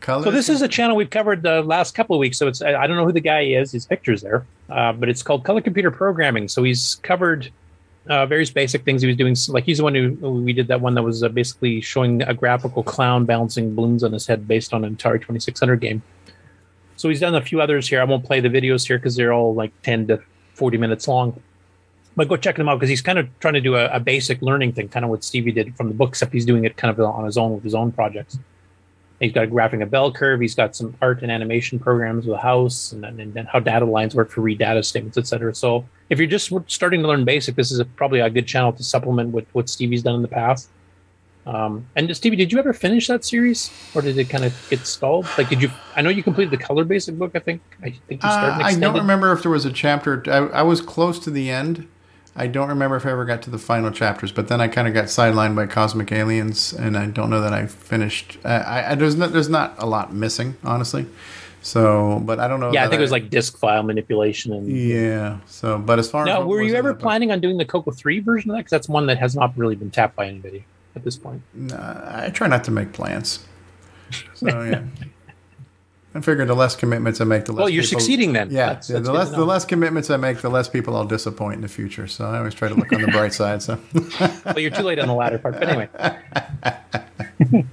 Colors? 0.00 0.24
So 0.24 0.30
this 0.30 0.48
is 0.48 0.62
a 0.62 0.68
channel 0.68 0.96
we've 0.96 1.10
covered 1.10 1.42
the 1.42 1.62
last 1.62 1.94
couple 1.94 2.16
of 2.16 2.20
weeks. 2.20 2.38
So 2.38 2.48
it's 2.48 2.62
I 2.62 2.86
don't 2.86 2.96
know 2.96 3.04
who 3.04 3.12
the 3.12 3.20
guy 3.20 3.42
is. 3.42 3.72
His 3.72 3.86
picture's 3.86 4.22
there, 4.22 4.46
uh, 4.68 4.92
but 4.92 5.08
it's 5.08 5.22
called 5.22 5.44
Color 5.44 5.60
Computer 5.60 5.90
Programming. 5.90 6.48
So 6.48 6.62
he's 6.62 6.96
covered 7.02 7.50
uh, 8.08 8.26
various 8.26 8.50
basic 8.50 8.84
things 8.84 9.02
he 9.02 9.08
was 9.08 9.16
doing. 9.16 9.36
Like 9.48 9.64
he's 9.64 9.78
the 9.78 9.84
one 9.84 9.94
who 9.94 10.12
we 10.12 10.52
did 10.52 10.68
that 10.68 10.80
one 10.80 10.94
that 10.94 11.02
was 11.02 11.22
uh, 11.22 11.28
basically 11.28 11.80
showing 11.80 12.22
a 12.22 12.34
graphical 12.34 12.82
clown 12.82 13.24
balancing 13.24 13.74
balloons 13.74 14.02
on 14.02 14.12
his 14.12 14.26
head 14.26 14.48
based 14.48 14.72
on 14.72 14.84
an 14.84 14.96
Atari 14.96 15.20
2600 15.20 15.80
game. 15.80 16.02
So 16.96 17.08
he's 17.08 17.20
done 17.20 17.34
a 17.34 17.42
few 17.42 17.60
others 17.60 17.88
here. 17.88 18.00
I 18.00 18.04
won't 18.04 18.24
play 18.24 18.40
the 18.40 18.48
videos 18.48 18.86
here 18.86 18.98
because 18.98 19.16
they're 19.16 19.32
all 19.32 19.54
like 19.54 19.72
10 19.82 20.08
to 20.08 20.22
40 20.54 20.76
minutes 20.76 21.08
long. 21.08 21.40
But 22.16 22.28
go 22.28 22.36
check 22.36 22.56
them 22.56 22.68
out 22.68 22.76
because 22.76 22.90
he's 22.90 23.00
kind 23.00 23.18
of 23.18 23.28
trying 23.38 23.54
to 23.54 23.60
do 23.60 23.76
a, 23.76 23.86
a 23.86 24.00
basic 24.00 24.42
learning 24.42 24.72
thing, 24.72 24.88
kind 24.88 25.04
of 25.04 25.10
what 25.10 25.24
Stevie 25.24 25.52
did 25.52 25.74
from 25.76 25.88
the 25.88 25.94
book, 25.94 26.10
except 26.10 26.32
he's 26.32 26.44
doing 26.44 26.64
it 26.64 26.76
kind 26.76 26.90
of 26.90 27.00
on 27.00 27.24
his 27.24 27.38
own 27.38 27.54
with 27.54 27.64
his 27.64 27.74
own 27.74 27.92
projects. 27.92 28.38
He's 29.20 29.32
got 29.32 29.48
graphing 29.48 29.82
a 29.82 29.86
bell 29.86 30.10
curve. 30.10 30.40
He's 30.40 30.54
got 30.54 30.74
some 30.74 30.96
art 31.02 31.22
and 31.22 31.30
animation 31.30 31.78
programs 31.78 32.26
with 32.26 32.36
a 32.36 32.40
house, 32.40 32.92
and 32.92 33.04
then, 33.04 33.20
and 33.20 33.34
then 33.34 33.44
how 33.44 33.60
data 33.60 33.84
lines 33.84 34.14
work 34.14 34.30
for 34.30 34.40
read 34.40 34.58
data 34.58 34.82
statements, 34.82 35.18
etc. 35.18 35.54
So 35.54 35.86
if 36.08 36.18
you're 36.18 36.26
just 36.26 36.50
starting 36.66 37.02
to 37.02 37.08
learn 37.08 37.24
basic, 37.26 37.54
this 37.54 37.70
is 37.70 37.80
a, 37.80 37.84
probably 37.84 38.20
a 38.20 38.30
good 38.30 38.46
channel 38.46 38.72
to 38.72 38.82
supplement 38.82 39.32
with 39.32 39.46
what 39.52 39.68
Stevie's 39.68 40.02
done 40.02 40.14
in 40.14 40.22
the 40.22 40.28
past. 40.28 40.70
Um, 41.46 41.86
and 41.96 42.14
Stevie, 42.16 42.36
did 42.36 42.50
you 42.50 42.58
ever 42.58 42.72
finish 42.72 43.08
that 43.08 43.24
series, 43.24 43.70
or 43.94 44.00
did 44.00 44.16
it 44.16 44.30
kind 44.30 44.44
of 44.44 44.54
get 44.70 44.86
stalled? 44.86 45.26
Like, 45.36 45.48
did 45.48 45.62
you? 45.62 45.70
I 45.96 46.02
know 46.02 46.10
you 46.10 46.22
completed 46.22 46.50
the 46.50 46.62
color 46.62 46.84
basic 46.84 47.18
book. 47.18 47.32
I 47.34 47.40
think. 47.40 47.60
I 47.82 47.90
think 47.90 48.22
you 48.22 48.30
started. 48.30 48.62
Uh, 48.62 48.66
I 48.66 48.74
don't 48.74 48.96
remember 48.96 49.32
if 49.32 49.42
there 49.42 49.50
was 49.50 49.64
a 49.64 49.72
chapter. 49.72 50.22
I, 50.26 50.60
I 50.60 50.62
was 50.62 50.80
close 50.80 51.18
to 51.20 51.30
the 51.30 51.50
end. 51.50 51.88
I 52.36 52.46
don't 52.46 52.68
remember 52.68 52.96
if 52.96 53.04
I 53.04 53.10
ever 53.10 53.24
got 53.24 53.42
to 53.42 53.50
the 53.50 53.58
final 53.58 53.90
chapters, 53.90 54.30
but 54.32 54.48
then 54.48 54.60
I 54.60 54.68
kind 54.68 54.86
of 54.86 54.94
got 54.94 55.06
sidelined 55.06 55.56
by 55.56 55.66
Cosmic 55.66 56.12
Aliens, 56.12 56.72
and 56.72 56.96
I 56.96 57.06
don't 57.06 57.28
know 57.28 57.40
that 57.40 57.52
I 57.52 57.66
finished. 57.66 58.38
I, 58.44 58.54
I, 58.54 58.90
I 58.92 58.94
there's 58.94 59.16
not 59.16 59.32
there's 59.32 59.48
not 59.48 59.74
a 59.78 59.86
lot 59.86 60.12
missing, 60.14 60.56
honestly. 60.62 61.06
So, 61.62 62.22
but 62.24 62.40
I 62.40 62.48
don't 62.48 62.60
know. 62.60 62.72
Yeah, 62.72 62.84
I 62.84 62.88
think 62.88 63.00
it 63.00 63.02
was 63.02 63.10
like 63.10 63.28
disk 63.28 63.58
file 63.58 63.82
manipulation 63.82 64.52
and. 64.52 64.68
Yeah. 64.68 65.38
So, 65.46 65.78
but 65.78 65.98
as 65.98 66.10
far 66.10 66.22
as 66.22 66.26
Now, 66.26 66.38
what 66.40 66.48
were 66.48 66.62
you 66.62 66.74
ever 66.74 66.92
book- 66.92 67.02
planning 67.02 67.32
on 67.32 67.40
doing 67.40 67.58
the 67.58 67.64
Coco 67.66 67.90
Three 67.90 68.20
version 68.20 68.50
of 68.50 68.56
that? 68.56 68.60
Because 68.60 68.70
that's 68.70 68.88
one 68.88 69.06
that 69.06 69.18
has 69.18 69.34
not 69.34 69.56
really 69.58 69.76
been 69.76 69.90
tapped 69.90 70.16
by 70.16 70.26
anybody 70.26 70.64
at 70.96 71.04
this 71.04 71.16
point. 71.16 71.42
Nah, 71.52 72.00
I 72.24 72.30
try 72.30 72.46
not 72.46 72.64
to 72.64 72.70
make 72.70 72.92
plans. 72.92 73.44
So 74.34 74.46
yeah. 74.46 74.82
I 76.12 76.20
figured 76.20 76.48
the 76.48 76.54
less 76.54 76.74
commitments 76.74 77.20
I 77.20 77.24
make, 77.24 77.44
the 77.44 77.52
less. 77.52 77.60
Well, 77.60 77.68
you're 77.68 77.84
people- 77.84 78.00
succeeding 78.00 78.32
then. 78.32 78.50
Yeah, 78.50 78.66
That's- 78.66 78.90
yeah, 78.90 78.94
that's 78.96 79.06
the 79.06 79.12
less 79.12 79.30
the 79.30 79.44
less 79.44 79.64
commitments 79.64 80.10
I 80.10 80.16
make, 80.16 80.38
the 80.38 80.48
less 80.50 80.68
people 80.68 80.96
I'll 80.96 81.04
disappoint 81.06 81.54
in 81.56 81.60
the 81.62 81.68
future. 81.68 82.06
So 82.08 82.26
I 82.26 82.38
always 82.38 82.54
try 82.54 82.68
to 82.68 82.74
look 82.74 82.92
on 82.92 83.00
the 83.00 83.08
bright 83.08 83.32
side. 83.40 83.62
So. 83.62 83.78
well, 84.44 84.58
you're 84.58 84.72
too 84.72 84.82
late 84.82 84.98
on 84.98 85.06
the 85.06 85.14
latter 85.14 85.38
part. 85.38 85.54
But 85.58 85.68
anyway. 85.68 85.88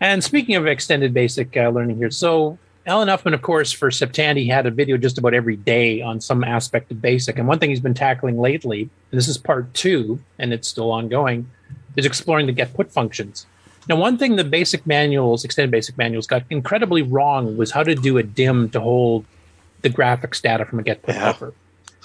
and 0.00 0.24
speaking 0.24 0.56
of 0.56 0.66
extended 0.66 1.12
basic 1.14 1.56
uh, 1.56 1.68
learning 1.68 1.96
here, 1.98 2.10
so 2.10 2.58
Allen 2.86 3.08
Huffman, 3.08 3.34
of 3.34 3.42
course, 3.42 3.70
for 3.70 3.90
Septandy 3.90 4.50
had 4.50 4.66
a 4.66 4.70
video 4.70 4.96
just 4.96 5.18
about 5.18 5.34
every 5.34 5.56
day 5.56 6.00
on 6.00 6.20
some 6.20 6.42
aspect 6.42 6.90
of 6.90 7.00
basic. 7.00 7.38
And 7.38 7.46
one 7.46 7.58
thing 7.58 7.70
he's 7.70 7.80
been 7.80 7.94
tackling 7.94 8.40
lately, 8.40 8.82
and 8.82 9.18
this 9.18 9.28
is 9.28 9.38
part 9.38 9.72
two, 9.74 10.18
and 10.38 10.52
it's 10.52 10.66
still 10.66 10.90
ongoing, 10.90 11.48
is 11.96 12.06
exploring 12.06 12.46
the 12.46 12.52
get 12.52 12.72
put 12.74 12.90
functions. 12.90 13.46
Now, 13.88 13.96
one 13.96 14.18
thing 14.18 14.36
the 14.36 14.44
basic 14.44 14.86
manuals, 14.86 15.44
extended 15.44 15.70
basic 15.70 15.96
manuals, 15.96 16.26
got 16.26 16.44
incredibly 16.50 17.02
wrong 17.02 17.56
was 17.56 17.70
how 17.70 17.82
to 17.82 17.94
do 17.94 18.18
a 18.18 18.22
dim 18.22 18.68
to 18.70 18.80
hold 18.80 19.24
the 19.82 19.90
graphics 19.90 20.40
data 20.40 20.64
from 20.64 20.78
a 20.78 20.82
get 20.82 21.02
put 21.02 21.16
buffer. 21.16 21.54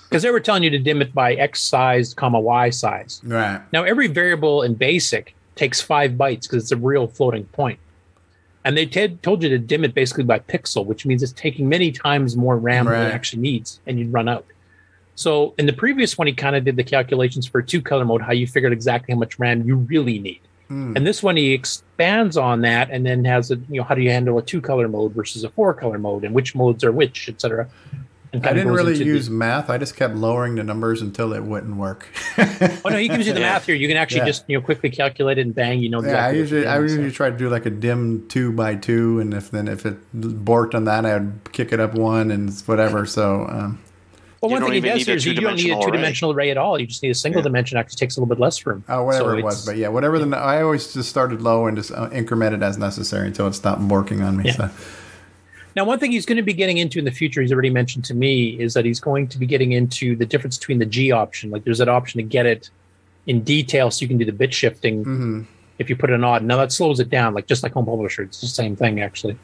Because 0.04 0.24
they 0.24 0.32
were 0.32 0.40
telling 0.40 0.64
you 0.64 0.70
to 0.70 0.80
dim 0.80 1.02
it 1.02 1.14
by 1.14 1.34
X 1.34 1.62
size, 1.62 2.14
comma 2.14 2.40
Y 2.40 2.70
size. 2.70 3.22
Right. 3.24 3.62
Now, 3.74 3.84
every 3.84 4.08
variable 4.08 4.62
in 4.62 4.76
BASIC 4.76 5.36
takes 5.56 5.82
five 5.82 6.12
bytes 6.12 6.44
because 6.44 6.64
it's 6.64 6.72
a 6.72 6.78
real 6.78 7.08
floating 7.08 7.45
point. 7.45 7.80
And 8.64 8.76
they 8.76 8.86
t- 8.86 9.18
told 9.22 9.44
you 9.44 9.50
to 9.50 9.60
dim 9.60 9.84
it 9.84 9.94
basically 9.94 10.24
by 10.24 10.40
pixel, 10.40 10.86
which 10.86 11.06
means 11.06 11.22
it's 11.22 11.34
taking 11.34 11.70
many 11.70 11.92
times 11.92 12.36
more 12.36 12.58
RAM 12.58 12.86
than 12.86 13.08
it 13.08 13.14
actually 13.14 13.42
needs, 13.42 13.80
and 13.86 14.00
you'd 14.00 14.12
run 14.12 14.28
out. 14.28 14.45
So 15.16 15.54
in 15.58 15.66
the 15.66 15.74
previous 15.74 16.18
one, 16.18 16.28
he 16.28 16.34
kind 16.34 16.56
of 16.56 16.64
did 16.64 16.76
the 16.76 16.84
calculations 16.84 17.45
for 17.45 17.62
two 17.62 17.82
color 17.82 18.06
mode, 18.06 18.22
how 18.22 18.34
you 18.34 18.48
figured 18.48 18.74
exactly 18.74 19.14
how 19.14 19.20
much 19.20 19.38
RAM 19.40 19.68
you 19.68 19.76
really 19.76 20.20
need. 20.20 20.42
And 20.69 21.06
this 21.06 21.22
one, 21.22 21.35
he 21.38 21.53
expands 21.53 22.38
on 22.38 22.61
that 22.61 22.90
and 22.90 23.06
then 23.06 23.24
has 23.26 23.52
a, 23.52 23.56
you 23.69 23.77
know, 23.80 23.84
how 23.84 23.94
do 23.95 24.02
you 24.02 24.10
handle 24.10 24.38
a 24.38 24.42
two 24.42 24.61
color 24.61 24.88
mode 24.88 25.14
versus 25.14 25.44
a 25.44 25.50
four 25.50 25.74
color 25.74 25.98
mode 26.00 26.24
and 26.24 26.34
which 26.34 26.56
modes 26.56 26.84
are 26.84 26.92
which, 26.92 27.30
et 27.30 27.40
cetera. 27.40 27.68
And 28.34 28.45
I 28.45 28.52
didn't 28.52 28.74
really 28.74 28.94
into 28.94 29.06
the- 29.06 29.11
use 29.11 29.30
math. 29.30 29.69
I 29.69 29.77
just 29.77 29.95
kept 29.95 30.16
lowering 30.16 30.56
the 30.56 30.64
numbers 30.64 31.02
until 31.02 31.32
it 31.34 31.44
wouldn't 31.44 31.77
work. 31.77 32.08
Oh 32.38 32.90
no, 32.90 32.98
he 32.98 33.08
gives 33.08 33.26
you 33.27 33.34
the 33.34 33.40
math 33.52 33.66
here. 33.66 33.76
You 33.76 33.88
can 33.88 33.95
actually 33.95 34.19
Yeah. 34.22 34.26
just 34.26 34.44
you 34.50 34.58
know 34.58 34.66
quickly 34.66 34.90
calculate 34.90 35.38
it 35.38 35.42
and 35.45 35.56
bang, 35.56 35.80
you 35.80 35.88
know 35.88 36.02
Yeah, 36.02 36.08
I 36.26 36.32
exactly. 36.32 36.40
usually 36.40 36.61
you're 36.64 36.69
I 36.69 36.77
doing, 36.77 36.90
so. 36.90 36.95
usually 36.95 37.11
try 37.11 37.30
to 37.30 37.38
do 37.38 37.48
like 37.50 37.66
a 37.66 37.69
dim 37.69 38.26
two 38.27 38.52
by 38.52 38.76
two, 38.76 39.19
and 39.22 39.34
if 39.34 39.52
then 39.52 39.69
if 39.69 39.85
it 39.85 39.98
borked 40.14 40.74
on 40.76 40.84
that, 40.85 41.06
I'd 41.06 41.53
kick 41.53 41.72
it 41.72 41.80
up 41.80 41.94
one 41.94 42.30
and 42.32 42.52
whatever. 42.66 43.06
So 43.06 43.45
um, 43.48 43.80
Well, 44.42 44.50
You 44.52 44.54
one 44.54 44.62
don't 44.62 44.70
thing 44.70 44.74
he 44.74 44.78
even 44.90 44.98
does 44.98 45.08
need 45.08 45.14
is 45.16 45.26
you 45.26 45.34
don't 45.34 45.56
need 45.56 45.72
a 45.72 45.80
two-dimensional 45.82 46.32
array. 46.34 46.46
array 46.48 46.52
at 46.52 46.58
all. 46.58 46.80
You 46.80 46.86
just 46.88 47.02
need 47.02 47.10
a 47.10 47.16
single 47.16 47.42
dimension. 47.42 47.78
Actually, 47.78 47.98
takes 47.98 48.18
a 48.18 48.20
little 48.20 48.34
bit 48.36 48.40
less 48.42 48.66
room. 48.66 48.84
Oh, 48.90 49.04
whatever 49.06 49.32
So 49.32 49.38
it 49.38 49.44
was, 49.44 49.66
but 49.66 49.78
yeah, 49.78 49.88
whatever 49.88 50.20
the 50.20 50.38
I 50.38 50.62
always 50.62 50.94
just 50.94 51.10
started 51.10 51.42
low 51.42 51.68
and 51.68 51.76
just 51.78 51.92
uh, 51.92 52.10
incremented 52.10 52.62
as 52.62 52.78
necessary 52.78 53.28
until 53.28 53.48
it 53.48 53.54
stopped 53.54 53.82
working 53.82 54.22
on 54.22 54.38
me. 54.38 54.46
Yeah. 54.46 54.52
So 54.54 54.70
Now, 55.76 55.84
one 55.86 56.00
thing 56.00 56.12
he's 56.12 56.26
going 56.26 56.38
to 56.38 56.44
be 56.44 56.54
getting 56.54 56.78
into 56.78 57.00
in 57.00 57.06
the 57.06 57.12
future, 57.12 57.42
he's 57.42 57.52
already 57.52 57.70
mentioned 57.70 58.06
to 58.06 58.14
me, 58.14 58.60
is 58.60 58.74
that 58.76 58.86
he's 58.86 59.00
going 59.00 59.28
to 59.30 59.38
be 59.38 59.46
getting 59.46 59.72
into 59.74 60.16
the 60.16 60.26
difference 60.26 60.58
between 60.58 60.80
the 60.80 60.86
G 60.86 61.12
option. 61.12 61.50
Like, 61.52 61.64
there's 61.66 61.80
that 61.80 61.90
option 61.90 62.18
to 62.20 62.24
get 62.24 62.46
it 62.46 62.70
in 63.28 63.42
detail, 63.44 63.90
so 63.92 64.02
you 64.04 64.08
can 64.08 64.18
do 64.18 64.26
the 64.26 64.32
bit 64.32 64.54
shifting 64.54 65.04
Mm-hmm. 65.04 65.42
if 65.80 65.90
you 65.90 65.96
put 65.98 66.10
an 66.12 66.24
odd. 66.24 66.44
Now 66.44 66.58
that 66.58 66.72
slows 66.72 67.00
it 67.00 67.10
down, 67.10 67.34
like 67.34 67.48
just 67.48 67.64
like 67.64 67.74
Home 67.74 67.86
Publisher, 67.86 68.22
it's 68.24 68.40
the 68.40 68.48
same 68.48 68.76
thing 68.76 69.02
actually. 69.02 69.36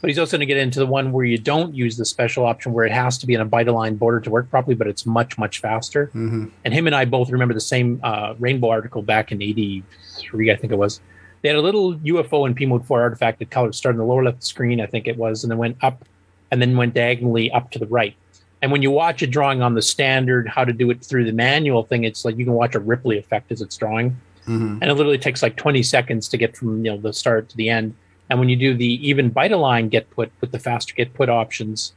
But 0.00 0.08
he's 0.08 0.18
also 0.18 0.36
going 0.36 0.40
to 0.40 0.46
get 0.46 0.56
into 0.56 0.78
the 0.78 0.86
one 0.86 1.12
where 1.12 1.24
you 1.24 1.36
don't 1.36 1.74
use 1.74 1.96
the 1.96 2.04
special 2.04 2.46
option, 2.46 2.72
where 2.72 2.86
it 2.86 2.92
has 2.92 3.18
to 3.18 3.26
be 3.26 3.34
in 3.34 3.40
a 3.40 3.46
byte 3.46 3.72
line 3.72 3.96
border 3.96 4.20
to 4.20 4.30
work 4.30 4.48
properly, 4.48 4.74
but 4.74 4.86
it's 4.86 5.04
much 5.04 5.36
much 5.36 5.60
faster. 5.60 6.06
Mm-hmm. 6.06 6.46
And 6.64 6.74
him 6.74 6.86
and 6.86 6.96
I 6.96 7.04
both 7.04 7.30
remember 7.30 7.54
the 7.54 7.60
same 7.60 8.00
uh, 8.02 8.34
Rainbow 8.38 8.70
article 8.70 9.02
back 9.02 9.30
in 9.30 9.42
'83, 9.42 10.50
I 10.50 10.56
think 10.56 10.72
it 10.72 10.76
was. 10.76 11.00
They 11.42 11.48
had 11.48 11.56
a 11.56 11.62
little 11.62 11.94
UFO 11.96 12.46
in 12.46 12.54
P 12.54 12.66
mode 12.66 12.86
4 12.86 13.00
artifact 13.00 13.38
that 13.38 13.50
color 13.50 13.72
started 13.72 13.96
in 13.96 14.06
the 14.06 14.12
lower 14.12 14.24
left 14.24 14.44
screen, 14.44 14.80
I 14.80 14.86
think 14.86 15.06
it 15.06 15.16
was, 15.16 15.42
and 15.42 15.50
then 15.50 15.58
went 15.58 15.78
up 15.82 16.04
and 16.50 16.60
then 16.60 16.76
went 16.76 16.94
diagonally 16.94 17.50
up 17.50 17.70
to 17.70 17.78
the 17.78 17.86
right. 17.86 18.14
And 18.62 18.70
when 18.70 18.82
you 18.82 18.90
watch 18.90 19.22
a 19.22 19.26
drawing 19.26 19.62
on 19.62 19.74
the 19.74 19.82
standard, 19.82 20.46
how 20.48 20.64
to 20.64 20.72
do 20.72 20.90
it 20.90 21.02
through 21.02 21.24
the 21.24 21.32
manual 21.32 21.84
thing, 21.84 22.04
it's 22.04 22.24
like 22.24 22.36
you 22.36 22.44
can 22.44 22.52
watch 22.52 22.74
a 22.74 22.80
Ripley 22.80 23.16
effect 23.18 23.50
as 23.52 23.62
it's 23.62 23.76
drawing. 23.76 24.10
Mm-hmm. 24.42 24.78
And 24.82 24.84
it 24.84 24.94
literally 24.94 25.18
takes 25.18 25.42
like 25.42 25.56
20 25.56 25.82
seconds 25.82 26.28
to 26.28 26.36
get 26.36 26.56
from 26.56 26.84
you 26.84 26.90
know 26.90 26.98
the 26.98 27.12
start 27.12 27.48
to 27.50 27.56
the 27.56 27.70
end. 27.70 27.94
And 28.30 28.38
when 28.38 28.48
you 28.48 28.56
do 28.56 28.74
the 28.74 29.06
even 29.06 29.30
byte 29.30 29.52
align 29.52 29.88
get 29.88 30.08
put 30.10 30.30
with 30.40 30.52
the 30.52 30.58
faster 30.58 30.94
get 30.94 31.12
put 31.12 31.28
options, 31.28 31.92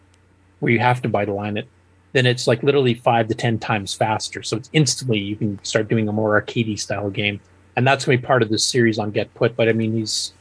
where 0.60 0.72
you 0.72 0.80
have 0.80 1.02
to 1.04 1.10
byte 1.10 1.28
align 1.28 1.58
it, 1.58 1.68
then 2.14 2.26
it's 2.26 2.48
like 2.48 2.64
literally 2.64 2.96
five 2.96 3.28
to 3.28 3.36
ten 3.36 3.60
times 3.60 3.94
faster. 3.94 4.42
So 4.44 4.58
it's 4.58 4.70
instantly 4.74 5.20
you 5.20 5.36
can 5.36 5.64
start 5.64 5.88
doing 5.88 6.10
a 6.10 6.12
more 6.12 6.42
arcadey 6.42 6.80
style 6.80 7.12
game, 7.12 7.40
and 7.76 7.86
that's 7.86 8.06
going 8.06 8.18
to 8.18 8.22
be 8.22 8.26
part 8.26 8.42
of 8.42 8.50
this 8.50 8.66
series 8.66 8.98
on 8.98 9.12
get 9.12 9.34
put. 9.36 9.56
But 9.56 9.70
I 9.70 9.74
mean, 9.74 9.94
he's 9.94 10.34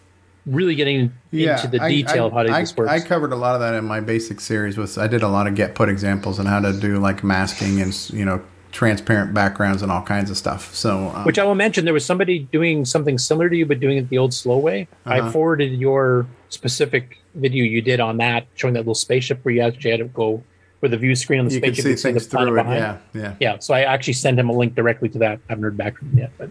really 0.47 0.75
getting 0.75 1.13
into 1.31 1.69
the 1.69 1.81
I- 1.81 1.89
detail 1.89 2.25
I, 2.25 2.27
of 2.27 2.33
how 2.33 2.39
I, 2.55 2.61
this 2.61 2.77
works. 2.77 2.91
I 2.91 3.01
covered 3.01 3.33
a 3.33 3.37
lot 3.37 3.55
of 3.55 3.61
that 3.61 3.75
in 3.75 3.85
my 3.85 4.01
basic 4.01 4.41
series. 4.41 4.79
Was 4.79 4.97
I 4.97 5.07
did 5.07 5.23
a 5.23 5.29
lot 5.29 5.47
of 5.47 5.55
get 5.55 5.75
put 5.75 5.89
examples 5.89 6.39
and 6.39 6.49
how 6.49 6.61
to 6.61 6.73
do 6.73 6.99
like 6.99 7.23
masking 7.23 7.81
and 7.81 8.11
you 8.11 8.25
know 8.25 8.43
transparent 8.73 9.33
backgrounds 9.35 9.83
and 9.83 9.93
all 9.93 10.03
kinds 10.03 10.31
of 10.31 10.37
stuff. 10.37 10.75
So 10.75 11.13
um, 11.15 11.25
Which 11.25 11.39
I 11.39 11.45
will 11.45 11.55
mention, 11.55 11.85
there 11.85 11.95
was 11.95 12.05
somebody 12.05 12.41
doing 12.41 12.85
something 12.85 13.19
similar 13.19 13.49
to 13.49 13.57
you, 13.57 13.67
but 13.67 13.79
doing 13.81 13.99
it 13.99 14.09
the 14.09 14.19
old 14.19 14.35
slow 14.35 14.59
way. 14.59 14.89
I 15.07 15.21
Uh-huh. 15.21 15.31
forwarded 15.31 15.73
your 15.73 16.27
specific 16.49 17.19
video 17.35 17.65
you 17.65 17.81
did 17.83 18.01
on 18.01 18.17
that, 18.19 18.47
showing 18.55 18.75
that 18.75 18.81
little 18.81 18.95
spaceship 18.95 19.45
where 19.45 19.55
you 19.55 19.61
actually 19.63 19.91
had 19.93 20.01
to 20.01 20.07
go 20.07 20.43
with 20.81 20.91
the 20.91 20.97
view 20.97 21.15
screen 21.15 21.41
on 21.41 21.47
the 21.49 21.55
You 21.55 21.61
can 21.61 21.75
spaceship. 21.75 21.83
see 21.85 21.89
you 21.91 21.95
could 21.97 22.03
things 22.23 22.27
the 22.27 22.37
planet 22.37 22.53
it, 22.55 22.57
behind. 22.57 22.79
yeah, 23.15 23.21
yeah. 23.23 23.35
yeah. 23.41 23.59
So 23.59 23.73
I 23.75 23.83
actually 23.83 24.15
sent 24.15 24.39
him 24.39 24.49
a 24.49 24.53
link 24.53 24.75
directly 24.75 25.09
to 25.11 25.19
that. 25.19 25.39
I 25.49 25.53
haven't 25.53 25.63
heard 25.63 25.77
back 25.77 25.99
from 25.99 26.11
him 26.11 26.19
yet, 26.19 26.33
but 26.39 26.51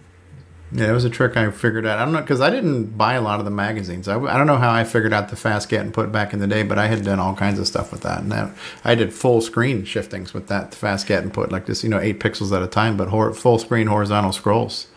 Yeah, 0.74 0.90
it 0.90 0.94
was 0.94 1.04
a 1.04 1.10
trick 1.10 1.36
I 1.36 1.52
figured 1.52 1.86
out. 1.86 2.00
I 2.00 2.06
don't 2.06 2.14
know 2.14 2.22
because 2.22 2.40
I 2.40 2.50
didn't 2.50 2.98
buy 2.98 3.16
a 3.16 3.22
lot 3.22 3.40
of 3.40 3.46
the 3.46 3.52
magazines. 3.52 4.08
I, 4.08 4.18
I 4.18 4.38
don't 4.38 4.48
know 4.48 4.58
how 4.58 4.72
I 4.72 4.86
figured 4.86 5.12
out 5.12 5.28
the 5.28 5.36
fast 5.36 5.68
get 5.68 5.82
and 5.82 5.94
put 5.94 6.14
back 6.14 6.32
in 6.32 6.40
the 6.40 6.48
day, 6.48 6.64
but 6.64 6.78
I 6.80 6.88
had 6.88 7.04
done 7.04 7.20
all 7.20 7.36
kinds 7.36 7.60
of 7.60 7.68
stuff 7.68 7.92
with 7.92 8.02
that. 8.02 8.20
And 8.20 8.32
that, 8.32 8.56
I 8.86 8.96
did 8.96 9.14
full 9.14 9.42
screen 9.42 9.84
shiftings 9.84 10.34
with 10.34 10.48
that 10.48 10.74
fast 10.74 11.08
get 11.08 11.24
and 11.24 11.34
put 11.34 11.52
like 11.52 11.66
this, 11.66 11.84
you 11.84 11.90
know, 11.90 12.00
eight 12.00 12.22
pixels 12.22 12.56
at 12.56 12.64
a 12.64 12.68
time, 12.68 12.96
but 12.96 13.10
hor- 13.10 13.34
full 13.34 13.60
screen 13.60 13.88
horizontal 13.88 14.32
scrolls 14.32 14.88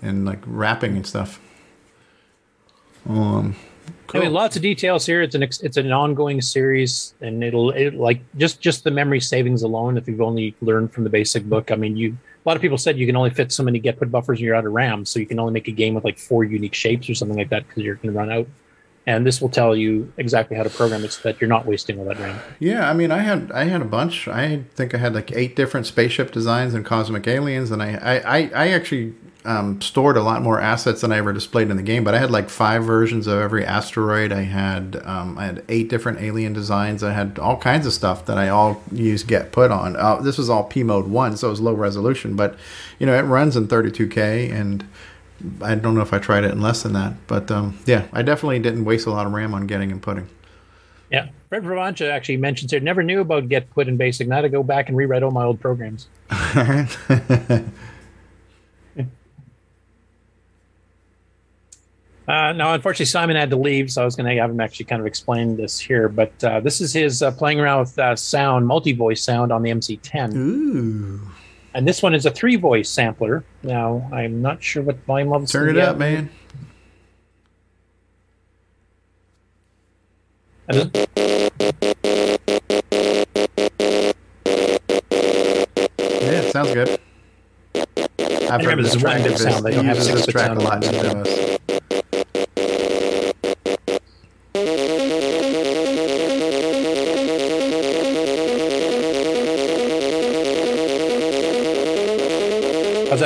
and 0.00 0.24
like 0.24 0.40
wrapping 0.46 0.96
and 0.96 1.06
stuff. 1.06 1.40
Um, 3.06 3.54
cool. 4.06 4.22
I 4.22 4.24
mean, 4.24 4.32
lots 4.32 4.56
of 4.56 4.62
details 4.62 5.04
here. 5.04 5.20
It's 5.20 5.34
an 5.34 5.42
it's 5.42 5.76
an 5.76 5.92
ongoing 5.92 6.40
series, 6.40 7.14
and 7.20 7.44
it'll 7.44 7.70
it, 7.70 7.94
like 7.94 8.20
just 8.38 8.60
just 8.60 8.84
the 8.84 8.90
memory 8.90 9.20
savings 9.20 9.62
alone. 9.62 9.98
If 9.98 10.08
you've 10.08 10.20
only 10.20 10.54
learned 10.62 10.92
from 10.92 11.04
the 11.04 11.10
basic 11.10 11.44
book, 11.44 11.70
I 11.70 11.76
mean, 11.76 11.96
you 11.96 12.16
a 12.48 12.50
lot 12.50 12.56
of 12.56 12.62
people 12.62 12.78
said 12.78 12.96
you 12.96 13.04
can 13.04 13.14
only 13.14 13.28
fit 13.28 13.52
so 13.52 13.62
many 13.62 13.78
get 13.78 13.98
put 13.98 14.10
buffers 14.10 14.38
and 14.38 14.46
you're 14.46 14.54
out 14.54 14.64
of 14.64 14.72
RAM, 14.72 15.04
so 15.04 15.20
you 15.20 15.26
can 15.26 15.38
only 15.38 15.52
make 15.52 15.68
a 15.68 15.70
game 15.70 15.92
with 15.92 16.02
like 16.02 16.18
four 16.18 16.44
unique 16.44 16.72
shapes 16.72 17.10
or 17.10 17.14
something 17.14 17.36
like 17.36 17.50
that 17.50 17.68
because 17.68 17.82
you're 17.82 17.96
going 17.96 18.10
to 18.10 18.18
run 18.18 18.32
out. 18.32 18.46
And 19.08 19.26
this 19.26 19.40
will 19.40 19.48
tell 19.48 19.74
you 19.74 20.12
exactly 20.18 20.54
how 20.54 20.64
to 20.64 20.68
program 20.68 21.02
it 21.02 21.12
so 21.12 21.22
that 21.22 21.40
you're 21.40 21.48
not 21.48 21.64
wasting 21.64 21.98
all 21.98 22.04
that 22.04 22.18
RAM. 22.18 22.38
Yeah, 22.58 22.90
I 22.90 22.92
mean, 22.92 23.10
I 23.10 23.20
had 23.20 23.50
I 23.52 23.64
had 23.64 23.80
a 23.80 23.86
bunch. 23.86 24.28
I 24.28 24.64
think 24.74 24.94
I 24.94 24.98
had 24.98 25.14
like 25.14 25.32
eight 25.32 25.56
different 25.56 25.86
spaceship 25.86 26.30
designs 26.30 26.74
and 26.74 26.84
cosmic 26.84 27.26
aliens, 27.26 27.70
and 27.70 27.82
I 27.82 28.20
I, 28.26 28.50
I, 28.54 28.68
actually 28.68 29.14
um, 29.46 29.80
stored 29.80 30.18
a 30.18 30.22
lot 30.22 30.42
more 30.42 30.60
assets 30.60 31.00
than 31.00 31.10
I 31.10 31.16
ever 31.16 31.32
displayed 31.32 31.70
in 31.70 31.78
the 31.78 31.82
game. 31.82 32.04
But 32.04 32.14
I 32.14 32.18
had 32.18 32.30
like 32.30 32.50
five 32.50 32.84
versions 32.84 33.26
of 33.26 33.38
every 33.38 33.64
asteroid. 33.64 34.30
I 34.30 34.42
had 34.42 35.00
um, 35.06 35.38
I 35.38 35.46
had 35.46 35.64
eight 35.70 35.88
different 35.88 36.20
alien 36.20 36.52
designs. 36.52 37.02
I 37.02 37.12
had 37.12 37.38
all 37.38 37.56
kinds 37.56 37.86
of 37.86 37.94
stuff 37.94 38.26
that 38.26 38.36
I 38.36 38.50
all 38.50 38.82
used 38.92 39.26
get 39.26 39.52
put 39.52 39.70
on. 39.70 39.96
Uh, 39.96 40.16
this 40.16 40.36
was 40.36 40.50
all 40.50 40.64
P 40.64 40.82
mode 40.82 41.06
one, 41.06 41.34
so 41.38 41.46
it 41.46 41.52
was 41.52 41.62
low 41.62 41.72
resolution, 41.72 42.36
but 42.36 42.58
you 42.98 43.06
know 43.06 43.18
it 43.18 43.22
runs 43.22 43.56
in 43.56 43.68
32k 43.68 44.52
and. 44.52 44.86
I 45.62 45.74
don't 45.74 45.94
know 45.94 46.00
if 46.00 46.12
I 46.12 46.18
tried 46.18 46.44
it 46.44 46.50
in 46.50 46.60
less 46.60 46.82
than 46.82 46.92
that, 46.94 47.14
but 47.26 47.50
um, 47.50 47.78
yeah, 47.86 48.06
I 48.12 48.22
definitely 48.22 48.58
didn't 48.58 48.84
waste 48.84 49.06
a 49.06 49.10
lot 49.10 49.26
of 49.26 49.32
RAM 49.32 49.54
on 49.54 49.66
getting 49.66 49.92
and 49.92 50.02
putting. 50.02 50.28
Yeah, 51.10 51.28
Fred 51.48 51.62
Bravancha 51.62 52.10
actually 52.10 52.36
mentions 52.36 52.70
here. 52.70 52.80
Never 52.80 53.02
knew 53.02 53.20
about 53.20 53.48
get 53.48 53.70
put 53.70 53.88
in 53.88 53.96
basic. 53.96 54.28
Now 54.28 54.42
to 54.42 54.48
go 54.48 54.62
back 54.62 54.88
and 54.88 54.96
rewrite 54.96 55.22
all 55.22 55.30
my 55.30 55.44
old 55.44 55.60
programs. 55.60 56.08
Uh, 62.28 62.52
now, 62.52 62.74
unfortunately, 62.74 63.06
Simon 63.06 63.36
had 63.36 63.48
to 63.48 63.56
leave, 63.56 63.90
so 63.90 64.02
I 64.02 64.04
was 64.04 64.14
going 64.14 64.28
to 64.28 64.38
have 64.38 64.50
him 64.50 64.60
actually 64.60 64.84
kind 64.84 65.00
of 65.00 65.06
explain 65.06 65.56
this 65.56 65.80
here. 65.80 66.10
But 66.10 66.44
uh, 66.44 66.60
this 66.60 66.82
is 66.82 66.92
his 66.92 67.22
uh, 67.22 67.30
playing 67.30 67.58
around 67.58 67.80
with 67.80 67.98
uh, 67.98 68.14
sound, 68.16 68.66
multi 68.66 68.92
voice 68.92 69.22
sound 69.22 69.50
on 69.50 69.62
the 69.62 69.70
MC10. 69.70 70.36
Ooh. 70.36 71.20
And 71.74 71.86
this 71.86 72.02
one 72.02 72.14
is 72.14 72.26
a 72.26 72.30
three 72.30 72.56
voice 72.56 72.88
sampler. 72.88 73.44
Now, 73.62 74.08
I'm 74.12 74.42
not 74.42 74.62
sure 74.62 74.82
what 74.82 74.96
volume 75.04 75.28
level. 75.30 75.46
Turn 75.46 75.68
it 75.70 75.78
up, 75.78 75.96
man. 75.98 76.30
Yeah, 85.48 86.42
it 86.42 86.52
sounds 86.52 86.74
good. 86.74 87.00
I've 88.50 88.60
remember, 88.60 88.82
this 88.82 88.94
is 88.94 89.02
one 89.02 89.18
bit 89.18 89.26
of 89.26 89.32
his- 89.32 89.42
sound. 89.42 89.64
They 89.64 89.70
he 89.70 89.76
don't 89.76 89.84
have 89.86 89.96
this 89.98 90.26
track 90.26 90.50
a 90.50 90.54
lot 90.54 90.84
in 90.84 90.92
demos. 90.92 91.58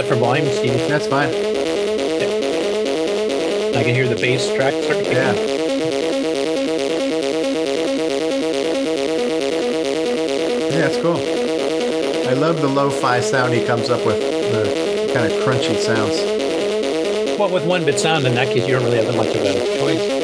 That 0.03 0.09
for 0.09 0.17
volume, 0.17 0.47
Steve? 0.53 0.89
That's 0.89 1.07
fine. 1.07 1.29
I 3.75 3.83
can 3.85 3.95
hear 3.95 4.09
the 4.09 4.17
bass 4.17 4.47
track 4.55 4.75
start 4.83 5.05
Yeah. 5.05 5.33
Yeah, 10.71 10.89
it's 10.89 10.97
cool. 11.03 11.19
I 12.29 12.35
love 12.35 12.61
the 12.61 12.69
lo-fi 12.69 13.21
sound 13.21 13.53
he 13.53 13.65
comes 13.65 13.91
up 13.91 14.05
with. 14.07 14.21
The 14.21 15.13
kind 15.13 15.31
of 15.31 15.39
crunchy 15.43 15.79
sounds. 15.79 17.39
Well, 17.39 17.51
with 17.51 17.67
one 17.67 17.85
bit 17.85 17.99
sound, 17.99 18.27
in 18.27 18.35
that 18.35 18.49
case, 18.49 18.67
you 18.67 18.75
don't 18.75 18.85
really 18.85 18.97
have 18.97 19.07
that 19.07 19.17
much 19.17 19.35
of 19.35 19.43
a 19.43 19.79
choice. 19.79 20.22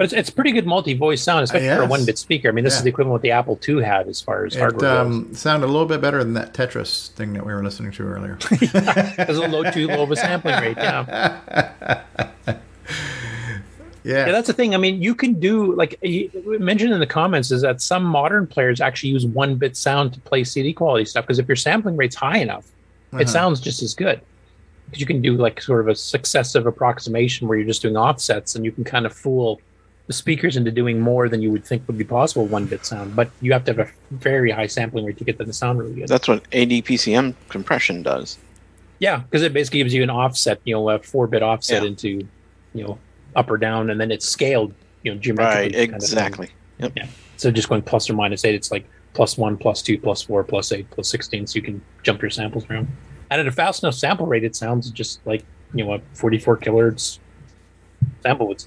But 0.00 0.04
it's, 0.04 0.14
it's 0.14 0.30
pretty 0.30 0.52
good 0.52 0.64
multi 0.66 0.94
voice 0.94 1.20
sound, 1.22 1.44
especially 1.44 1.68
for 1.68 1.82
a 1.82 1.86
one 1.86 2.06
bit 2.06 2.16
speaker. 2.16 2.48
I 2.48 2.52
mean, 2.52 2.64
this 2.64 2.74
is 2.74 2.82
the 2.82 2.88
equivalent 2.88 3.10
of 3.10 3.12
what 3.12 3.20
the 3.22 3.32
Apple 3.32 3.60
II 3.68 3.82
had 3.84 4.08
as 4.08 4.18
far 4.18 4.46
as 4.46 4.56
It 4.56 4.60
hardware 4.60 4.80
goes. 4.80 5.06
um, 5.06 5.34
sounded 5.34 5.66
a 5.66 5.68
little 5.68 5.84
bit 5.84 6.00
better 6.00 6.24
than 6.24 6.32
that 6.32 6.54
Tetris 6.54 7.10
thing 7.10 7.34
that 7.34 7.44
we 7.44 7.52
were 7.52 7.62
listening 7.62 7.92
to 7.92 8.02
earlier. 8.04 8.38
Because 8.50 9.36
a 9.36 9.46
low 9.46 9.70
too 9.70 9.88
low 9.88 10.02
of 10.04 10.10
a 10.10 10.16
sampling 10.16 10.58
rate. 10.58 10.78
Yeah. 10.78 12.00
Yeah. 14.02 14.24
Yeah, 14.26 14.32
that's 14.32 14.46
the 14.46 14.54
thing. 14.54 14.74
I 14.74 14.78
mean, 14.78 15.02
you 15.02 15.14
can 15.14 15.34
do 15.38 15.74
like 15.74 15.98
you 16.00 16.30
mentioned 16.58 16.94
in 16.94 17.00
the 17.00 17.06
comments 17.06 17.50
is 17.50 17.60
that 17.60 17.82
some 17.82 18.02
modern 18.02 18.46
players 18.46 18.80
actually 18.80 19.10
use 19.10 19.26
one 19.26 19.56
bit 19.56 19.76
sound 19.76 20.14
to 20.14 20.20
play 20.20 20.42
CD 20.42 20.72
quality 20.72 21.04
stuff 21.04 21.26
because 21.26 21.38
if 21.38 21.46
your 21.46 21.56
sampling 21.56 21.98
rate's 21.98 22.16
high 22.16 22.38
enough, 22.38 22.64
Uh-huh. 23.12 23.20
it 23.20 23.28
sounds 23.28 23.60
just 23.60 23.82
as 23.82 23.92
good. 23.92 24.22
Because 24.86 25.00
you 25.00 25.06
can 25.06 25.20
do 25.20 25.36
like 25.36 25.60
sort 25.60 25.80
of 25.80 25.88
a 25.88 25.94
successive 25.94 26.66
approximation 26.66 27.46
where 27.46 27.58
you're 27.58 27.66
just 27.66 27.82
doing 27.82 27.96
offsets 27.98 28.54
and 28.56 28.64
you 28.64 28.72
can 28.72 28.84
kind 28.84 29.04
of 29.04 29.12
fool 29.12 29.60
the 30.10 30.14
speakers 30.14 30.56
into 30.56 30.72
doing 30.72 30.98
more 30.98 31.28
than 31.28 31.40
you 31.40 31.52
would 31.52 31.64
think 31.64 31.86
would 31.86 31.96
be 31.96 32.02
possible 32.02 32.44
one 32.44 32.66
bit 32.66 32.84
sound. 32.84 33.14
But 33.14 33.30
you 33.40 33.52
have 33.52 33.64
to 33.66 33.72
have 33.72 33.78
a 33.78 33.88
very 34.10 34.50
high 34.50 34.66
sampling 34.66 35.04
rate 35.04 35.16
to 35.18 35.24
get 35.24 35.38
that 35.38 35.44
to 35.44 35.52
sound 35.52 35.78
really 35.78 35.94
good. 35.94 36.08
That's 36.08 36.26
what 36.26 36.42
ADPCM 36.50 37.36
compression 37.48 38.02
does. 38.02 38.36
Yeah, 38.98 39.18
because 39.18 39.42
it 39.42 39.52
basically 39.52 39.78
gives 39.78 39.94
you 39.94 40.02
an 40.02 40.10
offset, 40.10 40.60
you 40.64 40.74
know, 40.74 40.90
a 40.90 40.98
four 40.98 41.28
bit 41.28 41.44
offset 41.44 41.82
Yeah. 41.84 41.88
into, 41.90 42.08
you 42.74 42.84
know, 42.84 42.98
up 43.36 43.48
or 43.52 43.56
down, 43.56 43.88
and 43.88 44.00
then 44.00 44.10
it's 44.10 44.28
scaled, 44.28 44.74
you 45.04 45.14
know, 45.14 45.20
geometrically. 45.20 45.78
Right, 45.78 45.90
kind 45.90 45.90
of 45.90 45.94
exactly. 46.02 46.48
Yep. 46.80 46.92
Yeah. 46.96 47.06
So 47.36 47.52
just 47.52 47.68
going 47.68 47.82
plus 47.82 48.10
or 48.10 48.14
minus 48.14 48.44
eight, 48.44 48.56
it's 48.56 48.72
like 48.72 48.86
plus 49.14 49.38
one, 49.38 49.56
plus 49.56 49.80
two, 49.80 49.96
plus 49.96 50.22
four, 50.22 50.42
plus 50.42 50.72
eight, 50.72 50.90
plus 50.90 51.08
sixteen, 51.08 51.46
so 51.46 51.54
you 51.54 51.62
can 51.62 51.80
jump 52.02 52.20
your 52.20 52.32
samples 52.32 52.68
around. 52.68 52.88
And 53.30 53.40
at 53.40 53.46
a 53.46 53.52
fast 53.52 53.84
enough 53.84 53.94
sample 53.94 54.26
rate, 54.26 54.42
it 54.42 54.56
sounds 54.56 54.90
just 54.90 55.24
like 55.24 55.44
you 55.72 55.84
know 55.84 55.94
a 55.94 56.00
forty-four 56.14 56.56
kilohertz 56.56 57.20
sample 58.24 58.48
would. 58.48 58.64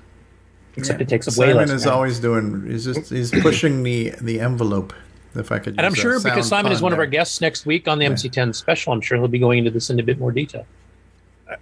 Except 0.76 1.02
it 1.02 1.08
takes 1.10 1.28
up 1.28 1.38
way 1.38 1.48
Simon 1.48 1.58
less. 1.68 1.72
is 1.72 1.86
RAM. 1.86 1.96
always 1.96 2.20
doing. 2.20 2.66
He's 2.68 2.86
just 2.86 3.10
he's 3.10 3.32
pushing 3.42 3.84
the 3.84 4.14
the 4.22 4.40
envelope. 4.40 4.94
If 5.36 5.52
I 5.52 5.58
could, 5.58 5.78
and 5.78 5.86
I'm 5.86 5.96
sure 5.96 6.22
because 6.22 6.48
Simon 6.48 6.72
is 6.72 6.78
pun 6.78 6.84
one 6.84 6.94
of 6.94 7.00
our 7.00 7.08
guests 7.08 7.42
next 7.42 7.66
week 7.66 7.88
on 7.88 7.98
the 7.98 8.06
MC10 8.06 8.54
special, 8.54 8.94
I'm 8.94 9.02
sure 9.02 9.18
he'll 9.18 9.28
be 9.28 9.40
going 9.40 9.58
into 9.58 9.72
this 9.72 9.90
in 9.90 10.00
a 10.00 10.04
bit 10.04 10.20
more 10.20 10.32
detail. 10.32 10.68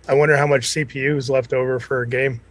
I 0.10 0.14
wonder 0.14 0.36
how 0.36 0.46
much 0.46 0.64
CPU 0.68 1.16
is 1.16 1.30
left 1.30 1.54
over 1.54 1.80
for 1.80 2.02
a 2.02 2.08
game. 2.08 2.42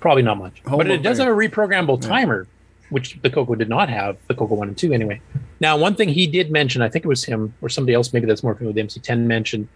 Probably 0.00 0.22
not 0.22 0.38
much, 0.38 0.62
but 0.64 0.90
it 0.90 1.02
does 1.02 1.18
thing. 1.18 1.26
have 1.26 1.34
a 1.34 1.38
reprogrammable 1.38 2.02
Yeah. 2.02 2.08
timer, 2.08 2.46
which 2.88 3.18
the 3.22 3.28
Coco 3.28 3.54
did 3.54 3.68
not 3.68 3.90
have. 3.90 4.16
The 4.28 4.34
Coco 4.34 4.54
One 4.54 4.68
and 4.68 4.76
Two, 4.78 4.92
anyway. 4.94 5.20
Now, 5.60 5.76
one 5.76 5.94
thing 5.94 6.08
he 6.08 6.26
did 6.26 6.50
mention, 6.50 6.80
I 6.82 6.88
think 6.88 7.04
it 7.04 7.08
was 7.08 7.24
him 7.24 7.52
or 7.62 7.68
somebody 7.68 7.94
else, 7.94 8.12
maybe 8.14 8.26
that's 8.26 8.42
more 8.42 8.54
familiar 8.54 8.74
with 8.82 8.92
the 8.94 9.00
MC10 9.00 9.20
mentioned, 9.26 9.68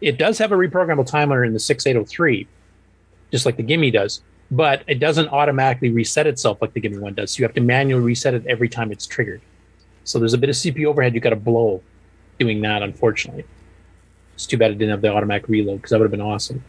it 0.00 0.18
does 0.18 0.38
have 0.38 0.50
a 0.52 0.56
reprogrammable 0.56 1.06
timer 1.06 1.44
in 1.44 1.52
the 1.52 1.60
6803, 1.60 2.46
just 3.32 3.46
like 3.46 3.56
the 3.56 3.62
Gimme 3.62 3.90
does, 3.92 4.22
but 4.50 4.82
it 4.86 4.98
doesn't 5.00 5.28
automatically 5.28 5.90
reset 5.90 6.26
itself 6.26 6.60
like 6.60 6.72
the 6.72 6.80
Gimme 6.80 6.98
one 6.98 7.14
does. 7.14 7.32
So 7.32 7.40
you 7.40 7.44
have 7.44 7.54
to 7.54 7.60
manually 7.60 8.02
reset 8.02 8.34
it 8.34 8.46
every 8.46 8.68
time 8.68 8.92
it's 8.92 9.06
triggered. 9.06 9.40
So 10.04 10.18
there's 10.18 10.34
a 10.34 10.38
bit 10.38 10.50
of 10.50 10.56
CPU 10.56 10.86
overhead 10.86 11.14
you 11.14 11.20
got 11.20 11.30
to 11.30 11.36
blow 11.36 11.82
doing 12.38 12.60
that, 12.62 12.82
unfortunately. 12.82 13.44
It's 14.34 14.46
too 14.46 14.58
bad 14.58 14.70
it 14.72 14.78
didn't 14.78 14.90
have 14.90 15.00
the 15.00 15.08
automatic 15.12 15.48
reload 15.48 15.78
because 15.78 15.90
that 15.90 15.98
would 15.98 16.04
have 16.04 16.10
been 16.10 16.20
awesome. 16.20 16.62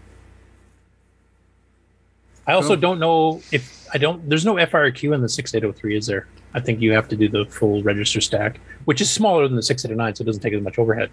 I 2.47 2.53
also 2.53 2.69
Cool. 2.69 2.77
don't 2.77 2.99
know 2.99 3.41
if 3.51 3.87
I 3.93 3.97
don't. 3.97 4.27
There's 4.29 4.45
no 4.45 4.55
FIRQ 4.55 5.15
in 5.15 5.21
the 5.21 5.29
6803, 5.29 5.97
is 5.97 6.05
there? 6.05 6.27
I 6.53 6.59
think 6.59 6.79
you 6.79 6.91
have 6.93 7.07
to 7.09 7.15
do 7.15 7.27
the 7.27 7.45
full 7.45 7.81
register 7.83 8.21
stack, 8.21 8.59
which 8.85 9.01
is 9.01 9.09
smaller 9.11 9.47
than 9.47 9.55
the 9.55 9.63
689, 9.63 10.15
so 10.15 10.21
it 10.21 10.25
doesn't 10.25 10.41
take 10.41 10.53
as 10.53 10.61
much 10.61 10.77
overhead. 10.77 11.09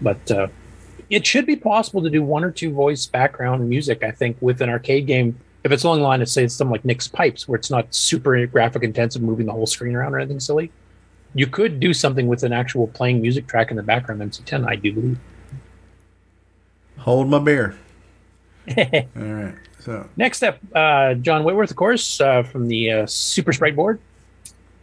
But 0.00 0.30
uh, 0.30 0.46
it 1.10 1.26
should 1.26 1.46
be 1.46 1.56
possible 1.56 2.00
to 2.02 2.08
do 2.10 2.22
one 2.22 2.44
or 2.44 2.50
two 2.50 2.72
voice 2.72 3.06
background 3.06 3.68
music. 3.68 4.02
I 4.02 4.12
think 4.12 4.36
with 4.40 4.62
an 4.62 4.70
arcade 4.70 5.06
game, 5.06 5.38
if 5.64 5.70
it's 5.70 5.84
along 5.84 5.98
the 5.98 6.04
line 6.04 6.22
of 6.22 6.28
say 6.28 6.46
something 6.48 6.72
like 6.72 6.84
Nick's 6.84 7.08
Pipes, 7.08 7.46
where 7.46 7.56
it's 7.56 7.70
not 7.70 7.94
super 7.94 8.46
graphic 8.46 8.82
intensive, 8.82 9.22
moving 9.22 9.46
the 9.46 9.52
whole 9.52 9.66
screen 9.66 9.94
around 9.94 10.14
or 10.14 10.18
anything 10.18 10.40
silly, 10.40 10.72
you 11.34 11.46
could 11.46 11.80
do 11.80 11.94
something 11.94 12.26
with 12.26 12.42
an 12.42 12.52
actual 12.52 12.88
playing 12.88 13.22
music 13.22 13.46
track 13.46 13.70
in 13.70 13.76
the 13.76 13.82
background. 13.82 14.20
MC10, 14.20 14.66
I 14.66 14.76
do 14.76 14.92
believe. 14.92 15.18
Hold 16.98 17.28
my 17.28 17.38
beer. 17.38 17.76
All 18.76 18.84
right. 19.16 19.54
So 19.80 20.08
Next 20.16 20.42
up, 20.42 20.58
uh, 20.74 21.14
John 21.14 21.42
Whitworth, 21.42 21.70
of 21.70 21.76
course, 21.76 22.20
uh, 22.20 22.44
from 22.44 22.68
the 22.68 22.90
uh, 22.90 23.06
Super 23.06 23.52
Sprite 23.52 23.74
board, 23.74 23.98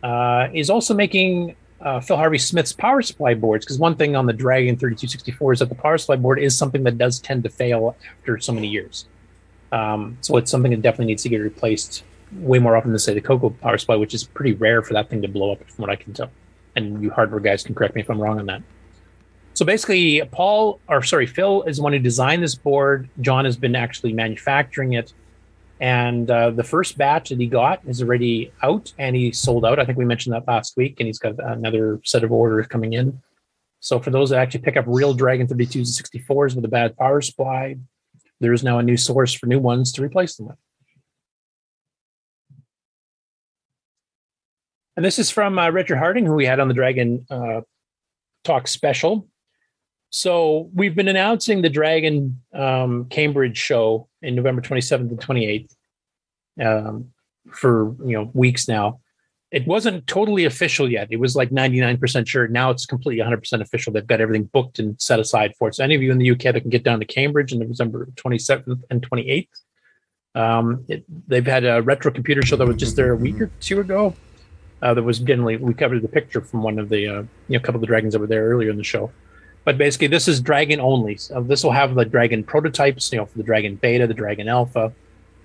uh, 0.04 0.50
is 0.54 0.70
also 0.70 0.94
making 0.94 1.56
uh, 1.80 2.02
Phil 2.02 2.18
Harvey 2.18 2.38
Smith's 2.38 2.74
power 2.74 3.02
supply 3.02 3.34
boards. 3.34 3.66
Because 3.66 3.80
one 3.80 3.96
thing 3.96 4.16
on 4.16 4.26
the 4.26 4.34
Dragon 4.34 4.76
3264 4.76 5.54
is 5.54 5.60
that 5.60 5.70
the 5.70 5.76
power 5.76 5.98
supply 5.98 6.18
board 6.18 6.40
is 6.40 6.58
something 6.58 6.84
that 6.84 6.98
does 6.98 7.20
tend 7.20 7.44
to 7.44 7.50
fail 7.50 7.96
after 8.20 8.38
so 8.40 8.52
many 8.52 8.68
years. 8.68 9.06
Um, 9.72 10.18
so 10.22 10.38
it's 10.38 10.50
something 10.50 10.72
that 10.72 10.82
definitely 10.82 11.08
needs 11.08 11.24
to 11.24 11.30
get 11.30 11.38
replaced 11.38 12.04
way 12.32 12.60
more 12.60 12.76
often 12.76 12.92
than, 12.92 13.00
say, 13.00 13.14
the 13.14 13.22
Coco 13.22 13.50
power 13.50 13.78
supply, 13.78 13.96
which 13.96 14.14
is 14.14 14.24
pretty 14.24 14.54
rare 14.54 14.82
for 14.82 14.94
that 14.94 15.10
thing 15.10 15.22
to 15.22 15.28
blow 15.28 15.52
up, 15.52 15.60
from 15.70 15.84
what 15.84 15.90
I 15.90 15.96
can 15.96 16.14
tell. 16.14 16.32
And 16.76 17.02
you 17.02 17.10
hardware 17.10 17.40
guys 17.40 17.64
can 17.64 17.76
correct 17.76 17.96
me 17.96 18.02
if 18.02 18.10
I'm 18.10 18.22
wrong 18.22 18.40
on 18.40 18.46
that. 18.48 18.62
So 19.54 19.66
basically, 19.66 20.22
Paul, 20.32 20.80
or 20.88 21.04
sorry, 21.04 21.26
Phil 21.26 21.64
is 21.64 21.78
the 21.78 21.84
one 21.84 21.94
who 21.94 22.00
designed 22.00 22.42
this 22.42 22.56
board. 22.56 23.10
John 23.20 23.46
has 23.46 23.58
been 23.58 23.76
actually 23.76 24.14
manufacturing 24.14 24.94
it. 24.94 25.14
And 25.82 26.30
uh, 26.30 26.52
the 26.52 26.64
first 26.64 26.98
batch 26.98 27.30
that 27.30 27.40
he 27.40 27.48
got 27.48 27.82
is 27.86 28.02
already 28.02 28.52
out 28.62 28.94
and 28.98 29.16
he 29.16 29.32
sold 29.32 29.66
out. 29.66 29.80
I 29.80 29.86
think 29.86 29.98
we 29.98 30.06
mentioned 30.06 30.34
that 30.36 30.48
last 30.48 30.76
week, 30.78 31.00
and 31.00 31.08
he's 31.08 31.20
got 31.20 31.40
another 31.40 32.00
set 32.04 32.24
of 32.24 32.32
orders 32.32 32.68
coming 32.68 32.94
in. 32.94 33.22
So 33.80 34.00
for 34.00 34.10
those 34.10 34.30
that 34.30 34.40
actually 34.40 34.62
pick 34.62 34.76
up 34.76 34.86
real 34.88 35.14
Dragon 35.14 35.48
32s 35.48 35.76
and 35.76 36.26
64s 36.28 36.56
with 36.56 36.66
a 36.66 36.70
bad 36.70 36.98
power 36.98 37.22
supply, 37.22 37.78
there 38.40 38.54
is 38.54 38.64
now 38.64 38.80
a 38.80 38.84
new 38.84 38.98
source 38.98 39.34
for 39.34 39.46
new 39.46 39.60
ones 39.60 39.92
to 39.94 40.04
replace 40.04 40.36
them 40.36 40.48
with. 40.48 40.58
And 44.96 45.06
this 45.06 45.18
is 45.18 45.30
from 45.30 45.58
uh, 45.58 45.70
Richard 45.70 45.98
Harding, 45.98 46.26
who 46.26 46.34
we 46.34 46.46
had 46.46 46.60
on 46.60 46.68
the 46.68 46.74
Dragon 46.74 47.26
uh, 47.30 47.62
Talk 48.44 48.68
special. 48.68 49.28
So 50.10 50.70
we've 50.74 50.96
been 50.96 51.08
announcing 51.08 51.62
the 51.62 51.70
Dragon 51.70 52.42
um, 52.54 53.06
Cambridge 53.06 53.58
show 53.58 54.10
in 54.22 54.36
November 54.36 54.62
27th 54.62 55.10
and 55.10 55.20
28th 55.20 55.70
um, 56.62 57.12
for 57.52 57.96
you 58.06 58.14
know 58.18 58.32
weeks 58.34 58.68
now. 58.68 59.00
It 59.52 59.66
wasn't 59.66 60.06
totally 60.06 60.46
official 60.46 60.90
yet. 60.92 61.08
It 61.10 61.20
was 61.20 61.36
like 61.36 61.50
99% 61.50 62.28
sure. 62.28 62.48
Now 62.48 62.70
it's 62.70 62.86
completely 62.86 63.24
100% 63.24 63.62
official. 63.62 63.92
They've 63.92 64.06
got 64.06 64.22
everything 64.22 64.44
booked 64.44 64.78
and 64.78 65.00
set 65.02 65.20
aside 65.20 65.54
for 65.58 65.70
it. 65.70 65.76
So 65.76 65.84
any 65.84 65.96
of 65.96 66.04
you 66.04 66.12
in 66.12 66.20
the 66.20 66.32
UK 66.32 66.54
that 66.54 66.62
can 66.62 66.70
get 66.70 66.84
down 66.84 67.00
to 67.00 67.06
Cambridge 67.06 67.52
on 67.52 67.60
November 67.60 68.08
27th 68.16 68.84
and 68.92 69.10
28th, 69.10 69.48
um, 70.36 70.86
it, 70.88 71.04
they've 71.28 71.46
had 71.46 71.66
a 71.66 71.82
retro 71.82 72.12
computer 72.12 72.44
show 72.44 72.56
that 72.58 72.68
was 72.68 72.78
just 72.78 72.96
there 72.96 73.12
a 73.12 73.16
week 73.16 73.42
or 73.42 73.50
two 73.60 73.80
ago. 73.80 74.14
Uh, 74.82 74.94
that 74.94 75.04
was 75.04 75.20
generally 75.20 75.58
we 75.58 75.74
covered 75.74 76.02
the 76.02 76.08
picture 76.08 76.40
from 76.40 76.64
one 76.64 76.80
of 76.80 76.88
the 76.88 77.06
uh, 77.06 77.22
you 77.50 77.58
know 77.58 77.60
couple 77.60 77.76
of 77.76 77.82
the 77.82 77.88
dragons 77.88 78.14
that 78.14 78.20
were 78.20 78.28
there 78.28 78.46
earlier 78.46 78.70
in 78.70 78.78
the 78.78 78.84
show. 78.84 79.12
But 79.66 79.78
basically, 79.78 80.08
this 80.08 80.30
is 80.30 80.40
Dragon 80.40 80.80
only. 80.80 81.18
So 81.18 81.44
this 81.44 81.64
will 81.64 81.72
have 81.72 81.96
the 81.96 82.06
Dragon 82.06 82.44
prototypes, 82.46 83.12
you 83.12 83.18
know, 83.18 83.26
for 83.26 83.38
the 83.38 83.44
Dragon 83.44 83.76
Beta, 83.76 84.08
the 84.08 84.14
Dragon 84.14 84.48
Alpha, 84.48 84.94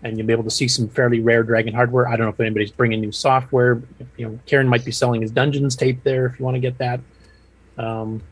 and 0.04 0.18
you'll 0.18 0.26
be 0.26 0.32
able 0.34 0.44
to 0.44 0.50
see 0.50 0.68
some 0.68 0.86
fairly 0.86 1.20
rare 1.20 1.42
Dragon 1.42 1.72
hardware. 1.72 2.06
I 2.06 2.16
don't 2.16 2.26
know 2.26 2.32
if 2.32 2.38
anybody's 2.38 2.70
bringing 2.70 3.00
new 3.00 3.10
software. 3.10 3.82
You 4.18 4.28
know, 4.28 4.38
Ciaran 4.46 4.68
might 4.68 4.84
be 4.84 4.92
selling 4.92 5.22
his 5.22 5.32
Dunjunz 5.32 5.76
tape 5.76 6.04
there 6.04 6.26
if 6.26 6.38
you 6.38 6.44
want 6.44 6.56
to 6.56 6.60
get 6.60 6.76
that. 6.78 7.00
Um, 7.78 8.22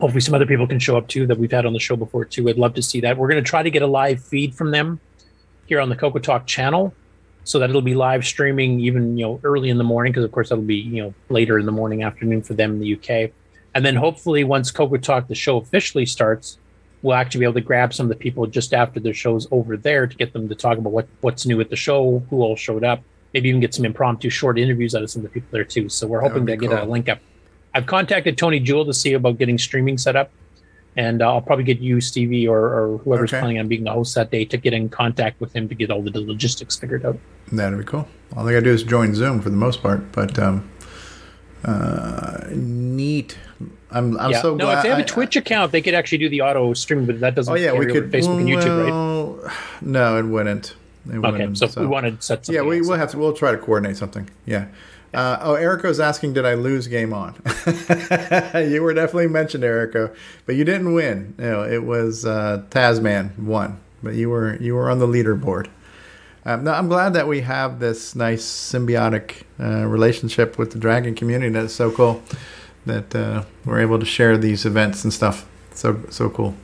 hopefully, 0.00 0.20
some 0.20 0.34
other 0.34 0.46
people 0.46 0.68
can 0.68 0.78
show 0.78 0.96
up 0.96 1.08
too 1.08 1.26
that 1.26 1.36
we've 1.36 1.50
had 1.50 1.66
on 1.66 1.72
the 1.72 1.80
show 1.80 1.96
before 1.96 2.24
too. 2.24 2.48
I'd 2.48 2.56
love 2.56 2.74
to 2.74 2.82
see 2.82 3.00
that. 3.00 3.18
We're 3.18 3.28
going 3.28 3.42
to 3.42 3.48
try 3.48 3.62
to 3.64 3.70
get 3.70 3.82
a 3.82 3.88
live 3.88 4.22
feed 4.22 4.54
from 4.54 4.70
them 4.70 5.00
here 5.66 5.80
on 5.80 5.88
the 5.88 5.96
Coco 5.96 6.20
Talk 6.20 6.46
channel, 6.46 6.94
so 7.42 7.58
that 7.58 7.68
it'll 7.68 7.82
be 7.82 7.96
live 7.96 8.24
streaming 8.24 8.78
even 8.78 9.18
you 9.18 9.26
know 9.26 9.40
early 9.42 9.68
in 9.68 9.78
the 9.78 9.84
morning 9.84 10.12
because 10.12 10.24
of 10.24 10.30
course 10.30 10.50
that'll 10.50 10.62
be 10.62 10.76
you 10.76 11.02
know 11.02 11.14
later 11.28 11.58
in 11.58 11.66
the 11.66 11.72
morning 11.72 12.04
afternoon 12.04 12.42
for 12.42 12.54
them 12.54 12.74
in 12.74 12.78
the 12.78 12.94
UK. 12.94 13.32
And 13.74 13.84
then 13.84 13.96
hopefully 13.96 14.44
once 14.44 14.70
Coco 14.70 14.96
Talk 14.96 15.26
the 15.26 15.34
show 15.34 15.56
officially 15.56 16.06
starts, 16.06 16.58
we'll 17.02 17.14
actually 17.14 17.40
be 17.40 17.44
able 17.44 17.54
to 17.54 17.60
grab 17.60 17.94
some 17.94 18.04
of 18.06 18.10
the 18.10 18.16
people 18.16 18.46
just 18.46 18.74
after 18.74 19.00
the 19.00 19.12
show's 19.12 19.46
over 19.50 19.76
there 19.76 20.06
to 20.06 20.16
get 20.16 20.32
them 20.32 20.48
to 20.48 20.54
talk 20.54 20.78
about 20.78 20.92
what 20.92 21.08
what's 21.20 21.46
new 21.46 21.60
at 21.60 21.70
the 21.70 21.76
show, 21.76 22.22
who 22.30 22.42
all 22.42 22.56
showed 22.56 22.84
up, 22.84 23.02
maybe 23.32 23.48
even 23.48 23.60
get 23.60 23.74
some 23.74 23.84
impromptu 23.84 24.30
short 24.30 24.58
interviews 24.58 24.94
out 24.94 25.02
of 25.02 25.10
some 25.10 25.20
of 25.20 25.24
the 25.24 25.40
people 25.40 25.48
there 25.52 25.64
too. 25.64 25.88
So 25.88 26.06
we're 26.06 26.20
hoping 26.20 26.46
to 26.46 26.56
be 26.56 26.66
get 26.66 26.78
a 26.78 26.84
link 26.84 27.08
up. 27.08 27.18
I've 27.74 27.86
contacted 27.86 28.36
Tony 28.36 28.58
Jewell 28.60 28.84
to 28.86 28.92
see 28.94 29.12
about 29.14 29.38
getting 29.38 29.56
streaming 29.58 29.96
set 29.98 30.16
up. 30.16 30.30
And 30.96 31.22
uh, 31.22 31.32
I'll 31.32 31.40
probably 31.40 31.64
get 31.64 31.78
you, 31.78 32.00
Stevie, 32.00 32.48
or, 32.48 32.58
or 32.58 32.98
whoever's 32.98 33.30
Okay. 33.32 33.38
planning 33.38 33.60
on 33.60 33.68
being 33.68 33.84
the 33.84 33.92
host 33.92 34.16
that 34.16 34.32
day 34.32 34.44
to 34.46 34.56
get 34.56 34.72
in 34.74 34.88
contact 34.88 35.40
with 35.40 35.52
him 35.54 35.68
to 35.68 35.74
get 35.76 35.88
all 35.88 36.02
the 36.02 36.10
logistics 36.20 36.76
figured 36.76 37.06
out. 37.06 37.16
That'd 37.52 37.78
be 37.78 37.84
cool. 37.84 38.08
All 38.36 38.44
they 38.44 38.52
gotta 38.52 38.64
do 38.64 38.72
is 38.72 38.82
join 38.82 39.14
Zoom 39.14 39.40
for 39.40 39.50
the 39.50 39.56
most 39.56 39.82
part. 39.82 40.10
But 40.10 40.36
um, 40.40 40.68
uh, 41.64 42.46
neat. 42.50 43.36
I'm 43.90 44.16
I'm 44.18 44.30
yeah. 44.30 44.42
so 44.42 44.54
no, 44.54 44.66
glad. 44.66 44.78
if 44.78 44.82
they 44.84 44.88
have 44.90 44.98
a 44.98 45.04
Twitch 45.04 45.36
account, 45.36 45.72
they 45.72 45.82
could 45.82 45.94
actually 45.94 46.18
do 46.18 46.28
the 46.28 46.42
auto 46.42 46.72
stream, 46.74 47.06
but 47.06 47.20
that 47.20 47.34
doesn't. 47.34 47.52
oh 47.52 47.56
yeah, 47.56 47.72
we 47.72 47.86
could 47.86 48.10
Facebook 48.10 48.38
and 48.38 48.48
YouTube, 48.48 49.42
right? 49.42 49.52
No, 49.82 50.18
it 50.18 50.24
wouldn't. 50.24 50.74
It 51.06 51.16
Okay, 51.16 51.30
wouldn't, 51.30 51.58
so 51.58 51.64
if 51.64 51.76
we 51.76 51.86
wanted 51.86 52.20
to 52.20 52.22
set 52.22 52.48
Yeah, 52.48 52.62
we 52.62 52.80
will 52.80 52.96
have 52.96 53.10
to. 53.12 53.18
We'll 53.18 53.32
try 53.32 53.52
to 53.52 53.58
coordinate 53.58 53.96
something. 53.96 54.28
Yeah. 54.46 54.66
Uh, 55.12 55.38
oh, 55.40 55.54
Erico's 55.54 55.98
asking, 55.98 56.34
did 56.34 56.46
I 56.46 56.54
lose 56.54 56.86
game 56.86 57.12
on? 57.12 57.34
you 58.54 58.80
were 58.80 58.94
definitely 58.94 59.26
mentioned, 59.26 59.64
Erico, 59.64 60.14
but 60.46 60.54
you 60.54 60.62
didn't 60.64 60.94
win. 60.94 61.34
No, 61.36 61.64
it 61.64 61.82
was 61.82 62.24
uh, 62.24 62.62
Tasman 62.70 63.32
won, 63.36 63.80
but 64.04 64.14
you 64.14 64.30
were 64.30 64.56
you 64.58 64.76
were 64.76 64.88
on 64.88 65.00
the 65.00 65.08
leaderboard. 65.08 65.68
Um, 66.44 66.64
no, 66.64 66.72
I'm 66.72 66.88
glad 66.88 67.12
that 67.14 67.28
we 67.28 67.42
have 67.42 67.80
this 67.80 68.14
nice 68.14 68.44
symbiotic 68.44 69.42
uh, 69.58 69.86
relationship 69.86 70.58
with 70.58 70.72
the 70.72 70.78
dragon 70.78 71.14
community. 71.14 71.52
That's 71.52 71.74
so 71.74 71.90
cool 71.90 72.22
that 72.86 73.14
uh, 73.14 73.44
we're 73.64 73.80
able 73.80 73.98
to 73.98 74.06
share 74.06 74.38
these 74.38 74.64
events 74.64 75.04
and 75.04 75.12
stuff. 75.12 75.46
So 75.74 76.00
so 76.10 76.30
cool. 76.30 76.54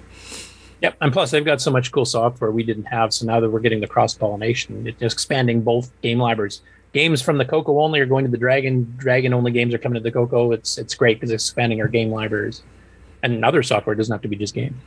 Yep, 0.82 0.96
and 1.00 1.12
plus 1.12 1.30
they've 1.30 1.44
got 1.44 1.60
so 1.60 1.70
much 1.70 1.90
cool 1.90 2.05
software 2.05 2.50
we 2.50 2.62
didn't 2.62 2.84
have. 2.84 3.12
So 3.12 3.26
now 3.26 3.40
that 3.40 3.50
we're 3.50 3.60
getting 3.60 3.80
the 3.80 3.86
cross 3.86 4.14
pollination, 4.14 4.86
it's 4.86 5.14
expanding 5.14 5.62
both 5.62 5.90
game 6.02 6.18
libraries. 6.18 6.60
Games 6.92 7.20
from 7.20 7.38
the 7.38 7.44
Coco 7.44 7.80
only 7.80 8.00
are 8.00 8.06
going 8.06 8.24
to 8.24 8.30
the 8.30 8.38
Dragon. 8.38 8.94
Dragon 8.96 9.34
only 9.34 9.52
games 9.52 9.74
are 9.74 9.78
coming 9.78 9.94
to 9.94 10.02
the 10.02 10.12
Coco. 10.12 10.52
It's 10.52 10.78
it's 10.78 10.94
great 10.94 11.18
because 11.18 11.30
it's 11.30 11.44
expanding 11.44 11.80
our 11.80 11.88
game 11.88 12.10
libraries, 12.10 12.62
and 13.22 13.44
other 13.44 13.62
software 13.62 13.94
doesn't 13.94 14.12
have 14.12 14.22
to 14.22 14.28
be 14.28 14.36
just 14.36 14.55
game. 14.55 14.80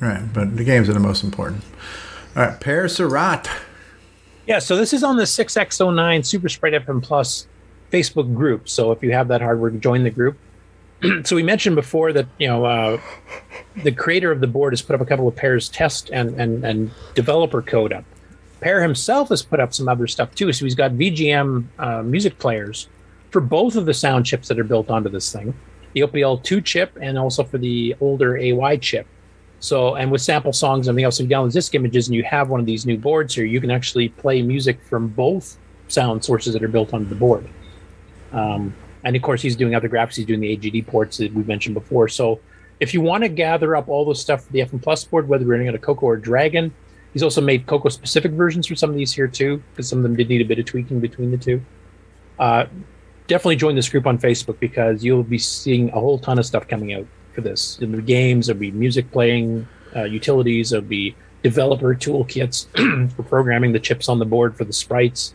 Right, 0.00 0.22
but 0.32 0.56
the 0.56 0.64
games 0.64 0.88
are 0.88 0.92
the 0.92 1.00
most 1.00 1.22
important. 1.22 1.62
All 2.34 2.42
right, 2.42 2.60
Pere 2.60 2.84
Serrat. 2.84 3.48
Yeah, 4.46 4.60
so 4.60 4.76
this 4.76 4.92
is 4.92 5.02
on 5.02 5.16
the 5.16 5.24
6X09 5.24 6.24
Super 6.24 6.48
Sprite 6.48 6.74
FM 6.74 7.02
Plus 7.02 7.48
Facebook 7.92 8.32
group. 8.34 8.68
So 8.68 8.92
if 8.92 9.02
you 9.02 9.12
have 9.12 9.26
that 9.28 9.40
hardware, 9.42 9.70
join 9.70 10.04
the 10.04 10.10
group. 10.10 10.38
so 11.24 11.34
we 11.34 11.42
mentioned 11.42 11.74
before 11.76 12.12
that 12.12 12.26
you 12.38 12.46
know 12.46 12.64
uh, 12.64 13.00
the 13.82 13.92
creator 13.92 14.30
of 14.30 14.40
the 14.40 14.46
board 14.46 14.72
has 14.72 14.80
put 14.82 14.94
up 14.94 15.00
a 15.00 15.04
couple 15.04 15.26
of 15.28 15.34
pairs 15.36 15.68
test 15.68 16.10
and 16.10 16.40
and 16.40 16.64
and 16.64 16.90
developer 17.14 17.60
code 17.60 17.92
up. 17.92 18.04
Pere 18.60 18.82
himself 18.82 19.28
has 19.28 19.42
put 19.42 19.60
up 19.60 19.74
some 19.74 19.88
other 19.88 20.06
stuff 20.06 20.34
too. 20.34 20.52
So 20.52 20.64
he's 20.64 20.74
got 20.74 20.92
VGM 20.92 21.66
uh, 21.78 22.02
music 22.02 22.38
players 22.38 22.88
for 23.30 23.40
both 23.40 23.76
of 23.76 23.84
the 23.84 23.92
sound 23.92 24.26
chips 24.26 24.48
that 24.48 24.58
are 24.58 24.64
built 24.64 24.88
onto 24.88 25.10
this 25.10 25.30
thing, 25.30 25.54
the 25.92 26.00
OPL2 26.00 26.64
chip 26.64 26.96
and 27.00 27.18
also 27.18 27.44
for 27.44 27.58
the 27.58 27.94
older 28.00 28.36
AY 28.36 28.76
chip. 28.78 29.06
So, 29.60 29.94
and 29.94 30.10
with 30.10 30.20
sample 30.20 30.52
songs 30.52 30.86
and 30.86 30.92
everything 30.94 31.04
else, 31.04 31.18
if 31.18 31.28
you 31.28 31.34
download 31.34 31.52
disc 31.52 31.74
images 31.74 32.08
and 32.08 32.14
you 32.14 32.22
have 32.24 32.50
one 32.50 32.60
of 32.60 32.66
these 32.66 32.84
new 32.84 32.98
boards 32.98 33.34
here, 33.34 33.44
you 33.44 33.60
can 33.60 33.70
actually 33.70 34.10
play 34.10 34.42
music 34.42 34.80
from 34.82 35.08
both 35.08 35.56
sound 35.88 36.24
sources 36.24 36.52
that 36.52 36.62
are 36.62 36.68
built 36.68 36.92
onto 36.92 37.08
the 37.08 37.14
board. 37.14 37.48
Um, 38.32 38.74
and 39.04 39.16
of 39.16 39.22
course, 39.22 39.40
he's 39.40 39.56
doing 39.56 39.74
other 39.74 39.88
graphics. 39.88 40.16
He's 40.16 40.26
doing 40.26 40.40
the 40.40 40.56
AGD 40.56 40.86
ports 40.86 41.16
that 41.18 41.32
we 41.32 41.42
mentioned 41.44 41.74
before. 41.74 42.08
So, 42.08 42.40
if 42.78 42.92
you 42.92 43.00
want 43.00 43.22
to 43.22 43.28
gather 43.28 43.74
up 43.74 43.88
all 43.88 44.04
the 44.04 44.14
stuff 44.14 44.44
for 44.44 44.52
the 44.52 44.58
FM 44.60 44.82
Plus 44.82 45.02
board, 45.04 45.28
whether 45.28 45.44
you're 45.44 45.52
running 45.52 45.68
on 45.68 45.74
a 45.74 45.78
Coco 45.78 46.06
or 46.06 46.16
Dragon, 46.18 46.74
he's 47.14 47.22
also 47.22 47.40
made 47.40 47.66
Coco 47.66 47.88
specific 47.88 48.32
versions 48.32 48.66
for 48.66 48.74
some 48.74 48.90
of 48.90 48.96
these 48.96 49.14
here 49.14 49.28
too, 49.28 49.62
because 49.70 49.88
some 49.88 49.98
of 49.98 50.02
them 50.02 50.14
did 50.14 50.28
need 50.28 50.42
a 50.42 50.44
bit 50.44 50.58
of 50.58 50.66
tweaking 50.66 51.00
between 51.00 51.30
the 51.30 51.38
two. 51.38 51.64
Uh, 52.38 52.66
definitely 53.28 53.56
join 53.56 53.74
this 53.74 53.88
group 53.88 54.06
on 54.06 54.18
Facebook 54.18 54.60
because 54.60 55.02
you'll 55.02 55.22
be 55.22 55.38
seeing 55.38 55.88
a 55.88 55.92
whole 55.92 56.18
ton 56.18 56.38
of 56.38 56.44
stuff 56.44 56.68
coming 56.68 56.92
out 56.92 57.06
for 57.36 57.42
this. 57.42 57.76
There'll 57.76 57.94
be 57.94 58.02
games, 58.02 58.48
there'll 58.48 58.58
be 58.58 58.72
music 58.72 59.12
playing, 59.12 59.68
uh, 59.94 60.02
utilities, 60.04 60.70
there'll 60.70 60.84
be 60.84 61.14
developer 61.44 61.94
toolkits 61.94 62.66
for 63.14 63.22
programming 63.22 63.70
the 63.70 63.78
chips 63.78 64.08
on 64.08 64.18
the 64.18 64.24
board 64.24 64.56
for 64.56 64.64
the 64.64 64.72
sprites 64.72 65.34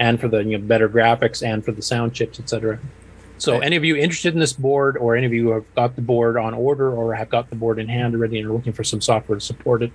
and 0.00 0.20
for 0.20 0.26
the 0.26 0.38
you 0.38 0.58
know 0.58 0.64
better 0.66 0.88
graphics 0.88 1.46
and 1.46 1.64
for 1.64 1.70
the 1.70 1.82
sound 1.82 2.12
chips, 2.12 2.40
etc. 2.40 2.80
So, 3.38 3.58
any 3.58 3.76
of 3.76 3.84
you 3.84 3.96
interested 3.96 4.34
in 4.34 4.40
this 4.40 4.52
board, 4.52 4.96
or 4.96 5.16
any 5.16 5.26
of 5.26 5.32
you 5.32 5.44
who 5.44 5.50
have 5.50 5.74
got 5.74 5.96
the 5.96 6.02
board 6.02 6.36
on 6.36 6.54
order, 6.54 6.90
or 6.92 7.14
have 7.14 7.28
got 7.28 7.50
the 7.50 7.56
board 7.56 7.78
in 7.78 7.88
hand 7.88 8.14
already 8.14 8.38
and 8.38 8.48
are 8.48 8.52
looking 8.52 8.72
for 8.72 8.84
some 8.84 9.00
software 9.00 9.38
to 9.38 9.44
support 9.44 9.82
it, 9.82 9.92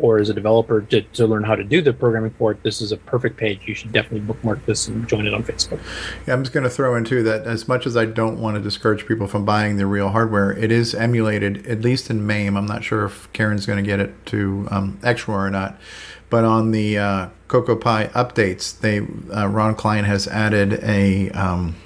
or 0.00 0.18
as 0.18 0.28
a 0.28 0.34
developer 0.34 0.80
to, 0.82 1.02
to 1.02 1.26
learn 1.26 1.44
how 1.44 1.54
to 1.54 1.64
do 1.64 1.80
the 1.82 1.92
programming 1.92 2.30
for 2.30 2.52
it, 2.52 2.62
this 2.62 2.80
is 2.80 2.92
a 2.92 2.96
perfect 2.96 3.36
page. 3.36 3.60
You 3.66 3.74
should 3.74 3.92
definitely 3.92 4.20
bookmark 4.20 4.64
this 4.66 4.88
and 4.88 5.06
join 5.08 5.26
it 5.26 5.34
on 5.34 5.42
Facebook. 5.42 5.80
Yeah, 6.26 6.34
I'm 6.34 6.42
just 6.42 6.52
going 6.52 6.64
to 6.64 6.70
throw 6.70 6.94
in 6.94 7.04
too 7.04 7.22
that 7.24 7.46
as 7.46 7.68
much 7.68 7.86
as 7.86 7.96
I 7.96 8.04
don't 8.04 8.40
want 8.40 8.56
to 8.56 8.62
discourage 8.62 9.06
people 9.06 9.26
from 9.26 9.44
buying 9.44 9.76
the 9.76 9.86
real 9.86 10.10
hardware, 10.10 10.52
it 10.52 10.70
is 10.70 10.94
emulated 10.94 11.66
at 11.66 11.80
least 11.80 12.10
in 12.10 12.26
MAME. 12.26 12.56
I'm 12.56 12.66
not 12.66 12.84
sure 12.84 13.04
if 13.04 13.28
Ciaran's 13.32 13.66
going 13.66 13.82
to 13.82 13.86
get 13.88 14.00
it 14.00 14.26
to 14.26 14.68
um, 14.70 14.98
or 15.28 15.50
not, 15.50 15.78
but 16.30 16.44
on 16.44 16.70
the 16.70 16.98
uh, 16.98 17.28
Coco 17.48 17.76
Pi 17.76 18.06
updates, 18.08 18.78
they 18.78 19.00
uh, 19.34 19.48
Ron 19.48 19.74
Klein 19.74 20.04
has 20.04 20.28
added 20.28 20.74
a 20.82 21.30
um, 21.30 21.76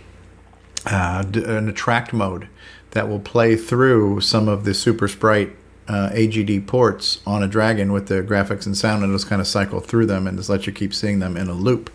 uh, 0.87 1.25
an 1.35 1.69
attract 1.69 2.13
mode 2.13 2.49
that 2.91 3.09
will 3.09 3.21
play 3.21 3.57
through 3.57 4.21
some 4.21 4.49
of 4.49 4.65
the 4.65 4.75
Super 4.75 5.09
Sprite 5.09 5.57
uh, 5.93 6.11
AGD 6.11 6.67
ports 6.67 7.21
on 7.27 7.43
a 7.43 7.49
Dragon 7.49 7.93
with 7.93 8.09
the 8.09 8.23
graphics 8.23 8.67
and 8.67 8.77
sound, 8.77 9.05
and 9.05 9.13
just 9.15 9.29
kind 9.29 9.41
of 9.41 9.47
cycle 9.47 9.81
through 9.81 10.07
them 10.07 10.27
and 10.27 10.37
just 10.39 10.49
let 10.49 10.67
you 10.67 10.73
keep 10.73 10.95
seeing 10.95 11.19
them 11.19 11.37
in 11.37 11.49
a 11.49 11.55
loop. 11.55 11.91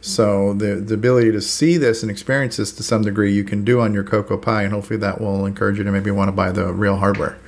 So 0.00 0.52
the 0.52 0.76
the 0.76 0.94
ability 0.94 1.32
to 1.32 1.40
see 1.40 1.76
this 1.78 2.02
and 2.02 2.10
experience 2.10 2.58
this 2.58 2.70
to 2.72 2.82
some 2.82 3.02
degree 3.02 3.32
you 3.32 3.42
can 3.44 3.64
do 3.64 3.80
on 3.80 3.94
your 3.94 4.04
Coco 4.04 4.36
Pi, 4.36 4.62
and 4.62 4.72
hopefully 4.72 4.98
that 4.98 5.20
will 5.20 5.46
encourage 5.46 5.78
you 5.78 5.84
to 5.84 5.90
maybe 5.92 6.10
want 6.10 6.28
to 6.28 6.32
buy 6.32 6.52
the 6.52 6.72
real 6.72 6.96
hardware. 6.96 7.38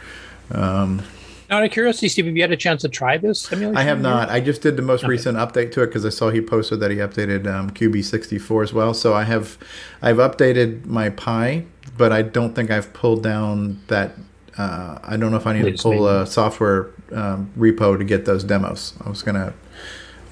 Um, 0.50 1.02
Out 1.50 1.62
of 1.64 1.70
curiosity, 1.70 2.08
Steve, 2.08 2.26
have 2.26 2.34
you 2.36 2.42
had 2.42 2.50
a 2.52 2.56
chance 2.56 2.80
to 2.82 2.88
try 2.88 3.18
this 3.18 3.42
simulation? 3.42 3.76
I 3.76 3.82
have 3.82 4.00
not. 4.00 4.30
I 4.30 4.40
just 4.40 4.62
did 4.62 4.76
the 4.76 4.82
most 4.82 5.04
Okay. 5.04 5.10
recent 5.10 5.36
update 5.36 5.70
to 5.72 5.82
it 5.82 5.86
because 5.88 6.04
I 6.06 6.08
saw 6.08 6.30
he 6.30 6.40
posted 6.40 6.80
that 6.80 6.90
he 6.90 6.96
updated 6.96 7.46
um, 7.46 7.70
QB64 7.70 8.62
as 8.64 8.72
well. 8.72 8.94
So 8.94 9.12
I 9.14 9.24
have, 9.24 9.58
I've 10.02 10.16
updated 10.16 10.86
my 10.86 11.10
Pi, 11.10 11.64
but 11.98 12.10
I 12.10 12.22
don't 12.22 12.54
think 12.54 12.70
I've 12.70 12.92
pulled 12.94 13.22
down 13.22 13.80
that. 13.88 14.12
Uh, 14.58 14.98
I 15.02 15.16
don't 15.16 15.30
know 15.30 15.36
if 15.36 15.46
I 15.46 15.52
need 15.52 15.64
Latest 15.64 15.82
to 15.82 15.88
pull 15.88 15.92
manual. 15.92 16.20
a 16.22 16.26
software 16.26 16.90
um, 17.12 17.50
repo 17.58 17.98
to 17.98 18.04
get 18.04 18.24
those 18.24 18.42
demos. 18.44 18.94
I 19.04 19.08
was 19.08 19.22
gonna 19.22 19.52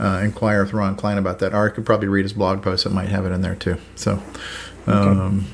uh, 0.01 0.21
inquire 0.25 0.63
with 0.65 0.73
Ron 0.73 0.97
Klein 0.97 1.19
about 1.19 1.39
that, 1.41 1.53
or 1.53 1.67
I 1.67 1.71
could 1.71 1.85
probably 1.85 2.09
read 2.09 2.25
his 2.25 2.33
blog 2.33 2.63
post. 2.63 2.87
It 2.87 2.91
might 2.93 3.09
have 3.09 3.27
it 3.27 3.33
in 3.33 3.43
there 3.43 3.55
too. 3.55 3.77
So. 3.97 4.23
Um, 4.87 5.47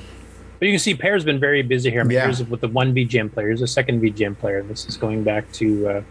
But 0.59 0.67
you 0.67 0.73
can 0.73 0.79
see 0.79 0.95
Pere's 0.95 1.25
been 1.25 1.41
very 1.41 1.63
busy 1.63 1.91
here. 1.91 2.01
I 2.03 2.05
mean, 2.05 2.17
Yeah. 2.17 2.25
here's 2.25 2.45
with 2.45 2.61
the 2.61 2.69
one 2.69 2.95
VGM 2.95 3.33
player, 3.33 3.47
here's 3.49 3.63
a 3.63 3.67
second 3.67 4.01
VGM 4.03 4.35
player. 4.39 4.63
This 4.63 4.87
is 4.87 4.97
going 4.97 5.25
back 5.25 5.51
to 5.53 5.89
uh, 5.89 6.03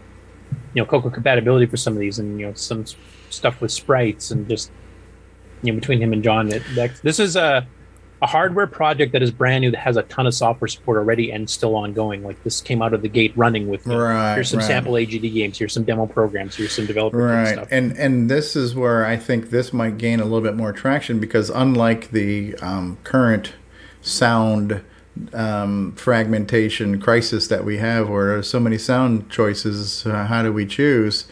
you 0.74 0.82
know 0.82 0.86
Coco 0.86 1.08
compatibility 1.10 1.66
for 1.66 1.76
some 1.76 1.92
of 1.94 2.00
these, 2.00 2.18
and 2.18 2.38
you 2.40 2.46
know 2.46 2.52
some 2.54 2.84
stuff 3.30 3.60
with 3.60 3.70
sprites, 3.70 4.30
and 4.32 4.48
just 4.48 4.70
you 5.62 5.72
know 5.72 5.78
between 5.78 6.00
him 6.02 6.12
and 6.12 6.22
John, 6.22 6.50
it, 6.52 6.62
that, 6.74 6.96
this 7.02 7.20
is 7.20 7.36
a 7.36 7.66
a 8.22 8.26
hardware 8.26 8.66
project 8.66 9.12
that 9.12 9.22
is 9.22 9.30
brand 9.30 9.62
new 9.62 9.70
that 9.70 9.78
has 9.78 9.96
a 9.96 10.02
ton 10.02 10.26
of 10.26 10.34
software 10.34 10.68
support 10.68 10.98
already 10.98 11.30
and 11.30 11.48
still 11.48 11.74
ongoing. 11.74 12.22
Like 12.22 12.42
this 12.44 12.60
came 12.60 12.82
out 12.82 12.92
of 12.92 13.00
the 13.00 13.08
gate 13.08 13.32
running 13.34 13.68
with 13.68 13.86
you 13.86 13.92
know, 13.92 13.98
Right, 13.98 14.34
here's 14.34 14.50
some 14.50 14.58
right. 14.58 14.66
sample 14.66 14.92
AGD 14.92 15.32
games, 15.32 15.58
here's 15.58 15.72
some 15.72 15.84
demo 15.84 16.06
programs, 16.06 16.54
here's 16.56 16.72
some 16.72 16.84
developer 16.86 17.16
right 17.16 17.54
stuff. 17.54 17.68
and 17.70 17.92
and 17.96 18.30
this 18.30 18.54
is 18.56 18.74
where 18.74 19.04
i 19.06 19.16
think 19.16 19.50
this 19.50 19.72
might 19.72 19.96
gain 19.98 20.20
a 20.20 20.24
little 20.24 20.40
bit 20.40 20.54
more 20.56 20.72
traction 20.72 21.18
because 21.18 21.48
unlike 21.50 22.10
the 22.10 22.54
um, 22.56 22.98
current 23.04 23.52
sound 24.02 24.82
um, 25.32 25.92
fragmentation 25.96 27.00
crisis 27.00 27.48
that 27.48 27.64
we 27.64 27.78
have 27.78 28.08
where 28.08 28.26
there's 28.26 28.48
so 28.48 28.60
many 28.60 28.78
sound 28.78 29.28
choices 29.30 30.06
uh, 30.06 30.24
how 30.26 30.42
do 30.42 30.52
we 30.52 30.66
choose 30.66 31.26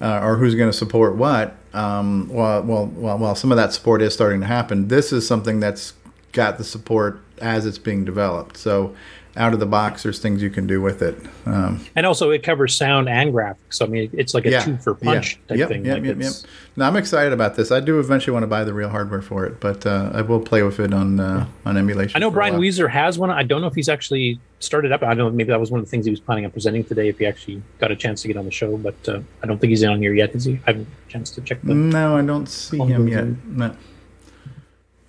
uh, 0.00 0.20
or 0.22 0.36
who's 0.36 0.54
going 0.54 0.70
to 0.70 0.76
support 0.76 1.16
what 1.16 1.56
um, 1.72 2.28
while, 2.28 2.62
while, 2.62 2.86
while, 2.86 3.18
while 3.18 3.34
some 3.34 3.50
of 3.50 3.56
that 3.56 3.72
support 3.72 4.02
is 4.02 4.12
starting 4.12 4.40
to 4.40 4.46
happen 4.46 4.88
this 4.88 5.12
is 5.12 5.26
something 5.26 5.60
that's 5.60 5.94
got 6.32 6.58
the 6.58 6.64
support 6.64 7.20
as 7.40 7.66
it's 7.66 7.78
being 7.78 8.04
developed 8.04 8.56
so 8.56 8.94
out 9.36 9.54
of 9.54 9.60
the 9.60 9.66
box 9.66 10.02
there's 10.02 10.18
things 10.18 10.42
you 10.42 10.50
can 10.50 10.66
do 10.66 10.80
with 10.82 11.00
it 11.02 11.16
um, 11.46 11.84
And 11.96 12.06
also, 12.06 12.30
it 12.30 12.42
covers 12.42 12.76
sound 12.76 13.08
and 13.08 13.32
graphics. 13.32 13.56
So 13.70 13.84
I 13.84 13.88
mean, 13.88 14.10
it's 14.12 14.34
like 14.34 14.46
a 14.46 14.60
two 14.62 14.76
for 14.76 14.94
punch 14.94 15.34
yeah. 15.34 15.48
type 15.48 15.58
yep, 15.58 15.68
thing. 15.68 15.84
Yep, 15.84 15.94
like 15.94 16.04
yep, 16.04 16.16
yep. 16.16 16.20
it's- 16.20 16.46
No, 16.76 16.84
I'm 16.84 16.96
excited 16.96 17.32
about 17.32 17.56
this. 17.56 17.72
I 17.72 17.80
do 17.80 17.98
eventually 17.98 18.32
want 18.32 18.44
to 18.44 18.48
buy 18.48 18.62
the 18.64 18.72
real 18.72 18.88
hardware 18.88 19.22
for 19.22 19.44
it, 19.44 19.58
but 19.58 19.84
uh, 19.84 20.10
I 20.14 20.22
will 20.22 20.40
play 20.40 20.62
with 20.62 20.78
it 20.78 20.94
on 20.94 21.18
uh, 21.18 21.46
on 21.66 21.76
emulation. 21.76 22.16
I 22.16 22.20
know 22.20 22.30
Brian. 22.30 22.54
Weezer 22.54 22.88
has 22.88 23.18
one. 23.18 23.30
I 23.30 23.42
don't 23.42 23.60
know 23.60 23.66
if 23.66 23.74
he's 23.74 23.88
actually 23.88 24.38
started 24.60 24.92
up. 24.92 25.02
I 25.02 25.14
don't 25.14 25.18
know. 25.18 25.30
Maybe 25.30 25.50
that 25.50 25.60
was 25.60 25.70
one 25.70 25.80
of 25.80 25.86
the 25.86 25.90
things 25.90 26.04
he 26.06 26.10
was 26.10 26.20
planning 26.20 26.44
on 26.44 26.52
presenting 26.52 26.84
today. 26.84 27.08
If 27.08 27.18
he 27.18 27.26
actually 27.26 27.62
got 27.78 27.90
a 27.90 27.96
chance 27.96 28.22
to 28.22 28.28
get 28.28 28.36
on 28.36 28.44
the 28.44 28.50
show, 28.52 28.76
but 28.76 29.08
uh, 29.08 29.20
I 29.42 29.46
don't 29.46 29.58
think 29.58 29.70
he's 29.70 29.82
on 29.82 30.00
here 30.00 30.14
yet. 30.14 30.34
Is 30.34 30.44
he? 30.44 30.60
I 30.66 30.70
haven't 30.70 30.84
had 30.84 31.08
a 31.08 31.10
chance 31.10 31.30
to 31.32 31.40
check 31.40 31.60
the. 31.62 31.74
No, 31.74 32.16
I 32.16 32.22
don't 32.22 32.48
see 32.48 32.78
him 32.78 33.08
yet. 33.08 33.26
No. 33.46 33.76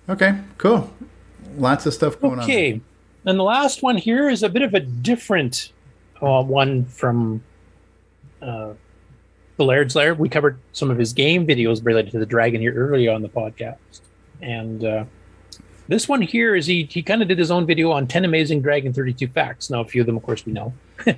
Okay, 0.08 0.38
cool. 0.58 0.92
Lots 1.56 1.86
of 1.86 1.94
stuff 1.94 2.20
going 2.20 2.38
on. 2.38 2.44
Okay, 2.44 2.80
and 3.24 3.38
the 3.38 3.44
last 3.44 3.82
one 3.82 3.96
here 3.96 4.28
is 4.28 4.42
a 4.42 4.48
bit 4.48 4.62
of 4.62 4.74
a 4.74 4.80
different 4.80 5.72
uh, 6.20 6.42
one 6.42 6.84
from 6.84 7.42
uh, 8.42 8.72
the 9.56 9.64
Laird's 9.64 9.94
Lair. 9.94 10.14
We 10.14 10.28
covered 10.28 10.58
some 10.72 10.90
of 10.90 10.98
his 10.98 11.12
game 11.12 11.46
videos 11.46 11.84
related 11.84 12.12
to 12.12 12.18
the 12.18 12.26
dragon 12.26 12.60
here 12.60 12.74
earlier 12.74 13.12
on 13.12 13.22
the 13.22 13.28
podcast, 13.28 14.00
and 14.40 14.84
uh, 14.84 15.04
this 15.88 16.08
one 16.08 16.22
here 16.22 16.54
is 16.54 16.66
he 16.66 16.84
he 16.90 17.02
kind 17.02 17.22
of 17.22 17.28
did 17.28 17.38
his 17.38 17.50
own 17.50 17.66
video 17.66 17.90
on 17.92 18.06
ten 18.06 18.24
amazing 18.24 18.60
Dragon 18.62 18.92
thirty 18.92 19.12
two 19.12 19.28
facts. 19.28 19.70
Now, 19.70 19.80
a 19.80 19.84
few 19.84 20.02
of 20.02 20.06
them, 20.06 20.16
of 20.16 20.22
course, 20.22 20.44
we 20.46 20.52
know. 20.52 20.72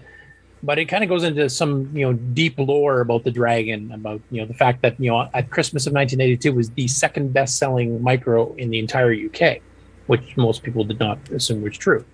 But 0.62 0.78
it 0.78 0.86
kind 0.86 1.05
of 1.05 1.10
goes 1.10 1.23
into 1.23 1.48
some, 1.50 1.94
you 1.94 2.05
know, 2.05 2.15
deep 2.15 2.58
lore 2.58 3.00
about 3.00 3.24
the 3.24 3.31
dragon, 3.31 3.92
about 3.92 4.20
you 4.31 4.40
know 4.40 4.47
the 4.47 4.55
fact 4.55 4.82
that 4.82 4.98
you 4.98 5.10
know 5.10 5.28
at 5.34 5.50
Christmas 5.50 5.86
of 5.86 5.92
1982 5.92 6.52
was 6.52 6.70
the 6.70 6.89
second 6.89 7.32
best-selling 7.32 8.02
micro 8.02 8.52
in 8.55 8.70
the 8.70 8.78
entire 8.78 9.12
UK, 9.12 9.60
which 10.07 10.36
most 10.36 10.62
people 10.62 10.85
did 10.85 10.99
not 10.99 11.18
assume 11.31 11.62
was 11.62 11.76
true 11.76 12.05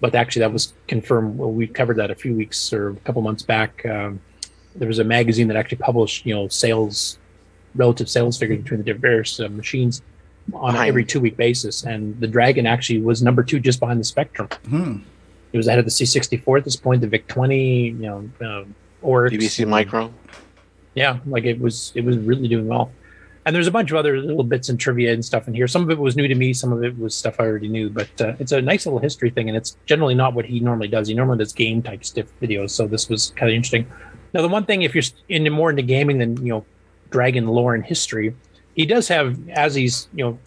but 0.00 0.14
actually 0.14 0.40
that 0.40 0.52
was 0.52 0.72
confirmed. 0.88 1.38
Well, 1.38 1.50
we 1.50 1.66
covered 1.66 1.96
that 1.96 2.10
a 2.10 2.14
few 2.14 2.34
weeks 2.34 2.72
or 2.72 2.90
a 2.90 2.96
couple 2.96 3.22
months 3.22 3.42
back. 3.42 3.84
Um, 3.86 4.20
there 4.74 4.88
was 4.88 4.98
a 4.98 5.04
magazine 5.04 5.48
that 5.48 5.56
actually 5.56 5.78
published, 5.78 6.26
you 6.26 6.34
know, 6.34 6.48
sales, 6.48 7.18
relative 7.74 8.08
sales 8.08 8.36
figures 8.38 8.62
between 8.62 8.82
the 8.82 8.92
various 8.92 9.40
uh, 9.40 9.48
machines 9.48 10.02
on 10.52 10.76
an 10.76 10.86
every 10.86 11.04
two 11.04 11.20
week 11.20 11.36
basis, 11.36 11.84
and 11.84 12.18
the 12.20 12.26
Dragon 12.26 12.66
actually 12.66 13.00
was 13.00 13.22
number 13.22 13.42
two 13.42 13.58
just 13.58 13.80
behind 13.80 13.98
the 13.98 14.04
Spectrum. 14.04 14.48
Hmm. 14.68 14.98
It 15.52 15.56
was 15.56 15.66
ahead 15.66 15.78
of 15.78 15.86
the 15.86 15.90
C64 15.90 16.58
at 16.58 16.64
this 16.64 16.76
point, 16.76 17.00
the 17.00 17.08
VIC 17.08 17.26
20, 17.28 17.86
you 17.86 17.92
know, 17.94 18.30
uh, 18.40 18.64
Orics, 19.02 19.32
BBC 19.32 19.66
Micro. 19.66 20.12
yeah, 20.94 21.18
like 21.26 21.44
it 21.44 21.58
was 21.58 21.92
it 21.94 22.04
was 22.04 22.18
really 22.18 22.48
doing 22.48 22.66
well. 22.66 22.92
And 23.46 23.54
there's 23.54 23.68
a 23.68 23.70
bunch 23.70 23.92
of 23.92 23.96
other 23.96 24.18
little 24.20 24.42
bits 24.42 24.68
and 24.68 24.78
trivia 24.78 25.12
and 25.12 25.24
stuff 25.24 25.46
in 25.46 25.54
here. 25.54 25.68
Some 25.68 25.84
of 25.84 25.90
it 25.90 25.98
was 25.98 26.16
new 26.16 26.26
to 26.26 26.34
me, 26.34 26.52
some 26.52 26.72
of 26.72 26.82
it 26.82 26.98
was 26.98 27.14
stuff 27.14 27.36
I 27.38 27.44
already 27.44 27.68
knew. 27.68 27.88
But 27.88 28.20
uh, 28.20 28.34
it's 28.40 28.50
a 28.50 28.60
nice 28.60 28.86
little 28.86 28.98
history 28.98 29.30
thing, 29.30 29.48
and 29.48 29.56
it's 29.56 29.76
generally 29.86 30.16
not 30.16 30.34
what 30.34 30.44
he 30.44 30.58
normally 30.58 30.88
does. 30.88 31.06
He 31.06 31.14
normally 31.14 31.38
does 31.38 31.52
game 31.52 31.80
type 31.80 32.04
stiff 32.04 32.26
videos, 32.42 32.70
so 32.70 32.88
this 32.88 33.08
was 33.08 33.32
kind 33.36 33.48
of 33.48 33.54
interesting. 33.54 33.86
Now, 34.34 34.42
the 34.42 34.48
one 34.48 34.64
thing, 34.64 34.82
if 34.82 34.96
you're 34.96 35.04
into 35.28 35.50
more 35.50 35.70
into 35.70 35.82
gaming 35.82 36.18
than 36.18 36.36
you 36.44 36.52
know, 36.52 36.64
Dragon 37.10 37.46
lore 37.46 37.76
and 37.76 37.84
history, 37.84 38.34
he 38.74 38.84
does 38.84 39.06
have 39.06 39.48
as 39.50 39.76
he's 39.76 40.08
you 40.12 40.24
know, 40.24 40.38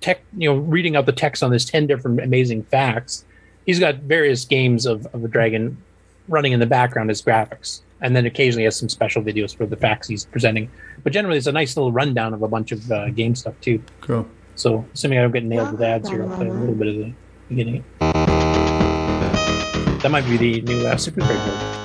tech 0.00 0.22
you 0.36 0.48
know, 0.48 0.56
reading 0.56 0.96
out 0.96 1.04
the 1.04 1.12
text 1.12 1.42
on 1.42 1.50
this 1.50 1.66
ten 1.66 1.86
different 1.86 2.20
amazing 2.20 2.62
facts. 2.64 3.26
He's 3.66 3.78
got 3.78 3.96
various 3.96 4.46
games 4.46 4.86
of 4.86 5.06
of 5.12 5.22
a 5.24 5.28
dragon 5.28 5.76
running 6.26 6.52
in 6.52 6.60
the 6.60 6.66
background 6.66 7.10
as 7.10 7.20
graphics, 7.20 7.82
and 8.00 8.16
then 8.16 8.24
occasionally 8.24 8.64
has 8.64 8.76
some 8.76 8.88
special 8.88 9.22
videos 9.22 9.54
for 9.54 9.66
the 9.66 9.76
facts 9.76 10.08
he's 10.08 10.24
presenting. 10.24 10.70
But 11.04 11.12
generally, 11.12 11.38
it's 11.38 11.46
a 11.46 11.52
nice 11.52 11.76
little 11.76 11.92
rundown 11.92 12.32
of 12.34 12.42
a 12.42 12.48
bunch 12.48 12.72
of 12.72 12.90
uh, 12.90 13.10
game 13.10 13.34
stuff 13.34 13.54
too. 13.60 13.82
Cool. 14.00 14.26
So, 14.54 14.84
assuming 14.94 15.18
I 15.18 15.22
don't 15.22 15.32
get 15.32 15.44
nailed 15.44 15.72
with 15.72 15.82
ads 15.82 16.08
here, 16.08 16.22
I'll 16.22 16.36
play 16.36 16.48
a 16.48 16.52
little 16.52 16.74
bit 16.74 16.88
of 16.88 16.96
the 16.96 17.12
beginning. 17.48 17.84
That 20.00 20.10
might 20.10 20.24
be 20.26 20.36
the 20.36 20.60
new 20.62 20.86
uh, 20.86 20.96
Super 20.96 21.20
Trade 21.20 21.38
board. 21.38 21.78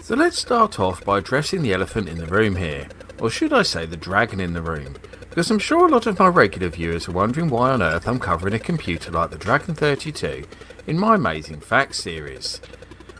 So 0.00 0.14
let's 0.14 0.38
start 0.38 0.78
off 0.78 1.04
by 1.04 1.18
addressing 1.18 1.62
the 1.62 1.72
elephant 1.72 2.08
in 2.08 2.18
the 2.18 2.26
room 2.26 2.54
here. 2.54 2.86
Or 3.20 3.30
should 3.30 3.52
I 3.52 3.62
say 3.62 3.86
the 3.86 3.96
dragon 3.96 4.40
in 4.40 4.52
the 4.52 4.62
room? 4.62 4.96
Because 5.28 5.50
I'm 5.50 5.58
sure 5.58 5.86
a 5.86 5.90
lot 5.90 6.06
of 6.06 6.18
my 6.18 6.28
regular 6.28 6.68
viewers 6.68 7.08
are 7.08 7.12
wondering 7.12 7.48
why 7.48 7.70
on 7.70 7.82
earth 7.82 8.08
I'm 8.08 8.18
covering 8.18 8.54
a 8.54 8.58
computer 8.58 9.10
like 9.10 9.30
the 9.30 9.36
Dragon 9.36 9.74
32 9.74 10.44
in 10.86 10.98
my 10.98 11.14
Amazing 11.16 11.60
Facts 11.60 11.98
series. 11.98 12.60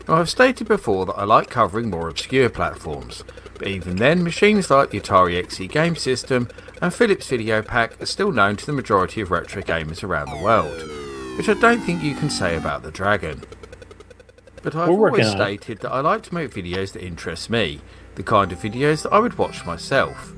Now, 0.07 0.15
I've 0.15 0.29
stated 0.29 0.67
before 0.67 1.05
that 1.05 1.13
I 1.13 1.25
like 1.25 1.49
covering 1.49 1.89
more 1.89 2.09
obscure 2.09 2.49
platforms, 2.49 3.23
but 3.59 3.67
even 3.67 3.97
then, 3.97 4.23
machines 4.23 4.69
like 4.69 4.89
the 4.89 4.99
Atari 4.99 5.43
XE 5.43 5.69
game 5.69 5.95
system 5.95 6.47
and 6.81 6.93
Philips 6.93 7.29
Videopac 7.29 8.01
are 8.01 8.05
still 8.05 8.31
known 8.31 8.55
to 8.55 8.65
the 8.65 8.73
majority 8.73 9.21
of 9.21 9.31
retro 9.31 9.61
gamers 9.61 10.03
around 10.03 10.29
the 10.29 10.43
world, 10.43 11.37
which 11.37 11.49
I 11.49 11.53
don't 11.55 11.81
think 11.81 12.01
you 12.03 12.15
can 12.15 12.29
say 12.29 12.55
about 12.55 12.83
the 12.83 12.91
Dragon. 12.91 13.43
But 14.63 14.75
I've 14.75 14.89
always 14.89 15.29
stated 15.29 15.79
that 15.79 15.91
I 15.91 15.99
like 15.99 16.23
to 16.23 16.33
make 16.33 16.51
videos 16.51 16.93
that 16.93 17.03
interest 17.03 17.49
me, 17.49 17.81
the 18.17 18.23
kind 18.23 18.51
of 18.51 18.59
videos 18.59 19.03
that 19.03 19.13
I 19.13 19.19
would 19.19 19.37
watch 19.37 19.63
myself. 19.65 20.33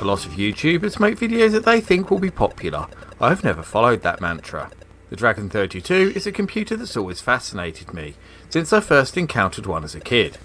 A 0.00 0.04
lot 0.04 0.26
of 0.26 0.32
YouTubers 0.32 0.98
make 0.98 1.16
videos 1.18 1.52
that 1.52 1.64
they 1.64 1.80
think 1.80 2.10
will 2.10 2.18
be 2.18 2.30
popular. 2.30 2.86
I've 3.20 3.44
never 3.44 3.62
followed 3.62 4.02
that 4.02 4.20
mantra. 4.20 4.70
The 5.10 5.16
Dragon 5.16 5.48
32 5.48 6.12
is 6.16 6.26
a 6.26 6.32
computer 6.32 6.76
that's 6.76 6.96
always 6.96 7.20
fascinated 7.20 7.94
me, 7.94 8.14
since 8.48 8.72
I 8.72 8.80
first 8.80 9.16
encountered 9.16 9.66
one 9.66 9.84
as 9.84 9.94
a 9.94 10.00
kid. 10.00 10.38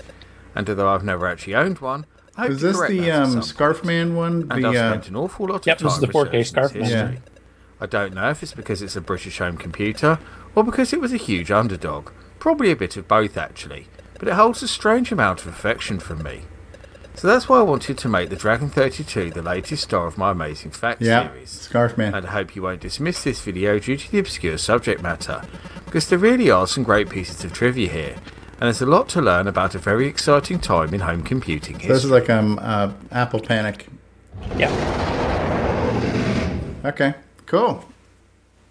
And 0.54 0.70
although 0.70 0.90
I've 0.90 1.04
never 1.04 1.26
actually 1.28 1.56
owned 1.56 1.80
one, 1.80 2.06
I 2.38 2.42
hope 2.42 2.50
Was 2.52 2.60
to 2.60 2.68
this 2.68 2.78
correct 2.78 2.92
the 2.92 3.00
that 3.00 3.10
at 3.10 3.24
um, 3.24 3.36
Scarfman 3.42 4.14
one? 4.16 4.48
and 4.52 4.64
the, 4.64 4.68
I've 4.70 4.76
uh, 4.76 4.90
spent 4.92 5.08
an 5.10 5.16
awful 5.16 5.48
lot 5.48 5.56
of 5.62 5.66
Yep, 5.68 5.78
time 5.80 5.86
this 5.88 5.94
is 5.96 6.00
the 6.02 6.08
4K 6.08 6.34
researching 6.34 6.40
its 6.40 6.52
Scarfman. 6.52 6.82
history. 6.84 6.92
Yeah. 6.92 7.12
I 7.82 7.86
don't 7.88 8.14
know 8.14 8.30
if 8.30 8.44
it's 8.44 8.54
because 8.54 8.82
it's 8.82 8.96
a 8.96 9.02
British 9.02 9.38
home 9.40 9.58
computer 9.58 10.20
or 10.54 10.64
because 10.64 10.94
it 10.94 11.02
was 11.02 11.14
a 11.14 11.18
huge 11.18 11.50
underdog. 11.52 12.12
Probably 12.40 12.72
a 12.72 12.76
bit 12.76 12.96
of 12.98 13.08
both, 13.08 13.38
actually. 13.38 13.88
But 14.20 14.28
it 14.30 14.34
holds 14.36 14.62
a 14.64 14.68
strange 14.68 15.12
amount 15.12 15.42
of 15.42 15.48
affection 15.48 16.00
from 16.00 16.24
me. 16.24 16.44
So 17.18 17.28
that's 17.30 17.48
why 17.48 17.60
I 17.60 17.64
wanted 17.64 17.98
to 18.00 18.10
make 18.10 18.30
the 18.30 18.36
Dragon 18.36 18.70
32 18.70 19.32
the 19.32 19.42
latest 19.42 19.84
star 19.84 20.06
of 20.06 20.18
my 20.18 20.32
Amazing 20.32 20.72
Facts 20.72 21.02
Yeah, 21.02 21.30
series. 21.30 21.50
Scarfman. 21.72 22.14
And 22.14 22.26
I 22.28 22.30
hope 22.32 22.56
you 22.56 22.62
won't 22.62 22.82
dismiss 22.82 23.24
this 23.24 23.42
video 23.42 23.80
due 23.80 23.96
to 23.98 24.12
the 24.12 24.20
obscure 24.20 24.58
subject 24.58 25.02
matter, 25.02 25.42
because 25.86 26.10
there 26.10 26.20
really 26.20 26.52
are 26.52 26.68
some 26.68 26.84
great 26.84 27.10
pieces 27.10 27.44
of 27.46 27.54
trivia 27.54 27.90
here, 27.90 28.16
and 28.54 28.62
there's 28.64 28.82
a 28.82 28.86
lot 28.86 29.08
to 29.10 29.22
learn 29.22 29.48
about 29.48 29.76
a 29.76 29.80
very 29.80 30.08
exciting 30.08 30.60
time 30.60 30.94
in 30.94 31.00
home 31.00 31.24
computing 31.24 31.76
So 31.80 31.88
history. 31.88 31.94
this 31.96 32.04
is 32.04 32.12
like 32.12 32.30
um 32.30 32.60
uh, 32.62 32.92
Apple 33.12 33.40
Panic. 33.40 33.88
Yeah. 34.58 34.70
Okay, 36.84 37.14
cool. 37.46 37.84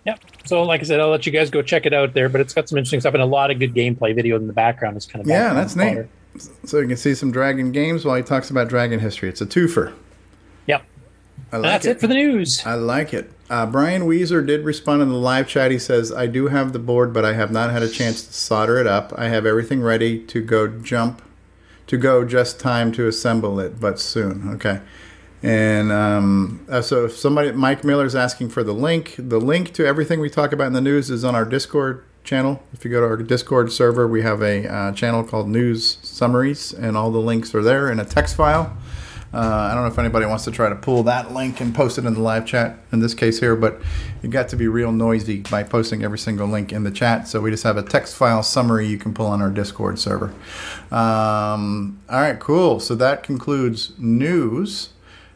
Yep. 0.04 0.20
So, 0.44 0.62
like 0.64 0.82
I 0.82 0.84
said, 0.84 1.00
I'll 1.00 1.08
let 1.08 1.24
you 1.24 1.32
guys 1.32 1.48
go 1.48 1.62
check 1.62 1.86
it 1.86 1.94
out 1.94 2.12
there, 2.12 2.28
but 2.28 2.42
it's 2.42 2.52
got 2.52 2.68
some 2.68 2.76
interesting 2.76 3.00
stuff 3.00 3.14
and 3.14 3.22
a 3.22 3.26
lot 3.26 3.50
of 3.50 3.58
good 3.58 3.74
gameplay 3.74 4.14
video 4.14 4.36
in 4.36 4.46
the 4.46 4.52
background. 4.52 4.98
Is 4.98 5.06
kind 5.06 5.24
of 5.24 5.28
Yeah, 5.28 5.54
that's 5.54 5.74
neat. 5.74 5.88
fodder. 5.88 6.08
So 6.64 6.78
you 6.78 6.88
can 6.88 6.96
see 6.96 7.14
some 7.14 7.30
Dragon 7.30 7.72
games 7.72 8.04
while 8.04 8.16
he 8.16 8.22
talks 8.22 8.50
about 8.50 8.68
Dragon 8.68 9.00
history. 9.00 9.28
It's 9.28 9.40
a 9.40 9.46
twofer. 9.46 9.94
Yep. 10.66 10.84
I 11.52 11.56
like 11.56 11.70
That's 11.70 11.86
it 11.86 12.00
for 12.00 12.06
the 12.06 12.14
news. 12.14 12.64
I 12.66 12.74
like 12.74 13.14
it. 13.14 13.30
Uh, 13.50 13.66
Brian 13.66 14.02
Weezer 14.02 14.44
did 14.44 14.64
respond 14.64 15.02
in 15.02 15.10
the 15.10 15.16
live 15.16 15.46
chat. 15.46 15.70
He 15.70 15.78
says, 15.78 16.10
I 16.10 16.26
do 16.26 16.48
have 16.48 16.72
the 16.72 16.78
board, 16.78 17.12
but 17.12 17.24
I 17.24 17.34
have 17.34 17.52
not 17.52 17.70
had 17.70 17.82
a 17.82 17.88
chance 17.88 18.26
to 18.26 18.32
solder 18.32 18.78
it 18.78 18.86
up. 18.86 19.12
I 19.16 19.28
have 19.28 19.46
everything 19.46 19.82
ready 19.82 20.18
to 20.26 20.40
go 20.40 20.66
jump, 20.66 21.22
to 21.86 21.96
go 21.96 22.24
just 22.24 22.58
time 22.58 22.90
to 22.92 23.06
assemble 23.06 23.60
it, 23.60 23.78
but 23.78 24.00
soon. 24.00 24.48
Okay. 24.54 24.80
And 25.42 25.92
um, 25.92 26.64
uh, 26.70 26.80
so 26.80 27.04
if 27.04 27.16
somebody, 27.16 27.52
Mike 27.52 27.84
Miller's 27.84 28.14
asking 28.14 28.48
for 28.48 28.64
the 28.64 28.72
link. 28.72 29.14
The 29.18 29.38
link 29.38 29.74
to 29.74 29.86
everything 29.86 30.20
we 30.20 30.30
talk 30.30 30.52
about 30.52 30.68
in 30.68 30.72
the 30.72 30.80
news 30.80 31.10
is 31.10 31.22
on 31.22 31.34
our 31.34 31.44
Discord 31.44 32.02
channel. 32.24 32.62
If 32.72 32.84
you 32.84 32.90
go 32.90 33.00
to 33.00 33.06
our 33.06 33.16
Discord 33.18 33.70
server, 33.70 34.08
we 34.08 34.22
have 34.22 34.42
a 34.42 34.66
uh, 34.66 34.92
channel 34.92 35.22
called 35.22 35.48
News 35.48 35.98
Summaries, 36.02 36.72
and 36.72 36.96
all 36.96 37.12
the 37.12 37.20
links 37.20 37.54
are 37.54 37.62
there 37.62 37.92
in 37.92 38.00
a 38.00 38.04
text 38.04 38.34
file. 38.34 38.76
Uh, 39.32 39.68
I 39.70 39.74
don't 39.74 39.82
know 39.82 39.88
if 39.88 39.98
anybody 39.98 40.26
wants 40.26 40.44
to 40.44 40.52
try 40.52 40.68
to 40.68 40.76
pull 40.76 41.02
that 41.02 41.32
link 41.32 41.60
and 41.60 41.74
post 41.74 41.98
it 41.98 42.04
in 42.04 42.14
the 42.14 42.20
live 42.20 42.46
chat 42.46 42.78
in 42.92 43.00
this 43.00 43.14
case 43.14 43.40
here, 43.40 43.56
but 43.56 43.80
you 44.22 44.28
got 44.28 44.48
to 44.50 44.56
be 44.56 44.68
real 44.68 44.92
noisy 44.92 45.40
by 45.40 45.64
posting 45.64 46.04
every 46.04 46.18
single 46.18 46.46
link 46.46 46.72
in 46.72 46.84
the 46.84 46.90
chat. 46.92 47.26
So 47.26 47.40
we 47.40 47.50
just 47.50 47.64
have 47.64 47.76
a 47.76 47.82
text 47.82 48.14
file 48.14 48.44
summary 48.44 48.86
you 48.86 48.96
can 48.96 49.12
pull 49.12 49.26
on 49.26 49.42
our 49.42 49.50
Discord 49.50 49.98
server. 49.98 50.32
Um, 50.92 52.00
all 52.08 52.20
right, 52.20 52.38
cool. 52.38 52.78
So 52.78 52.94
that 52.94 53.24
concludes 53.24 53.92
news. 53.98 54.90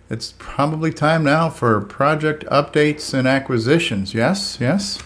It's 0.09 0.33
probably 0.39 0.93
time 0.93 1.25
now 1.25 1.51
for 1.51 1.81
project 1.81 2.45
updates 2.45 3.13
and 3.13 3.27
acquisitions. 3.27 4.15
Yes, 4.15 4.59
yes. 4.61 5.03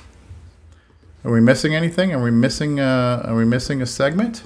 Are 1.25 1.31
we 1.31 1.41
missing 1.41 1.75
anything? 1.75 2.13
Are 2.13 2.23
we 2.23 2.31
missing? 2.31 2.81
Uh, 2.81 3.23
are 3.27 3.37
we 3.37 3.45
missing 3.45 3.81
a 3.81 3.87
segment? 3.87 4.43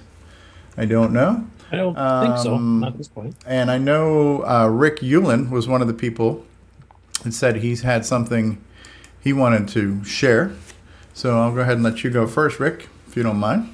I 0.76 0.84
don't 0.84 1.12
know. 1.12 1.46
I 1.72 1.76
don't 1.76 1.94
think 1.94 2.38
so. 2.38 2.54
Um, 2.54 2.80
Not 2.80 2.92
at 2.92 2.98
this 2.98 3.08
point. 3.08 3.34
And 3.46 3.70
I 3.70 3.78
know 3.78 4.44
uh, 4.46 4.68
Rick 4.68 5.00
Ulland 5.00 5.50
was 5.50 5.66
one 5.66 5.80
of 5.80 5.88
the 5.88 5.94
people 5.94 6.44
that 7.22 7.32
said 7.32 7.56
he's 7.56 7.82
had 7.82 8.04
something 8.04 8.62
he 9.20 9.32
wanted 9.32 9.68
to 9.68 10.04
share. 10.04 10.52
So 11.14 11.38
I'll 11.40 11.52
go 11.54 11.60
ahead 11.60 11.74
and 11.74 11.82
let 11.82 12.04
you 12.04 12.10
go 12.10 12.26
first, 12.26 12.60
Rick, 12.60 12.88
if 13.08 13.16
you 13.16 13.22
don't 13.22 13.38
mind. 13.38 13.72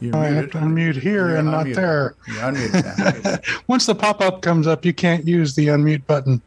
You're 0.00 0.16
I 0.16 0.28
have 0.28 0.34
muted. 0.34 0.52
to 0.52 0.58
unmute 0.58 1.02
here 1.02 1.28
You're 1.28 1.36
and 1.36 1.50
not 1.50 1.66
there. 1.66 2.14
You're 2.26 2.36
unmuted. 2.38 3.62
Once 3.68 3.84
the 3.84 3.94
pop 3.94 4.22
up 4.22 4.40
comes 4.40 4.66
up, 4.66 4.84
you 4.86 4.94
can't 4.94 5.26
use 5.26 5.54
the 5.54 5.66
unmute 5.66 6.06
button. 6.06 6.40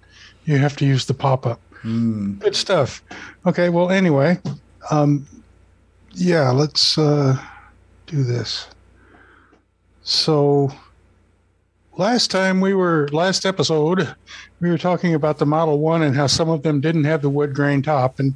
You 0.45 0.57
have 0.57 0.75
to 0.77 0.85
use 0.85 1.05
the 1.05 1.13
pop 1.13 1.45
up. 1.45 1.61
Hmm. 1.83 2.33
Good 2.39 2.55
stuff. 2.55 3.03
Okay, 3.45 3.69
well, 3.69 3.91
anyway, 3.91 4.39
um, 4.91 5.27
yeah, 6.13 6.51
let's 6.51 6.97
uh, 6.97 7.37
do 8.07 8.23
this. 8.23 8.67
So, 10.03 10.71
last 11.97 12.29
time 12.29 12.59
we 12.61 12.73
were, 12.73 13.07
last 13.11 13.45
episode, 13.45 14.13
we 14.59 14.69
were 14.69 14.77
talking 14.77 15.13
about 15.13 15.37
the 15.37 15.45
Model 15.45 15.79
1 15.79 16.01
and 16.01 16.15
how 16.15 16.27
some 16.27 16.49
of 16.49 16.63
them 16.63 16.81
didn't 16.81 17.05
have 17.05 17.21
the 17.21 17.29
wood 17.29 17.53
grain 17.53 17.81
top. 17.81 18.19
And 18.19 18.33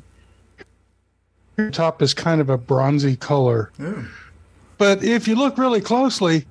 the 1.55 1.71
top 1.71 2.01
is 2.01 2.13
kind 2.13 2.39
of 2.39 2.49
a 2.49 2.57
bronzy 2.57 3.15
color. 3.15 3.71
Yeah. 3.79 4.03
But 4.77 5.03
if 5.03 5.27
you 5.27 5.35
look 5.35 5.57
really 5.57 5.81
closely, 5.81 6.45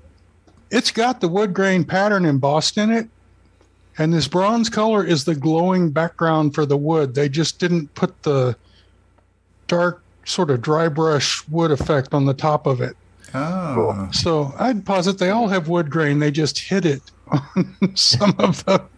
it's 0.71 0.91
got 0.91 1.21
the 1.21 1.29
wood 1.29 1.55
grain 1.55 1.85
pattern 1.85 2.25
embossed 2.25 2.77
in 2.77 2.91
it. 2.91 3.09
And 3.99 4.13
this 4.13 4.29
bronze 4.29 4.69
color 4.69 5.05
is 5.05 5.25
the 5.25 5.35
glowing 5.35 5.91
background 5.91 6.55
for 6.55 6.67
the 6.67 6.77
wood. 6.77 7.15
They 7.15 7.29
just 7.29 7.59
didn't 7.59 7.95
put 7.95 8.23
the 8.25 8.57
dark, 9.67 10.03
sort 10.25 10.51
of 10.51 10.61
dry 10.61 10.89
brush 10.89 11.47
wood 11.49 11.71
effect 11.71 12.15
on 12.15 12.25
the 12.25 12.35
top 12.35 12.67
of 12.67 12.81
it. 12.81 12.97
Oh. 13.35 14.09
So 14.13 14.55
I'd 14.59 14.85
posit 14.85 15.19
they 15.19 15.31
all 15.31 15.49
have 15.49 15.69
wood 15.69 15.91
grain. 15.91 16.19
They 16.19 16.31
just 16.31 16.59
hid 16.59 16.87
it 16.87 17.03
on 17.29 17.77
some 17.95 18.35
of 18.39 18.65
them. 18.65 18.89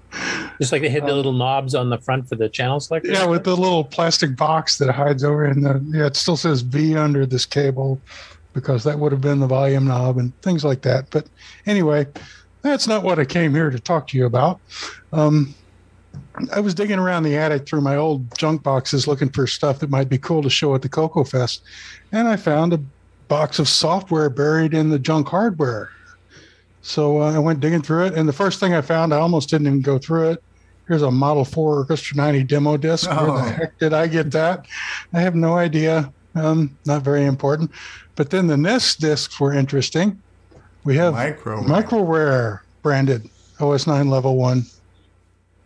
Just 0.58 0.72
like 0.72 0.82
they 0.82 0.88
hit 0.88 1.04
the 1.04 1.14
little 1.14 1.32
knobs 1.32 1.74
on 1.74 1.90
the 1.90 1.98
front 1.98 2.28
for 2.28 2.34
the 2.34 2.48
channel 2.48 2.80
selector. 2.80 3.10
Yeah, 3.10 3.26
with 3.26 3.44
the 3.44 3.56
little 3.56 3.84
plastic 3.84 4.36
box 4.36 4.78
that 4.78 4.90
hides 4.90 5.22
over 5.22 5.46
in 5.46 5.62
the 5.62 5.84
yeah, 5.88 6.06
it 6.06 6.16
still 6.16 6.36
says 6.36 6.62
V 6.62 6.96
under 6.96 7.26
this 7.26 7.44
cable 7.44 8.00
because 8.54 8.84
that 8.84 8.98
would 8.98 9.12
have 9.12 9.20
been 9.20 9.40
the 9.40 9.46
volume 9.46 9.86
knob 9.86 10.18
and 10.18 10.38
things 10.40 10.64
like 10.64 10.82
that. 10.82 11.10
But 11.10 11.26
anyway, 11.66 12.06
that's 12.62 12.88
not 12.88 13.02
what 13.02 13.18
I 13.18 13.24
came 13.24 13.54
here 13.54 13.70
to 13.70 13.78
talk 13.78 14.08
to 14.08 14.18
you 14.18 14.26
about. 14.26 14.60
Um, 15.12 15.54
I 16.52 16.60
was 16.60 16.74
digging 16.74 16.98
around 16.98 17.22
the 17.24 17.36
attic 17.36 17.66
through 17.66 17.80
my 17.80 17.96
old 17.96 18.36
junk 18.38 18.62
boxes 18.62 19.06
looking 19.06 19.28
for 19.28 19.46
stuff 19.46 19.78
that 19.80 19.90
might 19.90 20.08
be 20.08 20.18
cool 20.18 20.42
to 20.42 20.50
show 20.50 20.74
at 20.74 20.82
the 20.82 20.88
Coco 20.88 21.24
Fest, 21.24 21.62
and 22.12 22.28
I 22.28 22.36
found 22.36 22.72
a 22.72 22.80
box 23.28 23.58
of 23.58 23.68
software 23.68 24.30
buried 24.30 24.72
in 24.74 24.88
the 24.90 24.98
junk 24.98 25.28
hardware. 25.28 25.90
So 26.80 27.20
uh, 27.20 27.34
I 27.34 27.38
went 27.38 27.60
digging 27.60 27.82
through 27.82 28.06
it, 28.06 28.14
and 28.14 28.28
the 28.28 28.32
first 28.32 28.60
thing 28.60 28.72
I 28.74 28.80
found, 28.80 29.12
I 29.12 29.18
almost 29.18 29.50
didn't 29.50 29.66
even 29.66 29.82
go 29.82 29.98
through 29.98 30.30
it. 30.30 30.42
Here's 30.86 31.02
a 31.02 31.10
Model 31.10 31.44
4 31.44 31.76
Orchestra 31.80 32.16
90 32.16 32.44
demo 32.44 32.76
disc. 32.78 33.10
Where 33.10 33.18
Oh. 33.20 33.36
the 33.44 33.50
heck 33.50 33.78
did 33.78 33.92
I 33.92 34.06
get 34.06 34.30
that? 34.30 34.64
I 35.12 35.20
have 35.20 35.34
no 35.34 35.56
idea. 35.56 36.10
Um, 36.34 36.74
not 36.86 37.02
very 37.02 37.24
important. 37.26 37.70
But 38.14 38.30
then 38.30 38.46
the 38.46 38.56
NES 38.56 38.94
discs 38.96 39.38
were 39.38 39.52
interesting. 39.52 40.18
We 40.84 40.96
have 40.96 41.12
Micro 41.12 41.62
Microware 41.62 42.60
branded 42.82 43.28
OS 43.60 43.86
9 43.86 44.08
level 44.08 44.36
1. 44.36 44.64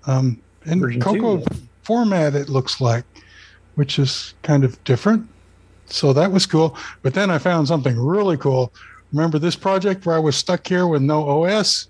Um, 0.06 0.41
in 0.66 0.80
Version 0.80 1.00
two, 1.00 1.20
Coco 1.20 1.44
format, 1.82 2.34
it 2.34 2.48
looks 2.48 2.80
like, 2.80 3.04
which 3.74 3.98
is 3.98 4.34
kind 4.42 4.64
of 4.64 4.82
different. 4.84 5.28
So 5.86 6.12
that 6.12 6.30
was 6.32 6.46
cool. 6.46 6.76
But 7.02 7.14
then 7.14 7.30
I 7.30 7.38
found 7.38 7.68
something 7.68 7.98
really 7.98 8.36
cool. 8.36 8.72
Remember 9.12 9.38
this 9.38 9.56
project 9.56 10.06
where 10.06 10.16
I 10.16 10.18
was 10.20 10.36
stuck 10.36 10.66
here 10.66 10.86
with 10.86 11.02
no 11.02 11.28
OS? 11.44 11.88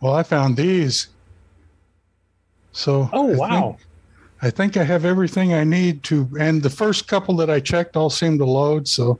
Well, 0.00 0.14
I 0.14 0.22
found 0.22 0.56
these. 0.56 1.08
So 2.72 3.10
Oh, 3.12 3.32
I 3.32 3.36
wow. 3.36 3.60
think- 3.72 3.84
I 4.40 4.50
think 4.50 4.76
I 4.76 4.84
have 4.84 5.04
everything 5.04 5.52
I 5.52 5.64
need 5.64 6.04
to. 6.04 6.28
And 6.38 6.62
the 6.62 6.70
first 6.70 7.08
couple 7.08 7.34
that 7.38 7.50
I 7.50 7.58
checked 7.58 7.96
all 7.96 8.08
seem 8.08 8.38
to 8.38 8.44
load. 8.44 8.86
So 8.86 9.18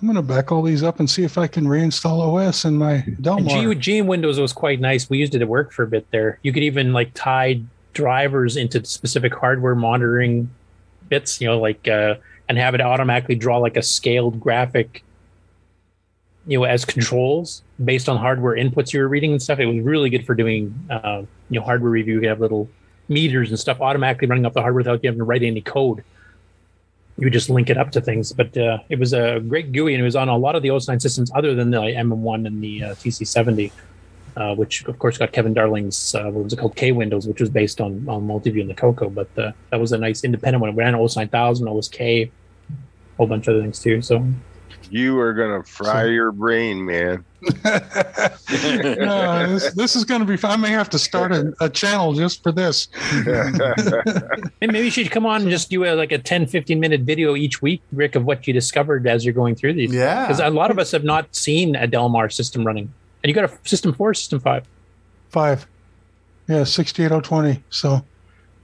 I'm 0.00 0.08
going 0.08 0.16
to 0.16 0.22
back 0.22 0.50
all 0.50 0.62
these 0.62 0.82
up 0.82 0.98
and 0.98 1.08
see 1.08 1.22
if 1.22 1.38
I 1.38 1.46
can 1.46 1.64
reinstall 1.64 2.18
OS 2.20 2.64
in 2.64 2.76
my 2.76 3.04
Delmar. 3.20 3.48
G, 3.48 3.74
G 3.76 4.02
Windows 4.02 4.40
was 4.40 4.52
quite 4.52 4.80
nice. 4.80 5.08
We 5.08 5.18
used 5.18 5.36
it 5.36 5.42
at 5.42 5.48
work 5.48 5.70
for 5.70 5.84
a 5.84 5.86
bit 5.86 6.10
there. 6.10 6.40
You 6.42 6.52
could 6.52 6.64
even 6.64 6.92
like 6.92 7.12
tie 7.14 7.60
drivers 7.92 8.56
into 8.56 8.84
specific 8.84 9.34
hardware 9.34 9.74
monitoring 9.74 10.50
bits, 11.08 11.40
you 11.40 11.48
know, 11.48 11.58
like 11.58 11.86
uh, 11.88 12.14
and 12.48 12.58
have 12.58 12.74
it 12.74 12.80
automatically 12.80 13.34
draw 13.34 13.58
like 13.58 13.76
a 13.76 13.82
scaled 13.82 14.40
graphic 14.40 15.02
you 16.46 16.58
know, 16.58 16.64
as 16.64 16.84
controls 16.84 17.62
based 17.84 18.08
on 18.08 18.16
hardware 18.16 18.56
inputs 18.56 18.92
you 18.92 19.00
were 19.00 19.08
reading 19.08 19.32
and 19.32 19.42
stuff. 19.42 19.58
It 19.58 19.66
was 19.66 19.80
really 19.80 20.10
good 20.10 20.26
for 20.26 20.34
doing, 20.34 20.74
uh, 20.90 21.22
you 21.50 21.60
know, 21.60 21.64
hardware 21.64 21.90
review. 21.90 22.20
You 22.20 22.28
have 22.28 22.40
little 22.40 22.68
meters 23.08 23.50
and 23.50 23.58
stuff 23.58 23.80
automatically 23.80 24.28
running 24.28 24.46
off 24.46 24.54
the 24.54 24.60
hardware 24.60 24.80
without 24.80 25.02
you 25.02 25.08
having 25.08 25.18
to 25.18 25.24
write 25.24 25.42
any 25.42 25.60
code. 25.60 26.02
You 27.18 27.30
just 27.30 27.50
link 27.50 27.70
it 27.70 27.76
up 27.76 27.92
to 27.92 28.00
things. 28.00 28.32
But 28.32 28.56
uh, 28.56 28.78
it 28.88 28.98
was 28.98 29.12
a 29.12 29.40
great 29.40 29.72
GUI 29.72 29.94
and 29.94 30.00
it 30.00 30.04
was 30.04 30.16
on 30.16 30.28
a 30.28 30.36
lot 30.36 30.56
of 30.56 30.62
the 30.62 30.70
OS9 30.70 31.00
systems 31.00 31.30
other 31.34 31.54
than 31.54 31.70
the 31.70 31.78
MM1 31.78 32.46
and 32.46 32.62
the 32.62 32.84
uh, 32.84 32.94
TC70, 32.94 33.70
uh, 34.36 34.54
which 34.54 34.84
of 34.86 34.98
course 34.98 35.18
got 35.18 35.32
Kevin 35.32 35.54
Darling's, 35.54 36.14
uh, 36.14 36.24
what 36.24 36.44
was 36.44 36.52
it 36.52 36.58
called, 36.58 36.76
K 36.76 36.92
Windows, 36.92 37.26
which 37.26 37.40
was 37.40 37.50
based 37.50 37.80
on, 37.80 38.08
on 38.08 38.26
Multiview 38.26 38.60
and 38.60 38.70
the 38.70 38.74
Coco. 38.74 39.10
But 39.10 39.28
uh, 39.38 39.52
that 39.70 39.80
was 39.80 39.92
a 39.92 39.98
nice 39.98 40.24
independent 40.24 40.60
one. 40.60 40.70
It 40.70 40.76
ran 40.76 40.94
OS 40.94 41.16
9000, 41.16 41.68
OS 41.68 41.88
K, 41.88 42.22
a 42.22 42.30
whole 43.16 43.26
bunch 43.26 43.46
of 43.48 43.54
other 43.54 43.62
things 43.62 43.80
too. 43.80 44.02
So 44.02 44.26
You 44.90 45.18
are 45.20 45.34
gonna 45.34 45.62
fry 45.64 46.04
your 46.06 46.32
brain, 46.32 46.84
man. 46.84 47.24
no, 48.52 49.46
this, 49.48 49.72
this 49.72 49.96
is 49.96 50.04
going 50.04 50.20
to 50.20 50.26
be 50.26 50.36
fun. 50.36 50.52
I 50.52 50.56
may 50.56 50.70
have 50.70 50.88
to 50.90 50.98
start 50.98 51.32
a, 51.32 51.52
a 51.60 51.68
channel 51.68 52.12
just 52.12 52.42
for 52.42 52.52
this. 52.52 52.88
Maybe 54.60 54.78
you 54.78 54.90
should 54.90 55.10
come 55.10 55.26
on 55.26 55.42
and 55.42 55.50
just 55.50 55.68
do 55.70 55.84
a, 55.84 55.94
like 55.94 56.12
a 56.12 56.18
10, 56.18 56.46
15 56.46 56.78
minute 56.78 57.00
video 57.00 57.34
each 57.34 57.60
week, 57.60 57.82
Rick, 57.92 58.14
of 58.14 58.24
what 58.24 58.46
you 58.46 58.52
discovered 58.52 59.06
as 59.06 59.24
you're 59.24 59.34
going 59.34 59.54
through 59.54 59.74
these. 59.74 59.92
Yeah. 59.92 60.26
Because 60.26 60.40
a 60.40 60.50
lot 60.50 60.70
of 60.70 60.78
us 60.78 60.92
have 60.92 61.04
not 61.04 61.34
seen 61.34 61.74
a 61.74 61.86
Delmar 61.86 62.30
system 62.30 62.64
running. 62.64 62.92
And 63.22 63.28
you 63.28 63.34
got 63.34 63.44
a 63.44 63.68
system 63.68 63.92
four, 63.92 64.14
system 64.14 64.40
five. 64.40 64.64
Five. 65.30 65.66
Yeah, 66.48 66.64
68020. 66.64 67.62
So, 67.70 68.04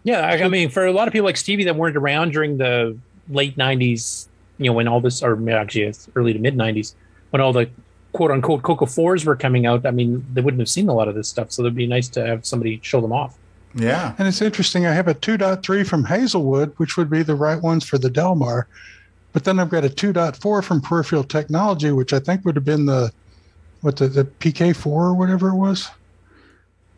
Yeah. 0.05 0.21
I, 0.21 0.45
I 0.45 0.49
mean, 0.49 0.69
for 0.69 0.87
a 0.87 0.93
lot 0.93 1.09
of 1.09 1.13
people 1.13 1.27
like 1.27 1.37
Stevie 1.37 1.65
that 1.65 1.77
weren't 1.77 1.97
around 1.97 2.33
during 2.33 2.59
the 2.59 2.97
late 3.29 3.57
90s, 3.57 4.27
you 4.59 4.67
know, 4.67 4.73
when 4.73 4.89
all 4.89 5.01
this, 5.01 5.23
or 5.23 5.39
actually 5.51 5.83
it's 5.83 6.09
early 6.17 6.33
to 6.33 6.39
mid 6.39 6.57
90s, 6.57 6.95
when 7.31 7.41
all 7.41 7.53
the 7.53 7.71
quote 8.13 8.31
unquote 8.31 8.63
Coco 8.63 8.87
4s 8.87 9.25
were 9.25 9.37
coming 9.37 9.67
out, 9.67 9.87
I 9.87 9.91
mean, 9.93 10.27
they 10.33 10.41
wouldn't 10.41 10.61
have 10.61 10.69
seen 10.69 10.89
a 10.89 10.95
lot 10.95 11.09
of 11.09 11.15
this 11.15 11.29
stuff. 11.29 11.53
So 11.53 11.63
it'd 11.63 11.75
be 11.75 11.87
nice 11.87 12.09
to 12.11 12.27
have 12.27 12.45
somebody 12.45 12.81
show 12.83 13.01
them 13.01 13.13
off. 13.13 13.39
Yeah. 13.75 14.15
and 14.19 14.27
it's 14.27 14.41
interesting. 14.41 14.87
I 14.87 14.93
have 14.93 15.09
a 15.09 15.15
2.3 15.15 15.87
from 15.87 16.05
Hazelwood, 16.05 16.73
which 16.79 16.97
would 16.97 17.11
be 17.11 17.23
the 17.23 17.35
right 17.35 17.63
ones 17.63 17.85
for 17.85 17.99
the 17.99 18.11
Delmar. 18.11 18.67
But 19.33 19.45
then 19.45 19.61
I've 19.61 19.69
got 19.69 19.85
a 19.85 19.89
2.4 19.89 20.65
from 20.65 20.81
Peripheral 20.81 21.23
Technology, 21.23 21.93
which 21.93 22.13
I 22.13 22.19
think 22.19 22.45
would 22.45 22.57
have 22.57 22.65
been 22.65 22.87
the, 22.87 23.13
what, 23.81 23.97
the, 23.97 24.09
the 24.09 24.25
PK4 24.25 24.87
or 24.87 25.15
whatever 25.15 25.49
it 25.49 25.57
was. 25.57 25.89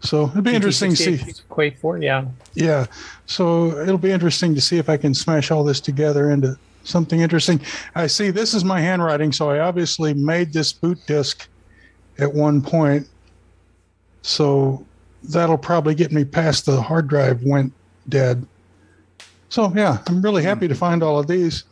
So 0.03 0.29
it'd 0.31 0.45
be 0.45 0.55
interesting 0.55 0.91
to 0.95 0.97
see. 1.19 1.35
Quake 1.49 1.79
4, 1.79 1.99
yeah. 1.99 2.25
Yeah. 2.55 2.87
So 3.27 3.79
it'll 3.81 3.99
be 3.99 4.11
interesting 4.11 4.55
to 4.55 4.61
see 4.61 4.79
if 4.79 4.89
I 4.89 4.97
can 4.97 5.13
smash 5.13 5.51
all 5.51 5.63
this 5.63 5.81
together 5.81 6.31
into 6.31 6.59
something 6.85 7.21
interesting. 7.21 7.61
I 7.95 8.07
see 8.07 8.31
this 8.31 8.55
is 8.55 8.65
my 8.65 8.81
handwriting, 8.81 9.33
so 9.33 9.51
I 9.51 9.61
obviously 9.61 10.15
made 10.15 10.53
this 10.53 10.73
boot 10.73 10.99
disk 11.07 11.49
at 12.19 12.33
one 12.33 12.63
point. 12.63 13.09
So 14.23 14.87
that'll 15.23 15.59
probably 15.59 15.95
get 15.95 16.13
me 16.13 16.25
past 16.25 16.67
the 16.67 16.81
hard 16.81 17.09
drive 17.09 17.43
went 17.43 17.73
dead. 18.09 18.47
So 19.49 19.73
yeah, 19.75 19.99
I'm 20.07 20.23
really 20.23 20.43
happy 20.43 20.69
to 20.69 20.75
find 20.75 21.03
all 21.03 21.19
of 21.19 21.27
these. 21.27 21.65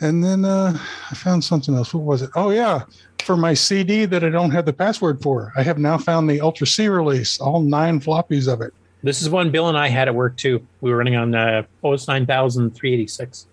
And 0.00 0.24
then 0.24 0.44
uh, 0.44 0.78
I 1.10 1.14
found 1.14 1.44
something 1.44 1.74
else. 1.74 1.92
What 1.92 2.04
was 2.04 2.22
it? 2.22 2.30
Oh 2.34 2.50
yeah, 2.50 2.84
for 3.30 3.36
my 3.36 3.54
CD 3.54 4.06
that 4.06 4.24
I 4.24 4.28
don't 4.28 4.50
have 4.50 4.66
the 4.66 4.72
password 4.72 5.22
for, 5.22 5.52
I 5.54 5.62
have 5.62 5.78
now 5.78 5.96
found 5.96 6.28
the 6.28 6.40
Ultra 6.40 6.66
C 6.66 6.88
release, 6.88 7.40
all 7.40 7.60
nine 7.60 8.00
floppies 8.00 8.52
of 8.52 8.60
it. 8.60 8.74
This 9.04 9.22
is 9.22 9.30
one 9.30 9.52
Bill 9.52 9.68
and 9.68 9.78
I 9.78 9.86
had 9.86 10.08
at 10.08 10.14
work 10.16 10.36
too. 10.36 10.66
We 10.80 10.90
were 10.90 10.96
running 10.96 11.14
on 11.14 11.32
uh, 11.36 11.62
OS 11.84 12.08
9386. 12.08 13.46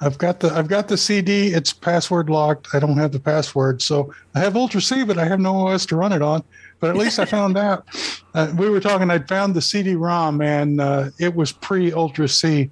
I've 0.00 0.18
got 0.18 0.40
the 0.40 0.52
I've 0.52 0.66
got 0.66 0.88
the 0.88 0.96
CD. 0.96 1.54
It's 1.54 1.72
password 1.72 2.28
locked. 2.28 2.74
I 2.74 2.80
don't 2.80 2.96
have 2.96 3.12
the 3.12 3.20
password, 3.20 3.80
so 3.80 4.12
I 4.34 4.40
have 4.40 4.56
Ultra 4.56 4.80
C, 4.80 5.04
but 5.04 5.16
I 5.16 5.26
have 5.26 5.38
no 5.38 5.68
OS 5.68 5.86
to 5.86 5.96
run 5.96 6.12
it 6.12 6.20
on. 6.20 6.42
But 6.80 6.90
at 6.90 6.96
least 6.96 7.20
I 7.20 7.26
found 7.26 7.56
out. 7.68 7.86
Uh, 8.34 8.52
we 8.58 8.68
were 8.68 8.80
talking. 8.80 9.12
I'd 9.12 9.28
found 9.28 9.54
the 9.54 9.62
CD-ROM, 9.62 10.40
and 10.40 10.80
uh, 10.80 11.10
it 11.20 11.36
was 11.36 11.52
pre 11.52 11.92
Ultra 11.92 12.26
C, 12.26 12.68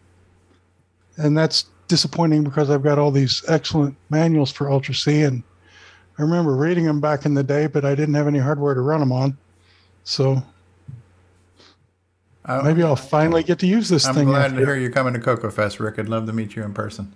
and 1.19 1.39
that's 1.39 1.67
disappointing 1.87 2.43
because 2.43 2.69
I've 2.69 2.83
got 2.83 2.99
all 2.99 3.13
these 3.13 3.45
excellent 3.47 3.97
manuals 4.11 4.51
for 4.51 4.69
Ultra 4.69 4.97
C, 4.97 5.23
and 5.23 5.45
I 6.19 6.23
remember 6.23 6.55
reading 6.55 6.85
them 6.85 7.01
back 7.01 7.25
in 7.25 7.35
the 7.35 7.43
day, 7.43 7.67
but 7.67 7.85
I 7.85 7.95
didn't 7.95 8.15
have 8.15 8.27
any 8.27 8.39
hardware 8.39 8.75
to 8.75 8.81
run 8.81 9.01
them 9.01 9.13
on. 9.13 9.37
So 10.05 10.43
maybe 12.63 12.83
I'll 12.83 12.97
finally 12.97 13.43
get 13.43 13.59
to 13.61 13.67
use 13.67 13.89
this 13.89 14.05
thing. 14.07 14.19
I'm 14.19 14.25
glad 14.27 14.45
after- 14.47 14.61
to 14.61 14.67
hear 14.67 14.77
you're 14.77 14.91
coming 14.91 15.15
to 15.15 15.21
Coco 15.21 15.51
Fest, 15.51 15.81
Rick. 15.81 15.99
I'd 15.99 16.09
love 16.09 16.27
to 16.27 16.33
meet 16.33 16.55
you 16.57 16.63
in 16.63 16.75
person. 16.75 17.13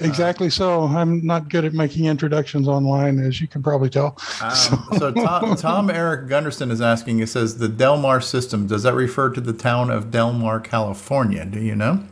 Exactly 0.00 0.50
so. 0.50 0.82
I'm 0.84 1.24
not 1.24 1.48
good 1.48 1.64
at 1.64 1.72
making 1.72 2.04
introductions 2.04 2.68
online, 2.68 3.18
as 3.18 3.40
you 3.40 3.48
can 3.48 3.62
probably 3.62 3.88
tell. 3.88 4.16
Um, 4.42 4.98
so 4.98 5.12
Tom, 5.12 5.56
Tom 5.56 5.90
Eric 5.90 6.28
Gunderson 6.28 6.70
is 6.70 6.80
asking. 6.80 7.18
He 7.18 7.26
says 7.26 7.58
the 7.58 7.68
Delmar 7.68 8.20
system. 8.20 8.66
Does 8.66 8.82
that 8.82 8.94
refer 8.94 9.30
to 9.30 9.40
the 9.40 9.52
town 9.52 9.90
of 9.90 10.10
Delmar, 10.10 10.60
California? 10.60 11.44
Do 11.46 11.60
you 11.60 11.74
know? 11.76 12.04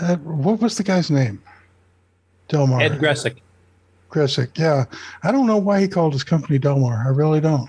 Uh, 0.00 0.16
what 0.16 0.60
was 0.60 0.76
the 0.76 0.82
guy's 0.84 1.10
name? 1.10 1.42
Delmar. 2.48 2.80
Ed 2.80 3.00
Gressick. 3.00 3.38
Gressick. 4.12 4.58
Yeah, 4.58 4.84
I 5.22 5.32
don't 5.32 5.46
know 5.46 5.56
why 5.56 5.80
he 5.80 5.88
called 5.88 6.12
his 6.12 6.22
company 6.22 6.58
Delmar. 6.58 7.02
I 7.06 7.08
really 7.10 7.40
don't. 7.40 7.68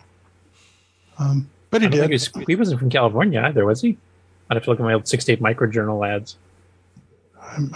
Um, 1.17 1.49
but 1.69 1.81
he 1.81 1.87
I 1.87 1.89
don't 1.89 1.91
did. 1.91 2.09
think 2.09 2.33
he, 2.33 2.39
was, 2.39 2.47
he 2.47 2.55
wasn't 2.55 2.79
from 2.79 2.89
California 2.89 3.41
either, 3.41 3.65
was 3.65 3.81
he? 3.81 3.97
I'd 4.49 4.55
have 4.55 4.63
to 4.65 4.69
look 4.69 4.79
at 4.79 4.83
my 4.83 4.93
old 4.93 5.07
68 5.07 5.39
Micro 5.41 5.67
Journal 5.67 6.03
ads. 6.03 6.35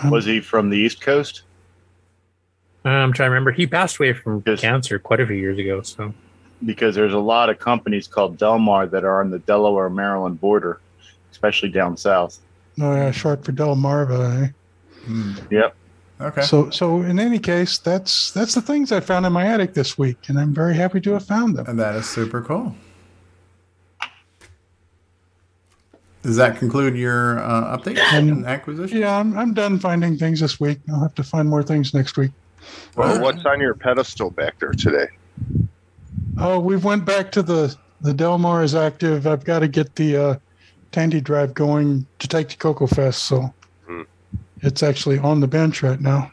Was 0.10 0.26
he 0.26 0.40
from 0.42 0.70
the 0.70 0.78
East 0.78 1.02
Coast? 1.02 1.44
Uh, 2.86 2.90
I'm 2.90 3.14
trying 3.14 3.28
to 3.28 3.32
remember. 3.32 3.52
He 3.52 3.68
passed 3.68 3.98
away 4.00 4.14
from 4.14 4.42
cancer 4.42 5.00
quite 5.00 5.20
a 5.20 5.28
few 5.28 5.36
years 5.36 5.58
ago. 5.60 5.82
So 5.82 6.14
Because 6.66 6.96
there's 6.96 7.14
a 7.14 7.20
lot 7.20 7.50
of 7.50 7.60
companies 7.60 8.08
called 8.08 8.38
Delmar 8.38 8.88
that 8.88 9.04
are 9.04 9.22
on 9.22 9.30
the 9.30 9.40
Delaware 9.40 9.90
Maryland 9.90 10.40
border, 10.42 10.80
especially 11.32 11.70
down 11.70 11.96
south. 11.98 12.40
No, 12.76 12.94
yeah, 12.94 13.12
short 13.12 13.44
for 13.44 13.52
Delmarva. 13.52 14.44
Eh? 15.10 15.34
Yep. 15.52 15.76
Okay. 16.20 16.42
So, 16.42 16.70
so 16.72 17.02
in 17.02 17.20
any 17.20 17.38
case, 17.38 17.78
that's 17.78 18.32
that's 18.32 18.56
the 18.56 18.62
things 18.62 18.92
I 18.92 19.00
found 19.00 19.26
in 19.26 19.34
my 19.34 19.46
attic 19.46 19.74
this 19.74 19.98
week, 19.98 20.18
and 20.30 20.40
I'm 20.40 20.54
very 20.54 20.74
happy 20.74 21.00
to 21.02 21.12
have 21.12 21.26
found 21.26 21.56
them. 21.56 21.68
And 21.68 21.80
that 21.80 21.96
is 21.96 22.10
super 22.10 22.42
cool. 22.42 22.76
Does 26.24 26.36
that 26.38 26.58
conclude 26.58 26.98
your 26.98 27.40
uh, 27.40 27.78
update 27.78 28.00
and 28.00 28.46
acquisition? 28.46 28.98
Yeah, 28.98 29.18
I'm, 29.18 29.38
I'm 29.38 29.54
done 29.54 29.80
finding 29.80 30.18
things 30.18 30.40
this 30.40 30.60
week. 30.60 30.80
I'll 30.92 31.02
have 31.02 31.16
to 31.16 31.24
find 31.24 31.48
more 31.48 31.64
things 31.64 31.94
next 31.94 32.18
week. 32.18 32.32
Well, 32.96 33.22
what's 33.22 33.46
on 33.46 33.62
your 33.62 33.76
pedestal 33.76 34.32
back 34.32 34.60
there 34.60 34.74
today? 34.74 35.08
Oh, 36.38 36.60
we 36.60 36.76
went 36.76 37.06
back 37.06 37.32
to 37.34 37.44
the 37.44 37.76
the 38.02 38.14
Delmar 38.14 38.64
is 38.64 38.76
active. 38.76 39.26
I've 39.26 39.46
got 39.46 39.60
to 39.60 39.68
get 39.68 39.96
the 39.96 40.18
uh, 40.18 40.36
Tandy 40.92 41.22
drive 41.22 41.54
going 41.54 42.06
to 42.20 42.28
take 42.28 42.50
to 42.50 42.58
Coco 42.58 42.88
Fest, 42.88 43.24
so 43.24 43.54
it's 44.61 44.84
actually 44.84 45.19
on 45.19 45.40
the 45.40 45.48
bench 45.48 45.84
right 45.84 46.00
now. 46.00 46.32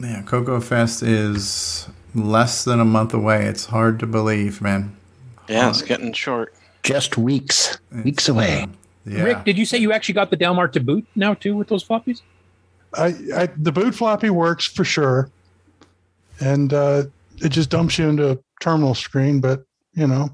Yeah, 0.00 0.22
Coco 0.22 0.60
Fest 0.60 1.02
is 1.02 1.88
less 2.14 2.64
than 2.64 2.80
a 2.80 2.84
month 2.84 3.12
away. 3.14 3.46
It's 3.46 3.66
hard 3.66 3.98
to 4.00 4.06
believe, 4.06 4.60
man. 4.60 4.96
Yeah, 5.48 5.68
it's 5.70 5.82
getting 5.82 6.12
short. 6.12 6.54
Just 6.82 7.18
weeks, 7.18 7.78
weeks 8.04 8.28
away. 8.28 8.66
Yeah. 9.04 9.22
Rick, 9.22 9.44
did 9.44 9.58
you 9.58 9.64
say 9.66 9.78
you 9.78 9.92
actually 9.92 10.14
got 10.14 10.30
the 10.30 10.36
Delmar 10.36 10.68
to 10.68 10.80
boot 10.80 11.06
now 11.16 11.34
too 11.34 11.56
with 11.56 11.68
those 11.68 11.82
floppies? 11.82 12.20
I, 12.94 13.14
I 13.34 13.48
the 13.56 13.72
boot 13.72 13.94
floppy 13.94 14.30
works 14.30 14.64
for 14.66 14.84
sure, 14.84 15.30
and 16.40 16.72
uh, 16.72 17.04
it 17.38 17.48
just 17.50 17.70
dumps 17.70 17.98
you 17.98 18.08
into 18.08 18.30
a 18.32 18.38
terminal 18.60 18.94
screen. 18.94 19.40
But 19.40 19.64
you 19.94 20.06
know, 20.06 20.30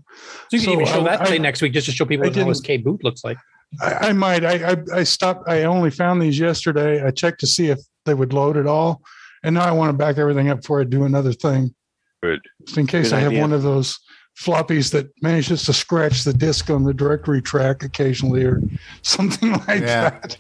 So 0.51 0.57
you 0.57 0.63
can 0.63 0.71
even 0.73 0.87
show 0.87 1.01
I- 1.01 1.05
that 1.05 1.21
I- 1.23 1.27
play 1.27 1.39
next 1.39 1.63
week 1.63 1.73
just 1.73 1.87
to 1.87 1.93
show 1.93 2.05
people 2.05 2.25
what 2.27 2.37
an 2.37 2.45
didn't- 2.47 2.49
OSK 2.51 2.85
boot 2.85 3.03
looks 3.03 3.25
like. 3.25 3.39
I, 3.81 4.09
I 4.09 4.13
might. 4.13 4.45
I, 4.45 4.73
I 4.73 4.77
I 4.95 5.03
stopped. 5.05 5.49
I 5.49 5.65
only 5.65 5.91
found 5.91 6.21
these 6.23 6.39
yesterday. 6.39 7.05
I 7.05 7.11
checked 7.11 7.41
to 7.41 7.47
see 7.47 7.69
if 7.69 7.79
they 8.05 8.15
would 8.15 8.33
load 8.33 8.57
at 8.57 8.67
all, 8.67 9.03
and 9.43 9.55
now 9.55 9.65
I 9.65 9.73
want 9.73 9.91
to 9.91 9.97
back 9.97 10.19
everything 10.19 10.49
up 10.49 10.61
before 10.61 10.81
I 10.81 10.85
do 10.85 11.05
another 11.05 11.33
thing, 11.33 11.75
Good. 12.23 12.41
just 12.67 12.79
in 12.79 12.87
case 12.87 13.11
Good 13.11 13.17
I 13.17 13.21
have 13.21 13.31
idea. 13.33 13.41
one 13.43 13.53
of 13.53 13.63
those 13.63 13.99
floppies 14.37 14.91
that 14.91 15.07
manages 15.23 15.63
to 15.63 15.73
scratch 15.73 16.25
the 16.25 16.33
disk 16.33 16.69
on 16.69 16.83
the 16.83 16.93
directory 16.93 17.41
track 17.41 17.85
occasionally, 17.85 18.45
or 18.45 18.61
something 19.03 19.53
like 19.53 19.81
Yeah. 19.83 20.11
that. 20.11 20.37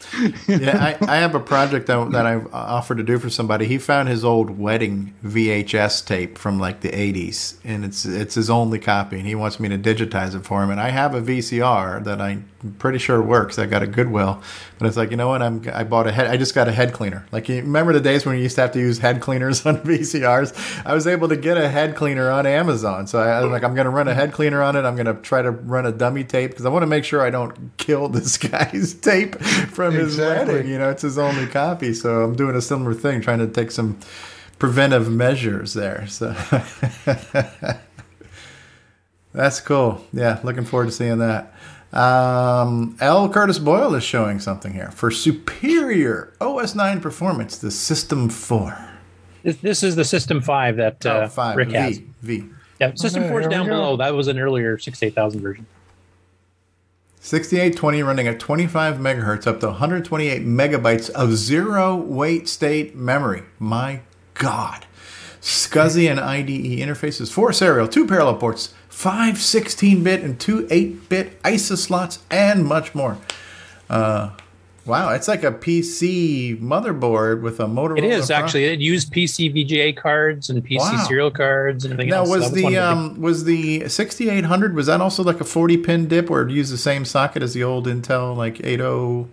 yeah, 0.48 0.96
I, 1.00 1.12
I 1.14 1.16
have 1.18 1.36
a 1.36 1.40
project 1.40 1.86
that, 1.86 2.10
that 2.10 2.26
I've 2.26 2.46
uh, 2.46 2.56
offered 2.56 2.96
to 2.96 3.04
do 3.04 3.20
for 3.20 3.30
somebody. 3.30 3.66
He 3.66 3.78
found 3.78 4.08
his 4.08 4.24
old 4.24 4.58
wedding 4.58 5.14
VHS 5.24 6.04
tape 6.06 6.38
from 6.38 6.58
like 6.58 6.80
the 6.80 6.88
80s, 6.90 7.56
and 7.62 7.84
it's 7.84 8.04
it's 8.04 8.34
his 8.34 8.50
only 8.50 8.80
copy, 8.80 9.18
and 9.18 9.26
he 9.28 9.36
wants 9.36 9.60
me 9.60 9.68
to 9.68 9.78
digitize 9.78 10.34
it 10.34 10.44
for 10.44 10.62
him. 10.64 10.70
And 10.70 10.80
I 10.80 10.88
have 10.90 11.14
a 11.14 11.22
VCR 11.22 12.02
that 12.02 12.20
I'm 12.64 12.72
pretty 12.78 12.98
sure 12.98 13.20
it 13.20 13.26
works. 13.26 13.58
I 13.58 13.66
got 13.66 13.82
a 13.82 13.86
Goodwill, 13.86 14.42
but 14.78 14.88
it's 14.88 14.96
like 14.96 15.10
you 15.10 15.18
know 15.18 15.28
what? 15.28 15.42
I'm 15.42 15.62
I 15.72 15.84
bought 15.84 16.06
a 16.06 16.12
head. 16.12 16.28
I 16.28 16.38
just 16.38 16.54
got 16.54 16.66
a 16.66 16.72
head 16.72 16.94
cleaner. 16.94 17.26
Like 17.30 17.46
you 17.50 17.56
remember 17.56 17.92
the 17.92 18.00
days 18.00 18.24
when 18.24 18.36
you 18.36 18.42
used 18.42 18.54
to 18.54 18.62
have 18.62 18.72
to 18.72 18.78
use 18.78 18.98
head 18.98 19.20
cleaners 19.20 19.66
on 19.66 19.76
VCRs? 19.82 20.82
I 20.86 20.94
was 20.94 21.06
able 21.06 21.28
to 21.28 21.36
get 21.36 21.58
a 21.58 21.68
head 21.68 21.94
cleaner 21.94 22.30
on 22.30 22.46
Amazon. 22.46 23.06
So 23.06 23.18
I, 23.20 23.42
was 23.42 23.50
like, 23.50 23.64
I'm 23.64 23.74
going 23.74 23.84
to 23.84 23.90
run 23.90 24.08
a 24.08 24.14
head 24.14 24.32
cleaner 24.32 24.62
on 24.62 24.76
it. 24.76 24.84
I'm 24.86 24.96
going 24.96 25.06
to 25.06 25.14
try 25.14 25.42
to 25.42 25.50
run 25.50 25.84
a 25.84 25.92
dummy 25.92 26.24
tape 26.24 26.52
because 26.52 26.64
I 26.64 26.70
want 26.70 26.82
to 26.84 26.86
make 26.86 27.04
sure 27.04 27.20
I 27.20 27.28
don't 27.28 27.76
kill 27.76 28.08
this 28.18 28.38
guy's 28.38 28.94
tape 28.94 29.36
from 29.36 29.92
his 29.92 30.14
Exactly. 30.14 30.54
wedding. 30.54 30.70
You 30.72 30.78
know, 30.78 30.88
it's 30.88 31.02
his 31.02 31.18
only 31.18 31.46
copy. 31.46 31.92
So 31.92 32.24
I'm 32.24 32.34
doing 32.34 32.56
a 32.56 32.62
similar 32.62 32.94
thing, 32.94 33.20
trying 33.20 33.40
to 33.40 33.46
take 33.46 33.70
some 33.72 33.98
preventive 34.58 35.10
measures 35.10 35.74
there. 35.74 36.06
So 36.06 36.32
that's 39.34 39.60
cool. 39.60 40.02
Yeah, 40.12 40.40
looking 40.42 40.64
forward 40.64 40.86
to 40.86 40.92
seeing 40.92 41.18
that. 41.18 41.52
Um, 41.94 42.96
L. 43.00 43.28
Curtis 43.28 43.58
Boyle 43.60 43.94
is 43.94 44.02
showing 44.02 44.40
something 44.40 44.72
here 44.72 44.90
for 44.90 45.10
superior 45.12 46.32
OS 46.40 46.74
9 46.74 47.00
performance. 47.00 47.56
The 47.58 47.70
System 47.70 48.28
4. 48.28 48.90
This, 49.44 49.56
this 49.58 49.82
is 49.84 49.94
the 49.94 50.04
System 50.04 50.40
5 50.40 50.76
that 50.76 51.06
uh, 51.06 51.22
Oh, 51.24 51.28
five, 51.28 51.56
Rick 51.56 51.68
V, 51.68 51.74
has. 51.74 51.98
V. 52.22 52.44
Yeah, 52.80 52.94
System 52.94 53.22
Okay, 53.22 53.30
4 53.30 53.40
is 53.42 53.46
down 53.46 53.66
below. 53.66 53.96
That 53.96 54.12
was 54.14 54.26
an 54.26 54.38
earlier 54.40 54.76
68000 54.76 55.40
version. 55.40 55.66
6820 57.20 58.02
running 58.02 58.26
at 58.28 58.38
25 58.40 58.96
megahertz 58.96 59.46
up 59.46 59.60
to 59.60 59.66
128 59.68 60.42
megabytes 60.44 61.08
of 61.10 61.32
zero 61.36 61.94
weight 61.96 62.48
state 62.48 62.96
memory. 62.96 63.44
My 63.58 64.00
God. 64.34 64.84
SCSI 65.40 66.10
and 66.10 66.18
IDE 66.20 66.48
interfaces, 66.80 67.30
four 67.30 67.52
serial, 67.52 67.86
two 67.86 68.06
parallel 68.06 68.36
ports, 68.36 68.74
five 68.94 69.38
16 69.38 70.04
bit 70.04 70.22
and 70.22 70.38
two 70.38 70.68
8 70.70 71.08
bit 71.08 71.38
ISA 71.44 71.76
slots, 71.76 72.20
and 72.30 72.64
much 72.64 72.94
more. 72.94 73.18
Uh, 73.90 74.30
wow, 74.86 75.10
it's 75.10 75.26
like 75.26 75.42
a 75.42 75.50
PC 75.50 76.58
motherboard 76.60 77.42
with 77.42 77.58
a 77.58 77.66
Motorola. 77.66 77.98
It 77.98 78.04
is 78.04 78.30
actually. 78.30 78.66
It 78.66 78.78
used 78.78 79.12
PC 79.12 79.52
VGA 79.52 79.96
cards 79.96 80.48
and 80.48 80.64
PC 80.64 80.78
Wow. 80.78 81.04
serial 81.08 81.30
cards 81.32 81.84
and 81.84 81.92
everything 81.92 82.10
Now 82.10 82.18
else. 82.20 82.30
was 82.30 82.52
That 82.52 82.62
one 82.62 82.72
the 82.72 82.78
um 82.78 83.20
was 83.20 83.44
the 83.44 83.88
6800 83.88 84.74
was 84.74 84.86
that 84.86 85.00
also 85.00 85.24
like 85.24 85.40
a 85.40 85.44
40 85.44 85.76
pin 85.78 86.06
dip 86.06 86.30
where 86.30 86.42
it 86.42 86.52
used 86.52 86.72
the 86.72 86.78
same 86.78 87.04
socket 87.04 87.42
as 87.42 87.52
the 87.52 87.64
old 87.64 87.86
Intel 87.86 88.36
like 88.36 88.60
oh? 88.64 89.22
80 89.26 89.30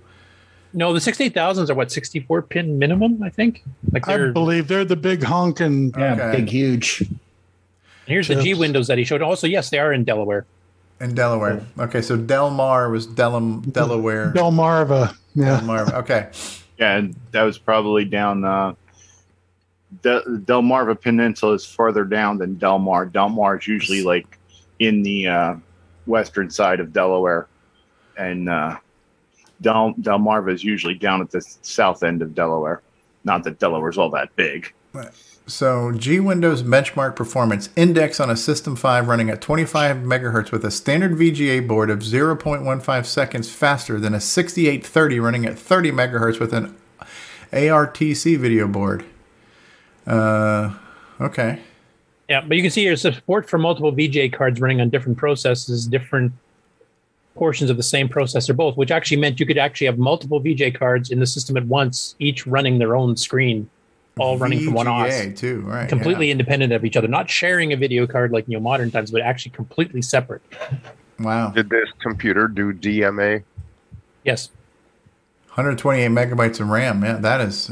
no 0.73 0.93
the 0.93 0.99
68000s 0.99 1.69
are 1.69 1.75
what 1.75 1.91
64 1.91 2.41
pin 2.41 2.79
minimum 2.79 3.21
I 3.21 3.29
think. 3.29 3.63
Like 3.91 4.07
I 4.07 4.31
believe 4.31 4.67
they're 4.67 4.85
the 4.85 4.95
big 4.95 5.21
honking. 5.23 5.93
Yeah, 5.97 6.13
okay. 6.13 6.37
big 6.37 6.49
huge. 6.49 7.03
Here's 8.05 8.27
the 8.27 8.35
G 8.41 8.53
windows 8.53 8.87
that 8.87 8.97
he 8.97 9.03
showed. 9.03 9.21
Also, 9.21 9.47
yes, 9.47 9.69
they 9.69 9.79
are 9.79 9.93
in 9.93 10.03
Delaware. 10.03 10.45
in 10.99 11.13
Delaware. 11.15 11.65
Okay, 11.79 12.01
so 12.01 12.15
Delmar 12.17 12.89
was 12.89 13.07
Delum 13.07 13.61
Delaware. 13.71 14.31
Delmarva. 14.33 15.15
Yeah. 15.35 15.59
Delmarva. 15.59 15.93
Okay. 15.93 16.29
Yeah, 16.77 16.97
and 16.97 17.15
that 17.31 17.43
was 17.43 17.57
probably 17.57 18.05
down. 18.05 18.43
Uh, 18.45 18.73
Del- 20.01 20.23
Delmarva 20.23 20.99
Peninsula 20.99 21.53
is 21.53 21.65
further 21.65 22.03
down 22.05 22.37
than 22.37 22.55
Delmar. 22.57 23.05
Delmar 23.07 23.57
is 23.57 23.67
usually 23.67 24.03
like 24.03 24.37
in 24.79 25.03
the 25.03 25.27
uh, 25.27 25.55
western 26.05 26.49
side 26.49 26.79
of 26.79 26.91
Delaware, 26.93 27.47
and 28.17 28.49
uh, 28.49 28.77
Del- 29.61 29.93
Delmarva 30.01 30.51
is 30.53 30.63
usually 30.63 30.95
down 30.95 31.21
at 31.21 31.29
the 31.31 31.41
south 31.61 32.03
end 32.03 32.21
of 32.21 32.33
Delaware. 32.33 32.81
Not 33.23 33.43
that 33.43 33.59
Delaware's 33.59 33.97
all 33.97 34.09
that 34.11 34.35
big. 34.35 34.73
So 35.51 35.91
G 35.91 36.21
Windows 36.21 36.63
benchmark 36.63 37.15
performance 37.15 37.69
index 37.75 38.21
on 38.21 38.29
a 38.29 38.37
System 38.37 38.77
5 38.77 39.09
running 39.09 39.29
at 39.29 39.41
25 39.41 39.97
megahertz 39.97 40.49
with 40.49 40.63
a 40.63 40.71
standard 40.71 41.11
VGA 41.11 41.67
board 41.67 41.89
of 41.89 41.99
0.15 41.99 43.05
seconds 43.05 43.51
faster 43.51 43.99
than 43.99 44.13
a 44.13 44.21
6830 44.21 45.19
running 45.19 45.45
at 45.45 45.59
30 45.59 45.91
megahertz 45.91 46.39
with 46.39 46.53
an 46.53 46.73
ARTC 47.51 48.37
video 48.37 48.65
board. 48.65 49.03
Uh, 50.07 50.73
okay. 51.19 51.59
Yeah, 52.29 52.41
but 52.47 52.55
you 52.55 52.63
can 52.63 52.71
see 52.71 52.83
here 52.83 52.95
support 52.95 53.49
for 53.49 53.57
multiple 53.57 53.91
VGA 53.91 54.31
cards 54.31 54.61
running 54.61 54.79
on 54.79 54.89
different 54.89 55.17
processes, 55.17 55.85
different 55.85 56.31
portions 57.35 57.69
of 57.69 57.75
the 57.75 57.83
same 57.83 58.07
processor, 58.07 58.55
both, 58.55 58.77
which 58.77 58.89
actually 58.89 59.17
meant 59.17 59.37
you 59.41 59.45
could 59.45 59.57
actually 59.57 59.87
have 59.87 59.97
multiple 59.97 60.39
VGA 60.39 60.73
cards 60.73 61.11
in 61.11 61.19
the 61.19 61.27
system 61.27 61.57
at 61.57 61.65
once, 61.65 62.15
each 62.19 62.47
running 62.47 62.79
their 62.79 62.95
own 62.95 63.17
screen, 63.17 63.69
all 64.19 64.37
running 64.37 64.63
from 64.63 64.73
one 64.73 64.87
VGA 64.87 65.31
OS, 65.31 65.39
too, 65.39 65.61
right? 65.61 65.87
completely 65.87 66.31
independent 66.31 66.73
of 66.73 66.83
each 66.83 66.97
other, 66.97 67.07
not 67.07 67.29
sharing 67.29 67.73
a 67.73 67.77
video 67.77 68.05
card 68.05 68.31
like 68.31 68.47
you 68.47 68.55
know 68.55 68.61
modern 68.61 68.91
times, 68.91 69.11
but 69.11 69.21
actually 69.21 69.51
completely 69.51 70.01
separate. 70.01 70.41
Wow. 71.19 71.51
Did 71.51 71.69
this 71.69 71.87
computer 71.99 72.47
do 72.47 72.73
DMA? 72.73 73.43
Yes. 74.23 74.49
128 75.49 76.07
megabytes 76.07 76.59
of 76.59 76.69
RAM. 76.69 77.03
Yeah, 77.03 77.17
that 77.17 77.41
is. 77.41 77.71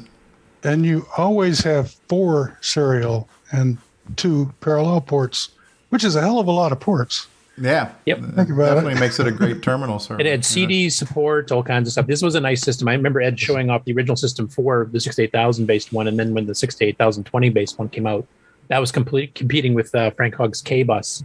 And 0.63 0.85
you 0.85 1.07
always 1.17 1.61
have 1.61 1.91
four 2.07 2.57
serial 2.61 3.27
and 3.51 3.77
two 4.17 4.53
parallel 4.59 5.01
ports, 5.01 5.49
which 5.89 6.03
is 6.03 6.15
a 6.15 6.21
hell 6.21 6.39
of 6.39 6.47
a 6.47 6.51
lot 6.51 6.71
of 6.71 6.79
ports. 6.79 7.27
Yeah. 7.59 7.91
Yep. 8.05 8.17
Think 8.35 8.49
about 8.49 8.75
Definitely 8.75 8.93
it. 8.93 8.99
makes 8.99 9.19
it 9.19 9.27
a 9.27 9.31
great 9.31 9.61
terminal 9.61 9.99
server. 10.05 10.21
It 10.21 10.27
had 10.27 10.45
CD 10.45 10.89
support, 10.89 11.51
all 11.51 11.63
kinds 11.63 11.87
of 11.87 11.91
stuff. 11.93 12.07
This 12.07 12.21
was 12.21 12.35
a 12.35 12.39
nice 12.39 12.61
system. 12.61 12.87
I 12.87 12.93
remember 12.93 13.21
Ed 13.21 13.39
showing 13.39 13.69
off 13.69 13.83
the 13.85 13.93
original 13.93 14.15
system 14.15 14.47
for 14.47 14.87
the 14.91 14.99
68000 14.99 15.65
based 15.65 15.91
one, 15.93 16.07
and 16.07 16.17
then 16.17 16.33
when 16.33 16.45
the 16.45 16.55
68020 16.55 17.49
based 17.49 17.77
one 17.79 17.89
came 17.89 18.07
out, 18.07 18.25
that 18.69 18.79
was 18.79 18.91
complete 18.91 19.35
competing 19.35 19.73
with 19.73 19.93
uh, 19.95 20.11
Frank 20.11 20.35
Hogg's 20.35 20.61
K 20.61 20.83
bus 20.83 21.23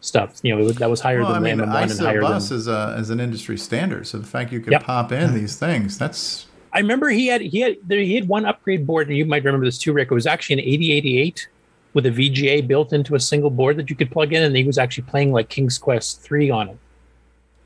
stuff. 0.00 0.40
You 0.42 0.56
know, 0.56 0.68
that 0.72 0.90
was 0.90 1.00
higher 1.00 1.20
Well, 1.20 1.28
I 1.30 1.34
than 1.34 1.42
mean, 1.42 1.56
the 1.58 1.64
MM1 1.64 1.82
and 1.82 1.90
ISA 1.90 2.04
higher 2.04 2.20
bus 2.20 2.48
than. 2.48 2.58
is, 2.58 2.68
a, 2.68 2.96
is 2.98 3.10
an 3.10 3.20
industry 3.20 3.56
standard. 3.58 4.06
So 4.06 4.18
the 4.18 4.26
fact 4.26 4.52
you 4.52 4.60
could 4.60 4.72
Yep. 4.72 4.82
pop 4.84 5.12
in 5.12 5.34
these 5.34 5.56
things, 5.56 5.98
that's 5.98 6.46
I 6.72 6.78
remember 6.78 7.10
he 7.10 7.26
had 7.26 7.42
he 7.42 7.60
had 7.60 7.76
he 7.88 8.14
had 8.14 8.26
one 8.28 8.46
upgrade 8.46 8.86
board, 8.86 9.08
and 9.08 9.16
you 9.16 9.26
might 9.26 9.44
remember 9.44 9.66
this 9.66 9.76
too, 9.78 9.92
Rick. 9.92 10.08
It 10.10 10.14
was 10.14 10.26
actually 10.26 10.54
an 10.54 10.60
8088 10.60 11.48
with 11.94 12.06
a 12.06 12.10
VGA 12.10 12.66
built 12.66 12.92
into 12.92 13.14
a 13.14 13.20
single 13.20 13.50
board 13.50 13.76
that 13.76 13.90
you 13.90 13.96
could 13.96 14.10
plug 14.10 14.32
in, 14.32 14.42
and 14.42 14.56
he 14.56 14.64
was 14.64 14.78
actually 14.78 15.04
playing 15.04 15.32
like 15.32 15.48
King's 15.48 15.78
Quest 15.78 16.20
three 16.20 16.50
on 16.50 16.70
it, 16.70 16.78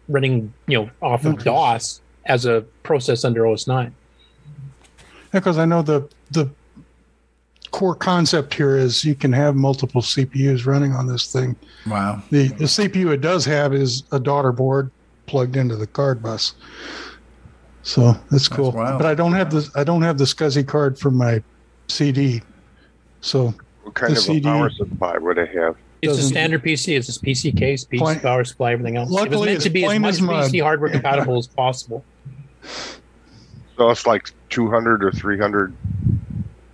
running 0.09 0.53
you 0.67 0.79
know 0.79 0.91
off 1.01 1.25
of 1.25 1.43
DOS 1.43 2.01
as 2.27 2.45
a 2.47 2.63
process 2.83 3.25
under 3.25 3.47
OS 3.47 3.67
nine. 3.67 3.95
because 5.33 5.59
I 5.59 5.65
know 5.65 5.83
the 5.83 6.09
the 6.31 6.51
core 7.71 7.95
concept 7.95 8.55
here 8.55 8.77
is 8.77 9.05
you 9.05 9.15
can 9.15 9.33
have 9.33 9.55
multiple 9.55 10.01
CPUs 10.01 10.67
running 10.67 10.93
on 10.93 11.07
this 11.07 11.31
thing. 11.33 11.57
Wow. 11.87 12.23
The 12.31 12.49
the 12.49 12.65
CPU 12.65 13.13
it 13.13 13.21
does 13.21 13.45
have 13.45 13.75
is 13.75 14.03
a 14.13 14.19
daughter 14.19 14.53
board 14.53 14.91
plugged 15.27 15.57
into 15.57 15.77
the 15.77 15.87
card 15.87 16.23
bus. 16.23 16.55
So 17.83 18.17
that's 18.31 18.49
cool. 18.49 18.73
wild. 18.73 18.99
But 18.99 19.07
I 19.07 19.15
don't 19.15 19.33
have 19.33 19.51
the 19.51 19.71
I 19.77 19.85
don't 19.85 20.03
have 20.03 20.19
the 20.19 20.25
SCSI 20.25 20.67
card 20.67 20.99
for 20.99 21.11
my 21.11 21.43
CD. 21.89 22.43
So 23.21 23.55
What 23.87 23.95
kind 23.95 24.13
the 24.15 24.19
of 24.19 24.25
CD 24.25 24.49
a 24.49 24.53
power 24.53 24.69
supply 24.71 25.17
would 25.17 25.39
it 25.39 25.49
have? 25.57 25.77
It's 26.03 26.13
a 26.13 26.17
Doesn't- 26.17 26.31
standard 26.31 26.65
PC. 26.65 26.97
It's 26.97 27.09
a 27.17 27.21
PC 27.21 27.57
case, 27.57 27.85
PC 27.85 27.99
Plain- 27.99 28.19
power 28.19 28.43
supply, 28.43 28.73
everything 28.73 28.97
else. 28.97 29.11
it 29.11 29.31
was 29.31 29.41
meant 29.41 29.51
it's 29.53 29.63
to 29.65 29.71
be 29.71 29.85
as 29.85 29.99
much 30.01 30.15
as 30.15 30.21
mud. 30.23 30.51
PC 30.51 30.61
hardware 30.61 30.91
compatible 30.91 31.39
as 31.39 31.47
possible. 31.47 32.05
So 33.77 33.89
it's 33.91 34.05
like 34.05 34.31
200 34.51 35.05
or 35.05 35.13
300 35.13 35.73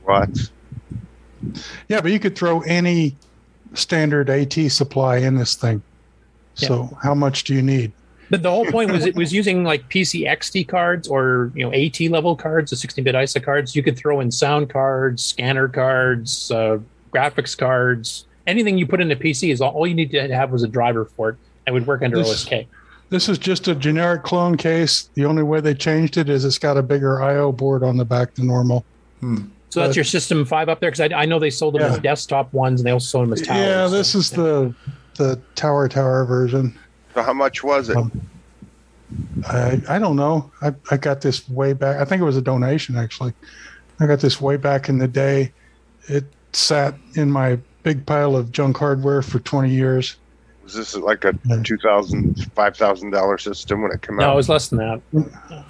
watts. 0.08 0.50
yeah, 1.88 2.00
but 2.00 2.12
you 2.12 2.18
could 2.18 2.34
throw 2.34 2.60
any 2.62 3.14
standard 3.74 4.30
AT 4.30 4.70
supply 4.70 5.18
in 5.18 5.36
this 5.36 5.54
thing. 5.54 5.82
So 6.54 6.96
how 7.02 7.14
much 7.14 7.44
do 7.44 7.54
you 7.54 7.60
need? 7.62 7.92
But 8.30 8.42
the 8.42 8.50
whole 8.50 8.64
point 8.64 8.90
was 8.90 9.04
it 9.04 9.14
was 9.14 9.34
using 9.34 9.64
like 9.64 9.90
PC 9.90 10.26
XT 10.26 10.66
cards 10.66 11.06
or 11.08 11.52
you 11.54 11.62
know 11.68 11.72
AT 11.74 12.00
level 12.08 12.36
cards, 12.36 12.70
the 12.70 12.76
16-bit 12.76 13.14
ISA 13.14 13.40
cards. 13.40 13.76
You 13.76 13.82
could 13.82 13.98
throw 13.98 14.20
in 14.20 14.30
sound 14.30 14.70
cards, 14.70 15.22
scanner 15.22 15.68
cards, 15.68 16.50
uh, 16.50 16.78
graphics 17.12 17.56
cards, 17.56 18.26
anything 18.46 18.78
you 18.78 18.86
put 18.86 19.00
in 19.00 19.10
a 19.10 19.16
PC 19.16 19.52
is 19.52 19.60
all, 19.60 19.72
all 19.72 19.86
you 19.86 19.94
need 19.94 20.10
to 20.10 20.34
have 20.34 20.50
was 20.50 20.62
a 20.62 20.68
driver 20.68 21.04
for 21.04 21.30
it 21.30 21.36
and 21.66 21.74
would 21.74 21.86
work 21.86 22.02
under 22.02 22.16
This- 22.18 22.44
OSK. 22.46 22.66
This 23.10 23.28
is 23.28 23.36
just 23.36 23.68
a 23.68 23.74
generic 23.74 24.22
clone 24.22 24.56
case. 24.56 25.10
The 25.12 25.26
only 25.26 25.42
way 25.42 25.60
they 25.60 25.74
changed 25.74 26.16
it 26.16 26.30
is 26.30 26.46
it's 26.46 26.56
got 26.56 26.78
a 26.78 26.82
bigger 26.82 27.22
I/O 27.22 27.52
board 27.52 27.82
on 27.82 27.98
the 27.98 28.06
back 28.06 28.32
than 28.34 28.46
normal. 28.46 28.86
Hmm. 29.20 29.48
So 29.68 29.80
that's 29.80 29.94
your 29.94 30.04
System 30.06 30.46
Five 30.46 30.70
up 30.70 30.80
there 30.80 30.90
because 30.90 31.12
I, 31.12 31.14
I 31.22 31.26
know 31.26 31.38
they 31.38 31.50
sold 31.50 31.74
them 31.74 31.82
as 31.82 31.98
desktop 31.98 32.50
ones 32.54 32.80
and 32.80 32.86
they 32.86 32.90
also 32.90 33.04
sold 33.04 33.26
them 33.26 33.34
as 33.34 33.42
towers. 33.42 33.58
yeah, 33.58 33.86
this 33.86 34.14
is 34.14 34.30
the 34.30 34.74
the 35.16 35.38
tower 35.56 35.88
tower 35.88 36.24
version. 36.24 36.78
So 37.14 37.22
how 37.22 37.34
much 37.34 37.62
was 37.62 37.90
it? 37.90 37.98
Um, 37.98 38.10
I 39.46 39.80
I 39.88 39.98
don't 39.98 40.16
know. 40.16 40.50
I 40.62 40.72
I 40.90 40.96
got 40.96 41.20
this 41.20 41.46
way 41.50 41.74
back. 41.74 42.00
I 42.00 42.06
think 42.06 42.22
it 42.22 42.24
was 42.24 42.38
a 42.38 42.42
donation 42.42 42.96
actually. 42.96 43.34
I 44.00 44.06
got 44.06 44.20
this 44.20 44.40
way 44.40 44.56
back 44.56 44.88
in 44.88 44.96
the 44.96 45.08
day. 45.08 45.52
It 46.08 46.24
sat 46.52 46.94
in 47.14 47.30
my 47.30 47.58
big 47.82 48.04
pile 48.06 48.36
of 48.36 48.52
junk 48.52 48.76
hardware 48.76 49.22
for 49.22 49.38
20 49.40 49.70
years. 49.70 50.16
Was 50.62 50.74
this 50.74 50.94
like 50.94 51.24
a 51.24 51.32
$2,000, 51.32 52.36
$5,000 52.54 53.40
system 53.40 53.82
when 53.82 53.90
it 53.90 54.02
came 54.02 54.16
No, 54.16 54.22
out? 54.22 54.26
No, 54.28 54.32
it 54.34 54.36
was 54.36 54.48
less 54.48 54.68
than 54.68 54.78
that. 54.78 55.00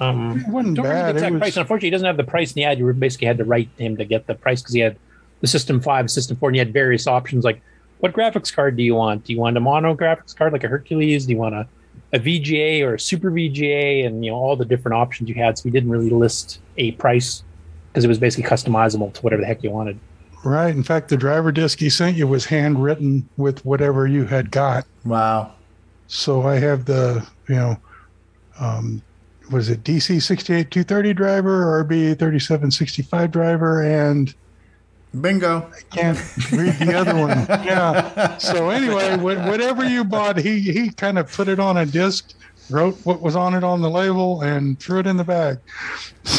Um, 0.01 0.39
It 0.41 0.49
wasn't 0.49 0.77
don't 0.77 0.85
remember 0.85 0.89
bad. 0.89 1.05
the 1.05 1.09
It 1.09 1.13
exact 1.15 1.33
was- 1.33 1.41
price. 1.41 1.57
Unfortunately, 1.57 1.87
he 1.87 1.91
doesn't 1.91 2.07
have 2.07 2.17
the 2.19 2.25
price 2.25 2.51
in 2.53 2.55
the 2.61 2.65
ad. 2.65 2.79
You 2.79 2.93
basically 2.93 3.27
had 3.27 3.39
to 3.39 3.45
write 3.45 3.71
him 3.79 3.97
to 3.97 4.05
get 4.05 4.27
the 4.27 4.35
price 4.35 4.61
because 4.61 4.75
he 4.75 4.81
had 4.81 4.97
the 5.41 5.47
System 5.47 5.81
Five, 5.81 6.11
System 6.11 6.37
Four, 6.37 6.51
and 6.51 6.57
you 6.57 6.61
had 6.61 6.73
various 6.73 7.07
options 7.07 7.45
like 7.45 7.61
what 8.01 8.13
graphics 8.13 8.53
card 8.53 8.77
do 8.77 8.83
you 8.83 8.97
want? 8.97 9.25
Do 9.25 9.33
you 9.33 9.39
want 9.39 9.57
a 9.57 9.61
mono 9.61 9.95
graphics 9.95 10.37
card 10.37 10.53
like 10.53 10.65
a 10.65 10.69
Hercules? 10.69 11.25
Do 11.27 11.33
you 11.33 11.39
want 11.39 11.55
a, 11.55 11.67
a 12.13 12.19
VGA 12.19 12.83
or 12.83 12.95
a 12.95 13.01
Super 13.01 13.31
VGA? 13.31 14.05
And 14.05 14.25
you 14.25 14.33
know 14.33 14.37
all 14.37 14.57
the 14.57 14.65
different 14.65 14.97
options 14.97 15.29
you 15.29 15.37
had. 15.37 15.57
So 15.57 15.63
we 15.65 15.71
didn't 15.71 15.91
really 15.91 16.11
list 16.11 16.59
a 16.77 16.93
price 16.93 17.45
because 17.89 18.05
it 18.05 18.09
was 18.09 18.19
basically 18.19 18.49
customizable 18.51 19.13
to 19.15 19.21
whatever 19.23 19.41
the 19.43 19.47
heck 19.47 19.63
you 19.63 19.71
wanted. 19.71 19.99
Right. 20.45 20.75
In 20.75 20.83
fact, 20.83 21.09
the 21.09 21.17
driver 21.17 21.53
disc 21.53 21.79
he 21.79 21.89
sent 21.89 22.17
you 22.17 22.27
was 22.27 22.47
handwritten 22.47 23.29
with 23.37 23.65
whatever 23.65 24.07
you 24.07 24.25
had 24.25 24.51
got. 24.51 24.85
Wow. 25.05 25.53
So 26.09 26.43
I 26.43 26.57
have 26.57 26.85
the, 26.85 27.27
you 27.49 27.55
know, 27.55 27.77
um, 28.59 29.03
was 29.51 29.69
it 29.69 29.85
DC 29.85 30.21
68 30.21 30.71
230 30.71 31.15
driver, 31.15 31.85
RB 31.85 32.19
3765 32.19 33.31
driver, 33.31 33.83
and 33.83 34.35
Bingo. 35.21 35.71
I 35.71 35.95
can't 35.95 36.19
read 36.53 36.75
the 36.75 36.95
other 36.95 37.15
one. 37.15 37.33
Yeah. 37.63 38.39
So 38.39 38.71
anyway, 38.71 39.17
whatever 39.19 39.85
you 39.85 40.05
bought, 40.05 40.39
he 40.39 40.61
he 40.61 40.91
kind 40.91 41.19
of 41.19 41.31
put 41.31 41.49
it 41.49 41.61
on 41.61 41.77
a 41.77 41.87
disc, 41.87 42.35
wrote 42.73 42.97
what 43.05 43.21
was 43.21 43.37
on 43.37 43.55
it 43.55 43.65
on 43.65 43.81
the 43.81 43.91
label, 43.91 44.43
and 44.43 44.79
threw 44.79 45.01
it 45.01 45.07
in 45.07 45.17
the 45.17 45.25
bag. 45.25 45.59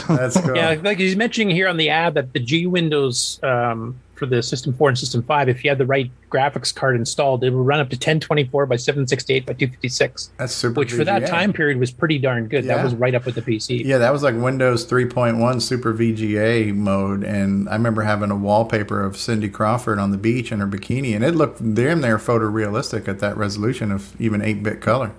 That's 0.08 0.40
cool. 0.42 0.56
Yeah, 0.56 0.80
like 0.84 1.00
he's 1.00 1.16
mentioning 1.16 1.56
here 1.56 1.68
on 1.68 1.78
the 1.78 1.90
ad 1.90 2.14
that 2.16 2.34
the 2.34 2.40
G 2.40 2.68
Windows 2.68 3.40
um, 3.44 4.00
for 4.24 4.26
the 4.28 4.42
System 4.42 4.74
4 4.74 4.90
and 4.90 4.98
System 4.98 5.22
5, 5.24 5.50
if 5.50 5.64
you 5.64 5.70
had 5.70 5.78
the 5.78 5.86
right 5.86 6.10
graphics 6.30 6.74
card 6.74 6.96
installed, 6.96 7.44
it 7.44 7.50
would 7.50 7.66
run 7.66 7.80
up 7.80 7.90
to 7.90 7.96
1024 7.96 8.66
by 8.66 8.76
768 8.76 9.46
by 9.46 9.54
256. 9.54 10.32
That's 10.38 10.54
super. 10.54 10.80
Which 10.80 10.94
for 10.94 11.04
that 11.04 11.28
time 11.28 11.52
period 11.52 11.78
was 11.78 11.92
pretty 11.92 12.20
darn 12.20 12.48
good. 12.48 12.64
Yeah. 12.64 12.78
That 12.78 12.84
was 12.84 12.96
right 12.96 13.14
up 13.16 13.26
with 13.26 13.36
the 13.36 13.42
PC. 13.42 13.84
Yeah, 13.84 13.98
that 13.98 14.14
was 14.14 14.24
like 14.24 14.36
Windows 14.36 14.86
3.1 14.86 15.62
Super 15.62 15.94
VGA 15.94 16.74
mode, 16.74 17.24
and 17.24 17.68
I 17.68 17.74
remember 17.74 18.04
having 18.04 18.32
a 18.32 18.36
wallpaper 18.36 19.04
of 19.04 19.18
Cindy 19.18 19.50
Crawford 19.50 20.00
on 20.00 20.12
the 20.12 20.18
beach 20.18 20.52
in 20.52 20.60
her 20.60 20.68
bikini, 20.68 21.16
and 21.16 21.24
it 21.24 21.36
looked 21.36 21.74
damn 21.74 22.02
near 22.02 22.18
photorealistic 22.18 23.08
at 23.08 23.20
that 23.20 23.36
resolution 23.36 23.92
of 23.92 24.20
even 24.22 24.42
8-bit 24.42 24.80
color. 24.80 25.12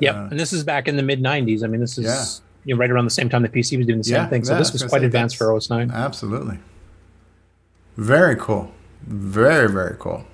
Yep. 0.00 0.14
and 0.32 0.40
this 0.40 0.52
is 0.52 0.64
back 0.64 0.88
in 0.88 0.96
the 0.96 1.02
mid 1.02 1.20
90s. 1.22 1.62
I 1.62 1.66
mean, 1.68 1.80
this 1.80 1.98
is 1.98 2.04
Yeah. 2.04 2.24
you 2.64 2.74
know, 2.74 2.80
right 2.80 2.90
around 2.90 3.04
the 3.04 3.10
same 3.10 3.28
time 3.28 3.42
the 3.42 3.48
PC 3.48 3.76
was 3.78 3.86
doing 3.86 3.98
the 3.98 4.04
same 4.04 4.14
Yeah, 4.16 4.26
thing. 4.28 4.44
So 4.44 4.52
yeah, 4.52 4.58
this 4.58 4.72
was 4.72 4.82
was 4.82 4.90
quite 4.90 5.04
advanced 5.04 5.36
for 5.36 5.52
OS 5.54 5.70
9. 5.70 5.90
Absolutely. 5.92 6.58
Very 7.96 8.36
cool. 8.36 8.70
Very 9.06 9.68
very 9.70 9.96
cool. 9.98 10.24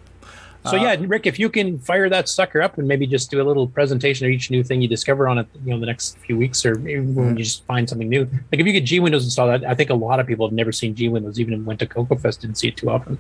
So 0.67 0.77
Uh, 0.77 0.83
yeah, 0.83 0.97
Rick, 1.07 1.27
if 1.27 1.39
you 1.39 1.49
can 1.49 1.79
fire 1.79 2.09
that 2.11 2.29
sucker 2.29 2.61
up 2.61 2.77
and 2.77 2.87
maybe 2.87 3.07
just 3.07 3.31
do 3.31 3.41
a 3.41 3.45
little 3.45 3.67
presentation 3.67 4.27
of 4.27 4.33
each 4.33 4.51
new 4.51 4.63
thing 4.63 4.83
you 4.83 4.89
discover 4.89 5.27
on 5.27 5.39
it, 5.39 5.47
you 5.65 5.71
know, 5.73 5.81
the 5.81 5.87
next 5.87 6.19
few 6.19 6.37
weeks, 6.37 6.67
or 6.67 6.75
maybe 6.75 7.01
when 7.01 7.37
you 7.39 7.45
just 7.45 7.65
find 7.65 7.89
something 7.89 8.09
new. 8.11 8.29
Like 8.53 8.61
if 8.61 8.67
you 8.67 8.73
get 8.75 8.85
G 8.85 9.01
Windows 9.01 9.25
installed, 9.25 9.65
I 9.65 9.71
I 9.71 9.75
think 9.75 9.89
a 9.91 9.95
lot 9.95 10.21
of 10.21 10.27
people 10.27 10.47
have 10.47 10.53
never 10.55 10.71
seen 10.73 10.95
G 10.95 11.09
Windows, 11.09 11.41
even 11.41 11.65
went 11.65 11.81
to 11.81 11.87
Coco 11.87 12.15
Fest, 12.17 12.43
didn't 12.43 12.59
see 12.59 12.69
it 12.69 12.77
too 12.77 12.91
often. 12.91 13.19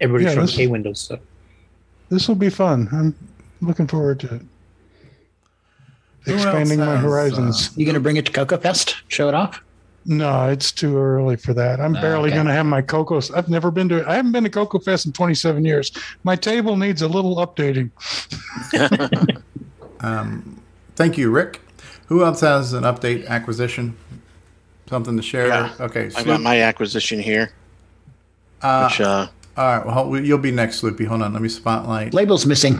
Everybody's 0.00 0.26
Yeah, 0.28 0.34
from 0.34 0.46
this- 0.46 0.56
K 0.56 0.66
Windows 0.66 1.00
stuff. 1.00 1.20
This 2.10 2.28
will 2.28 2.34
be 2.36 2.50
fun. 2.50 2.88
I'm 2.92 3.14
looking 3.66 3.86
forward 3.86 4.20
to 4.20 4.34
it. 4.36 4.42
Who 6.26 6.32
else 6.34 6.44
Expanding 6.44 6.78
my 6.80 6.86
has, 6.86 6.94
uh, 7.04 7.08
horizons. 7.08 7.70
You 7.76 7.84
going 7.86 7.94
to 7.94 8.00
bring 8.00 8.16
it 8.16 8.26
to 8.26 8.32
Coco 8.32 8.56
Fest? 8.58 8.96
Show 9.08 9.28
it 9.28 9.34
off? 9.34 9.62
No, 10.04 10.48
it's 10.48 10.70
too 10.70 10.96
early 10.98 11.36
for 11.36 11.52
that. 11.54 11.80
I'm 11.80 11.96
Oh, 11.96 12.00
barely 12.00 12.28
okay. 12.28 12.34
going 12.36 12.46
to 12.46 12.52
have 12.52 12.66
my 12.66 12.80
Coco. 12.82 13.20
I've 13.34 13.48
never 13.48 13.70
been 13.72 13.88
to. 13.88 14.08
I 14.08 14.14
haven't 14.14 14.32
been 14.32 14.44
to 14.44 14.50
Coco 14.50 14.78
Fest 14.78 15.06
in 15.06 15.12
27 15.12 15.64
years. 15.64 15.90
My 16.24 16.36
table 16.36 16.76
needs 16.76 17.02
a 17.02 17.08
little 17.08 17.36
updating. 17.36 17.90
Um, 20.00 20.60
thank 20.94 21.16
you, 21.16 21.30
Rick. 21.30 21.60
Who 22.08 22.22
else 22.22 22.40
has 22.42 22.74
an 22.74 22.84
update 22.84 23.26
acquisition? 23.26 23.96
Something 24.90 25.16
to 25.16 25.22
share? 25.22 25.48
Yeah, 25.48 25.72
Okay, 25.80 26.04
I 26.04 26.08
Sloop. 26.10 26.26
got 26.26 26.40
my 26.42 26.60
acquisition 26.60 27.18
here. 27.18 27.50
Uh, 28.60 28.88
which, 28.88 29.00
uh, 29.00 29.26
all 29.56 29.64
right, 29.78 29.86
well, 29.86 30.20
you'll 30.20 30.36
be 30.38 30.50
next, 30.50 30.82
Sloopy. 30.82 31.06
Hold 31.06 31.22
on, 31.22 31.32
let 31.32 31.40
me 31.40 31.48
spotlight. 31.48 32.12
Label's 32.12 32.44
missing. 32.46 32.78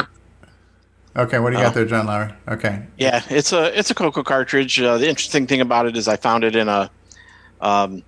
Okay, 1.17 1.39
what 1.39 1.51
do 1.51 1.57
you 1.57 1.62
got 1.62 1.73
Oh. 1.73 1.75
there, 1.77 1.85
John 1.86 2.07
Lowry? 2.07 2.31
Okay, 2.49 2.83
Yeah, 2.99 3.23
it's 3.31 3.53
a 3.53 3.77
it's 3.78 3.91
a 3.91 3.95
Coco 3.95 4.23
cartridge. 4.23 4.78
Uh, 4.81 4.99
the 4.99 5.09
interesting 5.09 5.47
thing 5.47 5.61
about 5.62 5.86
it 5.86 5.97
is 5.97 6.09
I 6.09 6.17
found 6.17 6.45
it 6.45 6.55
in 6.55 6.69
a 6.69 6.91
um, 7.61 8.03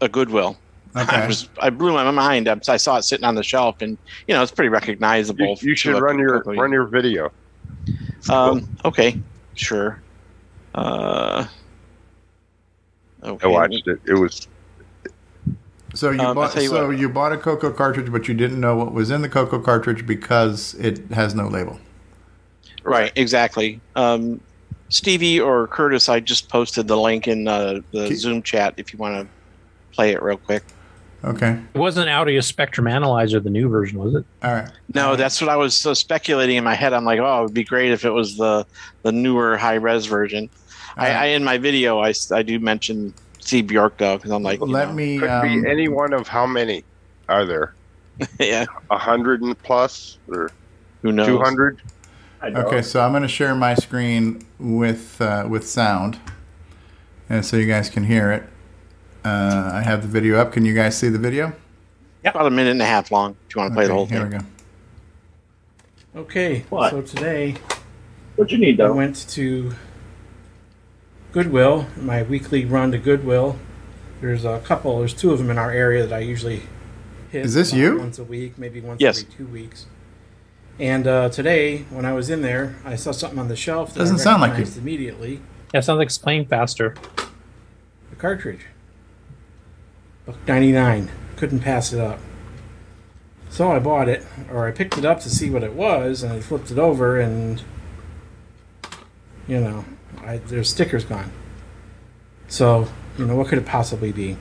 a 0.00 0.08
Goodwill. 0.08 0.58
Okay. 0.96 1.16
I 1.16 1.26
was 1.26 1.48
I 1.58 1.70
blew 1.70 1.92
my 1.92 2.10
mind. 2.10 2.48
I, 2.48 2.58
I 2.68 2.76
saw 2.76 2.98
it 2.98 3.02
sitting 3.02 3.24
on 3.24 3.34
the 3.34 3.42
shelf, 3.42 3.80
and 3.80 3.96
you 4.28 4.34
know 4.34 4.42
it's 4.42 4.52
pretty 4.52 4.68
recognizable. 4.68 5.56
You, 5.62 5.70
you 5.70 5.74
should 5.76 5.98
run 6.00 6.18
your 6.18 6.42
Coco. 6.42 6.60
run 6.60 6.70
your 6.72 6.84
video. 6.86 7.32
Um, 8.28 8.68
okay, 8.84 9.18
sure. 9.54 10.02
Uh, 10.74 11.46
okay. 13.22 13.46
I 13.46 13.50
watched 13.50 13.86
it. 13.86 14.00
It 14.06 14.14
was 14.14 14.48
so 16.00 16.10
you 16.10 16.20
Um, 16.22 16.34
bought 16.34 16.54
you 16.54 16.68
so 16.68 16.88
what. 16.88 16.98
you 16.98 17.10
bought 17.10 17.32
a 17.32 17.36
Coco 17.36 17.70
cartridge, 17.70 18.10
but 18.10 18.26
you 18.26 18.32
didn't 18.32 18.58
know 18.58 18.74
what 18.74 18.92
was 18.92 19.10
in 19.10 19.20
the 19.20 19.28
Coco 19.28 19.58
cartridge 19.58 20.06
because 20.06 20.74
it 20.74 20.98
has 21.12 21.34
no 21.34 21.46
label. 21.46 21.78
Right, 22.82 23.12
exactly. 23.16 23.80
Um, 23.96 24.40
Stevie 24.88 25.38
or 25.38 25.66
Curtis, 25.66 26.08
I 26.08 26.20
just 26.20 26.48
posted 26.48 26.88
the 26.88 26.96
link 26.96 27.28
in 27.28 27.46
uh, 27.46 27.80
the 27.92 28.14
Zoom 28.14 28.42
chat 28.42 28.72
if 28.78 28.94
you 28.94 28.98
want 28.98 29.20
to 29.20 29.94
play 29.94 30.12
it 30.12 30.22
real 30.22 30.38
quick. 30.38 30.62
Okay. 31.22 31.60
It 31.74 31.78
wasn't 31.78 32.08
Audio 32.08 32.40
Spectrum 32.40 32.86
Analyzer, 32.86 33.38
the 33.38 33.50
new 33.50 33.68
version, 33.68 33.98
was 33.98 34.14
it? 34.14 34.24
All 34.42 34.54
right. 34.54 34.70
No, 34.94 35.16
that's 35.16 35.38
what 35.42 35.50
I 35.50 35.56
was 35.56 35.84
uh, 35.84 35.94
speculating 35.94 36.56
in 36.56 36.64
my 36.64 36.74
head. 36.74 36.94
I'm 36.94 37.04
like, 37.04 37.20
oh, 37.20 37.40
it 37.40 37.42
would 37.44 37.54
be 37.54 37.62
great 37.62 37.92
if 37.92 38.06
it 38.06 38.10
was 38.10 38.38
the 38.38 38.66
the 39.02 39.12
newer 39.12 39.58
high 39.58 39.74
res 39.74 40.06
version. 40.06 40.48
I, 40.96 41.10
I 41.10 41.24
in 41.26 41.44
my 41.44 41.58
video, 41.58 41.98
I, 42.00 42.14
I 42.32 42.42
do 42.42 42.58
mention 42.58 43.12
Steve 43.40 43.66
Bjork 43.66 43.96
though, 43.98 44.16
because 44.16 44.30
I'm 44.30 44.42
like, 44.42 44.60
Let 44.60 44.88
know. 44.88 44.94
me. 44.94 45.18
could 45.18 45.28
Um, 45.30 45.62
be 45.62 45.68
any 45.68 45.88
one 45.88 46.12
of 46.12 46.28
how 46.28 46.46
many 46.46 46.84
are 47.28 47.44
there? 47.44 47.74
yeah, 48.40 48.66
a 48.90 48.98
hundred 48.98 49.42
and 49.42 49.60
plus 49.62 50.18
or 50.28 50.50
who 51.02 51.12
knows? 51.12 51.26
two 51.26 51.38
hundred. 51.38 51.80
Okay, 52.42 52.80
so 52.82 53.00
I'm 53.02 53.12
going 53.12 53.22
to 53.22 53.28
share 53.28 53.54
my 53.54 53.74
screen 53.74 54.46
with 54.58 55.20
uh, 55.20 55.46
with 55.48 55.68
sound, 55.68 56.18
and 57.28 57.44
so 57.44 57.56
you 57.56 57.66
guys 57.66 57.90
can 57.90 58.04
hear 58.04 58.30
it. 58.32 58.44
Uh, 59.24 59.70
I 59.74 59.82
have 59.82 60.02
the 60.02 60.08
video 60.08 60.38
up. 60.38 60.52
Can 60.52 60.64
you 60.64 60.74
guys 60.74 60.96
see 60.96 61.08
the 61.10 61.18
video? 61.18 61.52
Yeah, 62.24 62.30
About 62.30 62.46
a 62.46 62.50
minute 62.50 62.70
and 62.70 62.82
a 62.82 62.86
half 62.86 63.10
long. 63.10 63.32
Do 63.32 63.38
you 63.54 63.60
want 63.60 63.72
to 63.72 63.74
play 63.74 63.86
the 63.86 63.92
Okay, 63.92 63.96
whole 63.96 64.06
here 64.06 64.20
thing. 64.22 64.30
we 64.30 64.38
go. 64.38 66.20
Okay, 66.22 66.64
What? 66.70 66.90
so 66.90 67.02
today 67.02 67.56
What'd 68.36 68.52
you 68.52 68.58
need, 68.58 68.80
I 68.80 68.88
went 68.90 69.28
to 69.30 69.72
Goodwill, 71.32 71.86
my 71.96 72.22
weekly 72.22 72.64
run 72.64 72.90
to 72.92 72.98
Goodwill. 72.98 73.56
There's 74.20 74.44
a 74.44 74.60
couple, 74.60 74.98
there's 74.98 75.14
two 75.14 75.32
of 75.32 75.38
them 75.38 75.50
in 75.50 75.58
our 75.58 75.70
area 75.70 76.06
that 76.06 76.14
I 76.14 76.20
usually 76.20 76.62
hit. 77.30 77.44
Is 77.46 77.54
this 77.54 77.72
you? 77.72 77.98
Once 77.98 78.18
a 78.18 78.24
week, 78.24 78.58
maybe 78.58 78.80
once 78.80 79.00
Yes. 79.00 79.22
every 79.22 79.34
two 79.34 79.46
weeks. 79.46 79.86
And 80.78 81.06
uh, 81.06 81.28
today, 81.28 81.78
when 81.90 82.04
I 82.04 82.12
was 82.14 82.30
in 82.30 82.42
there, 82.42 82.76
I 82.84 82.96
saw 82.96 83.12
something 83.12 83.38
on 83.38 83.48
the 83.48 83.56
shelf 83.56 83.92
that 83.94 84.00
Doesn't 84.00 84.16
I 84.16 84.18
sound 84.20 84.40
like 84.40 84.48
you. 84.50 84.54
recognized 84.54 84.78
immediately. 84.78 85.40
Yeah, 85.72 85.80
it 85.80 85.82
sounds 85.84 85.98
like 85.98 86.06
it's 86.06 86.18
playing 86.18 86.46
faster. 86.46 86.96
The 88.10 88.16
cartridge. 88.16 88.66
Buck 90.26 90.36
99. 90.48 91.10
Couldn't 91.36 91.60
pass 91.60 91.92
it 91.92 92.00
up. 92.00 92.18
So 93.50 93.70
I 93.72 93.78
bought 93.78 94.08
it, 94.08 94.24
or 94.52 94.66
I 94.66 94.70
picked 94.72 94.96
it 94.98 95.04
up 95.04 95.20
to 95.20 95.30
see 95.30 95.50
what 95.50 95.62
it 95.62 95.74
was, 95.74 96.22
and 96.22 96.32
I 96.32 96.40
flipped 96.40 96.70
it 96.70 96.78
over, 96.78 97.18
and 97.18 97.62
you 99.48 99.60
know, 99.60 99.84
I, 100.24 100.38
there's 100.38 100.68
stickers 100.68 101.04
gone. 101.04 101.30
So, 102.48 102.88
you 103.18 103.26
know, 103.26 103.36
what 103.36 103.48
could 103.48 103.58
it 103.58 103.66
possibly 103.66 104.12
be? 104.12 104.36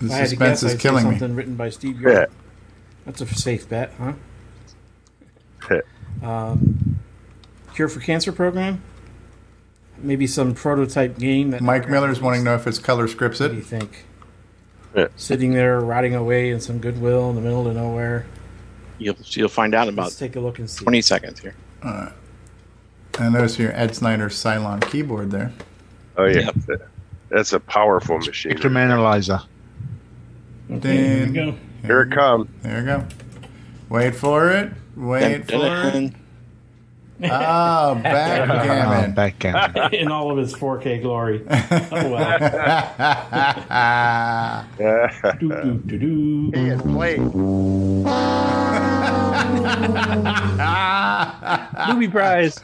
The 0.00 0.06
If 0.06 0.12
I 0.12 0.14
had 0.14 0.22
to 0.22 0.28
suspense 0.30 0.60
guess, 0.60 0.62
is 0.62 0.74
I'd 0.74 0.80
killing 0.80 1.04
me. 1.04 1.10
something 1.18 1.34
written 1.36 1.54
by 1.56 1.70
Steve 1.70 1.98
Bjork. 1.98 2.30
That's 3.04 3.20
a 3.20 3.26
safe 3.26 3.68
bet, 3.68 3.92
huh? 3.98 4.12
Um, 6.22 6.98
Cure 7.74 7.88
for 7.88 8.00
Cancer 8.00 8.32
program? 8.32 8.82
Maybe 9.98 10.26
some 10.26 10.54
prototype 10.54 11.18
game 11.18 11.50
that 11.50 11.60
Mike 11.60 11.88
Miller's 11.88 12.20
wanting 12.20 12.40
to 12.40 12.44
know 12.44 12.54
if 12.54 12.66
it's 12.66 12.78
color 12.78 13.06
scripted. 13.08 13.40
What 13.40 13.50
do 13.50 13.56
you 13.56 13.62
think? 13.62 14.04
Sitting 15.16 15.52
there 15.52 15.80
rotting 15.80 16.14
away 16.14 16.50
in 16.50 16.60
some 16.60 16.78
goodwill 16.78 17.30
in 17.30 17.36
the 17.36 17.40
middle 17.42 17.68
of 17.68 17.76
nowhere. 17.76 18.26
You'll 18.98 19.16
you'll 19.22 19.48
find 19.48 19.74
out 19.74 19.86
in 19.86 19.94
about 19.94 20.04
Let's 20.04 20.18
take 20.18 20.34
a 20.34 20.40
look 20.40 20.58
and 20.58 20.68
see. 20.68 20.82
twenty 20.82 21.02
seconds 21.02 21.38
here. 21.38 21.54
Uh, 21.82 22.10
I 23.18 23.28
notice 23.28 23.58
your 23.58 23.72
Ed 23.74 23.94
Snyder 23.94 24.28
Cylon 24.28 24.80
keyboard 24.90 25.30
there. 25.30 25.52
Oh 26.16 26.26
yeah, 26.26 26.50
That- 26.66 26.88
that's 27.28 27.52
a 27.52 27.60
powerful 27.60 28.18
machine. 28.18 28.52
Spectrum 28.52 28.76
analyzer. 28.76 29.40
Then- 30.68 31.32
go. 31.32 31.54
Here 31.84 32.02
it 32.02 32.12
comes. 32.12 32.48
There 32.62 32.80
you 32.80 32.86
go. 32.86 33.04
Wait 33.88 34.14
for 34.14 34.50
it. 34.50 34.72
Wait 34.96 35.46
Dun, 35.46 35.60
for 35.60 35.64
dun, 35.66 36.04
it. 36.04 36.12
Ah, 37.24 37.90
oh, 37.90 37.94
backgammon. 37.96 39.10
Oh, 39.10 39.14
backgammon. 39.14 39.92
in 39.94 40.10
all 40.10 40.30
of 40.30 40.38
his 40.38 40.54
4K 40.54 41.02
glory. 41.02 41.44
Oh 41.90 42.10
well. 42.10 42.38
do, 45.38 45.48
do, 45.48 45.74
do, 45.86 45.98
do. 45.98 46.50
Hey, 46.54 46.68
it 46.70 46.78
played. 46.80 47.20
Movie 51.88 52.08
prize. 52.08 52.60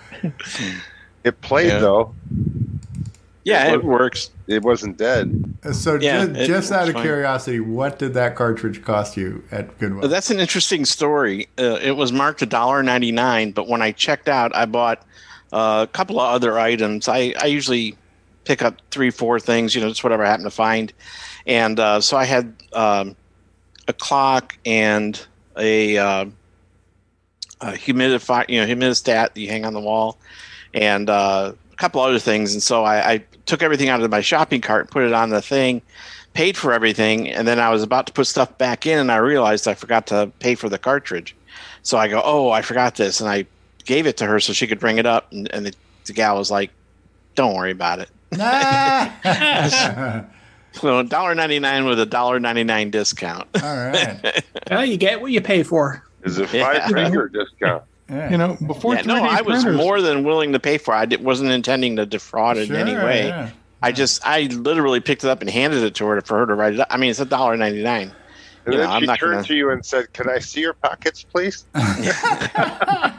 It 1.24 1.40
played 1.40 1.68
Yeah. 1.68 1.78
though. 1.78 2.14
Yeah, 3.44 3.74
it 3.74 3.84
wa- 3.84 3.98
works. 3.98 4.30
It 4.46 4.62
wasn't 4.62 4.96
dead. 4.96 5.54
So 5.72 5.94
Yeah, 6.00 6.26
just, 6.26 6.46
just 6.46 6.72
out 6.72 6.88
of 6.88 6.94
fine. 6.94 7.02
curiosity, 7.02 7.60
what 7.60 7.98
did 7.98 8.14
that 8.14 8.36
cartridge 8.36 8.82
cost 8.82 9.16
you 9.16 9.42
at 9.50 9.78
Goodwill? 9.78 10.08
That's 10.08 10.30
an 10.30 10.40
interesting 10.40 10.84
story. 10.84 11.48
Uh, 11.58 11.78
it 11.82 11.92
was 11.92 12.10
marked 12.12 12.40
a 12.42 12.46
dollar 12.46 12.82
ninety 12.82 13.12
nine, 13.12 13.52
but 13.52 13.68
when 13.68 13.82
I 13.82 13.92
checked 13.92 14.28
out, 14.28 14.54
I 14.56 14.64
bought 14.66 15.04
uh, 15.52 15.86
a 15.88 15.92
couple 15.92 16.18
of 16.18 16.34
other 16.34 16.58
items. 16.58 17.06
I, 17.06 17.34
I 17.40 17.46
usually 17.46 17.96
pick 18.44 18.62
up 18.62 18.80
three, 18.90 19.10
four 19.10 19.38
things, 19.40 19.74
you 19.74 19.80
know, 19.80 19.88
just 19.88 20.02
whatever 20.04 20.24
I 20.24 20.28
happen 20.28 20.44
to 20.44 20.50
find. 20.50 20.92
And 21.46 21.78
uh, 21.78 22.00
so 22.00 22.16
I 22.16 22.24
had 22.24 22.54
um, 22.72 23.14
a 23.88 23.92
clock 23.92 24.56
and 24.66 25.18
a, 25.58 25.96
uh, 25.96 26.26
a 27.60 27.72
humidifier, 27.72 28.48
you 28.48 28.60
know, 28.60 28.66
humidistat 28.66 29.34
that 29.34 29.36
you 29.36 29.48
hang 29.48 29.64
on 29.64 29.72
the 29.72 29.80
wall, 29.80 30.18
and 30.74 31.08
uh, 31.08 31.52
a 31.72 31.76
couple 31.76 32.00
other 32.02 32.18
things. 32.18 32.52
And 32.52 32.62
so 32.62 32.84
I, 32.84 33.12
I 33.12 33.24
took 33.46 33.62
everything 33.62 33.88
out 33.88 34.02
of 34.02 34.10
my 34.10 34.20
shopping 34.20 34.60
cart 34.60 34.82
and 34.82 34.90
put 34.90 35.02
it 35.04 35.12
on 35.12 35.30
the 35.30 35.42
thing. 35.42 35.82
paid 36.32 36.56
for 36.56 36.72
everything, 36.72 37.28
and 37.30 37.46
then 37.46 37.60
I 37.60 37.70
was 37.70 37.82
about 37.82 38.06
to 38.08 38.12
put 38.12 38.26
stuff 38.26 38.58
back 38.58 38.86
in, 38.86 38.98
and 38.98 39.12
I 39.12 39.16
realized 39.18 39.68
I 39.68 39.74
forgot 39.74 40.06
to 40.08 40.32
pay 40.40 40.54
for 40.56 40.68
the 40.68 40.78
cartridge. 40.78 41.36
So 41.82 41.96
I 41.96 42.08
go, 42.08 42.20
"Oh, 42.24 42.50
I 42.50 42.62
forgot 42.62 42.96
this," 42.96 43.20
and 43.20 43.28
I 43.30 43.46
gave 43.84 44.06
it 44.06 44.16
to 44.16 44.26
her 44.26 44.40
so 44.40 44.52
she 44.52 44.66
could 44.66 44.80
bring 44.80 44.98
it 44.98 45.06
up, 45.06 45.30
and, 45.32 45.48
and 45.52 45.66
the, 45.66 45.74
the 46.06 46.12
gal 46.12 46.36
was 46.36 46.50
like, 46.50 46.70
"Don't 47.36 47.54
worry 47.54 47.70
about 47.70 48.00
it." 48.00 48.10
So 50.72 51.02
dollar 51.04 51.36
ninety 51.36 51.60
nine 51.60 51.84
with 51.84 52.00
a 52.00 52.06
dollar 52.06 52.40
ninety 52.40 52.64
nine 52.64 52.90
discount. 52.90 53.46
All 53.62 53.76
right. 53.76 54.42
well, 54.68 54.84
you 54.84 54.96
get 54.96 55.20
what 55.20 55.30
you 55.30 55.40
pay 55.40 55.62
for. 55.62 56.02
Is 56.24 56.36
it 56.38 56.52
Yeah. 56.52 56.64
five 56.80 56.90
finger 56.92 57.28
discount? 57.28 57.84
You 58.08 58.36
know, 58.36 58.56
before 58.66 58.94
Yeah, 58.96 59.02
no, 59.02 59.14
3D 59.22 59.28
I 59.28 59.40
was 59.42 59.64
more 59.64 60.00
than 60.02 60.24
willing 60.24 60.52
to 60.52 60.60
pay 60.60 60.76
for. 60.78 60.94
it. 60.94 60.98
I 60.98 61.06
di- 61.06 61.16
wasn't 61.16 61.50
intending 61.50 61.96
to 61.96 62.04
defraud 62.06 62.58
in 62.58 62.74
any 62.74 62.94
way. 62.94 63.28
yeah. 63.28 63.50
I 63.82 63.92
just, 63.92 64.26
I 64.26 64.42
literally 64.44 65.00
picked 65.00 65.24
it 65.24 65.30
up 65.30 65.40
and 65.40 65.48
handed 65.50 65.82
it 65.82 65.94
to 65.96 66.06
her 66.06 66.20
for 66.22 66.38
her 66.38 66.46
to 66.46 66.54
write 66.54 66.74
it 66.74 66.80
up. 66.80 66.88
I 66.90 66.96
mean, 66.96 67.10
it's 67.10 67.20
a 67.20 67.24
dollar 67.26 67.56
ninety 67.56 67.82
nine. 67.82 68.14
And 68.66 68.72
You 68.72 68.78
know, 68.80 68.84
then 68.86 68.90
I'm 68.94 69.00
she 69.02 69.06
not 69.06 69.18
turned 69.18 69.32
gonna. 69.34 69.44
to 69.44 69.54
you 69.54 69.70
and 69.70 69.84
said, 69.84 70.10
"Can 70.14 70.30
I 70.30 70.38
see 70.38 70.60
your 70.60 70.72
pockets, 70.72 71.22
please?" 71.24 71.66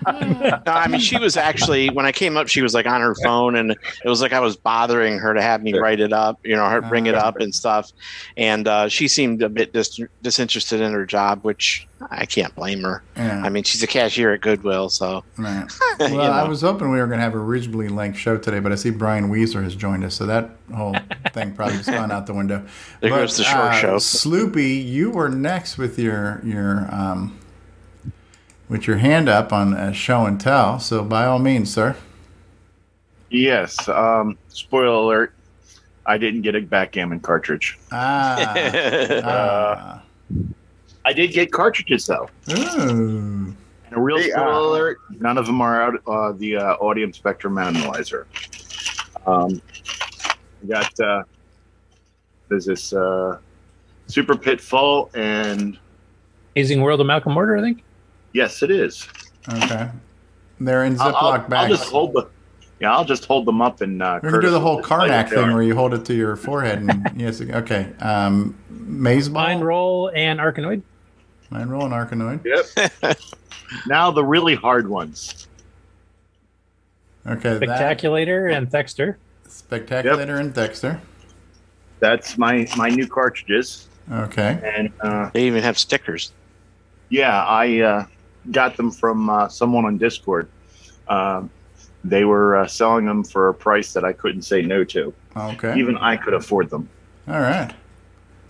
No, 0.07 0.61
I 0.72 0.88
mean, 0.88 1.01
she 1.01 1.17
was 1.17 1.35
actually 1.38 1.89
when 1.89 2.05
I 2.05 2.11
came 2.11 2.38
up, 2.38 2.47
she 2.47 2.61
was 2.61 2.73
like 2.73 2.85
on 2.85 3.01
her 3.01 3.15
phone, 3.23 3.55
and 3.55 3.72
it 3.72 4.07
was 4.09 4.22
like 4.22 4.33
I 4.33 4.39
was 4.39 4.55
bothering 4.55 5.17
her 5.19 5.33
to 5.33 5.41
have 5.41 5.64
me 5.64 5.73
write 5.77 5.99
it 5.99 6.14
up, 6.14 6.39
you 6.43 6.55
know, 6.55 6.67
her 6.69 6.81
bring 6.81 7.07
it 7.07 7.15
up 7.15 7.38
and 7.39 7.53
stuff. 7.53 7.91
And 8.38 8.67
uh, 8.67 8.88
she 8.88 9.07
seemed 9.07 9.41
a 9.41 9.49
bit 9.49 9.73
dis- 9.73 9.99
disinterested 10.22 10.81
in 10.81 10.93
her 10.93 11.05
job, 11.05 11.39
which 11.43 11.88
I 12.11 12.25
can't 12.25 12.53
blame 12.56 12.84
her. 12.84 13.03
Yeah. 13.16 13.42
I 13.43 13.50
mean, 13.50 13.64
she's 13.64 13.82
a 13.84 13.88
cashier 13.88 14.34
at 14.34 14.42
Goodwill, 14.42 14.90
so 14.90 15.24
Right. 15.38 15.66
You 16.00 16.17
Well, 16.17 16.32
I 16.32 16.48
was 16.48 16.61
hoping 16.61 16.92
we 16.92 17.00
were 17.00 17.08
going 17.08 17.19
to 17.19 17.24
have 17.24 17.35
a 17.35 17.40
reasonably 17.40 17.88
length 17.88 18.17
show 18.17 18.38
today, 18.38 18.59
but 18.59 18.72
I 18.72 18.75
see 18.75 18.90
Brian 18.90 19.30
Weezer 19.30 19.64
has 19.64 19.75
joined 19.75 20.03
us, 20.03 20.16
so 20.16 20.25
that 20.25 20.51
whole 20.74 20.95
thing 21.34 21.53
probably 21.53 21.77
just 21.77 21.90
gone 21.90 22.11
out 22.11 22.25
the 22.27 22.34
window. 22.34 22.66
There 23.01 23.09
But, 23.09 23.17
goes 23.17 23.38
the 23.38 23.43
short 23.43 23.58
uh, 23.66 23.72
show. 23.74 23.95
Sloopy, 23.98 24.85
you 24.85 25.11
were 25.11 25.30
next 25.30 25.77
with 25.77 26.00
your 26.00 26.42
your 26.43 26.88
um, 26.93 27.40
with 28.67 28.88
your 28.88 28.98
hand 28.98 29.30
up 29.30 29.53
on 29.53 29.74
uh, 29.74 29.92
show 29.92 30.25
and 30.25 30.40
tell. 30.40 30.80
So 30.80 31.03
by 31.03 31.25
all 31.25 31.40
means, 31.40 31.74
sir. 31.74 31.95
Yes. 33.30 33.88
Um, 33.88 34.38
spoiler 34.50 34.88
alert. 34.88 35.34
I 36.06 36.17
didn't 36.17 36.42
get 36.42 36.56
a 36.56 36.61
backgammon 36.61 37.19
cartridge. 37.19 37.77
Ah. 37.92 38.51
Uh, 39.24 40.00
I 41.06 41.14
did 41.14 41.32
get 41.32 41.51
cartridges 41.51 42.08
though. 42.08 42.27
Ooh. 42.51 43.56
And 43.85 43.93
a 43.95 44.00
real 44.01 44.17
Hey, 44.17 44.32
spoiler 44.32 44.50
uh, 44.51 44.59
alert. 44.59 44.98
None 45.19 45.38
of 45.38 45.45
them 45.45 45.61
are 45.61 45.82
out 45.82 46.01
uh, 46.08 46.32
the 46.34 46.58
uh, 46.58 46.75
Audio 46.82 47.09
Spectrum 47.11 47.58
Analyzer. 47.59 48.25
Um, 49.27 49.61
we 50.61 50.69
got 50.69 51.00
uh, 51.00 51.24
there's 52.50 52.66
this 52.66 52.92
uh, 52.93 53.38
Super 54.08 54.35
Pitfall, 54.35 55.09
and 55.14 55.77
Amazing 56.56 56.82
World 56.82 57.01
of 57.01 57.08
Malcolm 57.08 57.34
Mortar, 57.34 57.58
I 57.58 57.61
think. 57.61 57.84
yes, 58.34 58.64
it 58.64 58.72
is. 58.72 59.08
Okay. 59.51 59.90
They're 60.59 60.85
in 60.85 60.95
Ziploc 60.95 61.14
I'll, 61.14 61.25
I'll 61.34 61.48
bags. 61.48 61.77
just 61.77 61.92
hold 61.92 62.14
the. 62.14 62.27
Yeah, 62.80 62.95
I'll 62.95 63.06
just 63.06 63.25
hold 63.25 63.45
them 63.45 63.61
up 63.61 63.82
and. 63.82 64.01
Uh, 64.01 64.19
We're 64.24 64.32
gonna 64.32 64.42
do 64.42 64.50
the 64.50 64.59
whole 64.59 64.75
will 64.77 64.82
just 64.82 64.90
tell 64.90 65.06
you 65.06 65.11
Carnac 65.11 65.30
thing 65.30 65.53
where 65.53 65.64
you 65.64 65.75
hold 65.75 65.93
it 65.93 66.03
to 66.06 66.14
your 66.16 66.35
forehead 66.35 66.80
and 66.80 67.11
yes, 67.16 67.42
okay. 67.42 67.92
Um, 68.00 68.56
maze 68.69 69.30
ball, 69.30 69.43
Mine 69.43 69.59
roll 69.61 70.11
and 70.16 70.40
Arkanoid. 70.40 70.82
Mine 71.49 71.69
roll, 71.69 71.85
and 71.85 71.93
Arkanoid. 71.93 72.43
Yep. 72.43 73.17
now 73.88 74.11
the 74.11 74.24
really 74.24 74.56
hard 74.56 74.88
ones. 74.90 75.48
Okay, 77.27 77.57
that 77.57 77.61
Spectaculator 77.99 78.56
and 78.56 78.69
Thexter. 78.69 79.17
spectaculator 79.48 80.40
and 80.40 80.53
Thexter. 80.53 80.99
That's 81.99 82.38
my 82.38 82.67
my 82.77 82.90
new 82.90 83.07
cartridges, 83.07 83.88
Okay. 84.11 84.59
and 84.64 84.91
uh, 85.01 85.30
they 85.33 85.45
even 85.48 85.64
have 85.64 85.77
stickers. 85.77 86.33
yeah, 87.09 87.43
I 87.45 87.80
uh, 87.80 88.06
got 88.51 88.77
them 88.77 88.91
from 88.91 89.30
uh, 89.30 89.48
someone 89.48 89.85
on 89.85 89.98
Discord. 89.98 90.48
Um, 91.07 91.49
they 92.03 92.25
were 92.25 92.57
uh, 92.57 92.67
selling 92.67 93.06
them 93.06 93.24
for 93.24 93.49
a 93.49 93.53
price 93.53 93.93
that 93.93 94.03
I 94.06 94.14
couldn't 94.14 94.43
say 94.43 94.61
no 94.61 94.83
to. 94.85 95.11
Okay. 95.35 95.80
Even 95.80 95.98
I 95.98 96.17
could 96.17 96.33
afford 96.35 96.69
them. 96.69 96.88
All 97.27 97.40
right. 97.40 97.74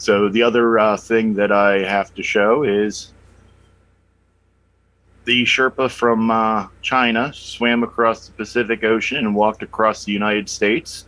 So 0.05 0.29
the 0.29 0.43
other 0.43 0.77
uh, 0.77 0.97
thing 0.97 1.33
that 1.33 1.51
I 1.51 1.79
have 1.79 2.13
to 2.13 2.21
show 2.21 2.61
is 2.61 3.11
the 5.23 5.43
Sherpa 5.45 5.89
from 5.89 6.29
uh, 6.29 6.67
China 6.83 7.33
swam 7.33 7.81
across 7.81 8.27
the 8.27 8.33
Pacific 8.33 8.83
Ocean 8.83 9.17
and 9.17 9.33
walked 9.33 9.63
across 9.63 10.05
the 10.05 10.11
United 10.11 10.47
States, 10.47 11.07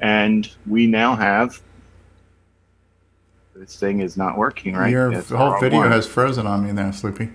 and 0.00 0.52
we 0.66 0.88
now 0.88 1.14
have. 1.14 1.62
This 3.54 3.78
thing 3.78 4.00
is 4.00 4.16
not 4.16 4.36
working 4.36 4.74
right. 4.74 4.90
Your 4.90 5.12
That's 5.12 5.28
whole 5.28 5.60
video 5.60 5.78
one. 5.78 5.92
has 5.92 6.04
frozen 6.04 6.48
on 6.48 6.66
me 6.66 6.72
there, 6.72 6.92
Sleepy. 6.92 7.30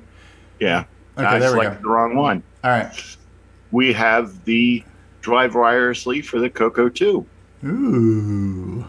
Yeah. 0.60 0.84
Okay, 1.18 1.26
I 1.26 1.40
there 1.40 1.58
we 1.58 1.64
go. 1.64 1.78
the 1.82 1.88
wrong 1.88 2.18
one. 2.18 2.44
All 2.66 2.72
right. 2.72 2.92
We 3.72 3.94
have 3.94 4.44
the 4.44 4.84
drive 5.22 5.54
wirelessly 5.54 6.26
for 6.26 6.42
the 6.42 6.50
Coco 6.50 6.90
2. 6.90 7.26
Ooh. 7.64 8.86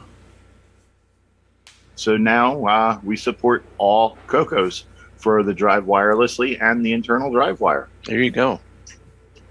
So 1.97 2.16
now 2.16 2.65
uh, 2.66 3.00
we 3.02 3.16
support 3.16 3.65
all 3.78 4.16
Cocos 4.26 4.84
for 5.16 5.42
the 5.42 5.52
drive 5.55 5.84
wirelessly 5.84 6.60
and 6.62 6.84
the 6.84 6.92
internal 6.92 7.31
DriveWire. 7.31 7.86
There 8.05 8.23
you 8.23 8.31
go. 8.31 8.60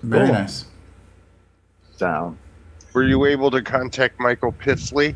Very 0.03 0.27
Cool. 0.27 0.33
nice. 0.35 0.65
So, 1.97 2.35
Were 2.93 3.03
you 3.03 3.25
able 3.25 3.49
to 3.51 3.61
contact 3.61 4.19
Michael 4.19 4.51
Pitsley? 4.51 5.15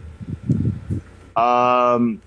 um, 1.35 2.21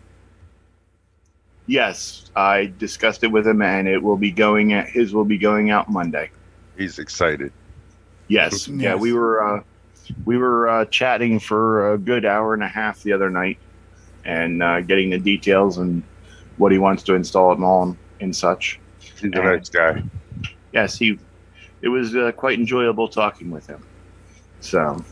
yes, 1.67 2.31
I 2.37 2.73
discussed 2.79 3.25
it 3.25 3.29
with 3.29 3.47
him, 3.47 3.61
and 3.63 3.89
it 3.89 4.03
will 4.03 4.17
be 4.17 4.31
going 4.31 4.73
at 4.73 4.89
his 4.89 5.13
will 5.15 5.25
be 5.25 5.39
going 5.39 5.71
out 5.71 5.91
Monday. 5.91 6.31
He's 6.79 6.99
excited. 6.99 7.53
Yes, 8.29 8.69
yeah, 8.69 8.95
we 8.95 9.13
were 9.13 9.43
uh, 9.59 9.63
we 10.25 10.39
were 10.39 10.69
uh, 10.69 10.85
chatting 10.87 11.39
for 11.41 11.93
a 11.95 11.99
good 11.99 12.25
hour 12.25 12.55
and 12.55 12.63
a 12.63 12.69
half 12.69 13.03
the 13.03 13.13
other 13.13 13.29
night, 13.31 13.59
and 14.25 14.63
uh, 14.63 14.81
getting 14.81 15.11
the 15.11 15.19
details 15.19 15.79
and 15.79 16.03
what 16.57 16.73
he 16.73 16.79
wants 16.79 17.03
to 17.05 17.15
install 17.15 17.53
and 17.53 17.65
all 17.65 17.83
and, 17.85 17.97
and 18.21 18.37
such. 18.37 18.79
He's 18.99 19.23
a 19.25 19.29
nice 19.29 19.69
guy. 19.69 20.03
Yes, 20.73 20.99
he. 20.99 21.19
It 21.81 21.89
was 21.89 22.15
uh, 22.15 22.33
quite 22.33 22.59
enjoyable 22.59 23.09
talking 23.09 23.51
with 23.51 23.67
him. 23.67 23.85
So 24.61 25.05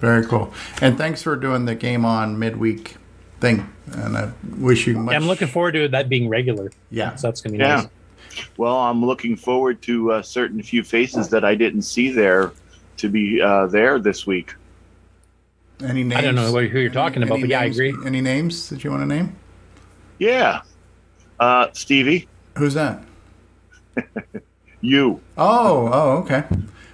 Very 0.00 0.24
cool. 0.26 0.52
And 0.82 0.98
thanks 0.98 1.22
for 1.22 1.34
doing 1.36 1.64
the 1.64 1.74
game 1.74 2.04
on 2.04 2.38
midweek 2.38 2.96
thing. 3.40 3.72
And 3.92 4.16
I 4.16 4.32
wish 4.58 4.86
you 4.86 4.98
much. 4.98 5.12
Yeah, 5.12 5.18
I'm 5.18 5.26
looking 5.26 5.48
forward 5.48 5.72
to 5.72 5.88
that 5.88 6.08
being 6.08 6.28
regular. 6.28 6.70
Yeah. 6.90 7.14
So 7.14 7.28
that's 7.28 7.40
going 7.40 7.54
to 7.54 7.58
be 7.58 7.64
yeah. 7.64 7.76
nice. 7.76 7.88
Well, 8.56 8.76
I'm 8.76 9.04
looking 9.04 9.36
forward 9.36 9.80
to 9.82 10.12
uh, 10.12 10.22
certain 10.22 10.62
few 10.62 10.84
faces 10.84 11.28
that 11.30 11.44
I 11.44 11.54
didn't 11.54 11.82
see 11.82 12.10
there 12.10 12.52
to 12.98 13.08
be 13.08 13.40
uh, 13.40 13.66
there 13.66 13.98
this 13.98 14.26
week. 14.26 14.54
Any 15.82 16.04
names? 16.04 16.18
I 16.18 16.20
don't 16.22 16.34
know 16.34 16.50
who 16.52 16.78
you're 16.78 16.90
talking 16.90 17.22
about, 17.22 17.34
any 17.34 17.42
but 17.44 17.50
yeah, 17.50 17.60
I 17.60 17.64
agree. 17.64 17.94
Any 18.04 18.20
names 18.20 18.68
that 18.70 18.82
you 18.82 18.90
want 18.90 19.02
to 19.02 19.06
name? 19.06 19.36
Yeah, 20.18 20.62
uh, 21.38 21.68
Stevie, 21.72 22.28
Who's 22.56 22.74
that? 22.74 23.04
you. 24.80 25.20
Oh, 25.36 25.88
oh, 25.92 26.10
okay. 26.18 26.44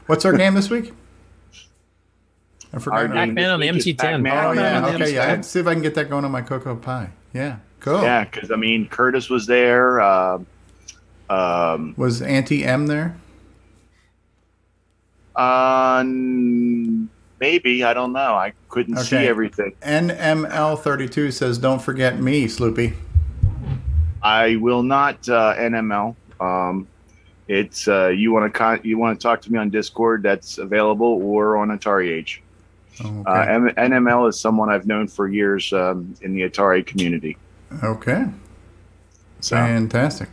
What's 0.06 0.24
our 0.26 0.36
game 0.36 0.54
this 0.54 0.68
week? 0.68 0.92
I 2.74 2.78
forgot. 2.78 3.10
Pac-Man 3.10 3.50
on 3.50 3.60
the 3.60 3.70
this 3.70 3.86
week 3.86 3.96
is 3.96 4.00
MC10. 4.00 4.24
Pac-Man 4.26 4.46
Oh 4.46 4.52
yeah, 4.52 4.86
okay, 4.94 5.14
yeah. 5.14 5.26
Let's 5.28 5.48
see 5.48 5.60
if 5.60 5.66
I 5.66 5.72
can 5.72 5.82
get 5.82 5.94
that 5.94 6.10
going 6.10 6.24
on 6.24 6.30
my 6.30 6.42
Coco 6.42 6.76
Pi. 6.76 7.08
Yeah, 7.32 7.56
cool. 7.80 8.02
Yeah, 8.02 8.24
because 8.24 8.50
I 8.50 8.56
mean 8.56 8.88
Curtis 8.88 9.30
was 9.30 9.46
there. 9.46 10.00
Uh, 10.00 10.38
um, 11.30 11.94
Was 11.96 12.20
Auntie 12.20 12.64
M 12.64 12.86
there? 12.86 13.16
uh, 15.36 16.04
maybe 17.44 17.84
I 17.84 17.92
don't 17.92 18.12
know. 18.12 18.34
I 18.34 18.52
couldn't 18.68 18.96
see 18.96 19.16
everything. 19.16 19.74
NML32 19.82 21.32
says, 21.32 21.58
"Don't 21.58 21.82
forget 21.82 22.20
me, 22.20 22.46
Sloopy." 22.46 22.94
I 24.22 24.56
will 24.56 24.82
not 24.82 25.28
uh, 25.28 25.54
NML. 25.56 26.16
Um, 26.40 26.88
it's 27.46 27.86
uh, 27.86 28.08
you 28.08 28.32
want 28.32 28.50
to 28.50 28.58
con- 28.58 28.80
you 28.82 28.96
want 28.96 29.20
to 29.20 29.22
talk 29.22 29.42
to 29.42 29.52
me 29.52 29.58
on 29.58 29.68
Discord. 29.68 30.22
That's 30.22 30.56
available 30.56 31.20
or 31.22 31.58
on 31.58 31.68
Atari 31.68 32.10
Age. 32.10 32.42
Okay. 33.00 33.22
Uh, 33.26 33.42
M- 33.42 33.74
NML 33.76 34.28
is 34.30 34.40
someone 34.40 34.70
I've 34.70 34.86
known 34.86 35.08
for 35.08 35.28
years 35.28 35.72
um, 35.72 36.14
in 36.22 36.34
the 36.34 36.48
Atari 36.48 36.86
community. 36.86 37.36
Okay. 37.82 38.24
Fantastic. 39.42 40.30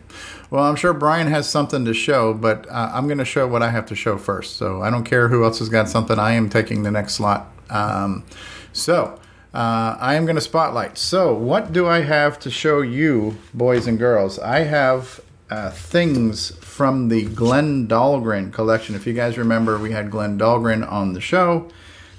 Well, 0.51 0.65
I'm 0.65 0.75
sure 0.75 0.91
Brian 0.93 1.27
has 1.27 1.49
something 1.49 1.85
to 1.85 1.93
show, 1.93 2.33
but 2.33 2.69
uh, 2.69 2.91
I'm 2.93 3.07
going 3.07 3.19
to 3.19 3.25
show 3.25 3.47
what 3.47 3.63
I 3.63 3.69
have 3.69 3.85
to 3.85 3.95
show 3.95 4.17
first. 4.17 4.57
So 4.57 4.81
I 4.81 4.89
don't 4.89 5.05
care 5.05 5.29
who 5.29 5.45
else 5.45 5.59
has 5.59 5.69
got 5.69 5.87
something. 5.87 6.19
I 6.19 6.33
am 6.33 6.49
taking 6.49 6.83
the 6.83 6.91
next 6.91 7.13
slot. 7.13 7.49
Um, 7.69 8.25
so 8.73 9.17
uh, 9.53 9.95
I 9.97 10.15
am 10.15 10.25
going 10.25 10.35
to 10.35 10.41
spotlight. 10.41 10.97
So 10.97 11.33
what 11.33 11.71
do 11.71 11.87
I 11.87 12.01
have 12.01 12.37
to 12.39 12.51
show 12.51 12.81
you, 12.81 13.37
boys 13.53 13.87
and 13.87 13.97
girls? 13.97 14.39
I 14.39 14.59
have 14.59 15.21
uh, 15.49 15.71
things 15.71 16.51
from 16.57 17.07
the 17.07 17.23
Glenn 17.27 17.87
Dahlgren 17.87 18.51
collection. 18.51 18.93
If 18.93 19.07
you 19.07 19.13
guys 19.13 19.37
remember, 19.37 19.79
we 19.79 19.93
had 19.93 20.11
Glenn 20.11 20.37
Dahlgren 20.37 20.85
on 20.85 21.13
the 21.13 21.21
show. 21.21 21.69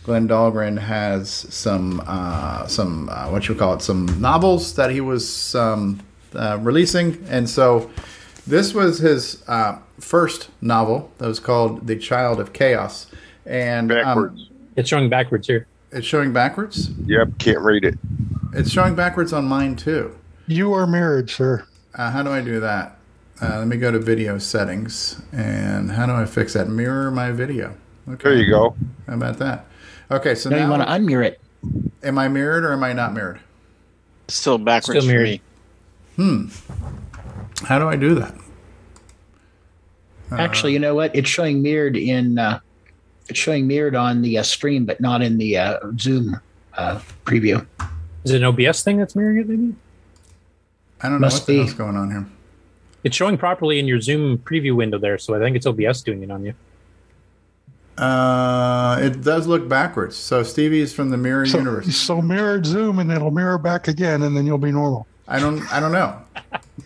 Glenn 0.05 0.27
Dahlgren 0.27 0.78
has 0.78 1.31
some 1.31 2.02
uh, 2.07 2.67
some 2.67 3.11
uh, 3.11 3.28
what 3.28 3.47
you 3.47 3.55
call 3.55 3.75
it 3.75 3.83
some 3.83 4.07
novels 4.20 4.75
that 4.77 4.91
he 4.91 5.02
was 5.02 5.55
um, 5.55 6.01
uh, 6.35 6.59
releasing, 6.61 7.23
and 7.28 7.49
so 7.49 7.91
this 8.47 8.75
was 8.75 8.99
his 8.99 9.43
uh, 9.49 9.79
first 10.01 10.51
novel 10.61 11.11
that 11.19 11.27
was 11.29 11.41
called 11.41 11.87
The 11.87 11.97
Child 11.97 12.41
of 12.41 12.53
Chaos, 12.53 13.07
and 13.47 13.89
backwards. 13.89 14.49
it's 14.77 14.89
showing 14.89 15.09
backwards 15.09 15.47
here. 15.47 15.67
It's 15.91 16.07
showing 16.07 16.33
backwards. 16.33 16.91
Yep, 17.07 17.39
can't 17.39 17.59
read 17.61 17.85
it. 17.85 17.99
It's 18.55 18.71
showing 18.71 18.95
backwards 18.95 19.33
on 19.33 19.45
mine 19.47 19.77
too. 19.77 20.17
You 20.47 20.73
are 20.73 20.87
mirrored, 20.87 21.31
sir. 21.31 21.65
Uh, 21.95 22.11
how 22.11 22.23
do 22.23 22.31
I 22.31 22.41
do 22.41 22.61
that? 22.61 22.97
Uh, 23.41 23.59
let 23.59 23.67
me 23.67 23.77
go 23.77 23.91
to 23.91 23.99
video 23.99 24.39
settings, 24.39 25.21
and 25.33 25.91
how 25.91 26.07
do 26.07 26.12
I 26.12 26.25
fix 26.27 26.53
that? 26.55 26.69
Mirror 26.69 27.11
my 27.11 27.31
video. 27.33 27.75
Okay. 28.09 28.31
There 28.31 28.39
you 28.39 28.51
go. 28.51 28.75
How 29.07 29.15
about 29.15 29.39
that? 29.39 29.67
Okay, 30.11 30.35
so 30.35 30.51
No, 30.51 30.57
now 30.59 30.65
you 30.65 30.71
want 30.71 30.83
to 30.83 30.89
unmirror 30.89 31.25
it. 31.27 31.41
am 32.03 32.19
I 32.19 32.29
mirrored 32.29 32.65
or 32.65 32.73
am 32.73 32.83
I 32.85 32.93
not 32.93 33.12
mirrored? 33.15 33.41
Still 34.29 34.59
backwards 34.59 35.05
Still 35.05 35.12
mirrored. 35.12 35.41
Hmm. 36.17 36.47
How 37.65 37.78
do 37.78 37.89
I 37.89 37.97
do 37.97 38.15
that? 38.16 38.34
Actually, 40.32 40.73
you 40.73 40.78
know 40.78 40.94
what? 40.94 41.15
It's 41.15 41.28
showing 41.28 41.60
mirrored 41.62 41.97
in. 41.97 42.39
Uh, 42.39 42.58
it's 43.28 43.39
showing 43.39 43.66
mirrored 43.66 43.94
on 43.94 44.23
the 44.23 44.39
uh, 44.39 44.42
stream, 44.42 44.84
but 44.86 45.00
not 45.00 45.20
in 45.23 45.36
the 45.39 45.58
uh, 45.58 45.78
Zoom 45.99 46.41
uh, 46.74 47.00
preview. 47.24 47.65
Is 48.24 48.31
it 48.32 48.42
an 48.42 48.44
OBS 48.44 48.82
thing 48.82 48.97
that's 48.99 49.15
mirroring 49.15 49.39
it? 49.41 49.49
Maybe 49.49 49.74
I 51.02 51.08
don't 51.08 51.20
know 51.20 51.26
Must 51.26 51.42
what 51.42 51.47
the 51.47 51.52
be. 51.52 51.58
hell's 51.58 51.74
going 51.74 51.97
on 51.97 52.10
here. 52.10 52.26
it's 53.05 53.15
showing 53.16 53.36
properly 53.36 53.78
in 53.78 53.86
your 53.86 54.00
Zoom 54.00 54.39
preview 54.39 54.74
window 54.74 54.99
there, 54.99 55.18
so 55.18 55.34
I 55.34 55.39
think 55.39 55.55
it's 55.57 55.66
OBS 55.66 56.00
doing 56.02 56.23
it 56.23 56.31
on 56.31 56.44
you. 56.44 56.55
Uh, 57.99 58.99
it 59.02 59.20
does 59.23 59.47
look 59.47 59.68
backwards. 59.68 60.16
So 60.16 60.42
Stevie's 60.42 60.94
from 60.94 61.10
the 61.10 61.18
mirror 61.18 61.44
So, 61.44 61.58
universe. 61.58 61.94
so 61.94 62.23
mirrored 62.23 62.65
zoom 62.65 62.99
and 63.00 63.12
it'll 63.12 63.31
mirror 63.31 63.58
back 63.58 63.86
again 63.86 64.23
and 64.23 64.34
then 64.34 64.47
you'll 64.47 64.57
be 64.57 64.73
normal. 64.73 65.07
I 65.33 65.41
don't. 65.41 65.73
I 65.73 65.81
don't 65.81 65.93
know. 65.93 66.20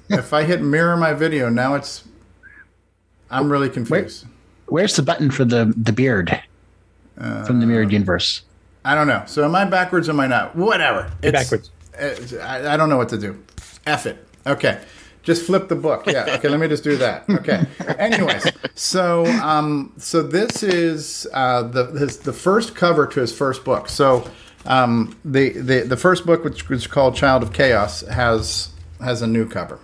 if 0.09 0.33
I 0.33 0.45
hit 0.45 0.63
mirror 0.63 0.97
my 0.97 1.13
video 1.13 1.49
now, 1.49 1.75
it's. 1.75 2.05
I'm 3.31 3.51
really 3.51 3.69
confused. 3.69 4.25
Where's 4.67 4.95
the 4.95 5.03
button 5.03 5.31
for 5.33 5.45
the 5.45 5.75
the 5.77 5.93
beard 5.93 6.41
from 7.17 7.61
the 7.61 7.67
mirrored 7.67 7.93
universe? 7.93 8.43
I 8.85 8.95
don't 8.95 9.09
know. 9.09 9.25
So 9.27 9.45
am 9.45 9.55
I 9.57 9.65
backwards? 9.65 10.09
Or 10.09 10.13
am 10.13 10.21
I 10.21 10.29
not? 10.29 10.55
Whatever. 10.55 11.11
You're 11.23 11.31
It's- 11.31 11.43
backwards. 11.45 11.71
it's- 11.99 12.33
I, 12.35 12.75
I 12.75 12.77
don't 12.77 12.89
know 12.89 12.97
what 12.97 13.09
to 13.09 13.19
do. 13.19 13.43
F 13.85 14.07
it. 14.07 14.25
Okay. 14.47 14.81
Just 15.25 15.45
flip 15.45 15.69
the 15.69 15.75
book. 15.75 16.07
Yeah. 16.07 16.37
Okay. 16.37 16.49
let 16.49 16.61
me 16.61 16.69
just 16.69 16.85
do 16.85 16.97
that. 16.99 17.29
Okay. 17.29 17.67
Anyways, 17.99 18.47
so 18.77 19.27
um, 19.43 19.93
so 19.97 20.23
this 20.23 20.63
is 20.63 21.27
uh, 21.33 21.65
the 21.65 21.87
his, 21.87 22.19
the 22.19 22.33
first 22.33 22.77
cover 22.77 23.09
to 23.09 23.21
his 23.21 23.33
first 23.37 23.65
book. 23.65 23.89
So 23.89 24.31
um, 24.67 25.17
the, 25.25 25.51
the 25.51 25.81
the 25.81 25.97
first 25.97 26.27
book, 26.27 26.45
which 26.45 26.69
was 26.69 26.87
called 26.87 27.17
Child 27.17 27.43
of 27.43 27.53
Chaos, 27.53 28.01
has 28.03 28.71
has 29.01 29.23
a 29.23 29.27
new 29.27 29.49
cover, 29.49 29.79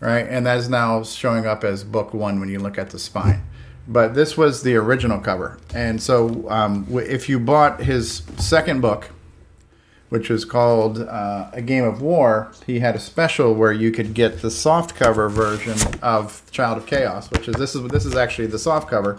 right? 0.00 0.26
And 0.28 0.46
that 0.46 0.58
is 0.58 0.68
now 0.68 1.02
showing 1.02 1.46
up 1.46 1.64
as 1.64 1.84
book 1.84 2.14
one 2.14 2.40
when 2.40 2.48
you 2.48 2.58
look 2.58 2.78
at 2.78 2.90
the 2.90 2.98
spine. 2.98 3.42
But 3.88 4.14
this 4.14 4.36
was 4.36 4.62
the 4.62 4.74
original 4.76 5.20
cover, 5.20 5.58
and 5.72 6.02
so 6.02 6.48
um, 6.50 6.86
if 6.90 7.28
you 7.28 7.38
bought 7.38 7.82
his 7.82 8.22
second 8.36 8.80
book, 8.80 9.10
which 10.08 10.28
was 10.28 10.44
called 10.44 11.00
uh, 11.00 11.50
A 11.52 11.62
Game 11.62 11.84
of 11.84 12.02
War, 12.02 12.50
he 12.66 12.80
had 12.80 12.96
a 12.96 12.98
special 13.00 13.54
where 13.54 13.72
you 13.72 13.90
could 13.90 14.12
get 14.12 14.42
the 14.42 14.50
soft 14.50 14.94
cover 14.96 15.28
version 15.28 15.78
of 16.02 16.42
Child 16.50 16.78
of 16.78 16.86
Chaos, 16.86 17.30
which 17.30 17.48
is 17.48 17.54
this 17.56 17.74
is 17.74 17.88
this 17.88 18.04
is 18.04 18.16
actually 18.16 18.46
the 18.46 18.58
soft 18.58 18.88
cover. 18.88 19.18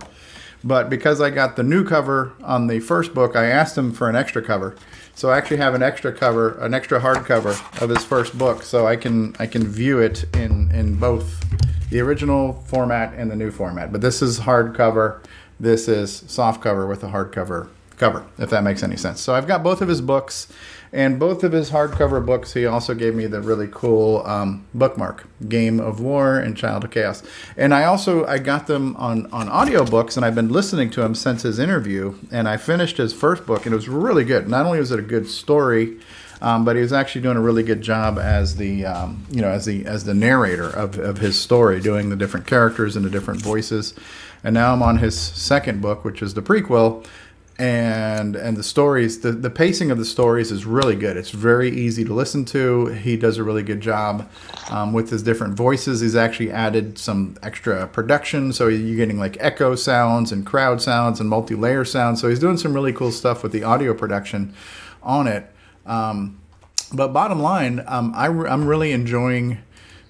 But 0.63 0.89
because 0.89 1.21
I 1.21 1.29
got 1.29 1.55
the 1.55 1.63
new 1.63 1.83
cover 1.83 2.33
on 2.43 2.67
the 2.67 2.79
first 2.79 3.13
book, 3.13 3.35
I 3.35 3.45
asked 3.45 3.77
him 3.77 3.91
for 3.91 4.09
an 4.09 4.15
extra 4.15 4.41
cover. 4.41 4.75
So 5.15 5.29
I 5.29 5.37
actually 5.37 5.57
have 5.57 5.73
an 5.73 5.83
extra 5.83 6.13
cover, 6.13 6.57
an 6.59 6.73
extra 6.73 6.99
hardcover 6.99 7.81
of 7.81 7.89
his 7.89 8.03
first 8.03 8.37
book, 8.37 8.63
so 8.63 8.85
I 8.85 8.95
can 8.95 9.35
I 9.39 9.47
can 9.47 9.65
view 9.67 9.99
it 9.99 10.25
in 10.35 10.71
in 10.71 10.95
both 10.95 11.43
the 11.89 11.99
original 12.01 12.53
format 12.67 13.13
and 13.15 13.31
the 13.31 13.35
new 13.35 13.51
format. 13.51 13.91
But 13.91 14.01
this 14.01 14.21
is 14.21 14.41
hardcover. 14.41 15.19
This 15.59 15.87
is 15.87 16.23
soft 16.27 16.61
cover 16.61 16.85
with 16.85 17.03
a 17.03 17.07
hardcover 17.07 17.69
cover, 17.97 18.25
if 18.37 18.49
that 18.51 18.63
makes 18.63 18.83
any 18.83 18.95
sense. 18.95 19.19
So 19.19 19.33
I've 19.33 19.47
got 19.47 19.63
both 19.63 19.81
of 19.81 19.87
his 19.87 20.01
books, 20.01 20.47
and 20.97 21.19
both 21.19 21.43
of 21.43 21.51
his 21.51 21.69
hardcover 21.69 22.25
books. 22.25 22.53
He 22.53 22.65
also 22.65 22.95
gave 22.95 23.13
me 23.13 23.27
the 23.27 23.39
really 23.39 23.69
cool 23.71 24.25
um, 24.25 24.65
bookmark, 24.73 25.27
Game 25.47 25.79
of 25.79 26.01
War 26.01 26.39
and 26.39 26.57
Child 26.57 26.85
of 26.85 26.91
Chaos. 26.91 27.21
And 27.55 27.71
I 27.71 27.83
also 27.83 28.25
I 28.25 28.39
got 28.39 28.65
them 28.65 28.95
on 28.97 29.27
on 29.27 29.47
audiobooks, 29.47 30.17
and 30.17 30.25
I've 30.25 30.33
been 30.33 30.49
listening 30.49 30.89
to 30.91 31.03
him 31.03 31.13
since 31.13 31.43
his 31.43 31.59
interview. 31.59 32.15
And 32.31 32.49
I 32.49 32.57
finished 32.57 32.97
his 32.97 33.13
first 33.13 33.45
book, 33.45 33.67
and 33.67 33.73
it 33.73 33.75
was 33.75 33.87
really 33.87 34.23
good. 34.23 34.49
Not 34.49 34.65
only 34.65 34.79
was 34.79 34.91
it 34.91 34.99
a 34.99 35.03
good 35.03 35.29
story. 35.29 35.99
Um, 36.39 36.65
but 36.65 36.75
he 36.75 36.83
was 36.83 36.93
actually 36.93 37.21
doing 37.21 37.35
a 37.35 37.41
really 37.41 37.63
good 37.63 37.81
job 37.81 38.19
as 38.19 38.57
the 38.57 38.85
um, 38.85 39.25
you 39.31 39.41
know 39.41 39.49
as 39.49 39.65
the 39.65 39.87
as 39.87 40.03
the 40.03 40.13
narrator 40.13 40.69
of, 40.69 40.99
of 40.99 41.17
his 41.17 41.39
story, 41.39 41.79
doing 41.79 42.11
the 42.11 42.15
different 42.15 42.45
characters 42.45 42.95
and 42.95 43.03
the 43.03 43.09
different 43.09 43.41
voices. 43.41 43.95
And 44.43 44.53
now 44.53 44.71
I'm 44.71 44.83
on 44.83 44.99
his 44.99 45.19
second 45.19 45.81
book, 45.81 46.05
which 46.05 46.21
is 46.21 46.35
the 46.35 46.43
prequel, 46.43 47.07
and 47.59 48.35
and 48.35 48.55
the 48.55 48.63
stories 48.63 49.21
the, 49.21 49.31
the 49.31 49.49
pacing 49.49 49.89
of 49.89 49.97
the 49.97 50.05
stories 50.05 50.51
is 50.51 50.65
really 50.65 50.95
good. 50.95 51.17
It's 51.17 51.31
very 51.31 51.69
easy 51.69 52.03
to 52.05 52.13
listen 52.13 52.45
to. 52.45 52.87
He 52.87 53.17
does 53.17 53.37
a 53.37 53.43
really 53.43 53.63
good 53.63 53.81
job 53.81 54.29
um, 54.69 54.93
with 54.93 55.09
his 55.09 55.23
different 55.23 55.55
voices. 55.55 56.01
He's 56.01 56.15
actually 56.15 56.51
added 56.51 56.97
some 56.97 57.35
extra 57.41 57.87
production 57.87 58.53
so 58.53 58.67
you're 58.67 58.97
getting 58.97 59.17
like 59.17 59.37
echo 59.39 59.75
sounds 59.75 60.31
and 60.31 60.45
crowd 60.45 60.81
sounds 60.81 61.19
and 61.19 61.29
multi-layer 61.29 61.85
sounds. 61.85 62.21
So 62.21 62.29
he's 62.29 62.39
doing 62.39 62.57
some 62.57 62.73
really 62.73 62.93
cool 62.93 63.11
stuff 63.11 63.43
with 63.43 63.51
the 63.51 63.63
audio 63.63 63.93
production 63.93 64.53
on 65.01 65.27
it. 65.27 65.51
Um, 65.85 66.39
but 66.93 67.09
bottom 67.09 67.41
line 67.41 67.83
um, 67.87 68.13
I, 68.15 68.27
i'm 68.27 68.65
really 68.67 68.91
enjoying 68.91 69.59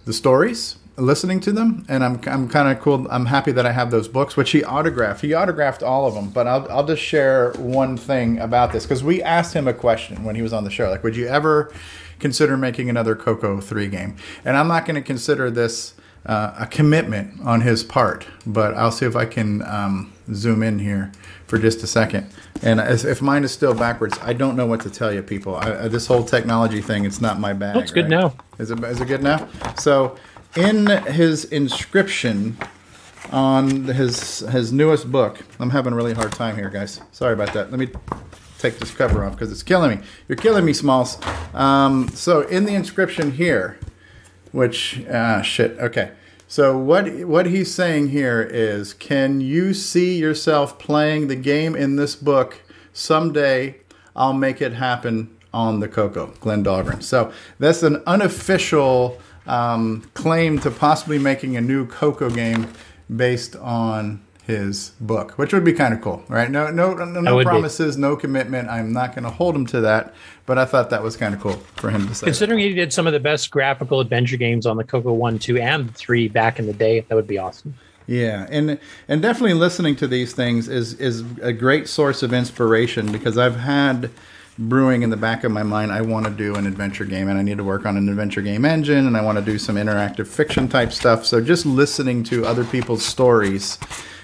the 0.06 0.14
stories 0.14 0.78
listening 0.98 1.40
to 1.40 1.52
them 1.52 1.86
and 1.88 2.04
i'm, 2.04 2.20
I'm 2.26 2.50
kind 2.50 2.76
of 2.76 2.82
cool 2.84 3.08
i'm 3.12 3.28
happy 3.28 3.52
that 3.52 3.66
i 3.68 3.72
have 3.72 3.92
those 3.92 4.08
books 4.08 4.36
which 4.36 4.50
he 4.52 4.64
autographed 4.64 5.22
he 5.22 5.34
autographed 5.36 5.84
all 5.84 6.08
of 6.08 6.16
them 6.16 6.30
but 6.30 6.48
i'll, 6.48 6.68
I'll 6.72 6.86
just 6.86 7.04
share 7.04 7.52
one 7.54 7.98
thing 7.98 8.40
about 8.40 8.72
this 8.72 8.84
because 8.86 9.04
we 9.04 9.22
asked 9.22 9.54
him 9.54 9.68
a 9.68 9.74
question 9.74 10.24
when 10.24 10.36
he 10.36 10.42
was 10.42 10.54
on 10.54 10.64
the 10.64 10.72
show 10.72 10.90
like 10.90 11.04
would 11.04 11.16
you 11.16 11.28
ever 11.28 11.72
consider 12.20 12.58
making 12.58 12.90
another 12.90 13.16
coco 13.16 13.62
3 13.62 13.88
game 13.90 14.16
and 14.44 14.58
i'm 14.58 14.68
not 14.68 14.86
going 14.88 14.96
to 14.96 15.02
consider 15.04 15.52
this 15.52 15.94
uh, 16.26 16.56
a 16.60 16.66
commitment 16.66 17.40
on 17.42 17.62
his 17.62 17.84
part 17.84 18.26
but 18.48 18.74
i'll 18.74 18.92
see 18.92 19.06
if 19.06 19.16
i 19.16 19.26
can 19.26 19.62
um, 19.68 20.12
zoom 20.34 20.64
in 20.64 20.80
here 20.80 21.12
for 21.46 21.60
just 21.60 21.84
a 21.84 21.88
second 21.88 22.28
and 22.64 22.82
as, 22.82 23.06
if 23.06 23.22
mine 23.22 23.44
is 23.44 23.52
still 23.52 23.74
backwards 23.76 24.18
i 24.24 24.34
don't 24.34 24.56
know 24.56 24.66
what 24.66 24.82
to 24.82 24.90
tell 24.90 25.14
you 25.14 25.22
people 25.22 25.56
I, 25.56 25.84
I- 25.84 25.88
this 25.90 26.08
whole 26.08 26.24
technology 26.24 26.82
thing 26.82 27.06
it's 27.06 27.22
not 27.22 27.40
my 27.40 27.54
bag 27.54 27.76
Looks 27.76 27.92
good 27.92 28.06
right? 28.06 28.10
now. 28.22 28.34
Is 28.60 28.72
it, 28.72 28.84
is 28.84 29.00
it 29.00 29.06
good 29.08 29.22
now? 29.22 29.48
So, 29.78 30.18
in 30.58 30.88
his 31.06 31.46
inscription 31.46 32.58
on 33.32 33.86
his 33.86 34.40
his 34.40 34.74
newest 34.74 35.12
book, 35.12 35.40
I'm 35.60 35.70
having 35.70 35.94
a 35.94 35.96
really 35.96 36.14
hard 36.14 36.32
time 36.32 36.56
here, 36.56 36.70
guys. 36.70 37.00
Sorry 37.12 37.34
about 37.34 37.54
that. 37.54 37.72
Let 37.72 37.80
me 37.80 37.90
take 38.58 38.80
this 38.80 38.92
cover 38.92 39.24
off 39.24 39.34
because 39.34 39.52
it's 39.52 39.64
killing 39.64 40.00
me. 40.00 40.06
You're 40.28 40.38
killing 40.38 40.66
me, 40.66 40.74
Smalls. 40.74 41.20
Um, 41.54 42.10
so, 42.10 42.42
in 42.42 42.66
the 42.66 42.74
inscription 42.74 43.32
here, 43.32 43.78
which 44.52 45.06
ah 45.12 45.42
shit. 45.42 45.78
Okay. 45.80 46.12
So 46.50 46.78
what 46.78 47.26
what 47.26 47.48
he's 47.48 47.74
saying 47.74 48.10
here 48.10 48.42
is, 48.42 48.94
can 48.94 49.42
you 49.42 49.74
see 49.74 50.18
yourself 50.18 50.80
playing 50.80 51.28
the 51.28 51.36
game 51.36 51.76
in 51.76 51.98
this 51.98 52.16
book 52.16 52.62
someday? 52.94 53.76
I'll 54.16 54.34
make 54.34 54.62
it 54.62 54.74
happen 54.74 55.36
on 55.54 55.82
the 55.82 55.90
Coco, 55.90 56.28
Glenn 56.40 56.64
Dahlgren. 56.64 57.04
So 57.04 57.34
that's 57.60 57.84
an 57.84 58.02
unofficial 58.08 59.20
um, 59.48 60.10
claim 60.14 60.60
to 60.60 60.72
possibly 60.72 61.20
making 61.20 61.58
a 61.58 61.62
new 61.62 61.88
Coco 61.88 62.30
game 62.30 62.68
based 63.16 63.56
on 63.56 64.22
his 64.48 64.92
book, 65.02 65.32
which 65.34 65.52
would 65.52 65.66
be 65.66 65.74
kind 65.74 65.94
of 65.94 66.02
cool, 66.02 66.24
right? 66.30 66.50
No, 66.50 66.72
no, 66.72 66.94
no, 66.94 67.06
no 67.06 67.36
would 67.36 67.44
be. 67.44 67.50
promises, 67.50 67.98
no 67.98 68.16
commitment. 68.16 68.70
I'm 68.70 68.94
not 68.94 69.14
going 69.14 69.26
to 69.26 69.30
hold 69.30 69.56
him 69.56 69.66
to 69.68 69.82
that, 69.82 70.14
but 70.46 70.58
I 70.58 70.64
thought 70.64 70.90
that 70.90 71.04
was 71.04 71.18
kind 71.18 71.36
of 71.36 71.42
cool 71.42 71.58
for 71.76 71.90
him 71.90 72.08
to 72.08 72.16
say. 72.16 72.22
that. 72.22 72.26
Considering 72.28 72.60
he 72.60 72.74
did 72.74 72.94
some 72.94 73.08
of 73.08 73.14
the 73.14 73.20
best 73.20 73.52
graphical 73.52 74.00
adventure 74.00 74.38
games 74.38 74.66
on 74.66 74.78
the 74.78 74.86
Coco 74.86 75.12
1, 75.12 75.40
2, 75.40 75.58
and 75.58 75.94
3 75.94 76.30
back 76.30 76.60
in 76.60 76.66
the 76.66 76.74
day, 76.74 77.02
that 77.02 77.16
would 77.16 77.28
be 77.28 77.38
awesome. 77.38 77.74
Yeah, 78.08 78.48
and 78.50 78.80
and 79.10 79.22
definitely 79.22 79.56
listening 79.56 79.98
to 79.98 80.08
these 80.08 80.32
things 80.32 80.70
is 80.70 80.94
is 80.94 81.26
a 81.42 81.52
great 81.52 81.90
source 81.90 82.24
of 82.24 82.32
inspiration 82.34 83.12
because 83.12 83.38
I've 83.38 83.58
had 83.58 84.10
brewing 84.58 85.04
in 85.04 85.10
the 85.10 85.18
back 85.18 85.44
of 85.44 85.52
my 85.52 85.64
mind. 85.64 85.92
I 85.92 86.02
want 86.02 86.26
to 86.26 86.32
do 86.32 86.56
an 86.56 86.66
adventure 86.66 87.06
game, 87.06 87.28
and 87.30 87.38
I 87.38 87.42
need 87.42 87.58
to 87.58 87.64
work 87.64 87.86
on 87.86 87.98
an 87.98 88.10
adventure 88.10 88.42
game 88.42 88.66
engine, 88.66 89.08
and 89.08 89.16
I 89.16 89.22
want 89.22 89.38
to 89.38 89.44
do 89.44 89.58
some 89.58 89.76
interactive 89.76 90.28
fiction 90.28 90.68
type 90.68 90.92
stuff. 90.92 91.26
So 91.26 91.42
just 91.42 91.66
listening 91.66 92.24
to 92.26 92.46
other 92.46 92.64
people's 92.64 93.06
stories 93.06 93.78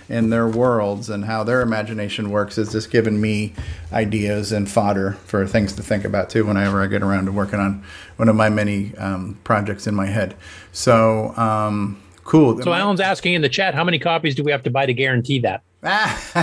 and 0.09 0.31
their 0.31 0.47
worlds 0.47 1.09
and 1.09 1.25
how 1.25 1.43
their 1.43 1.61
imagination 1.61 2.29
works 2.29 2.57
has 2.57 2.71
just 2.71 2.91
given 2.91 3.21
me 3.21 3.53
ideas 3.91 4.51
and 4.51 4.69
fodder 4.69 5.13
for 5.25 5.47
things 5.47 5.73
to 5.73 5.83
think 5.83 6.03
about 6.03 6.29
too 6.29 6.45
whenever 6.45 6.81
I 6.81 6.87
get 6.87 7.01
around 7.01 7.25
to 7.25 7.31
working 7.31 7.59
on 7.59 7.83
one 8.17 8.29
of 8.29 8.35
my 8.35 8.49
many 8.49 8.95
um, 8.97 9.39
projects 9.43 9.87
in 9.87 9.95
my 9.95 10.07
head. 10.07 10.35
So 10.71 11.35
um, 11.37 12.01
cool. 12.23 12.61
So 12.61 12.73
Alan's 12.73 12.99
asking 12.99 13.33
in 13.33 13.41
the 13.41 13.49
chat, 13.49 13.73
how 13.73 13.83
many 13.83 13.99
copies 13.99 14.35
do 14.35 14.43
we 14.43 14.51
have 14.51 14.63
to 14.63 14.71
buy 14.71 14.85
to 14.85 14.93
guarantee 14.93 15.39
that? 15.39 15.63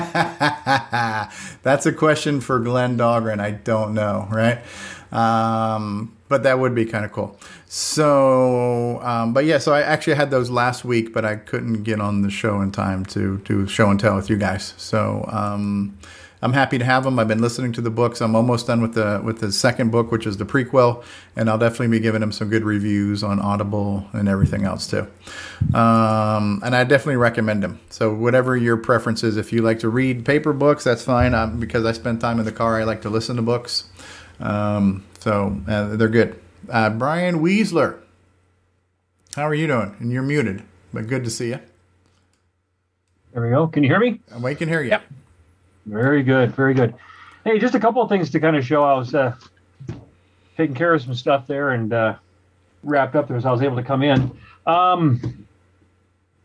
That's 1.62 1.86
a 1.86 1.92
question 1.94 2.42
for 2.42 2.58
Glenn 2.60 2.98
Dahlgren. 2.98 3.40
I 3.40 3.52
don't 3.52 3.94
know, 3.94 4.28
right? 4.30 4.58
Um, 5.10 6.14
but 6.28 6.42
that 6.42 6.58
would 6.58 6.74
be 6.74 6.84
kind 6.84 7.06
of 7.06 7.12
cool. 7.12 7.38
So, 7.66 9.00
um, 9.02 9.32
but 9.32 9.46
yeah, 9.46 9.56
so 9.56 9.72
I 9.72 9.80
actually 9.80 10.16
had 10.16 10.30
those 10.30 10.50
last 10.50 10.84
week, 10.84 11.14
but 11.14 11.24
I 11.24 11.36
couldn't 11.36 11.84
get 11.84 12.02
on 12.02 12.20
the 12.20 12.30
show 12.30 12.60
in 12.60 12.70
time 12.70 13.06
to 13.06 13.38
do 13.38 13.66
show 13.66 13.88
and 13.88 13.98
tell 13.98 14.14
with 14.14 14.28
you 14.28 14.36
guys. 14.36 14.74
So, 14.76 15.24
um, 15.28 15.96
I'm 16.42 16.54
happy 16.54 16.78
to 16.78 16.84
have 16.84 17.04
them. 17.04 17.18
I've 17.18 17.28
been 17.28 17.42
listening 17.42 17.72
to 17.72 17.80
the 17.80 17.90
books. 17.90 18.20
I'm 18.20 18.34
almost 18.34 18.66
done 18.66 18.80
with 18.80 18.94
the 18.94 19.20
with 19.22 19.40
the 19.40 19.52
second 19.52 19.90
book, 19.90 20.10
which 20.10 20.26
is 20.26 20.38
the 20.38 20.46
prequel, 20.46 21.04
and 21.36 21.50
I'll 21.50 21.58
definitely 21.58 21.88
be 21.88 22.00
giving 22.00 22.20
them 22.22 22.32
some 22.32 22.48
good 22.48 22.64
reviews 22.64 23.22
on 23.22 23.40
Audible 23.40 24.06
and 24.12 24.28
everything 24.28 24.64
else 24.64 24.86
too. 24.86 25.06
Um, 25.76 26.62
and 26.64 26.74
I 26.74 26.84
definitely 26.84 27.16
recommend 27.16 27.62
them. 27.62 27.78
So 27.90 28.14
whatever 28.14 28.56
your 28.56 28.78
preference 28.78 29.22
is, 29.22 29.36
if 29.36 29.52
you 29.52 29.60
like 29.60 29.80
to 29.80 29.88
read 29.88 30.24
paper 30.24 30.52
books, 30.52 30.84
that's 30.84 31.04
fine. 31.04 31.34
Um, 31.34 31.60
because 31.60 31.84
I 31.84 31.92
spend 31.92 32.20
time 32.20 32.38
in 32.38 32.46
the 32.46 32.52
car, 32.52 32.80
I 32.80 32.84
like 32.84 33.02
to 33.02 33.10
listen 33.10 33.36
to 33.36 33.42
books. 33.42 33.84
Um, 34.40 35.04
so 35.18 35.60
uh, 35.68 35.96
they're 35.96 36.08
good. 36.08 36.40
Uh, 36.68 36.88
Brian 36.88 37.40
Weasler, 37.40 38.00
how 39.36 39.42
are 39.42 39.54
you 39.54 39.66
doing? 39.66 39.94
And 40.00 40.10
you're 40.10 40.22
muted, 40.22 40.62
but 40.92 41.06
good 41.06 41.24
to 41.24 41.30
see 41.30 41.48
you. 41.48 41.60
There 43.32 43.42
we 43.42 43.50
go. 43.50 43.68
Can 43.68 43.82
you 43.82 43.90
hear 43.90 44.00
me? 44.00 44.20
We 44.40 44.54
can 44.54 44.68
hear 44.68 44.82
you. 44.82 44.90
Yep. 44.90 45.02
Very 45.90 46.22
good. 46.22 46.54
Very 46.54 46.72
good. 46.72 46.94
Hey, 47.44 47.58
just 47.58 47.74
a 47.74 47.80
couple 47.80 48.00
of 48.00 48.08
things 48.08 48.30
to 48.30 48.40
kind 48.40 48.54
of 48.54 48.64
show. 48.64 48.84
I 48.84 48.94
was 48.94 49.12
uh, 49.12 49.34
taking 50.56 50.76
care 50.76 50.94
of 50.94 51.02
some 51.02 51.14
stuff 51.14 51.48
there 51.48 51.70
and 51.70 51.92
uh, 51.92 52.14
wrapped 52.84 53.16
up 53.16 53.26
there 53.26 53.36
as 53.36 53.44
I 53.44 53.50
was 53.50 53.60
able 53.60 53.76
to 53.76 53.82
come 53.82 54.02
in. 54.02 54.30
Um, 54.66 55.46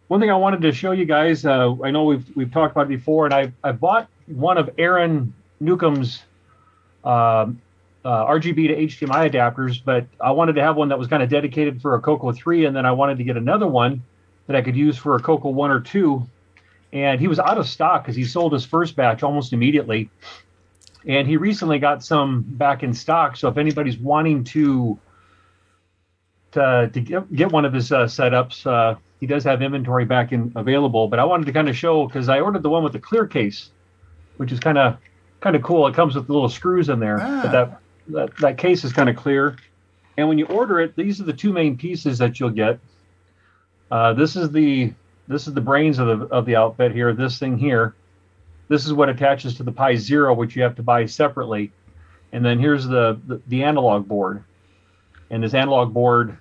one 0.07 0.19
thing 0.19 0.31
I 0.31 0.35
wanted 0.35 0.61
to 0.61 0.71
show 0.71 0.93
you 0.93 1.05
guys, 1.05 1.45
uh, 1.45 1.75
I 1.83 1.91
know 1.91 2.05
we've 2.05 2.25
we've 2.35 2.51
talked 2.51 2.71
about 2.71 2.87
it 2.87 2.97
before, 2.97 3.25
and 3.25 3.33
I 3.35 3.51
I 3.63 3.71
bought 3.71 4.09
one 4.25 4.57
of 4.57 4.71
Aaron 4.79 5.31
Newcomb's 5.59 6.23
um, 7.03 7.61
uh, 8.03 8.25
RGB 8.25 8.67
to 8.67 9.05
HDMI 9.05 9.31
adapters, 9.31 9.79
but 9.83 10.07
I 10.19 10.31
wanted 10.31 10.53
to 10.53 10.63
have 10.63 10.75
one 10.75 10.89
that 10.89 10.97
was 10.97 11.07
kind 11.07 11.21
of 11.21 11.29
dedicated 11.29 11.83
for 11.83 11.93
a 11.93 12.01
Coco 12.01 12.31
3, 12.31 12.65
and 12.65 12.75
then 12.75 12.85
I 12.87 12.91
wanted 12.93 13.19
to 13.19 13.23
get 13.23 13.37
another 13.37 13.67
one 13.67 14.01
that 14.47 14.55
I 14.55 14.61
could 14.61 14.75
use 14.75 14.97
for 14.97 15.15
a 15.15 15.19
Coco 15.19 15.49
1 15.49 15.69
or 15.69 15.81
2. 15.81 16.27
And 16.95 17.19
he 17.19 17.27
was 17.27 17.39
out 17.39 17.57
of 17.57 17.67
stock 17.67 18.03
because 18.03 18.15
he 18.15 18.23
sold 18.23 18.53
his 18.53 18.65
first 18.65 18.95
batch 18.95 19.21
almost 19.21 19.51
immediately. 19.51 20.09
And 21.05 21.27
he 21.27 21.35
recently 21.35 21.77
got 21.77 22.05
some 22.05 22.41
back 22.47 22.83
in 22.83 22.93
stock. 22.93 23.35
So 23.35 23.49
if 23.49 23.57
anybody's 23.57 23.97
wanting 23.97 24.45
to 24.45 24.97
to, 26.53 26.89
to 26.93 26.99
get, 27.01 27.33
get 27.33 27.51
one 27.51 27.65
of 27.65 27.73
his 27.73 27.91
uh, 27.91 28.05
setups, 28.05 28.65
uh, 28.65 28.97
he 29.19 29.27
does 29.27 29.43
have 29.43 29.61
inventory 29.61 30.05
back 30.05 30.31
in 30.31 30.53
available. 30.55 31.09
But 31.09 31.19
I 31.19 31.25
wanted 31.25 31.47
to 31.47 31.51
kind 31.51 31.67
of 31.67 31.75
show 31.75 32.07
because 32.07 32.29
I 32.29 32.39
ordered 32.39 32.63
the 32.63 32.69
one 32.69 32.81
with 32.81 32.93
the 32.93 32.99
clear 32.99 33.27
case, 33.27 33.71
which 34.37 34.53
is 34.53 34.61
kind 34.61 34.77
of 34.77 34.97
kind 35.41 35.57
of 35.57 35.63
cool. 35.63 35.85
It 35.87 35.95
comes 35.95 36.15
with 36.15 36.29
little 36.29 36.47
screws 36.47 36.87
in 36.87 37.01
there, 37.01 37.17
but 37.17 37.51
that 37.51 37.81
that, 38.07 38.37
that 38.37 38.57
case 38.57 38.85
is 38.85 38.93
kind 38.93 39.09
of 39.09 39.17
clear. 39.17 39.57
And 40.17 40.29
when 40.29 40.37
you 40.37 40.45
order 40.45 40.79
it, 40.79 40.95
these 40.95 41.19
are 41.19 41.25
the 41.25 41.33
two 41.33 41.51
main 41.51 41.77
pieces 41.77 42.17
that 42.19 42.39
you'll 42.39 42.51
get. 42.51 42.79
Uh, 43.91 44.13
this 44.13 44.37
is 44.37 44.49
the 44.51 44.93
this 45.27 45.47
is 45.47 45.53
the 45.53 45.61
brains 45.61 45.99
of 45.99 46.07
the 46.07 46.25
of 46.27 46.45
the 46.45 46.55
outfit 46.55 46.91
here. 46.91 47.13
This 47.13 47.39
thing 47.39 47.57
here, 47.57 47.95
this 48.67 48.85
is 48.85 48.93
what 48.93 49.09
attaches 49.09 49.55
to 49.55 49.63
the 49.63 49.71
Pi 49.71 49.95
Zero, 49.95 50.33
which 50.33 50.55
you 50.55 50.63
have 50.63 50.75
to 50.75 50.83
buy 50.83 51.05
separately. 51.05 51.71
And 52.31 52.43
then 52.43 52.59
here's 52.59 52.85
the 52.85 53.19
the, 53.27 53.41
the 53.47 53.63
analog 53.63 54.07
board, 54.07 54.43
and 55.29 55.43
this 55.43 55.53
analog 55.53 55.93
board 55.93 56.37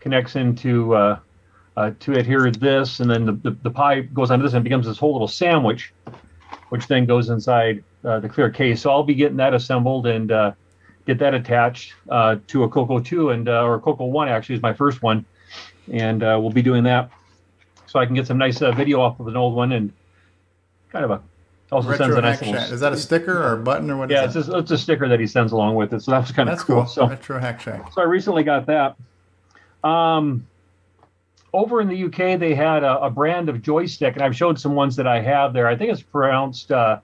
connects 0.00 0.36
into 0.36 0.94
uh, 0.94 1.18
uh, 1.76 1.92
to 2.00 2.12
it 2.12 2.26
here. 2.26 2.50
This, 2.50 3.00
and 3.00 3.10
then 3.10 3.24
the, 3.24 3.32
the 3.32 3.50
the 3.62 3.70
Pi 3.70 4.00
goes 4.00 4.30
onto 4.30 4.44
this 4.44 4.54
and 4.54 4.64
becomes 4.64 4.86
this 4.86 4.98
whole 4.98 5.12
little 5.12 5.28
sandwich, 5.28 5.92
which 6.68 6.86
then 6.86 7.06
goes 7.06 7.28
inside 7.30 7.82
uh, 8.04 8.20
the 8.20 8.28
clear 8.28 8.50
case. 8.50 8.82
So 8.82 8.90
I'll 8.90 9.04
be 9.04 9.14
getting 9.14 9.36
that 9.38 9.54
assembled 9.54 10.06
and 10.06 10.30
uh, 10.32 10.52
get 11.06 11.18
that 11.18 11.34
attached 11.34 11.94
uh, 12.08 12.36
to 12.48 12.64
a 12.64 12.68
Coco 12.68 13.00
2 13.00 13.30
and 13.30 13.48
uh, 13.48 13.64
or 13.64 13.80
Coco 13.80 14.06
1 14.06 14.28
actually 14.28 14.56
is 14.56 14.62
my 14.62 14.72
first 14.72 15.02
one, 15.02 15.24
and 15.90 16.22
uh, 16.22 16.38
we'll 16.40 16.50
be 16.50 16.62
doing 16.62 16.84
that 16.84 17.10
so 17.86 17.98
I 17.98 18.06
can 18.06 18.14
get 18.14 18.26
some 18.26 18.38
nice 18.38 18.62
uh, 18.62 18.72
video 18.72 19.00
off 19.00 19.20
of 19.20 19.28
an 19.28 19.36
old 19.36 19.54
one 19.54 19.72
and 19.72 19.92
kind 20.90 21.04
of 21.04 21.10
a 21.10 21.22
also 21.70 21.88
Retro 21.88 22.06
sends 22.06 22.16
a 22.16 22.20
nice 22.20 22.40
little. 22.42 22.54
Is 22.56 22.80
that 22.80 22.92
a 22.92 22.96
sticker 22.96 23.42
or 23.42 23.54
a 23.54 23.56
button 23.56 23.90
or 23.90 23.96
what? 23.96 24.10
yeah, 24.10 24.24
it's, 24.24 24.34
just, 24.34 24.50
it's 24.50 24.70
a 24.70 24.78
sticker 24.78 25.08
that 25.08 25.18
he 25.18 25.26
sends 25.26 25.52
along 25.52 25.74
with 25.74 25.94
it, 25.94 26.02
so 26.02 26.10
that's 26.10 26.30
kind 26.30 26.48
of 26.48 26.56
That's 26.56 26.64
cool. 26.64 26.82
cool. 26.82 26.86
So 26.86 27.08
Retro 27.08 27.38
Hack 27.40 27.60
Shack. 27.60 27.92
so 27.92 28.02
I 28.02 28.04
recently 28.04 28.42
got 28.44 28.66
that. 28.66 28.96
Um, 29.82 30.46
over 31.54 31.80
in 31.80 31.88
the 31.88 32.04
UK, 32.04 32.38
they 32.38 32.54
had 32.54 32.82
a, 32.82 33.00
a 33.00 33.10
brand 33.10 33.48
of 33.48 33.62
joystick, 33.62 34.14
and 34.14 34.22
I've 34.22 34.36
showed 34.36 34.60
some 34.60 34.74
ones 34.74 34.96
that 34.96 35.06
I 35.06 35.20
have 35.20 35.52
there. 35.52 35.66
I 35.66 35.76
think 35.76 35.92
it's 35.92 36.02
pronounced 36.02 36.70
uh, 36.70 37.00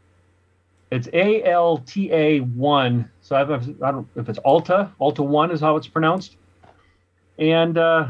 it's 0.90 1.08
A 1.12 1.42
L 1.44 1.78
T 1.86 2.12
A 2.12 2.40
one. 2.40 3.10
So 3.23 3.36
I 3.36 3.44
don't, 3.44 3.82
I 3.82 3.90
don't 3.90 4.08
if 4.16 4.28
it's 4.28 4.39
Alta. 4.39 4.90
Alta 4.98 5.23
one 5.23 5.50
is 5.50 5.60
how 5.60 5.76
it's 5.76 5.86
pronounced. 5.86 6.36
And 7.39 7.78
uh, 7.78 8.08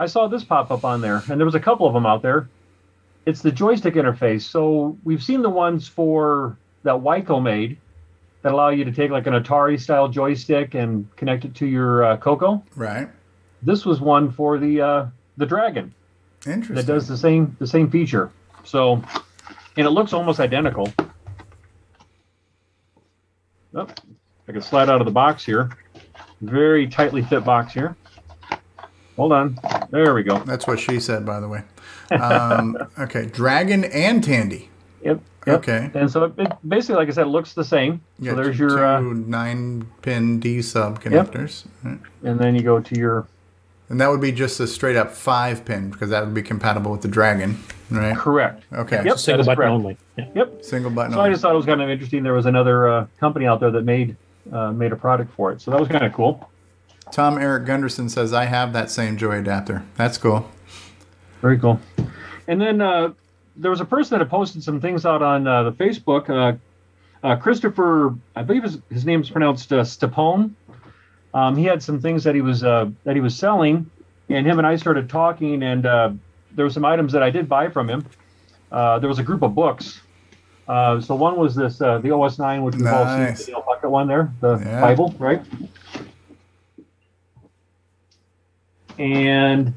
I 0.00 0.06
saw 0.06 0.28
this 0.28 0.44
pop 0.44 0.70
up 0.70 0.84
on 0.84 1.00
there, 1.00 1.22
and 1.28 1.40
there 1.40 1.44
was 1.44 1.54
a 1.54 1.60
couple 1.60 1.86
of 1.86 1.94
them 1.94 2.06
out 2.06 2.22
there. 2.22 2.48
It's 3.26 3.42
the 3.42 3.52
joystick 3.52 3.94
interface. 3.94 4.42
So 4.42 4.96
we've 5.04 5.22
seen 5.22 5.42
the 5.42 5.50
ones 5.50 5.88
for 5.88 6.56
that 6.84 6.94
Wyco 6.94 7.42
made 7.42 7.78
that 8.42 8.52
allow 8.52 8.68
you 8.70 8.84
to 8.84 8.92
take 8.92 9.10
like 9.10 9.26
an 9.26 9.34
Atari 9.34 9.78
style 9.80 10.08
joystick 10.08 10.74
and 10.74 11.14
connect 11.16 11.44
it 11.44 11.54
to 11.56 11.66
your 11.66 12.04
uh, 12.04 12.16
Coco. 12.16 12.62
Right. 12.76 13.08
This 13.62 13.84
was 13.84 14.00
one 14.00 14.30
for 14.30 14.58
the 14.58 14.80
uh, 14.80 15.06
the 15.36 15.46
Dragon. 15.46 15.92
Interesting. 16.46 16.76
That 16.76 16.86
does 16.86 17.08
the 17.08 17.16
same 17.16 17.56
the 17.58 17.66
same 17.66 17.90
feature. 17.90 18.30
So, 18.64 19.02
and 19.76 19.86
it 19.86 19.90
looks 19.90 20.12
almost 20.12 20.40
identical. 20.40 20.92
Oh, 23.74 23.88
I 24.48 24.52
can 24.52 24.62
slide 24.62 24.88
out 24.88 25.00
of 25.00 25.04
the 25.04 25.12
box 25.12 25.44
here. 25.44 25.70
Very 26.40 26.86
tightly 26.86 27.22
fit 27.22 27.44
box 27.44 27.74
here. 27.74 27.96
Hold 29.18 29.32
on. 29.32 29.58
There 29.90 30.14
we 30.14 30.22
go. 30.22 30.38
That's 30.38 30.68
what 30.68 30.78
she 30.78 31.00
said, 31.00 31.26
by 31.26 31.40
the 31.40 31.48
way. 31.48 31.62
Um, 32.12 32.78
okay, 33.00 33.26
Dragon 33.26 33.84
and 33.86 34.22
Tandy. 34.22 34.70
Yep. 35.02 35.20
yep. 35.44 35.58
Okay. 35.58 35.90
And 35.94 36.08
so 36.08 36.24
it, 36.24 36.34
it 36.38 36.52
basically, 36.66 36.94
like 36.94 37.08
I 37.08 37.10
said, 37.10 37.26
it 37.26 37.30
looks 37.30 37.52
the 37.52 37.64
same. 37.64 38.00
Yeah, 38.20 38.32
so 38.32 38.36
there's 38.36 38.56
two 38.56 38.68
your, 38.68 38.86
uh, 38.86 39.00
nine-pin 39.00 40.38
D 40.38 40.62
sub 40.62 41.02
connectors. 41.02 41.66
Right. 41.82 41.98
and 42.22 42.38
then 42.38 42.54
you 42.54 42.62
go 42.62 42.78
to 42.78 42.96
your. 42.96 43.26
And 43.88 44.00
that 44.00 44.08
would 44.08 44.20
be 44.20 44.30
just 44.30 44.60
a 44.60 44.68
straight 44.68 44.96
up 44.96 45.10
five 45.10 45.64
pin 45.64 45.90
because 45.90 46.10
that 46.10 46.24
would 46.24 46.34
be 46.34 46.42
compatible 46.42 46.92
with 46.92 47.02
the 47.02 47.08
Dragon, 47.08 47.58
right? 47.90 48.16
Correct. 48.16 48.62
Okay. 48.72 49.02
Yep. 49.04 49.18
Single 49.18 49.46
button 49.46 49.96
correct. 50.14 50.36
Yep. 50.36 50.64
Single 50.64 50.92
button. 50.92 51.14
So 51.14 51.20
I 51.20 51.28
just 51.28 51.42
thought 51.42 51.54
it 51.54 51.56
was 51.56 51.66
kind 51.66 51.82
of 51.82 51.90
interesting. 51.90 52.22
There 52.22 52.34
was 52.34 52.46
another 52.46 52.86
uh, 52.86 53.06
company 53.18 53.46
out 53.46 53.58
there 53.58 53.72
that 53.72 53.82
made 53.82 54.14
uh, 54.52 54.70
made 54.70 54.92
a 54.92 54.96
product 54.96 55.34
for 55.34 55.50
it, 55.50 55.60
so 55.60 55.72
that 55.72 55.80
was 55.80 55.88
kind 55.88 56.04
of 56.04 56.12
cool. 56.12 56.48
Tom 57.12 57.38
Eric 57.38 57.64
Gunderson 57.66 58.08
says, 58.08 58.32
I 58.32 58.44
have 58.46 58.72
that 58.72 58.90
same 58.90 59.16
joy 59.16 59.38
adapter. 59.38 59.82
That's 59.96 60.18
cool. 60.18 60.48
Very 61.40 61.58
cool. 61.58 61.80
And 62.46 62.60
then 62.60 62.80
uh, 62.80 63.12
there 63.56 63.70
was 63.70 63.80
a 63.80 63.84
person 63.84 64.18
that 64.18 64.24
had 64.24 64.30
posted 64.30 64.62
some 64.62 64.80
things 64.80 65.04
out 65.06 65.22
on 65.22 65.46
uh, 65.46 65.64
the 65.64 65.72
Facebook. 65.72 66.28
Uh, 66.30 66.56
uh, 67.26 67.36
Christopher, 67.36 68.14
I 68.36 68.42
believe 68.42 68.62
his, 68.62 68.78
his 68.90 69.04
name's 69.04 69.30
pronounced 69.30 69.72
uh, 69.72 69.82
Stapone. 69.82 70.52
Um, 71.34 71.56
he 71.56 71.64
had 71.64 71.82
some 71.82 72.00
things 72.00 72.24
that 72.24 72.34
he 72.34 72.40
was 72.40 72.64
uh, 72.64 72.88
that 73.04 73.14
he 73.14 73.20
was 73.20 73.36
selling, 73.36 73.90
and 74.30 74.46
him 74.46 74.58
and 74.58 74.66
I 74.66 74.76
started 74.76 75.10
talking. 75.10 75.62
And 75.62 75.84
uh, 75.84 76.10
there 76.52 76.64
were 76.64 76.70
some 76.70 76.84
items 76.86 77.12
that 77.12 77.22
I 77.22 77.30
did 77.30 77.48
buy 77.48 77.68
from 77.68 77.88
him. 77.90 78.04
Uh, 78.72 78.98
there 78.98 79.08
was 79.08 79.18
a 79.18 79.22
group 79.22 79.42
of 79.42 79.54
books. 79.54 80.00
Uh, 80.66 81.00
so 81.00 81.14
one 81.14 81.36
was 81.36 81.54
this 81.54 81.80
uh, 81.80 81.98
the 81.98 82.10
OS 82.14 82.38
9, 82.38 82.62
which 82.62 82.76
we've 82.76 82.86
all 82.86 83.04
seen, 83.06 83.18
Nice. 83.24 83.46
the 83.46 83.54
Alpaca 83.54 83.88
one 83.88 84.06
there, 84.08 84.32
the 84.40 84.58
Yeah. 84.58 84.80
Bible, 84.80 85.14
right? 85.18 85.42
And 88.98 89.74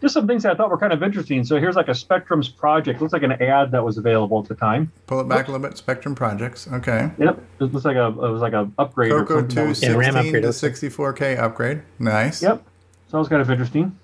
just 0.00 0.14
some 0.14 0.26
things 0.26 0.42
that 0.42 0.52
I 0.52 0.54
thought 0.56 0.68
were 0.68 0.78
kind 0.78 0.92
of 0.92 1.02
interesting. 1.02 1.44
So 1.44 1.58
here's 1.58 1.76
like 1.76 1.88
a 1.88 1.94
Spectrum's 1.94 2.48
project. 2.48 3.00
Looks 3.00 3.12
like 3.12 3.22
an 3.22 3.32
ad 3.32 3.70
that 3.70 3.84
was 3.84 3.98
available 3.98 4.40
at 4.42 4.48
the 4.48 4.54
time. 4.54 4.90
Pull 5.06 5.20
it 5.20 5.28
back 5.28 5.48
a 5.48 5.52
little 5.52 5.66
bit. 5.66 5.78
Spectrum 5.78 6.14
Projects. 6.14 6.66
Okay. 6.72 7.10
Yep, 7.18 7.42
it 7.60 7.64
looks 7.64 7.84
like 7.84 7.96
a 7.96 8.06
it 8.08 8.16
was 8.16 8.42
like 8.42 8.52
a 8.52 8.70
upgrade. 8.78 9.12
or 9.12 9.24
Coco 9.24 9.34
something 9.48 9.54
that 9.54 9.62
2 9.62 9.68
was- 9.68 9.78
16 9.78 10.32
to 10.42 10.48
64K 10.48 11.38
upgrade. 11.38 11.82
Nice. 11.98 12.42
Yep, 12.42 12.62
so 13.06 13.12
sounds 13.12 13.28
kind 13.28 13.40
of 13.40 13.50
interesting. 13.50 13.96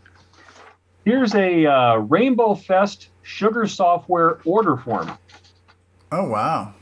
Here's 1.05 1.35
a 1.35 1.67
uh, 1.67 1.97
Rainbow 1.97 2.55
Fest 2.55 3.09
Sugar 3.23 3.67
Software 3.67 4.39
order 4.45 4.77
form. 4.77 5.11
Oh 6.13 6.29
wow! 6.29 6.75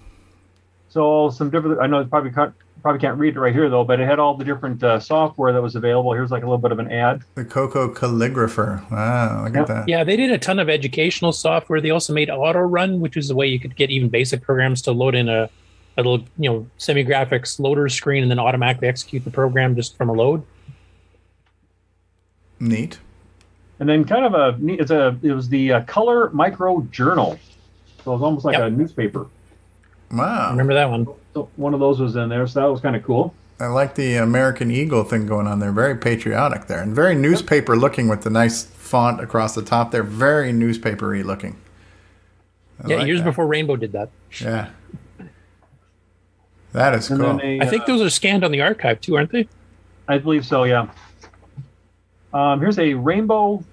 So 0.88 1.30
some 1.30 1.48
different. 1.50 1.80
I 1.80 1.86
know 1.86 2.00
it's 2.00 2.10
probably 2.10 2.32
can't, 2.32 2.52
probably 2.82 3.00
can't 3.00 3.18
read 3.18 3.34
it 3.36 3.40
right 3.40 3.52
here 3.52 3.68
though, 3.68 3.84
but 3.84 4.00
it 4.00 4.08
had 4.08 4.18
all 4.18 4.36
the 4.36 4.44
different 4.44 4.82
uh, 4.82 5.00
software 5.00 5.52
that 5.52 5.62
was 5.62 5.76
available. 5.76 6.12
Here's 6.12 6.30
like 6.30 6.42
a 6.42 6.46
little 6.46 6.58
bit 6.58 6.72
of 6.72 6.78
an 6.78 6.90
ad. 6.90 7.22
The 7.34 7.44
Coco 7.44 7.92
Calligrapher. 7.92 8.90
Wow, 8.90 9.44
look 9.44 9.56
at 9.56 9.66
that. 9.66 9.88
Yeah, 9.88 10.04
they 10.04 10.16
did 10.16 10.30
a 10.30 10.38
ton 10.38 10.58
of 10.58 10.68
educational 10.68 11.32
software. 11.32 11.80
They 11.80 11.90
also 11.90 12.12
made 12.12 12.30
Auto 12.30 12.60
Run, 12.60 13.00
which 13.00 13.16
is 13.16 13.30
a 13.30 13.34
way 13.34 13.46
you 13.46 13.58
could 13.58 13.76
get 13.76 13.90
even 13.90 14.08
basic 14.08 14.42
programs 14.42 14.82
to 14.82 14.92
load 14.92 15.14
in 15.14 15.28
a, 15.28 15.50
a 15.96 16.02
little, 16.02 16.24
you 16.38 16.50
know, 16.50 16.66
semi 16.78 17.04
graphics 17.04 17.58
loader 17.58 17.88
screen 17.88 18.22
and 18.22 18.30
then 18.30 18.38
automatically 18.38 18.88
execute 18.88 19.24
the 19.24 19.30
program 19.30 19.74
just 19.74 19.96
from 19.96 20.08
a 20.08 20.12
load. 20.12 20.44
Neat. 22.60 22.98
And 23.78 23.88
then 23.88 24.04
kind 24.04 24.24
of 24.24 24.34
a 24.34 24.58
neat- 24.58 24.80
it's 24.80 24.90
a 24.90 25.18
it 25.22 25.32
was 25.32 25.48
the 25.48 25.72
uh, 25.72 25.80
Color 25.82 26.30
Micro 26.30 26.82
Journal, 26.90 27.38
so 28.04 28.12
it 28.12 28.14
was 28.14 28.22
almost 28.22 28.44
like 28.44 28.58
a 28.58 28.70
newspaper. 28.70 29.26
Wow. 30.12 30.50
Remember 30.50 30.74
that 30.74 30.88
one? 30.90 31.06
So 31.34 31.48
one 31.56 31.74
of 31.74 31.80
those 31.80 32.00
was 32.00 32.16
in 32.16 32.28
there, 32.28 32.46
so 32.46 32.60
that 32.60 32.66
was 32.66 32.80
kind 32.80 32.96
of 32.96 33.02
cool. 33.02 33.34
I 33.58 33.66
like 33.66 33.94
the 33.94 34.16
American 34.16 34.70
Eagle 34.70 35.04
thing 35.04 35.26
going 35.26 35.46
on 35.46 35.60
there. 35.60 35.72
Very 35.72 35.96
patriotic 35.96 36.66
there, 36.66 36.80
and 36.82 36.94
very 36.94 37.14
newspaper 37.14 37.76
looking 37.76 38.08
with 38.08 38.22
the 38.22 38.30
nice 38.30 38.64
font 38.64 39.20
across 39.20 39.54
the 39.54 39.62
top. 39.62 39.90
They're 39.90 40.02
very 40.02 40.52
newspapery 40.52 41.22
looking. 41.22 41.56
I 42.84 42.88
yeah, 42.88 42.96
like 42.96 43.06
years 43.06 43.20
that. 43.20 43.24
before 43.26 43.46
Rainbow 43.46 43.76
did 43.76 43.92
that. 43.92 44.10
Yeah, 44.40 44.68
that 46.72 46.94
is 46.94 47.10
And 47.10 47.20
cool. 47.20 47.36
then 47.38 47.40
a, 47.40 47.60
I 47.62 47.66
think 47.66 47.84
uh, 47.84 47.86
those 47.86 48.02
are 48.02 48.10
scanned 48.10 48.44
on 48.44 48.52
the 48.52 48.60
archive 48.60 49.00
too, 49.00 49.16
aren't 49.16 49.32
they? 49.32 49.48
I 50.08 50.18
believe 50.18 50.44
so. 50.44 50.64
Yeah. 50.64 50.88
Um, 52.34 52.60
here's 52.60 52.78
a 52.78 52.92
rainbow, 52.92 53.64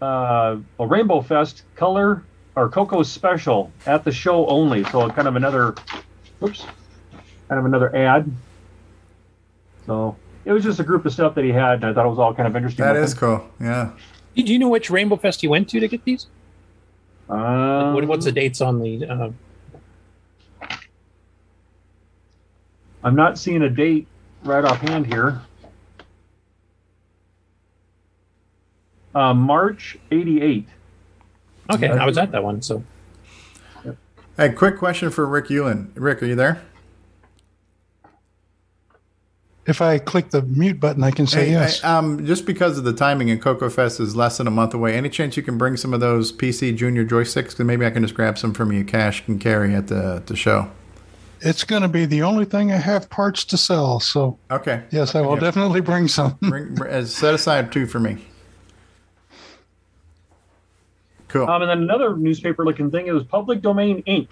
uh, 0.00 0.56
a 0.78 0.86
Rainbow 0.86 1.20
Fest 1.22 1.64
color 1.74 2.22
or 2.56 2.68
Coco 2.68 3.02
special 3.02 3.72
at 3.86 4.04
the 4.04 4.12
show 4.12 4.46
only. 4.46 4.84
So 4.84 5.08
kind 5.10 5.28
of 5.28 5.36
another, 5.36 5.74
oops, 6.42 6.66
kind 7.48 7.58
of 7.58 7.64
another 7.64 7.94
ad. 7.94 8.30
So 9.86 10.16
it 10.44 10.52
was 10.52 10.62
just 10.64 10.80
a 10.80 10.84
group 10.84 11.06
of 11.06 11.12
stuff 11.12 11.34
that 11.34 11.44
he 11.44 11.50
had, 11.50 11.74
and 11.74 11.84
I 11.86 11.92
thought 11.92 12.06
it 12.06 12.08
was 12.08 12.18
all 12.18 12.34
kind 12.34 12.46
of 12.46 12.54
interesting. 12.56 12.84
That 12.84 12.94
looking. 12.96 13.14
cool. 13.16 13.50
Yeah. 13.60 13.90
Do 14.34 14.42
you 14.42 14.58
know 14.58 14.68
which 14.68 14.90
Rainbow 14.90 15.16
Fest 15.16 15.42
you 15.42 15.50
went 15.50 15.68
to 15.70 15.80
to 15.80 15.88
get 15.88 16.04
these? 16.04 16.26
Um, 17.28 17.94
What, 17.94 18.04
what's 18.06 18.24
the 18.24 18.32
dates 18.32 18.60
on 18.60 18.80
the? 18.80 19.06
Uh, 19.06 19.30
I'm 23.04 23.14
not 23.16 23.38
seeing 23.38 23.62
a 23.62 23.68
date 23.70 24.06
right 24.44 24.64
offhand 24.64 25.06
here. 25.06 25.40
Uh, 29.14 29.34
March 29.34 29.98
'88. 30.10 30.68
Okay, 31.74 31.88
I 31.88 32.04
was 32.04 32.18
at 32.18 32.32
that 32.32 32.42
one. 32.44 32.62
So 32.62 32.82
Hey, 34.36 34.48
quick 34.50 34.78
question 34.78 35.10
for 35.10 35.26
Rick 35.26 35.46
Ulland. 35.48 35.90
Rick, 35.94 36.22
are 36.22 36.26
you 36.26 36.34
there? 36.34 36.62
If 39.64 39.80
I 39.80 39.98
click 39.98 40.30
the 40.30 40.42
mute 40.42 40.80
button, 40.80 41.04
I 41.04 41.12
can 41.12 41.26
say 41.26 41.46
Hey, 41.46 41.50
yes. 41.52 41.80
hey, 41.80 41.86
um, 41.88 42.26
just 42.26 42.46
because 42.46 42.78
of 42.78 42.84
the 42.84 42.92
timing 42.92 43.30
and 43.30 43.40
Coco 43.40 43.68
Fest 43.70 44.00
is 44.00 44.16
less 44.16 44.38
than 44.38 44.48
a 44.48 44.50
month 44.50 44.74
away, 44.74 44.94
any 44.94 45.08
chance 45.08 45.36
you 45.36 45.42
can 45.42 45.56
bring 45.56 45.76
some 45.76 45.94
of 45.94 46.00
those 46.00 46.32
PC 46.32 46.76
Junior 46.76 47.04
joysticks? 47.04 47.50
Because 47.50 47.60
maybe 47.60 47.86
I 47.86 47.90
can 47.90 48.02
just 48.02 48.14
grab 48.14 48.38
some 48.38 48.54
from 48.54 48.72
you, 48.72 48.84
cash 48.84 49.22
and 49.28 49.40
carry 49.40 49.74
at 49.74 49.86
the 49.86 50.20
the 50.26 50.34
show. 50.34 50.68
It's 51.42 51.62
going 51.64 51.82
to 51.82 51.88
be 51.88 52.06
the 52.06 52.22
only 52.22 52.44
thing 52.44 52.72
I 52.72 52.76
have 52.76 53.08
parts 53.10 53.44
to 53.46 53.56
sell. 53.56 54.00
So 54.00 54.38
Okay. 54.50 54.82
yes, 54.90 55.14
I 55.14 55.20
will 55.20 55.34
Yeah. 55.34 55.40
definitely 55.40 55.80
bring 55.80 56.08
some. 56.08 56.36
Bring, 56.40 56.80
uh, 56.82 57.04
set 57.04 57.34
aside 57.34 57.70
two 57.70 57.86
for 57.86 58.00
me. 58.00 58.16
Cool. 61.32 61.48
Um, 61.48 61.62
and 61.62 61.70
then 61.70 61.78
another 61.78 62.14
newspaper-looking 62.14 62.90
thing. 62.90 63.06
It 63.06 63.12
was 63.12 63.24
Public 63.24 63.62
Domain 63.62 64.02
Inc. 64.02 64.28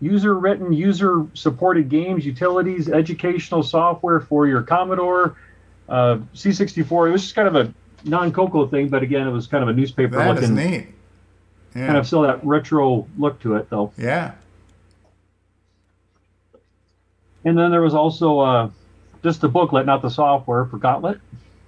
User-written, 0.00 0.70
user-supported 0.74 1.88
games, 1.88 2.26
utilities, 2.26 2.90
educational 2.90 3.62
software 3.62 4.20
for 4.20 4.46
your 4.46 4.62
Commodore, 4.62 5.36
uh, 5.88 6.18
C64. 6.34 7.08
It 7.08 7.12
was 7.12 7.22
just 7.22 7.34
kind 7.34 7.48
of 7.48 7.56
a 7.56 7.72
non-Coco 8.04 8.66
thing, 8.66 8.90
but 8.90 9.02
again, 9.02 9.26
it 9.26 9.30
was 9.30 9.46
kind 9.46 9.62
of 9.62 9.70
a 9.70 9.72
newspaper 9.72 10.16
That 10.16 10.36
is 10.36 10.50
looking. 10.50 10.70
neat. 10.70 10.88
Yeah. 11.74 11.86
Kind 11.86 11.98
of 11.98 12.06
still 12.06 12.22
that 12.22 12.44
retro 12.44 13.06
look 13.16 13.40
to 13.40 13.54
it, 13.56 13.70
though. 13.70 13.92
Yeah. 13.96 14.32
And 17.46 17.56
then 17.56 17.70
there 17.70 17.80
was 17.82 17.94
also 17.94 18.40
uh, 18.40 18.70
just 19.22 19.40
the 19.40 19.48
booklet, 19.48 19.86
not 19.86 20.02
the 20.02 20.10
software, 20.10 20.66
for 20.66 20.76
Gauntlet 20.76 21.20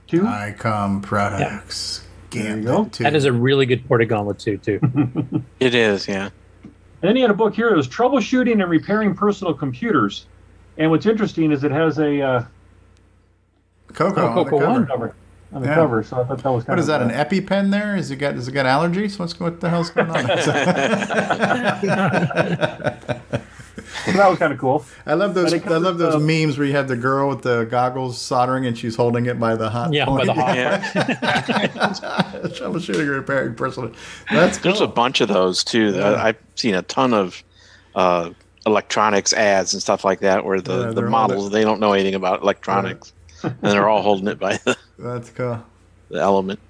2. 0.08 0.20
Icom 0.22 1.02
products. 1.02 2.00
There 2.00 2.07
you 2.32 2.62
go. 2.62 2.84
that 2.98 3.14
is 3.14 3.24
a 3.24 3.32
really 3.32 3.66
good 3.66 3.86
Porta 3.88 4.06
Gauntlet 4.06 4.38
too. 4.38 4.58
Too. 4.58 4.80
It 5.60 5.74
is, 5.74 6.06
yeah. 6.08 6.30
And 6.64 6.72
then 7.00 7.16
he 7.16 7.22
had 7.22 7.30
a 7.30 7.34
book 7.34 7.54
here. 7.54 7.68
It 7.68 7.76
was 7.76 7.86
troubleshooting 7.88 8.52
and 8.60 8.68
repairing 8.70 9.14
personal 9.14 9.54
computers. 9.54 10.26
And 10.78 10.90
what's 10.90 11.06
interesting 11.06 11.52
is 11.52 11.64
it 11.64 11.70
has 11.70 11.98
a 11.98 12.20
uh, 12.20 12.44
Coco 13.92 14.20
on 14.26 14.34
the 14.36 14.44
Coco 14.44 14.58
cover. 14.60 14.86
Cover 14.86 15.14
on 15.52 15.62
the 15.62 15.68
Yeah. 15.68 15.74
cover. 15.76 16.02
So 16.02 16.20
I 16.20 16.24
thought 16.24 16.42
that 16.42 16.50
was 16.50 16.64
kind 16.64 16.68
What 16.72 16.78
of 16.78 16.82
is 16.82 16.86
that? 16.88 17.02
An 17.02 17.10
uh, 17.10 17.24
EpiPen 17.24 17.70
there? 17.70 17.96
Is 17.96 18.10
it 18.10 18.16
got? 18.16 18.34
Does 18.34 18.48
it 18.48 18.52
got 18.52 18.66
allergies? 18.66 19.18
What's 19.18 19.38
what 19.40 19.60
the 19.60 19.68
hell's 19.70 19.90
going 19.90 20.10
on? 20.10 20.24
So 24.12 24.12
that 24.18 24.28
was 24.30 24.38
kind 24.38 24.52
of 24.52 24.58
cool. 24.58 24.84
I 25.06 25.14
love 25.14 25.34
those. 25.34 25.52
I 25.52 25.58
love 25.76 25.98
those 25.98 26.14
covers, 26.14 26.26
memes 26.26 26.58
where 26.58 26.66
you 26.66 26.72
have 26.74 26.88
the 26.88 26.96
girl 26.96 27.28
with 27.28 27.42
the 27.42 27.64
goggles 27.64 28.18
soldering 28.20 28.66
and 28.66 28.76
she's 28.76 28.96
holding 28.96 29.26
it 29.26 29.38
by 29.38 29.54
the 29.56 29.68
hot. 29.70 29.92
Yeah, 29.92 30.06
by 30.06 30.24
the 30.24 30.32
hot 30.32 30.56
part. 30.56 30.82
Troubleshooting 32.52 33.00
and 33.00 33.10
repairing 33.10 33.54
personal. 33.54 33.92
That's 34.30 34.58
cool. 34.58 34.72
There's 34.72 34.80
a 34.80 34.86
bunch 34.86 35.20
of 35.20 35.28
those 35.28 35.62
too. 35.64 35.94
Yeah. 35.94 36.10
I, 36.10 36.28
I've 36.28 36.38
seen 36.54 36.74
a 36.74 36.82
ton 36.82 37.12
of 37.14 37.42
uh, 37.94 38.30
electronics 38.66 39.32
ads 39.32 39.72
and 39.72 39.82
stuff 39.82 40.04
like 40.04 40.20
that 40.20 40.44
where 40.44 40.60
the, 40.60 40.86
Yeah, 40.86 40.92
the 40.92 41.02
models 41.02 41.50
they 41.50 41.62
don't 41.62 41.80
know 41.80 41.92
anything 41.92 42.14
about 42.14 42.42
electronics 42.42 43.12
and 43.42 43.56
they're 43.62 43.88
all 43.88 44.02
holding 44.02 44.28
it 44.28 44.38
by 44.38 44.56
the, 44.64 44.76
That's 44.98 45.30
cool. 45.30 45.62
the 46.10 46.20
element. 46.20 46.60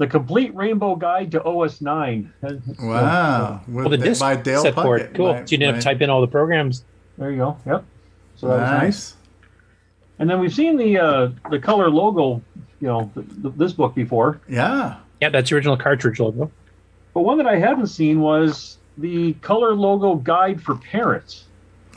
The 0.00 0.06
Complete 0.06 0.54
Rainbow 0.54 0.96
Guide 0.96 1.30
to 1.32 1.42
OS 1.44 1.82
9. 1.82 2.32
Wow. 2.80 3.60
Well, 3.68 3.90
the 3.90 3.98
disc 3.98 4.18
by 4.20 4.34
Dale 4.34 4.62
set 4.62 4.72
for 4.74 4.98
Puckett. 4.98 5.00
it. 5.10 5.14
Cool. 5.14 5.32
By- 5.34 5.44
so 5.44 5.50
you 5.52 5.58
didn't 5.58 5.74
have 5.74 5.82
to 5.82 5.84
type 5.84 6.00
in 6.00 6.08
all 6.08 6.22
the 6.22 6.26
programs. 6.26 6.84
There 7.18 7.30
you 7.30 7.36
go. 7.36 7.58
Yep. 7.66 7.84
So 8.36 8.48
that 8.48 8.54
was 8.54 8.70
nice. 8.70 8.80
Nice. 8.80 9.14
And 10.18 10.30
then 10.30 10.40
we've 10.40 10.54
seen 10.54 10.78
the 10.78 10.98
uh, 10.98 11.28
the 11.50 11.58
color 11.58 11.90
logo, 11.90 12.40
you 12.80 12.88
know, 12.88 13.10
th- 13.14 13.26
th- 13.42 13.54
this 13.58 13.72
book 13.74 13.94
before. 13.94 14.40
Yeah. 14.48 14.96
Yeah, 15.20 15.28
that's 15.28 15.50
the 15.50 15.56
original 15.56 15.76
cartridge 15.76 16.18
logo. 16.18 16.50
But 17.12 17.20
one 17.20 17.36
that 17.36 17.46
I 17.46 17.58
hadn't 17.58 17.88
seen 17.88 18.20
was 18.22 18.78
the 18.96 19.34
color 19.34 19.74
logo 19.74 20.14
guide 20.14 20.62
for 20.62 20.76
parents. 20.76 21.44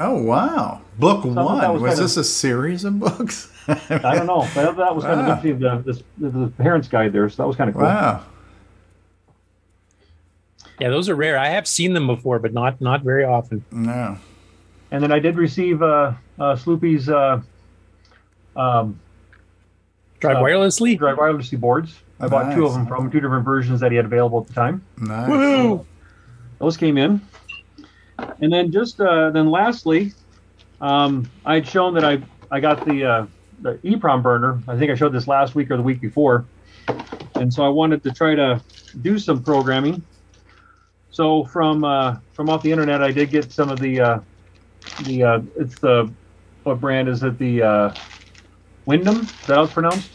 Oh 0.02 0.22
wow! 0.22 0.82
Book 1.00 1.20
I 1.26 1.34
thought 1.36 1.46
one. 1.46 1.74
Was, 1.74 1.82
was 1.82 1.94
kind 1.94 2.04
this 2.04 2.18
a 2.18 2.24
series 2.26 2.84
of 2.84 3.00
books? 3.00 3.50
I 3.90 4.16
don't 4.16 4.28
know. 4.28 4.48
But 4.54 4.76
that 4.78 4.96
was 4.96 5.04
kind 5.04 5.20
Wow. 5.20 5.34
of 5.34 5.46
interesting. 5.46 5.60
The, 5.60 5.84
this, 5.86 6.04
the, 6.18 6.30
the 6.30 6.48
parents 6.52 6.88
guide 6.88 7.14
there, 7.14 7.30
so 7.30 7.44
that 7.44 7.48
was 7.48 7.56
kind 7.56 7.70
of 7.70 7.76
cool. 7.76 7.84
Wow. 7.86 8.24
Yeah, 10.80 10.90
those 10.90 11.08
are 11.10 11.16
rare. 11.16 11.38
I 11.38 11.50
have 11.50 11.68
seen 11.68 11.94
them 11.94 12.08
before, 12.08 12.40
but 12.40 12.54
not 12.54 12.82
not 12.82 13.04
very 13.04 13.24
often. 13.24 13.64
No. 13.72 14.18
And 14.92 15.02
then 15.04 15.12
I 15.12 15.20
did 15.20 15.38
receive 15.38 15.82
uh, 15.82 16.14
uh, 16.40 16.56
Sloopy's 16.56 17.10
uh, 17.10 17.42
um, 18.56 19.00
Drive 20.20 20.38
uh, 20.38 20.42
wirelessly. 20.42 20.98
drive 20.98 21.18
wirelessly 21.18 21.60
boards. 21.60 22.00
I 22.20 22.28
bought 22.28 22.54
two 22.56 22.66
of 22.66 22.74
them 22.74 22.88
from 22.88 23.12
two 23.12 23.20
different 23.20 23.44
versions 23.44 23.80
that 23.82 23.92
he 23.92 23.98
had 23.98 24.06
available 24.06 24.42
at 24.42 24.48
the 24.48 24.54
time. 24.54 24.84
Nice. 24.98 25.30
Woohoo! 25.30 25.86
Those 26.60 26.78
came 26.78 26.98
in, 26.98 27.20
and 28.40 28.52
then 28.54 28.72
just 28.72 29.00
uh, 29.02 29.30
then 29.32 29.50
lastly, 29.52 30.14
um, 30.80 31.30
I 31.46 31.56
had 31.56 31.68
shown 31.68 31.94
that 31.96 32.06
I 32.06 32.22
I 32.52 32.60
got 32.62 32.86
the 32.86 33.04
uh, 33.04 33.26
the 33.64 33.80
EEPROM 33.84 34.22
burner. 34.22 34.62
I 34.68 34.78
think 34.78 34.92
I 34.92 34.96
showed 34.96 35.14
this 35.14 35.28
last 35.28 35.56
week 35.56 35.72
or 35.72 35.78
the 35.78 35.84
week 35.84 36.02
before, 36.02 36.46
and 37.36 37.52
so 37.52 37.66
I 37.66 37.70
wanted 37.70 38.04
to 38.04 38.12
try 38.12 38.36
to 38.36 38.62
do 39.02 39.18
some 39.18 39.42
programming. 39.42 40.04
So 41.10 41.46
from 41.46 41.84
uh, 41.84 42.18
from 42.34 42.50
off 42.50 42.62
the 42.62 42.72
internet, 42.72 43.02
I 43.02 43.12
did 43.12 43.32
get 43.32 43.52
some 43.52 43.70
of 43.70 43.80
the 43.80 44.00
uh, 44.00 44.20
the 45.04 45.24
uh, 45.24 45.42
it's 45.58 45.80
the 45.80 46.12
what 46.64 46.80
brand 46.80 47.08
is 47.08 47.24
it? 47.24 47.40
The 47.40 47.64
uh, 47.64 47.94
Wyndham. 48.86 49.22
Is 49.22 49.32
that 49.48 49.56
how 49.56 49.64
it's 49.64 49.74
pronounced? 49.74 50.10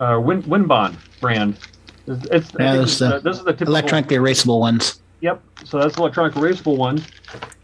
Uh, 0.00 0.20
Win 0.22 0.42
Winbond 0.42 0.96
brand. 1.20 1.58
It's, 2.06 2.24
it's, 2.26 2.52
Yeah, 2.58 2.72
think 2.72 2.74
those, 2.74 2.92
it's, 2.92 3.02
uh, 3.02 3.16
uh, 3.16 3.18
this 3.20 3.38
is 3.38 3.44
the 3.44 3.52
typical 3.52 3.74
Electronically 3.74 4.16
erasable 4.16 4.60
ones. 4.60 5.00
Yep. 5.22 5.42
So 5.64 5.80
that's 5.80 5.94
the 5.94 6.02
electronic 6.02 6.34
erasable 6.34 6.76
one. 6.76 7.02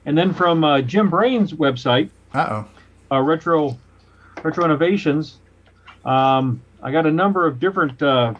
And 0.07 0.17
then 0.17 0.33
from 0.33 0.65
uh, 0.65 0.81
Jim 0.81 1.11
Brain's 1.11 1.53
website, 1.53 2.09
Uh 2.33 2.65
uh, 3.13 3.21
Retro 3.21 3.77
Retro 4.43 4.65
Innovations, 4.65 5.39
um, 6.05 6.61
I 6.83 6.91
got 6.91 7.07
a 7.07 7.11
number 7.11 7.47
of 7.47 7.61
different 7.61 8.01
uh, 8.03 8.35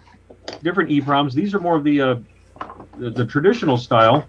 different 0.63 0.91
EEPROMs. 0.91 1.33
These 1.35 1.55
are 1.55 1.61
more 1.61 1.77
of 1.77 1.85
the 1.85 2.01
uh, 2.01 2.15
the, 2.99 3.11
the 3.11 3.27
traditional 3.27 3.77
style. 3.77 4.27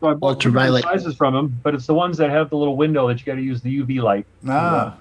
So 0.00 0.08
I 0.08 0.14
bought 0.14 0.40
different 0.40 0.56
Ultraviolet. 0.58 0.82
sizes 0.82 1.16
from 1.16 1.32
them, 1.34 1.60
but 1.62 1.74
it's 1.74 1.86
the 1.86 1.94
ones 1.94 2.18
that 2.18 2.28
have 2.30 2.50
the 2.50 2.56
little 2.56 2.76
window 2.76 3.06
that 3.08 3.20
you 3.20 3.24
got 3.24 3.36
to 3.36 3.42
use 3.42 3.62
the 3.62 3.82
UV 3.82 4.02
light. 4.02 4.26
Ah. 4.48 4.98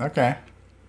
Okay. 0.00 0.36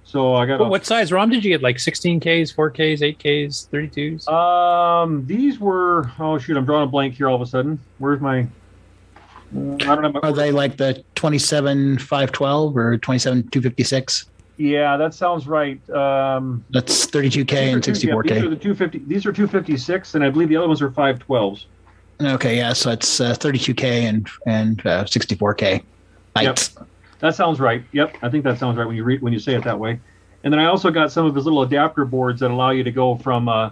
So 0.03 0.35
I 0.35 0.45
got 0.45 0.59
What, 0.59 0.65
a, 0.67 0.69
what 0.69 0.85
size 0.85 1.11
ROM 1.11 1.31
did 1.31 1.43
you 1.43 1.49
get? 1.51 1.63
Like 1.63 1.77
16Ks, 1.77 2.53
4Ks, 2.55 3.17
8Ks, 3.17 3.67
32s? 3.69 4.29
Um, 4.31 5.25
these 5.25 5.59
were 5.59 6.11
oh 6.19 6.37
shoot, 6.37 6.55
I'm 6.57 6.65
drawing 6.65 6.83
a 6.83 6.91
blank 6.91 7.15
here 7.15 7.27
all 7.27 7.35
of 7.35 7.41
a 7.41 7.47
sudden. 7.47 7.79
Where's 7.97 8.21
my? 8.21 8.47
I 9.55 9.95
don't 9.95 10.13
my. 10.13 10.19
Are 10.21 10.33
they 10.33 10.51
like 10.51 10.77
the 10.77 11.03
27512 11.15 12.77
or 12.77 12.97
27256? 12.97 14.25
Yeah, 14.57 14.95
that 14.97 15.13
sounds 15.13 15.47
right. 15.47 15.87
Um, 15.89 16.63
That's 16.69 17.05
32K 17.07 17.73
and 17.73 17.83
these 17.83 18.05
are 18.05 18.23
two- 18.23 18.33
yeah, 18.33 18.35
these 18.35 18.43
are 18.43 18.49
the 18.49 18.55
250. 18.55 18.99
These 18.99 19.25
are 19.25 19.33
256, 19.33 20.15
and 20.15 20.23
I 20.23 20.29
believe 20.29 20.47
the 20.49 20.55
other 20.55 20.67
ones 20.67 20.81
are 20.81 20.89
512s. 20.89 21.65
Okay, 22.21 22.55
yeah, 22.57 22.71
so 22.71 22.91
it's 22.91 23.19
uh, 23.19 23.33
32K 23.33 23.83
and 23.83 24.29
and 24.45 24.79
uh, 24.85 25.03
64K 25.03 25.83
bytes. 26.35 26.81
That 27.19 27.35
sounds 27.35 27.59
right. 27.59 27.83
Yep, 27.91 28.17
I 28.21 28.29
think 28.29 28.43
that 28.45 28.57
sounds 28.57 28.77
right 28.77 28.87
when 28.87 28.95
you 28.95 29.03
read 29.03 29.21
when 29.21 29.33
you 29.33 29.39
say 29.39 29.55
it 29.55 29.63
that 29.65 29.77
way. 29.79 29.99
And 30.43 30.53
then 30.53 30.59
I 30.59 30.65
also 30.65 30.91
got 30.91 31.11
some 31.11 31.25
of 31.25 31.35
his 31.35 31.43
little 31.45 31.63
adapter 31.63 32.05
boards 32.05 32.39
that 32.39 32.51
allow 32.51 32.69
you 32.69 32.83
to 32.83 32.91
go 32.91 33.15
from 33.17 33.49
uh, 33.49 33.71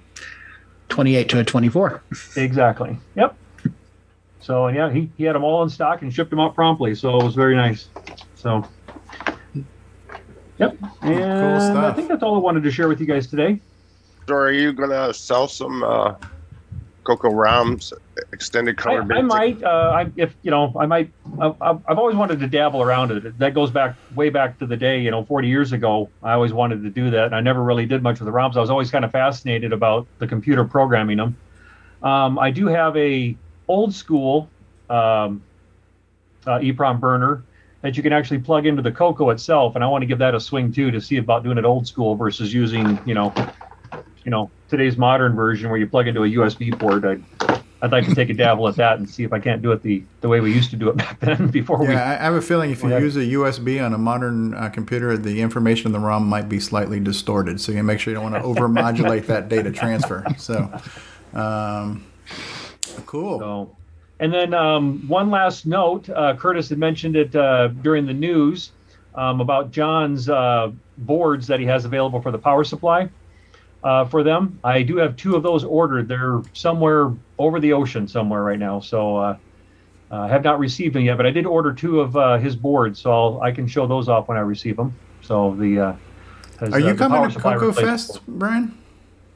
28 0.89 1.29
to 1.29 1.39
a 1.39 1.43
24. 1.43 2.01
Exactly. 2.35 2.97
Yep. 3.15 3.35
So 4.43 4.67
and 4.67 4.75
yeah, 4.75 4.91
he, 4.91 5.09
he 5.17 5.23
had 5.23 5.35
them 5.35 5.43
all 5.43 5.63
in 5.63 5.69
stock 5.69 6.01
and 6.01 6.13
shipped 6.13 6.29
them 6.29 6.39
out 6.39 6.53
promptly. 6.53 6.93
So 6.95 7.17
it 7.17 7.23
was 7.23 7.33
very 7.33 7.55
nice. 7.55 7.87
So 8.35 8.63
Yep. 10.59 10.77
And 11.01 11.23
I 11.23 11.59
stuff. 11.59 11.95
think 11.95 12.09
that's 12.09 12.21
all 12.23 12.35
I 12.35 12.39
wanted 12.39 12.63
to 12.63 12.71
share 12.71 12.87
with 12.87 12.99
you 12.99 13.05
guys 13.07 13.27
today. 13.27 13.59
So 14.27 14.35
are 14.35 14.51
you 14.51 14.71
gonna 14.73 15.13
sell 15.13 15.47
some 15.47 15.83
uh, 15.83 16.15
Coco 17.03 17.29
Roms 17.29 17.91
extended 18.31 18.77
color? 18.77 19.01
I 19.01 19.05
basic? 19.05 19.25
might, 19.25 19.63
uh, 19.63 19.91
I, 19.95 20.11
if 20.15 20.35
you 20.43 20.51
know, 20.51 20.73
I 20.79 20.85
might. 20.85 21.11
I've, 21.39 21.61
I've 21.61 21.79
I've 21.87 21.97
always 21.97 22.15
wanted 22.15 22.39
to 22.39 22.47
dabble 22.47 22.81
around 22.81 23.11
it. 23.11 23.37
That 23.39 23.53
goes 23.53 23.71
back 23.71 23.95
way 24.15 24.29
back 24.29 24.59
to 24.59 24.65
the 24.65 24.77
day, 24.77 24.99
you 25.01 25.11
know, 25.11 25.23
40 25.25 25.47
years 25.47 25.71
ago. 25.71 26.09
I 26.21 26.33
always 26.33 26.53
wanted 26.53 26.83
to 26.83 26.89
do 26.89 27.09
that, 27.11 27.25
and 27.25 27.35
I 27.35 27.41
never 27.41 27.63
really 27.63 27.85
did 27.85 28.03
much 28.03 28.19
with 28.19 28.27
the 28.27 28.33
ROMs. 28.33 28.55
I 28.55 28.59
was 28.61 28.69
always 28.69 28.91
kind 28.91 29.03
of 29.03 29.11
fascinated 29.11 29.73
about 29.73 30.05
the 30.19 30.27
computer 30.27 30.63
programming 30.63 31.17
them. 31.17 31.35
Um, 32.03 32.37
I 32.39 32.51
do 32.51 32.67
have 32.67 32.95
a 32.95 33.35
old 33.67 33.93
school 33.93 34.49
um, 34.89 35.41
uh, 36.45 36.59
EEPROM 36.59 36.99
burner 36.99 37.43
that 37.81 37.97
you 37.97 38.03
can 38.03 38.13
actually 38.13 38.39
plug 38.39 38.65
into 38.65 38.81
the 38.81 38.91
Coco 38.91 39.29
itself, 39.29 39.75
and 39.75 39.83
I 39.83 39.87
want 39.87 40.01
to 40.01 40.05
give 40.05 40.19
that 40.19 40.33
a 40.33 40.39
swing 40.39 40.71
too 40.71 40.89
to 40.91 41.01
see 41.01 41.17
about 41.17 41.43
doing 41.43 41.57
it 41.57 41.65
old 41.65 41.85
school 41.85 42.15
versus 42.15 42.53
using, 42.53 42.99
you 43.05 43.13
know, 43.13 43.33
you 44.23 44.31
know, 44.31 44.49
today's 44.69 44.97
modern 44.97 45.35
version 45.35 45.69
where 45.69 45.77
you 45.77 45.87
plug 45.87 46.07
into 46.07 46.23
a 46.23 46.27
USB 46.27 46.77
port. 46.77 47.03
I'd, 47.03 47.23
I'd 47.81 47.91
like 47.91 48.05
to 48.05 48.15
take 48.15 48.29
a 48.29 48.33
dabble 48.33 48.69
at 48.69 48.77
that 48.77 48.99
and 48.99 49.09
see 49.09 49.25
if 49.25 49.33
I 49.33 49.39
can't 49.39 49.61
do 49.61 49.73
it 49.73 49.81
the, 49.81 50.01
the 50.21 50.29
way 50.29 50.39
we 50.39 50.53
used 50.53 50.69
to 50.69 50.77
do 50.77 50.87
it 50.89 50.95
back 50.97 51.19
then 51.19 51.47
before 51.47 51.79
we. 51.79 51.89
Yeah, 51.89 52.17
I 52.21 52.23
have 52.23 52.33
a 52.35 52.41
feeling 52.41 52.71
if 52.71 52.81
you 52.81 52.87
had- 52.87 53.01
use 53.01 53.17
a 53.17 53.19
USB 53.19 53.85
on 53.85 53.93
a 53.93 53.97
modern 53.97 54.53
uh, 54.53 54.69
computer, 54.69 55.17
the 55.17 55.41
information 55.41 55.87
in 55.87 55.91
the 55.91 55.99
ROM 55.99 56.25
might 56.25 56.47
be 56.47 56.61
slightly 56.61 57.01
distorted. 57.01 57.59
So 57.59 57.73
you 57.73 57.83
make 57.83 57.99
sure 57.99 58.11
you 58.13 58.19
don't 58.19 58.31
want 58.31 58.41
to 58.41 58.49
overmodulate 58.49 59.25
that 59.27 59.49
data 59.49 59.71
transfer. 59.71 60.25
So, 60.37 60.71
um, 61.33 62.05
cool. 63.05 63.39
So, 63.39 63.75
and 64.19 64.33
then 64.33 64.53
um, 64.53 65.07
one 65.07 65.29
last 65.29 65.65
note: 65.65 66.09
uh, 66.09 66.35
Curtis 66.35 66.69
had 66.69 66.77
mentioned 66.77 67.15
it 67.15 67.35
uh, 67.35 67.67
during 67.67 68.05
the 68.05 68.13
news 68.13 68.71
um, 69.15 69.41
about 69.41 69.71
John's 69.71 70.29
uh, 70.29 70.71
boards 70.99 71.47
that 71.47 71.59
he 71.59 71.65
has 71.65 71.85
available 71.85 72.21
for 72.21 72.31
the 72.31 72.37
power 72.37 72.63
supply 72.63 73.09
uh, 73.83 74.05
for 74.05 74.23
them. 74.23 74.59
I 74.63 74.81
do 74.81 74.97
have 74.97 75.15
two 75.15 75.35
of 75.35 75.43
those 75.43 75.63
ordered. 75.63 76.07
They're 76.07 76.41
somewhere 76.53 77.11
over 77.37 77.59
the 77.59 77.73
ocean 77.73 78.07
somewhere 78.07 78.43
right 78.43 78.59
now, 78.59 78.79
so 78.79 79.17
uh, 79.17 79.37
I 80.11 80.27
have 80.27 80.43
not 80.43 80.59
received 80.59 80.95
them 80.95 81.03
yet. 81.03 81.17
But 81.17 81.25
I 81.25 81.31
did 81.31 81.45
order 81.45 81.73
two 81.73 81.99
of 81.99 82.15
uh, 82.15 82.37
his 82.37 82.55
boards, 82.55 83.01
so 83.01 83.11
I'll, 83.11 83.41
I 83.41 83.51
can 83.51 83.67
show 83.67 83.87
those 83.87 84.09
off 84.09 84.27
when 84.27 84.37
I 84.37 84.41
receive 84.41 84.77
them. 84.77 84.95
So 85.21 85.55
the 85.55 85.79
uh, 85.79 85.95
as, 86.61 86.73
Are 86.73 86.75
uh, 86.75 86.77
you 86.77 86.93
the 86.93 86.95
coming 86.95 87.23
to 87.23 87.31
supply 87.31 87.55
Coco. 87.55 87.73
Fest, 87.73 88.19
Brian? 88.27 88.77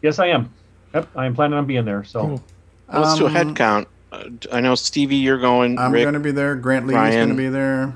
Yes, 0.01 0.19
I 0.19 0.27
am. 0.27 0.53
Yep, 0.93 1.09
I 1.15 1.25
am 1.25 1.35
planning 1.35 1.57
on 1.57 1.65
being 1.65 1.85
there. 1.85 2.03
So. 2.03 2.41
Let's 2.91 3.17
do 3.17 3.25
a 3.25 3.27
Um, 3.27 3.33
head 3.33 3.55
count. 3.55 3.87
Uh, 4.11 4.23
I 4.51 4.61
know 4.61 4.75
Stevie, 4.75 5.17
you're 5.17 5.39
going. 5.39 5.77
I'm 5.77 5.91
going 5.91 6.13
to 6.13 6.19
be 6.19 6.31
there. 6.31 6.55
Grant 6.55 6.87
Lee's 6.87 6.95
Ryan. 6.95 7.13
going 7.15 7.29
to 7.29 7.35
be 7.35 7.49
there. 7.49 7.95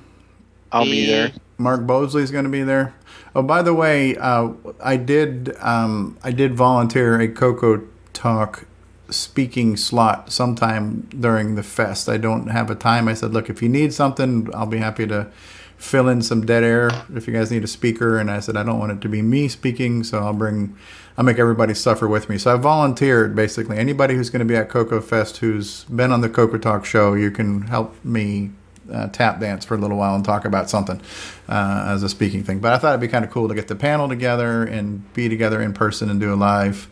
I'll 0.71 0.85
be 0.85 1.05
there. 1.05 1.31
Mark 1.57 1.85
Bosley's 1.85 2.31
going 2.31 2.45
to 2.45 2.49
be 2.49 2.63
there. 2.63 2.93
Oh, 3.35 3.43
by 3.43 3.61
the 3.61 3.73
way, 3.73 4.17
uh, 4.17 4.49
I 4.83 4.97
did 4.97 5.55
um, 5.59 6.17
I 6.23 6.31
did 6.31 6.55
volunteer 6.55 7.19
a 7.19 7.27
Coco 7.27 7.87
Talk 8.13 8.65
speaking 9.09 9.75
slot 9.77 10.31
sometime 10.31 11.07
during 11.17 11.55
the 11.55 11.63
fest. 11.63 12.07
I 12.09 12.17
don't 12.17 12.47
have 12.47 12.69
a 12.69 12.75
time. 12.75 13.07
I 13.07 13.13
said, 13.13 13.33
look, 13.33 13.49
if 13.49 13.61
you 13.61 13.69
need 13.69 13.93
something, 13.93 14.49
I'll 14.53 14.65
be 14.65 14.77
happy 14.79 15.05
to 15.07 15.29
fill 15.77 16.07
in 16.07 16.21
some 16.21 16.45
dead 16.45 16.63
air 16.63 16.89
if 17.13 17.27
you 17.27 17.33
guys 17.33 17.51
need 17.51 17.63
a 17.63 17.67
speaker. 17.67 18.17
And 18.17 18.31
I 18.31 18.39
said, 18.39 18.55
I 18.55 18.63
don't 18.63 18.79
want 18.79 18.91
it 18.93 19.01
to 19.01 19.09
be 19.09 19.21
me 19.21 19.47
speaking, 19.49 20.03
so 20.05 20.19
I'll 20.19 20.33
bring, 20.33 20.75
I'll 21.17 21.25
make 21.25 21.39
everybody 21.39 21.73
suffer 21.73 22.07
with 22.07 22.29
me. 22.29 22.37
So 22.37 22.53
I 22.53 22.57
volunteered 22.57 23.35
basically. 23.35 23.77
Anybody 23.77 24.15
who's 24.15 24.29
going 24.29 24.39
to 24.39 24.45
be 24.45 24.55
at 24.55 24.69
Coco 24.69 25.01
Fest 25.01 25.37
who's 25.37 25.83
been 25.85 26.11
on 26.11 26.21
the 26.21 26.29
Coco 26.29 26.57
Talk 26.57 26.85
show, 26.85 27.13
you 27.13 27.31
can 27.31 27.63
help 27.63 27.93
me 28.03 28.51
uh, 28.91 29.07
tap 29.07 29.39
dance 29.39 29.65
for 29.65 29.75
a 29.75 29.77
little 29.77 29.97
while 29.97 30.15
and 30.15 30.25
talk 30.25 30.45
about 30.45 30.69
something 30.69 31.01
uh, 31.47 31.85
as 31.87 32.03
a 32.03 32.09
speaking 32.09 32.43
thing. 32.43 32.59
But 32.59 32.73
I 32.73 32.77
thought 32.77 32.89
it'd 32.89 33.01
be 33.01 33.07
kind 33.07 33.25
of 33.25 33.31
cool 33.31 33.47
to 33.47 33.55
get 33.55 33.67
the 33.67 33.75
panel 33.75 34.09
together 34.09 34.63
and 34.63 35.11
be 35.13 35.29
together 35.29 35.61
in 35.61 35.73
person 35.73 36.09
and 36.09 36.19
do 36.19 36.33
a 36.33 36.35
live 36.35 36.89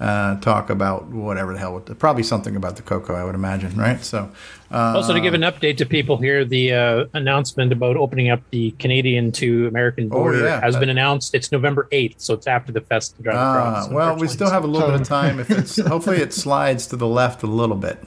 uh, 0.00 0.40
talk 0.40 0.70
about 0.70 1.06
whatever 1.08 1.52
the 1.52 1.58
hell, 1.58 1.78
probably 1.80 2.22
something 2.22 2.56
about 2.56 2.76
the 2.76 2.82
coco, 2.82 3.14
I 3.14 3.24
would 3.24 3.34
imagine, 3.34 3.76
right? 3.76 4.02
So, 4.02 4.32
also, 4.70 5.12
to 5.12 5.20
give 5.20 5.34
an 5.34 5.40
update 5.42 5.76
to 5.78 5.86
people 5.86 6.16
here, 6.16 6.44
the 6.44 6.72
uh, 6.72 7.04
announcement 7.14 7.72
about 7.72 7.96
opening 7.96 8.30
up 8.30 8.40
the 8.50 8.70
Canadian 8.72 9.32
to 9.32 9.66
American 9.66 10.06
Oh, 10.12 10.16
border 10.16 10.44
yeah. 10.44 10.60
has 10.60 10.76
been 10.76 10.88
announced. 10.90 11.34
It's 11.34 11.50
November 11.50 11.88
8th, 11.90 12.14
so 12.18 12.34
it's 12.34 12.46
after 12.46 12.70
the 12.72 12.80
fest 12.80 13.16
to 13.16 13.22
drive 13.22 13.36
Ah, 13.36 13.58
across. 13.84 13.88
well, 13.90 14.16
we 14.16 14.28
still 14.28 14.50
have 14.50 14.62
a 14.64 14.66
little 14.68 14.88
bit 14.90 15.00
of 15.00 15.06
time. 15.08 15.40
If 15.40 15.50
it's 15.50 15.80
hopefully 15.86 16.18
it 16.18 16.32
slides 16.32 16.86
to 16.88 16.96
the 16.96 17.06
left 17.08 17.42
a 17.42 17.46
little 17.48 17.76
bit. 17.76 17.98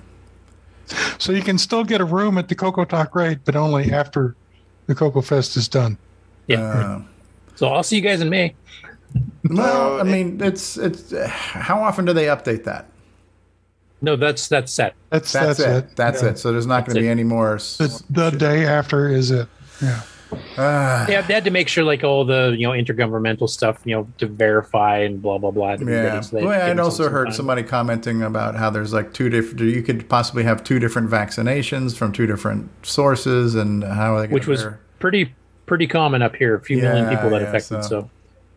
So 1.17 1.31
you 1.31 1.41
can 1.41 1.57
still 1.57 1.83
get 1.83 2.01
a 2.01 2.05
room 2.05 2.37
at 2.37 2.47
the 2.49 2.55
Coco 2.55 2.85
Talk 2.85 3.15
Raid, 3.15 3.39
but 3.45 3.55
only 3.55 3.91
after 3.91 4.35
the 4.87 4.95
Coco 4.95 5.21
Fest 5.21 5.55
is 5.57 5.67
done. 5.67 5.97
Yeah. 6.47 7.01
so 7.55 7.67
I'll 7.69 7.83
see 7.83 7.95
you 7.95 8.01
guys 8.01 8.21
in 8.21 8.29
May. 8.29 8.53
Well, 9.49 9.99
I 9.99 10.03
mean, 10.03 10.41
it's 10.41 10.77
it's. 10.77 11.13
How 11.27 11.81
often 11.81 12.05
do 12.05 12.13
they 12.13 12.25
update 12.25 12.63
that? 12.65 12.87
No, 14.03 14.15
that's 14.17 14.47
that's 14.49 14.71
set. 14.71 14.93
That's 15.09 15.31
That's, 15.31 15.57
that's, 15.57 15.59
it. 15.59 15.85
it. 15.91 15.95
That's 15.95 16.21
Yeah. 16.21 16.29
it. 16.29 16.37
So 16.37 16.51
there's 16.51 16.67
not 16.67 16.85
going 16.85 16.95
to 16.95 17.01
be 17.01 17.07
any 17.09 17.23
more. 17.23 17.55
The, 17.57 18.03
the 18.09 18.29
day 18.31 18.65
after 18.65 19.07
is 19.07 19.31
it. 19.31 19.47
Yeah. 19.81 20.01
Ah. 20.57 21.05
Yeah, 21.07 21.21
they 21.21 21.33
had 21.35 21.43
to 21.45 21.51
make 21.51 21.67
sure 21.67 21.83
like 21.83 22.03
all 22.03 22.25
the 22.25 22.55
you 22.57 22.67
know 22.67 22.73
intergovernmental 22.73 23.47
stuff, 23.47 23.79
you 23.85 23.95
know, 23.95 24.07
to 24.17 24.25
verify 24.27 24.97
and 24.97 25.21
blah 25.21 25.37
blah 25.37 25.51
blah. 25.51 25.75
To 25.77 25.85
Yeah. 25.85 25.91
ready, 26.15 26.23
so 26.25 26.35
Well, 26.37 26.43
give 26.59 26.69
I'd 26.69 26.79
also 26.79 27.07
heard 27.09 27.25
time. 27.27 27.33
somebody 27.35 27.63
commenting 27.63 28.21
about 28.23 28.55
how 28.55 28.69
there's 28.69 28.91
like 28.93 29.13
two 29.13 29.29
different. 29.29 29.61
You 29.61 29.81
could 29.83 30.09
possibly 30.09 30.43
have 30.43 30.63
two 30.63 30.79
different 30.79 31.09
vaccinations 31.09 31.95
from 31.95 32.11
two 32.11 32.25
different 32.27 32.69
sources, 32.85 33.55
and 33.55 33.83
how 33.83 34.19
they 34.21 34.27
which 34.27 34.47
was 34.47 34.65
pretty 34.99 35.33
pretty 35.65 35.87
common 35.87 36.21
up 36.21 36.35
here. 36.35 36.55
A 36.55 36.61
few 36.61 36.77
million 36.81 37.07
people 37.09 37.29
that 37.29 37.41
yeah, 37.41 37.47
affected. 37.47 37.83
so- 37.83 37.89
So. 37.89 38.09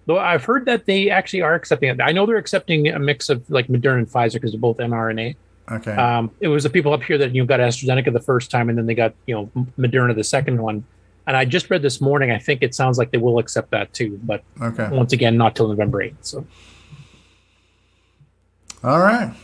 Though 0.06 0.18
I've 0.18 0.44
heard 0.44 0.66
that 0.66 0.86
they 0.86 1.10
actually 1.10 1.42
are 1.42 1.54
accepting 1.54 1.90
it. 1.90 2.00
I 2.00 2.12
know 2.12 2.26
they're 2.26 2.36
accepting 2.36 2.88
a 2.88 2.98
mix 2.98 3.28
of 3.28 3.48
like 3.50 3.68
Moderna 3.68 3.98
and 3.98 4.06
Pfizer 4.08 4.34
because 4.34 4.52
they're 4.52 4.60
both 4.60 4.78
mRNA. 4.78 5.36
Okay. 5.70 5.94
Um, 5.94 6.30
it 6.40 6.48
was 6.48 6.62
the 6.62 6.70
people 6.70 6.92
up 6.92 7.02
here 7.02 7.18
that 7.18 7.34
you 7.34 7.42
know, 7.42 7.46
got 7.46 7.60
AstraZeneca 7.60 8.12
the 8.12 8.20
first 8.20 8.50
time, 8.50 8.68
and 8.68 8.78
then 8.78 8.86
they 8.86 8.94
got 8.94 9.14
you 9.26 9.34
know 9.34 9.50
Moderna 9.78 10.14
the 10.14 10.24
second 10.24 10.62
one. 10.62 10.84
And 11.26 11.36
I 11.36 11.44
just 11.44 11.68
read 11.70 11.82
this 11.82 12.00
morning. 12.00 12.30
I 12.30 12.38
think 12.38 12.62
it 12.62 12.72
sounds 12.72 12.98
like 12.98 13.10
they 13.10 13.18
will 13.18 13.40
accept 13.40 13.72
that 13.72 13.92
too, 13.92 14.20
but 14.22 14.42
Okay. 14.62 14.88
once 14.90 15.12
again, 15.12 15.36
not 15.36 15.56
till 15.56 15.66
November 15.68 16.02
eighth. 16.02 16.18
So 16.24 16.46
All 18.84 19.00
right. 19.00 19.34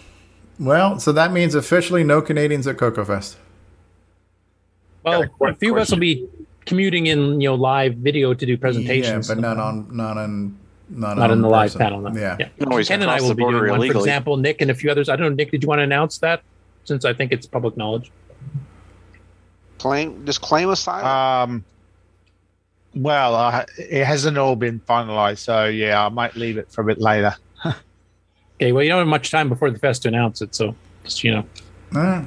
Well, 0.61 1.01
so 1.01 1.11
that 1.11 1.33
means 1.33 1.57
officially 1.57 2.05
no 2.05 2.23
Canadians 2.23 2.69
at 2.69 2.79
Coco 2.79 3.05
Fest. 3.05 3.37
well, 5.03 5.25
a 5.45 5.55
few 5.57 5.75
of 5.75 5.81
us 5.83 5.91
will 5.91 5.99
be 5.99 6.29
commuting 6.67 7.07
in 7.07 7.41
you 7.41 7.49
know 7.49 7.55
live 7.55 7.95
video 7.97 8.35
to 8.35 8.47
do 8.47 8.57
presentations. 8.57 9.29
Yeah, 9.29 9.35
but 9.35 9.41
not 9.41 9.59
on 9.59 9.95
not 9.95 10.17
on 10.17 10.59
not, 10.89 11.17
not 11.17 11.31
on 11.31 11.39
in 11.39 11.43
the 11.43 11.49
live 11.49 11.69
person. 11.69 11.79
panel. 11.81 12.01
No. 12.01 12.21
Yeah. 12.21 12.37
Ken 12.37 13.03
and 13.03 13.11
I 13.11 13.21
will 13.21 13.35
be 13.35 13.45
doing 13.45 13.71
one. 13.71 13.91
For 13.91 13.99
example, 13.99 14.37
Nick 14.37 14.61
and 14.61 14.71
a 14.71 14.75
few 14.75 14.91
others. 14.91 15.09
I 15.09 15.17
don't 15.17 15.31
know, 15.31 15.35
Nick. 15.35 15.51
Did 15.51 15.63
you 15.63 15.69
want 15.69 15.79
to 15.81 15.85
announce 15.85 16.19
that? 16.19 16.43
Since 16.85 17.05
I 17.05 17.15
think 17.15 17.33
it's 17.33 17.47
public 17.47 17.77
knowledge. 17.77 18.11
Claim 19.79 20.25
does 20.25 20.39
claim 20.39 20.69
asylum? 20.69 21.07
Um. 21.07 21.65
Well, 22.95 23.35
uh, 23.35 23.65
it 23.79 24.05
hasn't 24.05 24.37
all 24.37 24.55
been 24.55 24.79
finalised, 24.81 25.39
so 25.39 25.65
yeah, 25.65 26.05
I 26.05 26.11
might 26.11 26.37
leave 26.37 26.59
it 26.59 26.71
for 26.71 26.83
a 26.83 26.85
bit 26.85 27.01
later. 27.01 27.35
Okay. 28.61 28.71
Well, 28.71 28.85
you 28.85 28.91
don't 28.91 29.01
have 29.01 29.09
much 29.09 29.33
time 29.33 29.49
before 29.49 29.73
the 29.73 29.79
fest 29.81 30.03
to 30.03 30.09
announce 30.09 30.41
it, 30.41 30.55
so 30.55 30.77
just 31.03 31.25
you 31.25 31.33
know. 31.33 32.27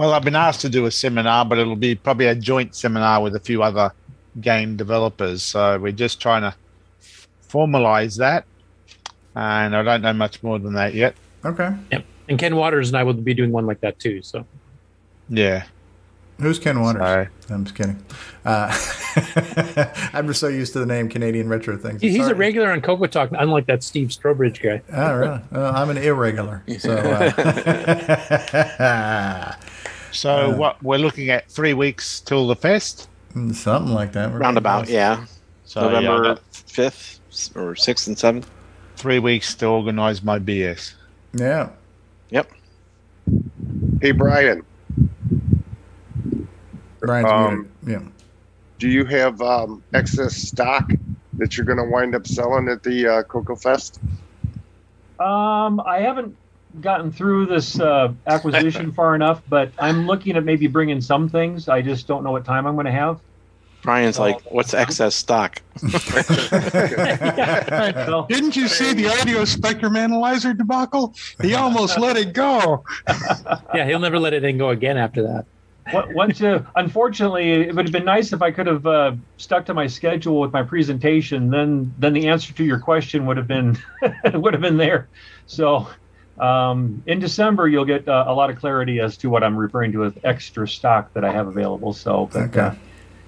Well, 0.00 0.14
I've 0.14 0.24
been 0.24 0.34
asked 0.34 0.62
to 0.62 0.70
do 0.70 0.86
a 0.86 0.90
seminar, 0.90 1.44
but 1.44 1.58
it'll 1.58 1.76
be 1.76 1.94
probably 1.94 2.24
a 2.24 2.34
joint 2.34 2.74
seminar 2.74 3.20
with 3.20 3.36
a 3.36 3.38
few 3.38 3.62
other 3.62 3.92
game 4.40 4.74
developers. 4.74 5.42
So 5.42 5.78
we're 5.78 5.92
just 5.92 6.22
trying 6.22 6.40
to 6.40 6.54
formalize 7.46 8.16
that, 8.16 8.46
and 9.36 9.76
I 9.76 9.82
don't 9.82 10.00
know 10.00 10.14
much 10.14 10.42
more 10.42 10.58
than 10.58 10.72
that 10.72 10.94
yet. 10.94 11.16
Okay. 11.44 11.74
Yep. 11.92 12.06
And 12.30 12.38
Ken 12.38 12.56
Waters 12.56 12.88
and 12.88 12.96
I 12.96 13.02
will 13.02 13.12
be 13.12 13.34
doing 13.34 13.52
one 13.52 13.66
like 13.66 13.82
that 13.82 13.98
too. 13.98 14.22
So 14.22 14.46
Yeah. 15.28 15.64
Who's 16.40 16.58
Ken 16.58 16.80
Waters? 16.80 17.28
I'm 17.50 17.64
just 17.64 17.76
kidding. 17.76 18.02
Uh, 18.44 18.76
I'm 20.12 20.26
just 20.26 20.40
so 20.40 20.48
used 20.48 20.72
to 20.72 20.78
the 20.80 20.86
name 20.86 21.08
Canadian 21.08 21.48
Retro 21.48 21.76
things. 21.76 22.00
He- 22.00 22.10
he's 22.10 22.28
a 22.28 22.34
regular 22.34 22.70
on 22.72 22.80
Coco 22.80 23.06
Talk, 23.06 23.30
unlike 23.32 23.66
that 23.66 23.82
Steve 23.82 24.08
Strobridge 24.08 24.62
guy. 24.62 24.80
Oh, 24.92 25.14
really? 25.16 25.40
Well, 25.50 25.74
I'm 25.74 25.90
an 25.90 25.98
irregular. 25.98 26.62
So, 26.78 26.96
uh, 26.96 27.30
So 30.12 30.52
Uh, 30.52 30.56
what 30.56 30.82
we're 30.82 30.98
looking 30.98 31.30
at 31.30 31.48
three 31.50 31.74
weeks 31.74 32.20
till 32.20 32.48
the 32.48 32.56
fest. 32.56 33.08
something 33.52 33.92
like 33.92 34.12
that. 34.12 34.32
We're 34.32 34.38
Roundabout, 34.38 34.88
yeah. 34.88 35.24
So, 35.64 35.82
November 35.82 36.34
that- 36.34 36.40
fifth 36.52 37.20
or 37.54 37.76
sixth 37.76 38.06
and 38.08 38.18
seventh. 38.18 38.50
Three 38.96 39.18
weeks 39.20 39.54
to 39.56 39.66
organise 39.66 40.22
my 40.22 40.38
BS. 40.38 40.94
Yeah. 41.32 41.70
Yep. 42.30 42.50
Hey, 44.02 44.10
Brian. 44.12 44.62
Brian's 47.00 47.28
Um, 47.28 47.68
muted. 47.82 48.02
Yeah. 48.04 48.08
Do 48.78 48.88
you 48.88 49.04
have 49.04 49.40
um, 49.42 49.82
excess 49.92 50.36
stock 50.36 50.88
that 51.34 51.56
you're 51.56 51.66
going 51.66 51.78
to 51.78 51.84
wind 51.84 52.14
up 52.14 52.26
selling 52.26 52.68
at 52.68 52.82
the 52.82 53.06
uh, 53.06 53.22
Coco 53.24 53.54
Fest? 53.56 54.00
Um, 55.18 55.80
I 55.80 56.00
haven't 56.00 56.34
gotten 56.80 57.12
through 57.12 57.46
this 57.46 57.78
uh, 57.78 58.12
acquisition 58.26 58.92
far 58.96 59.14
enough, 59.14 59.42
but 59.48 59.70
I'm 59.78 60.06
looking 60.06 60.36
at 60.36 60.44
maybe 60.44 60.66
bringing 60.66 61.00
some 61.00 61.28
things. 61.28 61.68
I 61.68 61.82
just 61.82 62.06
don't 62.06 62.24
know 62.24 62.32
what 62.32 62.44
time 62.46 62.66
I'm 62.66 62.74
going 62.74 62.86
to 62.86 62.92
have. 62.92 63.20
Brian's 63.82 64.18
like, 64.18 64.40
what's 64.50 64.74
excess 64.74 65.14
stock? 65.14 65.62
Didn't 65.80 65.94
you 68.56 68.68
see 68.68 68.92
the 68.92 69.08
audio 69.20 69.46
spectrum 69.46 69.96
analyzer 69.96 70.52
debacle? 70.52 71.14
He 71.40 71.54
almost 71.54 71.98
let 71.98 72.18
it 72.18 72.34
go. 72.34 72.84
yeah, 73.74 73.86
he'll 73.86 73.98
never 73.98 74.18
let 74.18 74.34
it 74.34 74.44
in 74.44 74.58
go 74.58 74.68
again 74.70 74.98
after 74.98 75.22
that. 75.22 75.46
What, 75.92 76.12
once, 76.14 76.42
uh, 76.42 76.64
unfortunately, 76.76 77.52
it 77.52 77.74
would 77.74 77.84
have 77.84 77.92
been 77.92 78.04
nice 78.04 78.32
if 78.32 78.42
I 78.42 78.50
could 78.50 78.66
have 78.66 78.86
uh, 78.86 79.12
stuck 79.36 79.66
to 79.66 79.74
my 79.74 79.86
schedule 79.86 80.40
with 80.40 80.52
my 80.52 80.62
presentation. 80.62 81.50
Then, 81.50 81.92
then 81.98 82.12
the 82.12 82.28
answer 82.28 82.52
to 82.54 82.64
your 82.64 82.78
question 82.78 83.26
would 83.26 83.36
have 83.36 83.48
been 83.48 83.78
would 84.34 84.52
have 84.52 84.62
been 84.62 84.76
there. 84.76 85.08
So, 85.46 85.88
um, 86.38 87.02
in 87.06 87.18
December, 87.18 87.68
you'll 87.68 87.84
get 87.84 88.08
uh, 88.08 88.24
a 88.26 88.34
lot 88.34 88.50
of 88.50 88.58
clarity 88.58 89.00
as 89.00 89.16
to 89.18 89.28
what 89.28 89.44
I'm 89.44 89.56
referring 89.56 89.92
to 89.92 89.98
with 89.98 90.18
extra 90.24 90.66
stock 90.66 91.12
that 91.14 91.24
I 91.24 91.32
have 91.32 91.48
available. 91.48 91.92
So, 91.92 92.30
but, 92.32 92.56
uh, 92.56 92.74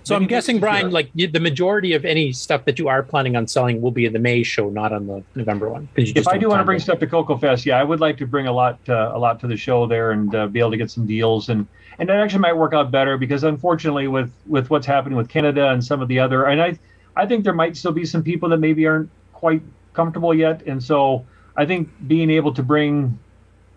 So 0.05 0.17
I'm 0.17 0.27
guessing, 0.27 0.57
this 0.57 0.61
Brian, 0.61 0.87
year. 0.87 0.91
like 0.91 1.11
you, 1.15 1.29
the 1.29 1.41
majority 1.41 1.93
of 1.93 2.05
any 2.05 2.33
stuff 2.33 2.65
that 2.65 2.79
you 2.79 2.89
are 2.89 3.03
planning 3.03 3.37
on 3.37 3.47
selling 3.47 3.81
will 3.81 3.91
be 3.91 4.05
in 4.05 4.13
the 4.13 4.19
May 4.19 4.43
show, 4.43 4.69
not 4.69 4.93
on 4.93 5.07
the 5.07 5.23
November 5.35 5.69
one. 5.69 5.89
You 5.97 6.05
if 6.05 6.15
just 6.15 6.29
I 6.29 6.39
don't 6.39 6.51
want 6.51 6.61
to 6.61 6.65
bring 6.65 6.79
it. 6.79 6.83
stuff 6.83 6.99
to 7.01 7.07
Coco 7.07 7.37
Fest, 7.37 7.67
yeah, 7.67 7.79
I 7.79 7.85
would 7.85 8.01
like 8.01 8.19
to 8.19 8.27
bring 8.27 8.47
a 8.47 8.53
lot, 8.53 8.79
uh, 8.89 9.13
a 9.15 9.19
lot 9.19 9.41
to 9.41 9.47
the 9.47 9.57
show 9.57 9.87
there, 9.87 10.11
and 10.11 10.35
uh, 10.35 10.47
be 10.47 10.61
able 10.61 10.73
to 10.73 10.77
get 10.77 10.91
some 10.91 11.07
deals, 11.07 11.49
and 11.49 11.67
and 11.99 12.09
that 12.09 12.17
actually 12.17 12.41
might 12.41 12.57
work 12.57 12.75
out 12.75 12.91
better 12.91 13.17
because 13.17 13.45
unfortunately, 13.45 14.09
with 14.09 14.33
with 14.47 14.71
what's 14.71 14.87
happening 14.87 15.17
with 15.17 15.29
Canada 15.29 15.71
and 15.71 15.85
some 15.85 16.03
of 16.03 16.09
the 16.09 16.19
other, 16.19 16.45
and 16.47 16.61
I, 16.61 16.79
I 17.17 17.27
think 17.27 17.45
there 17.45 17.53
might 17.53 17.77
still 17.77 17.93
be 17.93 18.05
some 18.05 18.23
people 18.23 18.49
that 18.49 18.59
maybe 18.59 18.87
aren't 18.87 19.11
quite 19.33 19.63
comfortable 19.95 20.35
yet, 20.35 20.63
and 20.67 20.83
so 20.83 21.25
I 21.57 21.67
think 21.67 21.91
being 22.09 22.31
able 22.31 22.55
to 22.55 22.63
bring 22.63 23.19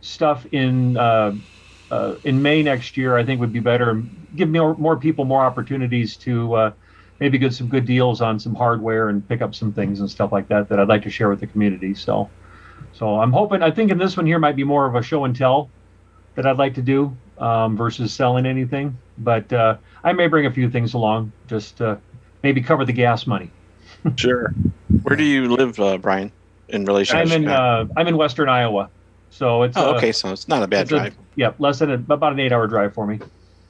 stuff 0.01 0.45
in 0.51 0.97
uh, 0.97 1.35
uh, 1.91 2.15
in 2.23 2.41
May 2.41 2.63
next 2.63 2.97
year, 2.97 3.17
I 3.17 3.23
think 3.23 3.39
would 3.39 3.53
be 3.53 3.59
better, 3.59 3.91
and 3.91 4.27
give 4.35 4.49
more 4.49 4.75
more 4.75 4.97
people 4.97 5.25
more 5.25 5.43
opportunities 5.43 6.17
to. 6.17 6.53
Uh, 6.53 6.71
Maybe 7.17 7.37
get 7.37 7.53
some 7.53 7.69
good 7.69 7.85
deals 7.85 8.19
on 8.19 8.41
some 8.41 8.53
hardware 8.53 9.07
and 9.07 9.25
pick 9.25 9.41
up 9.41 9.55
some 9.55 9.71
things 9.71 10.01
and 10.01 10.11
stuff 10.11 10.33
like 10.33 10.49
that 10.49 10.67
that 10.67 10.81
I'd 10.81 10.89
like 10.89 11.01
to 11.03 11.09
share 11.09 11.29
with 11.29 11.39
the 11.39 11.47
community. 11.47 11.93
So, 11.93 12.29
so 12.91 13.21
I'm 13.21 13.31
hoping. 13.31 13.63
I 13.63 13.71
think 13.71 13.89
in 13.89 13.97
this 13.97 14.17
one 14.17 14.25
here 14.25 14.37
might 14.37 14.57
be 14.57 14.65
more 14.65 14.85
of 14.85 14.95
a 14.95 15.01
show 15.01 15.23
and 15.23 15.33
tell 15.33 15.69
that 16.35 16.45
I'd 16.45 16.57
like 16.57 16.73
to 16.73 16.81
do 16.81 17.15
um, 17.37 17.77
versus 17.77 18.11
selling 18.11 18.45
anything. 18.45 18.97
But 19.17 19.53
uh, 19.53 19.77
I 20.03 20.11
may 20.11 20.27
bring 20.27 20.45
a 20.45 20.51
few 20.51 20.69
things 20.69 20.93
along, 20.93 21.31
just 21.47 21.79
maybe 22.43 22.59
cover 22.61 22.83
the 22.83 22.91
gas 22.91 23.25
money. 23.25 23.49
Sure. 24.17 24.53
Where 25.03 25.15
do 25.15 25.23
you 25.23 25.55
live, 25.55 25.79
uh, 25.79 25.97
Brian, 25.97 26.33
in 26.67 26.83
relation 26.83 27.15
I'm 27.15 27.29
to 27.29 27.35
in 27.35 27.47
uh, 27.47 27.85
I'm 27.95 28.07
in 28.07 28.17
Western 28.17 28.49
Iowa, 28.49 28.89
so 29.35 29.63
it's 29.63 29.75
Oh, 29.77 29.91
uh, 29.93 29.97
okay, 29.97 30.11
so 30.11 30.31
it's 30.31 30.47
not 30.47 30.63
a 30.63 30.67
bad 30.67 30.83
it's 30.83 30.91
a- 30.91 30.95
drive. 30.97 31.15
yeah, 31.35 31.51
less 31.59 31.79
than 31.79 31.91
a, 31.91 31.95
about 31.95 32.31
an 32.33 32.39
eight 32.39 32.51
hour 32.51 32.67
drive 32.67 32.93
for 32.93 33.05
me. 33.05 33.19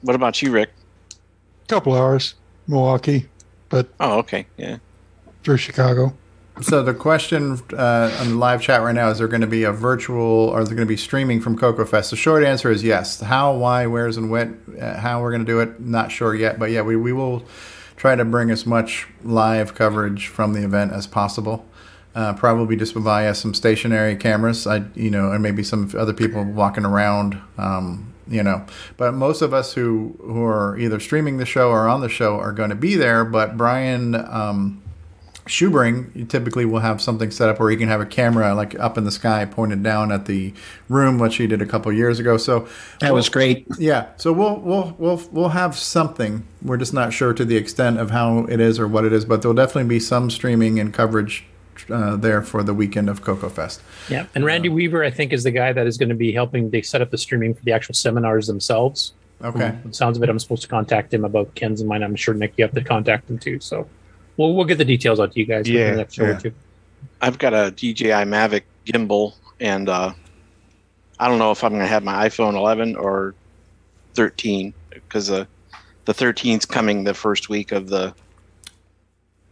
What 0.02 0.14
about 0.14 0.40
you, 0.40 0.52
Rick? 0.52 0.70
A 1.12 1.66
couple 1.68 1.94
hours, 1.94 2.34
Milwaukee, 2.68 3.26
but 3.68 3.88
Oh, 3.98 4.18
okay, 4.18 4.46
yeah. 4.56 4.78
through 5.42 5.56
Chicago. 5.56 6.14
So 6.62 6.82
the 6.82 6.94
question 6.94 7.60
uh, 7.76 8.16
on 8.20 8.28
the 8.30 8.34
live 8.36 8.62
chat 8.62 8.80
right 8.80 8.94
now 8.94 9.10
is: 9.10 9.18
there 9.18 9.28
going 9.28 9.42
to 9.42 9.46
be 9.46 9.64
a 9.64 9.72
virtual, 9.72 10.48
or 10.48 10.60
is 10.62 10.68
there 10.68 10.76
going 10.76 10.86
to 10.86 10.90
be 10.90 10.96
streaming 10.96 11.40
from 11.40 11.58
Coco 11.58 11.84
Fest? 11.84 12.10
The 12.10 12.16
short 12.16 12.44
answer 12.44 12.70
is 12.70 12.82
yes. 12.82 13.20
How, 13.20 13.54
why, 13.54 13.84
where's, 13.86 14.16
and 14.16 14.30
when? 14.30 14.58
Uh, 14.80 14.98
how 14.98 15.20
we're 15.20 15.32
going 15.32 15.44
to 15.44 15.52
do 15.52 15.60
it? 15.60 15.80
Not 15.80 16.10
sure 16.10 16.34
yet, 16.34 16.58
but 16.58 16.70
yeah, 16.70 16.80
we, 16.80 16.96
we 16.96 17.12
will 17.12 17.44
try 17.96 18.14
to 18.16 18.24
bring 18.24 18.50
as 18.50 18.64
much 18.64 19.06
live 19.22 19.74
coverage 19.74 20.28
from 20.28 20.54
the 20.54 20.64
event 20.64 20.92
as 20.92 21.06
possible. 21.06 21.66
Uh, 22.16 22.32
probably 22.32 22.76
just 22.76 22.94
via 22.94 23.34
some 23.34 23.52
stationary 23.52 24.16
cameras, 24.16 24.66
I 24.66 24.84
you 24.94 25.10
know, 25.10 25.32
and 25.32 25.42
maybe 25.42 25.62
some 25.62 25.92
other 25.98 26.14
people 26.14 26.42
walking 26.44 26.86
around, 26.86 27.38
um, 27.58 28.14
you 28.26 28.42
know. 28.42 28.64
But 28.96 29.12
most 29.12 29.42
of 29.42 29.52
us 29.52 29.74
who 29.74 30.16
who 30.22 30.42
are 30.42 30.78
either 30.78 30.98
streaming 30.98 31.36
the 31.36 31.44
show 31.44 31.68
or 31.68 31.86
on 31.86 32.00
the 32.00 32.08
show 32.08 32.38
are 32.40 32.52
going 32.52 32.70
to 32.70 32.76
be 32.76 32.96
there. 32.96 33.24
But 33.24 33.58
Brian. 33.58 34.14
Um, 34.14 34.82
typically 35.46 36.64
will 36.64 36.80
have 36.80 37.00
something 37.00 37.30
set 37.30 37.48
up 37.48 37.60
where 37.60 37.70
you 37.70 37.76
can 37.76 37.86
have 37.86 38.00
a 38.00 38.06
camera 38.06 38.52
like 38.52 38.76
up 38.80 38.98
in 38.98 39.04
the 39.04 39.12
sky 39.12 39.44
pointed 39.44 39.80
down 39.80 40.10
at 40.10 40.26
the 40.26 40.52
room, 40.88 41.20
which 41.20 41.36
he 41.36 41.46
did 41.46 41.62
a 41.62 41.66
couple 41.66 41.92
years 41.92 42.18
ago. 42.18 42.36
So 42.36 42.66
That 43.00 43.14
was 43.14 43.28
great. 43.28 43.64
Yeah, 43.78 44.08
so 44.16 44.32
we'll 44.32 44.56
we'll 44.56 44.96
we'll 44.98 45.22
we'll 45.30 45.48
have 45.50 45.76
something. 45.76 46.44
We're 46.62 46.78
just 46.78 46.92
not 46.92 47.12
sure 47.12 47.32
to 47.32 47.44
the 47.44 47.56
extent 47.56 48.00
of 48.00 48.10
how 48.10 48.46
it 48.46 48.58
is 48.58 48.80
or 48.80 48.88
what 48.88 49.04
it 49.04 49.12
is, 49.12 49.24
but 49.24 49.42
there'll 49.42 49.54
definitely 49.54 49.88
be 49.88 50.00
some 50.00 50.30
streaming 50.30 50.80
and 50.80 50.92
coverage 50.92 51.44
uh, 51.90 52.16
there 52.16 52.42
for 52.42 52.62
the 52.62 52.74
weekend 52.74 53.08
of 53.08 53.22
Coco 53.22 53.48
Fest. 53.48 53.80
Yeah, 54.08 54.26
and 54.34 54.44
Randy 54.44 54.68
Weaver, 54.68 55.04
I 55.04 55.10
think, 55.10 55.32
is 55.32 55.44
the 55.44 55.50
guy 55.50 55.72
that 55.72 55.86
is 55.86 55.96
going 55.96 56.08
to 56.08 56.14
be 56.14 56.32
helping 56.32 56.70
they 56.70 56.82
set 56.82 57.00
up 57.00 57.10
the 57.10 57.18
streaming 57.18 57.54
for 57.54 57.62
the 57.64 57.72
actual 57.72 57.94
seminars 57.94 58.46
themselves. 58.46 59.12
Okay. 59.42 59.76
From 59.82 59.92
sounds 59.92 60.16
of 60.16 60.22
it, 60.22 60.28
I'm 60.28 60.38
supposed 60.38 60.62
to 60.62 60.68
contact 60.68 61.12
him 61.12 61.24
about 61.24 61.54
Ken's 61.54 61.80
and 61.80 61.88
mine. 61.88 62.02
I'm 62.02 62.16
sure 62.16 62.34
Nick, 62.34 62.54
you 62.56 62.64
have 62.64 62.74
to 62.74 62.82
contact 62.82 63.28
him 63.28 63.38
too. 63.38 63.60
So 63.60 63.88
we'll 64.36 64.54
we'll 64.54 64.64
get 64.64 64.78
the 64.78 64.84
details 64.84 65.20
out 65.20 65.32
to 65.32 65.40
you 65.40 65.46
guys 65.46 65.68
within 65.68 65.92
the 65.92 65.96
next 65.98 66.18
yeah. 66.18 66.38
two. 66.38 66.52
I've 67.20 67.38
got 67.38 67.54
a 67.54 67.70
DJI 67.70 68.24
Mavic 68.24 68.62
gimbal, 68.84 69.34
and 69.60 69.88
uh, 69.88 70.12
I 71.18 71.28
don't 71.28 71.38
know 71.38 71.50
if 71.50 71.64
I'm 71.64 71.70
going 71.70 71.82
to 71.82 71.88
have 71.88 72.04
my 72.04 72.28
iPhone 72.28 72.54
11 72.54 72.96
or 72.96 73.34
13 74.14 74.72
because 74.90 75.30
uh, 75.30 75.44
the 76.04 76.14
13's 76.14 76.66
coming 76.66 77.04
the 77.04 77.14
first 77.14 77.48
week 77.48 77.72
of 77.72 77.88
the 77.88 78.14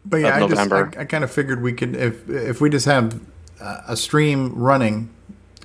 But 0.04 0.18
yeah, 0.18 0.36
I 0.36 0.48
just 0.48 0.72
I, 0.72 0.80
I 1.00 1.04
kind 1.04 1.24
of 1.24 1.30
figured 1.30 1.62
we 1.62 1.72
could 1.72 1.96
if 1.96 2.28
if 2.28 2.60
we 2.60 2.70
just 2.70 2.86
have 2.86 3.20
a 3.60 3.96
stream 3.96 4.54
running 4.54 5.10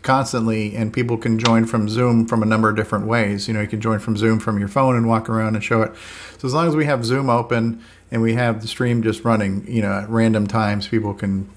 constantly 0.01 0.75
and 0.75 0.93
people 0.93 1.17
can 1.17 1.37
join 1.37 1.65
from 1.65 1.89
Zoom 1.89 2.25
from 2.25 2.41
a 2.41 2.45
number 2.45 2.69
of 2.69 2.75
different 2.75 3.07
ways. 3.07 3.47
You 3.47 3.53
know, 3.53 3.61
you 3.61 3.67
can 3.67 3.81
join 3.81 3.99
from 3.99 4.15
Zoom 4.15 4.39
from 4.39 4.59
your 4.59 4.67
phone 4.67 4.95
and 4.95 5.07
walk 5.07 5.29
around 5.29 5.55
and 5.55 5.63
show 5.63 5.81
it. 5.81 5.91
So 6.37 6.47
as 6.47 6.53
long 6.53 6.67
as 6.67 6.75
we 6.75 6.85
have 6.85 7.03
Zoom 7.03 7.29
open 7.29 7.83
and 8.11 8.21
we 8.21 8.33
have 8.33 8.61
the 8.61 8.67
stream 8.67 9.03
just 9.03 9.25
running, 9.25 9.65
you 9.67 9.81
know, 9.81 9.91
at 9.91 10.09
random 10.09 10.47
times, 10.47 10.87
people 10.87 11.13
can 11.13 11.49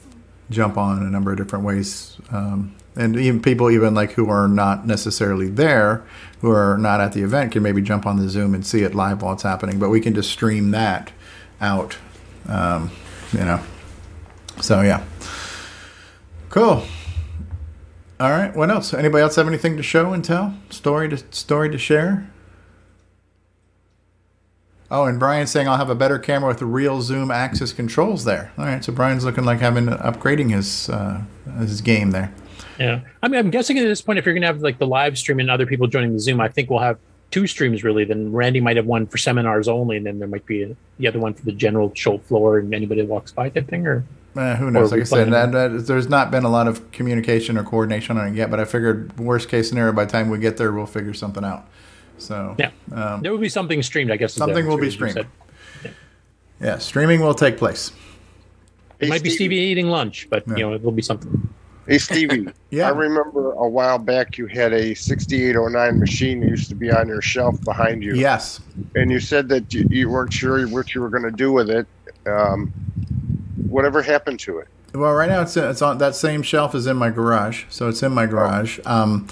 jump 0.51 0.77
on 0.77 1.03
a 1.03 1.11
number 1.11 1.31
of 1.31 1.39
different 1.39 1.65
ways. 1.65 2.17
Um, 2.31 2.75
and 2.95 3.17
even 3.17 3.41
people, 3.41 3.71
even 3.71 3.95
like 3.95 4.13
who 4.13 4.29
are 4.29 4.49
not 4.49 4.87
necessarily 4.87 5.49
there, 5.49 6.05
who 6.41 6.51
are 6.51 6.77
not 6.77 7.01
at 7.01 7.13
the 7.13 7.23
event, 7.23 7.53
can 7.53 7.63
maybe 7.63 7.81
jump 7.81 8.07
on 8.07 8.19
the 8.19 8.29
Zoom 8.29 8.55
and 8.55 8.67
see 8.67 8.83
it 8.83 8.95
live 8.95 9.23
while 9.23 9.33
it's 9.33 9.45
happening. 9.45 9.79
But 9.79 9.89
we 9.89 10.01
can 10.01 10.15
just 10.15 10.31
stream 10.31 10.73
that 10.73 11.13
out, 11.61 11.97
um, 12.49 12.91
you 13.33 13.41
know. 13.41 13.61
So 14.61 14.83
yeah, 14.83 15.05
cool. 16.51 16.85
All 18.21 18.31
right. 18.31 18.55
What 18.55 18.71
else? 18.71 18.95
Anybody 18.95 19.23
else 19.23 19.35
have 19.37 19.49
anything 19.49 19.77
to 19.77 19.83
show 19.83 20.13
and 20.13 20.25
tell? 20.25 20.55
Story 20.71 21.09
to 21.09 21.19
story 21.35 21.71
to 21.71 21.79
share? 21.79 22.31
Oh, 24.93 25.07
and 25.07 25.19
Brian's 25.19 25.51
saying 25.51 25.69
I'll 25.69 25.79
have 25.79 25.89
a 25.89 25.95
better 25.95 26.19
camera 26.19 26.49
with 26.49 26.61
real 26.61 27.01
zoom 27.01 27.31
axis 27.31 27.73
controls 27.73 28.25
there. 28.25 28.53
All 28.59 28.67
right, 28.67 28.85
so 28.85 28.93
Brian's 28.93 29.25
looking 29.25 29.45
like 29.45 29.59
having 29.59 29.87
upgrading 29.87 30.53
his 30.53 30.91
uh, 30.91 31.23
his 31.59 31.81
game 31.81 32.11
there. 32.11 32.33
Yeah, 32.79 33.01
I 33.23 33.29
mean, 33.29 33.39
I'm 33.39 33.51
guessing 33.51 33.79
at 33.79 33.85
this 33.85 34.03
point, 34.03 34.19
if 34.19 34.27
you're 34.27 34.35
going 34.35 34.43
to 34.43 34.49
have 34.49 34.61
like 34.61 34.79
the 34.79 34.87
live 34.87 35.17
stream 35.17 35.41
and 35.41 35.51
other 35.51 35.67
people 35.67 35.87
joining 35.87 36.13
the 36.13 36.21
Zoom, 36.21 36.41
I 36.41 36.49
think 36.49 36.69
we'll 36.69 36.81
have 36.81 36.99
two 37.33 37.49
streams 37.49 37.83
really. 37.83 38.05
Then 38.05 38.31
Randy 38.31 38.61
might 38.61 38.77
have 38.77 38.87
one 38.87 39.07
for 39.09 39.19
seminars 39.19 39.67
only, 39.67 39.97
and 39.97 40.07
then 40.07 40.21
there 40.21 40.29
might 40.29 40.47
be 40.47 40.77
the 40.99 41.09
other 41.09 41.19
one 41.19 41.35
for 41.35 41.45
the 41.45 41.53
general 41.53 41.93
show 41.95 42.19
floor 42.19 42.59
and 42.59 42.73
anybody 42.73 43.01
that 43.01 43.09
walks 43.09 43.33
by 43.33 43.49
type 43.49 43.69
thing. 43.69 43.87
Or 43.87 44.05
Uh, 44.37 44.55
who 44.57 44.71
knows? 44.71 44.93
we 44.93 44.99
Like 44.99 45.07
I 45.07 45.11
said, 45.11 45.33
that, 45.33 45.53
that, 45.53 45.87
there's 45.87 46.09
not 46.09 46.31
been 46.31 46.45
a 46.45 46.49
lot 46.49 46.69
of 46.69 46.93
communication 46.93 47.59
or 47.59 47.65
coordination 47.65 48.17
on 48.17 48.29
it 48.29 48.35
yet. 48.37 48.51
But 48.51 48.61
I 48.61 48.65
figured 48.65 49.19
worst 49.19 49.49
case 49.49 49.69
scenario, 49.69 49.93
by 49.93 50.05
the 50.05 50.13
time 50.13 50.31
we 50.31 50.39
get 50.39 50.57
there, 50.57 50.71
we'll 50.71 50.87
figure 50.87 51.15
something 51.15 51.45
out. 51.45 51.67
So 52.19 52.55
yeah, 52.59 52.71
um, 52.93 53.23
there 53.23 53.33
will 53.33 53.39
be 53.39 53.49
something 53.49 53.83
streamed. 53.83 54.13
I 54.13 54.17
guess 54.17 54.35
something 54.35 54.67
will 54.67 54.79
be 54.79 54.91
streamed. 54.91 55.15
said. 55.15 55.27
Yeah, 56.61 56.79
streaming 56.79 57.21
will 57.21 57.35
take 57.35 57.57
place. 57.57 57.91
It 59.01 59.09
might 59.09 59.25
be 59.25 59.31
Stevie 59.31 59.57
eating 59.57 59.89
lunch, 59.89 60.29
but 60.31 60.47
you 60.47 60.59
know, 60.59 60.75
it 60.75 60.83
will 60.83 60.93
be 60.93 61.03
something. 61.03 61.53
Hey 61.87 61.99
Stevie, 61.99 62.47
yeah. 62.71 62.87
I 62.87 62.91
remember 62.91 63.53
a 63.53 63.69
while 63.69 63.99
back 63.99 64.39
you 64.39 64.47
had 64.47 64.73
a 64.73 64.95
6809 64.95 65.99
machine 65.99 66.41
that 66.41 66.49
used 66.49 66.69
to 66.69 66.75
be 66.77 66.93
on 66.93 67.09
your 67.09 67.21
shelf 67.21 67.61
behind 67.63 68.05
you. 68.05 68.15
Yes. 68.15 68.61
And 68.95 69.11
you 69.11 69.19
said 69.19 69.49
that 69.49 69.75
you, 69.75 69.87
you 69.91 70.09
weren't 70.09 70.33
sure 70.33 70.67
what 70.69 70.95
you 70.95 71.01
were 71.01 71.09
going 71.09 71.25
to 71.25 71.33
do 71.33 71.51
with 71.53 71.71
it. 71.71 71.87
Um, 72.27 72.73
whatever 73.69 74.01
happened 74.01 74.39
to 74.41 74.59
it? 74.59 74.69
Well, 74.95 75.13
right 75.13 75.29
now 75.29 75.41
it's 75.43 75.57
it's 75.57 75.83
on 75.83 75.99
that 75.99 76.15
same 76.15 76.43
shelf 76.43 76.75
is 76.75 76.87
in 76.87 76.97
my 76.97 77.11
garage, 77.11 77.65
so 77.69 77.89
it's 77.89 78.03
in 78.03 78.13
my 78.13 78.27
garage. 78.27 78.79
Um, 78.85 79.27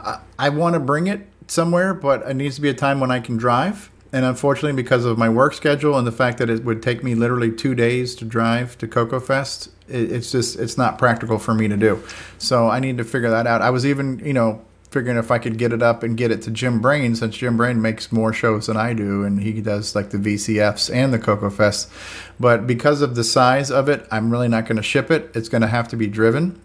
I, 0.00 0.20
I 0.38 0.48
want 0.48 0.74
to 0.74 0.80
bring 0.80 1.06
it 1.06 1.28
somewhere, 1.46 1.94
but 1.94 2.28
it 2.28 2.34
needs 2.34 2.56
to 2.56 2.60
be 2.60 2.68
a 2.68 2.74
time 2.74 3.00
when 3.00 3.10
I 3.10 3.20
can 3.20 3.36
drive. 3.36 3.90
And 4.14 4.24
unfortunately, 4.24 4.80
because 4.80 5.04
of 5.04 5.18
my 5.18 5.28
work 5.28 5.54
schedule 5.54 5.98
and 5.98 6.06
the 6.06 6.12
fact 6.12 6.38
that 6.38 6.48
it 6.48 6.64
would 6.64 6.84
take 6.84 7.02
me 7.02 7.16
literally 7.16 7.50
two 7.50 7.74
days 7.74 8.14
to 8.14 8.24
drive 8.24 8.78
to 8.78 8.86
Coco 8.86 9.18
Fest, 9.18 9.70
it, 9.88 10.12
it's 10.12 10.30
just 10.30 10.56
it's 10.56 10.78
not 10.78 10.98
practical 10.98 11.36
for 11.36 11.52
me 11.52 11.66
to 11.66 11.76
do. 11.76 12.00
So 12.38 12.68
I 12.68 12.78
need 12.78 12.96
to 12.98 13.04
figure 13.04 13.30
that 13.30 13.48
out. 13.48 13.60
I 13.60 13.70
was 13.70 13.84
even 13.84 14.20
you 14.20 14.32
know 14.32 14.64
figuring 14.92 15.18
if 15.18 15.32
I 15.32 15.40
could 15.40 15.58
get 15.58 15.72
it 15.72 15.82
up 15.82 16.04
and 16.04 16.16
get 16.16 16.30
it 16.30 16.42
to 16.42 16.52
Jim 16.52 16.80
Brain, 16.80 17.16
since 17.16 17.36
Jim 17.36 17.56
Brain 17.56 17.82
makes 17.82 18.12
more 18.12 18.32
shows 18.32 18.68
than 18.68 18.76
I 18.76 18.92
do, 18.92 19.24
and 19.24 19.40
he 19.40 19.60
does 19.60 19.96
like 19.96 20.10
the 20.10 20.18
VCFs 20.18 20.94
and 20.94 21.12
the 21.12 21.18
Coco 21.18 21.50
Fest. 21.50 21.90
But 22.38 22.68
because 22.68 23.02
of 23.02 23.16
the 23.16 23.24
size 23.24 23.68
of 23.68 23.88
it, 23.88 24.06
I'm 24.12 24.30
really 24.30 24.46
not 24.46 24.66
going 24.66 24.76
to 24.76 24.82
ship 24.84 25.10
it. 25.10 25.28
It's 25.34 25.48
going 25.48 25.62
to 25.62 25.66
have 25.66 25.88
to 25.88 25.96
be 25.96 26.06
driven, 26.06 26.62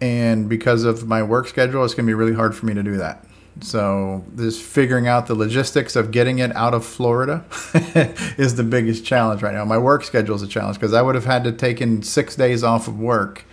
and 0.00 0.48
because 0.48 0.84
of 0.84 1.06
my 1.06 1.22
work 1.22 1.48
schedule, 1.48 1.84
it's 1.84 1.92
going 1.92 2.06
to 2.06 2.10
be 2.10 2.14
really 2.14 2.34
hard 2.34 2.56
for 2.56 2.64
me 2.64 2.72
to 2.72 2.82
do 2.82 2.96
that. 2.96 3.26
So 3.60 4.24
this 4.32 4.60
figuring 4.60 5.08
out 5.08 5.26
the 5.26 5.34
logistics 5.34 5.96
of 5.96 6.10
getting 6.10 6.38
it 6.38 6.54
out 6.54 6.74
of 6.74 6.84
Florida 6.84 7.44
is 8.38 8.54
the 8.56 8.62
biggest 8.62 9.04
challenge 9.04 9.42
right 9.42 9.54
now. 9.54 9.64
My 9.64 9.78
work 9.78 10.04
schedule 10.04 10.36
is 10.36 10.42
a 10.42 10.48
challenge 10.48 10.76
because 10.78 10.94
I 10.94 11.02
would 11.02 11.14
have 11.14 11.24
had 11.24 11.44
to 11.44 11.52
taken 11.52 12.02
six 12.02 12.36
days 12.36 12.62
off 12.62 12.86
of 12.88 12.98
work 12.98 13.44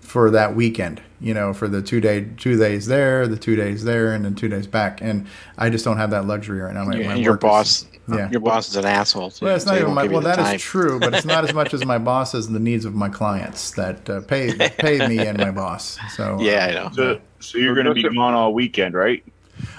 for 0.00 0.30
that 0.32 0.54
weekend. 0.56 1.00
You 1.20 1.32
know, 1.34 1.52
for 1.54 1.68
the 1.68 1.80
two 1.80 2.00
day 2.00 2.26
two 2.36 2.58
days 2.58 2.86
there, 2.86 3.28
the 3.28 3.36
two 3.36 3.54
days 3.54 3.84
there, 3.84 4.12
and 4.12 4.24
then 4.24 4.34
two 4.34 4.48
days 4.48 4.66
back. 4.66 5.00
And 5.00 5.26
I 5.56 5.70
just 5.70 5.84
don't 5.84 5.96
have 5.98 6.10
that 6.10 6.26
luxury 6.26 6.60
right 6.60 6.74
now. 6.74 6.84
My, 6.84 6.96
Yeah, 6.96 7.06
my 7.10 7.14
your 7.14 7.32
work 7.34 7.38
is- 7.44 7.48
boss, 7.48 7.86
yeah. 8.08 8.28
your 8.30 8.40
boss 8.40 8.68
is 8.68 8.74
an 8.74 8.84
asshole. 8.84 9.30
So 9.30 9.46
Well, 9.46 9.54
it's 9.54 9.64
not 9.64 9.76
he 9.76 9.82
even 9.82 9.94
my. 9.94 10.08
Well, 10.08 10.20
that 10.22 10.36
time. 10.38 10.56
is 10.56 10.60
true, 10.62 10.98
but 10.98 11.14
it's 11.14 11.24
not 11.24 11.44
as 11.44 11.54
much 11.54 11.72
as 11.72 11.84
my 11.84 11.98
boss 11.98 12.34
as 12.34 12.48
the 12.48 12.58
needs 12.58 12.84
of 12.84 12.94
my 12.96 13.08
clients 13.08 13.70
that 13.72 14.10
uh, 14.10 14.20
pay 14.22 14.52
pay 14.70 15.06
me 15.06 15.18
and 15.20 15.38
my 15.38 15.52
boss. 15.52 15.96
So 16.16 16.34
uh, 16.40 16.42
Yeah, 16.42 16.66
I 16.66 16.74
know. 16.74 16.90
So, 16.92 17.20
so 17.38 17.58
you're 17.58 17.74
going 17.74 17.86
to 17.86 17.94
be 17.94 18.02
gone 18.02 18.34
all 18.34 18.52
weekend, 18.52 18.94
right? 18.96 19.22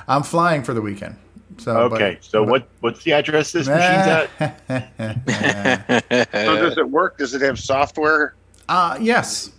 I'm 0.07 0.23
flying 0.23 0.63
for 0.63 0.73
the 0.73 0.81
weekend. 0.81 1.15
So 1.57 1.77
okay. 1.83 2.15
but- 2.15 2.23
so 2.23 2.43
but- 2.43 2.51
what? 2.51 2.67
What's 2.79 3.03
the 3.03 3.13
address 3.13 3.51
this 3.51 3.67
machine's 3.67 4.29
at? 4.39 4.89
So 6.33 6.55
does 6.57 6.77
it 6.77 6.89
work? 6.89 7.17
Does 7.17 7.33
it 7.33 7.41
have 7.41 7.59
software? 7.59 8.35
Uh, 8.67 8.97
yes. 8.99 9.51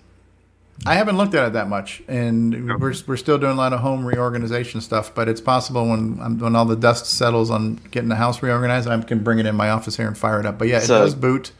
I 0.87 0.95
haven't 0.97 1.17
looked 1.17 1.35
at 1.35 1.47
it 1.47 1.53
that 1.53 1.69
much, 1.69 2.03
and 2.09 2.67
we're, 2.81 2.93
we're 3.07 3.17
still 3.17 3.39
doing 3.39 3.53
a 3.53 3.57
lot 3.57 3.73
of 3.73 3.81
home 3.81 4.05
reorganization 4.05 4.81
stuff. 4.81 5.15
But 5.15 5.29
it's 5.29 5.41
possible 5.41 5.89
when 5.89 6.19
um, 6.21 6.39
when 6.39 6.57
all 6.57 6.65
the 6.65 6.77
dust 6.77 7.07
settles 7.07 7.49
on 7.51 7.77
getting 7.91 8.09
the 8.09 8.17
house 8.17 8.43
reorganized, 8.43 8.89
I 8.89 9.01
can 9.03 9.23
bring 9.23 9.39
it 9.39 9.47
in 9.47 9.55
my 9.55 9.71
office 9.71 9.97
here 9.97 10.09
and 10.09 10.19
fire 10.19 10.41
it 10.41 10.47
up. 10.47 10.59
But 10.59 10.69
yeah, 10.69 10.83
it 10.83 10.89
does 10.89 11.15
boot. 11.15 11.53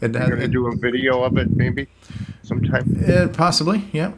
It 0.00 0.12
You're 0.12 0.20
has 0.20 0.28
going 0.28 0.40
to 0.42 0.48
do 0.48 0.66
a 0.66 0.76
video 0.76 1.22
of 1.22 1.38
it 1.38 1.56
maybe 1.56 1.86
sometime? 2.42 3.02
uh, 3.08 3.28
possibly, 3.28 3.84
yeah. 3.92 4.12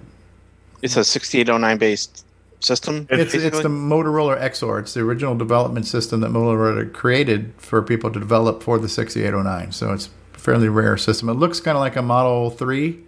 It's 0.83 0.97
a 0.97 1.05
6809 1.05 1.79
based 1.79 2.25
system. 2.61 3.07
It's 3.11 3.35
it's 3.35 3.63
the 3.63 3.69
Motorola 3.69 4.41
XOR. 4.41 4.81
It's 4.81 4.95
the 4.95 5.01
original 5.01 5.35
development 5.35 5.87
system 5.87 6.21
that 6.21 6.31
Motorola 6.31 6.93
created 6.93 7.53
for 7.59 7.83
people 7.83 8.11
to 8.11 8.19
develop 8.19 8.63
for 8.63 8.79
the 8.79 8.89
6809. 8.89 9.73
So 9.73 9.93
it's 9.93 10.11
a 10.35 10.39
fairly 10.39 10.69
rare 10.69 10.97
system. 10.97 11.29
It 11.29 11.35
looks 11.35 11.61
kind 11.61 11.77
of 11.77 11.81
like 11.81 11.97
a 11.97 12.03
Model 12.03 12.51
3, 12.51 12.99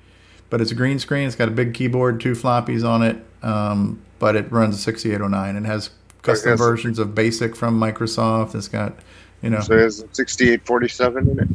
but 0.51 0.61
it's 0.61 0.71
a 0.71 0.75
green 0.75 0.99
screen. 0.99 1.27
It's 1.27 1.37
got 1.37 1.49
a 1.49 1.53
big 1.53 1.75
keyboard, 1.75 2.21
two 2.21 2.33
floppies 2.33 2.87
on 2.87 3.03
it, 3.03 3.17
um, 3.43 4.01
but 4.19 4.37
it 4.37 4.51
runs 4.53 4.75
a 4.77 4.79
6809 4.79 5.57
and 5.57 5.67
has 5.67 5.91
custom 6.23 6.57
versions 6.57 6.99
of 6.99 7.15
BASIC 7.15 7.57
from 7.57 7.79
Microsoft. 7.81 8.55
It's 8.55 8.69
got, 8.69 8.95
you 9.43 9.51
know, 9.51 9.61
So 9.61 9.75
it 9.75 9.81
has 9.81 10.05
6847 10.13 11.29
in 11.29 11.39
it? 11.39 11.49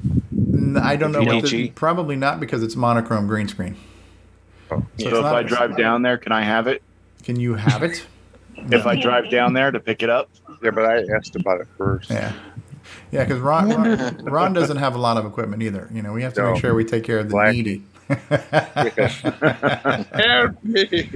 I 0.82 0.96
don't 0.96 1.12
know 1.12 1.22
what 1.22 1.46
the, 1.46 1.70
probably 1.70 2.16
not 2.16 2.40
because 2.40 2.64
it's 2.64 2.76
monochrome 2.76 3.28
green 3.28 3.48
screen. 3.48 3.76
So, 4.70 4.84
it's 4.98 5.04
if 5.04 5.14
I 5.14 5.44
drive 5.44 5.78
down 5.78 6.02
there, 6.02 6.18
can 6.18 6.32
I 6.32 6.42
have 6.42 6.68
it? 6.68 6.82
Can 7.26 7.40
you 7.40 7.56
have 7.56 7.84
it? 7.84 8.06
If 8.72 8.86
I 8.88 8.96
drive 8.96 9.30
down 9.30 9.52
there 9.54 9.70
to 9.70 9.82
pick 9.82 10.02
it 10.02 10.10
up? 10.10 10.30
Yeah, 10.64 10.72
but 10.72 10.86
I 10.86 11.04
asked 11.14 11.36
about 11.36 11.60
it 11.60 11.68
first. 11.78 12.10
Yeah. 12.10 12.32
Yeah, 13.12 13.26
because 13.26 13.42
Ron, 13.42 13.68
Ron, 13.70 14.16
Ron 14.24 14.54
doesn't 14.54 14.78
have 14.78 14.96
a 14.96 14.98
lot 14.98 15.18
of 15.18 15.26
equipment 15.26 15.62
either. 15.62 15.90
You 15.94 16.02
know, 16.02 16.14
we 16.14 16.24
have 16.24 16.34
to 16.36 16.42
No. 16.42 16.54
make 16.54 16.62
sure 16.62 16.74
we 16.74 16.86
take 16.86 17.04
care 17.04 17.20
of 17.20 17.30
the 17.30 17.52
needy. 17.52 17.84
Help 20.14 20.64
me. 20.64 21.10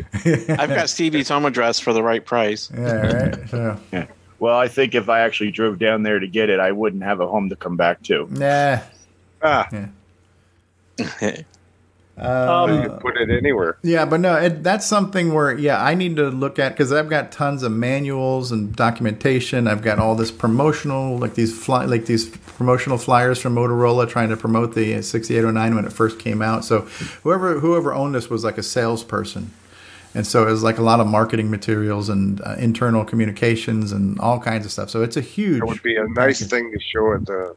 I've 0.50 0.70
got 0.70 0.90
Stevie's 0.90 1.30
home 1.30 1.46
address 1.46 1.80
for 1.80 1.94
the 1.94 2.04
right 2.04 2.24
price. 2.26 2.70
Yeah, 2.76 2.92
right. 3.24 3.50
So. 3.50 3.80
Yeah. 3.94 4.08
Well, 4.40 4.58
I 4.58 4.68
think 4.68 4.94
if 4.94 5.08
I 5.08 5.22
actually 5.22 5.52
drove 5.52 5.80
down 5.80 6.04
there 6.04 6.20
to 6.20 6.28
get 6.28 6.50
it, 6.50 6.60
I 6.60 6.74
wouldn't 6.74 7.04
have 7.04 7.22
a 7.22 7.28
home 7.28 7.48
to 7.50 7.56
come 7.56 7.78
back 7.78 8.04
to. 8.04 8.28
Nah. 8.32 8.80
Ah. 9.42 9.68
Yeah. 9.72 11.42
Um, 12.20 12.74
you 12.74 12.90
can 12.90 13.00
put 13.00 13.18
it 13.18 13.30
anywhere. 13.30 13.78
Yeah, 13.82 14.06
but 14.06 14.20
no, 14.20 14.36
it, 14.36 14.64
that's 14.64 14.86
something 14.86 15.34
where 15.34 15.58
yeah, 15.58 15.82
I 15.84 15.96
need 15.96 16.18
to 16.18 16.30
look 16.30 16.60
at 16.60 16.74
because 16.74 16.92
I've 16.92 17.10
got 17.10 17.32
tons 17.32 17.64
of 17.64 17.72
manuals 17.72 18.52
and 18.52 18.76
documentation. 18.76 19.68
I've 19.68 19.82
got 19.82 20.00
all 20.00 20.16
this 20.16 20.32
promotional, 20.32 21.18
like 21.18 21.36
these 21.36 21.58
fly, 21.58 21.86
like 21.86 22.06
these 22.08 22.28
promotional 22.28 22.98
flyers 22.98 23.40
from 23.40 23.56
Motorola 23.56 24.08
trying 24.10 24.30
to 24.30 24.38
promote 24.38 24.76
the 24.76 25.02
6809 25.02 25.76
when 25.76 25.86
it 25.86 25.94
first 25.94 26.20
came 26.20 26.42
out. 26.42 26.66
So 26.66 26.82
whoever 27.24 27.60
whoever 27.60 27.94
owned 27.94 28.16
this 28.16 28.30
was 28.30 28.44
like 28.44 28.58
a 28.58 28.64
salesperson, 28.64 29.52
and 30.14 30.28
so 30.28 30.46
it 30.48 30.52
was 30.52 30.64
like 30.64 30.78
a 30.78 30.84
lot 30.84 31.00
of 31.00 31.08
marketing 31.08 31.50
materials 31.50 32.10
and 32.10 32.42
uh, 32.42 32.56
internal 32.58 33.06
communications 33.06 33.94
and 33.94 34.20
all 34.20 34.40
kinds 34.40 34.66
of 34.66 34.72
stuff. 34.74 34.90
So 34.90 35.04
it's 35.04 35.16
a 35.16 35.22
huge. 35.22 35.60
It 35.60 35.66
would 35.66 35.84
be 35.84 35.96
a 35.96 36.08
nice 36.10 36.46
thing 36.46 36.72
to 36.72 36.80
show 36.80 37.14
at 37.14 37.26
the. 37.26 37.56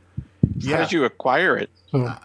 Yeah. 0.57 0.77
How 0.77 0.83
did 0.83 0.93
you 0.93 1.05
acquire 1.05 1.57
it? 1.57 1.71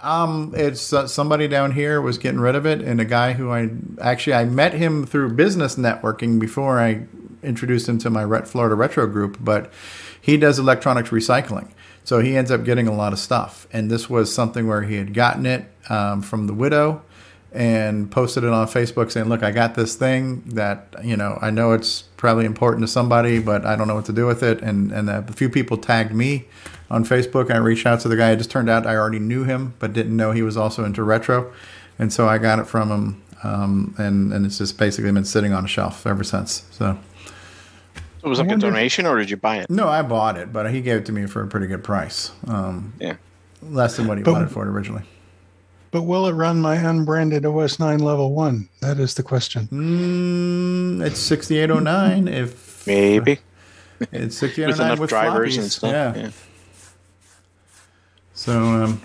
Um, 0.02 0.54
it's 0.56 0.94
uh, 0.94 1.08
somebody 1.08 1.48
down 1.48 1.72
here 1.72 2.02
was 2.02 2.18
getting 2.18 2.40
rid 2.40 2.56
of 2.56 2.66
it, 2.66 2.82
and 2.82 3.02
a 3.02 3.06
guy 3.06 3.34
who 3.34 3.52
I 3.52 3.70
actually 4.00 4.34
I 4.34 4.46
met 4.46 4.74
him 4.74 5.06
through 5.06 5.34
business 5.34 5.76
networking 5.76 6.40
before 6.40 6.80
I 6.80 7.06
introduced 7.44 7.90
him 7.90 7.98
to 8.00 8.10
my 8.10 8.24
Ret 8.24 8.48
Florida 8.48 8.76
Retro 8.76 9.08
group. 9.08 9.38
But 9.42 9.72
he 10.20 10.38
does 10.38 10.58
electronics 10.58 11.10
recycling, 11.10 11.70
so 12.04 12.20
he 12.20 12.38
ends 12.38 12.50
up 12.50 12.64
getting 12.64 12.88
a 12.88 12.94
lot 12.94 13.12
of 13.12 13.20
stuff. 13.20 13.68
And 13.74 13.92
this 13.92 14.10
was 14.10 14.34
something 14.34 14.68
where 14.68 14.84
he 14.84 14.96
had 14.96 15.14
gotten 15.14 15.46
it 15.46 15.66
um, 15.90 16.22
from 16.22 16.48
the 16.48 16.54
widow 16.54 17.02
and 17.52 18.12
posted 18.12 18.44
it 18.44 18.50
on 18.50 18.68
Facebook 18.68 19.12
saying, 19.12 19.28
"Look, 19.28 19.44
I 19.44 19.52
got 19.52 19.76
this 19.76 19.96
thing 19.96 20.44
that 20.48 20.96
you 21.04 21.18
know 21.18 21.40
I 21.42 21.50
know 21.50 21.74
it's 21.74 22.04
probably 22.16 22.46
important 22.46 22.84
to 22.84 22.88
somebody, 22.88 23.40
but 23.40 23.66
I 23.66 23.76
don't 23.76 23.88
know 23.88 23.96
what 23.96 24.06
to 24.06 24.14
do 24.14 24.26
with 24.26 24.44
it." 24.44 24.62
And 24.62 24.94
and 24.94 25.10
a 25.10 25.24
few 25.34 25.50
people 25.50 25.76
tagged 25.76 26.14
me 26.14 26.46
on 26.90 27.04
Facebook. 27.06 27.52
I 27.52 27.58
reached 27.58 27.86
out 27.86 28.00
to 28.02 28.08
the 28.08 28.16
guy. 28.18 28.32
It 28.32 28.38
just 28.38 28.52
turned 28.52 28.70
out 28.70 28.86
I 28.88 28.96
already 28.96 29.20
knew 29.20 29.44
him, 29.44 29.74
but 29.80 29.94
didn't 29.94 30.16
know 30.16 30.32
he 30.32 30.42
was 30.42 30.58
also 30.58 30.84
into 30.86 31.04
retro, 31.04 31.52
and 32.00 32.12
so 32.14 32.28
I 32.28 32.38
got 32.38 32.60
it 32.60 32.68
from 32.68 32.90
him. 32.90 33.22
Um, 33.44 33.94
and 33.98 34.34
and 34.34 34.46
it's 34.46 34.58
just 34.58 34.78
basically 34.80 35.12
been 35.12 35.24
sitting 35.26 35.54
on 35.54 35.64
a 35.66 35.68
shelf 35.68 36.08
ever 36.08 36.24
since. 36.24 36.64
So 36.72 36.98
So 38.24 38.30
was 38.30 38.40
it 38.40 38.44
like 38.48 38.58
a 38.58 38.60
donation 38.60 39.06
or 39.06 39.20
did 39.20 39.30
you 39.30 39.38
buy 39.38 39.58
it? 39.58 39.70
no, 39.70 39.88
I 39.88 40.02
bought 40.02 40.38
it, 40.38 40.52
but 40.52 40.72
he 40.72 40.82
gave 40.82 40.98
it 40.98 41.06
to 41.06 41.12
me 41.12 41.28
for 41.28 41.44
a 41.44 41.48
pretty 41.48 41.68
good 41.68 41.84
price. 41.84 42.32
Um, 42.48 42.94
yeah, 43.00 43.18
less 43.62 43.96
than 43.96 44.08
what 44.08 44.18
he 44.18 44.24
But- 44.24 44.34
wanted 44.34 44.50
for 44.52 44.64
it 44.66 44.70
originally. 44.70 45.04
But 45.92 46.02
will 46.04 46.28
it 46.28 46.34
run 46.34 46.60
my 46.60 46.76
unbranded 46.76 47.46
OS 47.46 47.80
9 47.80 48.00
level 48.00 48.34
1? 48.34 48.68
That 48.82 49.00
is 49.00 49.14
the 49.14 49.24
question. 49.24 49.70
Mm, 49.72 51.06
it's 51.06 51.18
6809 51.20 52.28
if 52.28 52.86
maybe 52.86 53.40
it's 54.12 54.42
With 54.42 54.54
6809 54.56 54.86
enough 54.88 55.00
with, 55.00 55.10
drivers 55.10 55.56
floppies. 55.58 55.62
and 55.62 55.72
stuff. 55.72 55.92
Yeah. 55.92 56.16
yeah. 56.16 56.30
So 58.48 58.62
um, 58.62 59.02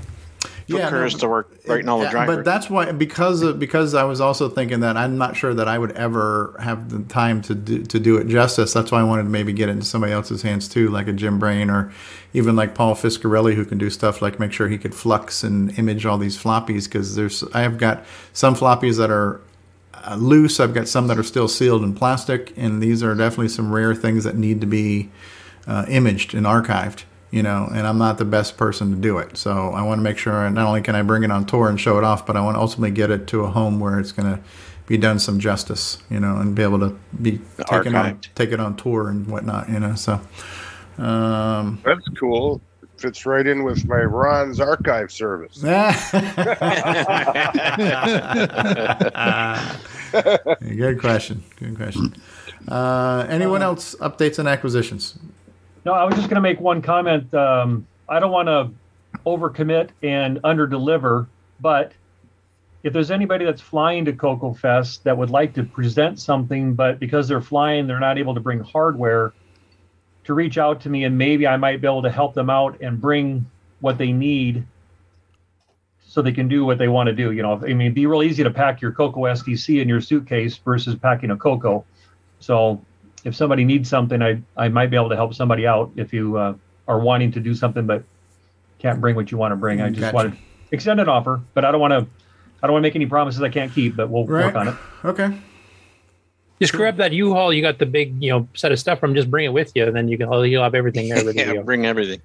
Took 0.68 0.78
yeah, 0.78 0.90
hers 0.90 1.14
no, 1.14 1.18
to 1.18 1.28
work 1.28 1.50
writing 1.66 1.88
all 1.88 1.98
the 1.98 2.04
yeah, 2.04 2.10
drivers. 2.12 2.36
But 2.36 2.44
that's 2.44 2.70
why 2.70 2.92
because 2.92 3.42
of, 3.42 3.58
because 3.58 3.92
I 3.92 4.04
was 4.04 4.20
also 4.20 4.48
thinking 4.48 4.78
that 4.80 4.96
I'm 4.96 5.18
not 5.18 5.36
sure 5.36 5.52
that 5.52 5.66
I 5.66 5.76
would 5.76 5.90
ever 5.92 6.54
have 6.60 6.90
the 6.90 7.02
time 7.12 7.42
to 7.42 7.54
do, 7.56 7.82
to 7.82 7.98
do 7.98 8.18
it 8.18 8.28
justice. 8.28 8.72
That's 8.72 8.92
why 8.92 9.00
I 9.00 9.02
wanted 9.02 9.24
to 9.24 9.30
maybe 9.30 9.52
get 9.52 9.68
it 9.68 9.72
into 9.72 9.84
somebody 9.84 10.12
else's 10.12 10.42
hands 10.42 10.68
too, 10.68 10.90
like 10.90 11.08
a 11.08 11.12
Jim 11.12 11.40
Brain 11.40 11.70
or 11.70 11.92
even 12.34 12.54
like 12.54 12.76
Paul 12.76 12.94
Fiscarelli, 12.94 13.54
who 13.54 13.64
can 13.64 13.78
do 13.78 13.90
stuff 13.90 14.22
like 14.22 14.38
make 14.38 14.52
sure 14.52 14.68
he 14.68 14.78
could 14.78 14.94
flux 14.94 15.42
and 15.42 15.76
image 15.76 16.06
all 16.06 16.18
these 16.18 16.40
floppies. 16.40 16.84
Because 16.84 17.16
there's 17.16 17.42
I 17.52 17.62
have 17.62 17.78
got 17.78 18.04
some 18.32 18.54
floppies 18.54 18.96
that 18.98 19.10
are 19.10 19.40
uh, 19.94 20.14
loose. 20.14 20.60
I've 20.60 20.74
got 20.74 20.86
some 20.86 21.08
that 21.08 21.18
are 21.18 21.24
still 21.24 21.48
sealed 21.48 21.82
in 21.82 21.94
plastic, 21.96 22.56
and 22.56 22.80
these 22.80 23.02
are 23.02 23.16
definitely 23.16 23.48
some 23.48 23.72
rare 23.72 23.96
things 23.96 24.22
that 24.22 24.36
need 24.36 24.60
to 24.60 24.68
be 24.68 25.10
uh, 25.66 25.84
imaged 25.88 26.32
and 26.32 26.46
archived. 26.46 27.02
You 27.32 27.42
know, 27.42 27.68
and 27.72 27.86
I'm 27.86 27.98
not 27.98 28.18
the 28.18 28.24
best 28.24 28.56
person 28.56 28.90
to 28.90 28.96
do 28.96 29.18
it. 29.18 29.36
So 29.36 29.70
I 29.70 29.82
want 29.82 29.98
to 29.98 30.02
make 30.02 30.18
sure 30.18 30.48
not 30.50 30.66
only 30.68 30.82
can 30.82 30.94
I 30.94 31.02
bring 31.02 31.24
it 31.24 31.30
on 31.32 31.46
tour 31.46 31.68
and 31.68 31.80
show 31.80 31.98
it 31.98 32.04
off, 32.04 32.26
but 32.26 32.36
I 32.36 32.40
want 32.42 32.56
to 32.56 32.60
ultimately 32.60 32.90
get 32.90 33.10
it 33.10 33.26
to 33.28 33.44
a 33.44 33.50
home 33.50 33.80
where 33.80 33.98
it's 33.98 34.12
going 34.12 34.36
to 34.36 34.42
be 34.86 34.98
done 34.98 35.18
some 35.18 35.40
justice. 35.40 35.98
You 36.10 36.20
know, 36.20 36.36
and 36.36 36.54
be 36.54 36.62
able 36.62 36.78
to 36.80 36.96
be 37.20 37.40
taken 37.70 37.94
on 37.96 38.14
Archived. 38.16 38.28
take 38.34 38.52
it 38.52 38.60
on 38.60 38.76
tour 38.76 39.08
and 39.08 39.26
whatnot. 39.26 39.68
You 39.68 39.80
know, 39.80 39.94
so. 39.96 40.20
Um, 40.98 41.80
That's 41.84 42.06
cool. 42.18 42.60
Fits 42.98 43.24
right 43.26 43.46
in 43.46 43.64
with 43.64 43.84
my 43.86 44.02
Ron's 44.02 44.60
archive 44.60 45.10
service. 45.10 45.58
Good 45.62 45.72
question. 51.00 51.42
Good 51.56 51.76
question. 51.76 52.14
Uh, 52.68 53.26
anyone 53.28 53.62
else 53.62 53.96
updates 53.96 54.38
and 54.38 54.46
acquisitions? 54.46 55.18
No, 55.84 55.92
I 55.92 56.04
was 56.04 56.14
just 56.14 56.28
going 56.28 56.36
to 56.36 56.42
make 56.42 56.60
one 56.60 56.80
comment. 56.80 57.32
Um, 57.34 57.86
I 58.08 58.20
don't 58.20 58.30
want 58.30 58.48
to 58.48 58.70
overcommit 59.26 59.90
and 60.02 60.40
underdeliver, 60.42 61.26
but 61.60 61.92
if 62.82 62.92
there's 62.92 63.10
anybody 63.10 63.44
that's 63.44 63.60
flying 63.60 64.04
to 64.04 64.12
Coco 64.12 64.52
Fest 64.52 65.04
that 65.04 65.16
would 65.16 65.30
like 65.30 65.54
to 65.54 65.62
present 65.62 66.20
something, 66.20 66.74
but 66.74 66.98
because 66.98 67.28
they're 67.28 67.40
flying, 67.40 67.86
they're 67.86 68.00
not 68.00 68.18
able 68.18 68.34
to 68.34 68.40
bring 68.40 68.60
hardware, 68.60 69.32
to 70.24 70.34
reach 70.34 70.58
out 70.58 70.80
to 70.82 70.88
me 70.88 71.04
and 71.04 71.18
maybe 71.18 71.46
I 71.46 71.56
might 71.56 71.80
be 71.80 71.86
able 71.86 72.02
to 72.02 72.10
help 72.10 72.34
them 72.34 72.48
out 72.48 72.80
and 72.80 73.00
bring 73.00 73.44
what 73.80 73.98
they 73.98 74.12
need 74.12 74.64
so 76.06 76.22
they 76.22 76.32
can 76.32 76.46
do 76.46 76.64
what 76.64 76.78
they 76.78 76.88
want 76.88 77.08
to 77.08 77.12
do. 77.12 77.32
You 77.32 77.42
know, 77.42 77.54
I 77.54 77.68
mean, 77.68 77.80
it'd 77.82 77.94
be 77.94 78.06
real 78.06 78.22
easy 78.22 78.42
to 78.44 78.50
pack 78.50 78.80
your 78.80 78.92
Coco 78.92 79.22
SDC 79.22 79.80
in 79.80 79.88
your 79.88 80.00
suitcase 80.00 80.56
versus 80.58 80.94
packing 80.94 81.30
a 81.30 81.36
Coco. 81.36 81.84
So 82.38 82.84
if 83.24 83.34
somebody 83.36 83.64
needs 83.64 83.88
something, 83.88 84.20
I 84.22 84.42
I 84.56 84.68
might 84.68 84.90
be 84.90 84.96
able 84.96 85.10
to 85.10 85.16
help 85.16 85.34
somebody 85.34 85.66
out 85.66 85.92
if 85.96 86.12
you 86.12 86.36
uh, 86.36 86.54
are 86.88 86.98
wanting 86.98 87.32
to 87.32 87.40
do 87.40 87.54
something 87.54 87.86
but 87.86 88.02
can't 88.78 89.00
bring 89.00 89.14
what 89.16 89.30
you 89.30 89.38
want 89.38 89.52
to 89.52 89.56
bring. 89.56 89.80
I 89.80 89.88
just 89.90 90.00
Gotcha. 90.00 90.14
wanted 90.14 90.32
to 90.32 90.38
extend 90.72 91.00
an 91.00 91.08
offer, 91.08 91.40
but 91.54 91.64
I 91.64 91.70
don't 91.70 91.80
want 91.80 91.92
to. 91.92 92.06
I 92.62 92.66
don't 92.66 92.74
want 92.74 92.82
to 92.82 92.86
make 92.88 92.96
any 92.96 93.06
promises 93.06 93.42
I 93.42 93.48
can't 93.48 93.72
keep, 93.72 93.96
but 93.96 94.08
we'll 94.08 94.24
Right. 94.26 94.46
work 94.46 94.54
on 94.56 94.68
it. 94.68 94.74
Okay. 95.04 95.30
Just 96.60 96.74
grab 96.74 96.96
that 96.98 97.10
U-Haul. 97.12 97.52
You 97.52 97.60
got 97.60 97.80
the 97.80 97.86
big, 97.86 98.22
you 98.22 98.30
know, 98.30 98.48
set 98.54 98.70
of 98.70 98.78
stuff 98.78 99.00
from. 99.00 99.16
Just 99.16 99.28
bring 99.28 99.44
it 99.44 99.52
with 99.52 99.72
you, 99.74 99.84
and 99.84 99.96
then 99.96 100.06
you 100.08 100.16
can 100.16 100.30
you'll 100.44 100.62
have 100.62 100.76
everything 100.76 101.08
there. 101.08 101.24
Ready 101.24 101.38
to 101.38 101.44
Yeah, 101.46 101.54
go. 101.54 101.62
bring 101.64 101.86
everything. 101.86 102.20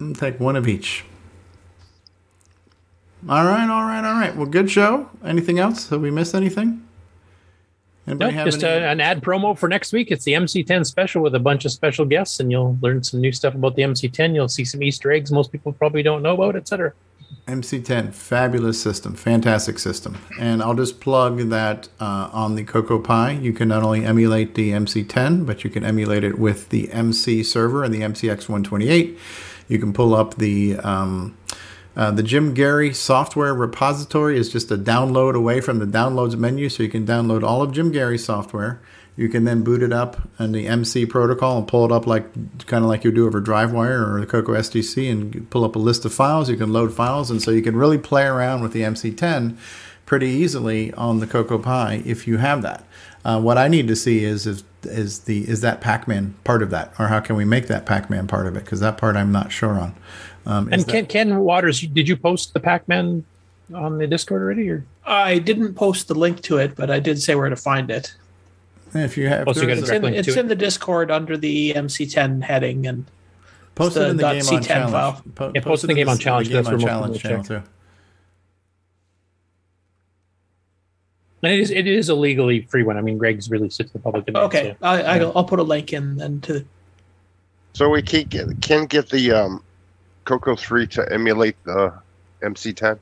I'll 0.00 0.12
take 0.14 0.40
one 0.40 0.56
of 0.56 0.66
each. 0.66 1.04
All 3.28 3.44
right, 3.44 3.68
all 3.70 3.84
right, 3.84 4.04
all 4.04 4.18
right. 4.20 4.34
Well, 4.34 4.46
good 4.46 4.68
show. 4.70 5.08
Anything 5.24 5.60
else? 5.60 5.88
Have 5.90 6.00
we 6.00 6.10
missed 6.10 6.34
anything? 6.34 6.84
Anybody 8.06 8.32
Nope, 8.32 8.34
have 8.38 8.46
just 8.46 8.64
uh, 8.64 8.68
any- 8.68 8.84
an 8.84 9.00
ad 9.00 9.22
promo 9.22 9.56
for 9.56 9.68
next 9.68 9.92
week. 9.92 10.10
It's 10.10 10.24
the 10.24 10.32
MC10 10.32 10.84
special 10.86 11.22
with 11.22 11.34
a 11.34 11.38
bunch 11.38 11.64
of 11.64 11.70
special 11.72 12.04
guests, 12.04 12.40
and 12.40 12.50
you'll 12.50 12.76
learn 12.82 13.02
some 13.04 13.20
new 13.20 13.30
stuff 13.32 13.54
about 13.54 13.76
the 13.76 13.82
MC10. 13.82 14.34
You'll 14.34 14.48
see 14.48 14.64
some 14.64 14.82
Easter 14.82 15.12
eggs 15.12 15.30
most 15.30 15.52
people 15.52 15.72
probably 15.72 16.02
don't 16.02 16.22
know 16.22 16.34
about, 16.34 16.56
etc. 16.56 16.92
MC10, 17.46 18.12
fabulous 18.12 18.80
system, 18.80 19.14
fantastic 19.14 19.78
system. 19.78 20.18
And 20.38 20.62
I'll 20.62 20.74
just 20.74 21.00
plug 21.00 21.48
that 21.50 21.88
uh, 22.00 22.28
on 22.32 22.56
the 22.56 22.64
Coco 22.64 22.98
Pi, 22.98 23.32
you 23.32 23.52
can 23.52 23.68
not 23.68 23.82
only 23.82 24.04
emulate 24.04 24.54
the 24.54 24.70
MC10, 24.70 25.46
but 25.46 25.64
you 25.64 25.70
can 25.70 25.84
emulate 25.84 26.24
it 26.24 26.38
with 26.38 26.68
the 26.68 26.90
MC 26.92 27.42
server 27.42 27.84
and 27.84 27.92
the 27.92 28.00
MCX128. 28.00 29.16
You 29.68 29.78
can 29.78 29.92
pull 29.92 30.14
up 30.14 30.36
the 30.36 30.76
um, 30.78 31.36
uh, 31.94 32.10
the 32.10 32.22
Jim 32.22 32.54
Gerrie 32.54 32.94
software 32.94 33.54
repository 33.54 34.38
is 34.38 34.50
just 34.50 34.70
a 34.70 34.78
download 34.78 35.34
away 35.34 35.60
from 35.60 35.78
the 35.78 35.86
downloads 35.86 36.36
menu, 36.36 36.68
so 36.68 36.82
you 36.82 36.88
can 36.88 37.06
download 37.06 37.42
all 37.42 37.62
of 37.62 37.72
Jim 37.72 37.92
Gerrie's 37.92 38.24
software. 38.24 38.80
You 39.14 39.28
can 39.28 39.44
then 39.44 39.62
boot 39.62 39.82
it 39.82 39.92
up 39.92 40.28
in 40.38 40.52
the 40.52 40.66
MC 40.66 41.04
protocol 41.04 41.58
and 41.58 41.68
pull 41.68 41.84
it 41.84 41.92
up 41.92 42.06
like 42.06 42.32
kind 42.66 42.82
of 42.82 42.88
like 42.88 43.04
you 43.04 43.12
do 43.12 43.26
over 43.26 43.42
DriveWire 43.42 44.08
or 44.08 44.20
the 44.20 44.26
Coco 44.26 44.54
SDC 44.54 45.10
and 45.10 45.50
pull 45.50 45.64
up 45.64 45.76
a 45.76 45.78
list 45.78 46.06
of 46.06 46.14
files. 46.14 46.48
You 46.48 46.56
can 46.56 46.72
load 46.72 46.94
files, 46.94 47.30
and 47.30 47.42
so 47.42 47.50
you 47.50 47.60
can 47.60 47.76
really 47.76 47.98
play 47.98 48.24
around 48.24 48.62
with 48.62 48.72
the 48.72 48.80
MC10 48.80 49.58
pretty 50.06 50.28
easily 50.28 50.92
on 50.94 51.20
the 51.20 51.26
Coco 51.26 51.58
Pi 51.58 52.02
if 52.06 52.26
you 52.26 52.38
have 52.38 52.62
that. 52.62 52.84
Uh, 53.24 53.40
what 53.40 53.58
I 53.58 53.68
need 53.68 53.86
to 53.88 53.96
see 53.96 54.24
is 54.24 54.46
is 54.46 54.64
is 54.82 55.20
the 55.20 55.48
is 55.48 55.60
that 55.60 55.80
Pac-Man 55.80 56.34
part 56.42 56.62
of 56.62 56.70
that, 56.70 56.92
or 56.98 57.08
how 57.08 57.20
can 57.20 57.36
we 57.36 57.44
make 57.44 57.68
that 57.68 57.86
Pac-Man 57.86 58.26
part 58.26 58.46
of 58.46 58.56
it? 58.56 58.64
Because 58.64 58.80
that 58.80 58.98
part 58.98 59.14
I'm 59.14 59.30
not 59.30 59.52
sure 59.52 59.78
on. 59.78 59.94
Um, 60.46 60.68
is 60.68 60.72
And 60.72 60.82
that- 60.82 60.92
Ken, 60.92 61.06
Ken 61.06 61.38
Waters, 61.40 61.80
did 61.80 62.08
you 62.08 62.16
post 62.16 62.52
the 62.54 62.60
Pac-Man 62.60 63.24
on 63.74 63.98
the 63.98 64.06
Discord 64.06 64.42
already? 64.42 64.68
Or 64.70 64.84
I 65.06 65.38
didn't 65.38 65.74
post 65.74 66.08
the 66.08 66.14
link 66.14 66.40
to 66.42 66.58
it, 66.58 66.74
but 66.76 66.90
I 66.90 66.98
did 67.00 67.20
say 67.22 67.34
where 67.34 67.48
to 67.48 67.56
find 67.56 67.90
it. 67.90 68.14
if 68.94 69.16
you 69.16 69.28
have, 69.28 69.48
Oh, 69.48 69.52
so 69.52 69.62
you 69.62 69.68
got 69.68 69.78
a 69.78 69.80
It's, 69.80 69.90
in, 69.90 70.02
link 70.02 70.16
it's 70.16 70.34
to 70.34 70.38
in 70.40 70.48
the 70.48 70.54
Discord 70.54 71.10
under 71.10 71.36
the 71.36 71.72
MC10 71.74 72.42
heading 72.42 72.86
and 72.86 73.06
Post 73.74 73.96
it 73.96 74.02
in 74.10 74.16
the 74.18 74.22
game 74.24 74.46
on 74.48 74.62
challenge. 74.62 74.92
file. 74.92 75.22
Po- 75.34 75.52
Yeah, 75.54 75.62
post 75.62 75.84
in 75.84 75.88
the 75.88 75.94
game 75.94 76.08
on 76.10 76.18
challenge, 76.18 76.48
Game 76.48 76.56
that's 76.56 76.68
on 76.68 76.72
where 76.74 76.78
most 76.80 76.86
challenge 76.88 77.14
people 77.22 77.30
channel 77.30 77.44
check. 77.44 77.64
too. 77.64 77.68
and 81.42 81.52
it 81.52 81.58
is 81.60 81.70
it 81.70 81.86
is 81.86 82.08
a 82.08 82.14
legally 82.14 82.62
free 82.70 82.82
one. 82.82 82.96
I 82.96 83.00
mean, 83.00 83.18
Greg's 83.18 83.50
released 83.50 83.80
it 83.80 83.86
to 83.88 83.92
the 83.94 83.98
public 83.98 84.26
domain. 84.26 84.42
okay, 84.44 84.76
so- 84.80 84.86
I, 84.86 85.18
I'll, 85.18 85.32
I'll 85.38 85.44
put 85.44 85.58
a 85.58 85.62
link 85.64 85.92
in 85.92 86.16
then 86.16 86.40
to 86.42 86.64
So 87.72 87.88
we 87.88 88.02
can 88.02 88.24
get, 88.24 88.60
can 88.60 88.84
get 88.86 89.08
the 89.08 89.32
um, 89.32 89.62
Coco 90.24 90.54
3 90.56 90.86
to 90.88 91.12
emulate 91.12 91.56
the 91.64 91.92
MC10. 92.42 92.98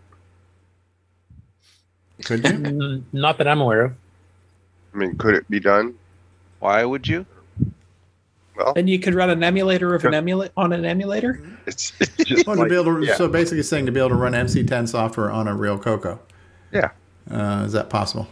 Could 2.24 2.44
you? 2.46 3.04
Not 3.12 3.38
that 3.38 3.48
I'm 3.48 3.60
aware 3.60 3.82
of. 3.82 3.92
I 4.94 4.98
mean, 4.98 5.16
could 5.16 5.34
it 5.34 5.48
be 5.48 5.60
done? 5.60 5.94
Why 6.58 6.84
would 6.84 7.06
you? 7.08 7.24
Well, 8.56 8.74
and 8.76 8.90
you 8.90 8.98
could 8.98 9.14
run 9.14 9.30
an 9.30 9.42
emulator 9.42 9.94
of 9.94 10.04
an 10.04 10.12
emulate 10.12 10.50
on 10.56 10.72
an 10.74 10.84
emulator. 10.84 11.40
it's, 11.66 11.92
it's 12.00 12.14
just 12.24 12.46
Well, 12.46 12.56
like, 12.56 12.66
to 12.66 12.70
be 12.74 12.78
able 12.80 13.00
to, 13.00 13.06
yeah. 13.06 13.14
so 13.16 13.26
basically 13.28 13.62
saying 13.62 13.86
to 13.86 13.92
be 13.92 14.00
able 14.00 14.10
to 14.10 14.16
run 14.16 14.32
MC10 14.32 14.88
software 14.88 15.30
on 15.30 15.48
a 15.48 15.54
real 15.54 15.78
Coco. 15.78 16.20
Yeah. 16.72 16.90
Uh, 17.30 17.62
is 17.64 17.72
that 17.72 17.88
possible? 17.88 18.28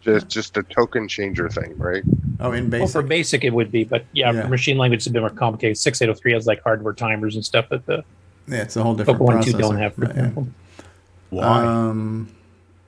just 0.00 0.28
just 0.28 0.56
a 0.56 0.62
token 0.62 1.08
changer 1.08 1.48
thing, 1.48 1.76
right? 1.76 2.04
Oh, 2.40 2.52
in 2.52 2.70
Well, 2.70 2.80
basic. 2.80 2.92
for 2.92 3.02
basic 3.02 3.44
it 3.44 3.52
would 3.52 3.70
be, 3.72 3.82
but 3.84 4.04
yeah, 4.12 4.32
Yeah. 4.32 4.42
for 4.42 4.48
machine 4.48 4.78
language 4.78 4.98
it's 5.00 5.06
a 5.08 5.10
bit 5.10 5.20
more 5.20 5.28
complicated. 5.28 5.76
Six 5.76 6.00
eight 6.00 6.06
zero 6.06 6.14
three 6.14 6.32
has 6.32 6.46
like 6.46 6.62
hardware 6.62 6.94
timers 6.94 7.34
and 7.34 7.44
stuff 7.44 7.68
that 7.70 7.84
the 7.84 8.04
yeah, 8.48 8.62
it's 8.62 8.76
a 8.76 8.82
whole 8.82 8.94
different 8.94 9.18
Coco 9.18 9.24
one 9.26 9.36
process. 9.36 9.52
two 9.52 9.58
don't 9.58 9.78
have. 9.78 9.94
For 9.94 10.04
example. 10.04 10.48
Um. 11.38 12.28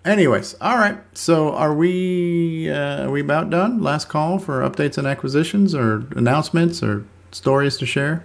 Anyways, 0.02 0.54
all 0.62 0.78
right. 0.78 0.98
So, 1.12 1.52
are 1.52 1.74
we 1.74 2.70
uh, 2.70 3.06
are 3.06 3.10
we 3.10 3.20
about 3.20 3.50
done? 3.50 3.82
Last 3.82 4.08
call 4.08 4.38
for 4.38 4.62
updates 4.62 4.96
and 4.96 5.06
acquisitions, 5.06 5.74
or 5.74 6.06
announcements, 6.16 6.82
or 6.82 7.04
stories 7.32 7.76
to 7.78 7.86
share. 7.86 8.24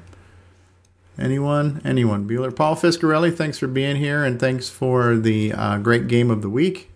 Anyone? 1.18 1.82
Anyone? 1.86 2.28
Bueller, 2.28 2.56
Paul 2.56 2.76
Fiscarelli. 2.76 3.36
Thanks 3.36 3.58
for 3.58 3.68
being 3.68 3.98
here, 3.98 4.24
and 4.24 4.40
thanks 4.40 4.70
for 4.70 5.18
the 5.18 5.54
uh, 5.54 5.78
great 5.80 6.08
game 6.08 6.32
of 6.32 6.42
the 6.42 6.50
week. 6.50 6.90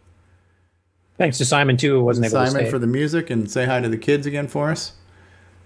Thanks 1.18 1.38
to 1.40 1.46
Simon 1.46 1.76
too, 1.76 1.96
who 1.96 2.04
wasn't 2.04 2.28
able 2.28 2.46
to 2.46 2.50
Simon 2.50 2.72
for 2.72 2.80
the 2.80 2.88
music, 2.88 3.30
and 3.30 3.52
say 3.52 3.66
hi 3.66 3.82
to 3.82 3.90
the 3.90 3.98
kids 3.98 4.26
again 4.26 4.48
for 4.48 4.72
us. 4.72 4.94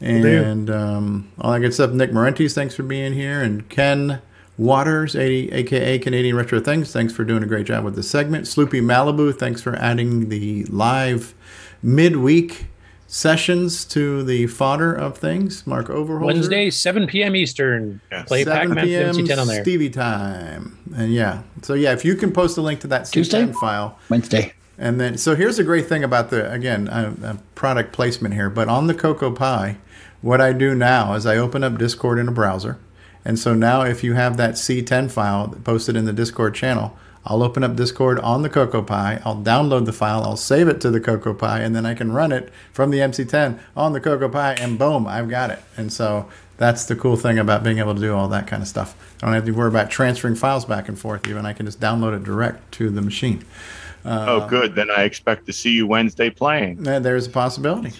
And 0.01 0.69
um, 0.69 1.31
all 1.39 1.51
that 1.51 1.59
good 1.59 1.73
stuff. 1.73 1.91
Nick 1.91 2.11
Marentes, 2.11 2.53
thanks 2.53 2.75
for 2.75 2.83
being 2.83 3.13
here, 3.13 3.41
and 3.41 3.69
Ken 3.69 4.21
Waters, 4.57 5.15
80, 5.15 5.51
aka 5.51 5.99
Canadian 5.99 6.35
Retro 6.35 6.59
Things, 6.59 6.91
thanks 6.91 7.11
for 7.11 7.23
doing 7.23 7.41
a 7.41 7.47
great 7.47 7.65
job 7.65 7.83
with 7.83 7.95
the 7.95 8.03
segment. 8.03 8.45
Sloopy 8.45 8.81
Malibu, 8.81 9.35
thanks 9.37 9.61
for 9.61 9.75
adding 9.75 10.29
the 10.29 10.65
live 10.65 11.33
midweek 11.81 12.67
sessions 13.07 13.85
to 13.85 14.23
the 14.23 14.47
fodder 14.47 14.93
of 14.93 15.17
things. 15.17 15.65
Mark 15.65 15.87
Overholzer. 15.87 16.25
Wednesday, 16.25 16.69
seven 16.69 17.07
p.m. 17.07 17.35
Eastern. 17.35 18.01
Play 18.27 18.43
7 18.43 18.69
Pac-Man 18.69 18.85
p.m. 18.85 19.15
MC10 19.15 19.37
on 19.39 19.47
there. 19.47 19.63
Stevie 19.63 19.89
time. 19.89 20.77
And 20.95 21.13
yeah. 21.13 21.43
So 21.61 21.73
yeah, 21.73 21.93
if 21.93 22.05
you 22.05 22.15
can 22.15 22.31
post 22.31 22.57
a 22.57 22.61
link 22.61 22.79
to 22.81 22.87
that 22.87 23.05
Tuesday? 23.05 23.51
File. 23.53 23.97
Wednesday. 24.09 24.53
And 24.77 24.99
then, 24.99 25.17
so 25.17 25.35
here's 25.35 25.59
a 25.59 25.63
great 25.63 25.87
thing 25.87 26.03
about 26.03 26.31
the, 26.31 26.51
again, 26.51 26.89
uh, 26.89 27.13
uh, 27.23 27.35
product 27.53 27.93
placement 27.93 28.33
here, 28.33 28.49
but 28.49 28.67
on 28.67 28.87
the 28.87 28.95
Coco 28.95 29.31
Pi, 29.31 29.77
what 30.21 30.41
I 30.41 30.51
do 30.51 30.73
now 30.73 31.13
is 31.13 31.25
I 31.27 31.37
open 31.37 31.63
up 31.63 31.77
Discord 31.77 32.17
in 32.17 32.27
a 32.27 32.31
browser. 32.31 32.79
And 33.25 33.39
so 33.39 33.53
now 33.53 33.81
if 33.83 34.03
you 34.03 34.13
have 34.13 34.37
that 34.37 34.55
C10 34.55 35.09
file 35.11 35.55
posted 35.63 35.95
in 35.95 36.05
the 36.05 36.13
Discord 36.13 36.55
channel, 36.55 36.97
I'll 37.25 37.41
open 37.41 37.63
up 37.63 37.75
Discord 37.75 38.19
on 38.19 38.41
the 38.41 38.49
Coco 38.49 38.81
Pi. 38.81 39.21
I'll 39.23 39.41
download 39.41 39.85
the 39.85 39.93
file. 39.93 40.23
I'll 40.23 40.35
save 40.35 40.67
it 40.67 40.81
to 40.81 40.91
the 40.91 40.99
Coco 40.99 41.33
Pi, 41.33 41.61
and 41.61 41.73
then 41.73 41.85
I 41.85 41.93
can 41.93 42.11
run 42.11 42.33
it 42.33 42.51
from 42.73 42.91
the 42.91 42.99
MC10 42.99 43.59
on 43.77 43.93
the 43.93 44.01
Coco 44.01 44.27
Pi, 44.27 44.53
and 44.55 44.77
boom, 44.77 45.07
I've 45.07 45.29
got 45.29 45.49
it. 45.49 45.59
And 45.77 45.91
so 45.91 46.27
that's 46.57 46.85
the 46.85 46.95
cool 46.97 47.15
thing 47.15 47.39
about 47.39 47.63
being 47.63 47.79
able 47.79 47.95
to 47.95 48.01
do 48.01 48.13
all 48.13 48.27
that 48.27 48.47
kind 48.47 48.61
of 48.61 48.67
stuff. 48.67 48.95
I 49.21 49.25
don't 49.25 49.35
have 49.35 49.45
to 49.45 49.51
worry 49.51 49.69
about 49.69 49.89
transferring 49.89 50.35
files 50.35 50.65
back 50.65 50.89
and 50.89 50.99
forth. 50.99 51.27
Even 51.27 51.45
I 51.45 51.53
can 51.53 51.65
just 51.65 51.79
download 51.79 52.15
it 52.15 52.25
direct 52.25 52.73
to 52.73 52.89
the 52.89 53.01
machine. 53.01 53.45
Uh, 54.03 54.25
oh, 54.27 54.47
good. 54.49 54.75
Then 54.75 54.91
I 54.91 55.03
expect 55.03 55.45
to 55.45 55.53
see 55.53 55.71
you 55.71 55.87
Wednesday 55.87 56.29
playing. 56.29 56.83
there's 56.83 57.27
a 57.27 57.29
possibility. 57.29 57.93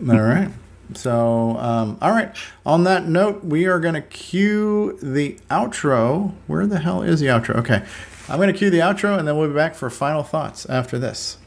All 0.00 0.20
right. 0.20 0.50
So, 0.96 1.56
um, 1.58 1.98
all 2.00 2.10
right. 2.10 2.34
On 2.64 2.84
that 2.84 3.06
note, 3.06 3.44
we 3.44 3.66
are 3.66 3.80
going 3.80 3.94
to 3.94 4.02
cue 4.02 4.98
the 5.02 5.38
outro. 5.50 6.32
Where 6.46 6.66
the 6.66 6.78
hell 6.78 7.02
is 7.02 7.20
the 7.20 7.26
outro? 7.26 7.56
Okay. 7.56 7.84
I'm 8.28 8.38
going 8.38 8.52
to 8.52 8.58
cue 8.58 8.70
the 8.70 8.78
outro 8.78 9.18
and 9.18 9.26
then 9.26 9.36
we'll 9.36 9.48
be 9.48 9.54
back 9.54 9.74
for 9.74 9.90
final 9.90 10.22
thoughts 10.22 10.64
after 10.66 10.98
this. 10.98 11.38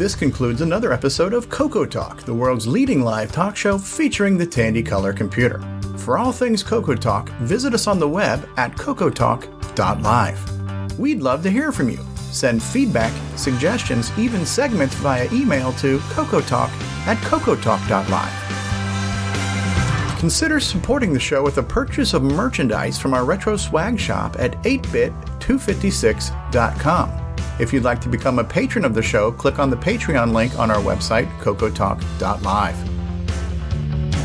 This 0.00 0.14
concludes 0.14 0.62
another 0.62 0.94
episode 0.94 1.34
of 1.34 1.50
Coco 1.50 1.84
Talk, 1.84 2.22
the 2.22 2.32
world's 2.32 2.66
leading 2.66 3.02
live 3.02 3.32
talk 3.32 3.54
show 3.54 3.76
featuring 3.76 4.38
the 4.38 4.46
Tandy 4.46 4.82
Color 4.82 5.12
computer. 5.12 5.60
For 5.98 6.16
all 6.16 6.32
things 6.32 6.62
Coco 6.62 6.94
Talk, 6.94 7.28
visit 7.40 7.74
us 7.74 7.86
on 7.86 7.98
the 7.98 8.08
web 8.08 8.48
at 8.56 8.74
cocotalk.live. 8.78 10.98
We'd 10.98 11.20
love 11.20 11.42
to 11.42 11.50
hear 11.50 11.70
from 11.70 11.90
you. 11.90 11.98
Send 12.16 12.62
feedback, 12.62 13.12
suggestions, 13.36 14.10
even 14.18 14.46
segments 14.46 14.94
via 14.94 15.28
email 15.34 15.74
to 15.74 15.98
cocotalk 15.98 16.70
at 17.06 17.18
cocotalk.live. 17.18 20.18
Consider 20.18 20.60
supporting 20.60 21.12
the 21.12 21.20
show 21.20 21.42
with 21.42 21.58
a 21.58 21.62
purchase 21.62 22.14
of 22.14 22.22
merchandise 22.22 22.98
from 22.98 23.12
our 23.12 23.26
retro 23.26 23.58
swag 23.58 24.00
shop 24.00 24.36
at 24.38 24.52
8bit256.com. 24.62 27.29
If 27.60 27.74
you'd 27.74 27.84
like 27.84 28.00
to 28.00 28.08
become 28.08 28.38
a 28.38 28.44
patron 28.44 28.86
of 28.86 28.94
the 28.94 29.02
show, 29.02 29.30
click 29.30 29.58
on 29.58 29.68
the 29.68 29.76
Patreon 29.76 30.32
link 30.32 30.58
on 30.58 30.70
our 30.70 30.80
website, 30.80 31.28
cocotalk.live. 31.40 32.90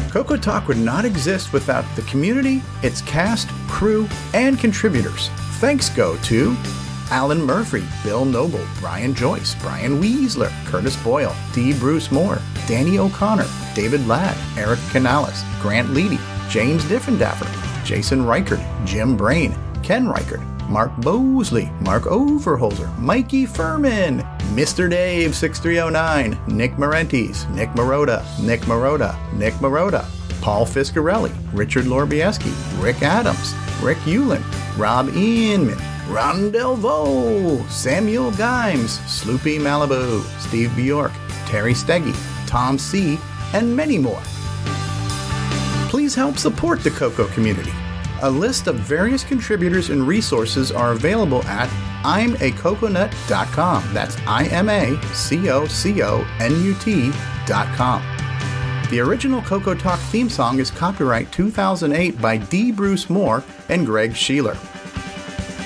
Coco 0.10 0.38
Talk 0.38 0.70
would 0.70 0.78
not 0.78 1.04
exist 1.04 1.52
without 1.52 1.84
the 1.98 2.02
community, 2.04 2.64
its 2.82 3.02
cast, 3.02 3.50
crew, 3.68 4.08
and 4.34 4.58
contributors. 4.58 5.28
Thanks 5.60 5.90
go 5.90 6.16
to 6.20 6.56
Alan 7.12 7.42
Murphy, 7.42 7.84
Bill 8.06 8.24
Noble, 8.24 8.66
Brian 8.80 9.14
Joyce, 9.14 9.54
Brian 9.56 10.02
Wieseler, 10.02 10.50
Curtis 10.68 10.96
Boyle, 11.04 11.36
D. 11.52 11.78
Bruce 11.78 12.14
Moore, 12.14 12.40
Danny 12.68 12.98
O'Connor, 13.00 13.48
David 13.74 14.08
Ladd, 14.08 14.38
Eric 14.58 14.80
Canales, 14.92 15.44
Grant 15.62 15.90
Leedy, 15.90 16.22
James 16.50 16.86
Diffendaffer, 16.86 17.50
Jason 17.84 18.26
Reichert, 18.26 18.62
Jim 18.86 19.18
Brain, 19.18 19.54
Ken 19.84 20.08
Reichert, 20.08 20.40
Mark 20.70 20.92
Bosley, 20.98 21.70
Mark 21.82 22.04
Overholzer, 22.04 22.96
Mikey 22.98 23.46
Furman, 23.46 24.22
Mr. 24.56 24.90
Dave 24.90 25.36
6309, 25.36 26.38
Nick 26.48 26.74
Marentes, 26.74 27.50
Nick 27.54 27.70
Maroda, 27.70 28.24
Nick 28.42 28.62
Maroda, 28.62 29.16
Nick 29.34 29.54
Maroda, 29.56 30.06
Paul 30.42 30.66
Fiscarelli, 30.66 31.34
Richard 31.54 31.86
Lorbieski, 31.86 32.54
Rick 32.82 33.02
Adams, 33.02 33.54
Rick 33.82 33.98
Hewlin, 34.00 34.44
Rob 34.78 35.10
Inman, 35.10 35.78
Ron 36.10 36.52
Delvaux, 36.52 37.68
Samuel 37.70 38.32
Gimes, 38.32 39.00
Sloopy 39.08 39.60
Malibu, 39.60 40.24
Steve 40.40 40.76
Bjork, 40.76 41.12
Terry 41.48 41.74
Steggy, 41.74 42.16
Tom 42.48 42.78
C., 42.78 43.20
and 43.54 43.76
many 43.76 43.98
more. 43.98 44.22
Please 45.90 46.14
help 46.14 46.38
support 46.38 46.84
the 46.84 46.92
Coco 46.92 47.28
community. 47.28 47.72
A 48.26 48.30
list 48.30 48.66
of 48.66 48.78
various 48.78 49.24
contributors 49.24 49.92
and 49.92 50.08
resources 50.08 50.72
are 50.72 50.94
available 50.94 51.44
at 51.44 51.70
imacoconut.com. 52.02 53.94
That's 53.94 54.18
I 54.26 54.46
M 54.46 54.68
A 54.68 55.00
C 55.14 55.52
O 55.52 55.68
C 55.68 56.02
O 56.02 56.26
N 56.40 56.64
U 56.64 56.74
T.com. 56.74 58.02
The 58.90 59.00
original 59.00 59.44
Coco 59.44 59.76
Talk 59.76 60.00
theme 60.00 60.32
song 60.32 60.58
is 60.58 60.72
copyright 60.72 61.32
2008 61.32 62.20
by 62.20 62.38
D. 62.38 62.72
Bruce 62.72 63.12
Moore 63.12 63.44
and 63.70 63.86
Greg 63.86 64.14
Sheeler. 64.14 64.58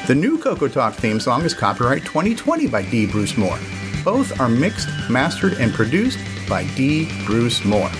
The 0.07 0.15
new 0.15 0.37
Coco 0.37 0.67
Talk 0.67 0.95
theme 0.95 1.21
song 1.21 1.43
is 1.43 1.53
copyright 1.53 2.03
2020 2.03 2.67
by 2.67 2.81
D. 2.81 3.05
Bruce 3.05 3.37
Moore. 3.37 3.59
Both 4.03 4.37
are 4.37 4.49
mixed, 4.49 4.89
mastered, 5.09 5.53
and 5.53 5.71
produced 5.71 6.19
by 6.49 6.65
D. 6.75 7.09
Bruce 7.25 7.63
Moore. 7.63 7.91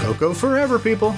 Coco 0.00 0.34
forever, 0.34 0.80
people! 0.80 1.14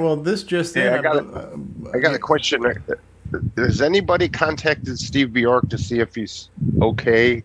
Well, 0.00 0.16
this 0.16 0.42
just 0.42 0.74
Yeah, 0.74 0.94
I 0.94 0.96
in, 0.96 1.02
got 1.02 1.16
uh, 1.16 1.20
a, 1.92 1.96
I 1.96 1.98
got 2.00 2.14
a 2.14 2.18
question. 2.18 2.64
Has 3.56 3.80
anybody 3.80 4.28
contacted 4.28 4.98
Steve 4.98 5.32
Bjork 5.32 5.68
to 5.68 5.78
see 5.78 6.00
if 6.00 6.14
he's 6.14 6.48
okay? 6.80 7.44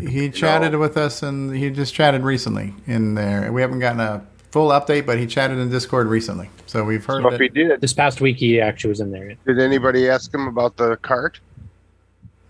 He 0.00 0.30
chatted 0.30 0.74
with 0.76 0.96
us, 0.96 1.22
and 1.22 1.54
he 1.54 1.68
just 1.70 1.92
chatted 1.92 2.22
recently 2.22 2.72
in 2.86 3.14
there. 3.14 3.52
We 3.52 3.60
haven't 3.60 3.80
gotten 3.80 4.00
a 4.00 4.24
full 4.50 4.70
update, 4.70 5.04
but 5.04 5.18
he 5.18 5.26
chatted 5.26 5.58
in 5.58 5.68
Discord 5.68 6.06
recently, 6.06 6.48
so 6.66 6.82
we've 6.84 7.04
heard. 7.04 7.22
So 7.22 7.28
if 7.28 7.38
that- 7.38 7.42
he 7.42 7.48
did, 7.48 7.80
This 7.80 7.92
past 7.92 8.20
week, 8.22 8.38
he 8.38 8.60
actually 8.60 8.90
was 8.90 9.00
in 9.00 9.10
there. 9.10 9.34
did 9.46 9.58
anybody 9.58 10.08
ask 10.08 10.32
him 10.32 10.46
about 10.48 10.76
the 10.78 10.96
cart? 10.98 11.40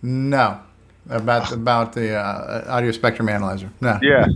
No, 0.02 0.60
about 1.08 1.50
about 1.52 1.92
the 1.94 2.14
uh, 2.14 2.64
audio 2.68 2.92
spectrum 2.92 3.28
analyzer. 3.28 3.70
No. 3.80 3.98
Yeah. 4.02 4.26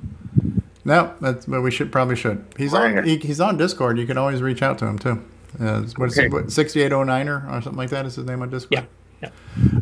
No, 0.85 1.15
that's 1.21 1.47
but 1.47 1.63
we 1.63 1.71
should 1.71 1.91
probably 1.91 2.17
should. 2.17 2.45
He's 2.59 2.75
on 2.75 3.05
he, 3.05 3.17
he's 3.19 3.41
on 3.41 3.57
Discord. 3.57 3.99
You 3.99 4.07
can 4.07 4.19
always 4.19 4.43
reach 4.43 4.63
out 4.63 4.79
to 4.79 4.87
him 4.87 4.99
too. 4.99 5.23
Uh, 5.61 5.83
what 5.97 6.07
is 6.09 6.19
Okay. 6.19 6.27
it? 6.27 6.31
6809er 6.47 7.49
or 7.51 7.63
something 7.63 7.77
like 7.77 7.91
that 7.91 8.05
is 8.07 8.17
his 8.17 8.27
name 8.27 8.43
on 8.43 8.51
Discord. 8.51 8.87
Yeah. 9.23 9.29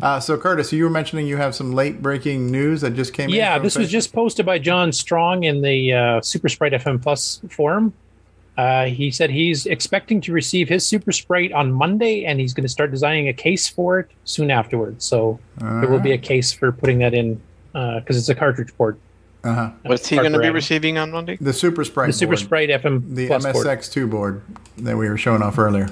Uh, 0.00 0.20
so 0.20 0.36
Curtis, 0.38 0.72
you 0.72 0.84
were 0.84 0.90
mentioning 0.90 1.26
you 1.26 1.36
have 1.36 1.54
some 1.54 1.72
late 1.72 2.00
breaking 2.00 2.50
news 2.52 2.82
that 2.82 2.94
just 2.94 3.12
came 3.12 3.28
in. 3.30 3.34
Yeah, 3.34 3.58
this 3.58 3.76
was 3.76 3.90
just 3.90 4.12
posted 4.12 4.46
by 4.46 4.58
John 4.60 4.92
Strong 4.92 5.42
in 5.44 5.62
the 5.62 5.92
uh, 5.92 6.20
Super 6.20 6.48
Sprite 6.48 6.72
FM 6.72 7.02
Plus 7.02 7.40
forum. 7.50 7.92
Uh, 8.56 8.84
he 8.84 9.10
said 9.10 9.30
he's 9.30 9.66
expecting 9.66 10.20
to 10.20 10.32
receive 10.32 10.68
his 10.68 10.86
Super 10.86 11.10
Sprite 11.10 11.50
on 11.52 11.72
Monday, 11.72 12.24
and 12.26 12.38
he's 12.38 12.52
going 12.54 12.62
to 12.64 12.68
start 12.68 12.90
designing 12.92 13.26
a 13.28 13.32
case 13.32 13.66
for 13.66 13.98
it 13.98 14.10
soon 14.24 14.50
afterwards. 14.50 15.04
So 15.04 15.40
there 15.58 15.88
will 15.88 15.98
be 16.00 16.12
a 16.12 16.18
case 16.18 16.52
for 16.52 16.70
putting 16.70 16.98
that 16.98 17.14
in 17.14 17.40
because 17.72 18.16
it's 18.18 18.28
a 18.28 18.34
cartridge 18.34 18.72
port. 18.76 18.98
Uh-huh. 19.44 19.70
What's 19.82 20.06
he 20.08 20.16
going 20.16 20.32
to 20.32 20.38
be 20.38 20.50
receiving 20.50 20.98
on 20.98 21.10
Monday? 21.10 21.36
The 21.40 21.52
Super 21.52 21.84
Sprite. 21.84 22.08
The 22.08 22.12
Super 22.12 22.30
board. 22.30 22.38
Sprite 22.38 22.68
FM 22.70 23.14
the 23.14 23.26
Plus 23.26 23.44
MSX2 23.44 24.08
board 24.08 24.42
that 24.78 24.96
we 24.96 25.08
were 25.08 25.16
showing 25.18 25.42
off 25.42 25.58
earlier. 25.58 25.88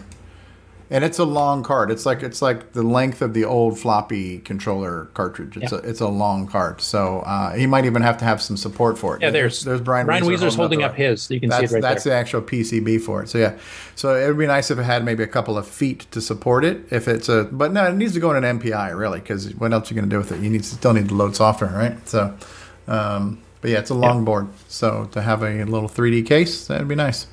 And 0.93 1.05
it's 1.05 1.21
a 1.21 1.25
long 1.25 1.63
card. 1.63 1.93
It's 1.93 2.05
like 2.05 2.25
it's 2.25 2.43
like 2.43 2.73
the 2.73 2.83
length 2.83 3.23
of 3.23 3.33
the 3.33 3.45
old 3.45 3.79
floppy 3.79 4.39
controller 4.41 5.05
cartridge. 5.15 5.57
It's 5.57 5.71
Yeah. 5.71 5.79
a 5.79 5.83
it's 5.83 6.01
a 6.01 6.09
long 6.09 6.49
card. 6.49 6.81
So 6.81 7.21
uh, 7.21 7.55
he 7.55 7.67
might 7.69 7.85
even 7.85 8.03
have 8.03 8.17
to 8.19 8.25
have 8.25 8.43
some 8.43 8.57
support 8.57 8.99
for 8.99 9.15
it. 9.15 9.23
Yeah, 9.23 9.31
there's- 9.31 9.63
there's 9.63 9.81
Brian. 9.81 10.07
Brian 10.07 10.25
Weezer 10.25 10.39
Weezer's 10.39 10.57
holding 10.57 10.81
the 10.81 10.87
up 10.87 10.97
his. 10.97 11.31
You 11.31 11.39
can 11.39 11.49
see 11.53 11.57
it 11.57 11.61
that's, 11.61 11.73
right 11.75 11.83
That's 11.83 12.03
there. 12.05 12.15
the 12.15 12.19
actual 12.19 12.43
PCB 12.43 12.99
for 13.01 13.23
it. 13.23 13.29
So 13.29 13.39
yeah, 13.39 13.55
so 13.95 14.17
it 14.17 14.27
would 14.27 14.39
be 14.39 14.49
nice 14.49 14.73
if 14.73 14.81
it 14.81 14.83
had 14.83 15.05
maybe 15.05 15.23
a 15.23 15.29
couple 15.29 15.57
of 15.57 15.69
feet 15.69 16.07
to 16.11 16.21
support 16.21 16.65
it. 16.65 16.81
If 16.91 17.07
it's 17.07 17.29
a, 17.29 17.45
but 17.45 17.73
no, 17.73 17.85
it 17.87 17.95
needs 17.95 18.15
to 18.15 18.21
go 18.21 18.33
in 18.35 18.43
an 18.45 18.59
MPI 18.59 18.91
really, 18.97 19.21
because 19.21 19.55
what 19.55 19.73
else 19.73 19.93
are 19.93 19.95
you 19.95 20.01
going 20.01 20.11
to 20.11 20.15
do 20.15 20.19
with 20.19 20.33
it? 20.33 20.41
You 20.41 20.51
need 20.51 20.65
still 20.65 20.93
need 20.93 21.09
to 21.11 21.15
load 21.15 21.37
software, 21.37 21.71
right? 21.71 22.09
So, 22.09 22.35
um, 22.91 23.41
but 23.61 23.71
yeah, 23.71 23.79
it's 23.79 23.91
a 23.91 23.95
long 23.95 24.25
board. 24.25 24.49
So 24.69 25.09
to 25.13 25.23
have 25.23 25.43
a 25.43 25.65
little 25.65 25.89
3D 25.89 26.27
case, 26.27 26.67
that'd 26.67 26.89
be 26.89 26.95
nice. 26.95 27.27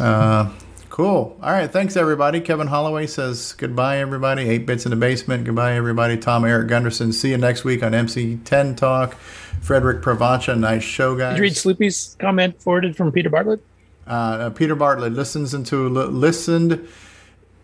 Uh, 0.00 0.50
cool. 0.88 1.36
All 1.42 1.52
right. 1.52 1.70
Thanks, 1.70 1.96
everybody. 1.96 2.40
Kevin 2.40 2.68
Holloway 2.68 3.06
says 3.06 3.52
goodbye, 3.52 3.98
everybody. 3.98 4.48
Eight 4.48 4.66
bits 4.66 4.86
in 4.86 4.90
the 4.90 4.96
basement. 4.96 5.44
Goodbye, 5.44 5.74
everybody. 5.74 6.16
Tom 6.16 6.44
Eric 6.44 6.68
Gunderson. 6.68 7.12
See 7.12 7.30
you 7.30 7.38
next 7.38 7.64
week 7.64 7.82
on 7.82 7.92
MC10 7.92 8.76
Talk. 8.76 9.14
Frederick 9.60 10.02
Pravacha. 10.02 10.58
Nice 10.58 10.84
show, 10.84 11.16
guys. 11.16 11.32
Did 11.32 11.38
you 11.38 11.42
read 11.42 11.52
Sloopy's 11.54 12.16
comment 12.18 12.60
forwarded 12.62 12.96
from 12.96 13.10
Peter 13.12 13.28
Bartlett? 13.28 13.60
Uh, 14.06 14.10
uh, 14.10 14.50
Peter 14.50 14.74
Bartlett 14.74 15.12
listens 15.12 15.52
into 15.52 15.88
listened 15.88 16.88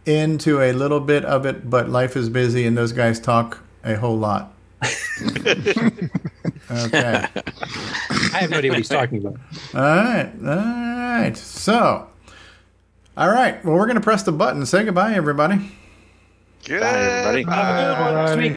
into 0.04 0.60
a 0.60 0.72
little 0.72 1.00
bit 1.00 1.24
of 1.24 1.46
it, 1.46 1.70
but 1.70 1.88
life 1.88 2.16
is 2.16 2.28
busy, 2.28 2.66
and 2.66 2.76
those 2.76 2.92
guys 2.92 3.18
talk 3.18 3.60
a 3.84 3.94
whole 3.94 4.18
lot. 4.18 4.53
Okay. 6.70 7.26
I 8.32 8.38
have 8.38 8.50
no 8.50 8.58
idea 8.58 8.70
what 8.70 8.78
he's 8.78 8.88
talking 8.88 9.18
about. 9.18 9.36
All 9.74 9.80
right. 9.82 10.30
All 10.40 10.46
right. 10.46 11.36
So, 11.36 12.08
all 13.16 13.30
right. 13.30 13.64
Well, 13.64 13.76
we're 13.76 13.86
going 13.86 13.96
to 13.96 14.00
press 14.02 14.22
the 14.22 14.32
button. 14.32 14.66
Say 14.66 14.84
goodbye, 14.84 15.14
everybody. 15.14 15.72
Good. 16.64 16.82
everybody. 16.82 17.44
Have 17.44 18.30
a 18.30 18.36